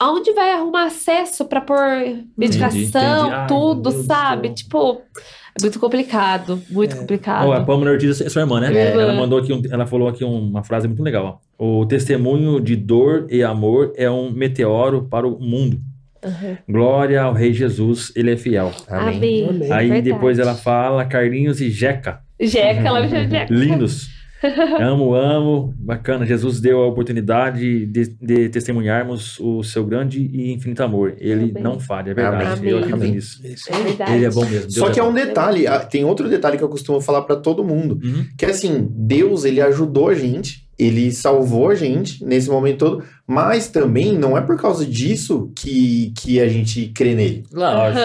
aonde 0.05 0.33
vai 0.33 0.53
arrumar 0.53 0.85
acesso 0.87 1.45
pra 1.47 1.61
pôr 1.61 1.79
medicação, 2.37 2.79
entendi. 2.81 3.35
Ai, 3.35 3.47
tudo, 3.47 3.91
sabe? 3.91 4.51
Tipo, 4.51 5.01
é 5.59 5.63
muito 5.63 5.79
complicado, 5.81 6.61
muito 6.71 6.95
É. 6.97 6.99
complicado. 6.99 7.47
Ó, 7.49 7.53
a 7.53 7.63
Pâmela 7.65 7.93
Ortiz 7.93 8.21
é 8.21 8.29
sua 8.29 8.43
irmã, 8.43 8.61
né? 8.61 8.73
É. 8.75 8.91
Ela 8.93 9.15
mandou 9.15 9.39
aqui, 9.39 9.53
um- 9.53 9.63
ela 9.71 9.87
falou 9.87 10.09
aqui 10.09 10.25
uma 10.25 10.63
frase 10.63 10.87
muito 10.89 11.03
legal. 11.03 11.41
ó. 11.59 11.81
O 11.81 11.87
testemunho 11.87 12.61
de 12.61 12.75
dor 12.77 13.27
e 13.31 13.43
amor 13.43 13.93
é 13.97 14.11
um 14.11 14.31
meteoro 14.31 15.07
para 15.09 15.27
o 15.27 15.39
mundo. 15.41 15.81
Uhum. 16.25 16.57
Glória 16.69 17.21
ao 17.23 17.33
Rei 17.35 17.53
Jesus, 17.53 18.11
ele 18.17 18.33
é 18.33 18.37
fiel. 18.37 18.73
Amém. 18.89 19.17
Amém. 19.17 19.49
Amém. 19.49 19.73
Aí 19.73 19.89
Verdade. 19.91 20.13
depois 20.13 20.39
ela 20.39 20.55
fala 20.55 21.05
Carlinhos 21.05 21.61
e 21.61 21.71
Jeca, 21.71 22.21
Jeca, 22.41 22.81
ela 22.89 23.01
me 23.03 23.09
chama 23.09 23.25
de 23.27 23.31
Jeca. 23.31 23.55
lindos. 23.55 24.09
Amo, 24.81 25.15
amo, 25.15 25.75
bacana. 25.79 26.27
Jesus 26.27 26.61
deu 26.61 26.83
a 26.83 26.87
oportunidade 26.87 27.87
de, 27.87 28.07
de 28.21 28.49
testemunharmos 28.49 29.39
o 29.41 29.63
seu 29.63 29.85
grande 29.85 30.21
e 30.33 30.53
infinito 30.53 30.83
amor. 30.83 31.15
Ele 31.19 31.51
Amém. 31.51 31.63
não 31.63 31.81
falha, 31.81 32.11
é 32.11 32.15
verdade. 32.15 32.59
Amém. 32.61 32.71
Eu 32.71 32.79
acredito 32.79 33.05
nisso. 33.15 33.47
Isso. 33.47 33.73
É 33.73 33.83
verdade. 33.83 34.13
Ele 34.13 34.25
é 34.25 34.31
bom 34.31 34.43
mesmo. 34.45 34.61
Deus 34.63 34.75
Só 34.75 34.91
que 34.91 35.01
é 35.01 35.03
bom. 35.03 35.11
um 35.11 35.15
detalhe, 35.15 35.65
tem 35.91 36.05
outro 36.05 36.29
detalhe 36.29 36.57
que 36.59 36.65
eu 36.65 36.69
costumo 36.69 37.01
falar 37.01 37.23
pra 37.23 37.37
todo 37.37 37.65
mundo, 37.65 37.99
Uhum. 38.05 38.25
que 38.37 38.45
é 38.45 38.51
assim, 38.51 38.89
Deus, 38.91 39.45
ele 39.45 39.61
ajudou 39.61 40.09
a 40.09 40.15
gente, 40.15 40.65
ele 40.79 41.11
salvou 41.13 41.71
a 41.71 41.75
gente 41.75 42.25
nesse 42.25 42.51
momento 42.51 42.79
todo, 42.79 43.05
mas 43.27 43.69
também 43.69 44.19
não 44.19 44.37
é 44.37 44.41
por 44.43 44.57
causa 44.61 44.85
disso 44.85 45.51
que, 45.57 46.13
que 46.17 46.41
a 46.41 46.49
gente 46.49 46.89
crê 46.95 47.15
nele. 47.15 47.45
Lógico, 47.53 47.99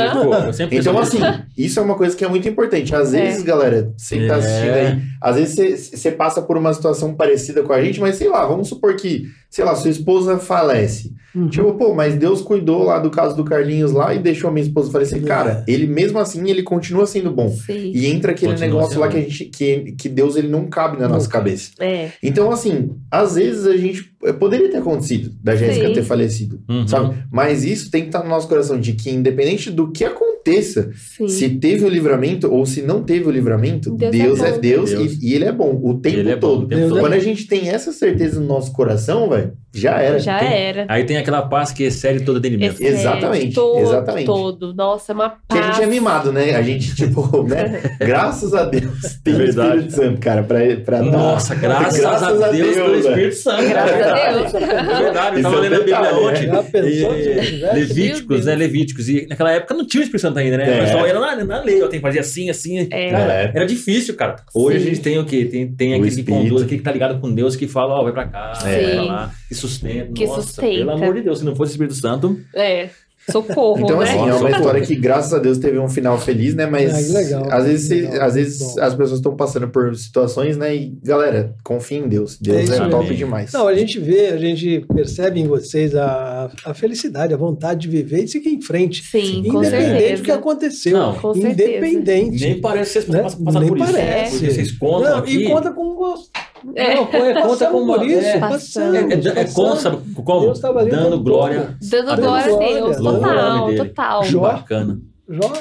eu 0.46 0.54
sempre 0.54 0.78
Então, 0.78 0.98
assim, 0.98 1.20
nisso. 1.20 1.42
isso 1.58 1.80
é 1.80 1.84
uma 1.84 1.96
coisa 1.96 2.16
que 2.16 2.24
é 2.24 2.28
muito 2.28 2.48
importante. 2.48 2.96
Às 2.96 3.14
É. 3.14 3.22
vezes, 3.26 3.44
galera, 3.44 3.92
você 3.98 4.18
que 4.20 4.28
tá 4.28 4.36
assistindo 4.38 4.70
É. 4.76 4.88
aí, 4.88 5.02
às 5.22 5.36
vezes 5.36 5.90
você- 5.92 6.12
passa 6.12 6.42
por 6.42 6.58
uma 6.58 6.74
situação 6.74 7.14
parecida 7.14 7.62
com 7.64 7.72
a 7.74 7.82
gente, 7.84 8.00
mas 8.00 8.16
sei 8.16 8.28
lá, 8.30 8.46
vamos 8.46 8.68
supor 8.70 8.96
que, 8.96 9.24
sei 9.50 9.64
lá, 9.66 9.76
sua 9.76 9.90
esposa 9.90 10.38
falece. 10.38 11.14
Uhum. 11.36 11.48
Tipo, 11.48 11.74
pô, 11.76 11.94
mas 11.94 12.16
Deus 12.16 12.42
cuidou 12.42 12.84
lá 12.84 12.98
do 12.98 13.12
caso 13.12 13.36
do 13.36 13.44
Carlinhos 13.44 13.92
lá 13.92 14.14
e 14.16 14.20
deixou 14.20 14.50
a 14.50 14.54
minha 14.54 14.66
esposa 14.66 14.92
falecer. 14.92 15.22
É. 15.22 15.26
Cara, 15.28 15.64
ele 15.68 15.86
mesmo 15.86 16.18
assim, 16.18 16.50
ele 16.50 16.64
continua 16.64 17.06
sendo 17.06 17.32
bom. 17.32 17.50
Sim. 17.50 17.92
E 17.94 18.08
entra 18.08 18.32
aquele 18.32 18.54
Continua 18.54 18.68
negócio 18.70 18.90
sendo 18.94 19.02
lá 19.02 19.08
que 19.10 19.18
a 19.18 19.22
gente 19.22 19.46
que, 19.46 19.94
que 19.98 20.10
Deus 20.10 20.36
ele 20.36 20.48
não 20.48 20.66
cabe 20.68 20.98
na 21.00 21.08
nossa 21.08 21.30
cabe. 21.30 21.50
cabeça. 21.52 21.72
É. 21.80 22.10
Então 22.24 22.52
assim, 22.52 22.90
às 23.12 23.36
vezes 23.36 23.68
a 23.68 23.78
gente 23.78 24.09
poderia 24.40 24.70
ter 24.70 24.78
acontecido 24.78 25.32
da 25.42 25.56
Jéssica 25.56 25.88
Sim. 25.88 25.94
ter 25.94 26.04
falecido, 26.04 26.62
Uhum. 26.68 26.88
sabe? 26.88 27.16
Mas 27.32 27.64
isso 27.64 27.90
tem 27.90 28.02
que 28.04 28.08
estar 28.10 28.24
no 28.24 28.30
nosso 28.30 28.48
coração 28.48 28.80
de 28.80 28.94
que 28.94 29.10
independente 29.10 29.72
do 29.72 29.92
que 29.92 30.04
aconteça, 30.50 30.90
Sim. 31.18 31.28
se 31.28 31.50
teve 31.50 31.86
o 31.86 31.90
livramento 31.90 32.52
ou 32.52 32.66
se 32.66 32.82
não 32.82 33.04
teve 33.04 33.26
o 33.28 33.32
livramento, 33.32 33.92
Deus 33.96 34.12
Deus, 34.12 34.42
é 34.42 34.50
é. 34.50 34.58
Deus, 34.58 34.90
Deus. 34.92 35.14
E, 35.22 35.30
e 35.30 35.34
ele 35.36 35.46
é 35.46 35.52
bom 35.52 35.80
o 35.82 36.00
tempo 36.00 36.18
Ele 36.18 36.32
é 36.32 36.36
bom 36.36 36.48
todo. 36.50 36.64
o 36.64 36.68
tempo 36.68 36.76
Deus 36.80 36.90
todo. 36.90 36.98
é 36.98 37.02
Quando 37.02 37.14
a 37.14 37.20
gente 37.20 37.46
tem 37.48 37.70
essa 37.70 37.92
certeza 37.92 38.40
no 38.40 38.48
nosso 38.48 38.72
coração, 38.74 39.30
velho, 39.30 39.54
já 39.74 40.00
era. 40.00 40.20
Já 40.20 40.40
tem- 40.40 40.54
era. 40.54 40.86
Aí 40.90 41.04
tem 41.04 41.18
aquela 41.18 41.44
paz 41.44 41.72
que 41.72 41.84
excede 41.84 42.24
todo 42.24 42.40
entendimento. 42.40 42.74
Excede 42.82 43.00
Exatamente, 43.00 43.54
todo, 43.56 43.80
exatamente. 43.82 44.26
Todo. 44.26 44.74
Nossa, 44.74 45.12
é 45.12 45.16
uma 45.16 45.30
Que 45.30 45.36
paz. 45.50 45.62
a 45.62 45.72
gente 45.72 45.84
é 45.84 45.86
mimado, 45.88 46.32
né? 46.32 46.56
A 46.56 46.62
gente, 46.62 46.96
tipo, 46.96 47.44
né? 47.48 47.82
Graças 48.00 48.54
a 48.54 48.66
Deus 48.66 49.20
tem 49.24 49.34
o 49.36 49.38
Verdade. 49.38 49.70
Espírito 49.88 49.96
Santo, 49.96 50.20
cara, 50.20 50.44
pra, 50.44 50.60
pra 50.84 51.00
dar. 51.02 51.12
Nossa, 51.12 51.54
graças, 51.56 52.00
Graças 52.00 52.42
a 52.42 52.48
a 52.48 52.52
Deus, 52.52 52.76
pelo. 52.76 52.96
Espírito 52.96 53.36
Santo. 53.36 53.70
Graças 53.70 53.92
é 53.92 54.02
a 54.02 54.08
verdade. 54.08 54.40
Deus. 54.40 54.54
É 54.54 54.60
verdade, 55.04 55.38
eu 55.38 55.44
tava 55.44 55.56
é 55.56 55.60
lendo 55.60 55.76
a 55.76 55.80
Bíblia 55.80 56.16
ontem. 56.16 56.50
Tivesse? 56.50 57.60
Levíticos, 57.74 58.46
né? 58.46 58.56
Levíticos. 58.56 59.10
E 59.10 59.28
naquela 59.30 59.52
época 59.52 59.74
não 59.76 59.86
tinha 59.86 60.02
o 60.02 60.04
Espírito 60.04 60.22
Santo 60.22 60.39
ainda, 60.40 60.58
né? 60.58 60.70
É. 60.70 60.78
O 60.78 60.86
pessoal 60.86 61.06
era 61.06 61.20
na, 61.20 61.44
na 61.46 61.62
lei, 61.62 61.82
ó, 61.84 61.88
tem 61.88 62.00
que 62.00 62.06
fazer 62.06 62.20
assim, 62.20 62.50
assim. 62.50 62.88
É. 62.92 63.12
Cara, 63.12 63.34
É. 63.34 63.52
Era 63.56 63.66
difícil, 63.66 64.16
cara. 64.16 64.38
Hoje 64.54 64.80
Sim. 64.80 64.84
a 64.86 64.88
gente 64.90 65.02
tem 65.02 65.18
o 65.20 65.26
quê? 65.26 65.46
Tem, 65.46 65.68
tem 65.72 65.94
O 65.94 65.98
aquele 65.98 66.16
que 66.16 66.24
conduz, 66.24 66.62
aquele 66.64 66.78
que 66.78 66.84
tá 66.84 66.92
ligado 66.92 67.20
com 67.20 67.34
Deus, 67.34 67.56
que 67.56 67.68
fala, 67.68 67.94
ó, 67.96 68.04
vai 68.04 68.12
pra 68.14 68.26
cá, 68.28 68.54
vai 68.62 68.92
pra 68.92 69.02
lá, 69.04 69.32
que 69.48 69.56
sustenta. 69.56 70.14
Que 70.14 70.26
Nossa, 70.26 70.42
sustenta. 70.42 70.68
pelo 70.68 70.92
amor 70.92 71.14
de 71.14 71.22
Deus, 71.22 71.40
se 71.40 71.46
não 71.46 71.56
fosse 71.56 71.72
o 71.72 71.74
Espírito 71.74 71.96
Santo, 71.96 72.40
É. 72.56 72.90
Socorro, 73.32 73.80
Então, 73.82 74.00
né? 74.00 74.06
assim, 74.06 74.18
é 74.30 74.34
uma 74.34 74.52
história 74.52 74.82
que, 74.82 74.96
graças 74.96 75.34
a 75.34 75.40
Deus, 75.40 75.58
teve 75.58 75.78
um 75.80 75.88
final 75.90 76.18
feliz, 76.20 76.54
né? 76.56 76.66
Mas 76.66 77.08
que 77.08 77.14
legal. 77.14 77.48
às 77.52 77.66
vezes, 77.66 77.88
você- 77.88 77.96
Legal. 78.02 78.22
às 78.28 78.34
vezes 78.36 78.60
Bom. 78.60 78.82
as 78.82 78.94
pessoas 78.96 79.20
estão 79.20 79.36
passando 79.36 79.68
por 79.70 79.96
situações, 79.96 80.58
né? 80.58 80.76
E, 80.76 80.98
galera, 81.04 81.54
confia 81.64 81.98
em 82.00 82.08
Deus. 82.08 82.36
É 82.36 82.44
Deus 82.44 82.70
é, 82.72 82.82
aí. 82.84 82.90
top 82.90 83.16
demais. 83.16 83.52
Não, 83.54 83.68
a 83.68 83.74
gente 83.76 84.00
vê, 84.00 84.28
a 84.28 84.38
gente 84.38 84.86
percebe 84.94 85.40
em 85.40 85.48
vocês 85.48 85.96
a, 85.96 86.50
a 86.66 86.74
felicidade, 86.74 87.34
a 87.34 87.38
vontade 87.38 87.82
de 87.82 87.88
viver 87.88 88.24
e 88.24 88.28
seguir 88.28 88.50
em 88.50 88.62
frente. 88.62 89.04
Sim, 89.04 89.44
com 89.50 89.60
Independente 89.64 90.18
do 90.18 90.24
que 90.24 90.32
aconteceu. 90.32 90.98
Não. 90.98 91.14
Com 91.16 91.34
certeza. 91.34 91.70
Independente. 91.78 92.44
nem 92.46 92.62
parece 92.62 92.94
que 92.94 93.00
vocês 93.02 93.08
Né? 93.16 93.22
passam 93.24 93.44
passando 93.44 93.62
Nem 93.62 93.70
por 93.70 93.78
isso. 93.78 93.92
parece. 93.92 94.46
Vocês 94.52 94.72
contam 94.72 95.12
Não, 95.12 95.18
aqui. 95.20 95.38
E 95.38 95.48
conta 95.50 95.72
com 95.72 95.96
gosto. 95.96 96.30
É. 96.76 96.96
Não, 96.96 97.04
é, 97.04 97.42
conta 97.42 97.68
com 97.68 98.04
isso, 98.04 98.28
é, 98.28 98.40
passamos, 98.40 98.96
é, 98.96 99.00
é, 99.00 99.04
é, 99.04 99.34
passamos. 99.46 99.54
como, 99.54 99.76
sabe 99.76 99.98
como? 100.24 100.42
Deus 100.42 100.60
tava 100.60 100.80
ali 100.80 100.92
Dando 100.92 101.12
tempo 101.12 101.24
glória. 101.24 101.78
Dando 101.82 102.12
a 102.12 102.16
glória 102.16 102.54
a 102.54 102.58
Deus. 102.58 102.98
Total, 102.98 103.76
total. 103.76 104.24
Jó. 104.26 104.42
Bacana. 104.42 105.00
Jó. 105.28 105.54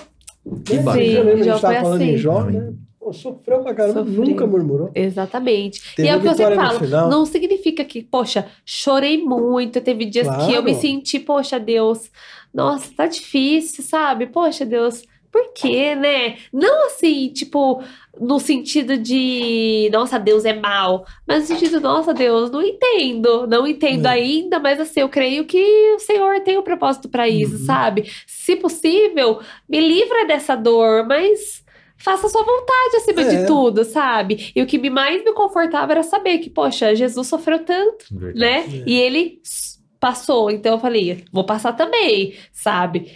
Que 0.65 0.75
né? 0.77 0.83
bacana. 0.83 1.05
Você 1.05 1.13
lembra, 1.13 1.33
a 1.33 1.37
gente 1.37 1.47
Jó 1.47 1.55
estava 1.57 1.81
falando 1.81 2.03
em 2.03 2.09
assim. 2.09 2.19
Jó, 2.19 2.43
né? 2.45 2.73
Pô, 2.99 3.13
sofreu 3.13 3.61
pra 3.61 3.75
caramba, 3.75 4.01
Sofreu. 4.01 4.25
nunca 4.25 4.47
murmurou. 4.47 4.91
Exatamente. 4.95 5.95
Teve 5.95 6.09
e 6.09 6.11
é 6.11 6.17
o 6.17 6.21
que 6.21 6.29
eu 6.29 6.35
sempre 6.35 6.57
falo. 6.57 7.09
Não 7.09 7.25
significa 7.25 7.85
que, 7.85 8.03
poxa, 8.03 8.47
chorei 8.67 9.23
muito. 9.23 9.81
Teve 9.81 10.05
dias 10.05 10.27
que 10.27 10.35
eu 10.35 10.47
Claro. 10.47 10.65
me 10.65 10.75
senti, 10.75 11.19
poxa, 11.19 11.59
Deus, 11.61 12.11
nossa, 12.53 12.91
tá 12.97 13.07
difícil, 13.07 13.85
sabe? 13.85 14.27
Poxa, 14.27 14.67
Deus, 14.67 15.05
por 15.31 15.53
quê, 15.53 15.95
né? 15.95 16.37
Não 16.53 16.87
assim, 16.87 17.29
tipo, 17.29 17.83
no 18.21 18.39
sentido 18.41 18.97
de, 18.97 19.89
nossa, 19.93 20.19
Deus 20.19 20.45
é 20.45 20.55
mal. 20.55 21.05
Mas 21.27 21.41
no 21.43 21.47
sentido, 21.57 21.81
nossa, 21.81 22.15
Deus, 22.15 22.51
não 22.51 22.63
entendo. 22.63 23.47
Não 23.47 23.67
entendo 23.67 24.07
É. 24.07 24.11
ainda, 24.11 24.59
mas 24.59 24.81
assim, 24.81 25.01
eu 25.01 25.09
creio 25.09 25.45
que 25.45 25.59
o 25.95 25.99
Senhor 25.99 26.41
tem 26.41 26.57
um 26.59 26.63
propósito 26.63 27.09
pra 27.09 27.29
isso, 27.29 27.57
Uhum. 27.59 27.65
sabe? 27.67 28.11
Se 28.27 28.57
possível, 28.57 29.41
me 29.69 29.81
livra 29.81 30.27
dessa 30.27 30.57
dor, 30.57 31.07
mas 31.07 31.65
faça 31.97 32.27
a 32.27 32.31
sua 32.31 32.45
vontade 32.45 32.97
acima 32.97 33.23
É. 33.23 33.37
de 33.41 33.47
tudo, 33.47 33.85
sabe? 33.85 34.53
E 34.55 34.63
o 34.63 34.67
que 34.67 34.79
mais 34.89 35.23
me 35.25 35.33
confortava 35.33 35.93
era 35.93 36.03
saber 36.03 36.39
que, 36.39 36.49
poxa, 36.49 36.95
Jesus 36.95 37.27
sofreu 37.27 37.59
tanto, 37.65 38.07
Verdade. 38.11 38.39
né? 38.39 38.83
É. 38.87 38.89
E 38.89 38.95
ele 38.99 39.41
passou, 40.01 40.49
então 40.49 40.75
eu 40.75 40.79
falei, 40.79 41.25
vou 41.33 41.43
passar 41.45 41.73
também, 41.73 42.35
sabe? 42.53 43.11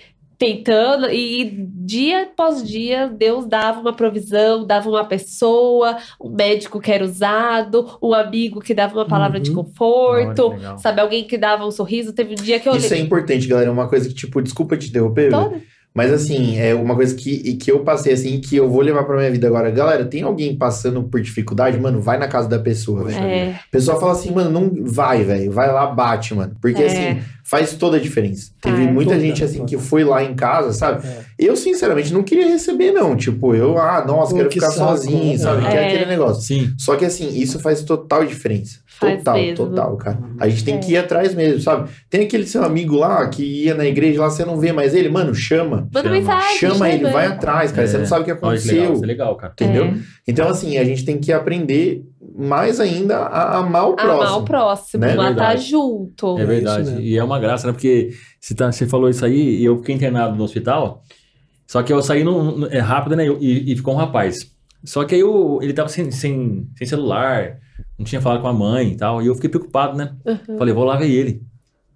Tentando, 0.46 1.08
e 1.08 1.66
dia 1.84 2.24
após 2.24 2.66
dia, 2.66 3.06
Deus 3.08 3.46
dava 3.46 3.80
uma 3.80 3.92
provisão, 3.92 4.66
dava 4.66 4.88
uma 4.90 5.04
pessoa, 5.04 5.96
um 6.20 6.30
médico 6.30 6.80
que 6.80 6.90
era 6.90 7.04
usado, 7.04 7.96
um 8.02 8.12
amigo 8.12 8.60
que 8.60 8.74
dava 8.74 8.92
uma 8.94 9.06
palavra 9.06 9.38
de 9.38 9.50
Uhum. 9.50 9.56
conforto, 9.62 10.48
Olha, 10.48 10.76
sabe? 10.78 11.00
Alguém 11.00 11.24
que 11.24 11.38
dava 11.38 11.64
um 11.64 11.70
sorriso. 11.70 12.12
Teve 12.12 12.32
um 12.32 12.42
dia 12.42 12.58
que 12.58 12.68
eu 12.68 12.74
Isso 12.76 12.86
é 12.86 12.96
olhei. 12.96 13.02
importante, 13.06 13.46
galera. 13.46 13.68
É 13.68 13.72
uma 13.72 13.88
coisa 13.88 14.08
que, 14.08 14.14
tipo, 14.14 14.42
desculpa 14.42 14.76
te 14.76 14.88
interromper. 14.88 15.30
Toda- 15.30 15.60
Mas 15.94 16.10
assim, 16.10 16.58
é 16.58 16.74
uma 16.74 16.94
coisa 16.94 17.14
que, 17.14 17.52
que 17.56 17.70
eu 17.70 17.80
passei 17.84 18.14
assim, 18.14 18.40
que 18.40 18.56
eu 18.56 18.66
vou 18.66 18.80
levar 18.80 19.04
pra 19.04 19.14
minha 19.18 19.30
vida 19.30 19.46
agora. 19.46 19.70
Galera, 19.70 20.06
tem 20.06 20.22
alguém 20.22 20.56
passando 20.56 21.02
por 21.02 21.20
dificuldade, 21.20 21.78
mano, 21.78 22.00
vai 22.00 22.16
na 22.18 22.26
casa 22.26 22.48
da 22.48 22.58
pessoa, 22.58 23.04
velho. 23.04 23.18
É, 23.22 23.60
O 23.68 23.70
pessoal 23.70 24.00
fala 24.00 24.12
assim, 24.12 24.30
mano, 24.32 24.48
não 24.50 24.70
vai, 24.86 25.22
velho. 25.22 25.52
Vai 25.52 25.70
lá, 25.70 25.86
bate, 25.88 26.34
mano. 26.34 26.56
Porque 26.62 26.82
É. 26.82 26.86
assim, 26.86 27.22
faz 27.52 27.74
toda 27.74 27.98
a 27.98 28.00
diferença. 28.00 28.50
Teve 28.62 28.78
Faz. 28.78 28.90
muita 28.94 29.10
Toda, 29.12 29.22
gente 29.22 29.44
assim 29.44 29.58
toda. 29.58 29.68
que 29.68 29.76
foi 29.76 30.04
lá 30.04 30.24
em 30.24 30.32
casa, 30.34 30.72
sabe? 30.72 31.06
É. 31.06 31.20
Eu, 31.38 31.54
sinceramente, 31.54 32.10
não 32.10 32.22
queria 32.22 32.48
receber, 32.48 32.92
não. 32.92 33.14
Tipo, 33.14 33.54
eu, 33.54 33.76
ah, 33.76 34.02
nossa, 34.06 34.30
Pô, 34.30 34.36
quero 34.38 34.48
que 34.48 34.54
ficar 34.54 34.70
saco, 34.70 34.88
sozinho, 34.96 35.32
né? 35.32 35.36
sabe? 35.36 35.66
É. 35.66 35.70
Quero 35.70 35.86
aquele 35.86 36.06
negócio. 36.06 36.42
Sim. 36.42 36.72
Só 36.78 36.96
que 36.96 37.04
assim, 37.04 37.28
isso 37.28 37.58
faz 37.60 37.82
total 37.82 38.24
diferença. 38.24 38.78
Total, 38.98 39.34
mesmo. 39.34 39.56
total, 39.56 39.96
cara. 39.98 40.18
A 40.38 40.48
gente 40.48 40.64
tem 40.64 40.76
É. 40.76 40.78
que 40.78 40.92
ir 40.92 40.96
atrás 40.96 41.34
mesmo, 41.34 41.60
sabe? 41.60 41.90
Tem 42.08 42.22
aquele 42.22 42.46
seu 42.46 42.62
amigo 42.64 42.96
lá 42.96 43.28
que 43.28 43.42
ia 43.64 43.74
na 43.74 43.84
igreja 43.84 44.20
lá, 44.22 44.30
você 44.30 44.44
não 44.46 44.58
vê 44.58 44.72
mais 44.72 44.94
ele, 44.94 45.10
mano, 45.10 45.34
chama. 45.34 45.52
chama. 45.78 45.88
Manda 45.92 46.10
mensagem. 46.10 46.56
Chama 46.58 46.88
ele, 46.88 47.10
vai 47.10 47.26
atrás, 47.26 47.70
cara. 47.72 47.86
Você 47.86 47.96
É. 47.96 47.98
não 47.98 48.06
sabe 48.06 48.22
o 48.22 48.24
que 48.24 48.30
Olha 48.30 48.38
que 48.40 48.46
legal, 48.46 48.54
aconteceu. 48.84 48.94
isso 48.94 49.04
é 49.04 49.06
legal, 49.06 49.36
cara. 49.36 49.52
Entendeu? 49.52 49.84
É. 49.86 49.94
Então, 50.26 50.48
assim, 50.48 50.78
a 50.78 50.84
gente 50.84 51.04
tem 51.04 51.18
que 51.18 51.32
aprender 51.32 52.02
mais 52.36 52.80
ainda 52.80 53.18
a 53.18 53.58
amar 53.58 53.88
o 53.90 53.94
próximo. 53.96 54.22
Amar 54.22 54.38
o 54.38 54.44
próximo, 54.44 55.00
né? 55.04 55.34
tá 55.34 55.56
junto. 55.56 56.38
É 56.38 56.42
É 56.42 56.46
verdade. 56.46 56.84
mesmo. 56.90 57.00
e 57.00 57.16
é 57.18 57.22
uma 57.24 57.38
graça, 57.38 57.66
né? 57.66 57.72
Porque 57.72 58.10
você, 58.40 58.54
tá, 58.54 58.70
você 58.72 58.86
falou 58.86 59.08
isso 59.08 59.24
aí 59.24 59.56
e 59.60 59.64
eu 59.64 59.78
fiquei 59.78 59.94
internado 59.94 60.36
no 60.36 60.44
hospital. 60.44 61.02
Só 61.66 61.82
que 61.82 61.92
eu 61.92 62.02
saí 62.02 62.22
no, 62.24 62.58
no- 62.58 62.66
é 62.66 62.78
rápido, 62.80 63.16
né? 63.16 63.26
E, 63.26 63.72
e 63.72 63.76
ficou 63.76 63.94
um 63.94 63.96
rapaz. 63.98 64.50
Só 64.84 65.04
que 65.04 65.14
aí 65.14 65.20
eu, 65.20 65.58
ele 65.62 65.72
tava 65.72 65.88
sem, 65.88 66.10
sem, 66.10 66.66
sem 66.76 66.86
celular, 66.86 67.58
não 67.98 68.04
tinha 68.04 68.20
falado 68.20 68.40
com 68.42 68.48
a 68.48 68.52
mãe 68.52 68.92
e 68.92 68.96
tal. 68.96 69.22
E 69.22 69.26
eu 69.26 69.34
fiquei 69.34 69.48
preocupado, 69.48 69.96
né? 69.96 70.14
Uhum. 70.26 70.58
Falei, 70.58 70.74
vou 70.74 70.84
lá 70.84 70.96
ver 70.96 71.08
ele. 71.10 71.42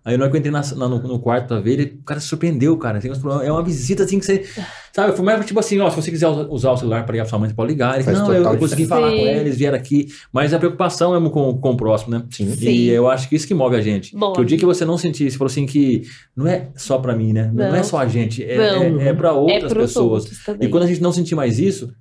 Aí 0.06 0.16
na 0.16 0.22
hora 0.22 0.30
que 0.30 0.36
eu 0.36 0.38
entrei 0.38 0.52
na- 0.52 0.62
na- 0.76 0.88
no, 0.88 1.02
no 1.02 1.18
quarto 1.18 1.48
pra 1.48 1.58
ver 1.58 1.72
ele, 1.72 1.98
o 2.00 2.04
cara 2.04 2.20
se 2.20 2.28
surpreendeu, 2.28 2.76
cara. 2.76 3.00
Problemas- 3.00 3.42
É 3.44 3.50
uma 3.50 3.62
visita 3.64 4.04
assim 4.04 4.20
que 4.20 4.24
você. 4.24 4.44
Sabe? 4.92 5.16
Foi 5.16 5.24
mais 5.24 5.44
tipo 5.44 5.58
assim, 5.58 5.80
ó, 5.80 5.90
se 5.90 5.96
você 5.96 6.12
quiser 6.12 6.28
usar, 6.28 6.70
o 6.70 6.76
celular 6.76 7.04
pra 7.04 7.12
ligar 7.12 7.24
pra 7.24 7.30
sua 7.30 7.38
mãe, 7.40 7.48
você 7.48 7.54
pode 7.56 7.72
ligar. 7.72 7.98
Ele, 8.00 8.08
não, 8.12 8.32
eu, 8.32 8.44
eu 8.44 8.56
consegui 8.56 8.84
diferença. 8.84 8.88
falar 8.88 9.10
com 9.10 9.16
Sim. 9.16 9.24
eles, 9.40 9.56
vieram 9.56 9.76
aqui. 9.76 10.06
Mas 10.32 10.54
a 10.54 10.58
preocupação 10.60 11.14
é 11.16 11.28
com, 11.30 11.58
com 11.58 11.70
o 11.72 11.76
próximo, 11.76 12.12
né? 12.16 12.22
Sim. 12.30 12.54
Sim. 12.54 12.68
E 12.70 12.88
eu 12.88 13.10
acho 13.10 13.28
que 13.28 13.34
isso 13.34 13.48
que 13.48 13.52
move 13.52 13.74
a 13.74 13.80
gente. 13.82 14.14
Move. 14.16 14.34
Que 14.36 14.40
o 14.42 14.44
dia 14.44 14.56
que 14.56 14.64
você 14.64 14.84
não 14.84 14.96
sentir, 14.96 15.28
você 15.28 15.36
falou 15.36 15.50
assim 15.50 15.66
que 15.66 16.02
não 16.36 16.46
é 16.46 16.68
só 16.76 16.98
pra 16.98 17.14
mim, 17.16 17.32
né? 17.32 17.50
Não, 17.52 17.68
Não. 17.70 17.74
é 17.74 17.82
só 17.82 17.98
a 17.98 18.06
gente, 18.06 18.44
é, 18.44 18.54
é, 18.56 19.08
é 19.08 19.12
pra 19.12 19.30
É 19.30 19.32
outras 19.32 19.72
pros 19.72 19.86
pessoas. 19.88 20.24
E 20.60 20.68
quando 20.68 20.84
a 20.84 20.86
gente 20.86 21.02
não 21.02 21.10
sentir 21.12 21.34
mais 21.34 21.58
isso, 21.58 21.92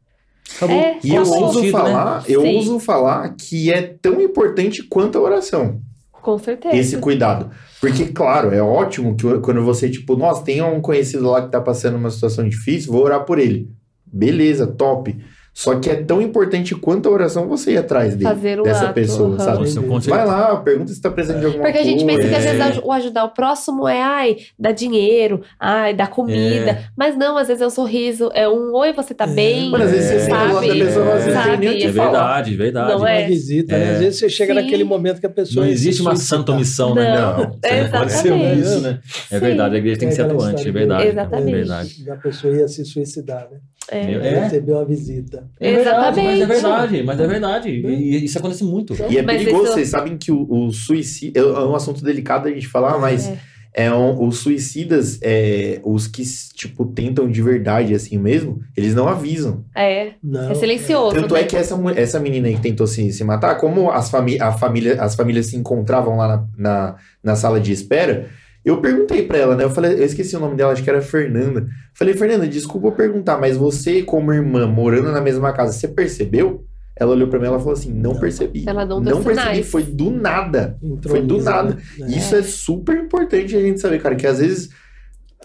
acabou. 0.55 0.77
É, 0.77 0.99
E 1.03 1.09
eu 1.15 1.23
ouso 1.23 1.59
sentido, 1.59 1.63
né? 1.63 1.71
falar, 1.71 2.23
eu 2.29 2.41
Sim. 2.41 2.55
ouso 2.55 2.79
falar 2.79 3.35
que 3.35 3.73
é 3.73 3.81
tão 3.99 4.21
importante 4.21 4.83
quanto 4.83 5.17
a 5.17 5.21
oração. 5.21 5.81
Com 6.11 6.39
certeza. 6.39 6.75
Esse 6.75 6.97
cuidado. 6.97 7.51
Porque, 7.85 8.05
claro, 8.11 8.51
é 8.51 8.61
ótimo 8.61 9.15
que 9.15 9.39
quando 9.41 9.63
você, 9.63 9.87
tipo, 9.89 10.15
nossa, 10.15 10.43
tem 10.43 10.59
um 10.61 10.81
conhecido 10.81 11.29
lá 11.29 11.43
que 11.43 11.51
tá 11.51 11.61
passando 11.61 11.97
uma 11.97 12.09
situação 12.09 12.47
difícil, 12.47 12.91
vou 12.91 13.03
orar 13.03 13.25
por 13.25 13.37
ele. 13.37 13.69
Beleza, 14.05 14.65
top. 14.65 15.15
Só 15.57 15.73
que 15.79 15.89
é 15.89 15.95
tão 15.95 16.21
importante 16.21 16.75
quanto 16.75 17.07
a 17.07 17.11
oração 17.13 17.47
você 17.47 17.71
ir 17.71 17.77
atrás 17.77 18.13
dele, 18.13 18.29
Fazer 18.29 18.59
o 18.59 18.63
dessa 18.63 18.85
ato, 18.87 18.93
pessoa, 18.93 19.29
aham. 19.29 19.39
sabe? 19.39 19.57
Com 19.59 20.01
certeza. 20.01 20.09
Vai 20.09 20.25
lá, 20.25 20.55
pergunta 20.57 20.91
se 20.91 20.99
tá 21.01 21.09
precisando 21.09 21.39
de 21.39 21.45
alguma 21.45 21.63
Porque 21.63 21.77
a 21.77 21.81
coisa. 21.81 21.97
gente 21.97 22.05
pensa 22.05 22.27
que 22.27 22.35
às 22.35 22.45
É. 22.45 22.53
vezes 22.57 22.81
o 22.83 22.91
ajudar 22.91 23.23
o 23.23 23.29
próximo 23.29 23.87
é, 23.87 24.01
ai, 24.01 24.35
dar 24.59 24.73
dinheiro, 24.73 25.41
ai, 25.57 25.93
dar 25.93 26.09
comida. 26.09 26.71
É. 26.71 26.83
Mas 26.97 27.17
não, 27.17 27.37
às 27.37 27.47
vezes 27.47 27.61
é 27.61 27.67
um 27.67 27.69
sorriso, 27.69 28.29
é 28.33 28.49
um 28.49 28.73
oi, 28.75 28.91
você 28.91 29.13
tá 29.13 29.23
É. 29.23 29.27
bem. 29.27 29.69
Mano, 29.71 29.85
às 29.85 29.91
vezes 29.91 30.09
você 30.09 30.15
É. 30.15 30.17
da 30.33 30.53
Sabe? 30.53 30.67
pessoa, 30.79 31.05
não 31.05 31.15
o 31.15 31.33
Sabe? 31.33 31.83
É 31.83 31.93
falar. 31.93 32.11
verdade, 32.11 32.55
verdade. 32.57 32.91
Não 32.91 32.97
Uma 32.99 33.11
é? 33.11 33.25
visita, 33.25 33.77
né? 33.77 33.85
É. 33.85 33.89
Às 33.93 33.99
vezes 33.99 34.19
você 34.19 34.29
chega 34.29 34.53
Sim. 34.53 34.61
naquele 34.61 34.83
momento 34.83 35.21
que 35.21 35.25
a 35.25 35.29
pessoa. 35.29 35.65
Não 35.65 35.71
existe 35.71 36.01
uma 36.01 36.17
santa 36.17 36.51
omissão, 36.51 36.93
né? 36.93 37.15
Não, 37.17 37.35
Você 37.63 37.81
não 37.81 37.91
pode 37.91 38.11
ser 38.11 38.27
exatamente. 38.27 38.51
omisso, 38.53 38.81
né? 38.81 38.99
É 39.31 39.39
verdade, 39.39 39.75
a 39.75 39.77
igreja 39.77 39.99
tem 39.99 40.09
que 40.09 40.13
É 40.13 40.17
ser 40.17 40.23
atuante, 40.23 40.67
é 40.67 40.71
verdade. 40.71 41.07
Exatamente. 41.07 41.49
É 41.49 41.55
verdade. 41.55 42.03
Da 42.05 42.15
pessoa 42.17 42.53
ia 42.53 42.67
se 42.67 42.83
suicidar, 42.83 43.47
né? 43.49 43.57
É. 43.91 43.99
É. 44.13 44.39
Recebeu 44.45 44.75
uma 44.77 44.85
visita. 44.85 45.47
É 45.59 45.73
verdade, 45.73 46.21
mas 46.21 46.27
é 46.27 46.33
Exatamente. 46.33 46.47
verdade, 46.47 47.03
mas 47.03 47.19
é 47.19 47.27
verdade. 47.27 47.69
E, 47.69 48.25
isso 48.25 48.37
acontece 48.39 48.63
muito. 48.63 48.93
E 49.09 49.17
é 49.17 49.21
Mas 49.21 49.37
perigoso, 49.41 49.63
isso- 49.65 49.73
vocês 49.73 49.89
sabem 49.89 50.17
que 50.17 50.31
o, 50.31 50.47
o 50.49 50.71
suicídio 50.71 51.39
é 51.39 51.65
um 51.65 51.75
assunto 51.75 52.03
delicado 52.03 52.47
a 52.47 52.51
gente 52.51 52.67
falar, 52.67 52.97
mas 52.97 53.27
É. 53.27 53.37
é 53.85 53.93
um- 53.93 54.25
os 54.25 54.37
suicidas, 54.39 55.19
é, 55.21 55.79
os 55.83 56.07
que, 56.07 56.23
tipo, 56.55 56.85
tentam 56.87 57.29
de 57.29 57.41
verdade 57.43 57.93
assim 57.93 58.17
mesmo, 58.17 58.59
eles 58.75 58.95
não 58.95 59.07
avisam. 59.07 59.63
É, 59.75 60.13
Não. 60.23 60.49
é 60.49 60.55
silencioso. 60.55 61.15
Tanto 61.15 61.33
né? 61.35 61.41
é 61.41 61.43
que 61.43 61.55
essa, 61.55 61.75
essa 61.95 62.19
menina 62.19 62.47
aí 62.47 62.55
que 62.55 62.61
tentou 62.61 62.87
se, 62.87 63.11
se 63.13 63.23
matar, 63.23 63.55
como 63.59 63.91
as, 63.91 64.09
fami 64.09 64.39
a 64.41 64.51
família, 64.51 64.99
as 64.99 65.13
famílias 65.15 65.45
se 65.47 65.57
encontravam 65.57 66.17
lá 66.17 66.27
na, 66.27 66.47
na, 66.57 66.95
na 67.23 67.35
sala 67.35 67.59
de 67.59 67.71
espera, 67.71 68.29
eu 68.65 68.81
perguntei 68.81 69.23
pra 69.23 69.37
ela, 69.37 69.55
né? 69.55 69.63
Eu 69.63 69.69
falei, 69.69 69.93
eu 69.93 70.03
esqueci 70.05 70.35
o 70.35 70.39
nome 70.39 70.55
dela, 70.55 70.73
acho 70.73 70.83
que 70.83 70.89
era 70.89 71.01
Fernanda. 71.01 71.67
Falei, 71.93 72.13
Fernanda, 72.15 72.47
desculpa 72.47 72.87
eu 72.87 72.91
perguntar, 72.91 73.37
mas 73.39 73.55
você, 73.55 74.01
como 74.01 74.33
irmã, 74.33 74.65
morando 74.67 75.11
na 75.11 75.21
mesma 75.21 75.53
casa, 75.53 75.71
você 75.73 75.87
percebeu? 75.87 76.65
Ela 76.97 77.11
olhou 77.11 77.27
pra 77.27 77.37
mim 77.39 77.45
e 77.45 77.47
ela 77.49 77.59
falou 77.59 77.73
assim: 77.73 77.91
não, 77.93 78.13
Não. 78.13 78.19
percebi. 78.21 78.63
Ela 78.65 78.85
não 78.85 79.01
deu 79.01 79.17
percebi, 79.17 79.39
sinais. 79.47 79.69
foi 79.69 79.83
do 79.83 80.09
nada. 80.11 80.77
Entroniza, 80.81 81.09
Foi 81.09 81.21
do 81.21 81.41
nada. 81.41 81.77
né? 81.99 82.07
Isso 82.07 82.33
é 82.35 82.41
super 82.41 82.95
importante 82.97 83.55
a 83.55 83.59
gente 83.59 83.81
saber, 83.81 84.01
cara, 84.01 84.15
que 84.15 84.25
às 84.25 84.39
vezes 84.39 84.69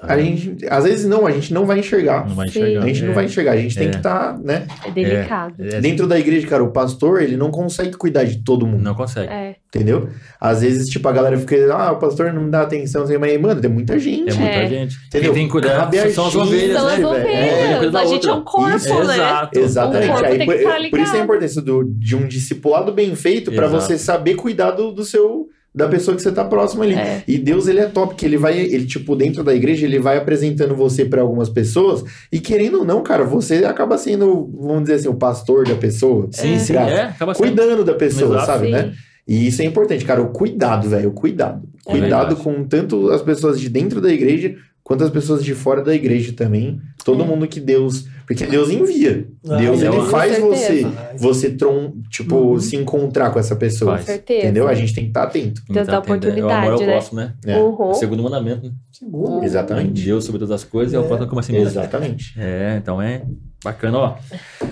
a 0.03 0.19
gente. 0.19 0.57
Às 0.69 0.85
vezes 0.85 1.07
não, 1.07 1.27
a 1.27 1.31
gente 1.31 1.53
não 1.53 1.67
vai 1.67 1.79
enxergar. 1.79 2.27
Não 2.29 2.35
vai 2.35 2.49
enxergar. 2.49 2.83
A 2.83 2.87
gente 2.87 3.03
não 3.03 3.11
É. 3.11 3.15
vai 3.15 3.25
enxergar, 3.27 3.53
a 3.53 3.57
gente 3.57 3.75
tem 3.77 3.89
É. 3.89 3.91
que 3.91 3.97
estar, 3.97 4.39
né? 4.39 4.67
É 4.85 4.91
delicado. 4.91 5.55
É, 5.59 5.81
Dentro 5.81 6.07
da 6.07 6.19
igreja, 6.19 6.47
cara, 6.47 6.65
o 6.65 6.71
pastor, 6.73 7.23
ele 7.23 7.37
não 7.37 7.51
consegue 7.51 7.97
cuidar 7.97 8.25
de 8.25 8.39
todo 8.43 8.67
mundo. 8.67 8.83
Não 8.83 8.95
consegue. 8.95 9.31
É. 9.33 9.57
Entendeu? 9.69 10.09
Às 10.41 10.63
vezes, 10.63 10.89
tipo, 10.89 11.07
a 11.09 11.13
galera 11.13 11.39
fica, 11.39 11.55
ah, 11.73 11.93
o 11.93 11.97
pastor 11.99 12.33
não 12.33 12.43
me 12.43 12.51
dá 12.51 12.63
atenção, 12.63 13.05
assim, 13.05 13.17
mas, 13.19 13.41
mano, 13.41 13.61
tem 13.61 13.71
muita 13.71 13.99
gente. 13.99 14.31
É 14.31 14.35
muita 14.35 14.55
É. 14.57 14.67
gente. 14.67 14.97
Entendeu? 15.07 15.33
Quem 15.33 15.41
tem 15.43 15.47
que 15.47 15.53
cuidar 15.53 15.91
são 16.13 16.27
as 16.27 16.33
gente, 16.33 16.43
ovelhas, 16.43 16.77
São 16.77 16.87
né? 16.87 16.95
as 16.95 17.05
ovelhas. 17.05 17.95
É, 17.95 17.99
a 17.99 18.05
gente 18.07 18.29
é 18.29 18.33
um 18.33 18.43
corpo, 18.43 18.77
Isso, 18.77 19.05
né? 19.05 19.15
Exato. 19.15 19.59
Exatamente. 19.59 20.09
O 20.09 20.13
corpo 20.13 20.27
Aí, 20.27 20.39
tem 20.39 20.47
por, 20.47 20.55
que 20.57 20.63
estar 20.63 20.91
por 20.91 21.01
isso 21.01 21.15
a 21.15 21.19
importância 21.19 21.63
do, 21.63 21.85
de 21.85 22.17
um 22.17 22.27
discipulado 22.27 22.91
bem 22.93 23.15
feito 23.15 23.53
pra 23.53 23.67
Exato. 23.67 23.83
você 23.85 23.99
saber 23.99 24.35
cuidar 24.35 24.73
do, 24.73 24.91
do 24.93 25.05
seu 25.05 25.47
da 25.75 25.87
pessoa 25.89 26.17
que 26.17 26.23
você 26.23 26.33
tá 26.33 26.45
próximo 26.45 26.83
ali. 26.83 26.95
É. 26.95 27.23
E 27.29 27.39
Deus 27.39 27.69
ele 27.69 27.79
é 27.81 27.87
top, 27.87 28.15
que 28.17 28.27
ele 28.27 28.37
vai, 28.37 28.59
ele 28.59 28.87
tipo 28.87 29.15
dentro 29.15 29.45
da 29.45 29.55
igreja, 29.55 29.87
ele 29.87 29.99
vai 30.01 30.17
apresentando 30.17 30.75
você 30.75 31.05
pra 31.05 31.23
algumas 31.23 31.49
pessoas 31.49 32.05
e 32.33 32.41
querendo 32.41 32.79
ou 32.81 32.85
não, 32.85 33.03
cara, 33.03 33.25
você 33.25 33.65
acaba 33.65 33.97
sendo, 33.97 34.51
vamos 34.61 34.83
dizer 34.83 34.95
assim, 34.95 35.09
o 35.09 35.15
pastor 35.15 35.67
da 35.69 35.77
pessoa. 35.77 36.29
Sim, 36.33 36.59
sim, 36.59 36.73
Graças. 36.73 36.93
é. 36.99 37.03
Acaba 37.03 37.35
sendo. 37.35 37.47
Cuidando 37.47 37.85
da 37.85 37.95
pessoa, 37.95 38.37
Exato. 38.37 38.47
sabe, 38.47 38.67
Sim. 38.67 38.73
né? 38.73 38.93
E 39.29 39.47
isso 39.47 39.63
é 39.63 39.65
importante, 39.65 40.05
cara, 40.05 40.21
o 40.21 40.29
cuidado, 40.31 40.89
velho, 40.89 41.11
o 41.11 41.13
cuidado. 41.13 41.63
É 41.87 41.91
cuidado 41.93 42.35
verdade. 42.35 42.43
com 42.43 42.65
tanto 42.65 43.11
as 43.11 43.23
pessoas 43.23 43.61
de 43.61 43.69
dentro 43.69 44.01
da 44.01 44.13
igreja 44.13 44.57
quanto 44.83 45.05
as 45.05 45.11
pessoas 45.11 45.45
de 45.45 45.55
fora 45.55 45.83
da 45.85 45.95
igreja 45.95 46.33
também. 46.33 46.81
Todo 47.05 47.23
É. 47.23 47.27
mundo 47.27 47.47
que 47.47 47.61
Deus, 47.61 48.07
porque 48.33 48.47
Deus 48.47 48.71
envia. 48.71 49.27
Ah, 49.49 49.57
Deus 49.57 49.83
é 49.83 49.87
ele 49.89 50.03
faz 50.03 50.39
você 50.39 50.57
certeza. 50.57 50.93
você 51.19 51.51
tron, 51.51 51.93
tipo 52.09 52.37
Uhum. 52.37 52.61
se 52.61 52.77
encontrar 52.77 53.31
com 53.33 53.41
essa 53.41 53.57
pessoa. 53.57 53.99
Com 53.99 54.05
certeza. 54.05 54.41
Entendeu? 54.45 54.69
A 54.69 54.75
gente 54.75 54.95
tem 54.95 55.03
que 55.05 55.11
estar 55.11 55.25
atento. 55.25 55.61
Deus 55.69 55.87
dá 55.87 56.01
Tá 56.01 56.17
entendendo? 56.17 56.39
É 56.39 56.43
o 56.45 56.49
amor 56.51 56.75
oportunidade, 56.75 56.81
ao 56.83 56.87
né? 56.87 56.93
próximo, 56.93 57.21
né? 57.21 57.35
É. 57.45 57.59
Uhum. 57.59 57.89
O 57.91 57.95
segundo 57.95 58.23
mandamento, 58.23 58.67
né? 58.67 58.73
Segundo. 58.93 59.45
Exatamente. 59.45 60.05
Deus 60.05 60.25
sobre 60.25 60.39
todas 60.39 60.55
as 60.55 60.63
coisas 60.63 60.93
e 60.93 60.97
ao 60.97 61.03
É. 61.03 61.07
próximo 61.09 61.29
como 61.29 61.41
assim 61.41 61.53
mesmo. 61.53 61.69
Exatamente. 61.69 62.35
É, 62.39 62.77
então 62.81 63.03
é 63.03 63.23
bacana, 63.65 63.99
ó. 63.99 64.15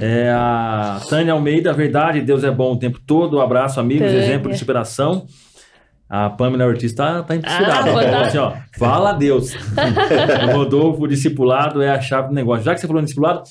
É 0.00 0.30
a 0.30 1.00
Tânia 1.10 1.32
Almeida, 1.32 1.72
verdade, 1.72 2.20
Deus 2.22 2.44
é 2.44 2.50
bom 2.50 2.74
o 2.74 2.78
tempo 2.78 3.00
todo. 3.04 3.38
Um 3.38 3.40
abraço, 3.40 3.80
amigos, 3.80 4.06
Tânia. 4.06 4.22
exemplo 4.22 4.50
de 4.52 4.56
superação. 4.58 5.26
A 6.10 6.30
Pamela 6.30 6.64
Ortiz 6.64 6.94
tá, 6.94 7.22
tá 7.22 7.36
inspirada. 7.36 7.66
Ah, 7.66 7.82
vou 7.82 8.00
Ela 8.00 8.02
falou 8.02 8.10
dar. 8.10 8.26
assim, 8.28 8.38
ó, 8.38 8.52
fala 8.78 9.10
a 9.10 9.12
Deus. 9.12 9.54
o 9.54 10.50
Rodolfo, 10.56 11.02
o 11.02 11.06
discipulado 11.06 11.82
é 11.82 11.90
a 11.90 12.00
chave 12.00 12.28
do 12.28 12.34
negócio. 12.34 12.64
Já 12.64 12.74
que 12.74 12.80
você 12.80 12.86
falou 12.86 13.02
discipulado, 13.02 13.42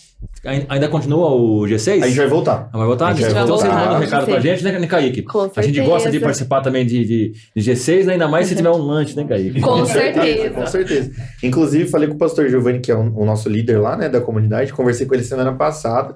ai- 0.43 0.65
ainda 0.67 0.87
continua 0.87 1.29
o 1.35 1.61
G6? 1.67 2.01
A 2.01 2.07
gente 2.07 2.17
vai 2.17 2.25
voltar. 2.27 2.67
Ah, 2.73 2.77
vai 2.79 2.87
voltar? 2.87 3.07
A 3.09 3.13
gente 3.13 3.31
vai 3.31 3.43
então 3.43 3.45
você 3.57 3.67
voltar. 3.67 3.85
manda 3.85 3.95
um 3.97 3.99
recado 3.99 4.25
pra 4.25 4.39
gente, 4.39 4.63
né, 4.63 4.87
Kaique? 4.87 5.21
Com 5.21 5.51
A 5.55 5.61
gente 5.61 5.79
gosta 5.81 5.97
de 5.97 6.03
certeza. 6.03 6.23
participar 6.23 6.61
também 6.61 6.83
de, 6.83 7.05
de, 7.05 7.31
de 7.55 7.71
G6, 7.71 8.05
né? 8.05 8.13
ainda 8.13 8.27
mais 8.27 8.47
se 8.47 8.55
tiver 8.55 8.71
um 8.71 8.77
lanche, 8.81 9.15
né, 9.15 9.23
Kaique? 9.23 9.61
Com 9.61 9.69
Com 9.77 9.85
certeza. 9.85 10.65
certeza. 10.65 11.11
Inclusive, 11.43 11.87
falei 11.89 12.07
com 12.07 12.15
o 12.15 12.17
pastor 12.17 12.49
Giovanni, 12.49 12.79
que 12.79 12.91
é 12.91 12.95
o, 12.95 13.01
o 13.21 13.23
nosso 13.23 13.47
líder 13.49 13.77
lá, 13.77 13.95
né, 13.95 14.09
da 14.09 14.19
comunidade. 14.19 14.73
Conversei 14.73 15.05
com 15.05 15.13
ele 15.13 15.23
semana 15.23 15.53
passada. 15.53 16.15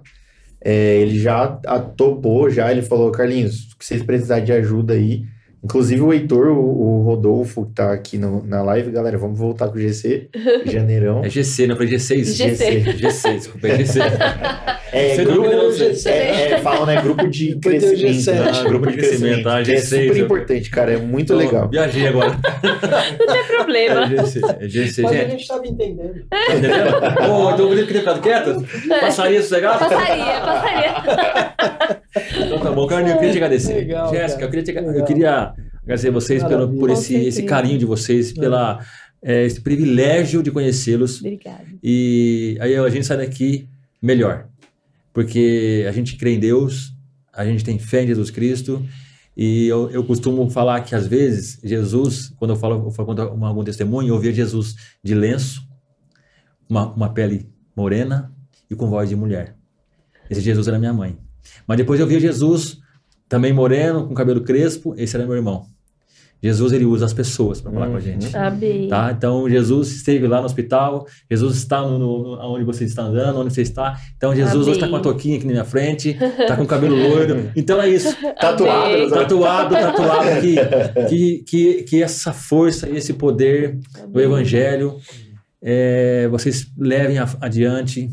É, 0.63 0.95
ele 0.97 1.19
já 1.19 1.47
topou, 1.95 2.49
já. 2.49 2.71
Ele 2.71 2.81
falou, 2.81 3.11
Carlinhos, 3.11 3.53
se 3.79 3.87
vocês 3.87 4.01
precisarem 4.03 4.43
de 4.43 4.51
ajuda 4.53 4.93
aí. 4.95 5.21
Inclusive 5.63 6.01
o 6.01 6.11
Heitor, 6.11 6.47
o, 6.47 6.59
o 6.59 7.03
Rodolfo, 7.03 7.65
que 7.67 7.73
tá 7.73 7.91
aqui 7.93 8.17
no- 8.17 8.43
na 8.43 8.63
live, 8.63 8.89
galera, 8.91 9.15
vamos 9.17 9.37
voltar 9.37 9.67
com 9.69 9.75
o 9.77 9.79
GC, 9.79 10.27
janeirão. 10.65 11.23
É 11.23 11.29
GC? 11.29 11.71
Eu 11.71 11.75
falei 11.75 11.91
G6. 11.93 12.23
GC. 12.23 12.81
G6, 12.97 13.33
desculpa, 13.35 13.67
é 13.67 13.77
GC. 13.77 13.99
É, 14.93 15.15
Você 15.15 15.23
grupo, 15.23 15.43
não 15.43 15.49
lembra 15.49 15.69
do 15.69 15.83
é, 15.83 15.89
G7? 15.91 16.07
é, 16.09 16.57
falam, 16.57 16.85
né, 16.85 17.01
grupo 17.01 17.25
de 17.29 17.55
crescimento. 17.59 18.01
G7. 18.01 18.33
né? 18.33 18.63
Grupo 18.67 18.87
de 18.91 18.97
crescimento, 18.97 19.47
ah, 19.47 19.63
que 19.63 19.71
é 19.71 19.75
G6, 19.75 19.83
super 19.83 20.17
eu- 20.17 20.25
importante, 20.25 20.69
cara, 20.69 20.91
é 20.91 20.97
muito 20.97 21.31
Então, 21.33 21.37
legal. 21.37 21.69
Viajei 21.69 22.07
agora. 22.07 22.31
Não 23.17 23.25
tem 23.33 23.43
problema. 23.45 24.03
É 24.03 24.07
GC, 24.25 24.41
é 24.59 24.67
GC, 24.67 25.01
Mas 25.03 25.11
a 25.11 25.15
gente. 25.15 25.31
gente 25.31 25.41
estava 25.43 25.65
entendendo. 25.65 26.25
Tá 26.29 26.37
entendendo? 26.49 26.91
Pô, 27.25 27.51
então 27.51 27.65
o 27.67 27.69
bonito 27.69 27.87
queria 27.87 28.01
ficar 28.01 28.19
quieto? 28.19 28.65
Passaria 28.99 29.41
sossegado? 29.41 29.79
Passaria, 29.79 30.41
passaria. 30.41 32.01
Tá 32.71 32.75
bom, 32.75 32.87
Carlinhos, 32.87 33.13
eu 33.13 33.19
queria 33.19 33.31
te 33.33 33.37
agradecer. 33.37 33.73
Legal, 33.75 34.09
Jéssica, 34.09 34.33
cara. 34.33 34.45
eu 34.45 34.49
queria, 34.63 34.63
te, 34.63 34.99
eu 34.99 35.05
queria 35.05 35.53
agradecer 35.83 36.09
vocês 36.11 36.43
pelo, 36.43 36.73
por 36.79 36.89
esse, 36.89 37.15
esse 37.15 37.43
carinho 37.43 37.77
de 37.77 37.85
vocês, 37.85 38.31
pela, 38.31 38.83
é, 39.21 39.45
esse 39.45 39.61
privilégio 39.61 40.41
de 40.41 40.51
conhecê-los. 40.51 41.19
Obrigada. 41.19 41.63
E 41.83 42.57
aí 42.59 42.75
a 42.75 42.89
gente 42.89 43.05
sai 43.05 43.17
daqui 43.17 43.67
melhor. 44.01 44.47
Porque 45.13 45.85
a 45.87 45.91
gente 45.91 46.15
crê 46.15 46.33
em 46.35 46.39
Deus, 46.39 46.93
a 47.33 47.43
gente 47.45 47.63
tem 47.63 47.77
fé 47.77 48.03
em 48.03 48.07
Jesus 48.07 48.31
Cristo. 48.31 48.83
E 49.35 49.67
eu, 49.67 49.89
eu 49.91 50.03
costumo 50.03 50.49
falar 50.49 50.81
que 50.81 50.93
às 50.95 51.07
vezes 51.07 51.59
Jesus, 51.63 52.33
quando 52.37 52.51
eu 52.51 52.55
falo, 52.57 52.85
eu 52.87 52.91
falo 52.91 53.13
uma- 53.33 53.47
algum 53.47 53.63
testemunho, 53.63 54.13
eu 54.13 54.19
via 54.19 54.33
Jesus 54.33 54.75
de 55.03 55.13
lenço, 55.15 55.61
uma, 56.69 56.91
uma 56.93 57.13
pele 57.13 57.49
morena 57.75 58.31
e 58.69 58.75
com 58.75 58.89
voz 58.89 59.09
de 59.09 59.15
mulher. 59.15 59.55
Esse 60.29 60.41
Jesus 60.41 60.67
era 60.67 60.77
minha 60.79 60.93
mãe. 60.93 61.17
Mas 61.67 61.77
depois 61.77 61.99
eu 61.99 62.07
via 62.07 62.19
Jesus 62.19 62.77
também 63.29 63.53
moreno, 63.53 64.07
com 64.07 64.13
cabelo 64.13 64.41
crespo, 64.41 64.93
esse 64.97 65.15
era 65.15 65.25
meu 65.25 65.35
irmão. 65.35 65.65
Jesus 66.43 66.73
ele 66.73 66.85
usa 66.85 67.05
as 67.05 67.13
pessoas 67.13 67.61
para 67.61 67.71
falar 67.71 67.85
com 67.85 67.91
a 67.91 67.95
Uhum. 67.97 68.01
gente. 68.01 68.35
Tá? 68.89 69.11
Então 69.15 69.47
Jesus 69.47 69.91
esteve 69.91 70.27
lá 70.27 70.39
no 70.39 70.47
hospital, 70.47 71.05
Jesus 71.29 71.55
está 71.55 71.81
no, 71.83 71.99
no- 71.99 72.53
onde 72.55 72.63
você 72.65 72.83
está 72.83 73.03
andando, 73.03 73.39
onde 73.39 73.53
você 73.53 73.61
está. 73.61 73.95
Então 74.17 74.35
Jesus 74.35 74.63
hoje 74.67 74.71
está 74.77 74.87
com 74.87 74.95
Amém. 74.95 75.03
toquinha 75.03 75.37
aqui 75.37 75.45
na 75.45 75.51
minha 75.51 75.63
frente, 75.65 76.17
está 76.19 76.55
com 76.57 76.63
o 76.63 76.67
cabelo 76.67 76.95
loiro. 76.95 77.51
Então 77.55 77.79
é 77.79 77.87
isso. 77.87 78.11
Tatuado? 78.39 79.09
Tatuado, 79.11 79.75
tatuado 79.75 80.41
que, 80.41 81.07
que, 81.07 81.43
que, 81.43 81.83
que 81.83 82.01
essa 82.03 82.33
força 82.33 82.89
e 82.89 82.97
esse 82.97 83.13
poder 83.13 83.77
do 84.09 84.19
Evangelho 84.19 84.97
é, 85.61 86.27
vocês 86.29 86.67
levem 86.75 87.19
a- 87.19 87.29
adiante, 87.39 88.09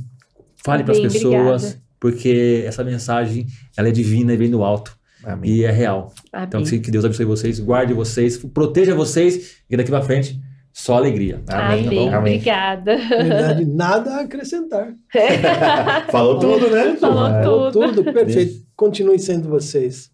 fale 0.63 0.85
para 0.85 0.93
as 0.93 1.01
pessoas, 1.01 1.63
obrigada. 1.65 1.88
Porque 2.01 2.63
essa 2.67 2.83
mensagem 2.85 3.47
ela 3.77 3.89
é 3.89 3.93
divina 3.93 4.33
e 4.33 4.37
vem 4.37 4.51
do 4.51 4.63
alto 4.63 4.97
Amém. 5.25 5.51
e 5.51 5.65
é 5.65 5.71
real. 5.71 6.13
Amém. 6.33 6.47
Então 6.49 6.63
que 6.63 6.79
que 6.79 6.91
Deus 6.91 7.05
abençoe 7.05 7.25
vocês, 7.27 7.59
guarde 7.61 7.93
vocês, 7.93 8.37
proteja 8.37 8.95
vocês 8.95 9.57
e 9.69 9.77
daqui 9.77 9.91
para 9.91 10.03
frente 10.03 10.41
só 10.73 10.97
alegria. 10.97 11.43
Amém. 11.49 11.87
Amém. 11.87 12.09
Amém. 12.15 12.35
Obrigada. 12.37 12.97
Na 12.97 13.17
verdade, 13.25 13.65
nada 13.65 14.11
a 14.17 14.21
acrescentar. 14.21 14.95
Falou 16.11 16.39
tudo, 16.39 16.71
né? 16.71 16.97
Falou 16.97 17.27
É. 17.27 17.43
tudo. 17.43 17.93
Tudo 17.95 18.13
perfeito. 18.13 18.65
Continuem 18.77 19.19
sendo 19.19 19.49
vocês. 19.49 20.11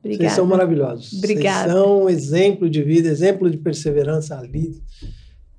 Obrigada. 0.00 0.24
Vocês 0.24 0.32
são 0.36 0.46
maravilhosos. 0.46 1.12
Obrigada. 1.18 1.72
Vocês 1.72 1.84
são 1.84 2.04
um 2.04 2.08
exemplo 2.08 2.70
de 2.70 2.82
vida, 2.82 3.08
exemplo 3.08 3.50
de 3.50 3.58
perseverança 3.58 4.38
ali, 4.38 4.80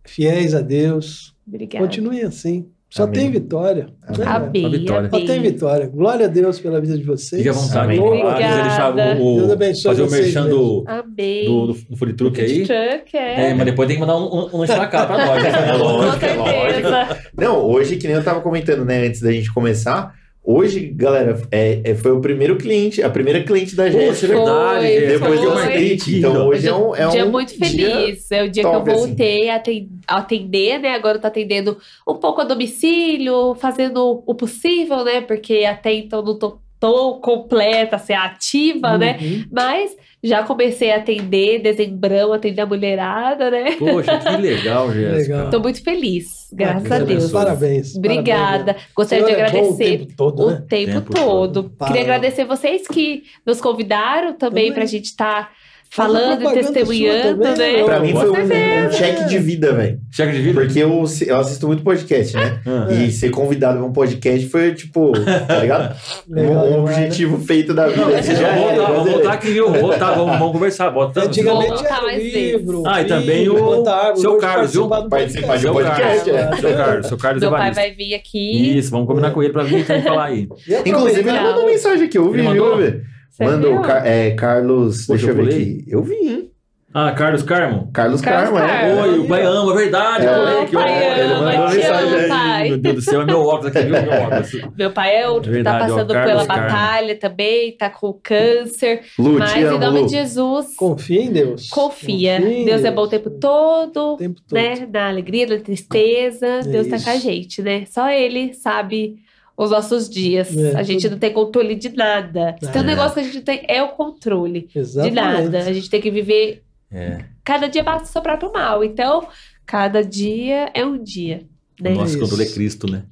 fiéis 0.05 0.55
a 0.55 0.61
Deus. 0.61 1.35
Obrigada. 1.47 1.85
Continuem 1.85 2.23
assim. 2.23 2.67
Só 2.89 3.03
Amém. 3.03 3.13
tem 3.13 3.31
vitória. 3.31 3.87
Amém. 4.07 4.27
Amém. 4.27 4.63
Só 4.63 4.69
vitória. 4.69 5.09
Só 5.11 5.19
tem 5.19 5.41
vitória. 5.41 5.87
Glória 5.87 6.25
a 6.25 6.29
Deus 6.29 6.59
pela 6.59 6.81
vida 6.81 6.97
de 6.97 7.03
vocês. 7.03 7.39
Fique 7.39 7.49
à 7.49 7.53
vontade. 7.53 7.99
Amém. 7.99 7.99
Quiser 7.99 8.63
deixar 8.63 8.89
Obrigada. 8.89 9.21
o, 9.21 9.35
Deus 9.37 9.51
abençoe 9.51 9.91
fazer 9.91 10.01
o 10.01 10.09
vocês 10.09 10.25
merchan 10.25 10.49
do, 10.49 10.83
do, 10.83 11.67
do, 11.67 11.73
do 11.73 11.95
food 11.95 12.13
truck 12.13 12.41
aí. 12.41 12.65
Truck, 12.65 13.15
é. 13.15 13.49
É, 13.49 13.53
mas 13.53 13.65
depois 13.65 13.87
tem 13.87 13.95
que 13.97 14.01
mandar 14.01 14.17
um, 14.17 14.23
um, 14.23 14.49
um 14.55 14.57
lanche 14.57 14.73
pra 14.73 14.87
cá, 14.87 15.05
pra 15.05 15.23
nós. 15.23 15.43
É 15.45 15.73
lógico, 15.73 16.25
é 16.25 16.33
lógico. 16.33 17.21
Não, 17.37 17.63
hoje, 17.63 17.95
que 17.97 18.07
nem 18.07 18.15
eu 18.15 18.23
tava 18.23 18.41
comentando, 18.41 18.83
né, 18.83 19.05
antes 19.05 19.21
da 19.21 19.31
gente 19.31 19.53
começar, 19.53 20.11
hoje, 20.43 20.87
galera, 20.95 21.41
é, 21.51 21.81
é- 21.83 21.95
foi 21.95 22.11
o 22.11 22.19
primeiro 22.21 22.57
cliente, 22.57 23.01
a 23.03 23.09
primeira 23.09 23.43
cliente 23.43 23.75
da 23.75 23.85
Poxa, 23.85 23.97
é 23.97 24.01
Jéssica. 24.07 24.27
verdade. 24.35 24.85
Foi. 24.87 25.07
Depois 25.07 25.43
eu 25.43 25.51
foi. 25.51 25.61
marquei, 25.63 25.97
então 26.17 26.47
hoje 26.47 26.67
é 26.67 26.73
um, 26.73 26.95
é 26.95 27.07
um 27.07 27.11
dia 27.11 27.25
muito 27.25 27.57
dia- 27.57 27.67
feliz. 27.67 28.31
é 28.31 28.43
o 28.43 28.49
dia 28.49 28.63
que 28.63 28.67
eu 28.69 28.71
top, 28.73 28.91
assim. 28.91 29.05
voltei 29.07 29.49
a 29.49 29.55
aten- 29.55 29.89
a 30.07 30.17
atender, 30.17 30.79
né? 30.79 30.89
Agora 30.93 31.17
eu 31.17 31.21
tô 31.21 31.27
atendendo 31.27 31.77
um 32.07 32.15
pouco 32.15 32.41
a 32.41 32.43
domicílio, 32.43 33.55
fazendo 33.55 34.23
o 34.25 34.33
possível, 34.35 35.03
né? 35.03 35.21
Porque 35.21 35.65
até 35.65 35.93
então 35.93 36.21
não 36.23 36.37
tô 36.37 36.57
tão 36.79 37.19
completa, 37.19 37.97
assim, 37.97 38.13
ativa, 38.13 38.97
né? 38.97 39.17
Uhum. 39.21 39.45
Mas 39.51 39.95
já 40.23 40.43
comecei 40.43 40.91
a 40.91 40.97
atender, 40.97 41.59
dezembrão, 41.61 42.33
atender 42.33 42.61
a 42.61 42.65
mulherada, 42.65 43.49
né? 43.51 43.73
Poxa, 43.77 44.17
que 44.17 44.41
legal, 44.41 44.91
Jéssica. 44.93 45.35
Legal. 45.35 45.49
Tô 45.49 45.59
muito 45.59 45.83
feliz, 45.83 46.49
graças 46.53 46.83
Deus 46.83 46.91
a 46.91 46.97
Deus. 46.99 47.09
abençoe. 47.11 47.31
Parabéns. 47.31 47.95
Obrigada. 47.95 48.63
Parabéns. 48.73 48.87
Gostaria 48.95 49.25
de 49.25 49.31
é 49.31 49.35
bom 49.35 49.41
o 49.41 49.45
agradecer 49.47 49.97
tempo 49.99 50.13
todo, 50.17 50.43
o 50.45 50.51
né? 50.51 50.63
tempo, 50.69 50.91
Tempo 50.93 51.13
todo. 51.13 51.23
todo. 51.63 51.63
Queria 51.63 51.77
Para. 51.77 52.01
agradecer 52.01 52.45
vocês 52.45 52.87
que 52.87 53.23
nos 53.45 53.61
convidaram 53.61 54.33
também 54.33 54.67
Também. 54.67 54.73
pra 54.73 54.85
gente 54.85 55.05
estar 55.05 55.41
a 55.41 55.49
falando 55.89 56.43
e 56.43 56.53
testemunhando, 56.53 57.41
também, 57.41 57.77
né? 57.77 57.83
Pra 57.83 57.99
mim 57.99 58.13
foi 58.13 58.29
um, 58.29 58.87
um 58.87 58.91
cheque 58.91 59.25
de 59.27 59.39
vida, 59.39 59.73
velho. 59.73 59.99
Cheque 60.11 60.33
de 60.33 60.41
vida? 60.41 60.61
Porque 60.61 60.79
eu, 60.79 61.03
eu 61.25 61.37
assisto 61.37 61.67
muito 61.67 61.83
podcast, 61.83 62.35
né? 62.37 62.61
Ah. 62.65 62.93
E 62.93 63.11
ser 63.11 63.31
convidado 63.31 63.79
pra 63.79 63.87
um 63.87 63.91
podcast 63.91 64.47
foi, 64.49 64.73
tipo, 64.75 65.11
tá 65.47 65.59
ligado? 65.59 65.95
Legal 66.29 66.65
um, 66.65 66.81
um 66.81 66.83
né? 66.85 66.91
objetivo 66.91 67.39
feito 67.39 67.73
da 67.73 67.87
vida. 67.87 68.05
Não, 68.05 68.21
já 68.21 68.47
é, 68.47 68.59
voltar, 68.59 68.91
é. 68.91 69.11
voltar 69.11 69.33
aqui, 69.33 69.47
viu? 69.51 69.65
Vamos 69.65 69.81
voltar, 69.81 70.13
vamos, 70.13 70.37
vamos 70.37 70.53
conversar. 70.53 70.89
Bota, 70.91 71.25
Antigamente 71.25 71.69
Vou 71.69 71.85
era 71.85 72.01
mais 72.01 72.23
livro, 72.23 72.83
Ah, 72.85 73.01
e 73.01 73.05
também 73.05 73.49
o 73.49 73.83
seu 74.15 74.37
Carlos, 74.37 74.73
viu? 74.73 74.87
participar 74.87 75.55
de 75.55 75.61
seu 75.61 75.73
podcast. 75.73 76.29
podcast, 76.29 76.31
Carlos, 76.31 76.57
é. 76.57 76.61
seu 76.61 76.77
Carlos, 76.77 77.07
seu 77.07 77.17
Carlos 77.17 77.41
Meu 77.41 77.51
pai 77.51 77.73
vai 77.73 77.91
vir 77.91 78.13
aqui. 78.13 78.77
Isso, 78.77 78.91
vamos 78.91 79.07
combinar 79.07 79.31
com 79.31 79.41
ele 79.41 79.51
pra 79.51 79.63
vir 79.63 79.85
também 79.85 80.03
falar 80.03 80.25
aí. 80.25 80.47
E 80.67 80.89
Inclusive, 80.89 81.27
ele 81.27 81.39
mandou 81.39 81.65
mensagem 81.65 82.05
aqui, 82.05 82.17
eu 82.17 82.31
vi, 82.31 82.39
Ele 82.39 82.51
viu? 82.51 83.01
Você 83.39 83.45
Mandou, 83.45 83.71
viu? 83.73 83.81
Car- 83.81 84.05
é, 84.05 84.31
Carlos, 84.31 85.05
Poxa, 85.07 85.25
deixa 85.25 85.39
eu 85.39 85.45
ver 85.45 85.53
aqui. 85.53 85.85
Eu 85.87 86.03
vi, 86.03 86.13
hein? 86.15 86.45
Ah, 86.91 87.11
Carlos 87.11 87.43
Carmo. 87.43 87.91
Carlos, 87.93 88.19
Carlos 88.19 88.49
Carmo, 88.49 88.57
é. 88.57 88.67
Carmo. 88.81 89.01
Oi, 89.03 89.19
o 89.19 89.27
pai 89.27 89.45
ama, 89.45 89.75
verdade. 89.75 90.25
É, 90.25 90.31
o 90.31 90.61
aqui, 90.63 90.71
pai 90.73 90.91
ó. 90.91 91.13
Ele 91.13 91.21
ama, 91.33 91.43
mandou 91.45 91.69
te 91.69 91.75
mensagem 91.75 92.07
amo, 92.09 92.17
aí. 92.17 92.27
pai. 92.27 92.67
Meu 92.69 92.77
Deus 92.79 92.95
do 92.95 93.01
céu, 93.03 93.21
é 93.21 93.25
meu 93.25 93.39
óculos 93.41 93.65
aqui, 93.67 93.79
viu? 93.85 94.01
Meu 94.01 94.21
óculos. 94.23 94.51
Meu 94.75 94.91
pai 94.91 95.15
é 95.17 95.29
outro 95.29 95.51
que 95.53 95.63
tá 95.63 95.71
Verdade, 95.73 95.91
ó, 95.91 95.95
passando 95.95 96.13
Carlos 96.13 96.31
pela 96.31 96.47
Carmo. 96.47 96.63
batalha 96.63 97.15
também, 97.15 97.77
tá 97.77 97.89
com 97.91 98.19
câncer. 98.23 99.01
Lu, 99.19 99.37
mas 99.37 99.53
te 99.53 99.59
em 99.59 99.63
amo, 99.65 99.77
nome 99.77 99.99
Lu. 99.99 100.05
de 100.07 100.11
Jesus, 100.13 100.75
Confia 100.75 101.21
em 101.21 101.31
Deus. 101.31 101.69
confia. 101.69 102.39
Confia 102.39 102.51
em 102.61 102.65
Deus 102.65 102.83
é 102.83 102.91
bom 102.91 103.01
o 103.03 103.07
tempo 103.07 103.29
todo. 103.29 104.13
O 104.15 104.17
tempo 104.17 104.41
todo. 104.47 104.57
né? 104.57 104.87
Na 104.91 105.09
alegria, 105.09 105.45
na 105.45 105.59
tristeza, 105.59 106.61
Deus 106.63 106.87
tá 106.87 106.95
Isso. 106.95 107.05
com 107.05 107.11
a 107.11 107.15
gente, 107.17 107.61
né? 107.61 107.83
Só 107.87 108.09
Ele 108.09 108.53
sabe 108.55 109.17
os 109.61 109.71
nossos 109.71 110.09
dias. 110.09 110.55
É, 110.55 110.75
a 110.77 110.83
gente 110.83 111.01
tudo. 111.01 111.11
não 111.11 111.19
tem 111.19 111.33
controle 111.33 111.75
de 111.75 111.89
nada. 111.89 112.55
Se 112.61 112.71
tem 112.71 112.81
um 112.81 112.85
É. 112.85 112.87
negócio 112.87 113.13
que 113.15 113.19
a 113.19 113.23
gente 113.23 113.41
tem, 113.41 113.65
é 113.67 113.83
o 113.83 113.89
controle 113.89 114.67
de 114.71 114.79
Exatamente. 114.79 115.15
nada. 115.15 115.59
A 115.59 115.73
gente 115.73 115.89
tem 115.89 115.99
que 116.01 116.09
viver. 116.09 116.63
É, 116.91 117.25
Cada 117.43 117.67
dia 117.67 117.83
basta 117.83 118.03
o 118.07 118.07
seu 118.11 118.21
próprio 118.21 118.51
mal. 118.53 118.83
Então, 118.83 119.27
cada 119.65 120.01
dia 120.03 120.71
é 120.73 120.85
um 120.85 120.97
dia. 121.03 121.43
Né? 121.79 121.91
o 121.91 121.95
nosso 121.95 122.11
Isso. 122.11 122.19
controle 122.19 122.43
é 122.43 122.51
Cristo, 122.53 122.89
né? 122.91 123.03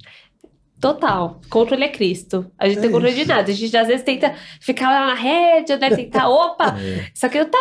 Total. 0.79 1.41
Controle 1.49 1.83
é 1.85 1.87
Cristo. 1.89 2.45
A 2.57 2.67
gente 2.67 2.77
É 2.77 2.81
tem 2.81 2.91
controle 2.91 3.13
de 3.15 3.21
isso. 3.21 3.29
nada. 3.29 3.51
A 3.51 3.53
gente 3.55 3.75
às 3.75 3.87
vezes 3.87 4.03
tenta 4.03 4.33
ficar 4.61 4.89
lá 4.91 5.07
na 5.07 5.13
rédea, 5.15 5.75
né? 5.77 5.89
Tentar, 5.89 6.29
opa, 6.29 6.75
É. 6.79 7.07
isso 7.13 7.25
aqui 7.25 7.39
não 7.39 7.49
tá 7.49 7.57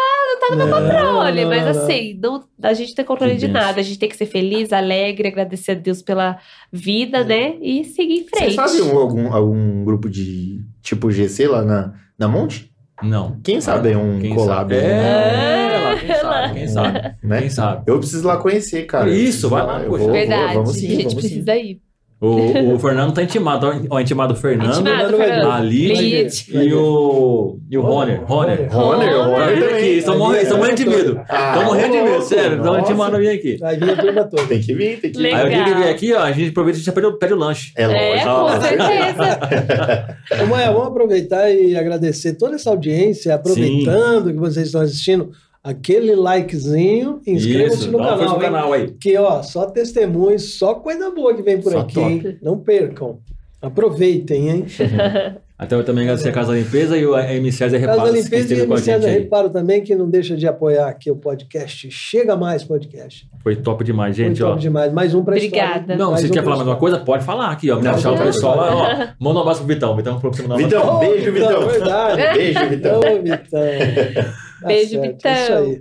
Não, 0.55 0.69
controle, 0.71 1.43
não, 1.43 1.49
mas 1.49 1.67
assim, 1.77 2.19
não, 2.23 2.45
a 2.63 2.75
gente 2.75 2.95
tem 2.95 3.05
controle 3.05 3.33
Que 3.33 3.39
de 3.39 3.47
benção. 3.49 3.63
nada. 3.63 3.81
A 3.81 3.83
gente 3.83 3.99
tem 3.99 4.09
que 4.09 4.17
ser 4.17 4.27
feliz, 4.27 4.73
alegre, 4.73 5.29
agradecer 5.29 5.73
a 5.73 5.75
Deus 5.75 6.03
pela 6.03 6.39
vida, 6.71 7.25
né? 7.25 7.55
E 7.63 7.85
seguir 7.85 8.13
em 8.15 8.25
Vocês 8.25 8.29
frente. 8.39 8.55
fazem 8.55 8.83
um- 8.83 8.99
algum, 8.99 9.33
algum 9.33 9.85
grupo 9.85 10.11
de 10.11 10.61
tipo 10.83 11.11
GC 11.11 11.49
lá 11.49 11.63
na, 11.63 11.95
na 12.19 12.29
Monte? 12.29 12.71
Não. 13.03 13.39
Quem 13.43 13.61
sabe 13.61 13.93
é 13.93 13.97
um 13.97 14.19
Quem 14.21 14.35
collab, 14.35 14.75
sabe? 14.75 14.87
né? 14.87 15.75
É, 15.75 15.79
lá, 15.79 15.97
quem 15.99 16.15
sabe, 16.15 16.55
quem 16.59 16.69
sabe. 16.69 17.15
né? 17.23 17.41
Quem 17.41 17.51
sabe. 17.51 17.83
Eu 17.87 17.99
preciso 17.99 18.27
lá 18.27 18.37
conhecer, 18.37 18.85
cara. 18.87 19.11
Isso, 19.11 19.49
vai 19.49 19.65
lá, 19.67 19.81
Eu 19.83 19.91
vou- 19.91 19.99
vou- 19.99 20.13
Verdade. 20.13 20.55
vamos 20.55 20.71
a 20.71 20.73
sim, 20.75 20.81
gente 20.89 20.97
vamos 20.99 21.13
sim. 21.15 21.19
precisa 21.21 21.57
ir. 21.57 21.81
O, 22.19 22.73
o 22.75 22.79
Fernando 22.79 23.13
tá 23.13 23.23
intimado, 23.23 23.67
ó, 23.67 23.97
ó, 23.97 24.01
intimado 24.01 24.33
o 24.33 24.37
Fernando 24.37 24.71
Intimado. 24.81 25.17
Fernando. 25.19 25.51
a 25.51 25.61
Lid 25.61 26.01
Lid. 26.01 26.47
e 26.51 26.73
o, 26.73 27.59
e 27.71 27.77
o 27.77 27.83
Roner. 27.83 28.25
Roner. 28.25 28.69
Roner, 28.73 29.11
Tá 29.11 29.23
Roner 29.27 29.61
também. 29.61 29.75
aqui, 29.75 29.87
estão 29.99 30.17
morrendo, 30.19 30.43
estão 30.43 30.57
morrendo 30.59 30.77
de 30.77 30.87
medo. 30.89 31.21
Ah, 31.29 31.49
Estão 31.53 31.65
morrendo 31.67 31.93
de 31.93 31.99
medo, 31.99 32.09
louco, 32.13 32.23
sério. 32.25 32.57
Estão 32.57 32.65
nossa. 32.73 32.81
intimando 32.81 33.17
a 33.17 33.19
vir 33.19 33.29
aqui. 33.29 33.57
Vai 33.59 33.77
vir 33.77 33.91
a 33.91 33.97
turma 33.97 34.25
toda. 34.25 34.45
Tem 34.47 34.61
que 34.63 34.73
vir, 34.75 34.99
tem 34.99 35.11
que 35.13 35.19
vir. 35.19 35.25
Legal. 35.25 35.41
Aí 35.41 35.47
o 35.47 35.51
dia 35.51 35.65
que 35.65 35.75
vier 35.75 35.91
aqui, 35.91 36.13
ó, 36.15 36.21
a 36.23 36.33
gente 36.33 36.49
aproveita 36.49 36.79
e 36.79 36.83
já 36.83 36.93
pede, 36.93 37.07
o- 37.07 37.19
pede 37.19 37.33
o 37.35 37.37
lanche. 37.37 37.73
É 37.77 37.83
É, 37.83 38.25
lógico. 38.25 38.55
com 38.55 38.61
certeza. 38.63 40.17
Ô, 40.43 40.47
Maia, 40.47 40.73
vamos 40.73 40.89
aproveitar 40.89 41.51
e 41.53 41.77
agradecer 41.77 42.33
toda 42.35 42.55
essa 42.57 42.71
audiência, 42.71 43.35
aproveitando 43.35 44.33
que 44.33 44.39
vocês 44.39 44.67
estão 44.69 44.81
assistindo, 44.81 45.31
aquele 45.67 46.15
likezinho, 46.15 47.21
inscreva-se 47.27 47.89
no 47.89 47.99
canal, 47.99 48.19
no 48.35 48.39
canal 48.39 48.73
aí. 48.73 48.89
Que, 48.93 49.17
ó, 49.19 49.43
só 49.43 49.67
testemunhos, 49.67 50.57
só 50.57 50.75
coisa 50.75 51.11
boa 51.11 51.35
que 51.35 51.43
vem 51.43 51.61
por 51.61 51.73
Só 51.73 51.81
aqui, 51.81 51.95
top. 51.95 52.07
hein? 52.07 52.39
Não 52.41 52.57
percam. 52.59 53.19
Aproveitem, 53.61 54.49
hein? 54.49 54.67
Até 55.59 55.75
eu 55.75 55.83
também 55.83 56.05
agradecer 56.05 56.29
a 56.29 56.33
Casa 56.33 56.53
da 56.53 56.59
Limpeza 56.59 56.99
e 56.99 57.07
o 57.07 57.19
M. 57.19 57.51
César 57.51 57.81
Casa 57.81 57.93
Reparos, 57.93 58.13
da 58.13 58.19
Limpeza 58.21 58.37
e 58.37 58.41
esteve 58.43 58.67
com 58.67 58.75
a 58.75 58.77
MC 58.77 58.93
gente 58.93 59.01
da 59.01 59.09
aí. 59.09 59.19
Reparo 59.21 59.49
também, 59.51 59.83
que 59.83 59.95
não 59.97 60.09
deixa 60.09 60.37
de 60.37 60.47
apoiar 60.47 60.87
aqui 60.87 61.11
o 61.11 61.17
podcast. 61.17 61.91
Chega 61.91 62.37
mais 62.37 62.63
podcast. 62.63 63.27
Foi 63.43 63.57
top 63.57 63.83
demais, 63.83 64.15
gente, 64.15 64.39
Foi 64.39 64.47
ó. 64.47 64.51
top 64.51 64.61
demais. 64.61 64.93
Mais 64.93 65.15
um 65.15 65.25
pra 65.25 65.35
Obrigada. 65.35 65.79
história. 65.81 65.97
Não, 65.97 66.11
mais 66.13 66.21
você 66.21 66.29
um 66.29 66.31
quer 66.31 66.45
falar 66.45 66.57
mais 66.57 66.69
uma 66.69 66.77
coisa? 66.77 66.99
Pode 66.99 67.25
falar 67.25 67.51
aqui, 67.51 67.71
ó. 67.71 67.81
Me 67.81 67.89
achar 67.89 68.13
o 68.13 68.19
pessoal 68.19 68.57
lá, 68.57 68.77
ó. 68.77 69.07
Manda 69.19 69.39
um 69.39 69.43
abraço 69.43 69.65
pro 69.65 69.69
Vitão. 69.75 69.97
Vitão 69.97 70.17
abraço. 70.19 70.43
Vitão, 70.57 70.99
beijo, 71.01 71.33
Vitão. 71.33 71.49
Vitão, 71.49 71.69
verdade. 71.69 72.39
Beijo, 72.39 72.69
Vitão. 72.69 73.01
Ô, 73.01 73.23
Vitão. 73.23 74.37
Tá 74.61 74.69
Beijo, 74.69 75.01
Vitão. 75.03 75.31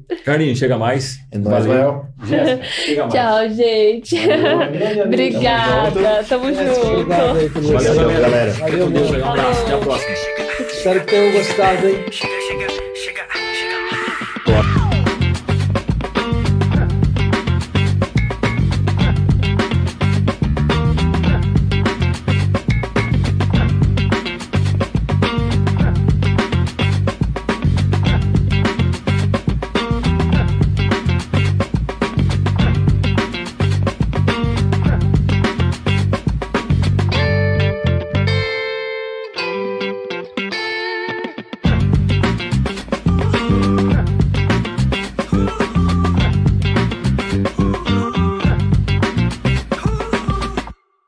é. 0.09 0.15
Carlinhos, 0.25 0.59
chega 0.59 0.77
mais. 0.77 1.17
É 1.31 1.37
nóis. 1.37 1.65
Jéssica, 2.23 3.07
mais. 3.07 3.13
Tchau, 3.13 3.49
gente. 3.49 4.15
Obrigada. 5.05 6.23
Tamo 6.27 6.53
junto. 6.53 7.07
Valeu. 7.07 7.49
Valeu, 7.49 8.21
galera. 8.21 8.51
Valeu, 8.51 8.89
Deus, 8.89 9.11
um 9.11 9.25
abraço. 9.25 9.61
Até 9.63 9.73
a 9.73 9.77
próxima. 9.77 10.13
Espero 10.71 10.99
que 11.01 11.05
tenham 11.07 11.31
gostado, 11.33 11.87
hein? 11.87 12.05
chega, 12.11 12.41
chega, 12.41 12.67
chega. 12.95 13.44